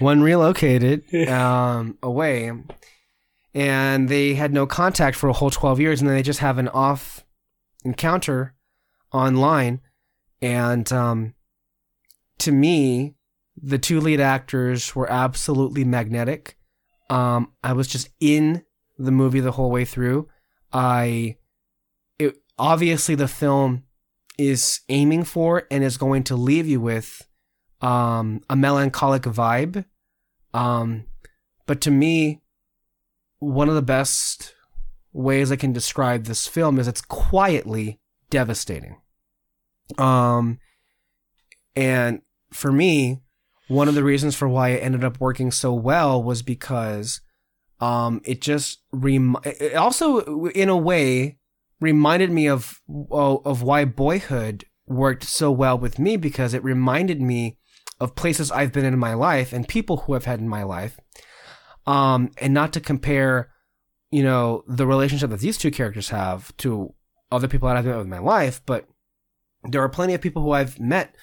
One 0.00 0.20
relocated 0.22 1.14
um, 1.28 1.96
away, 2.02 2.52
and 3.54 4.08
they 4.10 4.34
had 4.34 4.52
no 4.52 4.66
contact 4.66 5.16
for 5.16 5.30
a 5.30 5.32
whole 5.32 5.50
12 5.50 5.80
years, 5.80 6.00
and 6.02 6.10
then 6.10 6.16
they 6.16 6.22
just 6.22 6.40
have 6.40 6.58
an 6.58 6.68
off 6.68 7.24
encounter 7.82 8.54
online. 9.10 9.80
And 10.42 10.92
um, 10.92 11.34
to 12.40 12.52
me, 12.52 13.14
the 13.56 13.78
two 13.78 14.02
lead 14.02 14.20
actors 14.20 14.94
were 14.94 15.10
absolutely 15.10 15.84
magnetic. 15.84 16.58
Um, 17.08 17.52
I 17.62 17.72
was 17.72 17.88
just 17.88 18.10
in 18.20 18.64
the 18.98 19.12
movie 19.12 19.40
the 19.40 19.52
whole 19.52 19.70
way 19.70 19.84
through. 19.84 20.28
I, 20.72 21.36
it 22.18 22.36
obviously 22.58 23.14
the 23.14 23.28
film 23.28 23.84
is 24.38 24.80
aiming 24.88 25.24
for 25.24 25.64
and 25.70 25.84
is 25.84 25.96
going 25.96 26.24
to 26.24 26.36
leave 26.36 26.66
you 26.66 26.80
with 26.80 27.28
um, 27.80 28.42
a 28.48 28.56
melancholic 28.56 29.22
vibe. 29.22 29.84
Um, 30.52 31.04
but 31.66 31.80
to 31.82 31.90
me, 31.90 32.42
one 33.38 33.68
of 33.68 33.74
the 33.74 33.82
best 33.82 34.54
ways 35.12 35.52
I 35.52 35.56
can 35.56 35.72
describe 35.72 36.24
this 36.24 36.46
film 36.46 36.78
is 36.78 36.88
it's 36.88 37.00
quietly 37.00 38.00
devastating. 38.30 39.00
Um, 39.98 40.58
and 41.76 42.22
for 42.52 42.72
me, 42.72 43.20
one 43.68 43.88
of 43.88 43.94
the 43.94 44.04
reasons 44.04 44.34
for 44.34 44.48
why 44.48 44.70
it 44.70 44.82
ended 44.82 45.04
up 45.04 45.20
working 45.20 45.50
so 45.50 45.72
well 45.72 46.22
was 46.22 46.42
because 46.42 47.20
um, 47.80 48.20
it 48.24 48.40
just 48.40 48.82
rem- 48.92 49.36
it 49.44 49.74
also 49.74 50.48
in 50.48 50.68
a 50.68 50.76
way 50.76 51.38
reminded 51.80 52.30
me 52.30 52.48
of 52.48 52.80
of 53.10 53.62
why 53.62 53.84
boyhood 53.84 54.64
worked 54.86 55.24
so 55.24 55.50
well 55.50 55.78
with 55.78 55.98
me 55.98 56.16
because 56.16 56.54
it 56.54 56.62
reminded 56.62 57.20
me 57.20 57.58
of 58.00 58.14
places 58.14 58.50
I've 58.50 58.72
been 58.72 58.84
in 58.84 58.98
my 58.98 59.14
life 59.14 59.52
and 59.52 59.66
people 59.66 59.98
who 59.98 60.14
I've 60.14 60.24
had 60.24 60.40
in 60.40 60.48
my 60.48 60.62
life 60.62 60.98
um, 61.86 62.30
and 62.38 62.52
not 62.54 62.72
to 62.74 62.80
compare 62.80 63.50
you 64.10 64.22
know 64.22 64.62
the 64.68 64.86
relationship 64.86 65.30
that 65.30 65.40
these 65.40 65.58
two 65.58 65.70
characters 65.70 66.10
have 66.10 66.56
to 66.58 66.94
other 67.32 67.48
people 67.48 67.68
that 67.68 67.76
I've 67.76 67.84
met 67.84 68.00
in 68.00 68.08
my 68.08 68.18
life 68.18 68.60
but 68.66 68.86
there 69.64 69.82
are 69.82 69.88
plenty 69.88 70.14
of 70.14 70.20
people 70.20 70.42
who 70.42 70.52
I've 70.52 70.78
met 70.78 71.14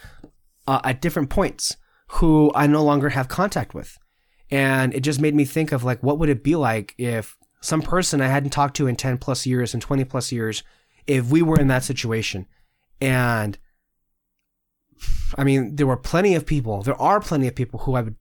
uh, 0.68 0.82
at 0.84 1.02
different 1.02 1.30
points 1.30 1.76
who 2.08 2.52
I 2.54 2.68
no 2.68 2.84
longer 2.84 3.10
have 3.10 3.28
contact 3.28 3.74
with. 3.74 3.98
And 4.52 4.94
it 4.94 5.02
just 5.02 5.22
made 5.22 5.36
me 5.36 5.46
think 5.46 5.72
of 5.72 5.84
like, 5.84 6.04
what 6.04 6.20
would 6.20 6.30
it 6.30 6.44
be 6.44 6.56
like 6.56 6.94
if 6.98 7.38
some 7.62 7.82
person 7.82 8.22
I 8.22 8.28
hadn't 8.28 8.50
talked 8.50 8.76
to 8.78 8.88
in 8.88 8.96
10 8.96 9.18
plus 9.18 9.46
years 9.46 9.74
and 9.74 9.82
20 9.82 10.04
plus 10.06 10.32
years, 10.32 10.64
if 11.08 11.30
we 11.30 11.42
were 11.42 11.60
in 11.60 11.68
that 11.68 11.84
situation? 11.84 12.48
And 13.00 13.58
I 15.38 15.44
mean, 15.44 15.76
there 15.76 15.88
were 15.88 15.98
plenty 15.98 16.36
of 16.36 16.46
people, 16.46 16.82
there 16.82 17.02
are 17.02 17.20
plenty 17.20 17.48
of 17.48 17.56
people 17.56 17.80
who 17.82 17.96
I 17.96 18.02
would 18.02 18.16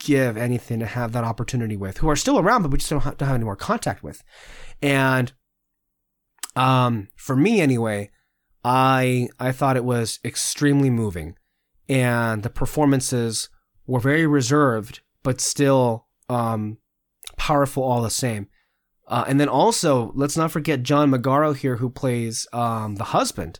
give 0.00 0.36
anything 0.36 0.80
to 0.80 0.86
have 0.86 1.12
that 1.12 1.24
opportunity 1.24 1.76
with, 1.76 1.98
who 1.98 2.08
are 2.08 2.16
still 2.16 2.38
around, 2.38 2.62
but 2.62 2.70
we 2.70 2.78
just 2.78 2.90
don't 2.90 3.00
have, 3.00 3.16
don't 3.16 3.28
have 3.28 3.36
any 3.36 3.44
more 3.44 3.56
contact 3.56 4.02
with. 4.02 4.22
And 4.82 5.32
um, 6.56 7.08
for 7.14 7.36
me 7.36 7.60
anyway, 7.60 8.10
I 8.64 9.28
I 9.38 9.52
thought 9.52 9.76
it 9.76 9.84
was 9.84 10.18
extremely 10.24 10.90
moving 10.90 11.36
and 11.88 12.42
the 12.42 12.50
performances 12.50 13.48
were 13.86 14.00
very 14.00 14.26
reserved, 14.26 15.00
but 15.22 15.40
still 15.40 16.06
um, 16.28 16.78
powerful 17.36 17.82
all 17.82 18.02
the 18.02 18.10
same. 18.10 18.48
Uh, 19.06 19.24
and 19.26 19.40
then 19.40 19.48
also, 19.48 20.12
let's 20.14 20.36
not 20.36 20.52
forget 20.52 20.84
John 20.84 21.10
Magaro 21.10 21.56
here, 21.56 21.76
who 21.76 21.90
plays 21.90 22.46
um, 22.52 22.94
the 22.94 23.04
husband, 23.04 23.58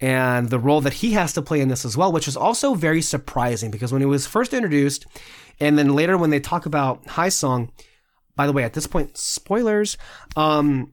and 0.00 0.50
the 0.50 0.58
role 0.58 0.80
that 0.80 0.94
he 0.94 1.12
has 1.12 1.32
to 1.34 1.42
play 1.42 1.60
in 1.60 1.68
this 1.68 1.84
as 1.84 1.96
well, 1.96 2.10
which 2.10 2.26
is 2.26 2.36
also 2.36 2.74
very 2.74 3.00
surprising 3.00 3.70
because 3.70 3.92
when 3.92 4.02
he 4.02 4.06
was 4.06 4.26
first 4.26 4.52
introduced, 4.52 5.06
and 5.60 5.78
then 5.78 5.94
later 5.94 6.16
when 6.16 6.30
they 6.30 6.40
talk 6.40 6.66
about 6.66 7.08
Hae 7.10 7.30
Sung, 7.30 7.70
by 8.34 8.46
the 8.46 8.52
way, 8.52 8.64
at 8.64 8.72
this 8.72 8.86
point, 8.86 9.16
spoilers. 9.16 9.96
Um, 10.36 10.92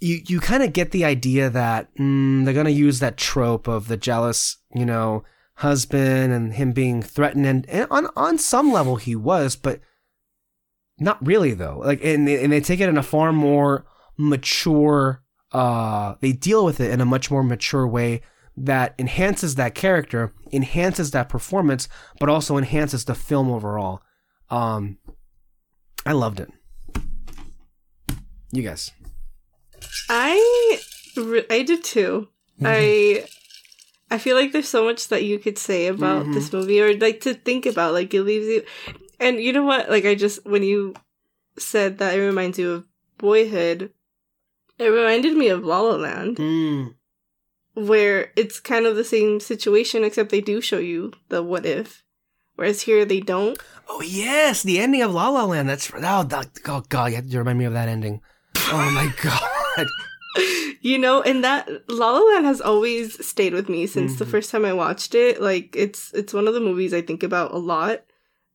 you 0.00 0.20
you 0.26 0.40
kind 0.40 0.62
of 0.62 0.72
get 0.72 0.90
the 0.90 1.04
idea 1.04 1.48
that 1.50 1.94
mm, 1.96 2.44
they're 2.44 2.54
gonna 2.54 2.70
use 2.70 2.98
that 2.98 3.16
trope 3.16 3.66
of 3.68 3.88
the 3.88 3.96
jealous, 3.96 4.58
you 4.74 4.84
know, 4.84 5.24
husband 5.56 6.32
and 6.32 6.54
him 6.54 6.72
being 6.72 7.02
threatened 7.02 7.46
and, 7.46 7.68
and, 7.68 7.86
on 7.90 8.08
on 8.16 8.38
some 8.38 8.72
level 8.72 8.96
he 8.96 9.14
was 9.14 9.54
but 9.56 9.80
not 10.98 11.24
really 11.24 11.54
though. 11.54 11.80
Like 11.84 12.04
and 12.04 12.26
they, 12.26 12.42
and 12.42 12.52
they 12.52 12.60
take 12.60 12.80
it 12.80 12.88
in 12.88 12.98
a 12.98 13.02
far 13.02 13.32
more 13.32 13.84
mature 14.16 15.22
uh 15.52 16.14
they 16.20 16.32
deal 16.32 16.64
with 16.64 16.80
it 16.80 16.90
in 16.90 17.00
a 17.00 17.04
much 17.04 17.30
more 17.30 17.42
mature 17.42 17.86
way 17.86 18.22
that 18.56 18.94
enhances 18.98 19.56
that 19.56 19.74
character 19.74 20.32
enhances 20.52 21.10
that 21.10 21.28
performance 21.28 21.88
but 22.20 22.28
also 22.28 22.56
enhances 22.56 23.04
the 23.04 23.14
film 23.14 23.50
overall. 23.50 24.02
Um 24.50 24.98
i 26.06 26.12
loved 26.12 26.40
it. 26.40 26.50
You 28.52 28.62
guys. 28.62 28.92
I 30.08 30.80
I 31.50 31.62
did 31.62 31.82
too. 31.82 32.28
I 32.64 33.26
I 34.10 34.18
feel 34.18 34.36
like 34.36 34.52
there's 34.52 34.68
so 34.68 34.84
much 34.84 35.08
that 35.08 35.24
you 35.24 35.38
could 35.38 35.58
say 35.58 35.86
about 35.86 36.26
this 36.32 36.52
movie 36.52 36.80
or 36.80 36.96
like 36.96 37.20
to 37.22 37.34
think 37.34 37.66
about. 37.66 37.94
Like 37.94 38.12
it 38.14 38.22
leaves 38.22 38.46
you 38.46 38.62
and 39.20 39.40
you 39.40 39.52
know 39.52 39.64
what? 39.64 39.90
Like 39.90 40.04
I 40.04 40.14
just 40.14 40.44
when 40.44 40.62
you 40.62 40.94
said 41.58 41.98
that 41.98 42.16
it 42.16 42.20
reminds 42.20 42.58
you 42.58 42.70
of 42.72 42.84
boyhood, 43.18 43.92
it 44.78 44.86
reminded 44.86 45.36
me 45.36 45.48
of 45.48 45.64
La 45.64 45.80
La 45.80 45.96
Land, 45.96 46.36
mm. 46.36 46.94
where 47.74 48.32
it's 48.36 48.60
kind 48.60 48.86
of 48.86 48.96
the 48.96 49.04
same 49.04 49.40
situation 49.40 50.04
except 50.04 50.30
they 50.30 50.40
do 50.40 50.60
show 50.60 50.78
you 50.78 51.12
the 51.28 51.42
what 51.42 51.66
if. 51.66 52.02
Whereas 52.56 52.82
here 52.82 53.04
they 53.04 53.20
don't. 53.20 53.58
oh 53.88 54.00
yes 54.00 54.62
the 54.62 54.78
ending 54.78 55.02
of 55.02 55.12
la 55.12 55.28
la 55.28 55.44
land 55.44 55.68
that's 55.68 55.90
oh, 55.92 56.22
that, 56.22 56.48
oh 56.68 56.82
god 56.88 57.10
you 57.10 57.16
have 57.16 57.28
to 57.28 57.38
remind 57.38 57.58
me 57.58 57.66
of 57.66 57.74
that 57.74 57.88
ending 57.88 58.22
oh 58.68 58.90
my 58.94 59.12
god 59.22 59.86
you 60.84 60.98
know, 60.98 61.22
and 61.22 61.42
that 61.42 61.66
La 61.88 62.10
La 62.12 62.20
Land 62.20 62.44
has 62.44 62.60
always 62.60 63.16
stayed 63.26 63.54
with 63.54 63.70
me 63.70 63.86
since 63.86 64.18
the 64.18 64.26
Mhm. 64.26 64.30
first 64.30 64.50
time 64.50 64.64
I 64.66 64.74
watched 64.74 65.14
it. 65.14 65.40
Like 65.40 65.74
it's 65.74 66.12
it's 66.12 66.34
one 66.34 66.46
of 66.46 66.52
the 66.52 66.60
movies 66.60 66.92
I 66.92 67.00
think 67.00 67.22
about 67.22 67.54
a 67.54 67.58
lot. 67.58 68.04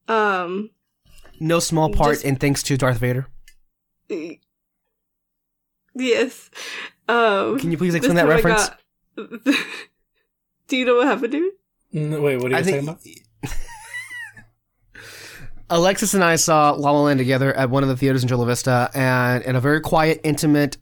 Um 0.08 0.70
no 1.40 1.60
small 1.60 1.90
part 1.90 2.14
Just- 2.16 2.26
in 2.26 2.36
thanks 2.36 2.62
to 2.64 2.78
darth 2.78 3.00
vader 3.00 3.28
yes. 5.96 6.50
Um 7.08 7.58
Can 7.60 7.72
you 7.72 7.78
please 7.78 7.96
explain 7.96 8.16
that 8.18 8.28
reference? 8.28 8.70
got- 8.70 8.80
Do 10.68 10.78
you 10.78 10.86
know 10.86 10.96
what 10.96 11.08
happened 11.08 11.32
to 11.34 11.42
me? 11.42 11.52
Wait, 12.20 12.38
what 12.38 12.46
are 12.46 12.50
you 12.50 12.56
I 12.58 12.62
talking 12.62 12.74
think 12.74 12.84
about? 12.84 13.02
Alexis 15.72 16.14
and 16.14 16.24
I 16.24 16.36
saw 16.36 16.72
La 16.72 16.92
La 16.92 17.02
Land 17.02 17.20
together 17.20 17.54
at 17.54 17.70
one 17.70 17.84
of 17.84 17.90
the 17.90 17.98
theaters 17.98 18.24
in 18.24 18.30
Chula 18.30 18.46
Vista, 18.46 18.90
and 18.94 19.44
in 19.44 19.56
a 19.56 19.62
very 19.62 19.82
quiet, 19.82 20.20
intimate 20.24 20.78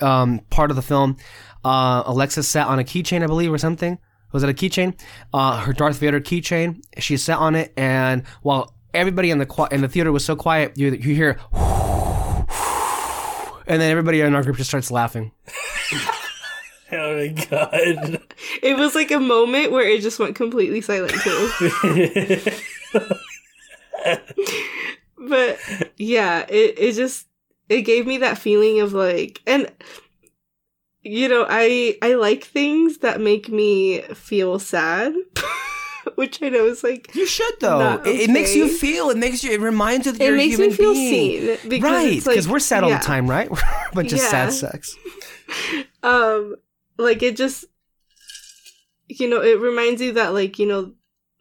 um, 0.00 0.40
part 0.50 0.70
of 0.70 0.76
the 0.76 0.82
film, 0.82 1.16
uh, 1.64 2.02
Alexis 2.06 2.48
sat 2.48 2.66
on 2.66 2.78
a 2.78 2.84
keychain, 2.84 3.22
I 3.22 3.26
believe, 3.26 3.52
or 3.52 3.58
something. 3.58 3.98
Was 4.32 4.42
it 4.42 4.48
a 4.48 4.54
keychain? 4.54 4.98
Uh, 5.32 5.60
her 5.60 5.72
Darth 5.72 5.98
Vader 5.98 6.20
keychain. 6.20 6.82
She 6.98 7.16
sat 7.16 7.38
on 7.38 7.54
it, 7.54 7.72
and 7.76 8.22
while 8.42 8.74
everybody 8.94 9.30
in 9.30 9.38
the 9.38 9.46
qui- 9.46 9.68
in 9.70 9.80
the 9.82 9.88
theater 9.88 10.10
was 10.10 10.24
so 10.24 10.36
quiet, 10.36 10.76
you 10.78 10.90
you 10.92 11.14
hear, 11.14 11.38
and 13.66 13.80
then 13.80 13.90
everybody 13.90 14.20
in 14.20 14.34
our 14.34 14.42
group 14.42 14.56
just 14.56 14.70
starts 14.70 14.90
laughing. 14.90 15.32
Oh 16.94 17.16
my 17.16 17.28
god. 17.28 18.20
It 18.62 18.76
was 18.76 18.94
like 18.94 19.10
a 19.10 19.18
moment 19.18 19.72
where 19.72 19.88
it 19.88 20.02
just 20.02 20.18
went 20.18 20.36
completely 20.36 20.82
silent 20.82 21.14
too. 21.22 21.50
but 25.18 25.58
yeah, 25.96 26.44
it 26.50 26.78
it 26.78 26.92
just 26.94 27.26
it 27.72 27.82
gave 27.82 28.06
me 28.06 28.18
that 28.18 28.38
feeling 28.38 28.80
of 28.80 28.92
like 28.92 29.40
and 29.46 29.70
you 31.02 31.28
know, 31.28 31.46
I 31.48 31.98
I 32.00 32.14
like 32.14 32.44
things 32.44 32.98
that 32.98 33.20
make 33.20 33.48
me 33.48 34.02
feel 34.14 34.58
sad. 34.58 35.14
Which 36.16 36.42
I 36.42 36.48
know 36.48 36.66
is 36.66 36.82
like 36.82 37.14
You 37.14 37.26
should 37.26 37.54
though. 37.60 38.02
It, 38.04 38.28
it 38.28 38.30
makes 38.30 38.54
you 38.56 38.68
feel. 38.68 39.10
It 39.10 39.16
makes 39.16 39.44
you. 39.44 39.52
It 39.52 39.60
reminds 39.60 40.06
you 40.06 40.12
that 40.12 40.20
it 40.20 40.36
makes 40.36 40.56
human 40.56 40.70
me 40.70 40.76
feel 40.76 40.92
being. 40.92 41.56
seen 41.58 41.70
because 41.70 41.90
right, 41.90 42.12
it's 42.12 42.26
like- 42.26 42.34
because 42.34 42.48
we're 42.48 42.58
sad 42.58 42.82
all 42.82 42.90
yeah. 42.90 42.98
the 42.98 43.04
time, 43.04 43.30
right? 43.30 43.50
We're 43.50 43.58
a 43.58 43.94
bunch 43.94 44.12
of 44.12 44.18
sad 44.18 44.52
sex. 44.52 44.96
um 46.02 46.56
like 46.98 47.22
it 47.22 47.36
just 47.36 47.64
you 49.08 49.28
know 49.28 49.42
it 49.42 49.60
reminds 49.60 50.00
you 50.00 50.12
that 50.14 50.32
like 50.32 50.58
you 50.58 50.66
know 50.66 50.92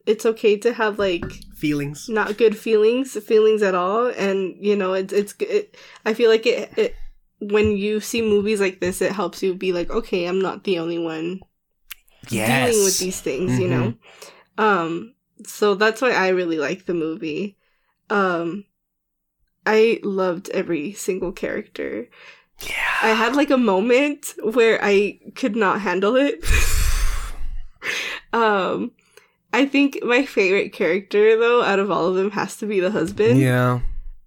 it's 0.05 0.25
okay 0.25 0.57
to 0.57 0.73
have 0.73 0.99
like 0.99 1.23
Feelings. 1.55 2.09
not 2.09 2.37
good 2.37 2.57
feelings 2.57 3.13
feelings 3.23 3.61
at 3.61 3.75
all 3.75 4.07
and 4.07 4.55
you 4.59 4.75
know 4.75 4.93
it's 4.93 5.13
it's 5.13 5.35
it, 5.41 5.77
i 6.05 6.13
feel 6.13 6.29
like 6.29 6.45
it, 6.47 6.71
it 6.75 6.95
when 7.39 7.77
you 7.77 7.99
see 7.99 8.21
movies 8.21 8.59
like 8.59 8.79
this 8.79 8.99
it 9.01 9.11
helps 9.11 9.43
you 9.43 9.53
be 9.53 9.71
like 9.71 9.89
okay 9.91 10.25
i'm 10.25 10.41
not 10.41 10.63
the 10.63 10.79
only 10.79 10.97
one 10.97 11.39
Yes. 12.29 12.47
dealing 12.71 12.83
with 12.83 12.97
these 12.99 13.21
things 13.21 13.59
you 13.59 13.67
know 13.67 13.93
um 14.57 15.13
so 15.45 15.75
that's 15.75 16.01
why 16.01 16.11
i 16.11 16.29
really 16.29 16.57
like 16.57 16.85
the 16.85 16.93
movie 16.95 17.57
um 18.09 18.65
i 19.67 19.99
loved 20.03 20.49
every 20.49 20.93
single 20.93 21.31
character 21.31 22.07
Yeah. 22.61 22.75
I 23.03 23.09
had 23.09 23.35
like 23.35 23.49
a 23.49 23.57
moment 23.57 24.35
where 24.43 24.77
I 24.83 25.19
could 25.33 25.55
not 25.55 25.81
handle 25.81 26.15
it. 26.15 26.43
um 28.33 28.91
I 29.53 29.65
think 29.65 29.99
my 30.03 30.25
favorite 30.25 30.73
character 30.73 31.37
though 31.37 31.63
out 31.63 31.79
of 31.79 31.91
all 31.91 32.07
of 32.07 32.15
them 32.15 32.31
has 32.31 32.55
to 32.57 32.65
be 32.65 32.79
the 32.79 32.91
husband. 32.91 33.39
Yeah. 33.39 33.81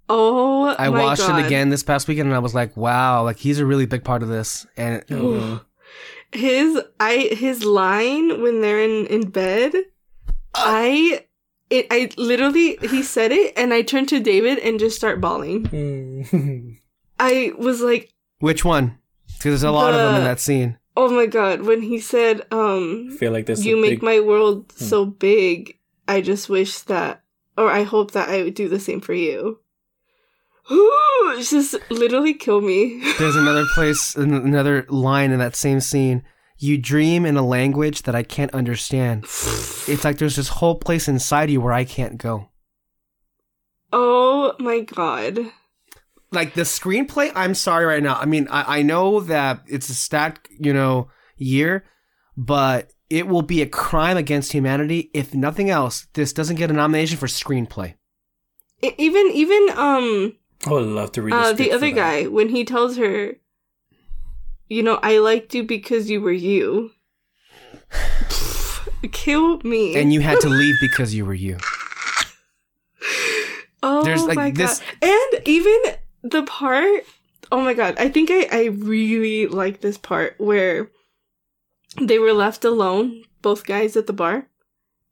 Oh 0.09 0.67
I 0.79 0.91
watched 0.91 1.23
God. 1.27 1.41
it 1.41 1.47
again 1.47 1.71
this 1.71 1.83
past 1.83 2.07
weekend 2.09 2.27
and 2.29 2.37
I 2.37 2.41
was 2.41 2.55
like, 2.55 2.77
wow, 2.77 3.23
like 3.23 3.39
he's 3.39 3.59
a 3.59 3.67
really 3.67 3.87
big 3.87 4.05
part 4.05 4.23
of 4.23 4.29
this. 4.29 4.67
And 4.77 5.03
Oh, 5.11 5.63
His 6.33 6.81
I 7.01 7.29
his 7.33 7.65
line 7.65 8.43
when 8.43 8.61
they're 8.61 8.81
in 8.81 9.07
in 9.07 9.31
bed 9.31 9.73
I 10.55 11.25
it 11.71 11.87
I 11.91 12.11
literally 12.19 12.77
he 12.83 13.03
said 13.03 13.33
it 13.33 13.55
and 13.57 13.73
I 13.73 13.83
turned 13.83 14.09
to 14.11 14.21
David 14.21 14.59
and 14.59 14.79
just 14.79 14.97
start 14.97 15.21
bawling. 15.21 16.79
I 17.19 17.53
was 17.57 17.81
like, 17.81 18.13
which 18.41 18.65
one? 18.65 18.99
Because 19.27 19.45
there's 19.45 19.63
a 19.63 19.71
lot 19.71 19.95
of 19.95 20.01
them 20.01 20.17
in 20.17 20.25
that 20.25 20.41
scene. 20.41 20.79
"Oh 20.97 21.11
my 21.11 21.27
god, 21.27 21.63
when 21.63 21.83
he 21.83 21.99
said 22.01 22.43
um 22.51 23.11
feel 23.19 23.33
like 23.33 23.47
this. 23.47 23.65
you 23.65 23.77
make 23.81 24.01
big- 24.01 24.03
my 24.03 24.21
world 24.21 24.73
Hmm. 24.79 24.85
so 24.85 25.05
big. 25.05 25.79
I 26.07 26.21
just 26.21 26.49
wish 26.49 26.79
that, 26.81 27.23
or 27.57 27.71
I 27.71 27.83
hope 27.83 28.11
that 28.13 28.29
I 28.29 28.43
would 28.43 28.55
do 28.55 28.69
the 28.69 28.79
same 28.81 29.01
for 29.01 29.15
you. 29.15 29.59
Ooh, 30.71 31.37
just 31.43 31.75
literally 31.91 32.35
kill 32.35 32.61
me. 32.61 33.01
There's 33.19 33.37
another 33.37 33.65
place, 33.75 34.15
another 34.17 34.87
line 34.89 35.31
in 35.31 35.39
that 35.39 35.57
same 35.57 35.81
scene. 35.81 36.23
You 36.59 36.79
dream 36.79 37.27
in 37.27 37.37
a 37.37 37.45
language 37.47 38.03
that 38.03 38.15
I 38.15 38.23
can't 38.23 38.55
understand. 38.55 39.25
It's 39.25 40.05
like 40.05 40.19
there's 40.19 40.37
this 40.37 40.49
whole 40.49 40.77
place 40.77 41.09
inside 41.09 41.51
you 41.51 41.61
where 41.61 41.73
I 41.73 41.85
can't 41.85 42.17
go. 42.17 42.49
Oh 43.93 44.55
my 44.59 44.81
god. 44.81 45.39
Like 46.35 46.55
the 46.55 46.63
screenplay, 46.63 47.31
I'm 47.35 47.55
sorry 47.55 47.87
right 47.87 48.03
now. 48.03 48.17
I 48.17 48.27
mean, 48.27 48.49
I, 48.51 48.79
I 48.79 48.83
know 48.83 49.21
that 49.21 49.63
it's 49.67 49.89
a 49.89 49.95
stacked, 49.95 50.49
you 50.59 50.73
know, 50.75 51.09
year, 51.37 51.85
but 52.37 52.91
it 53.09 53.29
will 53.29 53.43
be 53.43 53.63
a 53.63 53.67
crime 53.67 54.17
against 54.17 54.53
humanity 54.53 55.11
if 55.15 55.35
nothing 55.35 55.71
else. 55.71 56.07
This 56.15 56.33
doesn't 56.33 56.57
get 56.57 56.71
a 56.71 56.75
nomination 56.75 57.17
for 57.17 57.27
screenplay. 57.27 57.95
E- 58.83 58.95
even 58.99 59.31
even 59.33 59.71
um 59.77 60.37
I 60.67 60.71
would 60.71 60.87
love 60.87 61.13
to 61.13 61.23
read 61.23 61.33
uh 61.33 61.53
the, 61.53 61.65
the 61.65 61.73
other 61.73 61.91
guy 61.91 62.25
when 62.25 62.49
he 62.49 62.65
tells 62.65 62.97
her 62.97 63.37
you 64.69 64.83
know, 64.83 64.99
I 65.03 65.19
liked 65.19 65.55
you 65.55 65.63
because 65.63 66.11
you 66.11 66.21
were 66.21 66.33
you. 66.33 66.91
Kill 69.13 69.61
me. 69.61 69.95
And 69.95 70.13
you 70.13 70.21
had 70.21 70.41
to 70.41 70.49
leave 70.49 70.75
because 70.81 71.15
you 71.15 71.25
were 71.25 71.35
you. 71.35 71.59
Oh 73.87 74.03
There's, 74.03 74.25
like, 74.25 74.37
my 74.37 74.51
this- 74.51 74.81
god. 74.81 75.11
And 75.37 75.47
even 75.47 75.77
the 76.25 76.43
part 76.43 77.05
Oh 77.53 77.61
my 77.63 77.75
god, 77.75 77.95
I 77.99 78.09
think 78.09 78.31
I, 78.33 78.49
I 78.51 78.65
really 78.65 79.47
like 79.47 79.81
this 79.81 79.99
part 79.99 80.35
where 80.39 80.91
they 82.01 82.19
were 82.19 82.33
left 82.33 82.65
alone, 82.65 83.23
both 83.43 83.67
guys 83.67 83.97
at 83.97 84.07
the 84.07 84.13
bar, 84.13 84.49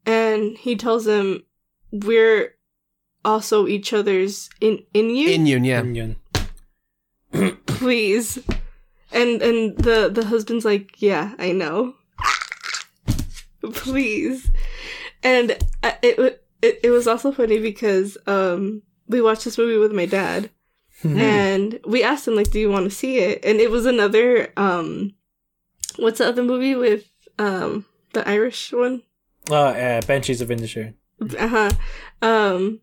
and 0.07 0.57
he 0.59 0.75
tells 0.75 1.05
them 1.05 1.45
we're 1.93 2.55
also 3.25 3.69
each 3.69 3.93
other's 3.93 4.51
in 4.61 4.83
in 4.95 5.11
you 5.11 5.29
In 5.29 5.47
you, 5.47 5.59
yeah. 5.59 5.83
Union. 5.83 6.17
please. 7.67 8.39
And 9.13 9.43
and 9.43 9.77
the 9.79 10.11
the 10.13 10.25
husband's 10.25 10.65
like, 10.65 11.01
"Yeah, 11.01 11.35
I 11.39 11.53
know." 11.53 11.95
please. 13.73 14.51
And 15.23 15.51
it 16.03 16.43
it 16.63 16.81
it 16.83 16.91
was 16.91 17.07
also 17.07 17.31
funny 17.31 17.59
because 17.61 18.17
um 18.27 18.83
we 19.07 19.21
watched 19.21 19.45
this 19.45 19.59
movie 19.59 19.79
with 19.79 19.93
my 19.93 20.07
dad 20.07 20.51
and 21.05 21.81
we 21.87 22.03
asked 22.03 22.27
him 22.29 22.37
like, 22.37 22.51
"Do 22.51 22.61
you 22.61 22.70
want 22.70 22.85
to 22.85 22.91
see 22.97 23.19
it?" 23.19 23.45
And 23.45 23.61
it 23.61 23.70
was 23.70 23.87
another 23.87 24.53
um 24.57 25.15
what's 25.97 26.19
the 26.19 26.27
other 26.29 26.43
movie 26.43 26.74
with 26.74 27.05
um 27.39 27.85
the 28.12 28.27
Irish 28.29 28.73
one? 28.73 29.03
Oh, 29.51 29.55
uh, 29.57 30.01
Banshees 30.03 30.41
of 30.41 30.49
Inisherin. 30.49 30.95
uh-huh 31.39 31.70
um 32.23 32.81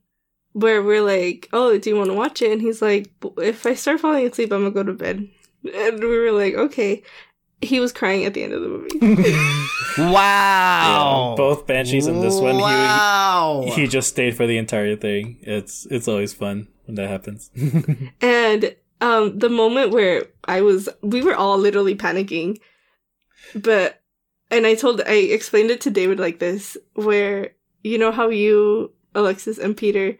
where 0.53 0.81
we're 0.83 1.01
like 1.01 1.47
oh 1.53 1.77
do 1.77 1.89
you 1.89 1.95
want 1.95 2.09
to 2.09 2.13
watch 2.13 2.41
it 2.41 2.51
and 2.51 2.61
he's 2.61 2.81
like 2.81 3.09
if 3.37 3.65
i 3.65 3.73
start 3.73 3.99
falling 3.99 4.25
asleep 4.27 4.51
i'm 4.51 4.61
gonna 4.61 4.71
go 4.71 4.83
to 4.83 4.93
bed 4.93 5.27
and 5.73 5.99
we 5.99 6.17
were 6.17 6.31
like 6.31 6.53
okay 6.55 7.03
he 7.61 7.79
was 7.79 7.91
crying 7.91 8.25
at 8.25 8.33
the 8.33 8.43
end 8.43 8.53
of 8.53 8.61
the 8.61 8.67
movie 8.69 9.65
Wow. 9.97 11.31
Yeah, 11.31 11.35
both 11.35 11.67
Banshees 11.67 12.07
and 12.07 12.21
this 12.23 12.39
one, 12.39 12.55
he- 12.59 12.65
Wow. 12.65 13.65
He 13.75 13.87
just 13.87 14.09
stayed 14.09 14.35
for 14.37 14.45
the 14.47 14.57
entire 14.57 14.95
thing. 14.95 15.37
It's 15.41 15.85
it's 15.87 16.07
always 16.07 16.33
fun 16.33 16.67
when 16.85 16.95
that 16.95 17.09
happens. 17.09 17.49
and 18.21 18.75
um 19.01 19.39
the 19.39 19.49
moment 19.49 19.91
where 19.91 20.25
i 20.45 20.59
was 20.61 20.89
we 21.01 21.21
were 21.21 21.35
all 21.35 21.57
literally 21.57 21.95
panicking 21.95 22.59
but 23.55 24.01
and 24.51 24.67
i 24.67 24.75
told 24.75 25.01
i 25.07 25.13
explained 25.13 25.71
it 25.71 25.79
to 25.81 25.89
david 25.89 26.19
like 26.19 26.39
this 26.39 26.75
where 26.95 27.51
you 27.81 27.97
know 27.97 28.11
how 28.11 28.27
you 28.29 28.91
alexis 29.15 29.57
and 29.57 29.77
peter 29.77 30.17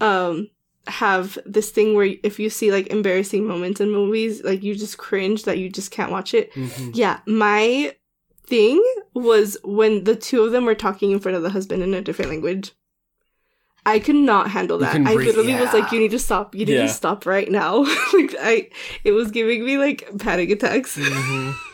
um 0.00 0.48
have 0.90 1.38
this 1.46 1.70
thing 1.70 1.94
where 1.94 2.14
if 2.22 2.38
you 2.38 2.50
see 2.50 2.70
like 2.72 2.88
embarrassing 2.88 3.46
moments 3.46 3.80
in 3.80 3.90
movies 3.90 4.42
like 4.44 4.62
you 4.62 4.74
just 4.74 4.98
cringe 4.98 5.44
that 5.44 5.58
you 5.58 5.68
just 5.70 5.90
can't 5.90 6.10
watch 6.12 6.34
it 6.34 6.52
Mhm. 6.54 6.90
yeah 6.94 7.20
my 7.26 7.94
thing 8.46 8.82
was 9.14 9.56
when 9.64 10.04
the 10.04 10.16
two 10.16 10.42
of 10.42 10.52
them 10.52 10.64
were 10.64 10.74
talking 10.74 11.10
in 11.12 11.20
front 11.20 11.36
of 11.36 11.42
the 11.42 11.50
husband 11.50 11.82
in 11.82 11.94
a 11.94 12.02
different 12.02 12.30
language 12.30 12.72
I 13.86 13.98
could 13.98 14.14
not 14.16 14.50
handle 14.50 14.76
that. 14.80 14.94
I 14.94 14.98
breathe- 15.14 15.28
literally 15.28 15.54
was 15.54 15.72
like, 15.72 15.90
"You 15.90 15.98
need 16.00 16.10
to 16.10 16.18
stop. 16.18 16.54
You 16.54 16.66
need 16.66 16.74
Yeah. 16.74 16.82
to 16.82 16.88
stop 16.90 17.24
right 17.24 17.50
now." 17.50 17.78
like 18.12 18.34
I, 18.38 18.68
it 19.04 19.12
was 19.12 19.30
giving 19.30 19.64
me 19.64 19.78
like 19.78 20.06
panic 20.18 20.50
attacks. 20.50 20.98
Mhm. 20.98 21.54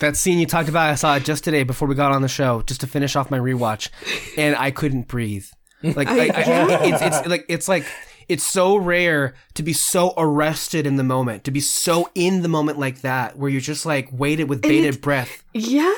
That 0.00 0.16
scene 0.16 0.40
you 0.40 0.46
talked 0.46 0.68
about, 0.68 0.90
I 0.90 0.96
saw 0.96 1.14
it 1.14 1.24
just 1.24 1.44
today 1.44 1.62
before 1.62 1.86
we 1.86 1.94
got 1.94 2.10
on 2.10 2.22
the 2.22 2.28
show, 2.28 2.62
just 2.62 2.80
to 2.80 2.88
finish 2.88 3.14
off 3.14 3.30
my 3.30 3.38
rewatch, 3.38 3.88
and 4.36 4.56
I 4.56 4.72
couldn't 4.72 5.06
breathe. 5.06 5.46
Like, 5.96 6.08
I, 6.08 6.28
I, 6.28 6.84
it's, 6.86 7.02
it's 7.02 7.28
like 7.28 7.44
it's 7.48 7.68
like 7.68 7.84
it's 8.28 8.42
so 8.44 8.76
rare 8.76 9.34
to 9.54 9.62
be 9.62 9.72
so 9.74 10.14
arrested 10.16 10.86
in 10.86 10.96
the 10.96 11.04
moment, 11.04 11.44
to 11.44 11.50
be 11.50 11.60
so 11.60 12.08
in 12.14 12.42
the 12.42 12.48
moment 12.48 12.78
like 12.78 13.02
that, 13.02 13.36
where 13.36 13.50
you're 13.50 13.60
just 13.60 13.84
like 13.84 14.08
waited 14.12 14.48
with 14.48 14.62
bated 14.62 15.00
breath. 15.02 15.42
Yeah, 15.52 15.94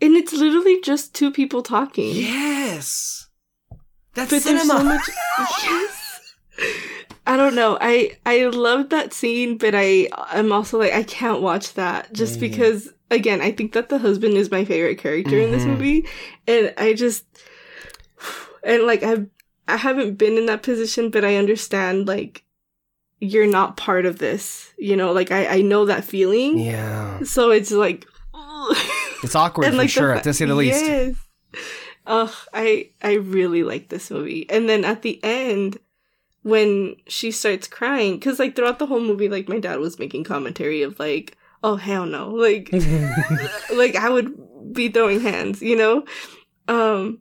and 0.00 0.16
it's 0.16 0.32
literally 0.32 0.80
just 0.80 1.12
two 1.14 1.30
people 1.32 1.62
talking. 1.62 2.14
Yes, 2.14 3.26
that's 4.14 4.30
but 4.30 4.42
cinema. 4.42 4.64
so 4.64 4.84
much. 4.84 5.08
yes. 5.64 5.96
I 7.26 7.36
don't 7.36 7.54
know. 7.54 7.78
I 7.80 8.16
I 8.26 8.44
love 8.44 8.90
that 8.90 9.12
scene, 9.12 9.56
but 9.58 9.74
I 9.74 10.08
I'm 10.14 10.52
also 10.52 10.78
like 10.78 10.92
I 10.92 11.02
can't 11.02 11.42
watch 11.42 11.74
that 11.74 12.12
just 12.12 12.36
Mhm. 12.38 12.40
because 12.40 12.88
again 13.10 13.40
I 13.40 13.50
think 13.52 13.72
that 13.72 13.88
the 13.88 13.98
husband 13.98 14.34
is 14.34 14.50
my 14.50 14.64
favorite 14.64 14.98
character 14.98 15.38
in 15.38 15.50
this 15.52 15.62
Mhm. 15.64 15.66
movie, 15.68 16.08
and 16.46 16.72
I 16.78 16.92
just 16.94 17.24
and 18.62 18.84
like 18.84 19.02
I 19.02 19.26
I 19.68 19.76
haven't 19.76 20.14
been 20.16 20.36
in 20.36 20.46
that 20.46 20.62
position, 20.62 21.10
but 21.10 21.24
I 21.24 21.36
understand 21.36 22.08
like 22.08 22.44
you're 23.20 23.46
not 23.46 23.76
part 23.76 24.06
of 24.06 24.18
this. 24.18 24.72
You 24.78 24.96
know, 24.96 25.12
like 25.12 25.30
I 25.30 25.46
I 25.58 25.62
know 25.62 25.84
that 25.86 26.04
feeling, 26.04 26.58
yeah, 26.58 27.22
so 27.22 27.50
it's 27.50 27.70
like. 27.70 28.06
it's 29.22 29.34
awkward 29.34 29.64
And, 29.66 29.74
for 29.74 29.78
like, 29.78 29.88
the 29.88 29.92
sure, 29.92 30.16
fa- 30.16 30.22
to 30.22 30.34
say 30.34 30.44
the 30.44 30.54
least. 30.54 30.84
Yes. 30.84 31.14
Ugh, 32.06 32.32
I 32.54 32.90
I 33.02 33.14
really 33.14 33.62
like 33.62 33.88
this 33.88 34.10
movie. 34.10 34.48
And 34.50 34.68
then 34.68 34.84
at 34.84 35.02
the 35.02 35.20
end, 35.22 35.78
when 36.42 36.96
she 37.06 37.30
starts 37.30 37.68
crying, 37.68 38.14
because 38.14 38.38
like 38.38 38.56
throughout 38.56 38.78
the 38.78 38.86
whole 38.86 39.00
movie, 39.00 39.28
like 39.28 39.48
my 39.48 39.58
dad 39.58 39.78
was 39.78 39.98
making 39.98 40.24
commentary 40.24 40.82
of 40.82 40.98
like, 40.98 41.36
"Oh 41.62 41.76
hell 41.76 42.06
no!" 42.06 42.30
Like, 42.30 42.70
like 43.74 43.96
I 43.96 44.08
would 44.08 44.72
be 44.72 44.88
throwing 44.88 45.20
hands, 45.20 45.60
you 45.62 45.76
know. 45.76 46.04
Um, 46.68 47.20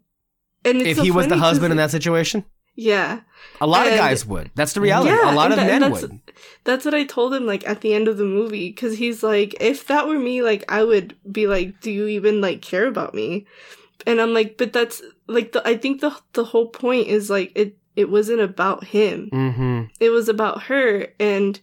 and 0.66 0.82
If 0.82 0.98
so 0.98 1.04
he 1.04 1.12
was 1.12 1.28
the 1.28 1.38
husband 1.38 1.72
in 1.72 1.78
that 1.78 1.92
situation, 1.92 2.46
yeah, 2.76 3.22
a 3.62 3.68
lot 3.68 3.88
of 3.88 3.94
guys 3.94 4.26
would. 4.26 4.52
That's 4.56 4.74
the 4.74 4.82
reality. 4.82 5.12
Yeah, 5.12 5.34
a 5.34 5.36
lot 5.36 5.52
of 5.52 5.58
that- 5.58 5.68
men 5.68 5.82
that's- 5.82 6.02
would. 6.02 6.20
that's 6.64 6.86
what 6.86 6.94
I 6.94 7.04
told 7.04 7.34
him 7.34 7.46
like 7.46 7.68
at 7.68 7.82
the 7.82 7.94
end 7.94 8.08
of 8.08 8.18
the 8.18 8.26
movie 8.26 8.70
because 8.70 8.98
he's 8.98 9.22
like, 9.24 9.56
if 9.60 9.88
that 9.88 10.08
were 10.08 10.20
me, 10.20 10.42
like 10.42 10.64
I 10.70 10.84
would 10.84 11.16
be 11.30 11.48
like, 11.48 11.80
do 11.82 11.92
you 11.92 12.08
even 12.08 12.42
like 12.42 12.62
care 12.62 12.88
about 12.88 13.14
me? 13.14 13.46
And 14.08 14.22
I'm 14.22 14.34
like, 14.34 14.58
but 14.58 14.72
that's 14.72 15.02
like 15.28 15.52
the 15.52 15.68
I 15.68 15.76
think 15.76 16.00
the 16.02 16.16
the 16.34 16.46
whole 16.46 16.68
point 16.68 17.08
is 17.08 17.30
like 17.30 17.52
it 17.56 17.78
it 17.96 18.10
wasn't 18.10 18.40
about 18.40 18.86
him. 18.86 19.30
Mm-hmm. 19.34 19.84
It 20.00 20.10
was 20.10 20.30
about 20.30 20.64
her 20.64 21.08
and 21.20 21.60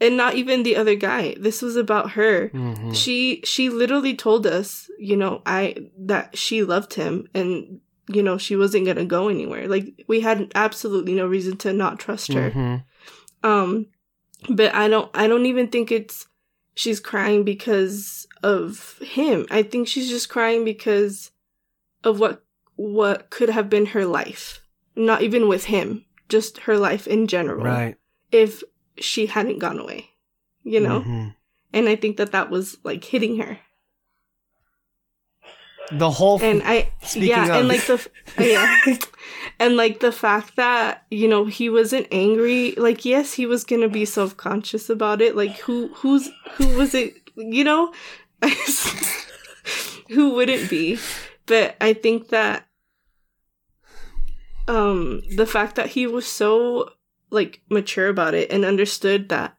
and 0.00 0.16
not 0.16 0.34
even 0.36 0.62
the 0.62 0.76
other 0.76 0.94
guy. 0.94 1.34
This 1.40 1.60
was 1.60 1.74
about 1.74 2.12
her. 2.12 2.50
Mm-hmm. 2.50 2.92
She 2.92 3.40
she 3.44 3.68
literally 3.70 4.14
told 4.14 4.46
us, 4.46 4.88
you 5.00 5.16
know, 5.16 5.42
I 5.44 5.74
that 5.98 6.38
she 6.38 6.62
loved 6.62 6.94
him 6.94 7.28
and 7.34 7.80
you 8.08 8.22
know, 8.22 8.38
she 8.38 8.56
wasn't 8.56 8.84
going 8.84 8.96
to 8.96 9.04
go 9.04 9.28
anywhere. 9.28 9.68
Like 9.68 10.04
we 10.08 10.20
had 10.20 10.50
absolutely 10.54 11.14
no 11.14 11.26
reason 11.26 11.56
to 11.58 11.72
not 11.72 11.98
trust 11.98 12.32
her 12.32 12.50
Mhm. 12.50 12.84
um 13.42 13.86
but 14.48 14.72
i 14.74 14.86
don't 14.88 15.10
i 15.14 15.26
don't 15.26 15.46
even 15.46 15.66
think 15.68 15.90
it's 15.90 16.26
she's 16.74 17.00
crying 17.00 17.42
because 17.44 18.26
of 18.42 18.96
him 19.00 19.46
i 19.50 19.62
think 19.62 19.88
she's 19.88 20.08
just 20.08 20.28
crying 20.28 20.64
because 20.64 21.30
of 22.04 22.20
what 22.20 22.44
what 22.76 23.30
could 23.30 23.48
have 23.50 23.68
been 23.68 23.86
her 23.86 24.04
life 24.06 24.60
not 24.94 25.22
even 25.22 25.48
with 25.48 25.64
him 25.64 26.04
just 26.28 26.58
her 26.58 26.78
life 26.78 27.06
in 27.06 27.26
general 27.26 27.64
Right. 27.64 27.96
if 28.30 28.62
she 28.98 29.26
hadn't 29.26 29.58
gone 29.58 29.78
away 29.78 30.10
you 30.62 30.78
know 30.80 31.00
Mhm. 31.00 31.34
and 31.72 31.88
i 31.88 31.96
think 31.96 32.16
that 32.18 32.32
that 32.32 32.48
was 32.50 32.76
like 32.84 33.02
hitting 33.04 33.38
her 33.38 33.58
The 35.90 36.10
whole 36.10 36.42
and 36.42 36.62
I 36.64 36.90
Speaking 37.02 37.28
yeah, 37.28 37.44
of- 37.44 37.50
and 37.56 37.68
like 37.68 37.86
the 37.86 38.10
yeah, 38.38 38.96
and 39.58 39.76
like 39.76 40.00
the 40.00 40.12
fact 40.12 40.56
that 40.56 41.04
you 41.10 41.28
know 41.28 41.46
he 41.46 41.70
wasn't 41.70 42.06
angry. 42.12 42.72
Like 42.72 43.04
yes, 43.04 43.32
he 43.32 43.46
was 43.46 43.64
gonna 43.64 43.88
be 43.88 44.04
self 44.04 44.36
conscious 44.36 44.90
about 44.90 45.22
it. 45.22 45.34
Like 45.34 45.56
who 45.58 45.88
who's 45.94 46.28
who 46.52 46.68
was 46.76 46.94
it? 46.94 47.14
You 47.36 47.64
know, 47.64 47.92
who 50.10 50.34
wouldn't 50.34 50.68
be? 50.68 50.98
But 51.46 51.76
I 51.80 51.94
think 51.94 52.28
that 52.28 52.66
um 54.66 55.22
the 55.36 55.46
fact 55.46 55.76
that 55.76 55.88
he 55.88 56.06
was 56.06 56.26
so 56.26 56.90
like 57.30 57.62
mature 57.70 58.08
about 58.08 58.34
it 58.34 58.50
and 58.52 58.64
understood 58.64 59.28
that 59.30 59.56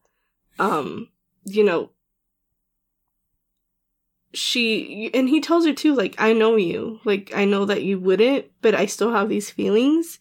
um 0.60 1.10
you 1.46 1.64
know 1.64 1.90
she 4.34 5.10
and 5.14 5.28
he 5.30 5.42
tells 5.42 5.66
her 5.66 5.74
too 5.74 5.96
like 5.96 6.14
i 6.20 6.34
know 6.34 6.56
you 6.56 7.00
like 7.04 7.32
i 7.36 7.46
know 7.46 7.66
that 7.66 7.82
you 7.84 8.00
wouldn't 8.00 8.46
but 8.62 8.76
i 8.76 8.86
still 8.86 9.12
have 9.12 9.28
these 9.28 9.50
feelings 9.50 10.20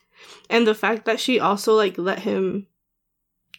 and 0.48 0.66
the 0.66 0.74
fact 0.74 1.04
that 1.04 1.20
she 1.20 1.38
also 1.38 1.74
like 1.74 1.98
let 1.98 2.20
him 2.20 2.66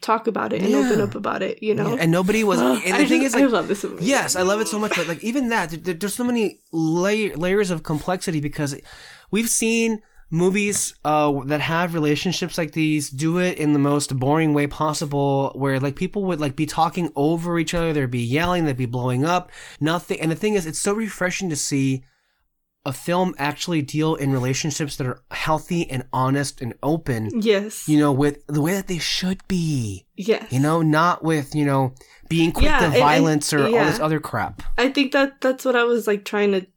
talk 0.02 0.28
about 0.28 0.54
it 0.54 0.62
and 0.64 0.74
open 0.74 1.02
up 1.02 1.14
about 1.14 1.42
it. 1.44 1.62
You 1.62 1.76
know, 1.76 1.94
Yeah, 1.96 2.04
and 2.04 2.12
nobody 2.12 2.42
was. 2.46 2.60
And 2.62 2.72
I 2.96 3.02
the 3.04 3.06
thing 3.10 3.22
just- 3.22 3.36
is, 3.36 3.42
like, 3.42 3.44
I 3.44 3.48
love 3.48 3.68
this 3.68 3.84
movie. 3.84 4.06
Yes, 4.06 4.38
I 4.38 4.44
love 4.44 4.62
it 4.62 4.70
so 4.70 4.80
much, 4.80 4.96
but 4.96 5.08
like 5.10 5.22
even 5.26 5.50
that, 5.50 5.72
there, 5.84 5.94
there's 5.94 6.16
so 6.16 6.24
many 6.24 6.62
lay- 6.72 7.36
layers 7.36 7.70
of 7.70 7.84
complexity 7.84 8.40
because 8.40 8.80
we've 9.30 9.50
seen 9.50 10.02
movies 10.32 10.94
uh, 11.04 11.32
that 11.46 11.62
have 11.62 11.94
relationships 11.94 12.58
like 12.58 12.72
these 12.74 13.10
do 13.10 13.38
it 13.40 13.58
in 13.58 13.74
the 13.74 13.80
most 13.80 14.18
boring 14.20 14.54
way 14.54 14.68
possible, 14.68 15.52
where 15.56 15.80
like 15.80 15.96
people 15.96 16.24
would 16.26 16.40
like 16.40 16.56
be 16.56 16.66
talking 16.66 17.12
over 17.16 17.58
each 17.60 17.74
other, 17.74 17.94
they'd 17.94 18.12
be 18.12 18.20
yelling, 18.20 18.66
they'd 18.66 18.78
be 18.78 18.86
blowing 18.86 19.26
up, 19.26 19.52
nothing. 19.80 20.20
And 20.22 20.32
the 20.32 20.36
thing 20.36 20.54
is, 20.54 20.66
it's 20.66 20.80
so 20.80 20.94
refreshing 20.94 21.50
to 21.50 21.56
see 21.56 22.04
a 22.86 22.94
film 22.94 23.36
actually 23.38 23.82
deal 23.82 24.16
in 24.16 24.32
relationships 24.32 24.96
that 24.96 25.06
are 25.06 25.22
healthy 25.32 25.90
and 25.90 26.04
honest 26.14 26.62
and 26.62 26.74
open. 26.82 27.30
Yes. 27.42 27.90
You 27.90 28.00
know, 28.00 28.12
with 28.14 28.46
the 28.48 28.62
way 28.62 28.74
that 28.74 28.88
they 28.88 29.00
should 29.00 29.46
be. 29.48 30.06
yes. 30.16 30.52
You 30.52 30.60
know, 30.60 30.82
not 30.82 31.24
with 31.24 31.54
you 31.56 31.66
know 31.66 31.94
being 32.30 32.52
quick 32.52 32.66
Yeah, 32.66 32.80
to 32.80 32.86
and- 32.86 32.94
and- 32.96 33.02
violence 33.04 33.52
or 33.52 33.66
all 33.66 33.72
this 33.72 34.00
other 34.00 34.20
crap. 34.20 34.62
I 34.78 34.90
think 34.90 35.12
that 35.12 35.42
that's 35.42 35.66
what 35.66 35.76
I 35.76 35.84
was 35.84 36.08
like 36.08 36.24
trying 36.24 36.52
to 36.54 36.68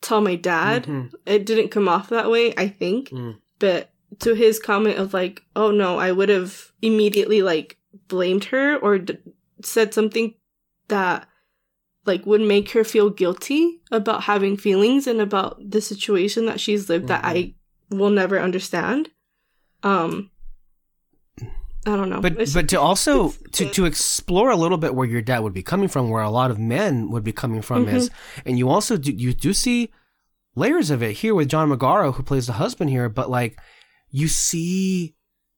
tell 0.00 0.20
my 0.20 0.36
dad. 0.36 0.84
Mhm. 0.84 1.12
It 1.26 1.46
didn't 1.46 1.70
come 1.70 1.88
off 1.88 2.08
that 2.10 2.30
way, 2.30 2.54
I 2.56 2.68
think. 2.68 3.10
Mm. 3.10 3.36
But 3.58 3.90
to 4.20 4.34
his 4.34 4.58
comment 4.58 4.98
of 4.98 5.12
like, 5.14 5.42
"Oh 5.54 5.70
no, 5.70 5.98
I 5.98 6.12
would 6.12 6.28
have 6.28 6.72
immediately 6.82 7.42
like 7.42 7.78
blamed 8.08 8.44
her 8.46 8.76
or 8.76 8.98
d- 8.98 9.16
said 9.62 9.92
something 9.94 10.34
that 10.88 11.28
like 12.04 12.24
would 12.24 12.40
make 12.40 12.70
her 12.70 12.84
feel 12.84 13.10
guilty 13.10 13.80
about 13.90 14.24
having 14.24 14.56
feelings 14.56 15.06
and 15.06 15.20
about 15.20 15.58
the 15.70 15.80
situation 15.80 16.46
that 16.46 16.60
she's 16.60 16.88
lived 16.88 17.08
that 17.08 17.24
I 17.24 17.54
will 17.90 18.10
never 18.10 18.38
understand." 18.40 19.10
Um 19.82 20.30
I 21.86 21.96
don't 21.96 22.10
know. 22.10 22.20
But 22.20 22.32
It's- 22.32 22.52
but 22.52 22.68
to 22.70 22.80
also 22.80 23.30
to, 23.52 23.70
to 23.70 23.84
explore 23.84 24.50
a 24.50 24.56
little 24.56 24.76
bit 24.78 24.94
where 24.94 25.06
your 25.06 25.22
dad 25.22 25.38
would 25.40 25.54
be 25.54 25.62
coming 25.62 25.88
from, 25.88 26.10
where 26.10 26.22
a 26.22 26.30
lot 26.30 26.50
of 26.50 26.58
men 26.58 27.10
would 27.10 27.22
be 27.24 27.32
coming 27.32 27.62
from 27.62 27.88
is, 27.88 28.10
Mm-hmm. 28.10 28.48
and 28.48 28.58
you 28.58 28.68
also 28.68 28.96
do 28.96 29.12
you 29.12 29.32
do 29.32 29.52
see 29.52 29.90
layers 30.56 30.90
of 30.90 31.02
it 31.02 31.18
here 31.18 31.34
with 31.34 31.48
John 31.48 31.68
Magaro 31.70 32.14
who 32.14 32.22
plays 32.22 32.46
the 32.48 32.54
husband 32.54 32.90
here, 32.90 33.08
but 33.08 33.30
like 33.30 33.58
you 34.10 34.26
see 34.28 35.14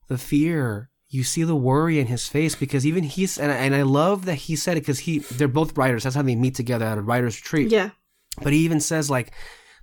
the 0.08 0.18
fear, 0.18 0.90
you 1.08 1.22
see 1.24 1.44
the 1.44 1.56
worry 1.56 1.98
in 1.98 2.06
his 2.08 2.26
face 2.28 2.54
because 2.54 2.86
even 2.86 3.04
he's 3.04 3.38
and 3.38 3.50
I, 3.50 3.56
and 3.56 3.74
I 3.74 3.82
love 3.82 4.24
that 4.26 4.34
he 4.34 4.56
said 4.56 4.76
it 4.76 4.80
because 4.80 5.00
he 5.00 5.20
they're 5.20 5.48
both 5.48 5.76
writers. 5.78 6.02
That's 6.04 6.16
how 6.16 6.22
they 6.22 6.36
meet 6.36 6.54
together 6.54 6.84
at 6.84 6.98
a 6.98 7.02
writers 7.02 7.36
retreat. 7.40 7.70
yeah. 7.70 7.90
But 8.42 8.52
he 8.52 8.60
even 8.60 8.80
says 8.80 9.08
like, 9.10 9.32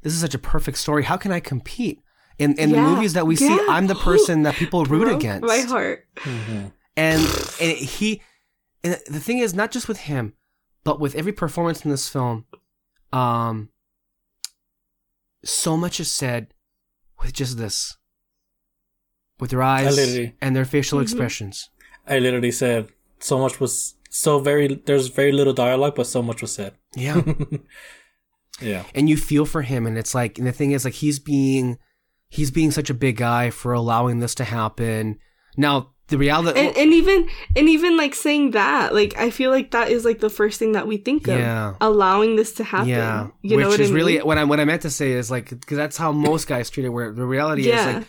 "This 0.03 0.14
is 0.14 0.19
such 0.22 0.35
a 0.35 0.40
perfect 0.40 0.77
story. 0.77 1.03
How 1.03 1.17
can 1.17 1.32
I 1.32 1.40
compete?" 1.40 2.01
In 2.38 2.53
in 2.59 2.69
Yeah, 2.72 2.75
the 2.75 2.81
movies 2.89 3.14
that 3.14 3.25
we 3.27 3.35
see. 3.35 3.57
I'm 3.69 3.88
the 3.88 3.95
person 3.95 4.43
that 4.43 4.55
people 4.55 4.83
root 4.91 5.05
Broke 5.05 5.19
against 5.19 5.47
My 5.47 5.59
heart. 5.61 6.05
Mhm. 6.17 6.72
and 6.97 7.22
and 7.61 7.77
he 7.77 8.22
and 8.83 8.99
the 9.07 9.19
thing 9.19 9.39
is 9.39 9.53
not 9.53 9.72
just 9.72 9.88
with 9.88 9.99
him 10.01 10.33
but 10.83 10.99
with 10.99 11.15
every 11.15 11.31
performance 11.33 11.83
in 11.85 11.91
this 11.91 12.07
film 12.09 12.45
um 13.14 13.69
so 15.43 15.77
much 15.77 15.99
is 15.99 16.11
said 16.11 16.53
with 17.22 17.33
just 17.33 17.57
this 17.57 17.97
with 19.39 19.49
their 19.51 19.61
eyes 19.64 19.97
and 20.41 20.55
their 20.55 20.65
facial 20.65 20.99
Mhm. 20.99 21.03
expressions 21.03 21.69
I 22.07 22.19
literally 22.19 22.51
said 22.51 22.89
so 23.19 23.39
much 23.39 23.59
was 23.59 23.95
so 24.09 24.39
very. 24.39 24.67
There's 24.85 25.07
very 25.07 25.31
little 25.33 25.51
dialogue, 25.53 25.95
but 25.95 26.05
so 26.07 26.22
much 26.22 26.41
was 26.41 26.53
said. 26.53 26.73
yeah 26.95 27.22
Yeah. 28.61 28.83
and 28.93 29.09
you 29.09 29.17
feel 29.17 29.45
for 29.45 29.64
him 29.64 29.85
and 29.85 29.97
it's 29.97 30.15
like 30.15 30.38
and 30.38 30.47
the 30.47 30.53
thing 30.53 30.72
is 30.72 30.85
like 30.85 30.93
he's 30.95 31.19
being 31.19 31.77
he's 32.29 32.51
being 32.51 32.71
such 32.71 32.89
a 32.89 32.93
big 32.93 33.17
guy 33.17 33.49
for 33.49 33.73
allowing 33.73 34.19
this 34.19 34.35
to 34.35 34.43
happen. 34.43 35.19
Now 35.57 35.91
the 36.07 36.17
reality 36.17 36.59
and, 36.59 36.77
and 36.77 36.93
even 36.93 37.27
and 37.55 37.67
even 37.67 37.97
like 37.97 38.13
saying 38.13 38.51
that 38.51 38.93
like 38.93 39.17
i 39.17 39.31
feel 39.31 39.49
like 39.49 39.71
that 39.71 39.89
is 39.89 40.05
like 40.05 40.19
the 40.19 40.29
first 40.29 40.59
thing 40.59 40.73
that 40.73 40.85
we 40.85 40.97
think 40.97 41.27
of 41.27 41.39
Yeah. 41.39 41.75
allowing 41.81 42.35
this 42.35 42.53
to 42.53 42.63
happen. 42.63 42.89
Yeah. 42.89 43.29
You 43.41 43.57
which 43.57 43.63
know 43.63 43.69
what 43.69 43.79
is 43.79 43.89
I 43.89 43.93
mean? 43.93 43.95
really 43.95 44.17
what 44.19 44.37
i 44.37 44.43
what 44.43 44.59
i 44.59 44.65
meant 44.65 44.83
to 44.83 44.91
say 44.91 45.13
is 45.13 45.31
like 45.31 45.49
because 45.49 45.77
that's 45.77 45.97
how 45.97 46.11
most 46.11 46.47
guys 46.47 46.69
treat 46.69 46.85
it 46.85 46.89
where 46.89 47.11
the 47.11 47.25
reality 47.25 47.63
is 47.63 47.67
yeah. 47.67 47.85
like 47.85 48.07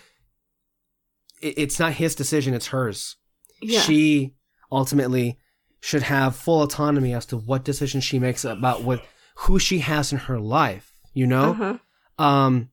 it, 1.40 1.54
it's 1.56 1.78
not 1.78 1.94
his 1.94 2.14
decision 2.14 2.52
it's 2.52 2.66
hers. 2.68 3.16
Yeah. 3.62 3.80
She 3.80 4.34
ultimately 4.70 5.38
should 5.80 6.02
have 6.02 6.36
full 6.36 6.62
autonomy 6.62 7.14
as 7.14 7.24
to 7.26 7.38
what 7.38 7.64
decision 7.64 8.02
she 8.02 8.18
makes 8.18 8.44
about 8.44 8.82
what 8.82 9.02
who 9.36 9.58
she 9.58 9.78
has 9.78 10.12
in 10.12 10.18
her 10.18 10.38
life 10.38 10.92
you 11.14 11.26
know? 11.26 11.50
Uh-huh. 11.52 12.22
um 12.22 12.68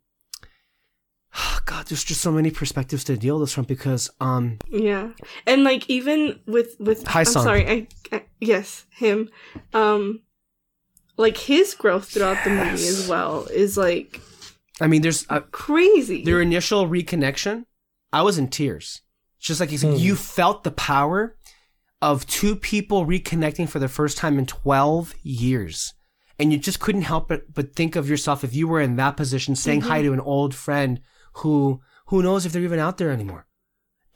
god 1.66 1.86
there's 1.88 2.04
just 2.04 2.22
so 2.22 2.32
many 2.32 2.52
perspectives 2.52 3.04
to 3.04 3.18
deal 3.18 3.40
with 3.40 3.50
this 3.50 3.54
from 3.54 3.64
because 3.66 4.10
um 4.20 4.58
yeah 4.70 5.10
and 5.48 5.64
like 5.64 5.90
even 5.90 6.40
with 6.46 6.76
with 6.80 7.06
Hi, 7.08 7.20
i'm 7.22 7.26
Song. 7.26 7.44
sorry 7.44 7.68
I, 7.70 7.88
I 8.12 8.24
yes 8.40 8.86
him 8.92 9.30
um 9.74 10.22
like 11.18 11.38
his 11.38 11.74
growth 11.76 12.10
throughout 12.10 12.44
the 12.44 12.50
movie 12.50 12.88
as 12.88 13.08
well 13.08 13.46
is 13.46 13.78
like 13.78 14.20
i 14.82 14.88
mean 14.88 15.02
there's 15.02 15.26
uh, 15.30 15.40
crazy 15.52 16.24
their 16.24 16.42
initial 16.42 16.88
reconnection 16.88 17.66
i 18.12 18.22
was 18.22 18.38
in 18.38 18.48
tears 18.48 19.02
it's 19.38 19.48
just 19.48 19.60
like 19.60 19.70
he's, 19.70 19.82
Hmm. 19.84 19.94
you 19.96 20.16
felt 20.16 20.64
the 20.64 20.72
power 20.72 21.36
of 22.02 22.26
two 22.28 22.56
people 22.56 23.06
reconnecting 23.06 23.68
for 23.70 23.80
the 23.80 23.88
first 23.88 24.18
time 24.18 24.38
in 24.40 24.46
12 24.46 25.16
years 25.24 25.94
and 26.40 26.52
you 26.52 26.58
just 26.58 26.80
couldn't 26.80 27.04
help 27.04 27.28
but, 27.30 27.54
but 27.54 27.76
think 27.76 27.96
of 27.96 28.10
yourself 28.10 28.44
if 28.44 28.54
you 28.54 28.68
were 28.68 28.82
in 28.82 28.96
that 28.98 29.16
position 29.18 29.56
saying 29.56 29.82
hi 29.82 30.00
Mm-hmm. 30.00 30.08
to 30.08 30.14
an 30.14 30.20
old 30.20 30.54
friend 30.56 31.00
who 31.38 31.82
who 32.08 32.22
knows 32.22 32.46
if 32.46 32.52
they're 32.54 32.62
even 32.64 32.80
out 32.80 32.98
there 32.98 33.12
anymore. 33.12 33.46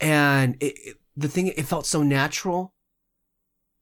And 0.00 0.56
it, 0.60 0.78
it- 0.84 0.96
the 1.16 1.28
thing 1.28 1.48
it 1.48 1.62
felt 1.66 1.84
so 1.84 2.02
natural. 2.04 2.74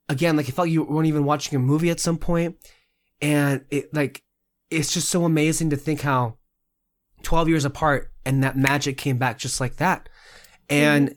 Again 0.08 0.36
like 0.36 0.48
it 0.48 0.52
felt 0.52 0.68
you 0.70 0.84
weren't 0.84 1.08
even 1.08 1.24
watching 1.24 1.56
a 1.56 1.58
movie 1.60 1.90
at 1.90 2.00
some 2.00 2.16
point. 2.16 2.56
And 3.20 3.65
it 3.70 3.92
like 3.92 4.23
it's 4.70 4.94
just 4.94 5.08
so 5.08 5.24
amazing 5.24 5.70
to 5.70 5.76
think 5.76 6.00
how 6.00 6.36
12 7.24 7.48
years 7.48 7.65
apart 7.65 8.10
and 8.24 8.42
that 8.42 8.56
magic 8.56 8.97
came 8.97 9.18
back 9.18 9.39
just 9.39 9.60
like 9.60 9.76
that. 9.76 10.08
And 10.70 11.16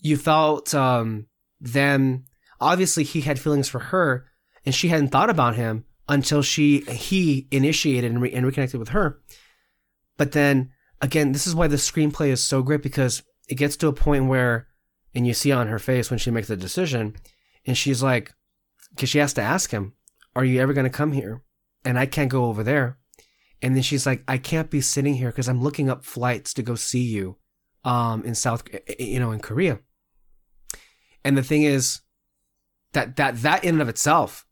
you 0.00 0.16
felt 0.16 0.74
um 0.74 1.26
them 1.60 2.24
obviously 2.60 3.04
he 3.04 3.20
had 3.20 3.38
feelings 3.38 3.68
for 3.68 3.78
her 3.78 4.26
and 4.64 4.74
she 4.74 4.88
hadn't 4.88 5.08
thought 5.08 5.30
about 5.30 5.54
him 5.56 5.84
until 6.08 6.42
she 6.42 6.80
he 6.80 7.46
initiated 7.50 8.10
and, 8.10 8.20
re- 8.20 8.32
and 8.32 8.44
reconnected 8.46 8.80
with 8.80 8.88
her. 8.90 9.20
But 10.16 10.32
then 10.32 10.72
again 11.06 11.30
this 11.30 11.46
is 11.46 11.54
why 11.54 11.68
the 11.68 11.76
screenplay 11.76 12.28
is 12.28 12.42
so 12.42 12.62
great 12.62 12.82
because 12.82 13.22
it 13.48 13.54
gets 13.54 13.76
to 13.76 13.86
a 13.86 13.92
point 13.92 14.26
where 14.26 14.66
and 15.14 15.24
you 15.26 15.32
see 15.32 15.52
on 15.52 15.68
her 15.68 15.78
face 15.78 16.10
when 16.10 16.18
she 16.18 16.32
makes 16.32 16.48
the 16.48 16.56
decision 16.56 17.14
and 17.64 17.78
she's 17.78 18.02
like 18.02 18.34
because 18.90 19.08
she 19.08 19.18
has 19.18 19.32
to 19.32 19.40
ask 19.40 19.70
him 19.70 19.92
are 20.34 20.44
you 20.44 20.60
ever 20.60 20.74
going 20.74 20.84
to 20.84 20.90
come 20.90 21.12
here? 21.12 21.42
And 21.84 21.98
i 21.98 22.04
can't 22.04 22.30
go 22.30 22.46
over 22.46 22.62
there. 22.62 22.98
And 23.62 23.74
then 23.74 23.82
she's 23.82 24.04
like 24.04 24.24
i 24.26 24.36
can't 24.36 24.68
be 24.68 24.80
sitting 24.80 25.14
here 25.14 25.30
because 25.30 25.48
i'm 25.48 25.62
looking 25.62 25.88
up 25.88 26.04
flights 26.04 26.52
to 26.54 26.62
go 26.62 26.74
see 26.74 27.04
you 27.04 27.36
um 27.84 28.24
in 28.24 28.34
south 28.34 28.64
you 28.98 29.20
know 29.20 29.30
in 29.30 29.40
korea. 29.40 29.78
And 31.24 31.38
the 31.38 31.42
thing 31.44 31.62
is 31.62 32.00
that 32.92 33.14
that 33.16 33.42
that 33.42 33.62
in 33.62 33.76
and 33.76 33.82
of 33.82 33.88
itself 33.88 34.44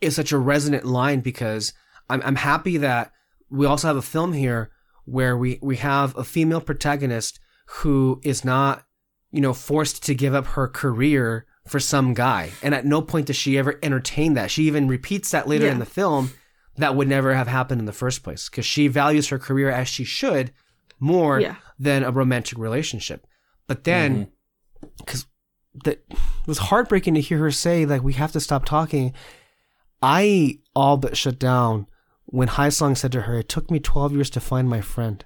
is 0.00 0.16
such 0.16 0.32
a 0.32 0.38
resonant 0.38 0.84
line 0.84 1.20
because 1.20 1.72
i'm, 2.10 2.20
I'm 2.24 2.36
happy 2.36 2.78
that 2.78 3.12
we 3.48 3.64
also 3.64 3.86
have 3.86 3.96
a 3.96 4.02
film 4.02 4.32
here 4.32 4.72
where 5.04 5.36
we 5.36 5.58
we 5.62 5.76
have 5.76 6.16
a 6.16 6.24
female 6.24 6.60
protagonist 6.60 7.40
who 7.66 8.20
is 8.24 8.44
not 8.44 8.84
you 9.30 9.40
know 9.40 9.52
forced 9.52 10.02
to 10.04 10.14
give 10.14 10.34
up 10.34 10.46
her 10.48 10.68
career 10.68 11.46
for 11.66 11.80
some 11.80 12.14
guy. 12.14 12.50
And 12.62 12.74
at 12.74 12.84
no 12.84 13.00
point 13.00 13.26
does 13.26 13.36
she 13.36 13.56
ever 13.56 13.78
entertain 13.82 14.34
that. 14.34 14.50
She 14.50 14.64
even 14.64 14.86
repeats 14.88 15.30
that 15.30 15.48
later 15.48 15.66
Yeah. 15.66 15.72
in 15.72 15.78
the 15.78 15.86
film 15.86 16.32
that 16.76 16.94
would 16.94 17.08
never 17.08 17.34
have 17.34 17.48
happened 17.48 17.80
in 17.80 17.86
the 17.86 17.92
first 17.92 18.22
place 18.22 18.48
because 18.48 18.66
she 18.66 18.88
values 18.88 19.28
her 19.28 19.38
career 19.38 19.70
as 19.70 19.88
she 19.88 20.04
should 20.04 20.52
more 21.00 21.40
Yeah. 21.40 21.56
than 21.78 22.04
a 22.04 22.10
romantic 22.10 22.58
relationship. 22.58 23.26
But 23.66 23.84
then 23.84 24.26
mm-hmm. 24.82 24.88
because 24.98 25.26
that 25.84 26.04
it 26.10 26.18
was 26.46 26.58
heartbreaking 26.58 27.14
to 27.14 27.20
hear 27.20 27.38
her 27.38 27.50
say 27.50 27.86
like 27.86 28.02
we 28.02 28.12
have 28.14 28.32
to 28.32 28.40
stop 28.40 28.64
talking. 28.64 29.12
I 30.02 30.58
all 30.76 30.96
but 30.98 31.16
shut 31.16 31.38
down 31.38 31.86
when 32.34 32.48
Hae 32.48 32.70
Sung 32.70 32.94
said 32.96 33.12
to 33.12 33.22
her 33.22 33.38
it 33.38 33.48
took 33.48 33.70
me 33.70 33.78
12 33.78 34.12
years 34.12 34.30
to 34.30 34.40
find 34.40 34.68
my 34.68 34.80
friend. 34.80 35.24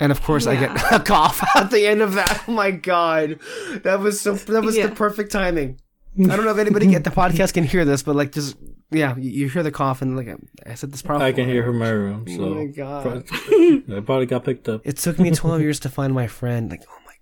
And 0.00 0.10
of 0.10 0.22
course 0.22 0.46
i 0.46 0.56
get 0.56 0.70
a 0.92 0.98
cough 1.00 1.42
at 1.54 1.70
the 1.70 1.86
end 1.86 2.00
of 2.00 2.14
that. 2.14 2.44
Oh 2.48 2.52
my 2.52 2.70
god. 2.70 3.38
That 3.84 4.00
was 4.00 4.20
so 4.20 4.34
that 4.34 4.62
was 4.64 4.76
Yeah. 4.76 4.86
the 4.88 4.94
perfect 4.94 5.30
timing. 5.30 5.78
I 6.18 6.36
don't 6.36 6.44
know 6.44 6.50
if 6.50 6.58
anybody 6.58 6.94
at 6.94 7.04
the 7.04 7.10
podcast 7.22 7.54
can 7.54 7.64
hear 7.64 7.84
this 7.84 8.02
but 8.02 8.16
like 8.16 8.32
just 8.32 8.56
yeah 8.90 9.14
you, 9.16 9.30
you 9.30 9.48
hear 9.48 9.62
the 9.62 9.70
cough 9.70 10.02
and 10.02 10.16
like 10.16 10.28
i 10.66 10.74
said 10.74 10.92
this 10.92 11.00
probably 11.00 11.26
I 11.26 11.32
can 11.32 11.46
hear 11.48 11.62
her 11.62 11.70
in 11.70 11.78
my 11.78 11.90
room. 11.90 12.24
Oh 12.28 12.36
so 12.36 12.42
oh 12.44 12.54
my 12.54 12.66
god. 12.66 13.02
Pro- 13.02 13.40
it 13.96 14.06
probably 14.06 14.26
got 14.26 14.44
picked 14.44 14.68
up. 14.68 14.80
it 14.84 14.96
took 14.96 15.18
me 15.18 15.30
12 15.30 15.60
years 15.60 15.80
to 15.80 15.88
find 15.88 16.12
my 16.14 16.26
friend. 16.26 16.70
Like 16.70 16.82
oh 16.88 16.98
my 17.06 17.18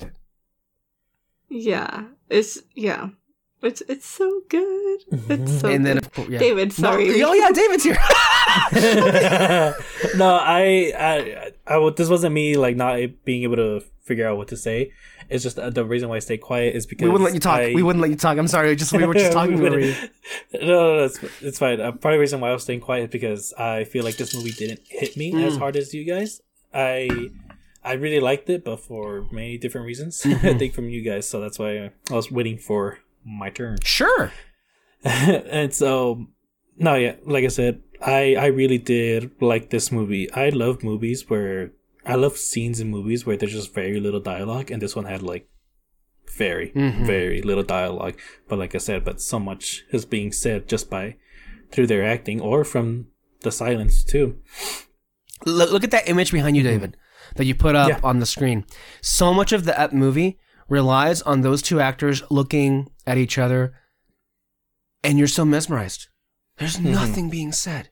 god. 0.00 0.12
Yeah. 1.50 2.04
It's 2.30 2.58
yeah 2.74 3.10
it's 3.64 3.82
it's 3.88 4.06
so 4.06 4.42
good 4.48 5.00
it's 5.28 5.60
so 5.60 5.68
and 5.68 5.84
then 5.86 5.96
good. 5.96 6.04
of 6.06 6.12
course, 6.12 6.28
yeah. 6.28 6.38
David, 6.38 6.72
sorry. 6.72 7.08
No, 7.18 7.30
oh 7.30 7.32
yeah, 7.34 7.50
David's 7.50 7.84
here. 7.84 7.98
no, 10.16 10.38
I, 10.40 10.92
I 10.98 11.52
I 11.66 11.76
would, 11.78 11.96
this 11.96 12.08
wasn't 12.08 12.34
me 12.34 12.56
like 12.56 12.76
not 12.76 12.98
being 13.24 13.42
able 13.42 13.56
to 13.56 13.80
figure 14.02 14.28
out 14.28 14.36
what 14.36 14.48
to 14.48 14.56
say. 14.56 14.92
It's 15.30 15.42
just 15.42 15.58
uh, 15.58 15.70
the 15.70 15.84
reason 15.84 16.08
why 16.10 16.16
I 16.16 16.18
stay 16.18 16.36
quiet 16.36 16.76
is 16.76 16.84
because 16.86 17.04
We 17.06 17.10
wouldn't 17.10 17.24
let 17.24 17.34
you 17.34 17.40
talk. 17.40 17.60
I- 17.60 17.74
we 17.74 17.82
wouldn't 17.82 18.02
let 18.02 18.10
you 18.10 18.16
talk. 18.16 18.36
I'm 18.36 18.48
sorry. 18.48 18.76
Just 18.76 18.92
we 18.92 19.04
were 19.06 19.14
just 19.24 19.32
talking. 19.32 19.58
We 19.58 19.66
over 19.68 19.80
no, 20.52 20.60
no, 20.60 20.96
no, 20.96 21.04
it's, 21.04 21.18
it's 21.40 21.58
fine. 21.58 21.80
Uh, 21.80 21.92
part 21.92 22.14
of 22.14 22.18
the 22.18 22.20
reason 22.20 22.40
why 22.40 22.50
I 22.50 22.52
was 22.52 22.62
staying 22.62 22.80
quiet 22.80 23.04
is 23.04 23.10
because 23.10 23.52
I 23.58 23.84
feel 23.84 24.04
like 24.04 24.16
this 24.16 24.34
movie 24.34 24.52
didn't 24.52 24.80
hit 24.88 25.16
me 25.16 25.32
as 25.44 25.54
Mm. 25.54 25.58
hard 25.58 25.76
as 25.76 25.94
you 25.94 26.04
guys. 26.04 26.40
I 26.74 27.08
I 27.82 27.94
really 27.94 28.20
liked 28.20 28.48
it, 28.50 28.64
but 28.64 28.80
for 28.80 29.26
many 29.30 29.56
different 29.58 29.86
reasons. 29.86 30.22
Mm-hmm. 30.22 30.46
I 30.46 30.54
think 30.54 30.74
from 30.74 30.88
you 30.88 31.02
guys, 31.02 31.26
so 31.28 31.40
that's 31.40 31.58
why 31.58 31.90
I 32.10 32.14
was 32.14 32.30
waiting 32.30 32.58
for 32.58 32.98
my 33.24 33.50
turn. 33.50 33.78
Sure. 33.84 34.32
and 35.04 35.74
so, 35.74 36.26
no, 36.78 36.94
yeah, 36.94 37.16
like 37.26 37.44
I 37.44 37.48
said, 37.48 37.82
I 38.00 38.36
I 38.36 38.46
really 38.46 38.78
did 38.78 39.30
like 39.40 39.70
this 39.70 39.92
movie. 39.92 40.30
I 40.32 40.48
love 40.50 40.82
movies 40.82 41.28
where 41.28 41.72
I 42.06 42.14
love 42.16 42.36
scenes 42.36 42.80
in 42.80 42.90
movies 42.90 43.24
where 43.26 43.36
there's 43.36 43.52
just 43.52 43.74
very 43.74 44.00
little 44.00 44.20
dialogue, 44.20 44.70
and 44.70 44.80
this 44.82 44.96
one 44.96 45.04
had 45.04 45.22
like 45.22 45.48
very 46.36 46.70
Mhm. 46.74 47.06
very 47.06 47.42
little 47.42 47.62
dialogue. 47.62 48.16
But 48.48 48.58
like 48.58 48.74
I 48.74 48.78
said, 48.78 49.04
but 49.04 49.20
so 49.20 49.38
much 49.38 49.84
is 49.92 50.04
being 50.04 50.32
said 50.32 50.68
just 50.68 50.90
by 50.90 51.16
through 51.70 51.86
their 51.86 52.04
acting 52.04 52.40
or 52.40 52.64
from 52.64 53.06
the 53.42 53.50
silence 53.52 54.02
too. 54.04 54.36
Look, 55.46 55.70
look 55.70 55.84
at 55.84 55.90
that 55.90 56.08
image 56.08 56.32
behind 56.32 56.56
you, 56.56 56.62
David, 56.62 56.96
that 57.36 57.44
you 57.44 57.54
put 57.54 57.74
up 57.76 57.88
Yeah. 57.88 58.00
on 58.02 58.18
the 58.20 58.26
screen. 58.26 58.64
So 59.02 59.34
much 59.34 59.52
of 59.52 59.64
the 59.64 59.88
movie 59.92 60.38
relies 60.68 61.20
on 61.22 61.42
those 61.42 61.60
two 61.62 61.78
actors 61.80 62.22
looking 62.30 62.88
at 63.06 63.18
each 63.18 63.38
other, 63.38 63.74
and 65.02 65.18
you're 65.18 65.28
so 65.28 65.44
mesmerized. 65.44 66.08
There's 66.58 66.76
mm-hmm. 66.76 66.92
nothing 66.92 67.30
being 67.30 67.52
said. 67.52 67.90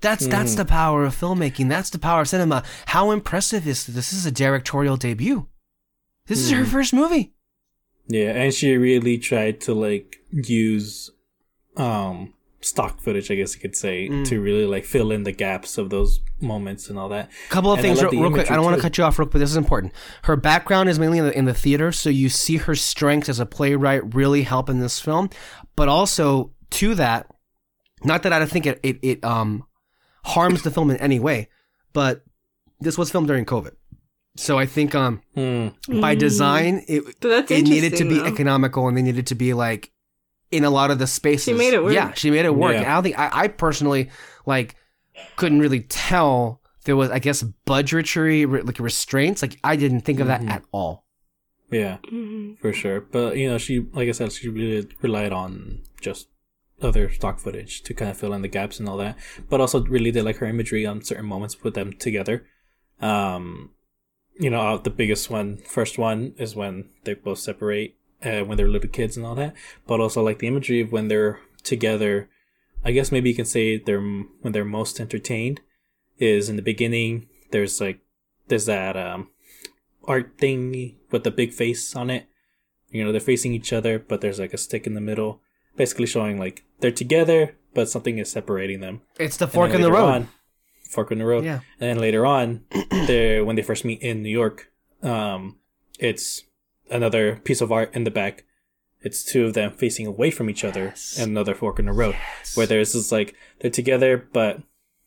That's 0.00 0.26
that's 0.26 0.52
mm-hmm. 0.52 0.58
the 0.58 0.64
power 0.64 1.04
of 1.04 1.14
filmmaking. 1.16 1.68
That's 1.68 1.90
the 1.90 1.98
power 1.98 2.22
of 2.22 2.28
cinema. 2.28 2.64
How 2.86 3.12
impressive 3.12 3.66
is 3.68 3.86
this? 3.86 3.94
This 3.94 4.12
is 4.12 4.26
a 4.26 4.32
directorial 4.32 4.96
debut. 4.96 5.46
This 6.26 6.40
is 6.40 6.50
her 6.50 6.62
mm-hmm. 6.62 6.70
first 6.70 6.92
movie. 6.92 7.32
Yeah, 8.08 8.30
and 8.30 8.52
she 8.52 8.76
really 8.76 9.18
tried 9.18 9.60
to 9.62 9.74
like 9.74 10.16
use 10.30 11.10
um 11.76 12.34
stock 12.64 13.00
footage, 13.00 13.30
I 13.30 13.34
guess 13.34 13.54
you 13.54 13.60
could 13.60 13.76
say, 13.76 14.08
Mm. 14.08 14.24
to 14.28 14.40
really 14.40 14.66
like 14.66 14.84
fill 14.84 15.10
in 15.10 15.24
the 15.24 15.32
gaps 15.32 15.78
of 15.78 15.90
those 15.90 16.20
moments 16.40 16.88
and 16.88 16.98
all 16.98 17.08
that. 17.10 17.30
couple 17.48 17.72
of 17.72 17.78
And 17.78 17.86
things 17.86 18.02
real, 18.02 18.10
real 18.22 18.30
quick. 18.30 18.50
I 18.50 18.54
don't 18.54 18.64
want 18.64 18.76
to 18.76 18.82
cut 18.82 18.96
you 18.98 19.04
off 19.04 19.18
real 19.18 19.26
quick, 19.26 19.32
but 19.32 19.38
this 19.40 19.50
is 19.50 19.56
important. 19.56 19.92
Her 20.22 20.36
background 20.36 20.88
is 20.88 20.98
mainly 20.98 21.18
in 21.18 21.24
the, 21.26 21.36
in 21.38 21.44
the 21.44 21.54
theater, 21.54 21.90
so 21.92 22.08
you 22.08 22.28
see 22.28 22.56
her 22.58 22.74
strengths 22.74 23.28
as 23.28 23.40
a 23.40 23.46
playwright 23.46 24.14
really 24.14 24.42
help 24.42 24.68
in 24.70 24.78
this 24.80 25.00
film. 25.00 25.28
But 25.76 25.88
also 25.88 26.52
to 26.70 26.94
that, 26.94 27.26
not 28.04 28.22
that 28.22 28.32
I 28.32 28.38
don't 28.38 28.50
think 28.50 28.66
it, 28.66 28.80
it, 28.82 28.98
it 29.02 29.24
um 29.24 29.64
harms 30.24 30.62
the 30.62 30.70
film 30.70 30.90
in 30.90 30.96
any 30.98 31.18
way, 31.20 31.48
but 31.92 32.24
this 32.80 32.96
was 32.96 33.10
filmed 33.10 33.26
during 33.26 33.44
COVID. 33.44 33.72
So 34.36 34.58
I 34.58 34.66
think 34.66 34.94
um 34.94 35.20
Hmm. 35.34 35.68
by 36.00 36.14
Mm. 36.14 36.18
design 36.18 36.84
it 36.88 37.02
But 37.20 37.50
it 37.50 37.62
needed 37.64 37.96
to 37.96 38.04
be 38.04 38.18
though. 38.18 38.24
economical 38.26 38.88
and 38.88 38.96
they 38.96 39.02
needed 39.02 39.26
to 39.28 39.34
be 39.34 39.52
like 39.52 39.90
in 40.52 40.64
a 40.64 40.70
lot 40.70 40.90
of 40.90 40.98
the 40.98 41.06
spaces. 41.06 41.44
She 41.46 41.52
made 41.54 41.74
it 41.74 41.82
work. 41.82 41.94
Yeah, 41.94 42.12
she 42.14 42.30
made 42.30 42.44
it 42.44 42.54
work. 42.54 42.72
Yeah. 42.74 42.80
And 42.82 42.86
I 42.86 42.94
don't 42.94 43.02
think 43.02 43.18
I, 43.18 43.30
I 43.32 43.48
personally 43.48 44.10
like 44.46 44.76
couldn't 45.36 45.60
really 45.60 45.80
tell 45.80 46.60
there 46.84 46.96
was 46.96 47.10
I 47.10 47.18
guess 47.18 47.42
budgetary 47.42 48.44
re- 48.46 48.62
like 48.62 48.78
restraints. 48.78 49.42
Like 49.42 49.58
I 49.64 49.76
didn't 49.76 50.02
think 50.02 50.20
of 50.20 50.26
that 50.28 50.42
Mhm. 50.42 50.50
at 50.50 50.62
all. 50.72 51.06
Yeah, 51.70 51.98
Mhm. 52.12 52.58
for 52.58 52.72
sure. 52.72 53.00
But 53.00 53.36
you 53.38 53.48
know, 53.48 53.58
she 53.58 53.86
like 53.92 54.08
I 54.08 54.12
said, 54.12 54.32
she 54.32 54.48
really 54.48 54.86
relied 55.00 55.32
on 55.32 55.80
just 56.00 56.28
other 56.82 57.08
stock 57.10 57.38
footage 57.38 57.82
to 57.82 57.94
kind 57.94 58.10
of 58.10 58.16
fill 58.18 58.32
in 58.34 58.42
the 58.42 58.48
gaps 58.48 58.78
and 58.80 58.88
all 58.88 58.96
that. 58.98 59.16
But 59.48 59.60
also 59.60 59.82
really 59.84 60.10
did 60.10 60.24
like 60.24 60.36
her 60.38 60.46
imagery 60.46 60.84
on 60.84 61.02
certain 61.02 61.26
moments, 61.26 61.54
put 61.54 61.74
them 61.74 61.92
together. 61.92 62.44
Um, 63.00 63.70
you 64.40 64.50
know, 64.50 64.60
uh, 64.60 64.76
the 64.78 64.90
biggest 64.90 65.30
one, 65.30 65.58
first 65.58 65.98
one 65.98 66.34
is 66.38 66.56
when 66.56 66.90
they 67.04 67.14
both 67.14 67.38
separate 67.38 67.96
uh, 68.24 68.40
when 68.44 68.56
they're 68.56 68.68
little 68.68 68.90
kids 68.90 69.16
and 69.16 69.24
all 69.26 69.34
that. 69.36 69.54
But 69.86 70.00
also 70.00 70.22
like 70.22 70.38
the 70.38 70.46
imagery 70.48 70.80
of 70.80 70.92
when 70.92 71.08
they're 71.08 71.40
together. 71.62 72.28
I 72.84 72.90
guess 72.92 73.12
maybe 73.12 73.28
you 73.30 73.36
can 73.36 73.44
say 73.44 73.78
they're 73.78 74.00
when 74.00 74.52
they're 74.52 74.64
most 74.64 74.98
entertained 75.00 75.60
is 76.18 76.48
in 76.48 76.56
the 76.56 76.62
beginning. 76.62 77.28
There's 77.50 77.80
like 77.80 78.00
there's 78.48 78.66
that 78.66 78.96
um 78.96 79.28
art 80.04 80.32
thing 80.38 80.96
with 81.10 81.24
the 81.24 81.30
big 81.30 81.52
face 81.52 81.94
on 81.94 82.10
it. 82.10 82.26
You 82.90 83.04
know, 83.04 83.12
they're 83.12 83.20
facing 83.20 83.52
each 83.54 83.72
other, 83.72 83.98
but 83.98 84.20
there's 84.20 84.38
like 84.40 84.52
a 84.52 84.58
stick 84.58 84.86
in 84.86 84.94
the 84.94 85.00
middle, 85.00 85.40
basically 85.76 86.06
showing 86.06 86.38
like 86.38 86.64
they're 86.80 86.90
together, 86.90 87.56
but 87.72 87.88
something 87.88 88.18
is 88.18 88.30
separating 88.30 88.80
them. 88.80 89.02
It's 89.18 89.36
the 89.36 89.46
fork 89.48 89.72
in 89.72 89.80
the 89.80 89.92
road. 89.92 90.08
on- 90.08 90.28
fork 90.90 91.10
in 91.10 91.18
the 91.18 91.24
road. 91.24 91.42
Yeah. 91.44 91.60
And 91.80 91.88
then 91.88 91.98
later 91.98 92.26
on, 92.26 92.64
they 92.90 93.40
when 93.40 93.56
they 93.56 93.62
first 93.62 93.84
meet 93.84 94.02
in 94.02 94.22
New 94.22 94.28
York, 94.28 94.70
um, 95.02 95.58
it's 95.98 96.42
another 96.90 97.36
piece 97.36 97.60
of 97.60 97.72
art 97.72 97.94
in 97.94 98.04
the 98.04 98.10
back. 98.10 98.44
It's 99.00 99.24
two 99.24 99.46
of 99.46 99.54
them 99.54 99.72
facing 99.72 100.06
away 100.06 100.30
from 100.30 100.48
each 100.48 100.64
other, 100.64 100.84
Yes. 100.86 101.16
and 101.18 101.30
another 101.32 101.54
fork 101.54 101.78
in 101.80 101.86
the 101.86 101.92
road, 101.92 102.16
where 102.54 102.66
there's 102.66 102.92
this 102.92 103.10
like 103.10 103.34
they're 103.60 103.70
together, 103.70 104.28
but 104.32 104.62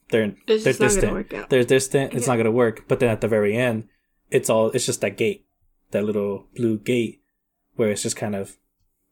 they're 0.09 0.35
It's 0.47 0.63
they're 0.65 0.73
just 0.73 0.79
not 0.79 0.87
gonna 0.87 0.89
distant. 0.89 1.13
work 1.13 1.33
out. 1.33 1.49
They're 1.49 1.63
distant. 1.63 2.13
It's 2.13 2.27
Yeah. 2.27 2.33
not 2.33 2.37
gonna 2.37 2.51
work. 2.51 2.85
But 2.87 2.99
then 2.99 3.09
at 3.09 3.21
the 3.21 3.27
very 3.29 3.55
end, 3.55 3.87
it's 4.31 4.49
all 4.49 4.69
it's 4.71 4.85
just 4.85 5.01
that 5.01 5.15
gate, 5.17 5.45
that 5.91 6.03
little 6.03 6.47
blue 6.55 6.77
gate, 6.77 7.21
where 7.75 7.89
it's 7.89 8.03
just 8.03 8.17
kind 8.17 8.35
of, 8.35 8.57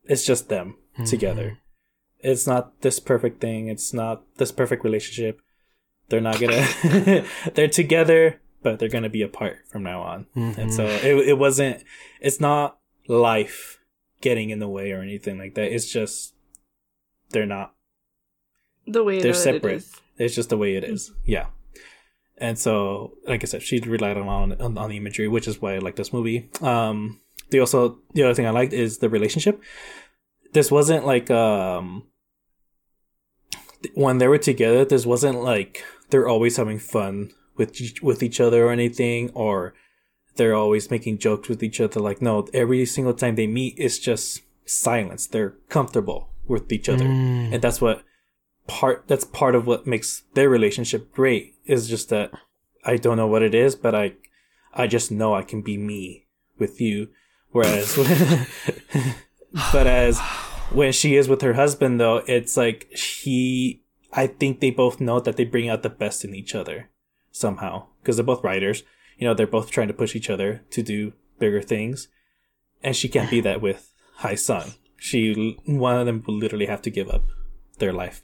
it's 0.05 0.25
just 0.25 0.49
them 0.49 0.75
Mm-hmm. 0.93 1.05
together. 1.05 1.57
It's 2.19 2.45
not 2.45 2.81
this 2.81 2.99
perfect 2.99 3.41
thing. 3.41 3.67
It's 3.67 3.93
not 3.93 4.23
this 4.37 4.51
perfect 4.51 4.83
relationship. 4.83 5.39
They're 6.09 6.21
not 6.21 6.39
gonna. 6.39 6.67
they're 7.55 7.67
together, 7.69 8.41
but 8.63 8.79
they're 8.79 8.89
gonna 8.89 9.09
be 9.09 9.21
apart 9.21 9.57
from 9.69 9.83
now 9.83 10.01
on. 10.01 10.25
And 10.35 10.73
so 10.73 10.85
Mm-hmm. 10.85 11.05
it 11.07 11.27
it 11.29 11.37
wasn't. 11.37 11.83
It's 12.21 12.39
not 12.39 12.79
life 13.07 13.79
getting 14.21 14.49
in 14.49 14.59
the 14.59 14.67
way 14.69 14.91
or 14.93 15.01
anything 15.01 15.37
like 15.37 15.55
that. 15.55 15.71
It's 15.73 15.91
just 15.91 16.33
they're 17.31 17.45
not 17.45 17.75
The 18.87 19.03
way 19.03 19.19
they're 19.21 19.33
separate. 19.33 19.73
It 19.73 19.77
is. 19.77 20.01
It's 20.17 20.35
just 20.35 20.49
the 20.49 20.57
way 20.57 20.75
it 20.75 20.83
is. 20.83 21.11
Yeah. 21.25 21.47
And 22.37 22.57
so, 22.57 23.13
like 23.27 23.43
I 23.43 23.45
said, 23.47 23.61
she 23.61 23.79
relied 23.79 24.17
on, 24.17 24.27
on 24.27 24.77
on 24.77 24.89
the 24.89 24.97
imagery, 24.97 25.27
which 25.27 25.47
is 25.47 25.61
why 25.61 25.75
I 25.75 25.79
like 25.79 25.95
this 25.95 26.11
movie. 26.13 26.49
Um, 26.61 27.19
the 27.51 27.59
also 27.59 27.99
the 28.13 28.23
other 28.23 28.33
thing 28.33 28.47
I 28.47 28.51
liked 28.51 28.73
is 28.73 28.97
the 28.99 29.09
relationship. 29.09 29.61
This 30.53 30.71
wasn't 30.71 31.05
like 31.05 31.29
um 31.31 32.03
when 33.93 34.17
they 34.17 34.27
were 34.27 34.37
together. 34.37 34.85
This 34.85 35.05
wasn't 35.05 35.43
like 35.43 35.83
they're 36.09 36.27
always 36.27 36.57
having 36.57 36.79
fun 36.79 37.31
with 37.57 37.79
each, 37.81 38.01
with 38.01 38.23
each 38.23 38.39
other 38.39 38.65
or 38.67 38.71
anything, 38.71 39.29
or 39.33 39.73
they're 40.35 40.55
always 40.55 40.89
making 40.91 41.19
jokes 41.19 41.47
with 41.49 41.61
each 41.63 41.79
other. 41.79 41.99
Like 41.99 42.21
no, 42.21 42.47
every 42.53 42.85
single 42.85 43.13
time 43.13 43.35
they 43.35 43.47
meet, 43.47 43.75
it's 43.77 43.99
just 43.99 44.41
silence. 44.65 45.27
They're 45.27 45.55
comfortable 45.69 46.29
with 46.47 46.71
each 46.71 46.89
other, 46.89 47.05
Mm. 47.05 47.53
and 47.53 47.61
that's 47.61 47.79
what 47.81 48.03
part 48.67 49.03
that's 49.07 49.25
part 49.25 49.55
of 49.55 49.67
what 49.67 49.85
makes 49.85 50.23
their 50.33 50.49
relationship 50.49 51.11
great 51.13 51.55
is 51.65 51.87
just 51.89 52.09
that 52.09 52.31
I 52.85 52.97
don't 52.97 53.17
know 53.17 53.27
what 53.27 53.43
it 53.43 53.53
is, 53.55 53.75
but 53.75 53.93
I 53.95 54.13
I 54.73 54.87
just 54.87 55.11
know 55.11 55.33
I 55.35 55.43
can 55.43 55.61
be 55.61 55.77
me 55.77 56.25
with 56.57 56.81
you. 56.81 57.09
Whereas 57.51 57.95
but 59.71 59.87
as 59.87 60.19
when 60.71 60.91
she 60.91 61.15
is 61.15 61.27
with 61.29 61.41
her 61.41 61.53
husband 61.53 61.99
though, 61.99 62.23
it's 62.27 62.57
like 62.57 62.91
he 62.93 63.83
I 64.11 64.27
think 64.27 64.59
they 64.59 64.71
both 64.71 64.99
know 64.99 65.19
that 65.19 65.37
they 65.37 65.45
bring 65.45 65.69
out 65.69 65.83
the 65.83 65.89
best 65.89 66.23
in 66.25 66.33
each 66.35 66.55
other 66.55 66.89
somehow 67.43 67.87
because 68.01 68.15
they're 68.15 68.23
both 68.25 68.43
writers. 68.45 68.83
You 69.17 69.27
know, 69.27 69.33
they're 69.33 69.45
both 69.47 69.69
trying 69.71 69.89
to 69.89 69.93
push 69.93 70.15
each 70.15 70.29
other 70.29 70.61
to 70.71 70.81
do 70.81 71.11
bigger 71.39 71.61
things. 71.61 72.07
And 72.81 72.95
she 72.95 73.09
can't 73.09 73.29
be 73.29 73.41
that 73.41 73.61
with 73.61 73.91
Hae 74.19 74.35
Sung. 74.37 74.73
She 74.97 75.57
one 75.65 75.97
of 75.97 76.05
them 76.05 76.23
will 76.25 76.35
literally 76.35 76.67
have 76.67 76.81
to 76.83 76.89
give 76.89 77.09
up 77.09 77.23
their 77.79 77.91
life 77.93 78.23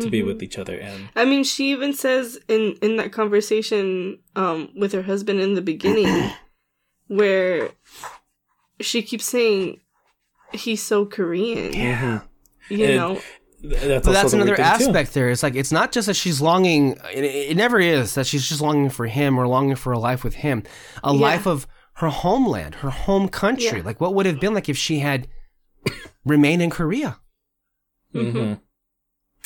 to 0.00 0.10
be 0.10 0.20
Mhm. 0.20 0.26
with 0.26 0.42
each 0.42 0.58
other 0.58 0.76
and 0.78 1.08
I 1.16 1.24
mean, 1.24 1.42
she 1.42 1.70
even 1.72 1.92
says 1.92 2.38
in 2.46 2.76
in 2.82 2.96
that 2.96 3.10
conversation 3.12 4.18
um 4.36 4.68
with 4.76 4.92
her 4.92 5.02
husband 5.02 5.40
in 5.40 5.54
the 5.54 5.62
beginning, 5.62 6.30
where 7.08 7.70
she 8.80 9.02
keeps 9.02 9.24
saying 9.24 9.80
he's 10.52 10.82
so 10.82 11.04
Korean. 11.06 11.72
Yeah. 11.72 12.20
You 12.68 12.84
And- 12.84 12.96
know, 12.96 13.20
that's, 13.62 14.06
But 14.06 14.12
that's 14.12 14.32
another 14.32 14.50
weird 14.50 14.58
thing, 14.58 14.78
too. 14.78 14.84
aspect 14.86 15.14
there. 15.14 15.30
It's 15.30 15.42
like 15.42 15.54
it's 15.56 15.72
not 15.72 15.92
just 15.92 16.06
that 16.06 16.14
she's 16.14 16.40
longing. 16.40 16.92
It, 17.12 17.24
it 17.24 17.56
never 17.56 17.80
is 17.80 18.14
that 18.14 18.26
she's 18.26 18.48
just 18.48 18.60
longing 18.60 18.90
for 18.90 19.06
him 19.06 19.38
or 19.38 19.46
longing 19.46 19.76
for 19.76 19.92
a 19.92 19.98
life 19.98 20.22
with 20.24 20.34
him, 20.34 20.62
a 21.02 21.12
Yeah. 21.12 21.20
life 21.20 21.46
of 21.46 21.66
her 21.94 22.08
homeland, 22.08 22.76
her 22.76 22.90
home 22.90 23.28
country. 23.28 23.78
Yeah. 23.78 23.84
Like 23.84 24.00
what 24.00 24.14
would 24.14 24.26
have 24.26 24.38
been 24.40 24.54
like 24.54 24.68
if 24.68 24.76
she 24.78 25.00
had 25.00 25.26
remained 26.24 26.62
in 26.62 26.70
Korea? 26.70 27.18
hmm 28.12 28.54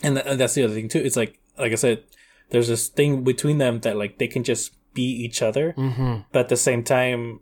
And 0.03 0.17
th- 0.17 0.37
that's 0.39 0.55
the 0.55 0.65
other 0.65 0.75
thing 0.75 0.89
too. 0.89 0.99
It's 0.99 1.17
like, 1.17 1.39
like 1.59 1.73
I 1.73 1.77
said, 1.77 2.05
there's 2.51 2.69
this 2.69 2.89
thing 2.89 3.25
between 3.25 3.59
them 3.59 3.81
that 3.81 3.97
like 3.97 4.19
they 4.19 4.27
can 4.29 4.45
just 4.45 4.73
be 4.95 5.03
each 5.05 5.41
other, 5.41 5.73
Mm-hmm. 5.73 6.23
but 6.33 6.41
at 6.41 6.49
the 6.51 6.57
same 6.57 6.83
time, 6.85 7.41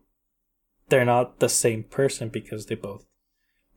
they're 0.89 1.05
not 1.05 1.41
the 1.41 1.49
same 1.49 1.83
person 1.85 2.29
because 2.29 2.67
they 2.67 2.75
both 2.77 3.05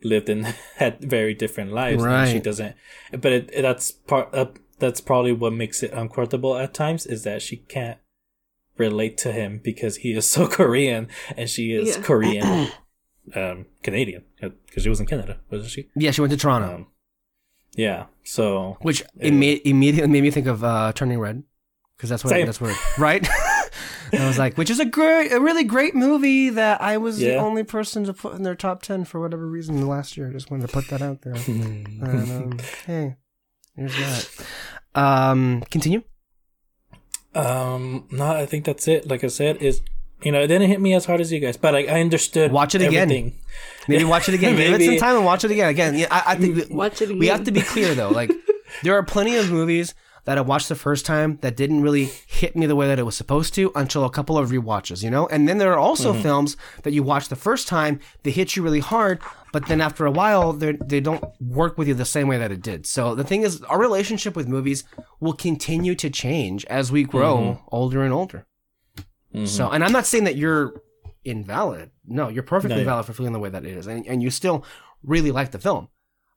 lived 0.04 0.30
and 0.30 0.46
had 0.78 1.00
very 1.02 1.34
different 1.34 1.72
lives. 1.72 2.04
And 2.04 2.30
she 2.30 2.40
doesn't, 2.40 2.76
but 3.12 3.32
it, 3.32 3.50
it- 3.54 3.62
that's 3.62 3.92
part. 3.92 4.30
Uh, 4.34 4.46
that's 4.80 5.00
probably 5.02 5.32
what 5.34 5.54
makes 5.54 5.82
it 5.84 5.92
uncomfortable 5.94 6.58
at 6.58 6.74
times 6.74 7.06
is 7.06 7.24
that 7.24 7.42
she 7.42 7.58
can't 7.58 8.00
relate 8.78 9.18
to 9.20 9.32
him 9.32 9.62
because 9.64 9.98
he 9.98 10.12
is 10.14 10.28
so 10.30 10.48
Korean 10.48 11.08
and 11.38 11.50
she 11.50 11.72
is 11.74 11.96
Yeah. 11.96 12.04
Korean, 12.04 12.68
um, 13.36 13.66
Canadian 13.84 14.24
because 14.42 14.84
she 14.84 14.90
was 14.90 15.00
in 15.00 15.06
Canada, 15.06 15.40
wasn't 15.50 15.72
she? 15.72 15.90
Yeah, 15.96 16.12
she 16.12 16.22
went 16.22 16.32
to 16.32 16.38
Toronto, 16.38 16.76
Um, 16.76 16.88
yeah. 17.76 18.06
So 18.24 18.78
which 18.82 19.04
Yeah. 19.16 19.30
imme- 19.30 19.62
immediately 19.64 20.12
made 20.12 20.24
me 20.24 20.32
think 20.32 20.48
of 20.48 20.64
uh, 20.64 20.92
Turning 20.94 21.20
Red, 21.20 21.44
because 21.96 22.10
that's 22.10 22.24
what 22.24 22.32
Same. 22.32 22.46
that's 22.48 22.60
where 22.60 22.76
right. 22.98 23.26
I 24.14 24.28
was 24.28 24.38
like, 24.38 24.58
which 24.58 24.70
is 24.70 24.80
a 24.80 24.86
great, 24.86 25.32
a 25.32 25.40
really 25.40 25.64
great 25.64 25.96
movie 25.96 26.50
that 26.50 26.82
I 26.82 26.98
was 26.98 27.18
the 27.18 27.36
only 27.38 27.64
person 27.64 28.04
to 28.06 28.14
put 28.14 28.36
in 28.36 28.44
their 28.44 28.56
top 28.56 28.82
ten 28.84 29.06
for 29.06 29.20
whatever 29.20 29.48
reason 29.48 29.86
last 29.88 30.16
year. 30.18 30.30
I 30.30 30.34
just 30.34 30.52
wanted 30.52 30.68
to 30.68 30.74
put 30.74 30.88
that 30.90 31.02
out 31.02 31.22
there. 31.22 31.34
and, 31.48 32.04
um, 32.04 32.60
hey, 32.86 33.16
here's 33.76 33.96
that. 33.96 34.30
Um, 34.96 35.64
continue. 35.72 36.04
Um, 37.36 38.08
no, 38.12 38.26
I 38.28 38.46
think 38.46 38.66
that's 38.66 38.88
it. 38.88 39.08
Like 39.08 39.24
I 39.24 39.28
said, 39.28 39.58
is 39.58 39.82
you 40.24 40.32
know, 40.32 40.40
it 40.42 40.48
didn't 40.48 40.70
hit 40.70 40.80
me 40.80 40.94
as 40.94 41.06
hard 41.06 41.20
as 41.20 41.32
you 41.32 41.40
guys, 41.40 41.58
but 41.58 41.74
like 41.74 41.90
I 41.90 42.00
understood. 42.00 42.52
Watch 42.52 42.76
it 42.76 42.82
again. 42.82 43.04
everything. 43.04 43.40
Maybe 43.88 44.04
watch 44.04 44.30
it 44.30 44.36
again. 44.36 44.56
Give 44.58 44.74
it 44.80 44.86
some 44.86 44.98
time 44.98 45.16
and 45.18 45.26
watch 45.26 45.44
it 45.44 45.52
again. 45.52 45.70
Again, 45.70 45.96
yeah, 45.98 46.08
I, 46.12 46.34
I 46.34 46.36
think 46.36 46.56
we- 46.56 46.76
Watch 46.76 47.02
it 47.02 47.18
we 47.18 47.28
have 47.28 47.44
to 47.46 47.52
be 47.52 47.62
clear 47.62 47.94
though. 47.96 48.10
Like, 48.10 48.32
there 48.84 48.94
are 48.96 49.04
plenty 49.04 49.36
of 49.38 49.52
movies 49.52 49.94
that 50.26 50.38
I 50.38 50.42
watched 50.42 50.70
the 50.70 50.76
first 50.76 51.06
time 51.06 51.38
that 51.42 51.58
didn't 51.58 51.82
really 51.82 52.06
hit 52.28 52.56
me 52.56 52.66
the 52.66 52.76
way 52.76 52.88
that 52.88 53.00
it 53.00 53.04
was 53.04 53.16
supposed 53.16 53.54
to 53.56 53.72
until 53.76 54.06
a 54.06 54.10
couple 54.10 54.38
of 54.38 54.50
rewatches, 54.50 55.04
you 55.04 55.10
know. 55.10 55.28
And 55.28 55.48
then 55.48 55.58
there 55.58 55.74
are 55.74 55.80
also 55.80 56.14
mm-hmm. 56.14 56.22
films 56.22 56.58
that 56.84 56.94
you 56.94 57.04
watch 57.04 57.30
the 57.30 57.36
first 57.36 57.68
time 57.68 58.00
they 58.24 58.32
hit 58.32 58.56
you 58.56 58.64
really 58.64 58.80
hard, 58.80 59.20
but 59.52 59.68
then 59.68 59.82
after 59.82 60.06
a 60.06 60.12
while 60.12 60.54
they 60.54 60.74
they 60.74 61.00
don't 61.00 61.24
work 61.42 61.78
with 61.78 61.88
you 61.88 61.94
the 61.94 62.06
same 62.06 62.28
way 62.28 62.38
that 62.38 62.52
it 62.52 62.62
did. 62.62 62.86
So 62.86 63.16
the 63.16 63.24
thing 63.24 63.42
is, 63.44 63.62
our 63.64 63.80
relationship 63.80 64.36
with 64.36 64.48
movies 64.48 64.84
will 65.20 65.34
continue 65.34 65.96
to 65.96 66.10
change 66.10 66.66
as 66.66 66.92
we 66.92 67.04
grow 67.04 67.38
mm-hmm. 67.38 67.66
older 67.72 68.04
and 68.04 68.14
older. 68.14 68.46
So, 69.34 69.40
mm-hmm. 69.40 69.74
and 69.74 69.84
I'm 69.84 69.92
not 69.92 70.06
saying 70.06 70.26
that 70.26 70.36
you're 70.36 70.80
invalid. 71.26 71.90
No, 72.06 72.28
you're 72.28 72.44
perfectly 72.44 72.76
No, 72.76 72.82
yeah. 72.82 72.86
valid 72.86 73.06
for 73.08 73.14
feeling 73.14 73.34
the 73.34 73.40
way 73.40 73.50
that 73.50 73.66
it 73.66 73.76
is, 73.76 73.88
and, 73.88 74.06
and 74.06 74.22
you 74.22 74.30
still 74.30 74.64
really 75.02 75.32
like 75.32 75.50
the 75.52 75.58
film. 75.58 75.88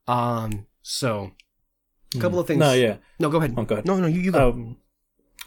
Um, 0.09 0.67
so 0.81 1.33
a 2.17 2.21
couple 2.21 2.39
of 2.39 2.47
things. 2.47 2.59
No, 2.59 2.73
yeah. 2.73 2.97
No, 3.19 3.29
go 3.31 3.39
ahead. 3.39 3.55
Oh, 3.57 3.65
go 3.65 3.75
ahead. 3.77 3.87
No, 3.87 3.97
no, 3.97 4.07
you, 4.07 4.21
you 4.21 4.33
go. 4.33 4.51
Um, 4.51 4.77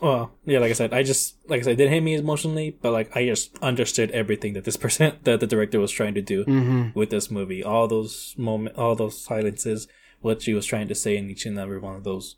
well, 0.02 0.32
yeah, 0.46 0.60
like 0.60 0.70
I 0.70 0.74
said, 0.74 0.94
I 0.94 1.04
just 1.04 1.36
like 1.50 1.60
I 1.60 1.64
said, 1.64 1.74
it 1.74 1.76
didn't 1.76 1.94
hit 1.94 2.04
me 2.04 2.16
emotionally, 2.16 2.78
but 2.82 2.92
like 2.92 3.16
I 3.16 3.26
just 3.26 3.58
understood 3.60 4.12
everything 4.12 4.54
that 4.54 4.64
this 4.64 4.78
person 4.78 5.18
that 5.24 5.40
the 5.40 5.48
director 5.48 5.80
was 5.80 5.92
trying 5.92 6.14
to 6.14 6.22
do 6.22 6.46
mm-hmm. 6.46 6.98
with 6.98 7.10
this 7.10 7.30
movie. 7.30 7.64
All 7.64 7.88
those 7.88 8.34
moment, 8.38 8.78
all 8.78 8.96
those 8.96 9.22
silences, 9.22 9.88
what 10.22 10.42
she 10.42 10.54
was 10.54 10.66
trying 10.66 10.88
to 10.88 10.96
say 10.96 11.18
in 11.18 11.30
each 11.30 11.46
and 11.46 11.60
every 11.60 11.80
one 11.80 11.96
of 11.96 12.04
those, 12.04 12.38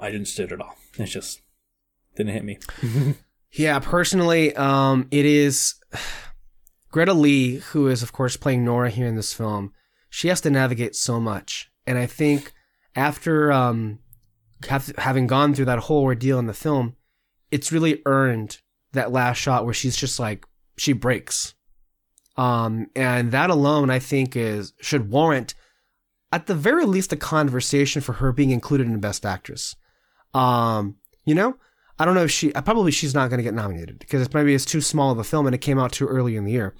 I 0.00 0.08
understood 0.08 0.52
it 0.52 0.54
at 0.54 0.60
all. 0.60 0.76
It 0.98 1.06
just 1.06 1.40
didn't 2.16 2.32
hit 2.32 2.44
me. 2.44 2.58
Yeah, 3.52 3.78
personally, 3.80 4.56
um, 4.56 5.08
it 5.10 5.26
is 5.26 5.74
Greta 6.90 7.12
Lee, 7.12 7.56
who 7.56 7.88
is 7.88 8.02
of 8.02 8.12
course 8.12 8.36
playing 8.36 8.64
Nora 8.64 8.90
here 8.90 9.06
in 9.06 9.16
this 9.16 9.34
film. 9.34 9.72
She 10.08 10.28
has 10.28 10.40
to 10.42 10.50
navigate 10.50 10.96
so 10.96 11.20
much, 11.20 11.70
and 11.86 11.98
I 11.98 12.06
think 12.06 12.52
after 12.94 13.52
um, 13.52 13.98
have, 14.68 14.92
having 14.98 15.26
gone 15.26 15.54
through 15.54 15.66
that 15.66 15.80
whole 15.80 16.02
ordeal 16.02 16.38
in 16.38 16.46
the 16.46 16.54
film, 16.54 16.96
it's 17.50 17.72
really 17.72 18.02
earned 18.06 18.58
that 18.92 19.12
last 19.12 19.38
shot 19.38 19.64
where 19.64 19.74
she's 19.74 19.96
just 19.96 20.18
like 20.20 20.44
she 20.76 20.92
breaks, 20.92 21.54
um, 22.36 22.88
and 22.96 23.32
that 23.32 23.50
alone 23.50 23.90
I 23.90 23.98
think 23.98 24.36
is 24.36 24.72
should 24.80 25.10
warrant 25.10 25.54
at 26.30 26.46
the 26.46 26.54
very 26.54 26.86
least 26.86 27.12
a 27.12 27.16
conversation 27.16 28.00
for 28.00 28.14
her 28.14 28.32
being 28.32 28.50
included 28.50 28.86
in 28.86 29.00
Best 29.00 29.26
Actress. 29.26 29.76
Um, 30.34 30.96
you 31.24 31.34
know, 31.34 31.56
I 31.98 32.04
don't 32.04 32.14
know 32.14 32.24
if 32.24 32.30
she. 32.30 32.52
uh, 32.54 32.62
Probably 32.62 32.90
she's 32.90 33.14
not 33.14 33.28
going 33.28 33.38
to 33.38 33.44
get 33.44 33.54
nominated 33.54 33.98
because 33.98 34.22
it's 34.22 34.32
maybe 34.32 34.54
it's 34.54 34.64
too 34.64 34.80
small 34.80 35.10
of 35.10 35.18
a 35.18 35.24
film 35.24 35.46
and 35.46 35.54
it 35.54 35.58
came 35.60 35.78
out 35.78 35.92
too 35.92 36.06
early 36.06 36.36
in 36.36 36.44
the 36.44 36.52
year. 36.52 36.74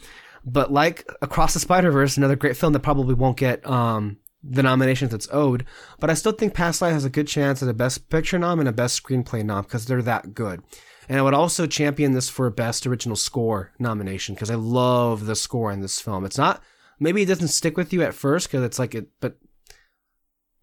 But 0.45 0.73
like 0.73 1.09
Across 1.21 1.55
the 1.55 1.61
Spider 1.61 1.91
Verse, 1.91 2.17
another 2.17 2.35
great 2.35 2.57
film 2.57 2.73
that 2.73 2.81
probably 2.81 3.15
won't 3.15 3.37
get 3.37 3.65
um, 3.67 4.17
the 4.43 4.63
nominations 4.63 5.15
it's 5.15 5.29
owed. 5.31 5.65
But 6.01 6.11
I 6.11 6.15
still 6.15 6.33
think 6.33 6.55
Past 6.55 6.83
Life 6.83 6.93
has 6.93 7.05
a 7.05 7.11
good 7.11 7.29
chance 7.29 7.63
at 7.63 7.69
a 7.69 7.75
Best 7.75 8.09
Picture 8.09 8.39
nom 8.39 8.59
and 8.61 8.69
a 8.69 8.73
Best 8.73 9.03
Screenplay 9.03 9.45
nom 9.45 9.63
because 9.63 9.87
they're 9.87 10.03
that 10.03 10.35
good. 10.35 10.63
And 11.09 11.19
I 11.19 11.23
would 11.23 11.35
also 11.35 11.67
champion 11.67 12.13
this 12.13 12.29
for 12.29 12.47
a 12.47 12.53
Best 12.53 12.87
Original 12.87 13.17
Score 13.17 13.73
nomination 13.79 14.35
because 14.35 14.51
I 14.51 14.55
love 14.55 15.27
the 15.27 15.37
score 15.37 15.73
in 15.73 15.81
this 15.81 16.01
film. 16.01 16.25
It's 16.25 16.39
not 16.39 16.63
maybe 17.03 17.23
it 17.23 17.27
doesn't 17.27 17.49
stick 17.49 17.77
with 17.77 17.93
you 17.93 18.03
at 18.03 18.15
first 18.15 18.49
because 18.49 18.65
it's 18.65 18.79
like 18.79 18.95
it, 18.95 19.09
but 19.21 19.37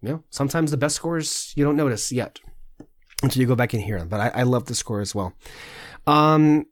you 0.02 0.10
know 0.10 0.24
sometimes 0.30 0.72
the 0.72 0.78
best 0.78 0.96
scores 0.96 1.52
you 1.56 1.66
don't 1.66 1.76
notice 1.76 2.12
yet 2.12 2.40
until 3.22 3.42
you 3.42 3.48
go 3.48 3.56
back 3.56 3.74
and 3.74 3.84
hear 3.84 4.00
them. 4.00 4.08
But 4.08 4.22
I, 4.22 4.42
I 4.42 4.44
love 4.44 4.66
the 4.66 4.76
score 4.76 5.02
as 5.02 5.14
well. 5.14 5.34
Um, 6.08 6.66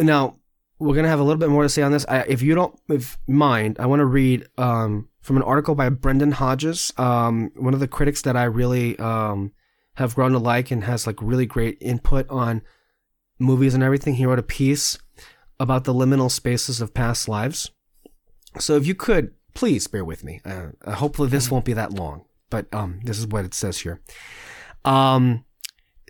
now 0.00 0.38
we're 0.78 0.96
gonna 0.96 1.08
have 1.08 1.20
a 1.20 1.22
little 1.22 1.38
bit 1.38 1.50
more 1.50 1.62
to 1.62 1.68
say 1.68 1.82
on 1.82 1.92
this. 1.92 2.04
I, 2.08 2.20
if 2.22 2.42
you 2.42 2.54
don't 2.54 2.78
if 2.88 3.18
mind, 3.28 3.76
I 3.78 3.86
want 3.86 4.00
to 4.00 4.06
read 4.06 4.48
um, 4.58 5.08
from 5.20 5.36
an 5.36 5.42
article 5.42 5.74
by 5.74 5.88
Brendan 5.88 6.32
Hodges, 6.32 6.92
um, 6.96 7.50
one 7.56 7.74
of 7.74 7.80
the 7.80 7.88
critics 7.88 8.22
that 8.22 8.36
I 8.36 8.44
really 8.44 8.98
um, 8.98 9.52
have 9.94 10.14
grown 10.14 10.32
to 10.32 10.38
like 10.38 10.70
and 10.70 10.84
has 10.84 11.06
like 11.06 11.20
really 11.20 11.46
great 11.46 11.78
input 11.80 12.28
on 12.30 12.62
movies 13.38 13.74
and 13.74 13.82
everything. 13.82 14.14
He 14.14 14.26
wrote 14.26 14.38
a 14.38 14.42
piece 14.42 14.98
about 15.58 15.84
the 15.84 15.94
liminal 15.94 16.30
spaces 16.30 16.80
of 16.80 16.94
past 16.94 17.28
lives. 17.28 17.70
So 18.58 18.76
if 18.76 18.86
you 18.86 18.94
could 18.94 19.34
please 19.54 19.86
bear 19.86 20.04
with 20.04 20.24
me. 20.24 20.40
Uh, 20.44 20.68
uh, 20.84 20.92
hopefully 20.92 21.28
this 21.28 21.50
won't 21.50 21.64
be 21.64 21.72
that 21.74 21.92
long, 21.92 22.24
but 22.48 22.66
um, 22.72 23.00
this 23.04 23.18
is 23.18 23.26
what 23.26 23.44
it 23.44 23.52
says 23.52 23.80
here 23.80 24.00
um, 24.84 25.44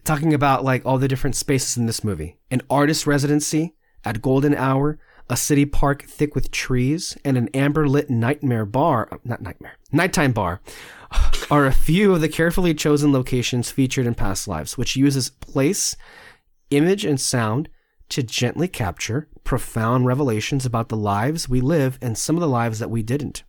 talking 0.04 0.34
about 0.34 0.64
like 0.64 0.84
all 0.84 0.98
the 0.98 1.08
different 1.08 1.36
spaces 1.36 1.76
in 1.76 1.86
this 1.86 2.04
movie 2.04 2.38
an 2.50 2.62
artist 2.70 3.06
residency 3.06 3.74
at 4.04 4.22
golden 4.22 4.54
hour 4.54 4.98
a 5.30 5.36
city 5.36 5.64
park 5.64 6.02
thick 6.02 6.34
with 6.34 6.50
trees 6.50 7.16
and 7.24 7.38
an 7.38 7.48
amber 7.54 7.88
lit 7.88 8.10
nightmare 8.10 8.66
bar 8.66 9.08
uh, 9.10 9.16
not 9.24 9.40
nightmare 9.40 9.76
nighttime 9.92 10.32
bar 10.32 10.60
are 11.50 11.64
a 11.64 11.72
few 11.72 12.12
of 12.12 12.20
the 12.20 12.28
carefully 12.28 12.74
chosen 12.74 13.12
locations 13.12 13.70
featured 13.70 14.06
in 14.06 14.14
past 14.14 14.46
lives 14.46 14.76
which 14.76 14.96
uses 14.96 15.30
place 15.30 15.96
image 16.70 17.04
and 17.04 17.20
sound 17.20 17.68
to 18.10 18.22
gently 18.22 18.68
capture 18.68 19.28
profound 19.44 20.04
revelations 20.04 20.66
about 20.66 20.88
the 20.88 20.96
lives 20.96 21.48
we 21.48 21.60
live 21.60 21.98
and 22.02 22.18
some 22.18 22.36
of 22.36 22.40
the 22.40 22.48
lives 22.48 22.78
that 22.80 22.90
we 22.90 23.02
didn't. 23.02 23.44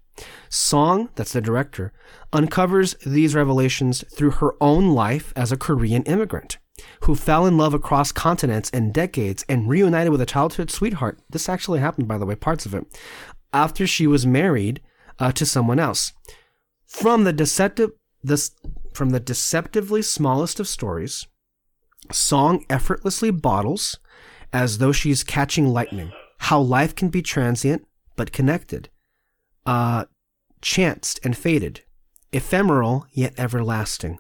Song, 0.50 1.10
that's 1.16 1.34
the 1.34 1.42
director, 1.42 1.92
uncovers 2.32 2.96
these 3.06 3.36
revelations 3.36 4.04
through 4.16 4.32
her 4.32 4.54
own 4.62 4.90
life 4.90 5.34
as 5.36 5.52
a 5.52 5.58
Korean 5.58 6.04
immigrant 6.04 6.58
who 7.02 7.16
fell 7.16 7.46
in 7.46 7.58
love 7.58 7.74
across 7.74 8.12
continents 8.12 8.70
and 8.74 8.94
decades 8.94 9.46
and 9.50 9.70
reunited 9.70 10.12
with 10.12 10.22
a 10.22 10.26
childhood 10.26 10.72
sweetheart. 10.72 11.20
This 11.30 11.50
actually 11.50 11.80
happened, 11.80 12.08
by 12.08 12.18
the 12.18 12.26
way, 12.26 12.36
parts 12.36 12.66
of 12.66 12.74
it, 12.74 12.86
after 13.54 13.86
she 13.86 14.08
was 14.08 14.26
married 14.26 14.82
uh, 15.20 15.32
to 15.34 15.46
someone 15.46 15.80
else. 15.80 16.14
From 16.86 17.24
the 17.24 17.34
deceptive, 17.34 17.92
this, 18.24 18.52
from 18.94 19.12
the 19.12 19.20
deceptively 19.20 20.02
smallest 20.02 20.60
of 20.60 20.68
stories, 20.68 21.28
Song 22.12 22.66
effortlessly 22.70 23.32
bottles, 23.32 24.00
as 24.52 24.80
though 24.80 24.92
she's 24.92 25.24
catching 25.24 25.68
lightning, 25.68 26.12
how 26.40 26.60
life 26.60 26.96
can 26.96 27.10
be 27.10 27.22
transient 27.22 27.86
but 28.16 28.32
connected 28.32 28.90
uh, 29.66 30.06
chanced 30.62 31.20
and 31.24 31.38
faded, 31.38 31.82
ephemeral 32.32 33.06
yet 33.12 33.34
everlasting. 33.38 34.20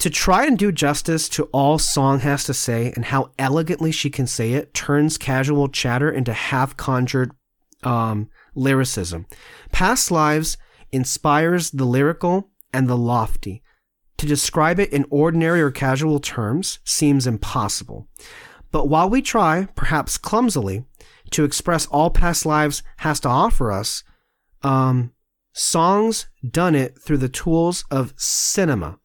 To 0.00 0.10
try 0.10 0.46
and 0.46 0.56
do 0.56 0.70
justice 0.70 1.28
to 1.30 1.44
all 1.44 1.78
Song 1.78 2.20
has 2.20 2.44
to 2.44 2.54
say 2.54 2.92
and 2.94 3.06
how 3.06 3.32
elegantly 3.38 3.90
she 3.90 4.10
can 4.10 4.28
say 4.28 4.52
it 4.52 4.72
turns 4.72 5.18
casual 5.18 5.68
chatter 5.68 6.10
into 6.10 6.32
half 6.32 6.76
conjured 6.76 7.32
um, 7.82 8.28
lyricism. 8.54 9.26
Past 9.72 10.10
Lives 10.10 10.56
inspires 10.92 11.70
the 11.72 11.84
lyrical 11.84 12.48
and 12.72 12.88
the 12.88 12.96
lofty. 12.96 13.62
To 14.18 14.26
describe 14.26 14.78
it 14.78 14.92
in 14.92 15.06
ordinary 15.10 15.60
or 15.60 15.70
casual 15.70 16.20
terms 16.20 16.78
seems 16.84 17.26
impossible. 17.26 18.08
But 18.70 18.88
while 18.88 19.08
we 19.08 19.22
try, 19.22 19.66
perhaps 19.74 20.16
clumsily, 20.16 20.84
to 21.30 21.44
express 21.44 21.86
all 21.86 22.10
past 22.10 22.46
lives 22.46 22.82
has 22.98 23.20
to 23.20 23.28
offer 23.28 23.72
us, 23.72 24.02
um, 24.62 25.12
Song's 25.52 26.28
done 26.48 26.74
it 26.74 27.00
through 27.00 27.18
the 27.18 27.28
tools 27.28 27.84
of 27.90 28.14
cinema. 28.16 28.98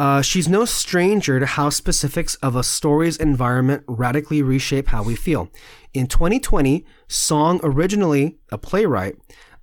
Uh, 0.00 0.22
she's 0.22 0.48
no 0.48 0.64
stranger 0.64 1.38
to 1.38 1.44
how 1.44 1.68
specifics 1.68 2.34
of 2.36 2.56
a 2.56 2.62
story's 2.62 3.18
environment 3.18 3.84
radically 3.86 4.40
reshape 4.40 4.88
how 4.88 5.02
we 5.02 5.14
feel. 5.14 5.50
In 5.92 6.06
2020, 6.06 6.86
Song, 7.06 7.60
originally 7.62 8.38
a 8.50 8.56
playwright, 8.56 9.16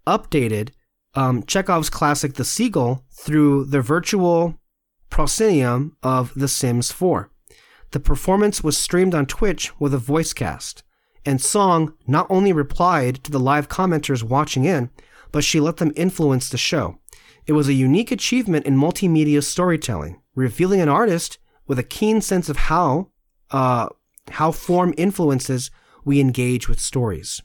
updated 0.06 0.70
um, 1.16 1.42
Chekhov's 1.42 1.90
classic 1.90 2.36
The 2.36 2.46
Seagull 2.46 3.04
through 3.12 3.66
the 3.66 3.82
virtual 3.82 4.60
proscenium 5.10 5.98
of 6.04 6.32
The 6.36 6.48
Sims 6.48 6.92
4. 6.92 7.32
The 7.90 8.00
performance 8.00 8.64
was 8.64 8.78
streamed 8.78 9.16
on 9.16 9.26
Twitch 9.26 9.72
with 9.80 9.92
a 9.92 9.98
voice 9.98 10.34
cast 10.34 10.84
and 11.26 11.42
Song 11.42 11.94
not 12.06 12.28
only 12.30 12.54
replied 12.54 13.24
to 13.24 13.32
the 13.32 13.40
live 13.40 13.68
commenters 13.70 14.22
watching 14.22 14.66
in, 14.66 14.92
but 15.32 15.44
she 15.44 15.60
let 15.60 15.78
them 15.78 15.92
influence 15.96 16.48
the 16.48 16.60
show. 16.60 17.00
It 17.48 17.54
was 17.54 17.68
a 17.68 17.74
unique 17.74 18.12
achievement 18.12 18.66
in 18.66 18.78
multimedia 18.78 19.44
storytelling, 19.44 20.22
revealing 20.38 20.80
an 20.80 20.88
artist 20.88 21.40
with 21.66 21.80
a 21.80 21.84
keen 21.84 22.22
sense 22.22 22.48
of 22.48 22.56
how 22.56 23.10
uh, 23.52 23.90
how 24.30 24.52
form 24.52 24.94
influences 24.98 25.72
we 26.06 26.20
engage 26.20 26.70
with 26.70 26.80
stories, 26.80 27.42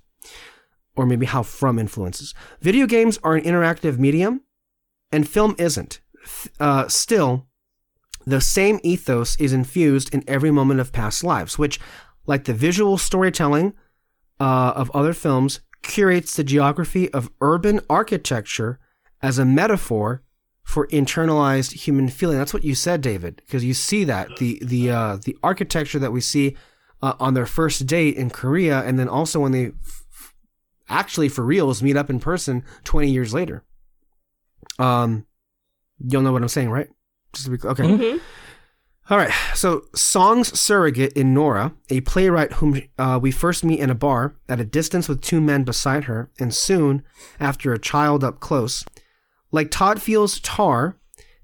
or 0.94 1.06
maybe 1.06 1.26
how 1.26 1.42
from 1.42 1.78
influences. 1.78 2.34
Video 2.60 2.86
games 2.86 3.18
are 3.24 3.34
an 3.34 3.44
interactive 3.44 3.98
medium, 3.98 4.42
and 5.10 5.28
film 5.28 5.56
isn't. 5.58 6.00
Uh, 6.60 6.86
still, 6.86 7.46
the 8.26 8.40
same 8.40 8.78
ethos 8.82 9.36
is 9.40 9.52
infused 9.52 10.12
in 10.14 10.22
every 10.28 10.50
moment 10.50 10.80
of 10.80 10.92
past 10.92 11.24
lives, 11.24 11.58
which, 11.58 11.80
like 12.26 12.44
the 12.44 12.54
visual 12.54 12.98
storytelling 12.98 13.72
uh, 14.38 14.72
of 14.76 14.90
other 14.90 15.12
films, 15.12 15.60
curates 15.82 16.36
the 16.36 16.44
geography 16.44 17.12
of 17.12 17.30
urban 17.40 17.80
architecture 17.88 18.78
as 19.20 19.38
a 19.38 19.44
metaphor 19.44 20.22
for 20.62 20.86
internalized 20.88 21.72
human 21.72 22.08
feeling. 22.08 22.38
That's 22.38 22.54
what 22.54 22.64
you 22.64 22.74
said, 22.74 23.00
David, 23.00 23.36
because 23.44 23.64
you 23.64 23.74
see 23.74 24.04
that 24.04 24.36
the 24.36 24.60
the 24.62 24.90
uh, 24.90 25.18
the 25.24 25.36
architecture 25.42 25.98
that 25.98 26.12
we 26.12 26.20
see 26.20 26.56
uh, 27.02 27.14
on 27.18 27.34
their 27.34 27.46
first 27.46 27.86
date 27.86 28.16
in 28.16 28.30
Korea, 28.30 28.80
and 28.80 28.98
then 28.98 29.08
also 29.08 29.40
when 29.40 29.52
they 29.52 29.66
f- 29.66 30.34
actually 30.88 31.28
for 31.28 31.42
reals 31.44 31.82
meet 31.82 31.96
up 31.96 32.10
in 32.10 32.20
person 32.20 32.64
twenty 32.84 33.10
years 33.10 33.34
later. 33.34 33.64
Um, 34.78 35.26
you'll 35.98 36.22
know 36.22 36.32
what 36.32 36.42
I'm 36.42 36.48
saying, 36.48 36.70
right? 36.70 36.88
Just 37.32 37.46
to 37.46 37.56
be 37.56 37.68
okay. 37.68 37.84
Mm-hmm. 37.84 38.18
All 39.10 39.18
right. 39.18 39.32
So, 39.54 39.84
Song's 39.94 40.58
surrogate 40.58 41.12
in 41.14 41.34
Nora, 41.34 41.74
a 41.90 42.00
playwright 42.02 42.54
whom 42.54 42.80
uh, 42.98 43.18
we 43.20 43.32
first 43.32 43.64
meet 43.64 43.80
in 43.80 43.90
a 43.90 43.94
bar 43.94 44.36
at 44.48 44.60
a 44.60 44.64
distance 44.64 45.08
with 45.08 45.20
two 45.20 45.40
men 45.40 45.64
beside 45.64 46.04
her, 46.04 46.30
and 46.38 46.54
soon 46.54 47.02
after 47.40 47.72
a 47.72 47.78
child 47.78 48.22
up 48.22 48.38
close. 48.38 48.84
Like 49.52 49.70
Todd 49.70 50.00
Field's 50.00 50.40
Tar, 50.40 50.96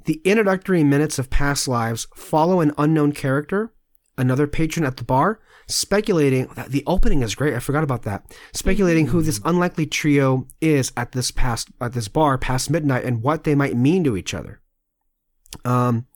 the 0.07 0.23
introductory 0.25 0.83
minutes 0.83 1.19
of 1.19 1.28
past 1.28 1.69
lives 1.69 2.07
follow 2.15 2.61
an 2.61 2.73
unknown 2.78 3.12
character, 3.12 3.75
another 4.17 4.47
patron 4.47 4.87
at 4.87 4.97
the 4.97 5.05
bar, 5.05 5.41
speculating 5.67 6.47
that 6.57 6.70
the 6.70 6.83
opening 6.87 7.23
is 7.23 7.35
great. 7.35 7.55
I 7.55 7.59
forgot 7.59 7.85
about 7.85 8.03
that. 8.05 8.25
Speculating 8.55 9.09
who 9.09 9.20
this 9.20 9.41
unlikely 9.45 9.85
trio 9.85 10.47
is 10.62 10.91
at 10.97 11.12
this 11.12 11.31
past 11.31 11.69
at 11.81 11.93
this 11.93 12.09
bar 12.09 12.39
past 12.39 12.70
midnight 12.70 13.05
and 13.05 13.23
what 13.23 13.45
they 13.45 13.55
might 13.55 13.77
mean 13.77 14.03
to 14.05 14.17
each 14.17 14.33
other. 14.33 14.62
Um, 15.67 16.07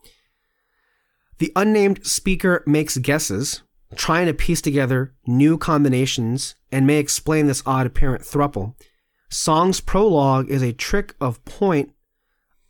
the 1.38 1.52
unnamed 1.54 2.06
speaker 2.06 2.62
makes 2.66 2.96
guesses, 2.96 3.62
trying 3.96 4.26
to 4.26 4.34
piece 4.34 4.62
together 4.62 5.14
new 5.26 5.58
combinations, 5.58 6.54
and 6.70 6.86
may 6.86 6.98
explain 6.98 7.46
this 7.46 7.62
odd 7.66 7.86
apparent 7.86 8.22
thruple. 8.22 8.74
Song's 9.32 9.80
prologue 9.80 10.50
is 10.50 10.62
a 10.62 10.74
trick 10.74 11.14
of 11.18 11.42
point 11.46 11.94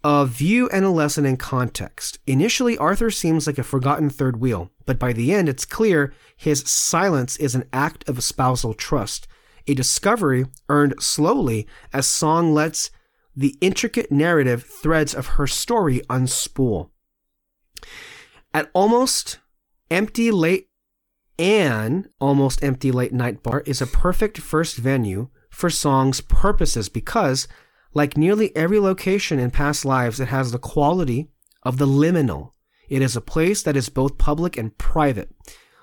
of 0.05 0.29
view 0.29 0.69
and 0.69 0.85
a 0.85 0.91
lesson 0.91 1.27
in 1.27 1.37
context. 1.37 2.21
Initially, 2.25 2.79
Arthur 2.79 3.11
seems 3.11 3.49
like 3.49 3.59
a 3.59 3.65
forgotten 3.65 4.09
third 4.09 4.37
wheel, 4.37 4.71
but 4.87 4.97
by 4.97 5.13
the 5.13 5.35
end, 5.35 5.49
it's 5.49 5.65
clear 5.65 6.15
his 6.37 6.61
silence 6.61 7.37
is 7.39 7.57
an 7.57 7.65
act 7.73 8.09
of 8.09 8.17
espousal 8.17 8.75
trust, 8.75 9.27
a 9.67 9.75
discovery 9.75 10.45
earned 10.69 10.95
slowly 11.01 11.67
as 11.93 12.07
Song 12.07 12.55
lets 12.55 12.91
the 13.35 13.57
intricate 13.61 14.13
narrative 14.13 14.63
threads 14.63 15.15
of 15.15 15.27
her 15.27 15.49
story 15.49 16.01
unspool. 16.09 16.91
At 18.55 18.71
almost 18.73 19.41
empty 19.91 20.31
late 20.31 20.69
and 21.41 22.09
almost 22.21 22.63
empty 22.63 22.93
late 22.93 23.13
night 23.13 23.43
bar 23.43 23.65
is 23.67 23.83
a 23.83 23.87
perfect 23.87 24.39
first 24.39 24.77
venue 24.77 25.29
for 25.53 25.71
Song's 25.71 26.21
purposes 26.23 26.89
because, 26.89 27.47
like 27.95 28.17
nearly 28.17 28.57
every 28.57 28.81
location 28.81 29.39
in 29.39 29.51
past 29.51 29.85
lives, 29.85 30.19
it 30.19 30.29
has 30.29 30.51
the 30.51 30.59
quality 30.59 31.29
of 31.63 31.77
the 31.77 31.87
liminal. 31.87 32.53
It 32.89 33.03
is 33.03 33.15
a 33.15 33.21
place 33.21 33.63
that 33.63 33.77
is 33.77 33.89
both 33.89 34.19
public 34.19 34.57
and 34.57 34.77
private, 34.79 35.31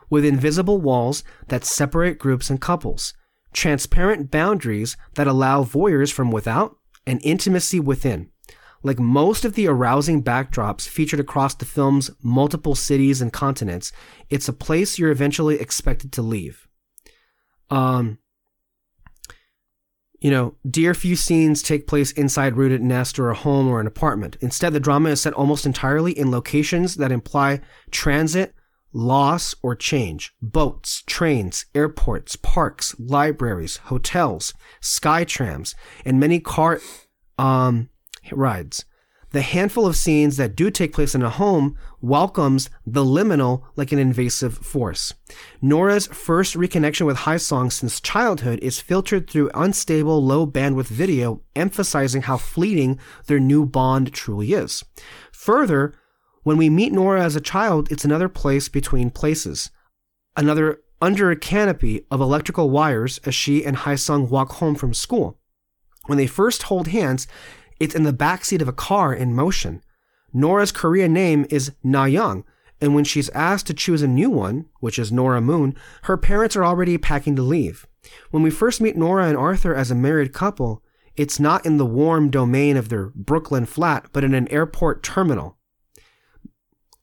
with 0.09 0.25
invisible 0.25 0.81
walls 0.81 1.23
that 1.48 1.64
separate 1.64 2.17
groups 2.17 2.49
and 2.49 2.59
couples, 2.59 3.14
transparent 3.53 4.31
boundaries 4.31 4.98
that 5.14 5.27
allow 5.27 5.64
voyeurs 5.64 6.11
from 6.11 6.31
without 6.31 6.75
and 7.06 7.22
intimacy 7.23 7.80
within. 7.80 8.30
Like 8.81 8.98
most 8.98 9.45
of 9.45 9.53
the 9.53 9.67
arousing 9.67 10.23
backdrops 10.23 10.88
featured 10.88 11.19
across 11.19 11.53
the 11.53 11.65
film's 11.65 12.09
multiple 12.23 12.75
cities 12.75 13.22
and 13.22 13.31
continents, 13.31 13.91
it's 14.30 14.48
a 14.48 14.53
place 14.53 14.98
you're 14.98 15.11
eventually 15.11 15.59
expected 15.59 16.11
to 16.14 16.22
leave. 16.22 16.67
Um, 17.69 18.17
you 20.22 20.30
know, 20.30 20.56
dear 20.69 20.93
few 20.93 21.15
scenes 21.15 21.61
take 21.61 21.88
place 21.88 22.11
inside 22.11 22.57
rooted 22.57 22.81
nest 22.81 23.19
or 23.19 23.30
a 23.30 23.35
home 23.35 23.67
or 23.67 23.80
an 23.80 23.88
apartment. 23.88 24.38
Instead, 24.41 24.73
the 24.73 24.80
drama 24.80 25.09
is 25.09 25.22
set 25.22 25.33
almost 25.33 25.65
entirely 25.65 26.17
in 26.17 26.31
locations 26.31 26.95
that 26.95 27.11
imply 27.11 27.61
transit, 27.89 28.53
loss, 28.91 29.56
or 29.61 29.75
change. 29.75 30.33
Boats, 30.41 31.03
trains, 31.07 31.65
airports, 31.73 32.35
parks, 32.35 32.95
libraries, 32.99 33.77
hotels, 33.77 34.53
sky 34.81 35.23
trams, 35.23 35.73
and 36.06 36.19
many 36.19 36.39
car 36.39 36.81
um, 37.38 37.89
rides. 38.31 38.85
The 39.32 39.41
handful 39.41 39.85
of 39.85 39.95
scenes 39.95 40.38
that 40.38 40.56
do 40.56 40.72
take 40.72 40.91
place 40.91 41.14
in 41.14 41.22
a 41.22 41.30
home 41.30 41.77
welcomes 42.01 42.69
the 42.85 43.03
liminal 43.03 43.64
like 43.75 43.91
an 43.91 43.99
invasive 43.99 44.58
force. 44.58 45.14
Nora's 45.61 46.08
first 46.08 46.56
reconnection 46.56 47.06
with 47.06 47.17
Hae 47.17 47.38
Sung 47.38 47.69
since 47.69 48.01
childhood 48.01 48.59
is 48.64 48.80
filtered 48.80 49.30
through 49.30 49.51
unstable, 49.53 50.24
low 50.24 50.48
bandwidth 50.48 50.88
video, 50.88 51.41
emphasizing 51.56 52.24
how 52.24 52.38
fleeting 52.38 52.98
their 53.27 53.40
new 53.40 53.67
bond 53.67 54.14
truly 54.14 54.53
is. 54.53 54.83
Further, 55.32 55.93
when 56.41 56.58
we 56.58 56.69
meet 56.69 56.91
Nora 56.91 57.24
as 57.24 57.35
a 57.35 57.41
child, 57.41 57.91
it's 57.91 58.06
another 58.06 58.30
place 58.30 58.67
between 58.67 59.11
places. 59.11 59.69
Another 60.35 60.82
under 61.01 61.30
a 61.30 61.35
canopy 61.35 62.06
of 62.09 62.19
electrical 62.19 62.72
wires 62.72 63.19
as 63.25 63.35
she 63.35 63.64
and 63.64 63.77
Hae 63.77 63.95
Sung 63.95 64.27
walk 64.27 64.53
home 64.53 64.74
from 64.74 64.93
school. 64.93 65.38
When 66.08 66.17
they 66.17 66.27
first 66.27 66.64
hold 66.64 66.88
hands, 66.88 67.27
it's 67.80 67.95
in 67.95 68.03
the 68.03 68.14
backseat 68.14 68.61
of 68.61 68.67
a 68.67 68.74
car 68.74 69.14
in 69.14 69.35
motion. 69.35 69.82
Nora's 70.33 70.72
Korean 70.72 71.14
name 71.14 71.45
is 71.49 71.72
Na 71.83 72.06
Young, 72.06 72.43
and 72.82 72.93
when 72.95 73.03
she's 73.03 73.30
asked 73.30 73.67
to 73.67 73.74
choose 73.74 74.01
a 74.01 74.08
new 74.08 74.30
one, 74.30 74.66
which 74.80 74.99
is 74.99 75.11
Nora 75.11 75.41
Moon, 75.41 75.75
her 76.03 76.17
parents 76.17 76.56
are 76.56 76.66
already 76.66 76.98
packing 76.98 77.35
to 77.35 77.41
leave. 77.41 77.88
When 78.32 78.43
we 78.43 78.49
first 78.49 78.80
meet 78.80 78.95
Nora 78.95 79.27
and 79.27 79.38
Arthur 79.38 79.75
as 79.75 79.91
a 79.91 79.95
married 79.95 80.33
couple, 80.33 80.83
it's 81.16 81.40
not 81.40 81.66
in 81.66 81.77
the 81.77 81.85
warm 81.85 82.30
domain 82.30 82.77
of 82.77 82.90
their 82.90 83.11
Brooklyn 83.16 83.66
flat, 83.66 84.08
but 84.14 84.24
in 84.24 84.33
an 84.33 84.48
airport 84.49 85.03
terminal. 85.03 85.58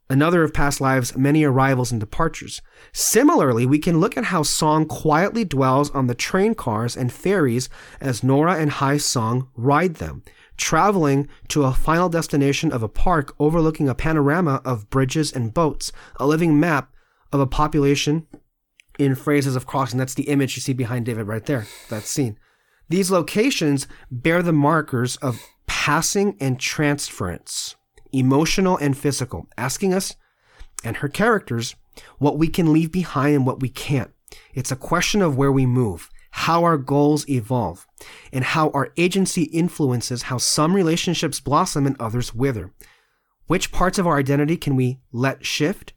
Another 0.08 0.44
of 0.44 0.54
past 0.54 0.80
lives' 0.80 1.16
many 1.16 1.42
arrivals 1.42 1.90
and 1.90 2.00
departures. 2.00 2.62
Similarly, 2.92 3.66
we 3.66 3.80
can 3.80 3.98
look 3.98 4.16
at 4.16 4.26
how 4.26 4.44
Song 4.44 4.86
quietly 4.86 5.44
dwells 5.44 5.90
on 5.90 6.06
the 6.06 6.14
train 6.14 6.54
cars 6.54 6.96
and 6.96 7.12
ferries 7.12 7.68
as 8.00 8.22
Nora 8.22 8.54
and 8.54 8.70
Hae 8.70 8.98
Sung 8.98 9.48
ride 9.56 9.96
them, 9.96 10.22
traveling 10.56 11.28
to 11.48 11.64
a 11.64 11.72
final 11.72 12.08
destination 12.08 12.72
of 12.72 12.82
a 12.82 12.88
park 12.88 13.34
overlooking 13.38 13.88
a 13.88 13.94
panorama 13.94 14.60
of 14.64 14.90
bridges 14.90 15.32
and 15.32 15.54
boats, 15.54 15.92
a 16.16 16.26
living 16.26 16.58
map 16.58 16.92
of 17.32 17.40
a 17.40 17.46
population 17.46 18.26
in 18.98 19.14
phrases 19.14 19.56
of 19.56 19.66
crossing. 19.66 19.98
That's 19.98 20.14
the 20.14 20.28
image 20.28 20.56
you 20.56 20.62
see 20.62 20.72
behind 20.72 21.06
David 21.06 21.26
right 21.26 21.44
there, 21.44 21.66
that 21.90 22.04
scene. 22.04 22.38
These 22.88 23.10
locations 23.10 23.86
bear 24.10 24.42
the 24.42 24.52
markers 24.52 25.16
of 25.16 25.42
passing 25.66 26.36
and 26.40 26.58
transference, 26.58 27.74
emotional 28.12 28.76
and 28.76 28.96
physical, 28.96 29.48
asking 29.58 29.92
us 29.92 30.14
and 30.84 30.98
her 30.98 31.08
characters 31.08 31.74
what 32.18 32.38
we 32.38 32.48
can 32.48 32.72
leave 32.72 32.92
behind 32.92 33.34
and 33.34 33.46
what 33.46 33.60
we 33.60 33.68
can't. 33.68 34.12
It's 34.54 34.72
a 34.72 34.76
question 34.76 35.22
of 35.22 35.36
where 35.36 35.52
we 35.52 35.66
move, 35.66 36.10
how 36.40 36.64
our 36.64 36.76
goals 36.76 37.26
evolve, 37.30 37.86
and 38.30 38.44
how 38.44 38.68
our 38.70 38.92
agency 38.98 39.44
influences 39.44 40.24
how 40.24 40.36
some 40.36 40.76
relationships 40.76 41.40
blossom 41.40 41.86
and 41.86 41.96
others 41.98 42.34
wither. 42.34 42.74
Which 43.46 43.72
parts 43.72 43.98
of 43.98 44.06
our 44.06 44.18
identity 44.18 44.58
can 44.58 44.76
we 44.76 45.00
let 45.12 45.46
shift? 45.46 45.94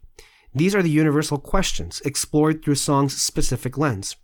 These 0.55 0.73
are 0.73 0.81
the 0.81 0.89
universal 0.89 1.39
questions 1.39 2.01
explored 2.05 2.63
through 2.63 2.75
Song's 2.75 3.21
specific 3.21 3.77
lens. 3.77 4.15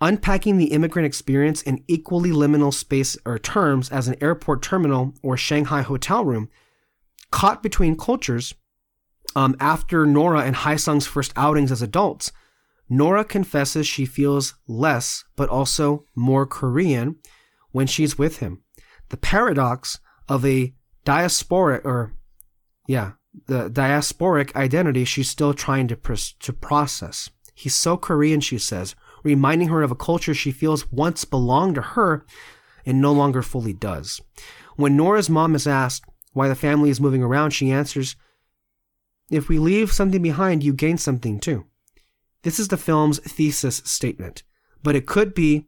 Unpacking 0.00 0.58
the 0.58 0.72
immigrant 0.72 1.06
experience 1.06 1.60
in 1.60 1.82
equally 1.88 2.30
liminal 2.30 2.72
space 2.72 3.18
or 3.26 3.36
terms 3.36 3.90
as 3.90 4.06
an 4.06 4.14
airport 4.22 4.62
terminal 4.62 5.12
or 5.24 5.36
Shanghai 5.36 5.82
hotel 5.82 6.24
room, 6.24 6.48
caught 7.32 7.64
between 7.64 7.96
cultures, 7.96 8.54
um, 9.34 9.56
after 9.58 10.06
Nora 10.06 10.42
and 10.42 10.54
Hae 10.54 10.76
Sung's 10.76 11.08
first 11.08 11.32
outings 11.34 11.72
as 11.72 11.82
adults, 11.82 12.30
Nora 12.88 13.24
confesses 13.24 13.86
she 13.86 14.04
feels 14.04 14.54
less, 14.68 15.24
but 15.36 15.48
also 15.48 16.04
more 16.14 16.46
Korean 16.46 17.16
when 17.72 17.86
she's 17.86 18.18
with 18.18 18.38
him. 18.38 18.62
The 19.08 19.16
paradox 19.16 19.98
of 20.28 20.44
a 20.44 20.74
diasporic, 21.04 21.84
or 21.84 22.14
yeah, 22.86 23.12
the 23.46 23.68
diasporic 23.70 24.54
identity 24.54 25.04
she's 25.04 25.30
still 25.30 25.54
trying 25.54 25.88
to 25.88 25.96
to 26.40 26.52
process. 26.52 27.30
He's 27.54 27.74
so 27.74 27.96
Korean, 27.96 28.40
she 28.40 28.58
says, 28.58 28.94
reminding 29.22 29.68
her 29.68 29.82
of 29.82 29.90
a 29.90 29.96
culture 29.96 30.34
she 30.34 30.50
feels 30.50 30.90
once 30.90 31.24
belonged 31.24 31.76
to 31.76 31.82
her 31.82 32.26
and 32.84 33.00
no 33.00 33.12
longer 33.12 33.42
fully 33.42 33.72
does. 33.72 34.20
When 34.76 34.96
Nora's 34.96 35.30
mom 35.30 35.54
is 35.54 35.66
asked 35.66 36.04
why 36.32 36.48
the 36.48 36.54
family 36.54 36.90
is 36.90 37.00
moving 37.00 37.22
around, 37.22 37.50
she 37.50 37.70
answers, 37.70 38.16
if 39.30 39.48
we 39.48 39.58
leave 39.58 39.92
something 39.92 40.20
behind, 40.20 40.62
you 40.62 40.74
gain 40.74 40.98
something 40.98 41.40
too. 41.40 41.64
This 42.44 42.60
is 42.60 42.68
the 42.68 42.76
film's 42.76 43.18
thesis 43.20 43.82
statement, 43.86 44.42
but 44.82 44.94
it 44.94 45.06
could 45.06 45.34
be 45.34 45.66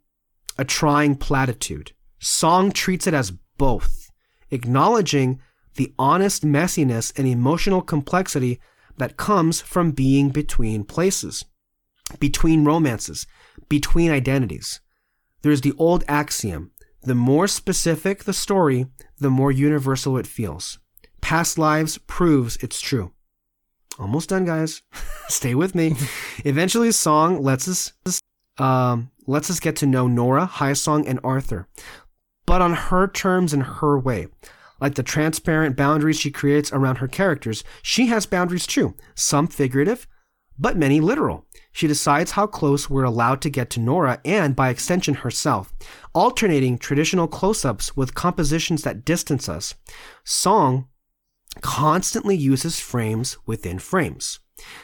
a 0.59 0.65
trying 0.65 1.17
platitude. 1.17 1.93
Song 2.19 2.71
treats 2.71 3.07
it 3.07 3.15
as 3.15 3.33
both, 3.57 4.11
acknowledging 4.51 5.41
the 5.77 5.95
honest 5.99 6.45
messiness 6.45 7.19
and 7.19 7.27
emotional 7.27 7.81
complexity 7.81 8.61
that 8.99 9.17
comes 9.17 9.61
from 9.61 9.93
being 9.93 10.29
between 10.29 10.85
places, 10.85 11.45
between 12.21 12.65
romances, 12.65 13.27
between 13.71 14.11
identities. 14.11 14.81
There's 15.41 15.63
the 15.63 15.75
old 15.79 16.05
axiom 16.07 16.73
the 17.03 17.15
more 17.15 17.47
specific 17.47 18.25
the 18.25 18.33
story, 18.33 18.87
the 19.19 19.31
more 19.31 19.53
universal 19.53 20.19
it 20.19 20.27
feels. 20.27 20.79
Past 21.21 21.57
Lives 21.57 21.99
proves 21.99 22.57
it's 22.57 22.81
true. 22.81 23.13
Almost 23.99 24.28
done, 24.28 24.44
guys. 24.44 24.83
Stay 25.28 25.55
with 25.55 25.75
me. 25.75 25.94
Eventually, 26.44 26.92
Song 26.92 27.42
lets 27.42 27.68
us 27.68 28.20
um, 28.58 29.10
lets 29.26 29.50
us 29.50 29.60
get 29.60 29.76
to 29.76 29.86
know 29.86 30.07
Nora, 30.07 30.50
Song, 30.75 31.07
and 31.07 31.20
Arthur, 31.25 31.68
but 32.47 32.62
on 32.62 32.73
her 32.73 33.07
terms 33.08 33.52
and 33.52 33.62
her 33.62 33.99
way. 33.99 34.28
Like 34.81 34.94
the 34.94 35.02
transparent 35.02 35.76
boundaries 35.76 36.20
she 36.20 36.31
creates 36.31 36.73
around 36.73 36.97
her 36.97 37.08
characters, 37.08 37.65
she 37.83 38.07
has 38.07 38.26
boundaries 38.26 38.66
too, 38.66 38.94
some 39.15 39.47
figurative, 39.47 40.07
but 40.58 40.76
many 40.76 41.00
literal. 41.00 41.47
She 41.73 41.86
decides 41.86 42.33
how 42.33 42.47
close 42.47 42.89
we're 42.89 43.05
allowed 43.05 43.42
to 43.42 43.50
get 43.50 43.68
to 43.70 43.81
Nora 43.81 44.20
and, 44.25 44.57
by 44.57 44.70
extension, 44.70 45.15
herself, 45.15 45.73
alternating 46.15 46.78
traditional 46.78 47.28
close 47.28 47.65
ups 47.65 47.97
with 47.97 48.15
compositions 48.15 48.83
that 48.83 49.05
distance 49.05 49.49
us. 49.49 49.75
Song 50.25 50.89
constantly 51.60 52.36
uses 52.36 52.81
frames 52.81 53.39
within 53.47 53.78
frames. 53.78 54.41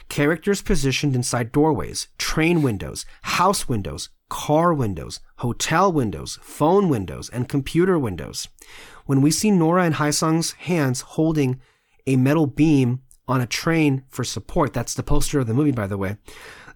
Characters 0.09 0.63
positioned 0.63 1.15
inside 1.15 1.53
doorways, 1.53 2.09
train 2.19 2.63
windows, 2.63 3.07
house 3.23 3.69
windows, 3.69 4.11
car 4.29 4.73
windows, 4.73 5.21
hotel 5.37 5.93
windows, 5.93 6.39
phone 6.43 6.89
windows, 6.89 7.29
and 7.31 7.49
computer 7.49 7.99
windows. 7.99 8.49
When 9.05 9.21
we 9.21 9.31
see 9.31 9.51
Nora 9.51 9.85
and 9.85 9.97
Hae 9.97 10.11
Sung's 10.11 10.53
hands 10.53 11.03
holding 11.03 11.61
a 12.07 12.17
metal 12.17 12.47
beam 12.47 13.03
on 13.29 13.43
a 13.43 13.47
train 13.47 14.05
for 14.09 14.25
support, 14.25 14.73
that's 14.73 14.95
the 14.95 15.03
poster 15.03 15.41
of 15.41 15.47
the 15.47 15.55
movie, 15.55 15.71
by 15.71 15.87
the 15.87 15.99
way, 15.99 16.17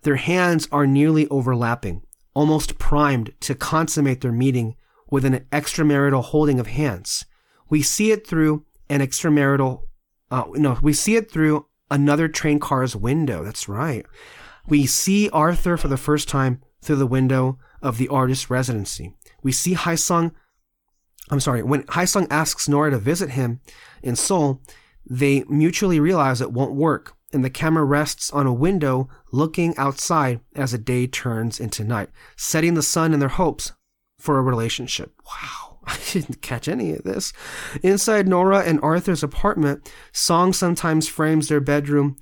their 0.02 0.16
hands 0.16 0.68
are 0.70 0.86
nearly 0.86 1.26
overlapping, 1.28 2.02
almost 2.34 2.78
primed 2.78 3.32
to 3.40 3.54
consummate 3.54 4.20
their 4.20 4.32
meeting 4.32 4.76
with 5.10 5.24
an 5.24 5.46
extramarital 5.50 6.24
holding 6.24 6.60
of 6.60 6.66
hands. 6.66 7.24
We 7.70 7.80
see 7.80 8.12
it 8.12 8.26
through 8.26 8.65
an 8.88 9.00
extramarital, 9.00 9.82
uh, 10.30 10.44
no, 10.54 10.78
we 10.82 10.92
see 10.92 11.16
it 11.16 11.30
through 11.30 11.66
another 11.90 12.28
train 12.28 12.58
car's 12.58 12.96
window. 12.96 13.44
That's 13.44 13.68
right. 13.68 14.04
We 14.66 14.86
see 14.86 15.30
Arthur 15.30 15.76
for 15.76 15.88
the 15.88 15.96
first 15.96 16.28
time 16.28 16.62
through 16.82 16.96
the 16.96 17.06
window 17.06 17.58
of 17.82 17.98
the 17.98 18.08
artist's 18.08 18.50
residency. 18.50 19.14
We 19.42 19.52
see 19.52 19.74
Hae 19.74 19.96
Sung 19.96 20.32
I'm 21.30 21.40
sorry, 21.40 21.62
when 21.62 21.84
Hae 21.92 22.06
Sung 22.06 22.26
asks 22.30 22.68
Nora 22.68 22.90
to 22.92 22.98
visit 22.98 23.30
him 23.30 23.60
in 24.02 24.16
Seoul, 24.16 24.60
they 25.04 25.44
mutually 25.48 25.98
realize 25.98 26.40
it 26.40 26.52
won't 26.52 26.74
work, 26.74 27.14
and 27.32 27.44
the 27.44 27.50
camera 27.50 27.84
rests 27.84 28.30
on 28.30 28.46
a 28.46 28.52
window 28.52 29.08
looking 29.32 29.76
outside 29.76 30.40
as 30.54 30.72
the 30.72 30.78
day 30.78 31.06
turns 31.06 31.58
into 31.58 31.84
night, 31.84 32.10
setting 32.36 32.74
the 32.74 32.82
sun 32.82 33.12
in 33.12 33.20
their 33.20 33.28
hopes 33.28 33.72
for 34.18 34.38
a 34.38 34.42
relationship. 34.42 35.14
Wow, 35.26 35.75
I 35.96 35.98
didn't 36.12 36.42
catch 36.42 36.68
any 36.68 36.92
of 36.92 37.04
this. 37.04 37.32
Inside 37.82 38.26
Nora 38.26 38.60
and 38.60 38.80
Arthur's 38.80 39.22
apartment, 39.22 39.90
Song 40.12 40.52
sometimes 40.52 41.08
frames 41.08 41.48
their 41.48 41.60
bedroom 41.60 42.16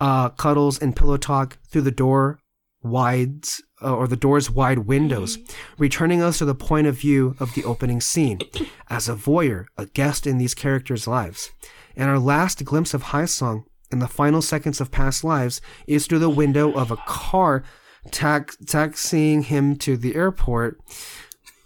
uh, 0.00 0.30
cuddles 0.30 0.78
and 0.78 0.94
pillow 0.94 1.16
talk 1.16 1.58
through 1.68 1.82
the 1.82 1.90
door 1.90 2.38
wides 2.82 3.60
uh, 3.82 3.94
or 3.94 4.06
the 4.06 4.16
door's 4.16 4.50
wide 4.50 4.80
windows, 4.80 5.38
returning 5.78 6.22
us 6.22 6.38
to 6.38 6.44
the 6.44 6.54
point 6.54 6.86
of 6.86 6.96
view 6.96 7.34
of 7.40 7.54
the 7.54 7.64
opening 7.64 8.00
scene, 8.00 8.38
as 8.90 9.08
a 9.08 9.14
voyeur, 9.14 9.66
a 9.76 9.86
guest 9.86 10.26
in 10.26 10.38
these 10.38 10.54
characters' 10.54 11.06
lives. 11.06 11.50
And 11.96 12.08
our 12.08 12.18
last 12.18 12.64
glimpse 12.64 12.94
of 12.94 13.04
Hae 13.04 13.26
Sung 13.26 13.64
in 13.90 13.98
the 13.98 14.08
final 14.08 14.42
seconds 14.42 14.80
of 14.80 14.90
past 14.90 15.24
lives 15.24 15.60
is 15.86 16.06
through 16.06 16.18
the 16.20 16.30
window 16.30 16.72
of 16.72 16.90
a 16.90 16.96
car 16.96 17.64
tax- 18.10 18.56
taxiing 18.66 19.42
him 19.42 19.76
to 19.76 19.96
the 19.96 20.14
airport, 20.14 20.80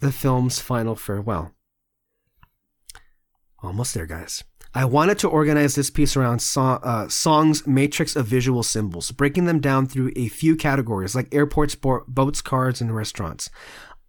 the 0.03 0.13
film's 0.13 0.59
final 0.59 0.97
farewell. 0.97 1.53
Almost 3.63 3.95
there, 3.95 4.05
guys. 4.05 4.43
I 4.75 4.85
wanted 4.85 5.17
to 5.21 5.29
organize 5.29 5.77
this 5.77 5.91
piece 5.91 6.17
around 6.17 6.45
uh, 6.57 7.09
Song's 7.09 7.67
matrix 7.69 8.17
of 8.17 8.27
visual 8.27 8.65
symbols, 8.65 9.13
breaking 9.13 9.45
them 9.45 9.61
down 9.61 9.87
through 9.87 10.11
a 10.17 10.27
few 10.27 10.57
categories 10.57 11.15
like 11.15 11.33
airports, 11.33 11.77
bo- 11.77 12.05
boats, 12.09 12.43
cars, 12.43 12.81
and 12.81 12.97
restaurants. 12.97 13.49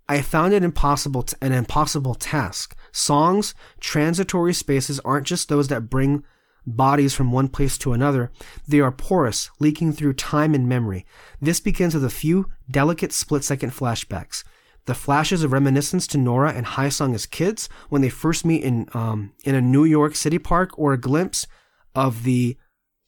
I 0.10 0.22
found 0.22 0.54
it 0.54 0.64
impossible 0.64 1.22
to, 1.24 1.38
an 1.42 1.52
impossible 1.52 2.16
task. 2.16 2.76
Song's 2.92 3.54
transitory 3.80 4.54
spaces 4.54 5.00
aren't 5.02 5.28
just 5.28 5.48
those 5.48 5.68
that 5.68 5.92
bring 5.92 6.24
bodies 6.66 7.14
from 7.14 7.32
one 7.32 7.50
place 7.50 7.78
to 7.78 7.94
another. 7.94 8.32
They 8.68 8.80
are 8.80 8.92
porous, 8.92 9.52
leaking 9.60 9.94
through 9.94 10.14
time 10.14 10.56
and 10.56 10.68
memory. 10.68 11.06
This 11.40 11.60
begins 11.60 11.94
with 11.94 12.04
a 12.04 12.10
few 12.10 12.50
delicate 12.72 13.14
split 13.14 13.44
second 13.44 13.74
flashbacks 13.74 14.44
the 14.86 14.94
flashes 14.94 15.44
of 15.44 15.52
reminiscence 15.52 16.08
to 16.08 16.18
Nora 16.18 16.52
and 16.54 16.66
Hae 16.66 16.90
Sung 16.90 17.16
as 17.16 17.26
kids 17.26 17.70
when 17.90 18.02
they 18.02 18.10
first 18.10 18.46
meet 18.46 18.64
in 18.64 18.88
um, 18.94 19.34
in 19.44 19.56
a 19.56 19.62
New 19.62 19.86
York 19.86 20.16
City 20.16 20.40
park, 20.40 20.78
or 20.78 20.94
a 20.94 21.00
glimpse 21.00 21.48
of 21.96 22.24
the 22.24 22.58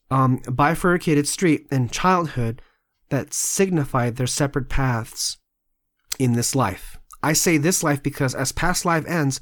um, 0.09 0.37
bifurcated 0.51 1.27
street 1.27 1.67
in 1.71 1.89
childhood 1.89 2.61
that 3.09 3.33
signified 3.33 4.15
their 4.15 4.27
separate 4.27 4.69
paths 4.69 5.37
in 6.19 6.33
this 6.33 6.55
life. 6.55 6.97
I 7.21 7.33
say 7.33 7.57
this 7.57 7.83
life 7.83 8.01
because 8.01 8.35
as 8.35 8.51
past 8.51 8.85
life 8.85 9.05
ends, 9.07 9.41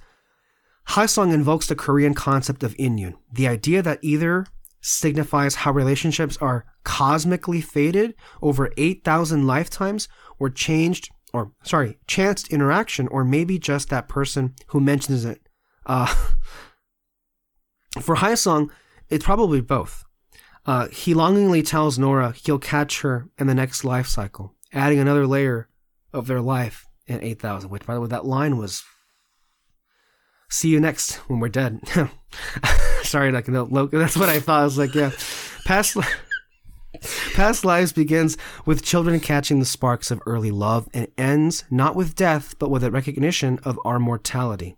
Hae 0.89 1.07
Sung 1.07 1.31
invokes 1.31 1.67
the 1.67 1.75
Korean 1.75 2.13
concept 2.13 2.63
of 2.63 2.75
inyun, 2.77 3.15
the 3.31 3.47
idea 3.47 3.81
that 3.81 3.99
either 4.01 4.45
signifies 4.81 5.55
how 5.55 5.71
relationships 5.71 6.37
are 6.37 6.65
cosmically 6.83 7.61
faded 7.61 8.13
over 8.41 8.71
8,000 8.75 9.47
lifetimes 9.47 10.09
or 10.39 10.49
changed 10.49 11.09
or 11.33 11.51
sorry, 11.63 11.97
chanced 12.07 12.47
interaction, 12.49 13.07
or 13.07 13.25
maybe 13.25 13.57
just 13.57 13.89
that 13.89 14.07
person 14.07 14.53
who 14.67 14.79
mentions 14.79 15.25
it. 15.25 15.41
Uh, 15.85 16.13
for 18.01 18.15
Hae 18.15 18.35
Sung, 18.35 18.71
it's 19.09 19.25
probably 19.25 19.59
both. 19.59 20.03
Uh, 20.65 20.87
he 20.87 21.13
longingly 21.13 21.61
tells 21.61 21.99
Nora 21.99 22.31
he'll 22.31 22.59
catch 22.59 23.01
her 23.01 23.27
in 23.37 23.47
the 23.47 23.55
next 23.55 23.83
life 23.83 24.07
cycle, 24.07 24.53
adding 24.71 24.99
another 24.99 25.27
layer 25.27 25.67
of 26.13 26.27
their 26.27 26.39
life 26.39 26.85
in 27.07 27.21
8000, 27.21 27.69
which, 27.69 27.85
by 27.85 27.95
the 27.95 28.01
way, 28.01 28.07
that 28.07 28.25
line 28.25 28.57
was 28.57 28.83
see 30.49 30.69
you 30.69 30.79
next 30.79 31.15
when 31.27 31.39
we're 31.39 31.49
dead. 31.49 31.79
Sorry, 33.03 33.31
like, 33.31 33.47
no, 33.47 33.65
that's 33.87 34.15
what 34.15 34.29
I 34.29 34.39
thought. 34.39 34.61
I 34.61 34.63
was 34.63 34.77
like, 34.77 34.93
yeah, 34.93 35.11
past. 35.65 35.97
Past 37.33 37.65
Lives 37.65 37.91
begins 37.91 38.37
with 38.65 38.83
children 38.83 39.19
catching 39.19 39.59
the 39.59 39.65
sparks 39.65 40.11
of 40.11 40.21
early 40.25 40.51
love 40.51 40.87
and 40.93 41.07
ends 41.17 41.63
not 41.71 41.95
with 41.95 42.15
death, 42.15 42.57
but 42.59 42.69
with 42.69 42.83
a 42.83 42.91
recognition 42.91 43.59
of 43.63 43.79
our 43.83 43.99
mortality. 43.99 44.77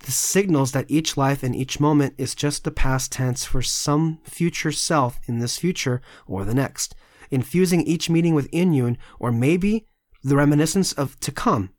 This 0.00 0.16
signals 0.16 0.72
that 0.72 0.90
each 0.90 1.16
life 1.16 1.42
and 1.42 1.54
each 1.54 1.78
moment 1.78 2.14
is 2.18 2.34
just 2.34 2.64
the 2.64 2.70
past 2.70 3.12
tense 3.12 3.44
for 3.44 3.62
some 3.62 4.18
future 4.24 4.72
self 4.72 5.20
in 5.26 5.38
this 5.38 5.56
future 5.56 6.02
or 6.26 6.44
the 6.44 6.54
next, 6.54 6.94
infusing 7.30 7.82
each 7.82 8.10
meeting 8.10 8.34
with 8.34 8.50
inyun 8.50 8.96
or 9.18 9.30
maybe 9.30 9.86
the 10.22 10.36
reminiscence 10.36 10.92
of 10.92 11.18
to 11.20 11.30
come. 11.30 11.70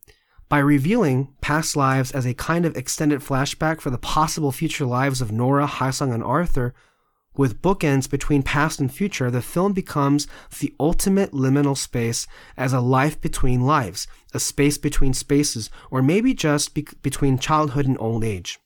By 0.47 0.59
revealing 0.59 1.33
past 1.41 1.75
lives 1.75 2.11
as 2.11 2.25
a 2.25 2.33
kind 2.35 2.65
of 2.65 2.77
extended 2.77 3.21
flashback 3.21 3.81
for 3.81 3.89
the 3.89 3.97
possible 3.97 4.51
future 4.51 4.85
lives 4.85 5.19
of 5.19 5.31
Nora, 5.31 5.67
Hae 5.67 5.91
Sung, 5.91 6.13
and 6.13 6.23
Arthur, 6.23 6.73
with 7.38 7.61
bookends 7.61 8.09
between 8.09 8.43
past 8.43 8.80
and 8.80 8.91
future, 8.91 9.30
the 9.30 9.41
film 9.41 9.73
becomes 9.73 10.27
the 10.59 10.73
ultimate 10.80 11.31
liminal 11.31 11.77
space 11.77 12.27
as 12.57 12.73
a 12.73 12.80
life 12.80 13.19
between 13.19 13.61
lives, 13.61 14.07
a 14.33 14.39
space 14.39 14.77
between 14.77 15.14
spaces, 15.14 15.69
or 15.91 16.01
maybe 16.01 16.33
just 16.33 16.73
be- 16.73 16.88
between 17.01 17.38
childhood 17.38 17.85
and 17.85 17.97
old 17.99 18.23
age. 18.23 18.59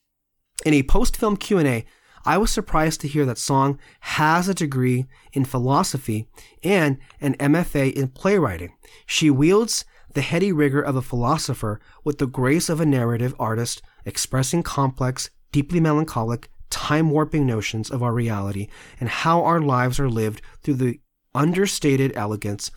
In 0.64 0.74
a 0.74 0.82
post-film 0.82 1.36
Q&A, 1.36 1.84
I 2.24 2.36
was 2.36 2.50
surprised 2.50 3.00
to 3.00 3.08
hear 3.08 3.24
that 3.24 3.38
Song 3.38 3.78
has 4.00 4.46
a 4.46 4.54
degree 4.54 5.06
in 5.32 5.46
philosophy 5.46 6.28
and 6.62 6.98
an 7.20 7.34
MFA 7.36 7.92
in 7.94 8.08
playwriting. 8.08 8.74
She 9.06 9.30
wields 9.30 9.86
the 10.12 10.20
heady 10.20 10.52
rigor 10.52 10.82
of 10.82 10.96
a 10.96 11.02
philosopher 11.02 11.80
with 12.04 12.18
the 12.18 12.26
grace 12.26 12.68
of 12.68 12.80
a 12.80 12.86
narrative 12.86 13.34
artist 13.38 13.80
expressing 14.04 14.62
complex, 14.62 15.30
deeply 15.50 15.80
melancholic, 15.80 16.50
time 16.70 17.10
warping 17.10 17.46
notions 17.46 17.90
of 17.90 18.02
our 18.02 18.12
reality 18.12 18.68
and 18.98 19.08
how 19.08 19.42
our 19.42 19.60
lives 19.60 20.00
are 20.00 20.08
lived 20.08 20.40
through 20.62 20.74
the 20.74 21.00
understated 21.34 22.12
elegance 22.16 22.70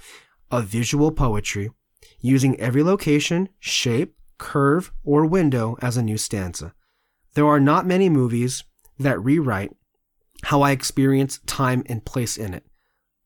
of 0.51 0.65
visual 0.65 1.11
poetry, 1.11 1.71
using 2.19 2.59
every 2.59 2.83
location, 2.83 3.49
shape, 3.59 4.15
curve, 4.37 4.91
or 5.03 5.25
window 5.25 5.77
as 5.81 5.97
a 5.97 6.03
new 6.03 6.17
stanza. 6.17 6.73
There 7.33 7.47
are 7.47 7.59
not 7.59 7.85
many 7.85 8.09
movies 8.09 8.63
that 8.99 9.23
rewrite 9.23 9.71
how 10.43 10.61
I 10.61 10.71
experience 10.71 11.39
time 11.45 11.83
and 11.87 12.05
place 12.05 12.37
in 12.37 12.53
it. 12.53 12.65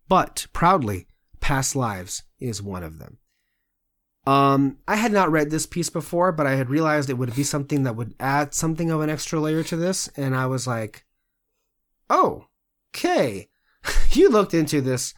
But 0.07 0.47
proudly, 0.53 1.07
past 1.39 1.75
lives 1.75 2.23
is 2.39 2.61
one 2.61 2.83
of 2.83 2.99
them. 2.99 3.17
Um, 4.27 4.79
I 4.89 4.97
had 4.97 5.13
not 5.13 5.31
read 5.31 5.51
this 5.51 5.65
piece 5.65 5.89
before, 5.89 6.33
but 6.33 6.45
I 6.45 6.55
had 6.55 6.69
realized 6.69 7.09
it 7.09 7.13
would 7.13 7.33
be 7.33 7.43
something 7.43 7.83
that 7.83 7.95
would 7.95 8.13
add 8.19 8.53
something 8.53 8.91
of 8.91 8.99
an 8.99 9.09
extra 9.09 9.39
layer 9.39 9.63
to 9.63 9.77
this, 9.77 10.09
and 10.17 10.35
I 10.35 10.47
was 10.47 10.67
like, 10.67 11.05
"Oh, 12.09 12.47
okay." 12.93 13.47
you 14.11 14.29
looked 14.29 14.53
into 14.53 14.81
this, 14.81 15.13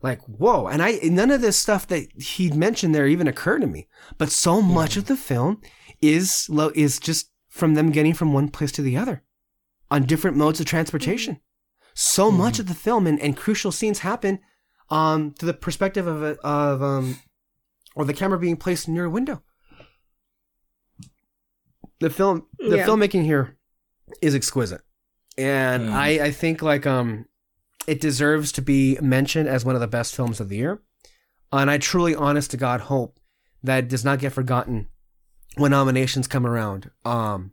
like, 0.00 0.22
whoa! 0.22 0.66
And 0.66 0.82
I 0.82 0.98
none 1.02 1.30
of 1.30 1.42
this 1.42 1.58
stuff 1.58 1.86
that 1.88 2.10
he'd 2.18 2.54
mentioned 2.54 2.94
there 2.94 3.06
even 3.06 3.28
occurred 3.28 3.60
to 3.60 3.66
me. 3.66 3.86
But 4.16 4.30
so 4.30 4.62
much 4.62 4.96
of 4.96 5.08
the 5.08 5.16
film 5.16 5.60
is 6.00 6.46
lo- 6.48 6.72
is 6.74 6.98
just 6.98 7.30
from 7.50 7.74
them 7.74 7.90
getting 7.90 8.14
from 8.14 8.32
one 8.32 8.48
place 8.48 8.72
to 8.72 8.82
the 8.82 8.96
other 8.96 9.22
on 9.90 10.04
different 10.04 10.38
modes 10.38 10.58
of 10.58 10.64
transportation. 10.64 11.38
So 11.92 12.30
much 12.30 12.58
of 12.58 12.68
the 12.68 12.74
film 12.74 13.06
and, 13.06 13.20
and 13.20 13.36
crucial 13.36 13.72
scenes 13.72 13.98
happen 13.98 14.38
um 14.88 15.34
through 15.34 15.48
the 15.48 15.54
perspective 15.54 16.06
of 16.06 16.22
a, 16.22 16.38
of 16.40 16.82
um 16.82 17.18
or 17.94 18.04
the 18.04 18.14
camera 18.14 18.38
being 18.38 18.56
placed 18.56 18.88
near 18.88 19.04
a 19.04 19.10
window. 19.10 19.42
The 22.00 22.10
film 22.10 22.46
the 22.58 22.76
Yeah. 22.78 22.86
filmmaking 22.86 23.24
here 23.24 23.56
is 24.20 24.34
exquisite. 24.34 24.82
And 25.38 25.88
Mm. 25.88 25.92
I 25.92 26.08
I 26.26 26.30
think 26.30 26.62
like 26.62 26.86
um 26.86 27.26
it 27.86 28.00
deserves 28.00 28.50
to 28.52 28.62
be 28.62 28.98
mentioned 29.00 29.48
as 29.48 29.64
one 29.64 29.74
of 29.74 29.80
the 29.80 29.86
best 29.86 30.14
films 30.14 30.40
of 30.40 30.48
the 30.48 30.56
year. 30.56 30.80
And 31.52 31.70
I 31.70 31.78
truly 31.78 32.14
honest 32.14 32.50
to 32.52 32.56
God 32.56 32.82
hope 32.82 33.18
that 33.62 33.84
it 33.84 33.88
does 33.88 34.04
not 34.04 34.18
get 34.18 34.32
forgotten 34.32 34.88
when 35.56 35.70
nominations 35.70 36.26
come 36.26 36.46
around. 36.46 36.90
Um 37.04 37.52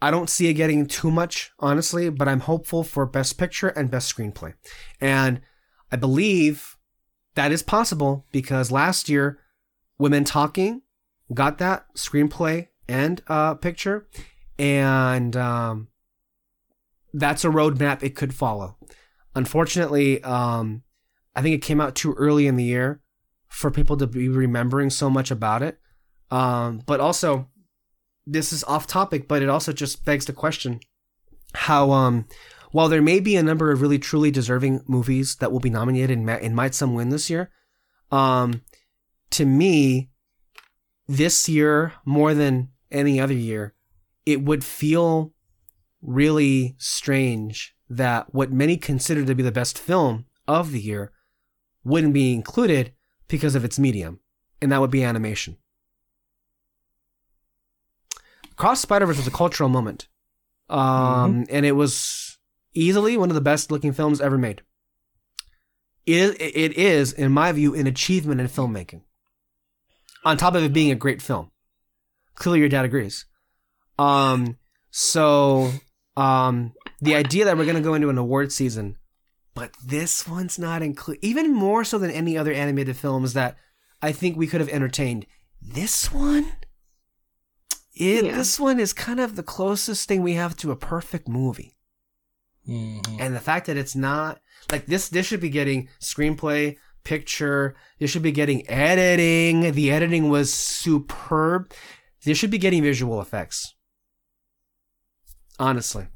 I 0.00 0.10
don't 0.10 0.28
see 0.30 0.48
it 0.48 0.54
getting 0.54 0.86
too 0.86 1.10
much, 1.10 1.52
honestly, 1.58 2.10
but 2.10 2.28
I'm 2.28 2.40
hopeful 2.40 2.84
for 2.84 3.06
Best 3.06 3.38
Picture 3.38 3.68
and 3.68 3.90
Best 3.90 4.14
Screenplay. 4.14 4.52
And 5.00 5.40
I 5.90 5.96
believe 5.96 6.76
that 7.34 7.50
is 7.50 7.62
possible 7.62 8.26
because 8.30 8.70
last 8.70 9.08
year, 9.08 9.38
Women 9.98 10.24
Talking 10.24 10.82
got 11.32 11.58
that 11.58 11.86
screenplay 11.94 12.68
and 12.88 13.22
uh, 13.28 13.54
picture. 13.54 14.08
And 14.58 15.36
um, 15.36 15.88
that's 17.12 17.44
a 17.44 17.48
roadmap 17.48 18.02
it 18.02 18.14
could 18.14 18.34
follow. 18.34 18.76
Unfortunately, 19.34 20.22
um, 20.22 20.82
I 21.34 21.42
think 21.42 21.54
it 21.54 21.66
came 21.66 21.80
out 21.80 21.94
too 21.94 22.14
early 22.14 22.46
in 22.46 22.56
the 22.56 22.64
year 22.64 23.00
for 23.48 23.70
people 23.70 23.96
to 23.98 24.06
be 24.06 24.28
remembering 24.28 24.90
so 24.90 25.10
much 25.10 25.30
about 25.30 25.62
it. 25.62 25.78
Um, 26.30 26.82
but 26.86 27.00
also, 27.00 27.48
this 28.26 28.52
is 28.52 28.64
off 28.64 28.86
topic, 28.86 29.28
but 29.28 29.42
it 29.42 29.48
also 29.48 29.72
just 29.72 30.04
begs 30.04 30.24
the 30.24 30.32
question 30.32 30.80
how, 31.54 31.92
um, 31.92 32.26
while 32.72 32.88
there 32.88 33.02
may 33.02 33.20
be 33.20 33.36
a 33.36 33.42
number 33.42 33.70
of 33.70 33.80
really 33.80 33.98
truly 33.98 34.30
deserving 34.30 34.82
movies 34.86 35.36
that 35.36 35.52
will 35.52 35.60
be 35.60 35.70
nominated 35.70 36.18
and, 36.18 36.56
might 36.56 36.74
some 36.74 36.94
win 36.94 37.10
this 37.10 37.30
year, 37.30 37.50
um, 38.10 38.62
to 39.36 39.44
me, 39.44 40.08
this 41.06 41.48
year 41.48 41.92
more 42.06 42.32
than 42.32 42.70
any 42.90 43.20
other 43.20 43.34
year, 43.34 43.74
it 44.24 44.42
would 44.42 44.64
feel 44.64 45.34
really 46.00 46.74
strange 46.78 47.74
that 47.88 48.32
what 48.34 48.50
many 48.50 48.78
consider 48.78 49.24
to 49.24 49.34
be 49.34 49.42
the 49.42 49.52
best 49.52 49.78
film 49.78 50.24
of 50.48 50.72
the 50.72 50.80
year 50.80 51.12
wouldn't 51.84 52.14
be 52.14 52.32
included 52.32 52.92
because 53.28 53.54
of 53.54 53.64
its 53.64 53.78
medium, 53.78 54.20
and 54.62 54.72
that 54.72 54.80
would 54.80 54.90
be 54.90 55.04
animation. 55.04 55.58
Cross 58.56 58.80
Spider 58.80 59.04
Verse 59.04 59.18
was 59.18 59.26
a 59.26 59.30
cultural 59.30 59.68
moment, 59.68 60.08
um, 60.70 61.44
and 61.50 61.66
it 61.66 61.72
was 61.72 62.38
easily 62.72 63.18
one 63.18 63.28
of 63.28 63.34
the 63.34 63.40
best 63.42 63.70
looking 63.70 63.92
films 63.92 64.18
ever 64.20 64.38
made. 64.38 64.62
It, 66.06 66.40
it 66.40 66.78
is, 66.78 67.12
in 67.12 67.32
my 67.32 67.52
view, 67.52 67.74
an 67.74 67.86
achievement 67.86 68.40
in 68.40 68.48
filmmaking. 68.48 69.02
On 70.26 70.36
top 70.36 70.54
of 70.56 70.64
it 70.64 70.72
being 70.72 70.90
a 70.90 70.96
great 70.96 71.22
film, 71.22 71.50
clearly 72.34 72.58
your 72.60 72.68
dad 72.68 72.84
agrees. 72.84 73.24
Um, 73.98 74.58
so 74.90 75.70
um, 76.16 76.72
the 77.00 77.14
idea 77.14 77.44
that 77.44 77.56
we're 77.56 77.64
gonna 77.64 77.80
go 77.80 77.94
into 77.94 78.10
an 78.10 78.18
award 78.18 78.50
season, 78.52 78.96
but 79.54 79.70
this 79.84 80.26
one's 80.26 80.58
not 80.58 80.82
included, 80.82 81.24
even 81.24 81.52
more 81.54 81.84
so 81.84 81.96
than 81.96 82.10
any 82.10 82.36
other 82.36 82.52
animated 82.52 82.96
films 82.96 83.32
that 83.34 83.56
I 84.02 84.12
think 84.12 84.36
we 84.36 84.46
could 84.48 84.60
have 84.60 84.68
entertained. 84.68 85.26
This 85.62 86.12
one, 86.12 86.52
it, 87.94 88.24
Yeah. 88.24 88.36
this 88.36 88.58
one 88.60 88.80
is 88.80 88.92
kind 88.92 89.20
of 89.20 89.36
the 89.36 89.42
closest 89.42 90.08
thing 90.08 90.22
we 90.22 90.34
have 90.34 90.56
to 90.56 90.70
a 90.72 90.76
perfect 90.76 91.28
movie. 91.28 91.78
Mhm. 92.68 93.20
And 93.20 93.34
the 93.34 93.40
fact 93.40 93.66
that 93.66 93.76
it's 93.76 93.94
not 93.94 94.40
like 94.72 94.86
this, 94.86 95.08
this 95.08 95.24
should 95.24 95.40
be 95.40 95.50
getting 95.50 95.88
screenplay, 96.00 96.76
picture. 97.06 97.76
This 98.00 98.10
should 98.10 98.22
be 98.22 98.32
getting 98.32 98.68
editing. 98.68 99.72
The 99.72 99.92
editing 99.92 100.28
was 100.28 100.52
superb. 100.52 101.72
This 102.24 102.36
should 102.36 102.50
be 102.50 102.58
getting 102.58 102.82
visual 102.82 103.20
effects. 103.20 103.74
Honestly. 105.58 106.08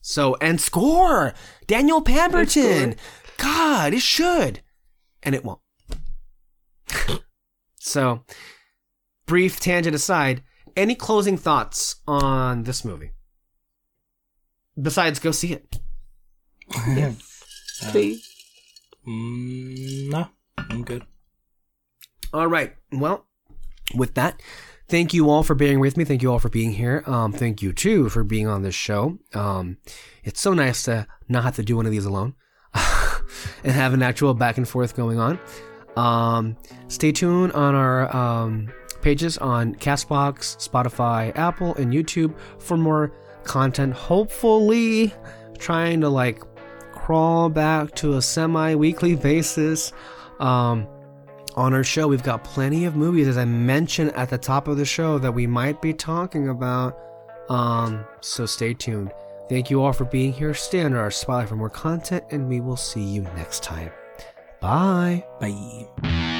So 0.00 0.36
and 0.40 0.60
score 0.60 1.32
Daniel 1.68 2.02
Pemberton. 2.02 2.96
God, 3.38 3.94
it 3.94 4.02
should, 4.02 4.60
and 5.22 5.34
it 5.34 5.44
won't. 5.44 5.60
so, 7.78 8.24
brief 9.26 9.60
tangent 9.60 9.94
aside, 9.94 10.42
any 10.76 10.96
closing 10.96 11.36
thoughts 11.36 11.96
on 12.06 12.64
this 12.64 12.84
movie? 12.84 13.12
Besides, 14.80 15.18
go 15.20 15.30
see 15.30 15.52
it. 15.52 15.78
Please. 17.90 18.31
Mm, 19.06 20.10
no, 20.10 20.28
I'm 20.56 20.84
good. 20.84 21.04
All 22.32 22.46
right. 22.46 22.74
Well, 22.92 23.26
with 23.94 24.14
that, 24.14 24.40
thank 24.88 25.12
you 25.12 25.28
all 25.28 25.42
for 25.42 25.54
being 25.54 25.80
with 25.80 25.96
me. 25.96 26.04
Thank 26.04 26.22
you 26.22 26.30
all 26.30 26.38
for 26.38 26.48
being 26.48 26.72
here. 26.72 27.02
Um, 27.06 27.32
thank 27.32 27.62
you 27.62 27.72
too 27.72 28.08
for 28.08 28.24
being 28.24 28.46
on 28.46 28.62
this 28.62 28.74
show. 28.74 29.18
Um, 29.34 29.78
it's 30.24 30.40
so 30.40 30.54
nice 30.54 30.84
to 30.84 31.06
not 31.28 31.44
have 31.44 31.56
to 31.56 31.62
do 31.62 31.76
one 31.76 31.86
of 31.86 31.92
these 31.92 32.04
alone 32.04 32.34
and 33.64 33.72
have 33.72 33.92
an 33.92 34.02
actual 34.02 34.34
back 34.34 34.56
and 34.56 34.68
forth 34.68 34.96
going 34.96 35.18
on. 35.18 35.38
Um, 35.96 36.56
stay 36.88 37.12
tuned 37.12 37.52
on 37.52 37.74
our 37.74 38.14
um, 38.16 38.72
pages 39.02 39.36
on 39.38 39.74
Castbox, 39.74 40.68
Spotify, 40.68 41.36
Apple, 41.36 41.74
and 41.74 41.92
YouTube 41.92 42.34
for 42.58 42.76
more 42.76 43.12
content. 43.44 43.92
Hopefully, 43.92 45.12
trying 45.58 46.00
to 46.00 46.08
like 46.08 46.42
crawl 47.02 47.48
back 47.48 47.94
to 47.96 48.14
a 48.14 48.22
semi-weekly 48.22 49.16
basis. 49.16 49.92
Um, 50.38 50.86
on 51.56 51.74
our 51.74 51.84
show, 51.84 52.06
we've 52.06 52.22
got 52.22 52.44
plenty 52.44 52.84
of 52.84 52.94
movies, 52.96 53.26
as 53.26 53.36
I 53.36 53.44
mentioned 53.44 54.12
at 54.12 54.30
the 54.30 54.38
top 54.38 54.68
of 54.68 54.76
the 54.76 54.84
show, 54.84 55.18
that 55.18 55.32
we 55.32 55.46
might 55.46 55.82
be 55.82 55.92
talking 55.92 56.48
about. 56.48 56.96
Um, 57.48 58.04
so 58.20 58.46
stay 58.46 58.72
tuned. 58.72 59.12
Thank 59.48 59.68
you 59.68 59.82
all 59.82 59.92
for 59.92 60.04
being 60.04 60.32
here. 60.32 60.54
Stay 60.54 60.80
under 60.80 61.00
our 61.00 61.10
spotlight 61.10 61.48
for 61.48 61.56
more 61.56 61.70
content, 61.70 62.24
and 62.30 62.48
we 62.48 62.60
will 62.60 62.76
see 62.76 63.02
you 63.02 63.22
next 63.36 63.62
time. 63.62 63.90
Bye. 64.60 65.24
Bye. 65.40 66.31